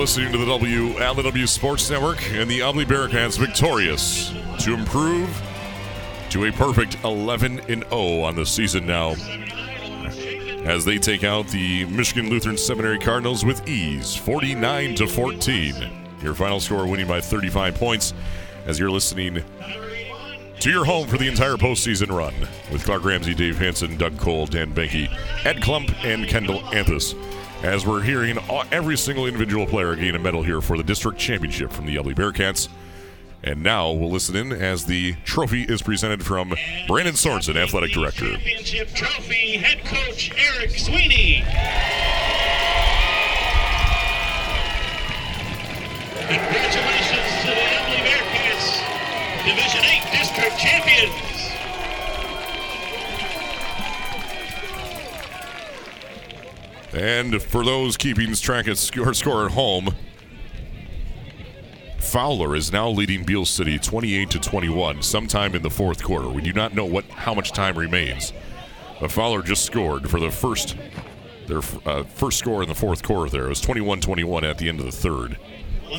Listening 0.09 0.33
to 0.33 0.39
the 0.39 0.47
W 0.47 0.95
WLEW 0.95 1.47
Sports 1.47 1.91
Network 1.91 2.33
and 2.33 2.51
the 2.51 2.61
Ubly 2.61 2.87
Bearcats 2.87 3.39
victorious 3.39 4.31
to 4.59 4.73
improve 4.73 5.28
to 6.31 6.47
a 6.47 6.53
perfect 6.53 6.97
11 7.05 7.61
and 7.69 7.85
0 7.91 8.23
on 8.23 8.35
the 8.35 8.47
season 8.47 8.87
now 8.87 9.11
as 10.65 10.87
they 10.87 10.97
take 10.97 11.25
out 11.25 11.47
the 11.49 11.85
Michigan 11.85 12.31
Lutheran 12.31 12.57
Seminary 12.57 12.99
Cardinals 12.99 13.45
with 13.45 13.69
ease, 13.69 14.17
49 14.17 14.95
to 14.95 15.07
14. 15.07 15.75
Your 16.23 16.33
final 16.33 16.59
score 16.59 16.87
winning 16.87 17.07
by 17.07 17.20
35 17.20 17.75
points 17.75 18.15
as 18.65 18.78
you're 18.78 18.91
listening 18.91 19.45
to 20.61 20.70
your 20.70 20.87
home 20.87 21.07
for 21.07 21.19
the 21.19 21.28
entire 21.28 21.57
postseason 21.57 22.09
run 22.09 22.33
with 22.73 22.83
Clark 22.83 23.05
Ramsey, 23.05 23.35
Dave 23.35 23.59
Hanson, 23.59 23.99
Doug 23.99 24.17
Cole, 24.17 24.47
Dan 24.47 24.73
Benke, 24.73 25.15
Ed 25.45 25.57
Klump, 25.57 25.93
and 26.03 26.27
Kendall 26.27 26.62
Anthus. 26.73 27.15
As 27.62 27.85
we're 27.85 28.03
hearing 28.03 28.39
all- 28.49 28.65
every 28.70 28.97
single 28.97 29.27
individual 29.27 29.67
player 29.67 29.95
gain 29.97 30.15
a 30.15 30.19
medal 30.19 30.43
here 30.43 30.61
for 30.61 30.77
the 30.77 30.83
district 30.85 31.19
championship 31.19 31.73
from 31.73 31.87
the 31.87 31.97
Ubly 31.97 32.15
Bearcats. 32.15 32.69
And 33.43 33.62
now 33.62 33.91
we'll 33.91 34.11
listen 34.11 34.35
in 34.37 34.53
as 34.53 34.85
the 34.87 35.15
trophy 35.25 35.62
is 35.62 35.83
presented 35.83 36.25
from 36.25 36.55
Brandon 36.87 37.15
Sorensen, 37.15 37.57
athletic 37.57 37.93
director. 37.93 38.33
Championship 38.33 38.95
trophy, 38.95 39.57
head 39.59 39.85
coach 39.85 40.31
Eric 40.37 40.70
Sweeney. 40.70 41.45
Congratulations 46.28 47.31
to 47.43 47.49
the 47.49 47.67
Emily 47.78 48.03
Bearcats, 48.05 48.83
Division 49.45 49.85
8 49.85 50.03
district 50.12 50.59
champions. 50.59 51.38
And 56.99 57.41
for 57.41 57.65
those 57.65 57.97
keeping 57.97 58.35
track 58.35 58.67
of 58.67 58.77
score, 58.77 59.15
score 59.15 59.47
at 59.47 59.52
home, 59.52 59.94
Fowler 62.01 62.57
is 62.57 62.73
now 62.73 62.89
leading 62.89 63.23
Beal 63.23 63.47
City 63.47 63.78
28 63.78 64.31
to 64.31 64.41
21 64.41 65.02
sometime 65.02 65.55
in 65.55 65.62
the 65.62 65.70
fourth 65.70 66.02
quarter. 66.02 66.28
We 66.28 66.43
do 66.43 66.52
not 66.52 66.75
know 66.75 66.85
what 66.85 67.05
how 67.05 67.35
much 67.35 67.52
time 67.52 67.78
remains. 67.78 68.33
But 69.01 69.12
Fowler 69.12 69.43
just 69.43 69.65
scored 69.65 70.10
for 70.10 70.18
the 70.18 70.31
first 70.31 70.77
their 71.47 71.60
uh, 71.86 72.02
first 72.02 72.39
score 72.39 72.62
in 72.62 72.68
the 72.68 72.75
fourth 72.75 73.05
quarter 73.05 73.31
there. 73.31 73.47
It 73.47 73.51
was 73.51 73.62
21-21 73.62 74.43
at 74.43 74.59
the 74.59 74.68
end 74.68 74.81
of 74.81 74.86
the 74.86 74.93
third. 74.93 75.39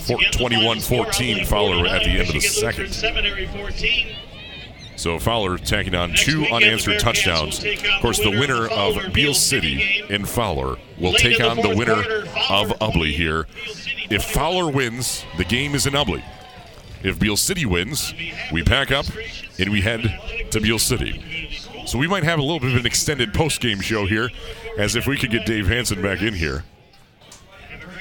Four- 0.05 0.17
again, 0.17 0.31
the 0.31 0.37
final 0.37 0.81
score, 0.81 1.05
21-14 1.05 1.47
Fowler 1.47 1.87
at 1.87 2.03
the 2.03 2.09
end 2.09 2.27
of 2.27 2.33
the 2.33 2.41
second. 2.41 2.91
Seminary 2.91 3.47
14. 3.47 4.15
So 4.99 5.17
Fowler 5.17 5.57
tacking 5.57 5.95
on 5.95 6.13
two 6.13 6.45
unanswered 6.47 6.99
touchdowns. 6.99 7.63
Of 7.63 8.01
course, 8.01 8.19
the 8.19 8.31
winner 8.31 8.65
of 8.67 8.95
the 8.95 8.99
Fowler 8.99 9.07
of 9.07 9.13
Beal 9.13 9.33
City 9.33 10.03
and 10.09 10.27
Fowler 10.27 10.75
will 10.99 11.13
take 11.13 11.39
on 11.39 11.55
the 11.55 11.73
winner 11.73 12.01
of 12.49 12.77
Ubly 12.81 13.13
here. 13.13 13.47
If 14.09 14.25
Fowler 14.25 14.69
wins, 14.69 15.23
the 15.37 15.45
game 15.45 15.73
is 15.73 15.87
in 15.87 15.93
Ubly. 15.93 16.21
If 17.01 17.17
Beal 17.17 17.37
City 17.37 17.65
wins, 17.65 18.13
we 18.51 18.61
pack 18.61 18.91
up 18.91 19.05
and 19.57 19.71
we 19.71 19.79
head 19.79 20.01
to 20.51 20.59
Beal 20.59 20.77
City. 20.77 21.57
So 21.85 21.97
we 21.97 22.09
might 22.09 22.25
have 22.25 22.37
a 22.37 22.41
little 22.41 22.59
bit 22.59 22.71
of 22.71 22.81
an 22.81 22.85
extended 22.85 23.33
post-game 23.33 23.79
show 23.79 24.05
here, 24.05 24.29
as 24.77 24.97
if 24.97 25.07
we 25.07 25.15
could 25.15 25.31
get 25.31 25.45
Dave 25.45 25.67
Hanson 25.67 26.01
back 26.01 26.21
in 26.21 26.33
here. 26.33 26.65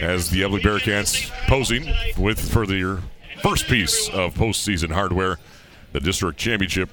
As 0.00 0.30
the 0.30 0.40
Ubly 0.40 0.60
Bearcats 0.60 1.30
posing 1.46 1.94
with 2.18 2.40
for 2.40 2.66
their 2.66 2.98
first 3.40 3.68
piece 3.68 4.08
of 4.08 4.34
postseason 4.34 4.90
hardware, 4.90 5.38
the 5.92 6.00
district 6.00 6.38
championship. 6.38 6.90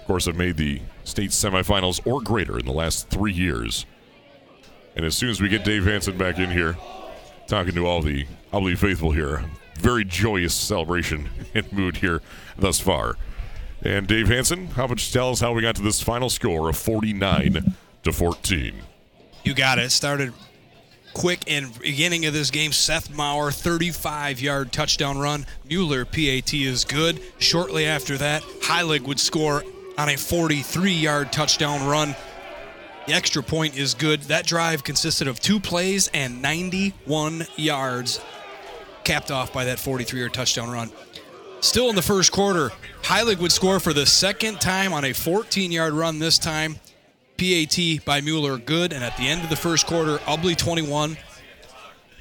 Of 0.00 0.06
course, 0.06 0.26
have 0.26 0.36
made 0.36 0.56
the 0.56 0.80
state 1.04 1.30
semifinals 1.30 2.00
or 2.06 2.20
greater 2.20 2.58
in 2.58 2.64
the 2.64 2.72
last 2.72 3.08
three 3.08 3.32
years. 3.32 3.86
And 4.96 5.04
as 5.04 5.16
soon 5.16 5.30
as 5.30 5.40
we 5.40 5.48
get 5.48 5.64
Dave 5.64 5.84
Hanson 5.84 6.16
back 6.16 6.38
in 6.38 6.50
here, 6.50 6.76
talking 7.46 7.74
to 7.74 7.86
all 7.86 8.02
the 8.02 8.26
Ubly 8.52 8.76
faithful 8.76 9.12
here, 9.12 9.44
very 9.74 10.04
joyous 10.04 10.54
celebration 10.54 11.28
and 11.54 11.70
mood 11.72 11.98
here 11.98 12.20
thus 12.58 12.80
far. 12.80 13.16
And 13.82 14.06
Dave 14.06 14.28
Hanson, 14.28 14.66
how 14.68 14.88
you 14.88 14.96
tell 14.96 15.30
us 15.30 15.40
how 15.40 15.52
we 15.52 15.62
got 15.62 15.76
to 15.76 15.82
this 15.82 16.02
final 16.02 16.28
score 16.28 16.68
of 16.68 16.76
49 16.76 17.74
to 18.02 18.12
14? 18.12 18.74
You 19.44 19.54
got. 19.54 19.78
It 19.78 19.90
started 19.92 20.32
quick 21.18 21.42
and 21.48 21.76
beginning 21.80 22.26
of 22.26 22.32
this 22.32 22.52
game. 22.52 22.70
Seth 22.70 23.10
Maurer, 23.10 23.50
35-yard 23.50 24.70
touchdown 24.70 25.18
run. 25.18 25.46
Mueller, 25.68 26.04
PAT 26.04 26.54
is 26.54 26.84
good. 26.84 27.20
Shortly 27.38 27.86
after 27.86 28.16
that, 28.18 28.42
Heilig 28.62 29.02
would 29.02 29.18
score 29.18 29.64
on 29.98 30.08
a 30.08 30.12
43-yard 30.12 31.32
touchdown 31.32 31.84
run. 31.88 32.14
The 33.08 33.14
extra 33.14 33.42
point 33.42 33.76
is 33.76 33.94
good. 33.94 34.22
That 34.22 34.46
drive 34.46 34.84
consisted 34.84 35.26
of 35.26 35.40
two 35.40 35.58
plays 35.58 36.08
and 36.14 36.40
91 36.40 37.46
yards, 37.56 38.20
capped 39.02 39.32
off 39.32 39.52
by 39.52 39.64
that 39.64 39.78
43-yard 39.78 40.32
touchdown 40.32 40.70
run. 40.70 40.92
Still 41.60 41.90
in 41.90 41.96
the 41.96 42.02
first 42.02 42.30
quarter, 42.30 42.70
Heilig 43.02 43.38
would 43.38 43.50
score 43.50 43.80
for 43.80 43.92
the 43.92 44.06
second 44.06 44.60
time 44.60 44.92
on 44.92 45.02
a 45.02 45.10
14-yard 45.10 45.94
run 45.94 46.20
this 46.20 46.38
time. 46.38 46.76
PAT 47.38 48.04
by 48.04 48.20
Mueller 48.20 48.58
good, 48.58 48.92
and 48.92 49.04
at 49.04 49.16
the 49.16 49.28
end 49.28 49.44
of 49.44 49.48
the 49.48 49.56
first 49.56 49.86
quarter, 49.86 50.18
Ubly 50.18 50.56
21, 50.56 51.16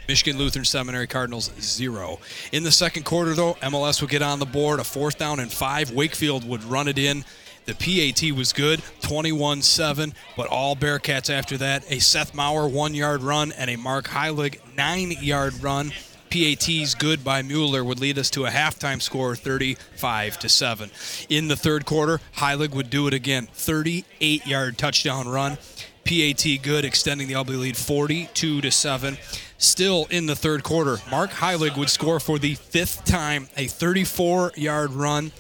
Michigan 0.08 0.38
Lutheran 0.38 0.64
Seminary 0.64 1.08
Cardinals 1.08 1.52
zero. 1.60 2.20
In 2.52 2.64
the 2.64 2.72
second 2.72 3.04
quarter, 3.04 3.34
though, 3.34 3.56
MLS 3.56 4.00
would 4.00 4.12
get 4.12 4.22
on 4.22 4.38
the 4.38 4.46
board, 4.46 4.80
a 4.80 4.84
fourth 4.84 5.18
down 5.18 5.40
and 5.40 5.52
five. 5.52 5.92
Wakefield 5.92 6.48
would 6.48 6.64
run 6.64 6.88
it 6.88 7.00
in. 7.00 7.26
The 7.66 7.74
PAT 7.74 8.32
was 8.32 8.54
good, 8.54 8.82
21 9.02 9.62
7, 9.64 10.14
but 10.38 10.48
all 10.48 10.76
Bearcats 10.76 11.30
after 11.30 11.58
that. 11.58 11.84
A 11.92 12.00
Seth 12.00 12.34
Maurer 12.34 12.68
one 12.68 12.94
yard 12.94 13.22
run 13.24 13.52
and 13.52 13.70
a 13.70 13.76
Mark 13.76 14.08
Heilig 14.08 14.60
nine 14.78 15.12
yard 15.12 15.62
run. 15.62 15.92
PAT's 16.30 16.96
good 16.96 17.24
by 17.24 17.42
Mueller 17.42 17.84
would 17.84 18.00
lead 18.00 18.18
us 18.18 18.30
to 18.32 18.46
a 18.46 18.50
halftime 18.50 19.02
score 19.02 19.36
35 19.36 20.40
to 20.40 20.50
7. 20.50 20.92
In 21.30 21.48
the 21.48 21.56
third 21.56 21.86
quarter, 21.86 22.20
Heilig 22.38 22.72
would 22.72 22.90
do 22.90 23.08
it 23.08 23.14
again 23.14 23.48
38 23.54 24.46
yard 24.46 24.78
touchdown 24.78 25.28
run. 25.28 25.58
PAT 26.04 26.46
good, 26.62 26.86
extending 26.86 27.28
the 27.28 27.34
Ubly 27.34 27.60
lead 27.60 27.78
42 27.78 28.62
to 28.62 28.72
7. 28.72 29.18
Still 29.58 30.08
in 30.10 30.26
the 30.26 30.36
third 30.36 30.64
quarter, 30.64 30.98
Mark 31.12 31.32
Heilig 31.32 31.76
would 31.78 31.90
score 31.90 32.20
for 32.20 32.40
the 32.40 32.56
fifth 32.56 33.04
time, 33.06 33.50
a 33.58 33.68
34 33.68 34.54
yard 34.56 34.94
run. 34.94 35.32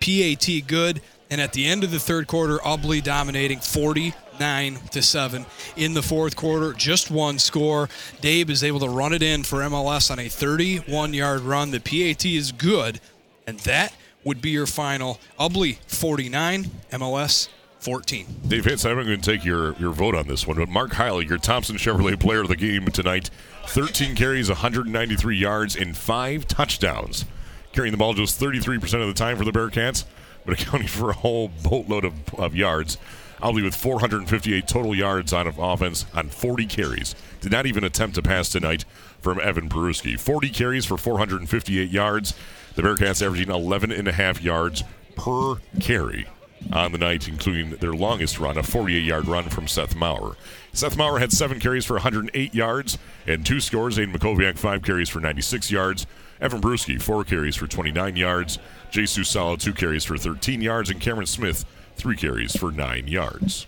PAT 0.00 0.48
good, 0.66 1.02
and 1.30 1.40
at 1.40 1.52
the 1.52 1.66
end 1.66 1.84
of 1.84 1.90
the 1.90 1.98
third 1.98 2.26
quarter, 2.26 2.58
Ubly 2.58 3.02
dominating 3.02 3.58
49 3.58 4.78
to 4.90 5.02
7. 5.02 5.46
In 5.76 5.94
the 5.94 6.02
fourth 6.02 6.36
quarter, 6.36 6.72
just 6.72 7.10
one 7.10 7.38
score. 7.38 7.88
Dave 8.20 8.50
is 8.50 8.62
able 8.62 8.80
to 8.80 8.88
run 8.88 9.12
it 9.12 9.22
in 9.22 9.42
for 9.42 9.60
MLS 9.60 10.10
on 10.10 10.18
a 10.18 10.28
31 10.28 11.14
yard 11.14 11.40
run. 11.40 11.70
The 11.70 11.80
PAT 11.80 12.24
is 12.24 12.52
good, 12.52 13.00
and 13.46 13.58
that 13.60 13.94
would 14.24 14.40
be 14.40 14.50
your 14.50 14.66
final. 14.66 15.20
Ubly 15.38 15.78
49, 15.86 16.64
MLS 16.92 17.48
14. 17.78 18.26
Dave 18.48 18.64
Hanson, 18.64 18.90
I'm 18.90 19.06
going 19.06 19.20
to 19.20 19.30
take 19.30 19.44
your, 19.44 19.74
your 19.74 19.92
vote 19.92 20.14
on 20.14 20.26
this 20.26 20.46
one, 20.46 20.56
but 20.56 20.68
Mark 20.68 20.92
Heilig, 20.92 21.28
your 21.28 21.38
Thompson 21.38 21.76
Chevrolet 21.76 22.18
player 22.18 22.40
of 22.40 22.48
the 22.48 22.56
game 22.56 22.86
tonight, 22.86 23.30
13 23.68 24.16
carries, 24.16 24.48
193 24.48 25.36
yards, 25.36 25.76
and 25.76 25.96
five 25.96 26.48
touchdowns. 26.48 27.24
Carrying 27.72 27.92
the 27.92 27.98
ball 27.98 28.14
just 28.14 28.40
33% 28.40 28.82
of 29.00 29.06
the 29.06 29.14
time 29.14 29.36
for 29.36 29.44
the 29.44 29.52
Bearcats, 29.52 30.04
but 30.46 30.60
accounting 30.60 30.88
for 30.88 31.10
a 31.10 31.14
whole 31.14 31.50
boatload 31.62 32.04
of, 32.04 32.34
of 32.34 32.54
yards. 32.54 32.96
I'll 33.42 33.52
with 33.52 33.76
458 33.76 34.66
total 34.66 34.94
yards 34.94 35.32
on 35.32 35.46
of 35.46 35.58
offense 35.58 36.06
on 36.14 36.30
40 36.30 36.64
carries. 36.66 37.14
Did 37.42 37.52
not 37.52 37.66
even 37.66 37.84
attempt 37.84 38.14
to 38.14 38.22
pass 38.22 38.48
tonight 38.48 38.86
from 39.20 39.38
Evan 39.40 39.68
Peruski. 39.68 40.18
40 40.18 40.48
carries 40.50 40.86
for 40.86 40.96
458 40.96 41.90
yards. 41.90 42.34
The 42.76 42.82
Bearcats 42.82 43.24
averaging 43.24 43.50
11 43.50 43.92
and 43.92 44.08
a 44.08 44.12
half 44.12 44.42
yards 44.42 44.84
per 45.16 45.56
carry. 45.80 46.26
on 46.72 46.92
the 46.92 46.98
night, 46.98 47.28
including 47.28 47.70
their 47.76 47.92
longest 47.92 48.40
run, 48.40 48.56
a 48.56 48.62
48 48.62 49.02
yard 49.02 49.28
run 49.28 49.44
from 49.48 49.68
Seth 49.68 49.94
Maurer. 49.94 50.36
Seth 50.72 50.96
Maurer 50.96 51.18
had 51.18 51.32
seven 51.32 51.60
carries 51.60 51.84
for 51.84 51.94
108 51.94 52.54
yards 52.54 52.98
and 53.26 53.44
two 53.44 53.60
scores. 53.60 53.98
Aiden 53.98 54.14
Makoviak, 54.14 54.58
five 54.58 54.82
carries 54.82 55.08
for 55.08 55.20
96 55.20 55.70
yards. 55.70 56.06
Evan 56.40 56.60
Peruski, 56.60 57.00
four 57.00 57.24
carries 57.24 57.56
for 57.56 57.66
29 57.66 58.16
yards. 58.16 58.58
Jesus 58.96 59.28
Salo, 59.28 59.56
two 59.56 59.74
carries 59.74 60.04
for 60.04 60.16
13 60.16 60.62
yards. 60.62 60.88
And 60.88 60.98
Cameron 60.98 61.26
Smith, 61.26 61.66
three 61.96 62.16
carries 62.16 62.56
for 62.56 62.72
nine 62.72 63.08
yards. 63.08 63.66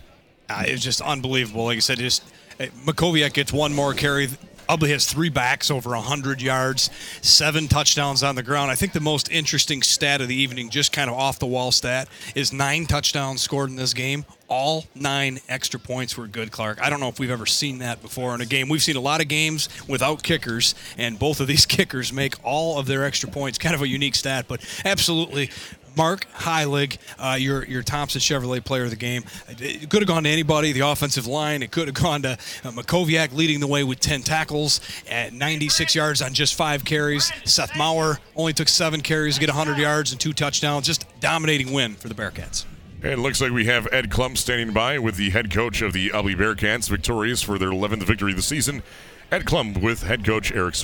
Uh, 0.49 0.63
just 0.63 1.01
unbelievable. 1.01 1.65
Like 1.65 1.77
I 1.77 1.81
said, 1.81 1.99
just 1.99 2.23
uh, 2.59 2.63
Makoviak 2.83 3.33
gets 3.33 3.53
one 3.53 3.71
more 3.71 3.93
carry. 3.93 4.27
Ubly 4.69 4.89
has 4.89 5.05
three 5.05 5.29
backs 5.29 5.71
over 5.71 5.89
100 5.89 6.41
yards, 6.41 6.91
seven 7.23 7.67
touchdowns 7.67 8.21
on 8.21 8.35
the 8.35 8.43
ground. 8.43 8.69
I 8.69 8.75
think 8.75 8.93
the 8.93 8.99
most 8.99 9.31
interesting 9.31 9.81
stat 9.81 10.21
of 10.21 10.27
the 10.27 10.35
evening, 10.35 10.69
just 10.69 10.93
kind 10.93 11.09
of 11.09 11.15
off 11.15 11.39
the 11.39 11.47
wall 11.47 11.71
stat, 11.71 12.07
is 12.35 12.53
nine 12.53 12.85
touchdowns 12.85 13.41
scored 13.41 13.71
in 13.71 13.75
this 13.75 13.95
game. 13.95 14.25
All 14.47 14.85
nine 14.93 15.39
extra 15.49 15.79
points 15.79 16.17
were 16.17 16.27
good, 16.27 16.51
Clark. 16.51 16.81
I 16.81 16.89
don't 16.89 16.99
know 16.99 17.07
if 17.07 17.19
we've 17.19 17.31
ever 17.31 17.45
seen 17.47 17.79
that 17.79 18.01
before 18.01 18.33
in 18.35 18.41
a 18.41 18.45
game. 18.45 18.69
We've 18.69 18.81
seen 18.81 18.95
a 18.95 19.01
lot 19.01 19.21
of 19.21 19.27
games 19.27 19.69
without 19.87 20.21
kickers, 20.21 20.75
and 20.97 21.17
both 21.17 21.39
of 21.39 21.47
these 21.47 21.65
kickers 21.67 22.13
make 22.13 22.35
all 22.43 22.79
of 22.79 22.85
their 22.85 23.03
extra 23.03 23.29
points. 23.29 23.57
Kind 23.57 23.73
of 23.73 23.81
a 23.81 23.87
unique 23.87 24.15
stat, 24.15 24.45
but 24.47 24.63
absolutely 24.85 25.49
Mark 25.95 26.25
Heilig, 26.33 26.97
uh, 27.17 27.35
your 27.35 27.65
your 27.65 27.83
Thompson 27.83 28.21
Chevrolet 28.21 28.63
Player 28.63 28.83
of 28.83 28.89
the 28.89 28.95
Game. 28.95 29.23
It 29.47 29.89
could 29.89 30.01
have 30.01 30.07
gone 30.07 30.23
to 30.23 30.29
anybody. 30.29 30.71
The 30.71 30.81
offensive 30.87 31.27
line. 31.27 31.63
It 31.63 31.71
could 31.71 31.87
have 31.87 31.95
gone 31.95 32.21
to 32.23 32.31
uh, 32.31 32.71
Makoviak, 32.71 33.33
leading 33.33 33.59
the 33.59 33.67
way 33.67 33.83
with 33.83 33.99
10 33.99 34.21
tackles 34.21 34.81
at 35.09 35.33
96 35.33 35.95
yards 35.95 36.21
on 36.21 36.33
just 36.33 36.55
five 36.55 36.85
carries. 36.85 37.31
Seth 37.45 37.75
Maurer 37.75 38.19
only 38.35 38.53
took 38.53 38.67
seven 38.67 39.01
carries 39.01 39.35
to 39.35 39.39
get 39.39 39.49
100 39.49 39.77
yards 39.77 40.11
and 40.11 40.19
two 40.19 40.33
touchdowns. 40.33 40.85
Just 40.85 41.05
dominating 41.19 41.73
win 41.73 41.95
for 41.95 42.07
the 42.07 42.15
Bearcats. 42.15 42.65
And 43.01 43.13
it 43.13 43.19
looks 43.19 43.39
like 43.39 43.51
we 43.51 43.65
have 43.65 43.87
Ed 43.93 44.09
Klump 44.09 44.37
standing 44.37 44.73
by 44.73 44.99
with 44.99 45.15
the 45.15 45.29
head 45.29 45.51
coach 45.51 45.81
of 45.81 45.93
the 45.93 46.09
Ubly 46.09 46.35
Bearcats, 46.35 46.89
victorious 46.89 47.41
for 47.41 47.57
their 47.57 47.69
11th 47.69 48.03
victory 48.03 48.31
of 48.31 48.35
the 48.35 48.43
season. 48.43 48.83
Ed 49.31 49.45
Klump 49.45 49.81
with 49.81 50.03
head 50.03 50.25
coach 50.25 50.51
Eric 50.51 50.75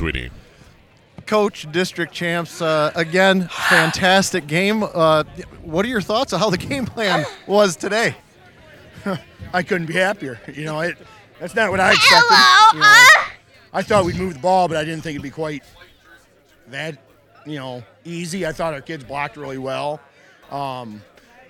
Sweeney. 1.28 1.44
Coach, 1.44 1.72
district 1.72 2.14
champs, 2.14 2.62
uh, 2.62 2.92
again, 2.96 3.48
fantastic 3.50 4.48
game. 4.48 4.84
Uh, 4.84 5.24
what 5.64 5.86
are 5.86 5.90
your 5.90 6.02
thoughts 6.02 6.34
on 6.34 6.40
how 6.40 6.50
the 6.50 6.58
game 6.58 6.86
plan 6.86 7.26
was 7.48 7.76
today? 7.76 8.16
I 9.54 9.64
couldn't 9.64 9.88
be 9.88 9.94
happier. 9.94 10.40
You 10.54 10.66
know, 10.66 10.80
it, 10.82 10.98
that's 11.40 11.56
not 11.56 11.72
what 11.72 11.80
I 11.80 11.92
expected. 11.92 12.36
You 12.74 12.80
know, 12.80 13.06
I 13.74 13.82
thought 13.82 14.06
we'd 14.06 14.18
move 14.18 14.34
the 14.34 14.40
ball, 14.40 14.68
but 14.68 14.78
I 14.78 14.84
didn't 14.84 15.02
think 15.02 15.16
it'd 15.16 15.24
be 15.24 15.30
quite 15.30 15.64
that, 16.70 16.98
you 17.46 17.58
know, 17.58 17.84
easy. 18.04 18.46
I 18.46 18.52
thought 18.52 18.74
our 18.74 18.82
kids 18.82 19.04
blocked 19.04 19.38
really 19.38 19.58
well. 19.58 20.00
Um, 20.50 21.02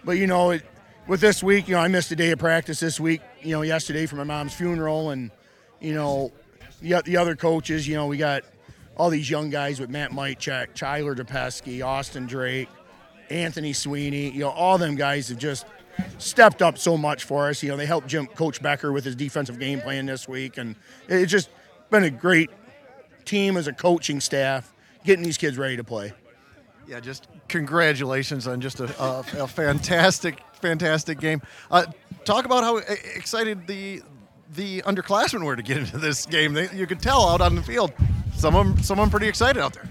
but, 0.03 0.13
you 0.13 0.27
know, 0.27 0.51
it, 0.51 0.63
with 1.07 1.21
this 1.21 1.43
week, 1.43 1.67
you 1.67 1.75
know, 1.75 1.81
I 1.81 1.87
missed 1.87 2.11
a 2.11 2.15
day 2.15 2.31
of 2.31 2.39
practice 2.39 2.79
this 2.79 2.99
week, 2.99 3.21
you 3.41 3.51
know, 3.51 3.61
yesterday 3.61 4.05
for 4.05 4.15
my 4.15 4.23
mom's 4.23 4.53
funeral. 4.53 5.11
And, 5.11 5.29
you 5.79 5.93
know, 5.93 6.31
the, 6.81 7.01
the 7.05 7.17
other 7.17 7.35
coaches, 7.35 7.87
you 7.87 7.95
know, 7.95 8.07
we 8.07 8.17
got 8.17 8.43
all 8.97 9.09
these 9.09 9.29
young 9.29 9.49
guys 9.49 9.79
with 9.79 9.89
Matt 9.89 10.11
Mychek, 10.11 10.73
Tyler 10.73 11.15
DePesky, 11.15 11.85
Austin 11.85 12.25
Drake, 12.25 12.69
Anthony 13.29 13.73
Sweeney, 13.73 14.29
you 14.29 14.39
know, 14.39 14.49
all 14.49 14.77
them 14.77 14.95
guys 14.95 15.29
have 15.29 15.37
just 15.37 15.65
stepped 16.17 16.61
up 16.61 16.77
so 16.77 16.97
much 16.97 17.23
for 17.23 17.49
us. 17.49 17.61
You 17.63 17.69
know, 17.69 17.77
they 17.77 17.85
helped 17.85 18.07
Jim 18.07 18.27
Coach 18.27 18.61
Becker 18.61 18.91
with 18.91 19.03
his 19.03 19.15
defensive 19.15 19.59
game 19.59 19.81
plan 19.81 20.05
this 20.05 20.27
week, 20.27 20.57
and 20.57 20.75
it's 21.07 21.31
just 21.31 21.49
been 21.89 22.03
a 22.03 22.09
great 22.09 22.49
team 23.25 23.57
as 23.57 23.67
a 23.67 23.73
coaching 23.73 24.19
staff 24.19 24.73
getting 25.03 25.23
these 25.23 25.37
kids 25.37 25.57
ready 25.57 25.77
to 25.77 25.83
play. 25.83 26.13
Yeah, 26.87 26.99
just 26.99 27.27
congratulations 27.47 28.47
on 28.47 28.61
just 28.61 28.79
a, 28.79 29.03
a, 29.03 29.25
a 29.39 29.47
fantastic, 29.47 30.39
fantastic 30.53 31.19
game. 31.19 31.41
Uh, 31.71 31.85
talk 32.25 32.45
about 32.45 32.63
how 32.63 32.77
excited 32.77 33.65
the 33.67 34.01
the 34.53 34.83
underclassmen 34.83 35.43
were 35.43 35.55
to 35.55 35.63
get 35.63 35.77
into 35.77 35.97
this 35.97 36.27
game. 36.27 36.53
They, 36.53 36.69
you 36.71 36.85
could 36.85 37.01
tell 37.01 37.27
out 37.27 37.41
on 37.41 37.55
the 37.55 37.63
field. 37.63 37.91
Some 38.35 38.55
of 38.55 38.65
them, 38.65 38.83
some 38.83 38.99
of 38.99 39.03
them 39.03 39.09
pretty 39.09 39.27
excited 39.27 39.61
out 39.61 39.73
there. 39.73 39.89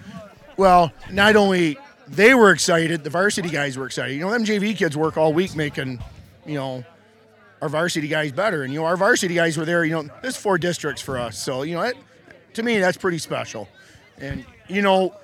Well, 0.57 0.93
not 1.11 1.37
only 1.37 1.79
they 2.07 2.35
were 2.35 2.51
excited, 2.51 3.03
the 3.03 3.11
varsity 3.11 3.49
guys 3.49 3.77
were 3.77 3.87
excited. 3.87 4.15
You 4.15 4.21
know, 4.21 4.31
them 4.31 4.45
JV 4.45 4.77
kids 4.77 4.97
work 4.97 5.17
all 5.17 5.33
week 5.33 5.57
making, 5.57 6.03
you 6.47 6.55
know, 6.55 6.85
our 7.63 7.69
varsity 7.69 8.09
guys 8.09 8.31
better. 8.31 8.63
And, 8.63 8.73
you 8.73 8.81
know, 8.81 8.87
our 8.87 8.97
varsity 8.97 9.35
guys 9.35 9.57
were 9.57 9.65
there, 9.65 9.85
you 9.85 9.93
know, 9.93 10.09
there's 10.23 10.37
four 10.37 10.59
districts 10.59 11.01
for 11.01 11.19
us. 11.19 11.39
So, 11.39 11.63
you 11.63 11.75
know, 11.75 11.83
it, 11.83 11.97
to 12.55 12.63
me, 12.63 12.79
that's 12.79 12.99
pretty 12.99 13.19
special. 13.19 13.69
And, 14.19 14.45
you 14.69 14.83
know, 14.83 15.17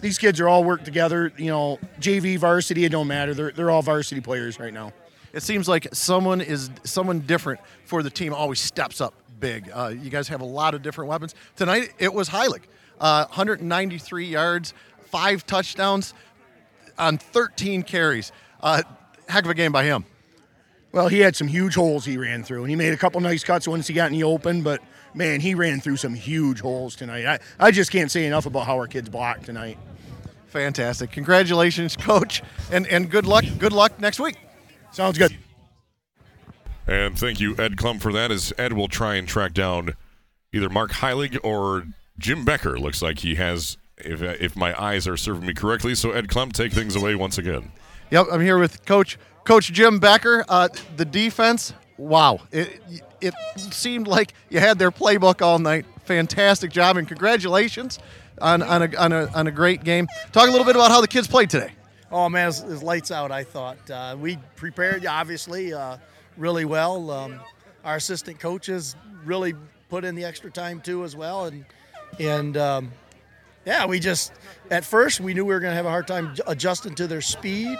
these 0.00 0.18
kids 0.18 0.40
are 0.40 0.48
all 0.48 0.64
work 0.64 0.84
together. 0.84 1.32
You 1.38 1.46
know, 1.46 1.78
JV, 2.00 2.36
varsity, 2.38 2.84
it 2.84 2.90
don't 2.90 3.06
matter. 3.06 3.32
They're, 3.32 3.52
they're 3.52 3.70
all 3.70 3.82
varsity 3.82 4.20
players 4.20 4.58
right 4.58 4.74
now. 4.74 4.92
It 5.32 5.42
seems 5.42 5.68
like 5.68 5.88
someone 5.92 6.40
is 6.40 6.70
someone 6.84 7.20
different 7.20 7.60
for 7.86 8.02
the 8.02 8.10
team 8.10 8.32
always 8.32 8.60
steps 8.60 9.00
up 9.00 9.14
big. 9.44 9.70
Uh, 9.70 9.88
you 9.88 10.08
guys 10.08 10.26
have 10.28 10.40
a 10.40 10.46
lot 10.46 10.74
of 10.74 10.80
different 10.80 11.10
weapons. 11.10 11.34
Tonight 11.54 11.92
it 11.98 12.14
was 12.14 12.30
Heilig, 12.30 12.62
uh, 12.98 13.26
193 13.26 14.24
yards, 14.24 14.72
five 15.10 15.44
touchdowns 15.44 16.14
on 16.98 17.18
13 17.18 17.82
carries. 17.82 18.32
Uh, 18.62 18.82
heck 19.28 19.44
of 19.44 19.50
a 19.50 19.54
game 19.54 19.70
by 19.70 19.84
him. 19.84 20.06
Well, 20.92 21.08
he 21.08 21.18
had 21.18 21.36
some 21.36 21.46
huge 21.46 21.74
holes 21.74 22.06
he 22.06 22.16
ran 22.16 22.42
through, 22.42 22.62
and 22.62 22.70
he 22.70 22.76
made 22.76 22.94
a 22.94 22.96
couple 22.96 23.20
nice 23.20 23.44
cuts 23.44 23.68
once 23.68 23.86
he 23.86 23.92
got 23.92 24.10
in 24.10 24.14
the 24.14 24.24
open. 24.24 24.62
But 24.62 24.80
man, 25.12 25.40
he 25.40 25.54
ran 25.54 25.78
through 25.80 25.98
some 25.98 26.14
huge 26.14 26.60
holes 26.60 26.96
tonight. 26.96 27.26
I, 27.26 27.66
I 27.66 27.70
just 27.70 27.90
can't 27.90 28.10
say 28.10 28.24
enough 28.24 28.46
about 28.46 28.64
how 28.64 28.76
our 28.76 28.86
kids 28.86 29.10
blocked 29.10 29.44
tonight. 29.44 29.76
Fantastic! 30.46 31.10
Congratulations, 31.10 31.96
coach, 31.98 32.42
and 32.72 32.86
and 32.86 33.10
good 33.10 33.26
luck. 33.26 33.44
Good 33.58 33.74
luck 33.74 34.00
next 34.00 34.20
week. 34.20 34.38
Sounds 34.90 35.18
good. 35.18 35.36
And 36.86 37.18
thank 37.18 37.40
you, 37.40 37.54
Ed 37.58 37.76
Klump, 37.76 38.00
for 38.00 38.12
that. 38.12 38.30
As 38.30 38.52
Ed 38.58 38.74
will 38.74 38.88
try 38.88 39.14
and 39.14 39.26
track 39.26 39.54
down 39.54 39.94
either 40.52 40.68
Mark 40.68 40.92
Heilig 40.92 41.38
or 41.42 41.86
Jim 42.18 42.44
Becker. 42.44 42.78
Looks 42.78 43.02
like 43.02 43.20
he 43.20 43.36
has, 43.36 43.76
if 43.98 44.22
if 44.22 44.56
my 44.56 44.80
eyes 44.80 45.08
are 45.08 45.16
serving 45.16 45.46
me 45.46 45.54
correctly. 45.54 45.94
So 45.94 46.12
Ed 46.12 46.28
Klump, 46.28 46.52
take 46.52 46.72
things 46.72 46.96
away 46.96 47.14
once 47.14 47.38
again. 47.38 47.72
Yep, 48.10 48.26
I'm 48.30 48.40
here 48.40 48.58
with 48.58 48.84
Coach 48.84 49.18
Coach 49.44 49.72
Jim 49.72 49.98
Becker. 49.98 50.44
Uh, 50.48 50.68
the 50.96 51.04
defense, 51.04 51.72
wow! 51.96 52.40
It 52.52 52.80
it 53.20 53.34
seemed 53.56 54.06
like 54.06 54.34
you 54.50 54.60
had 54.60 54.78
their 54.78 54.90
playbook 54.90 55.42
all 55.42 55.58
night. 55.58 55.86
Fantastic 56.04 56.70
job 56.70 56.96
and 56.98 57.08
congratulations 57.08 57.98
on 58.40 58.62
on 58.62 58.82
a, 58.82 58.96
on 58.96 59.12
a, 59.12 59.26
on 59.34 59.46
a 59.46 59.50
great 59.50 59.84
game. 59.84 60.06
Talk 60.32 60.48
a 60.48 60.50
little 60.50 60.66
bit 60.66 60.76
about 60.76 60.90
how 60.90 61.00
the 61.00 61.08
kids 61.08 61.26
played 61.26 61.48
today. 61.50 61.72
Oh 62.12 62.28
man, 62.28 62.48
it 62.48 62.64
was, 62.66 62.82
lights 62.82 63.10
out. 63.10 63.32
I 63.32 63.42
thought 63.42 63.90
uh, 63.90 64.16
we 64.18 64.38
prepared 64.54 65.06
obviously 65.06 65.72
uh, 65.72 65.96
really 66.36 66.64
well. 66.64 67.10
Um, 67.10 67.40
our 67.84 67.96
assistant 67.96 68.38
coaches 68.40 68.96
really 69.24 69.54
put 69.88 70.04
in 70.04 70.14
the 70.14 70.24
extra 70.24 70.50
time 70.50 70.80
too 70.80 71.04
as 71.04 71.14
well, 71.16 71.46
and 71.46 71.64
and 72.18 72.56
um, 72.56 72.92
yeah, 73.66 73.86
we 73.86 74.00
just 74.00 74.32
at 74.70 74.84
first 74.84 75.20
we 75.20 75.34
knew 75.34 75.44
we 75.44 75.54
were 75.54 75.60
going 75.60 75.72
to 75.72 75.76
have 75.76 75.86
a 75.86 75.90
hard 75.90 76.06
time 76.06 76.34
adjusting 76.46 76.94
to 76.96 77.06
their 77.06 77.20
speed. 77.20 77.78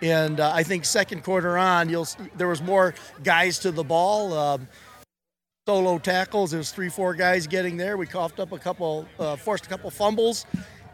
And 0.00 0.40
uh, 0.40 0.50
I 0.52 0.64
think 0.64 0.84
second 0.84 1.22
quarter 1.22 1.56
on, 1.56 1.88
you'll 1.88 2.08
there 2.36 2.48
was 2.48 2.60
more 2.60 2.94
guys 3.22 3.60
to 3.60 3.70
the 3.70 3.84
ball. 3.84 4.34
Um, 4.34 4.68
solo 5.66 5.96
tackles. 5.96 6.50
There 6.50 6.58
was 6.58 6.72
three, 6.72 6.88
four 6.88 7.14
guys 7.14 7.46
getting 7.46 7.76
there. 7.76 7.96
We 7.96 8.04
coughed 8.04 8.40
up 8.40 8.50
a 8.50 8.58
couple, 8.58 9.06
uh, 9.20 9.36
forced 9.36 9.66
a 9.66 9.68
couple 9.68 9.90
fumbles, 9.90 10.44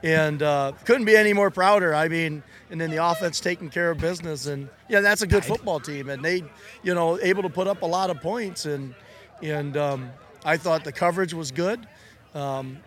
and 0.02 0.42
uh, 0.42 0.72
couldn't 0.84 1.04
be 1.04 1.16
any 1.16 1.32
more 1.32 1.50
prouder. 1.50 1.94
I 1.94 2.08
mean, 2.08 2.42
and 2.70 2.80
then 2.80 2.90
the 2.90 3.04
offense 3.04 3.40
taking 3.40 3.70
care 3.70 3.90
of 3.90 3.98
business, 3.98 4.46
and 4.46 4.68
yeah, 4.88 5.00
that's 5.00 5.22
a 5.22 5.26
good 5.26 5.44
football 5.44 5.80
team, 5.80 6.08
and 6.08 6.24
they, 6.24 6.44
you 6.82 6.94
know, 6.94 7.18
able 7.20 7.42
to 7.42 7.48
put 7.48 7.66
up 7.66 7.82
a 7.82 7.86
lot 7.86 8.10
of 8.10 8.20
points, 8.20 8.66
and 8.66 8.94
and 9.42 9.76
um, 9.76 10.10
I 10.44 10.56
thought 10.56 10.84
the 10.84 10.92
coverage 10.92 11.34
was 11.34 11.50
good. 11.50 11.86
Um, 12.34 12.78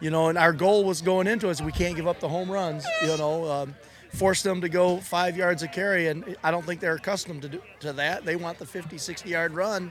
you 0.00 0.10
know, 0.10 0.28
and 0.28 0.38
our 0.38 0.52
goal 0.52 0.84
was 0.84 1.00
going 1.00 1.26
into 1.26 1.48
it 1.48 1.52
is 1.52 1.62
we 1.62 1.72
can't 1.72 1.96
give 1.96 2.06
up 2.06 2.20
the 2.20 2.28
home 2.28 2.50
runs. 2.50 2.84
You 3.02 3.16
know. 3.16 3.50
Um, 3.50 3.74
force 4.14 4.42
them 4.42 4.60
to 4.60 4.68
go 4.68 4.98
five 4.98 5.36
yards 5.36 5.64
a 5.64 5.66
carry, 5.66 6.06
and 6.06 6.36
I 6.44 6.52
don't 6.52 6.64
think 6.64 6.80
they're 6.80 6.94
accustomed 6.94 7.42
to 7.42 7.48
do, 7.48 7.62
to 7.80 7.92
that. 7.94 8.24
They 8.24 8.36
want 8.36 8.58
the 8.58 8.64
50, 8.64 8.96
60 8.96 9.28
yard 9.28 9.52
run, 9.54 9.90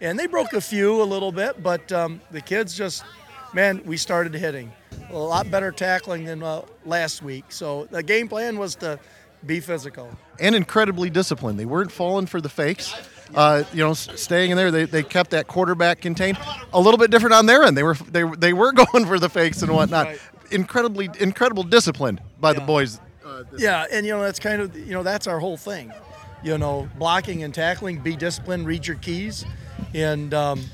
and 0.00 0.18
they 0.18 0.26
broke 0.26 0.54
a 0.54 0.60
few 0.60 1.00
a 1.00 1.04
little 1.04 1.30
bit, 1.30 1.62
but 1.62 1.92
um, 1.92 2.20
the 2.32 2.40
kids 2.40 2.76
just, 2.76 3.04
man, 3.54 3.80
we 3.84 3.96
started 3.96 4.34
hitting 4.34 4.72
a 5.10 5.16
lot 5.16 5.50
better 5.50 5.72
tackling 5.72 6.24
than 6.24 6.42
uh, 6.42 6.62
last 6.84 7.22
week. 7.22 7.46
So 7.48 7.86
the 7.90 8.02
game 8.02 8.28
plan 8.28 8.58
was 8.58 8.74
to 8.76 8.98
be 9.46 9.60
physical 9.60 10.10
and 10.38 10.54
incredibly 10.54 11.10
disciplined. 11.10 11.58
They 11.58 11.64
weren't 11.64 11.92
falling 11.92 12.26
for 12.26 12.40
the 12.40 12.48
fakes. 12.48 12.94
Uh, 13.34 13.62
you 13.72 13.78
know, 13.78 13.94
staying 13.94 14.50
in 14.50 14.56
there, 14.56 14.70
they, 14.70 14.84
they 14.86 15.02
kept 15.02 15.30
that 15.30 15.46
quarterback 15.46 16.00
contained. 16.00 16.36
A 16.72 16.80
little 16.80 16.98
bit 16.98 17.10
different 17.10 17.34
on 17.34 17.46
their 17.46 17.62
end. 17.62 17.76
They 17.76 17.82
were 17.82 17.94
they, 17.94 18.24
they 18.38 18.52
were 18.52 18.72
going 18.92 19.06
for 19.06 19.18
the 19.18 19.28
fakes 19.28 19.62
and 19.62 19.72
whatnot. 19.72 20.06
Right. 20.06 20.20
Incredibly 20.50 21.08
incredible 21.20 21.62
discipline 21.62 22.20
by 22.40 22.52
the 22.52 22.60
boys. 22.60 23.00
yeah, 23.56 23.86
and 23.92 24.04
you 24.04 24.12
know 24.12 24.20
that's 24.20 24.40
kind 24.40 24.60
of 24.60 24.76
you 24.76 24.92
know 24.92 25.02
that's 25.02 25.26
our 25.26 25.38
whole 25.38 25.56
thing. 25.56 25.92
You 26.42 26.58
know, 26.58 26.88
blocking 26.98 27.42
and 27.44 27.54
tackling, 27.54 28.00
be 28.00 28.16
disciplined, 28.16 28.66
read 28.66 28.86
your 28.86 28.96
keys, 28.96 29.44
and 29.94 30.34
um, 30.34 30.64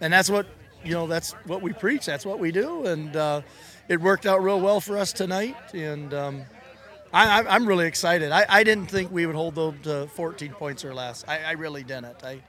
and 0.00 0.12
that's 0.12 0.28
what 0.28 0.46
you 0.84 0.92
know 0.92 1.06
that's 1.06 1.32
what 1.46 1.62
we 1.62 1.72
preach. 1.72 2.04
That's 2.04 2.26
what 2.26 2.38
we 2.38 2.52
do, 2.52 2.84
and 2.84 3.16
uh, 3.16 3.40
it 3.88 4.00
worked 4.00 4.26
out 4.26 4.42
real 4.42 4.60
well 4.60 4.80
for 4.80 4.96
us 4.98 5.12
tonight. 5.12 5.56
And 5.72 6.12
um, 6.14 6.42
I, 7.12 7.40
I, 7.40 7.54
I'm 7.54 7.66
really 7.66 7.86
excited. 7.86 8.32
I, 8.32 8.46
I 8.48 8.64
didn't 8.64 8.86
think 8.86 9.10
we 9.10 9.26
would 9.26 9.36
hold 9.36 9.54
them 9.54 9.78
to 9.82 10.06
14 10.08 10.52
points 10.52 10.84
or 10.84 10.94
less. 10.94 11.24
I, 11.28 11.38
I 11.40 11.52
really 11.52 11.82
didn't. 11.82 12.24
I 12.24 12.40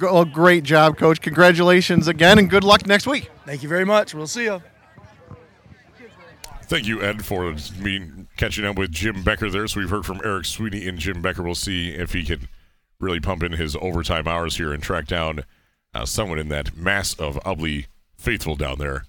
Well, 0.00 0.24
great 0.24 0.64
job, 0.64 0.98
coach. 0.98 1.20
Congratulations 1.20 2.08
again, 2.08 2.38
and 2.38 2.48
good 2.50 2.64
luck 2.64 2.86
next 2.86 3.06
week. 3.06 3.30
thank 3.46 3.62
you 3.62 3.68
very 3.68 3.84
much. 3.84 4.14
We'll 4.14 4.26
see 4.26 4.44
you. 4.44 4.62
Thank 6.64 6.86
you, 6.86 7.02
Ed, 7.02 7.22
for 7.24 7.54
me 7.78 8.08
catching 8.38 8.64
up 8.64 8.78
with 8.78 8.90
Jim 8.90 9.22
Becker 9.22 9.50
there. 9.50 9.66
So 9.66 9.80
we've 9.80 9.90
heard 9.90 10.06
from 10.06 10.22
Eric 10.24 10.46
Sweeney 10.46 10.88
and 10.88 10.98
Jim 10.98 11.20
Becker. 11.20 11.42
We'll 11.42 11.54
see 11.54 11.90
if 11.90 12.14
he 12.14 12.24
can 12.24 12.48
really 12.98 13.20
pump 13.20 13.42
in 13.42 13.52
his 13.52 13.76
overtime 13.76 14.26
hours 14.26 14.56
here 14.56 14.72
and 14.72 14.82
track 14.82 15.06
down 15.06 15.44
uh, 15.92 16.06
someone 16.06 16.38
in 16.38 16.48
that 16.48 16.74
mass 16.74 17.14
of 17.14 17.36
Ubly 17.44 17.86
faithful 18.16 18.56
down 18.56 18.78
there, 18.78 19.04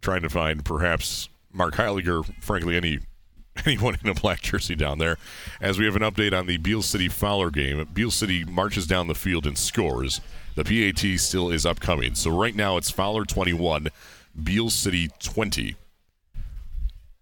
trying 0.00 0.22
to 0.22 0.28
find 0.28 0.64
perhaps 0.64 1.28
Mark 1.52 1.74
Heiliger, 1.74 2.24
frankly, 2.42 2.76
any 2.76 3.00
anyone 3.66 3.96
in 4.02 4.08
a 4.08 4.14
black 4.14 4.40
jersey 4.40 4.76
down 4.76 4.98
there. 4.98 5.16
As 5.60 5.78
we 5.78 5.84
have 5.84 5.96
an 5.96 6.02
update 6.02 6.36
on 6.38 6.46
the 6.46 6.58
Beal 6.58 6.82
City 6.82 7.08
Fowler 7.08 7.50
game, 7.50 7.86
Beal 7.92 8.10
City 8.10 8.44
marches 8.44 8.86
down 8.86 9.08
the 9.08 9.14
field 9.14 9.46
and 9.46 9.58
scores. 9.58 10.20
The 10.54 10.64
PAT 10.64 11.18
still 11.20 11.50
is 11.50 11.66
upcoming. 11.66 12.14
So 12.14 12.30
right 12.30 12.54
now 12.54 12.76
it's 12.76 12.90
Fowler 12.90 13.24
21, 13.24 13.88
Beal 14.42 14.70
City 14.70 15.08
20 15.20 15.76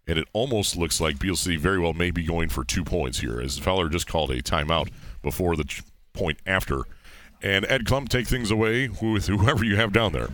and 0.06 0.18
it 0.18 0.28
almost 0.32 0.76
looks 0.76 1.00
like 1.00 1.18
Beal 1.18 1.36
City 1.36 1.56
very 1.56 1.78
well 1.78 1.92
may 1.92 2.10
be 2.10 2.22
going 2.22 2.48
for 2.48 2.64
two 2.64 2.84
points 2.84 3.18
here, 3.18 3.40
as 3.40 3.58
Fowler 3.58 3.88
just 3.88 4.06
called 4.06 4.30
a 4.30 4.42
timeout 4.42 4.88
before 5.22 5.56
the 5.56 5.82
point 6.12 6.38
after. 6.46 6.82
And 7.42 7.66
Ed 7.68 7.84
Klump, 7.84 8.08
take 8.08 8.26
things 8.26 8.50
away 8.50 8.88
with 8.88 9.26
whoever 9.26 9.64
you 9.64 9.76
have 9.76 9.92
down 9.92 10.12
there. 10.12 10.28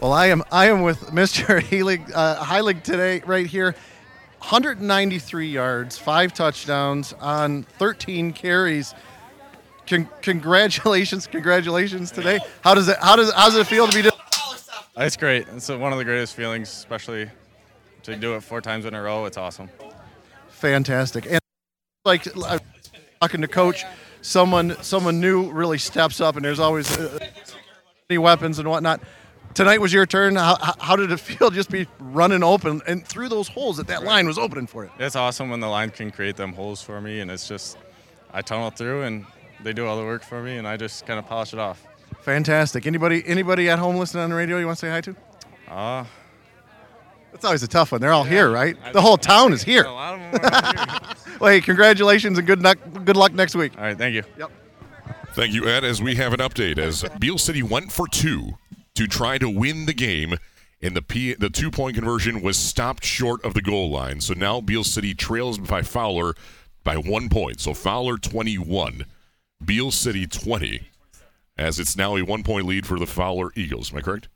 Well, 0.00 0.12
I 0.12 0.26
am 0.26 0.42
I 0.52 0.66
am 0.66 0.82
with 0.82 1.00
Mr. 1.06 1.58
Heilig, 1.70 2.12
uh, 2.14 2.36
Heilig 2.44 2.82
today 2.82 3.22
right 3.24 3.46
here. 3.46 3.74
193 4.40 5.48
yards, 5.48 5.98
five 5.98 6.34
touchdowns 6.34 7.14
on 7.14 7.62
13 7.62 8.32
carries. 8.32 8.94
Con- 9.86 10.08
congratulations, 10.20 11.26
congratulations 11.26 12.10
today. 12.10 12.40
How 12.60 12.74
does 12.74 12.88
it 12.88 12.98
how 13.00 13.16
does 13.16 13.32
how 13.32 13.46
does 13.46 13.56
it 13.56 13.66
feel 13.66 13.88
to 13.88 14.02
be? 14.02 14.10
It's 14.98 15.16
great. 15.16 15.46
It's 15.48 15.68
one 15.68 15.92
of 15.92 15.98
the 15.98 16.04
greatest 16.04 16.34
feelings, 16.34 16.68
especially 16.68 17.30
to 18.02 18.16
do 18.16 18.34
it 18.34 18.42
four 18.42 18.60
times 18.60 18.84
in 18.84 18.94
a 18.94 19.00
row. 19.00 19.24
It's 19.24 19.38
awesome. 19.38 19.70
Fantastic. 20.50 21.26
And 21.26 21.40
like 22.04 22.26
uh, 22.36 22.58
talking 23.22 23.40
to 23.40 23.48
coach, 23.48 23.84
someone 24.20 24.76
someone 24.82 25.20
new 25.20 25.50
really 25.50 25.78
steps 25.78 26.20
up, 26.20 26.36
and 26.36 26.44
there's 26.44 26.60
always 26.60 26.98
uh, 26.98 27.18
any 28.10 28.18
weapons 28.18 28.58
and 28.58 28.68
whatnot. 28.68 29.00
Tonight 29.56 29.80
was 29.80 29.90
your 29.90 30.04
turn. 30.04 30.36
How, 30.36 30.56
how- 30.60 30.74
how 30.78 30.96
did 30.96 31.10
it 31.10 31.16
feel 31.18 31.50
just 31.50 31.70
be 31.70 31.86
running 31.98 32.42
open 32.42 32.82
and 32.86 33.06
through 33.08 33.30
those 33.30 33.48
holes 33.48 33.78
that 33.78 33.86
that 33.86 34.04
line 34.04 34.26
was 34.26 34.36
opening 34.38 34.66
for 34.66 34.84
you? 34.84 34.90
It's 34.98 35.16
awesome 35.16 35.48
when 35.48 35.60
the 35.60 35.66
line 35.66 35.88
can 35.90 36.10
create 36.10 36.36
them 36.36 36.52
holes 36.52 36.82
for 36.82 37.00
me, 37.00 37.20
and 37.20 37.30
it's 37.30 37.48
just 37.48 37.78
I 38.34 38.42
tunnel 38.42 38.68
through 38.70 39.02
and 39.04 39.24
they 39.62 39.72
do 39.72 39.86
all 39.86 39.96
the 39.98 40.04
work 40.04 40.22
for 40.22 40.42
me, 40.42 40.58
and 40.58 40.68
I 40.68 40.76
just 40.76 41.06
kind 41.06 41.18
of 41.18 41.26
polish 41.26 41.54
it 41.54 41.58
off. 41.58 41.82
Fantastic. 42.20 42.86
Anybody 42.86 43.22
anybody 43.26 43.70
at 43.70 43.78
home 43.78 43.96
listening 43.96 44.24
on 44.24 44.30
the 44.30 44.36
radio 44.36 44.58
you 44.58 44.66
want 44.66 44.78
to 44.78 44.86
say 44.86 44.90
hi 44.90 45.00
to? 45.00 45.16
Uh, 45.68 46.04
That's 47.32 47.44
always 47.46 47.62
a 47.62 47.68
tough 47.68 47.92
one. 47.92 48.00
They're 48.02 48.12
all 48.12 48.24
here, 48.24 48.50
right? 48.50 48.76
The 48.92 49.00
whole 49.00 49.16
town 49.16 49.54
is 49.54 49.62
here. 49.62 49.84
A 49.84 49.90
lot 49.92 50.14
of 50.14 50.20
them 50.20 50.52
are 50.52 50.76
here. 50.76 51.12
Well, 51.40 51.52
hey, 51.52 51.60
congratulations 51.60 52.38
and 52.38 52.46
good 52.46 52.62
luck. 52.62 52.78
Good 53.04 53.16
luck 53.16 53.32
next 53.34 53.54
week. 53.54 53.72
All 53.76 53.84
right, 53.84 53.96
thank 53.98 54.14
you. 54.14 54.22
Yep. 54.38 54.50
Thank 55.34 55.52
you, 55.52 55.66
Ed. 55.68 55.84
As 55.84 56.00
we 56.00 56.14
have 56.14 56.32
an 56.32 56.40
update, 56.40 56.78
as 56.78 57.04
Beal 57.18 57.36
City 57.36 57.62
went 57.62 57.92
for 57.92 58.08
two 58.08 58.56
to 58.96 59.06
try 59.06 59.38
to 59.38 59.48
win 59.48 59.86
the 59.86 59.94
game, 59.94 60.34
and 60.82 60.96
the 60.96 61.02
P, 61.02 61.34
the 61.34 61.50
two 61.50 61.70
point 61.70 61.94
conversion 61.96 62.42
was 62.42 62.56
stopped 62.58 63.04
short 63.04 63.44
of 63.44 63.54
the 63.54 63.62
goal 63.62 63.90
line. 63.90 64.20
So 64.20 64.34
now 64.34 64.60
Beal 64.60 64.84
City 64.84 65.14
trails 65.14 65.58
by 65.58 65.82
Fowler 65.82 66.34
by 66.84 66.96
one 66.96 67.28
point. 67.28 67.60
So 67.60 67.72
Fowler 67.74 68.16
21, 68.18 69.04
Beal 69.64 69.90
City 69.90 70.26
20, 70.26 70.88
as 71.56 71.78
it's 71.78 71.96
now 71.96 72.16
a 72.16 72.22
one 72.22 72.42
point 72.42 72.66
lead 72.66 72.86
for 72.86 72.98
the 72.98 73.06
Fowler 73.06 73.50
Eagles. 73.54 73.92
Am 73.92 73.98
I 73.98 74.02
correct? 74.02 74.28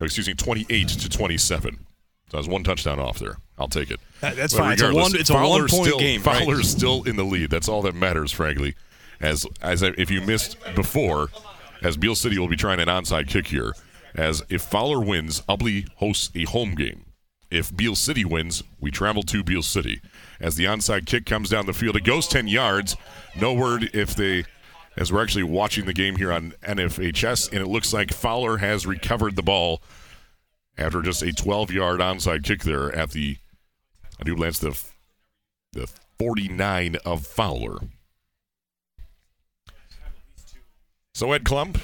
Oh, 0.00 0.04
excuse 0.04 0.28
me, 0.28 0.34
28 0.34 0.88
to 0.88 1.08
27. 1.08 1.86
So 2.30 2.36
I 2.36 2.40
was 2.40 2.48
one 2.48 2.62
touchdown 2.62 2.98
off 3.00 3.18
there. 3.18 3.38
I'll 3.58 3.68
take 3.68 3.90
it. 3.90 3.98
That- 4.20 4.36
that's 4.36 4.52
But 4.52 4.60
fine. 4.60 4.72
It's 4.74 4.82
a 4.82 4.94
one- 4.94 5.16
it's 5.16 5.30
a 5.30 5.32
Fowler's 5.32 5.72
one-point 5.72 5.86
still, 5.86 5.98
game, 5.98 6.22
right. 6.22 6.38
Fowler's 6.40 6.70
still 6.70 7.02
in 7.04 7.16
the 7.16 7.24
lead. 7.24 7.50
That's 7.50 7.68
all 7.68 7.82
that 7.82 7.94
matters, 7.94 8.30
frankly. 8.30 8.74
As 9.20 9.46
as 9.60 9.82
I- 9.82 9.94
if 9.98 10.10
you 10.10 10.20
missed 10.20 10.56
before, 10.76 11.30
as 11.82 11.96
Beal 11.96 12.14
City 12.14 12.38
will 12.38 12.46
be 12.48 12.54
trying 12.56 12.78
an 12.80 12.86
onside 12.88 13.28
kick 13.28 13.48
here. 13.48 13.74
As 14.18 14.42
if 14.48 14.62
Fowler 14.62 14.98
wins, 14.98 15.42
Ubly 15.42 15.88
hosts 15.98 16.32
a 16.34 16.42
home 16.42 16.74
game. 16.74 17.04
If 17.52 17.74
Beal 17.74 17.94
City 17.94 18.24
wins, 18.24 18.64
we 18.80 18.90
travel 18.90 19.22
to 19.22 19.44
Beal 19.44 19.62
City. 19.62 20.00
As 20.40 20.56
the 20.56 20.64
onside 20.64 21.06
kick 21.06 21.24
comes 21.24 21.50
down 21.50 21.66
the 21.66 21.72
field, 21.72 21.94
it 21.94 22.02
goes 22.02 22.26
10 22.26 22.48
yards. 22.48 22.96
No 23.40 23.54
word 23.54 23.90
if 23.94 24.16
they, 24.16 24.44
as 24.96 25.12
we're 25.12 25.22
actually 25.22 25.44
watching 25.44 25.86
the 25.86 25.92
game 25.92 26.16
here 26.16 26.32
on 26.32 26.52
NFHS, 26.64 27.52
and 27.52 27.60
it 27.60 27.68
looks 27.68 27.92
like 27.92 28.12
Fowler 28.12 28.56
has 28.56 28.86
recovered 28.86 29.36
the 29.36 29.42
ball 29.42 29.80
after 30.76 31.00
just 31.00 31.22
a 31.22 31.32
12 31.32 31.70
yard 31.70 32.00
onside 32.00 32.42
kick 32.42 32.64
there 32.64 32.92
at 32.92 33.12
the, 33.12 33.36
I 34.18 34.24
do 34.24 34.34
glance 34.34 34.58
the, 34.58 34.76
the 35.74 35.88
49 36.18 36.96
of 37.06 37.24
Fowler. 37.24 37.78
So 41.14 41.30
Ed 41.30 41.44
Klump. 41.44 41.80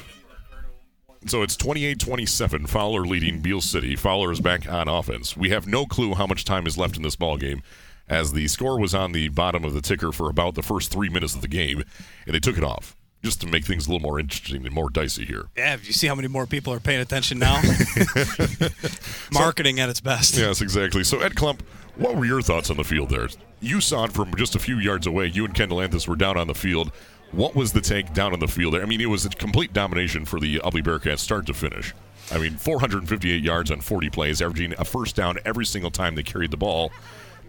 So 1.27 1.43
it's 1.43 1.57
28 1.57 1.99
27, 1.99 2.67
Fowler 2.67 3.07
leading 3.07 3.41
Beal 3.41 3.61
City. 3.61 3.97
Fowler 3.97 4.31
is 4.31 4.41
back 4.41 4.71
on 4.71 4.89
offense. 4.89 5.37
We 5.37 5.51
have 5.51 5.67
no 5.67 5.87
clue 5.87 6.15
how 6.15 6.27
much 6.27 6.45
time 6.45 6.67
is 6.67 6.77
left 6.77 6.97
in 6.97 7.03
this 7.03 7.17
ball 7.17 7.39
game, 7.39 7.63
as 8.09 8.33
the 8.33 8.47
score 8.49 8.79
was 8.79 8.95
on 8.95 9.13
the 9.13 9.29
bottom 9.29 9.65
of 9.65 9.73
the 9.73 9.81
ticker 9.81 10.13
for 10.13 10.29
about 10.29 10.55
the 10.55 10.63
first 10.63 10.93
three 10.93 11.09
minutes 11.09 11.35
of 11.35 11.41
the 11.41 11.49
game, 11.49 11.83
and 12.27 12.35
they 12.35 12.41
took 12.41 12.59
it 12.59 12.65
off 12.65 12.95
just 13.23 13.41
to 13.41 13.47
make 13.47 13.65
things 13.65 13.87
a 13.87 13.91
little 13.91 14.07
more 14.07 14.21
interesting 14.21 14.67
and 14.67 14.75
more 14.75 14.91
dicey 14.91 15.25
here. 15.25 15.47
Yeah, 15.57 15.79
you 15.83 15.95
see 15.95 16.07
how 16.07 16.15
many 16.15 16.29
more 16.29 16.47
people 16.47 16.75
are 16.75 16.81
paying 16.81 17.01
attention 17.01 17.39
now? 17.39 17.61
Marketing 19.33 19.81
at 19.81 19.89
its 19.89 20.01
best. 20.01 20.37
Yes, 20.37 20.61
exactly. 20.61 21.03
So, 21.05 21.21
Ed 21.21 21.35
Klump, 21.35 21.61
what 21.97 22.17
were 22.17 22.27
your 22.27 22.43
thoughts 22.43 22.69
on 22.69 22.77
the 22.77 22.85
field 22.85 23.09
there? 23.09 23.29
You 23.61 23.81
saw 23.81 24.05
it 24.05 24.13
from 24.13 24.35
just 24.37 24.55
a 24.55 24.59
few 24.59 24.79
yards 24.79 25.07
away. 25.07 25.27
You 25.27 25.47
and 25.47 25.55
Kendall 25.55 25.81
Anthus 25.81 26.07
were 26.07 26.17
down 26.17 26.37
on 26.37 26.49
the 26.49 26.55
field. 26.55 26.93
What 27.35 27.57
was 27.57 27.73
the 27.73 27.81
take 27.81 28.15
down 28.15 28.33
on 28.33 28.39
the 28.39 28.47
field 28.47 28.75
there? 28.75 28.83
I 28.83 28.85
mean, 28.85 29.01
it 29.01 29.07
was 29.07 29.27
a 29.27 29.29
complete 29.29 29.73
domination 29.73 30.25
for 30.25 30.39
the 30.39 30.59
Ubly 30.61 30.85
Bearcats 30.85 31.19
start 31.19 31.47
to 31.47 31.55
finish. 31.55 31.93
I 32.31 32.39
mean, 32.39 32.57
458 32.57 33.43
yards 33.43 33.73
on 33.73 33.81
40 33.81 34.09
plays, 34.11 34.41
averaging 34.41 34.73
a 34.79 34.85
first 34.85 35.17
down 35.17 35.39
every 35.45 35.67
single 35.67 35.91
time 35.91 36.15
they 36.15 36.23
carried 36.23 36.53
the 36.53 36.57
ball. 36.57 36.93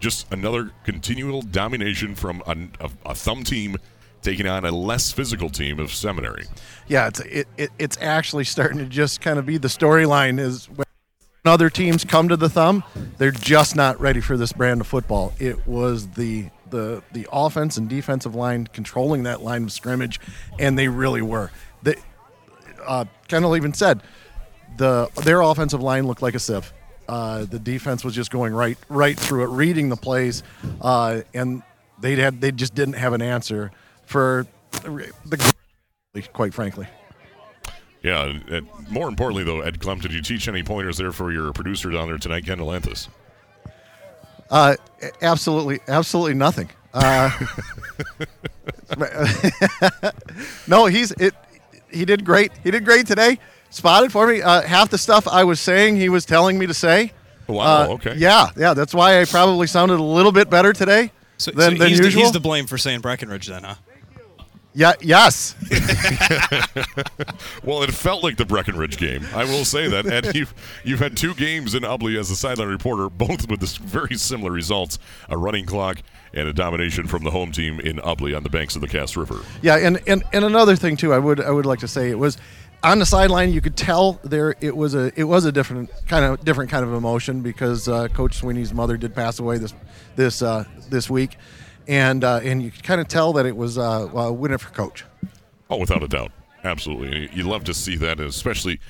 Just 0.00 0.30
another 0.32 0.72
continual 0.82 1.40
domination 1.40 2.16
from 2.16 2.42
a, 2.48 2.84
a, 2.84 2.90
a 3.10 3.14
thumb 3.14 3.44
team 3.44 3.76
taking 4.22 4.48
on 4.48 4.64
a 4.64 4.72
less 4.72 5.12
physical 5.12 5.48
team 5.48 5.78
of 5.78 5.92
Seminary. 5.92 6.46
Yeah, 6.88 7.06
it's 7.06 7.20
it, 7.20 7.46
it, 7.56 7.70
it's 7.78 7.96
actually 8.00 8.44
starting 8.44 8.78
to 8.78 8.86
just 8.86 9.20
kind 9.20 9.38
of 9.38 9.46
be 9.46 9.56
the 9.56 9.68
storyline 9.68 10.40
is 10.40 10.68
when 10.68 10.84
other 11.44 11.70
teams 11.70 12.04
come 12.04 12.28
to 12.28 12.36
the 12.36 12.48
thumb, 12.48 12.82
they're 13.18 13.30
just 13.30 13.76
not 13.76 14.00
ready 14.00 14.20
for 14.20 14.36
this 14.36 14.52
brand 14.52 14.80
of 14.80 14.88
football. 14.88 15.32
It 15.38 15.64
was 15.64 16.08
the 16.08 16.50
the 16.70 17.02
the 17.12 17.26
offense 17.32 17.76
and 17.76 17.88
defensive 17.88 18.34
line 18.34 18.66
controlling 18.66 19.24
that 19.24 19.42
line 19.42 19.64
of 19.64 19.72
scrimmage, 19.72 20.20
and 20.58 20.78
they 20.78 20.88
really 20.88 21.22
were. 21.22 21.50
They, 21.82 21.96
uh, 22.86 23.04
Kendall 23.28 23.56
even 23.56 23.72
said 23.74 24.02
the 24.76 25.08
their 25.24 25.40
offensive 25.40 25.82
line 25.82 26.06
looked 26.06 26.22
like 26.22 26.34
a 26.34 26.38
sieve. 26.38 26.72
Uh, 27.08 27.44
the 27.44 27.58
defense 27.58 28.04
was 28.04 28.14
just 28.14 28.30
going 28.30 28.52
right 28.52 28.78
right 28.88 29.18
through 29.18 29.44
it, 29.44 29.48
reading 29.48 29.88
the 29.88 29.96
plays, 29.96 30.42
uh, 30.80 31.22
and 31.34 31.62
they 32.00 32.16
had 32.16 32.40
they 32.40 32.50
just 32.50 32.74
didn't 32.74 32.94
have 32.94 33.12
an 33.12 33.22
answer 33.22 33.70
for 34.04 34.46
the 34.82 35.52
quite 36.32 36.52
frankly. 36.52 36.86
Yeah, 38.02 38.38
and, 38.48 38.68
more 38.88 39.08
importantly, 39.08 39.42
though, 39.42 39.62
Ed 39.62 39.80
Klump, 39.80 40.02
did 40.02 40.12
you 40.12 40.22
teach 40.22 40.46
any 40.46 40.62
pointers 40.62 40.96
there 40.96 41.10
for 41.10 41.32
your 41.32 41.52
producer 41.52 41.90
down 41.90 42.06
there 42.06 42.18
tonight, 42.18 42.44
Kendall 42.46 42.68
Anthus? 42.68 43.08
Uh, 44.50 44.76
absolutely, 45.22 45.80
absolutely 45.88 46.34
nothing. 46.34 46.68
Uh, 46.94 47.30
no, 50.66 50.86
he's 50.86 51.12
it. 51.12 51.34
He 51.90 52.04
did 52.04 52.24
great. 52.24 52.52
He 52.64 52.70
did 52.70 52.84
great 52.84 53.06
today. 53.06 53.38
Spotted 53.70 54.12
for 54.12 54.26
me. 54.26 54.42
Uh, 54.42 54.62
half 54.62 54.90
the 54.90 54.98
stuff 54.98 55.26
I 55.28 55.44
was 55.44 55.60
saying, 55.60 55.96
he 55.96 56.08
was 56.08 56.24
telling 56.24 56.58
me 56.58 56.66
to 56.66 56.74
say. 56.74 57.12
Wow. 57.46 57.82
Uh, 57.82 57.94
okay. 57.94 58.14
Yeah, 58.16 58.48
yeah. 58.56 58.74
That's 58.74 58.94
why 58.94 59.20
I 59.20 59.24
probably 59.24 59.66
sounded 59.66 59.98
a 59.98 60.02
little 60.02 60.32
bit 60.32 60.50
better 60.50 60.72
today 60.72 61.12
So, 61.36 61.50
than, 61.52 61.72
so 61.72 61.78
than 61.78 61.88
he's, 61.88 61.98
usual. 61.98 62.20
The, 62.20 62.26
he's 62.26 62.32
the 62.32 62.40
blame 62.40 62.66
for 62.66 62.78
saying 62.78 63.00
Breckenridge 63.00 63.46
then, 63.46 63.64
huh? 63.64 63.74
Yeah. 64.76 64.92
Yes. 65.00 65.54
well, 67.64 67.82
it 67.82 67.92
felt 67.92 68.22
like 68.22 68.36
the 68.36 68.44
Breckenridge 68.44 68.98
game. 68.98 69.24
I 69.34 69.44
will 69.44 69.64
say 69.64 69.88
that. 69.88 70.04
And 70.04 70.34
you've, 70.34 70.52
you've 70.84 71.00
had 71.00 71.16
two 71.16 71.34
games 71.34 71.74
in 71.74 71.82
Ubly 71.82 72.18
as 72.18 72.30
a 72.30 72.36
sideline 72.36 72.68
reporter, 72.68 73.08
both 73.08 73.48
with 73.48 73.60
this 73.60 73.78
very 73.78 74.16
similar 74.16 74.52
results 74.52 74.98
a 75.30 75.38
running 75.38 75.64
clock 75.64 76.02
and 76.34 76.46
a 76.46 76.52
domination 76.52 77.06
from 77.06 77.24
the 77.24 77.30
home 77.30 77.52
team 77.52 77.80
in 77.80 77.96
Ubly 77.96 78.36
on 78.36 78.42
the 78.42 78.50
banks 78.50 78.74
of 78.74 78.82
the 78.82 78.88
Cass 78.88 79.16
River. 79.16 79.40
Yeah, 79.62 79.76
and, 79.76 79.98
and, 80.06 80.22
and 80.34 80.44
another 80.44 80.76
thing 80.76 80.98
too, 80.98 81.14
I 81.14 81.18
would 81.18 81.40
I 81.40 81.50
would 81.50 81.64
like 81.64 81.78
to 81.78 81.88
say 81.88 82.10
it 82.10 82.18
was 82.18 82.36
on 82.82 82.98
the 82.98 83.06
sideline. 83.06 83.52
You 83.52 83.62
could 83.62 83.76
tell 83.78 84.20
there 84.24 84.54
it 84.60 84.76
was 84.76 84.94
a 84.94 85.10
it 85.18 85.24
was 85.24 85.46
a 85.46 85.52
different 85.52 85.90
kind 86.06 86.24
of 86.24 86.44
different 86.44 86.70
kind 86.70 86.84
of 86.84 86.92
emotion 86.92 87.40
because 87.40 87.88
uh, 87.88 88.08
Coach 88.08 88.36
Sweeney's 88.36 88.74
mother 88.74 88.98
did 88.98 89.14
pass 89.14 89.38
away 89.38 89.56
this 89.56 89.72
this 90.16 90.42
uh, 90.42 90.64
this 90.90 91.08
week, 91.08 91.38
and 91.88 92.24
uh, 92.24 92.40
and 92.42 92.62
you 92.62 92.70
could 92.70 92.82
kind 92.82 93.00
of 93.00 93.08
tell 93.08 93.32
that 93.34 93.46
it 93.46 93.56
was 93.56 93.78
uh, 93.78 94.08
a 94.14 94.32
winner 94.32 94.58
for 94.58 94.70
coach. 94.70 95.04
Oh, 95.70 95.78
without 95.78 96.02
a 96.02 96.08
doubt, 96.08 96.32
absolutely. 96.64 97.28
You 97.32 97.44
love 97.44 97.64
to 97.64 97.74
see 97.74 97.96
that, 97.96 98.20
especially 98.20 98.80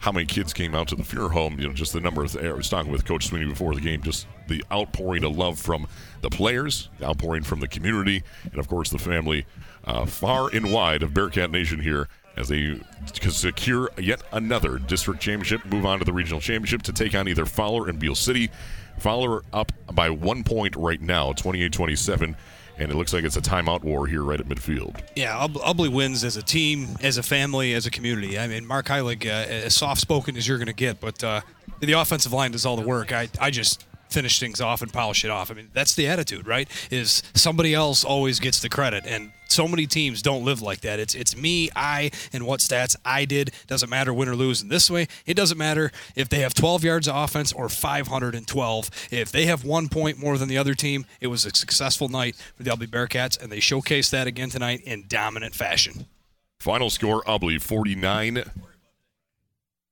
how 0.00 0.12
many 0.12 0.26
kids 0.26 0.52
came 0.52 0.74
out 0.74 0.88
to 0.88 0.94
the 0.94 1.04
funeral 1.04 1.30
home. 1.30 1.58
You 1.58 1.68
know, 1.68 1.74
just 1.74 1.92
the 1.92 2.00
number 2.00 2.22
of. 2.24 2.36
I 2.36 2.52
was 2.52 2.68
talking 2.68 2.92
with 2.92 3.04
Coach 3.04 3.26
Sweeney 3.26 3.46
before 3.46 3.74
the 3.74 3.80
game. 3.80 4.02
Just 4.02 4.26
the 4.48 4.64
outpouring 4.72 5.24
of 5.24 5.36
love 5.36 5.58
from 5.58 5.86
the 6.20 6.30
players, 6.30 6.88
the 6.98 7.06
outpouring 7.06 7.42
from 7.42 7.60
the 7.60 7.68
community, 7.68 8.22
and 8.44 8.58
of 8.58 8.68
course 8.68 8.90
the 8.90 8.98
family, 8.98 9.46
uh, 9.84 10.06
far 10.06 10.48
and 10.54 10.72
wide 10.72 11.02
of 11.02 11.14
Bearcat 11.14 11.50
Nation 11.50 11.80
here. 11.80 12.08
As 12.36 12.48
they 12.48 12.80
secure 13.12 13.90
yet 13.98 14.22
another 14.32 14.78
district 14.78 15.20
championship, 15.20 15.64
move 15.66 15.84
on 15.84 15.98
to 15.98 16.04
the 16.04 16.12
regional 16.12 16.40
championship 16.40 16.80
to 16.82 16.92
take 16.92 17.14
on 17.14 17.28
either 17.28 17.44
Fowler 17.44 17.88
and 17.88 17.98
Beal 17.98 18.14
City. 18.14 18.50
Fowler 19.00 19.42
up 19.52 19.72
by 19.92 20.10
one 20.10 20.44
point 20.44 20.76
right 20.76 21.00
now, 21.00 21.32
28 21.32 21.72
27 21.72 22.36
and 22.80 22.90
it 22.90 22.94
looks 22.94 23.12
like 23.12 23.24
it's 23.24 23.36
a 23.36 23.42
timeout 23.42 23.84
war 23.84 24.06
here 24.06 24.22
right 24.22 24.40
at 24.40 24.48
midfield. 24.48 24.98
Yeah, 25.14 25.38
Ub- 25.38 25.52
Ubly 25.52 25.92
wins 25.92 26.24
as 26.24 26.38
a 26.38 26.42
team, 26.42 26.96
as 27.02 27.18
a 27.18 27.22
family, 27.22 27.74
as 27.74 27.84
a 27.84 27.90
community. 27.90 28.38
I 28.38 28.46
mean, 28.46 28.66
Mark 28.66 28.86
Heilig, 28.86 29.26
uh, 29.26 29.28
as 29.28 29.76
soft 29.76 30.00
spoken 30.00 30.34
as 30.34 30.48
you're 30.48 30.56
going 30.56 30.66
to 30.66 30.72
get, 30.72 30.98
but 30.98 31.22
uh, 31.22 31.42
the 31.80 31.92
offensive 31.92 32.32
line 32.32 32.52
does 32.52 32.64
all 32.64 32.76
the 32.76 32.86
work. 32.86 33.12
I, 33.12 33.28
I 33.38 33.50
just 33.50 33.84
finish 34.08 34.40
things 34.40 34.62
off 34.62 34.80
and 34.80 34.90
polish 34.92 35.24
it 35.24 35.30
off. 35.30 35.50
I 35.50 35.54
mean, 35.54 35.68
that's 35.74 35.94
the 35.94 36.08
attitude, 36.08 36.46
right? 36.46 36.68
Is 36.90 37.22
somebody 37.34 37.74
else 37.74 38.02
always 38.02 38.40
gets 38.40 38.60
the 38.60 38.70
credit, 38.70 39.04
and 39.06 39.30
so 39.50 39.68
many 39.68 39.86
teams 39.86 40.22
don't 40.22 40.44
live 40.44 40.62
like 40.62 40.80
that. 40.82 40.98
It's 40.98 41.14
it's 41.14 41.36
me, 41.36 41.70
I, 41.74 42.10
and 42.32 42.46
what 42.46 42.60
stats 42.60 42.96
I 43.04 43.24
did. 43.24 43.52
Doesn't 43.66 43.90
matter 43.90 44.12
win 44.12 44.28
or 44.28 44.36
lose. 44.36 44.62
In 44.62 44.68
this 44.68 44.90
way, 44.90 45.08
it 45.26 45.34
doesn't 45.34 45.58
matter 45.58 45.90
if 46.14 46.28
they 46.28 46.40
have 46.40 46.54
12 46.54 46.84
yards 46.84 47.08
of 47.08 47.16
offense 47.16 47.52
or 47.52 47.68
512. 47.68 48.90
If 49.10 49.32
they 49.32 49.46
have 49.46 49.64
one 49.64 49.88
point 49.88 50.18
more 50.18 50.38
than 50.38 50.48
the 50.48 50.58
other 50.58 50.74
team, 50.74 51.06
it 51.20 51.28
was 51.28 51.44
a 51.44 51.50
successful 51.50 52.08
night 52.08 52.36
for 52.56 52.62
the 52.62 52.70
Ubly 52.70 52.86
Bearcats, 52.86 53.40
and 53.40 53.50
they 53.50 53.58
showcased 53.58 54.10
that 54.10 54.26
again 54.26 54.50
tonight 54.50 54.82
in 54.84 55.04
dominant 55.08 55.54
fashion. 55.54 56.06
Final 56.58 56.90
score: 56.90 57.22
Ubly 57.24 57.60
49, 57.60 58.44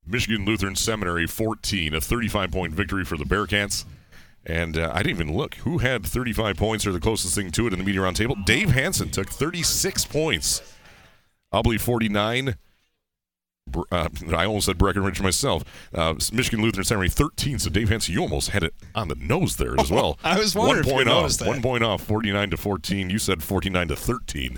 Michigan 0.07 0.45
Lutheran 0.45 0.77
Seminary 0.77 1.27
14. 1.27 1.95
A 1.95 2.01
35 2.01 2.51
point 2.51 2.73
victory 2.73 3.05
for 3.05 3.17
the 3.17 3.25
Bearcats. 3.25 3.85
And 4.49 4.79
uh, 4.79 4.91
I 4.95 5.03
didn't 5.03 5.21
even 5.21 5.37
look. 5.37 5.57
Who 5.57 5.79
had 5.79 6.07
35 6.07 6.57
points 6.57 6.87
or 6.87 6.93
the 6.93 7.01
closest 7.01 7.35
thing 7.35 7.51
to 7.51 7.67
it 7.67 7.73
in 7.73 7.79
the 7.79 7.85
media 7.85 8.01
round 8.01 8.17
table? 8.17 8.35
Dave 8.47 8.71
Hanson 8.71 9.11
took 9.11 9.29
36 9.29 10.07
points. 10.07 10.63
Ubly 11.53 11.79
49. 11.79 12.57
Uh, 13.93 14.09
I 14.35 14.47
almost 14.47 14.65
said 14.65 14.79
Breckenridge 14.79 15.21
myself. 15.21 15.63
Uh, 15.95 16.15
Michigan 16.33 16.63
Lutheran 16.63 16.85
Seminary 16.85 17.11
13. 17.11 17.59
So 17.59 17.69
Dave 17.69 17.91
Hanson, 17.91 18.15
you 18.15 18.23
almost 18.23 18.51
had 18.51 18.63
it 18.63 18.73
on 18.95 19.09
the 19.09 19.17
nose 19.17 19.57
there 19.57 19.79
as 19.79 19.91
well. 19.91 20.19
I 20.25 20.39
was 20.39 20.55
wondering 20.55 20.87
one 20.87 21.05
point 21.05 21.09
off. 21.11 21.47
One 21.47 21.61
point 21.61 21.85
off. 21.85 22.03
49 22.03 22.51
to 22.51 22.57
14. 22.57 23.11
You 23.11 23.19
said 23.19 23.43
49 23.43 23.89
to 23.89 23.97
13. 23.97 24.57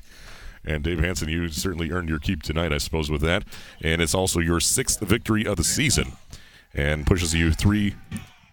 And 0.64 0.84
Dave 0.84 1.00
Hanson, 1.00 1.28
you 1.28 1.48
certainly 1.48 1.90
earned 1.90 2.08
your 2.08 2.18
keep 2.18 2.42
tonight, 2.42 2.72
I 2.72 2.78
suppose, 2.78 3.10
with 3.10 3.22
that. 3.22 3.44
And 3.82 4.00
it's 4.00 4.14
also 4.14 4.38
your 4.40 4.60
sixth 4.60 5.00
victory 5.00 5.46
of 5.46 5.56
the 5.56 5.64
season, 5.64 6.12
and 6.74 7.06
pushes 7.06 7.34
you 7.34 7.50
three 7.50 7.94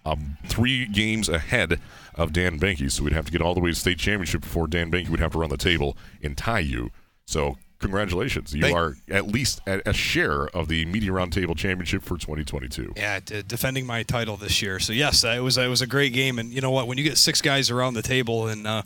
um, 0.08 0.38
three 0.46 0.86
games 0.86 1.30
ahead 1.30 1.80
of 2.16 2.34
Dan 2.34 2.60
Banky. 2.60 2.92
So 2.92 3.04
we'd 3.04 3.14
have 3.14 3.26
to 3.26 3.32
get 3.32 3.42
all 3.42 3.54
the 3.54 3.60
way 3.60 3.72
to 3.72 3.76
state 3.76 4.00
championship 4.00 4.42
before 4.42 4.68
Dan 4.68 4.92
Banky 4.92 5.10
would 5.10 5.20
have 5.20 5.34
to 5.34 5.40
run 5.40 5.50
the 5.50 5.58
table 5.58 5.98
and 6.24 6.38
tie 6.38 6.60
you. 6.60 6.92
So 7.26 7.58
congratulations, 7.80 8.54
you 8.54 8.62
Thank- 8.62 8.76
are 8.76 8.96
at 9.10 9.28
least 9.28 9.62
at 9.68 9.82
a 9.88 9.94
share 9.94 10.48
of 10.48 10.68
the 10.68 10.86
media 10.86 11.12
roundtable 11.12 11.56
championship 11.56 12.04
for 12.04 12.18
2022. 12.18 12.94
Yeah, 12.96 13.20
d- 13.24 13.44
defending 13.48 13.86
my 13.86 14.04
title 14.04 14.38
this 14.38 14.62
year. 14.62 14.80
So 14.80 14.94
yes, 14.94 15.24
uh, 15.24 15.30
it 15.30 15.40
was 15.40 15.58
it 15.58 15.68
was 15.68 15.82
a 15.82 15.88
great 15.88 16.14
game, 16.14 16.40
and 16.40 16.52
you 16.52 16.62
know 16.62 16.72
what? 16.72 16.88
When 16.88 16.98
you 16.98 17.04
get 17.04 17.18
six 17.18 17.42
guys 17.42 17.70
around 17.72 17.94
the 17.94 18.02
table, 18.02 18.48
and 18.48 18.66
uh, 18.68 18.82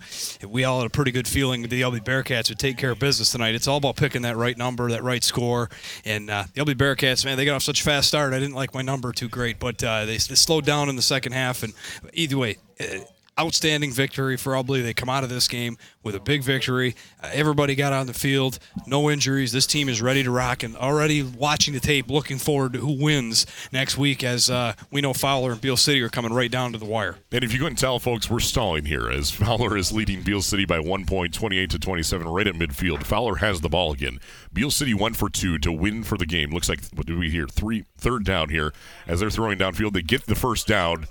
we 0.47 0.63
all 0.63 0.79
had 0.81 0.87
a 0.87 0.89
pretty 0.89 1.11
good 1.11 1.27
feeling 1.27 1.63
the 1.63 1.81
Ubly 1.81 2.03
Bearcats 2.03 2.49
would 2.49 2.59
take 2.59 2.77
care 2.77 2.91
of 2.91 2.99
business 2.99 3.31
tonight. 3.31 3.55
It's 3.55 3.67
all 3.67 3.77
about 3.77 3.95
picking 3.95 4.21
that 4.23 4.35
right 4.37 4.57
number, 4.57 4.89
that 4.91 5.03
right 5.03 5.23
score, 5.23 5.69
and 6.05 6.29
uh, 6.29 6.43
the 6.53 6.61
Ubly 6.63 6.75
Bearcats, 6.75 7.23
man, 7.25 7.37
they 7.37 7.45
got 7.45 7.55
off 7.55 7.63
such 7.63 7.81
a 7.81 7.83
fast 7.83 8.07
start. 8.07 8.33
I 8.33 8.39
didn't 8.39 8.55
like 8.55 8.73
my 8.73 8.81
number 8.81 9.11
too 9.11 9.29
great, 9.29 9.59
but 9.59 9.83
uh, 9.83 10.05
they, 10.05 10.13
they 10.13 10.35
slowed 10.35 10.65
down 10.65 10.89
in 10.89 10.95
the 10.95 11.01
second 11.01 11.31
half, 11.33 11.63
and 11.63 11.73
either 12.13 12.37
way. 12.37 12.57
Uh, 12.79 12.99
Outstanding 13.41 13.91
victory 13.91 14.37
for 14.37 14.53
Ubly. 14.53 14.83
They 14.83 14.93
come 14.93 15.09
out 15.09 15.23
of 15.23 15.31
this 15.31 15.47
game 15.47 15.75
with 16.03 16.13
a 16.13 16.19
big 16.19 16.43
victory. 16.43 16.95
Uh, 17.23 17.31
everybody 17.33 17.73
got 17.73 17.91
on 17.91 18.05
the 18.05 18.13
field, 18.13 18.59
no 18.85 19.09
injuries. 19.09 19.51
This 19.51 19.65
team 19.65 19.89
is 19.89 19.99
ready 19.99 20.21
to 20.21 20.29
rock, 20.29 20.61
and 20.61 20.77
already 20.77 21.23
watching 21.23 21.73
the 21.73 21.79
tape, 21.79 22.07
looking 22.07 22.37
forward 22.37 22.73
to 22.73 22.79
who 22.79 23.03
wins 23.03 23.47
next 23.71 23.97
week. 23.97 24.23
As 24.23 24.47
uh, 24.51 24.73
we 24.91 25.01
know, 25.01 25.11
Fowler 25.13 25.53
and 25.53 25.59
Beal 25.59 25.75
City 25.75 26.03
are 26.03 26.09
coming 26.09 26.31
right 26.31 26.51
down 26.51 26.71
to 26.73 26.77
the 26.77 26.85
wire. 26.85 27.17
And 27.31 27.43
if 27.43 27.51
you 27.51 27.57
couldn't 27.57 27.77
tell, 27.77 27.97
folks, 27.97 28.29
we're 28.29 28.41
stalling 28.41 28.85
here 28.85 29.09
as 29.09 29.31
Fowler 29.31 29.75
is 29.75 29.91
leading 29.91 30.21
Beal 30.21 30.43
City 30.43 30.65
by 30.65 30.79
one 30.79 31.05
point, 31.05 31.33
28 31.33 31.71
to 31.71 31.79
27, 31.79 32.27
right 32.27 32.47
at 32.47 32.53
midfield. 32.53 33.03
Fowler 33.03 33.37
has 33.37 33.61
the 33.61 33.69
ball 33.69 33.91
again. 33.91 34.19
Beal 34.53 34.69
City 34.69 34.93
one 34.93 35.13
for 35.13 35.29
two 35.29 35.57
to 35.57 35.71
win 35.71 36.03
for 36.03 36.15
the 36.15 36.27
game. 36.27 36.51
Looks 36.51 36.69
like 36.69 36.81
what 36.93 37.07
do 37.07 37.17
we 37.17 37.31
hear? 37.31 37.47
Three, 37.47 37.85
third 37.97 38.23
down 38.23 38.49
here 38.49 38.71
as 39.07 39.19
they're 39.19 39.31
throwing 39.31 39.57
downfield. 39.57 39.93
They 39.93 40.03
get 40.03 40.27
the 40.27 40.35
first 40.35 40.67
down, 40.67 41.07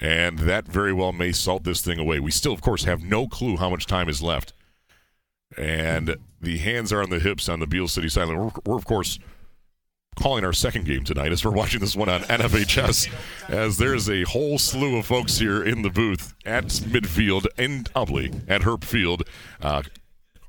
and 0.00 0.40
that 0.40 0.66
very 0.66 0.92
well 0.92 1.12
may 1.12 1.32
salt 1.32 1.64
this 1.64 1.80
thing 1.80 1.98
away. 1.98 2.20
We 2.20 2.30
still, 2.30 2.52
of 2.52 2.60
course, 2.60 2.84
have 2.84 3.02
no 3.02 3.26
clue 3.28 3.56
how 3.56 3.70
much 3.70 3.86
time 3.86 4.08
is 4.08 4.22
left, 4.22 4.52
and 5.56 6.16
the 6.40 6.58
hands 6.58 6.92
are 6.92 7.02
on 7.02 7.10
the 7.10 7.20
hips 7.20 7.48
on 7.48 7.60
the 7.60 7.66
Beal 7.66 7.88
City 7.88 8.08
side. 8.08 8.28
We're, 8.28 8.50
we're 8.64 8.76
of 8.76 8.84
course 8.84 9.18
calling 10.16 10.44
our 10.44 10.52
second 10.52 10.86
game 10.86 11.04
tonight 11.04 11.32
as 11.32 11.44
we're 11.44 11.50
watching 11.50 11.80
this 11.80 11.96
one 11.96 12.08
on 12.08 12.20
NFHS. 12.22 13.12
As 13.48 13.78
there's 13.78 14.08
a 14.08 14.22
whole 14.24 14.58
slew 14.58 14.98
of 14.98 15.06
folks 15.06 15.38
here 15.38 15.62
in 15.62 15.82
the 15.82 15.90
booth 15.90 16.34
at 16.44 16.66
midfield 16.66 17.46
and 17.58 17.92
Ubly 17.94 18.42
at 18.48 18.62
Herb 18.62 18.84
Field, 18.84 19.24
uh, 19.60 19.82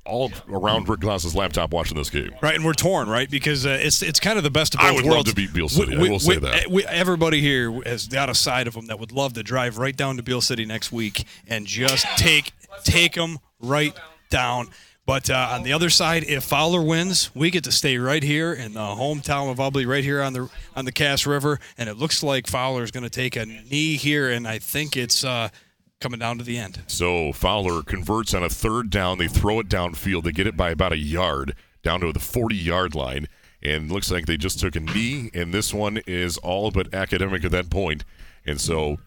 all 0.06 0.32
around 0.48 0.88
Rick 0.88 1.00
Glass's 1.00 1.34
laptop 1.34 1.72
watching 1.72 1.96
this 1.96 2.10
game. 2.10 2.34
Right, 2.40 2.54
and 2.54 2.64
we're 2.64 2.72
torn, 2.74 3.08
right? 3.08 3.30
Because 3.30 3.66
uh, 3.66 3.78
it's 3.80 4.02
it's 4.02 4.20
kind 4.20 4.38
of 4.38 4.44
the 4.44 4.50
best 4.50 4.74
of 4.74 4.80
both 4.80 4.90
worlds. 4.92 5.02
I 5.04 5.08
would 5.08 5.16
love 5.16 5.24
to 5.26 5.34
beat 5.34 5.52
Beal 5.52 5.68
City, 5.68 5.96
I 5.96 5.98
will 6.00 6.18
say 6.18 6.38
that. 6.38 6.70
we- 6.70 6.84
everybody 6.86 7.40
here 7.40 7.70
has 7.84 8.06
got 8.08 8.30
a 8.30 8.34
side 8.34 8.66
of 8.66 8.74
them 8.74 8.86
that 8.86 8.98
would 8.98 9.12
love 9.12 9.34
to 9.34 9.42
drive 9.42 9.78
right 9.78 9.96
down 9.96 10.16
to 10.16 10.22
Beal 10.22 10.40
City 10.40 10.64
next 10.64 10.92
week 10.92 11.24
and 11.48 11.66
just 11.66 12.06
take 12.16 12.52
take 12.84 13.14
them 13.14 13.38
right 13.60 13.94
down. 14.30 14.68
But 15.06 15.30
uh, 15.30 15.50
on 15.52 15.62
the 15.62 15.72
other 15.72 15.88
side, 15.88 16.24
if 16.24 16.42
Fowler 16.42 16.82
wins, 16.82 17.30
we 17.32 17.52
get 17.52 17.62
to 17.64 17.70
stay 17.70 17.96
right 17.96 18.24
here 18.24 18.52
in 18.52 18.72
the 18.72 18.80
hometown 18.80 19.52
of 19.52 19.58
Ubly, 19.58 19.86
right 19.86 20.02
here 20.02 20.20
on 20.20 20.32
the 20.32 20.50
on 20.74 20.84
the 20.84 20.90
Cass 20.90 21.26
River, 21.26 21.60
and 21.78 21.88
it 21.88 21.96
looks 21.96 22.24
like 22.24 22.48
Fowler 22.48 22.82
is 22.82 22.90
going 22.90 23.04
to 23.04 23.10
take 23.10 23.36
a 23.36 23.46
knee 23.46 23.94
here, 23.94 24.28
and 24.30 24.48
I 24.48 24.58
think 24.58 24.96
it's 24.96 25.22
uh, 25.22 25.50
coming 26.00 26.18
down 26.18 26.38
to 26.38 26.44
the 26.44 26.58
end. 26.58 26.82
So 26.86 27.32
Fowler 27.32 27.82
converts 27.82 28.34
on 28.34 28.42
a 28.42 28.48
third 28.48 28.90
down. 28.90 29.18
They 29.18 29.28
throw 29.28 29.60
it 29.60 29.68
downfield. 29.68 30.24
They 30.24 30.32
get 30.32 30.46
it 30.46 30.56
by 30.56 30.70
about 30.70 30.92
a 30.92 30.98
yard 30.98 31.54
down 31.82 32.00
to 32.00 32.12
the 32.12 32.20
40 32.20 32.54
yard 32.54 32.94
line. 32.94 33.28
And 33.62 33.90
looks 33.90 34.10
like 34.10 34.26
they 34.26 34.36
just 34.36 34.60
took 34.60 34.76
a 34.76 34.80
knee. 34.80 35.30
And 35.34 35.52
this 35.52 35.72
one 35.72 35.98
is 36.06 36.36
all 36.38 36.70
but 36.70 36.92
academic 36.94 37.44
at 37.44 37.50
that 37.52 37.70
point. 37.70 38.04
And 38.44 38.60
so 38.60 38.98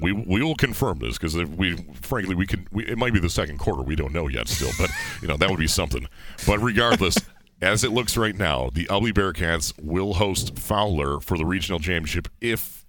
we 0.00 0.12
we 0.12 0.42
will 0.42 0.54
confirm 0.54 0.98
this 0.98 1.18
because 1.18 1.36
we 1.36 1.76
frankly 2.00 2.34
we 2.34 2.46
could 2.46 2.66
we, 2.72 2.86
it 2.86 2.98
might 2.98 3.12
be 3.12 3.20
the 3.20 3.30
second 3.30 3.58
quarter 3.58 3.82
we 3.82 3.94
don't 3.94 4.12
know 4.12 4.28
yet 4.28 4.48
still 4.48 4.70
but 4.78 4.90
you 5.20 5.28
know 5.28 5.36
that 5.36 5.50
would 5.50 5.58
be 5.58 5.66
something 5.66 6.08
but 6.46 6.58
regardless 6.58 7.18
as 7.62 7.84
it 7.84 7.92
looks 7.92 8.16
right 8.16 8.36
now 8.36 8.70
the 8.72 8.86
Ubly 8.86 9.12
Bearcats 9.12 9.74
will 9.78 10.14
host 10.14 10.58
Fowler 10.58 11.20
for 11.20 11.36
the 11.36 11.44
regional 11.44 11.78
championship 11.78 12.28
if 12.40 12.86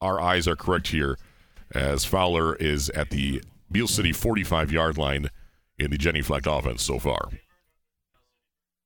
our 0.00 0.20
eyes 0.20 0.48
are 0.48 0.56
correct 0.56 0.88
here 0.88 1.18
as 1.74 2.04
Fowler 2.04 2.54
is 2.56 2.90
at 2.90 3.10
the 3.10 3.42
Beal 3.70 3.88
City 3.88 4.12
45 4.12 4.72
yard 4.72 4.98
line 4.98 5.30
in 5.78 5.90
the 5.90 5.98
genuflect 5.98 6.46
offense 6.48 6.82
so 6.82 6.98
far. 6.98 7.28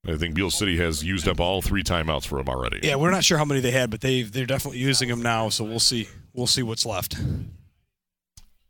I 0.07 0.17
think 0.17 0.35
Beal 0.35 0.51
City 0.51 0.79
has 0.79 1.05
used 1.05 1.29
up 1.29 1.41
all 1.41 1.61
three 1.61 1.83
timeouts 1.83 2.27
for 2.27 2.39
him 2.39 2.49
already. 2.49 2.81
Yeah, 2.83 2.97
we're 2.97 3.11
not 3.11 3.23
sure 3.23 3.37
how 3.37 3.45
many 3.45 3.61
they 3.61 3.71
had, 3.71 3.91
but 3.91 4.01
they 4.01 4.23
they're 4.23 4.47
definitely 4.47 4.79
using 4.79 5.09
them 5.11 5.21
now. 5.23 5.51
So 5.51 5.63
we'll 5.63 5.79
see 5.79 6.09
we'll 6.33 6.47
see 6.47 6.63
what's 6.63 6.87
left. 6.87 7.17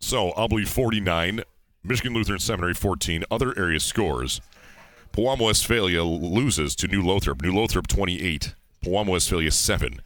So 0.01 0.33
Ubly 0.33 0.67
49, 0.67 1.43
Michigan 1.85 2.15
Lutheran 2.15 2.41
Seminary 2.41 2.75
14. 2.75 3.25
Other 3.31 3.57
area 3.57 3.79
scores. 3.79 4.41
Pewamo 5.13 5.47
Westphalia 5.47 6.03
loses 6.03 6.75
to 6.77 6.89
New 6.89 7.03
Lothrop. 7.03 7.43
New 7.43 7.53
Lothrop 7.53 7.87
28. 7.87 8.55
Pewamo 8.85 9.09
Westphalia 9.09 9.51
7. 9.51 10.01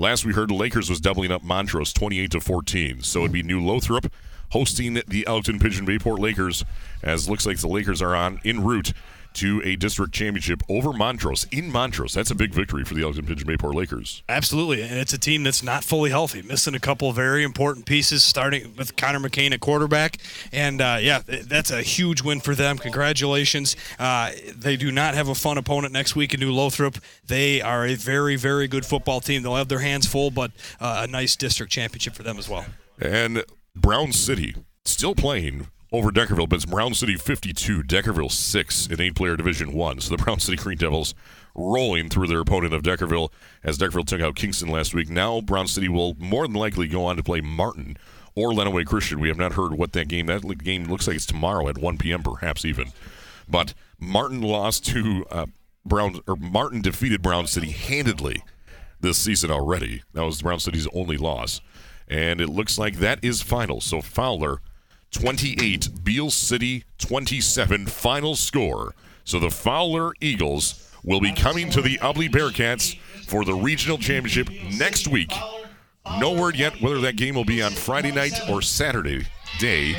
Last 0.00 0.24
we 0.24 0.32
heard, 0.32 0.50
the 0.50 0.54
Lakers 0.54 0.88
was 0.88 1.00
doubling 1.00 1.32
up 1.32 1.42
Montrose 1.42 1.92
28 1.92 2.30
to 2.30 2.40
14. 2.40 3.02
So 3.02 3.18
it'd 3.18 3.32
be 3.32 3.42
New 3.42 3.60
Lothrop 3.60 4.12
hosting 4.52 5.02
the 5.08 5.26
Elkton 5.26 5.58
Pigeon 5.58 5.84
Bayport 5.84 6.20
Lakers, 6.20 6.64
as 7.02 7.28
looks 7.28 7.44
like 7.44 7.58
the 7.58 7.66
Lakers 7.66 8.00
are 8.00 8.14
on 8.14 8.40
en 8.44 8.62
route 8.62 8.92
to 9.34 9.62
a 9.64 9.76
district 9.76 10.12
championship 10.12 10.62
over 10.68 10.92
Montrose 10.92 11.46
in 11.50 11.70
Montrose. 11.70 12.14
That's 12.14 12.30
a 12.30 12.34
big 12.34 12.52
victory 12.52 12.84
for 12.84 12.94
the 12.94 13.02
Elkton 13.02 13.26
Pigeon 13.26 13.46
Bayport 13.46 13.74
Lakers. 13.74 14.22
Absolutely, 14.28 14.82
and 14.82 14.98
it's 14.98 15.12
a 15.12 15.18
team 15.18 15.44
that's 15.44 15.62
not 15.62 15.84
fully 15.84 16.10
healthy, 16.10 16.42
missing 16.42 16.74
a 16.74 16.80
couple 16.80 17.10
of 17.10 17.16
very 17.16 17.42
important 17.42 17.86
pieces, 17.86 18.24
starting 18.24 18.74
with 18.76 18.96
Connor 18.96 19.20
McCain 19.20 19.52
at 19.52 19.60
quarterback. 19.60 20.18
And 20.52 20.80
uh, 20.80 20.98
yeah, 21.00 21.22
that's 21.26 21.70
a 21.70 21.82
huge 21.82 22.22
win 22.22 22.40
for 22.40 22.54
them. 22.54 22.78
Congratulations. 22.78 23.76
Uh, 23.98 24.32
they 24.54 24.76
do 24.76 24.90
not 24.90 25.14
have 25.14 25.28
a 25.28 25.34
fun 25.34 25.58
opponent 25.58 25.92
next 25.92 26.16
week 26.16 26.34
in 26.34 26.40
New 26.40 26.52
Lothrop. 26.52 26.96
They 27.26 27.60
are 27.60 27.86
a 27.86 27.94
very, 27.94 28.36
very 28.36 28.68
good 28.68 28.84
football 28.84 29.20
team. 29.20 29.42
They'll 29.42 29.56
have 29.56 29.68
their 29.68 29.80
hands 29.80 30.06
full, 30.06 30.30
but 30.30 30.50
uh, 30.80 31.04
a 31.04 31.10
nice 31.10 31.36
district 31.36 31.72
championship 31.72 32.14
for 32.14 32.22
them 32.22 32.38
as 32.38 32.48
well. 32.48 32.66
And 33.00 33.44
Brown 33.76 34.12
City 34.12 34.56
still 34.84 35.14
playing 35.14 35.68
over 35.90 36.10
Deckerville, 36.10 36.48
but 36.48 36.56
it's 36.56 36.66
Brown 36.66 36.94
City 36.94 37.14
52, 37.14 37.82
Deckerville 37.82 38.30
6 38.30 38.86
in 38.88 39.00
eight 39.00 39.14
player 39.14 39.36
Division 39.36 39.72
1. 39.72 40.00
So 40.00 40.16
the 40.16 40.22
Brown 40.22 40.40
City 40.40 40.56
Green 40.56 40.78
Devils 40.78 41.14
rolling 41.54 42.08
through 42.08 42.26
their 42.26 42.40
opponent 42.40 42.74
of 42.74 42.82
Deckerville 42.82 43.30
as 43.64 43.78
Deckerville 43.78 44.06
took 44.06 44.20
out 44.20 44.36
Kingston 44.36 44.68
last 44.68 44.94
week. 44.94 45.08
Now 45.08 45.40
Brown 45.40 45.66
City 45.66 45.88
will 45.88 46.14
more 46.18 46.46
than 46.46 46.56
likely 46.56 46.88
go 46.88 47.04
on 47.04 47.16
to 47.16 47.22
play 47.22 47.40
Martin 47.40 47.96
or 48.34 48.52
Lenawee 48.52 48.86
Christian. 48.86 49.18
We 49.18 49.28
have 49.28 49.38
not 49.38 49.54
heard 49.54 49.72
what 49.74 49.92
that 49.94 50.08
game, 50.08 50.26
that 50.26 50.42
game 50.62 50.84
looks 50.84 51.06
like 51.06 51.16
it's 51.16 51.26
tomorrow 51.26 51.68
at 51.68 51.78
1 51.78 51.98
p.m., 51.98 52.22
perhaps 52.22 52.64
even. 52.64 52.92
But 53.48 53.74
Martin 53.98 54.42
lost 54.42 54.84
to 54.86 55.24
uh, 55.30 55.46
Brown, 55.84 56.20
or 56.26 56.36
Martin 56.36 56.82
defeated 56.82 57.22
Brown 57.22 57.46
City 57.46 57.70
handedly 57.70 58.42
this 59.00 59.16
season 59.16 59.50
already. 59.50 60.02
That 60.12 60.24
was 60.24 60.42
Brown 60.42 60.60
City's 60.60 60.86
only 60.92 61.16
loss. 61.16 61.60
And 62.06 62.40
it 62.40 62.48
looks 62.48 62.78
like 62.78 62.96
that 62.96 63.18
is 63.22 63.42
final. 63.42 63.80
So 63.80 64.00
Fowler 64.00 64.60
28, 65.12 66.04
Beal 66.04 66.30
City 66.30 66.84
27, 66.98 67.86
final 67.86 68.36
score. 68.36 68.94
So 69.24 69.38
the 69.38 69.50
Fowler 69.50 70.12
Eagles 70.20 70.90
will 71.04 71.20
be 71.20 71.32
coming 71.32 71.70
to 71.70 71.82
the 71.82 71.98
Ubly 71.98 72.28
Bearcats 72.28 72.98
for 73.26 73.44
the 73.44 73.54
regional 73.54 73.98
championship 73.98 74.48
next 74.76 75.08
week. 75.08 75.32
No 76.18 76.32
word 76.32 76.56
yet 76.56 76.80
whether 76.80 77.00
that 77.00 77.16
game 77.16 77.34
will 77.34 77.44
be 77.44 77.62
on 77.62 77.72
Friday 77.72 78.12
night 78.12 78.32
or 78.48 78.62
Saturday 78.62 79.26
day. 79.58 79.96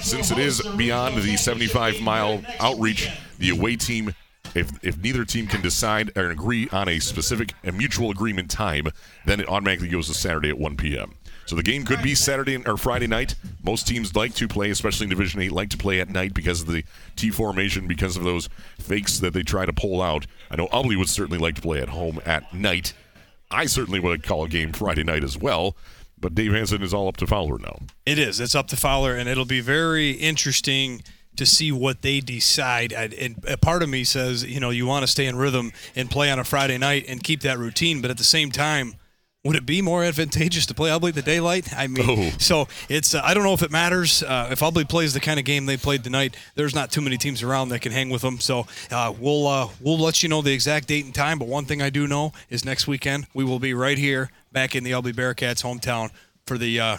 Since 0.00 0.30
it 0.30 0.38
is 0.38 0.60
beyond 0.76 1.16
the 1.16 1.36
75 1.36 2.00
mile 2.00 2.42
outreach, 2.60 3.10
the 3.38 3.50
away 3.50 3.76
team 3.76 4.14
if, 4.54 4.72
if 4.82 4.96
neither 4.98 5.24
team 5.24 5.46
can 5.46 5.60
decide 5.60 6.16
or 6.16 6.30
agree 6.30 6.68
on 6.72 6.88
a 6.88 6.98
specific 6.98 7.52
and 7.62 7.76
mutual 7.76 8.10
agreement 8.10 8.50
time, 8.50 8.88
then 9.26 9.40
it 9.40 9.48
automatically 9.48 9.88
goes 9.88 10.06
to 10.08 10.14
Saturday 10.14 10.48
at 10.48 10.58
1 10.58 10.76
p.m. 10.76 11.14
So 11.46 11.54
the 11.54 11.62
game 11.62 11.84
could 11.84 12.02
be 12.02 12.14
Saturday 12.14 12.56
or 12.66 12.76
Friday 12.76 13.06
night. 13.06 13.36
Most 13.62 13.86
teams 13.86 14.14
like 14.14 14.34
to 14.34 14.48
play, 14.48 14.70
especially 14.70 15.04
in 15.04 15.10
Division 15.10 15.40
8, 15.40 15.52
like 15.52 15.70
to 15.70 15.76
play 15.76 16.00
at 16.00 16.08
night 16.08 16.34
because 16.34 16.60
of 16.60 16.66
the 16.66 16.84
T 17.14 17.30
formation, 17.30 17.86
because 17.86 18.16
of 18.16 18.24
those 18.24 18.48
fakes 18.78 19.18
that 19.20 19.32
they 19.32 19.42
try 19.42 19.64
to 19.64 19.72
pull 19.72 20.02
out. 20.02 20.26
I 20.50 20.56
know 20.56 20.66
Ubly 20.68 20.98
would 20.98 21.08
certainly 21.08 21.38
like 21.38 21.54
to 21.54 21.62
play 21.62 21.80
at 21.80 21.88
home 21.88 22.20
at 22.26 22.52
night. 22.52 22.94
I 23.50 23.66
certainly 23.66 24.00
would 24.00 24.24
call 24.24 24.44
a 24.44 24.48
game 24.48 24.72
Friday 24.72 25.04
night 25.04 25.22
as 25.22 25.38
well. 25.38 25.76
But 26.18 26.34
Dave 26.34 26.52
Hanson 26.52 26.82
is 26.82 26.94
all 26.94 27.08
up 27.08 27.18
to 27.18 27.26
Fowler 27.26 27.58
now. 27.58 27.78
It 28.06 28.18
is. 28.18 28.40
It's 28.40 28.54
up 28.54 28.68
to 28.68 28.76
Fowler, 28.76 29.14
and 29.14 29.28
it'll 29.28 29.44
be 29.44 29.60
very 29.60 30.12
interesting 30.12 31.02
to 31.36 31.44
see 31.44 31.70
what 31.70 32.00
they 32.00 32.20
decide. 32.20 32.92
And 32.92 33.36
a 33.46 33.58
part 33.58 33.82
of 33.82 33.90
me 33.90 34.02
says, 34.02 34.42
you 34.42 34.58
know, 34.58 34.70
you 34.70 34.86
want 34.86 35.02
to 35.02 35.06
stay 35.06 35.26
in 35.26 35.36
rhythm 35.36 35.72
and 35.94 36.10
play 36.10 36.30
on 36.30 36.38
a 36.38 36.44
Friday 36.44 36.78
night 36.78 37.04
and 37.06 37.22
keep 37.22 37.42
that 37.42 37.58
routine, 37.58 38.00
but 38.00 38.10
at 38.10 38.16
the 38.16 38.24
same 38.24 38.50
time, 38.50 38.94
would 39.46 39.56
it 39.56 39.64
be 39.66 39.80
more 39.82 40.04
advantageous 40.04 40.66
to 40.66 40.74
play 40.74 40.90
Ubly 40.90 41.12
the 41.14 41.22
daylight? 41.22 41.72
I 41.76 41.86
mean, 41.86 42.06
Oh. 42.08 42.30
so 42.38 42.68
it's 42.88 43.14
uh, 43.14 43.20
I 43.24 43.32
don't 43.34 43.44
know 43.44 43.54
if 43.54 43.62
it 43.62 43.70
matters. 43.70 44.22
Uh, 44.22 44.48
if 44.50 44.60
Ubly 44.60 44.88
plays 44.88 45.14
the 45.14 45.20
kind 45.20 45.38
of 45.38 45.44
game 45.44 45.66
they 45.66 45.76
played 45.76 46.04
tonight, 46.04 46.36
there's 46.54 46.74
not 46.74 46.90
too 46.90 47.00
many 47.00 47.16
teams 47.16 47.42
around 47.42 47.68
that 47.70 47.80
can 47.80 47.92
hang 47.92 48.10
with 48.10 48.22
them. 48.22 48.38
So 48.40 48.66
uh, 48.90 49.12
we'll 49.18 49.46
uh, 49.46 49.68
we'll 49.80 49.98
let 49.98 50.22
you 50.22 50.28
know 50.28 50.42
the 50.42 50.52
exact 50.52 50.88
date 50.88 51.04
and 51.04 51.14
time. 51.14 51.38
But 51.38 51.48
one 51.48 51.64
thing 51.64 51.80
I 51.80 51.90
do 51.90 52.06
know 52.06 52.32
is 52.50 52.64
next 52.64 52.86
weekend 52.86 53.26
we 53.34 53.44
will 53.44 53.58
be 53.58 53.72
right 53.74 53.98
here 53.98 54.30
back 54.52 54.74
in 54.74 54.84
the 54.84 54.90
Ubly 54.92 55.12
Bearcats 55.14 55.62
hometown 55.62 56.10
for 56.46 56.58
the 56.58 56.78
uh, 56.80 56.96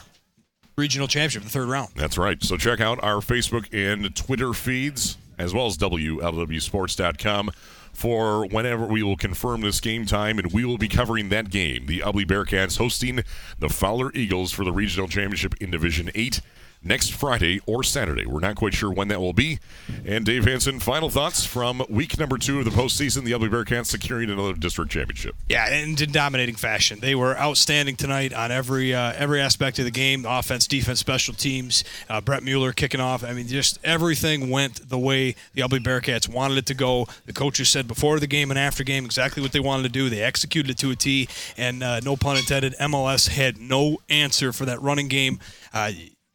regional 0.78 1.08
championship, 1.08 1.44
the 1.44 1.50
third 1.50 1.68
round. 1.70 1.90
That's 1.96 2.18
right. 2.18 2.42
So 2.44 2.58
check 2.58 2.80
out 2.82 3.04
our 3.04 3.18
Facebook 3.18 3.68
and 3.74 4.16
Twitter 4.16 4.54
feeds, 4.54 5.18
as 5.38 5.54
well 5.54 5.66
as 5.68 5.78
WLEWSports.com 5.78 7.52
for 7.98 8.46
whenever 8.46 8.86
we 8.86 9.02
will 9.02 9.18
confirm 9.18 9.62
this 9.62 9.82
game 9.82 10.06
time, 10.06 10.38
and 10.38 10.54
we 10.54 10.64
will 10.64 10.78
be 10.78 10.88
covering 10.88 11.30
that 11.30 11.50
game. 11.50 11.88
The 11.88 12.02
Ubly 12.02 12.28
Bearcats 12.28 12.78
hosting 12.78 13.24
the 13.58 13.70
Fowler 13.70 14.12
Eagles 14.14 14.52
for 14.52 14.64
the 14.64 14.72
regional 14.72 15.08
championship 15.08 15.56
in 15.60 15.72
Division 15.72 16.12
8 16.14 16.40
next 16.84 17.14
Friday 17.14 17.62
or 17.66 17.84
Saturday. 17.84 18.26
We're 18.26 18.40
not 18.40 18.56
quite 18.56 18.74
sure 18.74 18.92
when 18.92 19.08
that 19.10 19.20
will 19.20 19.34
be. 19.34 19.60
And 20.06 20.26
Dave 20.26 20.46
Hanson, 20.46 20.80
final 20.80 21.10
thoughts 21.10 21.46
from 21.46 21.84
week 21.90 22.18
number 22.20 22.38
two 22.38 22.60
of 22.60 22.66
the 22.66 22.72
postseason, 22.72 23.24
the 23.24 23.32
Ubly 23.32 23.50
Bearcats 23.50 23.88
securing 23.88 24.30
another 24.30 24.54
district 24.54 24.92
championship. 24.92 25.36
Yeah, 25.50 25.68
and 25.68 26.00
in 26.00 26.12
dominating 26.12 26.56
fashion. 26.56 27.00
They 27.00 27.16
were 27.16 27.38
outstanding 27.38 27.96
tonight 27.96 28.34
on 28.34 28.52
every 28.52 28.94
uh, 28.94 29.14
every 29.16 29.42
aspect 29.42 29.80
of 29.80 29.86
the 29.86 29.92
game: 29.92 30.26
offense, 30.26 30.68
defense, 30.68 31.00
special 31.00 31.34
teams. 31.34 31.84
Uh, 32.10 32.22
Brett 32.22 32.44
Mueller 32.44 32.74
kicking 32.74 33.00
off. 33.00 33.24
I 33.24 33.34
mean, 33.34 33.48
just 33.48 33.80
everything 33.84 34.50
went 34.50 34.90
the 34.90 34.98
way 34.98 35.36
the 35.54 35.62
Ubly 35.62 35.80
Bearcats 35.80 36.30
wanted 36.30 36.58
it 36.58 36.66
to 36.68 36.74
go. 36.74 37.08
The 37.26 37.34
coaches 37.34 37.70
said 37.70 37.88
before 37.88 38.20
the 38.20 38.28
game 38.28 38.52
and 38.52 38.60
after 38.60 38.84
game 38.84 39.06
exactly 39.06 39.42
what 39.42 39.52
they 39.52 39.60
wanted 39.60 39.84
to 39.84 39.90
do. 39.90 40.10
They 40.10 40.22
executed 40.22 40.72
it 40.72 40.78
to 40.80 40.92
a 40.92 40.96
T, 40.96 41.28
and 41.58 41.84
uh, 41.84 42.00
no 42.02 42.16
pun 42.16 42.38
intended. 42.38 42.76
MLS 42.80 43.30
had 43.30 43.60
no 43.60 43.98
answer 44.10 44.54
for 44.54 44.66
that 44.66 44.82
running 44.82 45.08
game. 45.08 45.40
Uh, 45.74 45.92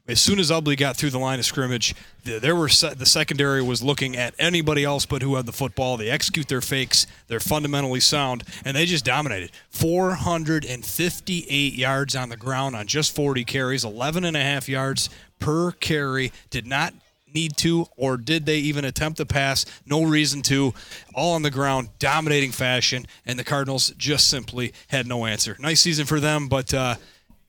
as 0.08 0.20
soon 0.20 0.40
as 0.40 0.50
Ubly 0.50 0.76
got 0.76 0.96
through 0.96 1.10
the 1.10 1.18
line 1.18 1.38
of 1.38 1.44
scrimmage, 1.44 1.94
the, 2.24 2.40
there 2.40 2.56
were 2.56 2.68
se- 2.68 2.94
the 2.94 3.06
secondary 3.06 3.62
was 3.62 3.84
looking 3.84 4.16
at 4.16 4.34
anybody 4.36 4.82
else 4.82 5.06
but 5.06 5.22
who 5.22 5.36
had 5.36 5.46
the 5.46 5.52
football. 5.52 5.96
They 5.96 6.10
execute 6.10 6.48
their 6.48 6.60
fakes. 6.60 7.06
They're 7.28 7.38
fundamentally 7.38 8.00
sound, 8.00 8.42
and 8.64 8.76
they 8.76 8.84
just 8.84 9.04
dominated. 9.04 9.52
458 9.70 11.74
yards 11.74 12.16
on 12.16 12.30
the 12.30 12.36
ground 12.36 12.74
on 12.74 12.88
just 12.88 13.14
40 13.14 13.44
carries, 13.44 13.84
11 13.84 14.24
and 14.24 14.36
a 14.36 14.42
half 14.42 14.68
yards 14.68 15.08
per 15.38 15.70
carry. 15.70 16.32
Did 16.50 16.66
not 16.66 16.94
need 17.32 17.56
to, 17.58 17.86
or 17.96 18.16
did 18.16 18.44
they 18.44 18.58
even 18.58 18.84
attempt 18.84 19.18
to 19.18 19.26
pass? 19.26 19.64
No 19.86 20.02
reason 20.02 20.42
to. 20.42 20.74
All 21.14 21.34
on 21.34 21.42
the 21.42 21.50
ground, 21.50 21.90
dominating 22.00 22.50
fashion, 22.50 23.06
and 23.24 23.38
the 23.38 23.44
Cardinals 23.44 23.92
just 23.96 24.28
simply 24.28 24.72
had 24.88 25.06
no 25.06 25.26
answer. 25.26 25.56
Nice 25.60 25.80
season 25.80 26.06
for 26.06 26.18
them, 26.18 26.48
but. 26.48 26.74
Uh, 26.74 26.96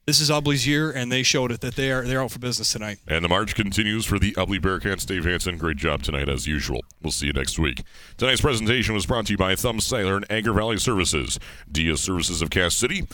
this 0.06 0.20
is 0.20 0.30
Ubly's 0.30 0.68
year, 0.68 0.92
and 0.92 1.12
they 1.12 1.24
showed 1.24 1.52
it 1.52 1.62
that 1.62 1.76
they 1.76 1.92
are 1.92 2.04
they're 2.04 2.22
out 2.22 2.32
for 2.32 2.40
business 2.40 2.74
tonight. 2.74 3.00
And 3.08 3.24
the 3.24 3.30
march 3.30 3.56
continues 3.56 4.06
for 4.06 4.20
the 4.20 4.34
Ubly 4.34 4.60
Bearcats. 4.60 5.06
Dave 5.06 5.26
Hanson, 5.26 5.58
great 5.58 5.78
job 5.78 6.04
tonight 6.04 6.28
as 6.28 6.46
usual. 6.46 6.82
We'll 7.02 7.12
see 7.12 7.28
you 7.28 7.34
next 7.34 7.58
week. 7.58 7.84
Tonight's 8.18 8.42
presentation 8.42 8.94
was 8.94 9.06
brought 9.06 9.28
to 9.28 9.34
you 9.34 9.38
by 9.38 9.56
Thumb 9.56 9.80
Cellular 9.80 10.18
and 10.18 10.32
Agri 10.32 10.54
Valley 10.54 10.78
Services, 10.78 11.40
Dia 11.72 11.96
Services 11.96 12.42
of 12.42 12.50
Cass 12.50 12.76
City, 12.76 13.08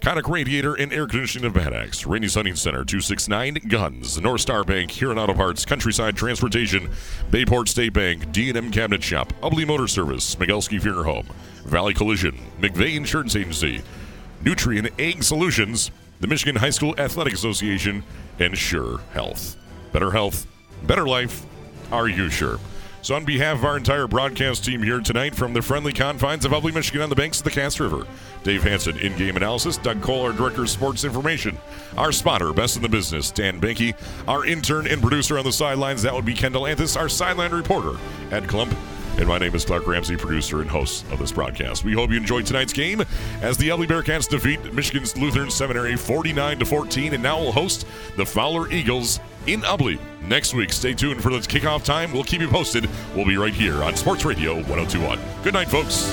Conic 0.00 0.28
Radiator 0.28 0.74
and 0.74 0.92
Air 0.92 1.06
Conditioning 1.06 1.46
of 1.46 1.54
Bad 1.54 1.72
Axe, 1.72 2.06
Rainy 2.06 2.28
Sunning 2.28 2.54
Center, 2.54 2.84
269 2.84 3.54
Guns, 3.68 4.20
North 4.20 4.42
Star 4.42 4.62
Bank, 4.62 4.90
Huron 4.90 5.18
Auto 5.18 5.34
Parts, 5.34 5.64
Countryside 5.64 6.16
Transportation, 6.16 6.90
Bayport 7.30 7.68
State 7.68 7.92
Bank, 7.92 8.30
D&M 8.30 8.70
Cabinet 8.70 9.02
Shop, 9.02 9.32
Ubly 9.42 9.66
Motor 9.66 9.88
Service, 9.88 10.36
Migelski 10.36 10.80
Funeral 10.80 11.04
Home, 11.04 11.26
Valley 11.64 11.94
Collision, 11.94 12.38
McVeigh 12.60 12.96
Insurance 12.96 13.34
Agency, 13.34 13.82
Nutrien 14.44 14.92
Ag 15.00 15.22
Solutions, 15.24 15.90
the 16.20 16.26
Michigan 16.26 16.56
High 16.56 16.70
School 16.70 16.94
Athletic 16.98 17.34
Association, 17.34 18.02
and 18.38 18.56
Sure 18.56 18.98
Health. 19.12 19.56
Better 19.92 20.10
health, 20.10 20.46
better 20.82 21.06
life. 21.06 21.44
Are 21.92 22.08
you 22.08 22.28
sure? 22.30 22.58
So, 23.06 23.14
on 23.14 23.24
behalf 23.24 23.58
of 23.58 23.64
our 23.64 23.76
entire 23.76 24.08
broadcast 24.08 24.64
team 24.64 24.82
here 24.82 24.98
tonight 24.98 25.32
from 25.32 25.52
the 25.52 25.62
friendly 25.62 25.92
confines 25.92 26.44
of 26.44 26.50
Ubly, 26.50 26.74
Michigan, 26.74 27.02
on 27.02 27.08
the 27.08 27.14
banks 27.14 27.38
of 27.38 27.44
the 27.44 27.52
Cass 27.52 27.78
River, 27.78 28.04
Dave 28.42 28.64
Hanson, 28.64 28.98
in 28.98 29.16
game 29.16 29.36
analysis, 29.36 29.76
Doug 29.76 30.02
Cole, 30.02 30.22
our 30.22 30.32
director 30.32 30.62
of 30.62 30.70
sports 30.70 31.04
information, 31.04 31.56
our 31.96 32.10
spotter, 32.10 32.52
best 32.52 32.74
in 32.74 32.82
the 32.82 32.88
business, 32.88 33.30
Dan 33.30 33.60
Banky, 33.60 33.94
our 34.26 34.44
intern 34.44 34.88
and 34.88 35.00
producer 35.00 35.38
on 35.38 35.44
the 35.44 35.52
sidelines, 35.52 36.02
that 36.02 36.12
would 36.12 36.24
be 36.24 36.34
Kendall 36.34 36.66
Anthus, 36.66 36.96
our 36.96 37.08
sideline 37.08 37.52
reporter, 37.52 37.96
Ed 38.32 38.48
Klump, 38.48 38.74
and 39.18 39.26
my 39.26 39.38
name 39.38 39.54
is 39.54 39.64
Clark 39.64 39.86
Ramsey, 39.86 40.16
producer 40.16 40.60
and 40.60 40.70
host 40.70 41.04
of 41.10 41.18
this 41.18 41.32
broadcast. 41.32 41.84
We 41.84 41.94
hope 41.94 42.10
you 42.10 42.16
enjoyed 42.16 42.44
tonight's 42.44 42.72
game 42.72 43.02
as 43.40 43.56
the 43.56 43.68
Ubly 43.68 43.86
Bearcats 43.86 44.28
defeat 44.28 44.72
Michigan's 44.74 45.16
Lutheran 45.16 45.50
Seminary 45.50 45.96
49 45.96 46.58
to 46.58 46.66
14, 46.66 47.14
and 47.14 47.22
now 47.22 47.40
we'll 47.40 47.52
host 47.52 47.86
the 48.16 48.26
Fowler 48.26 48.70
Eagles 48.70 49.20
in 49.46 49.62
Ubly 49.62 49.98
next 50.22 50.54
week. 50.54 50.72
Stay 50.72 50.92
tuned 50.92 51.22
for 51.22 51.30
the 51.30 51.38
kickoff 51.38 51.82
time. 51.82 52.12
We'll 52.12 52.24
keep 52.24 52.40
you 52.40 52.48
posted. 52.48 52.88
We'll 53.14 53.26
be 53.26 53.36
right 53.36 53.54
here 53.54 53.82
on 53.82 53.96
Sports 53.96 54.24
Radio 54.24 54.54
1021. 54.54 55.18
Good 55.42 55.54
night, 55.54 55.68
folks. 55.68 56.12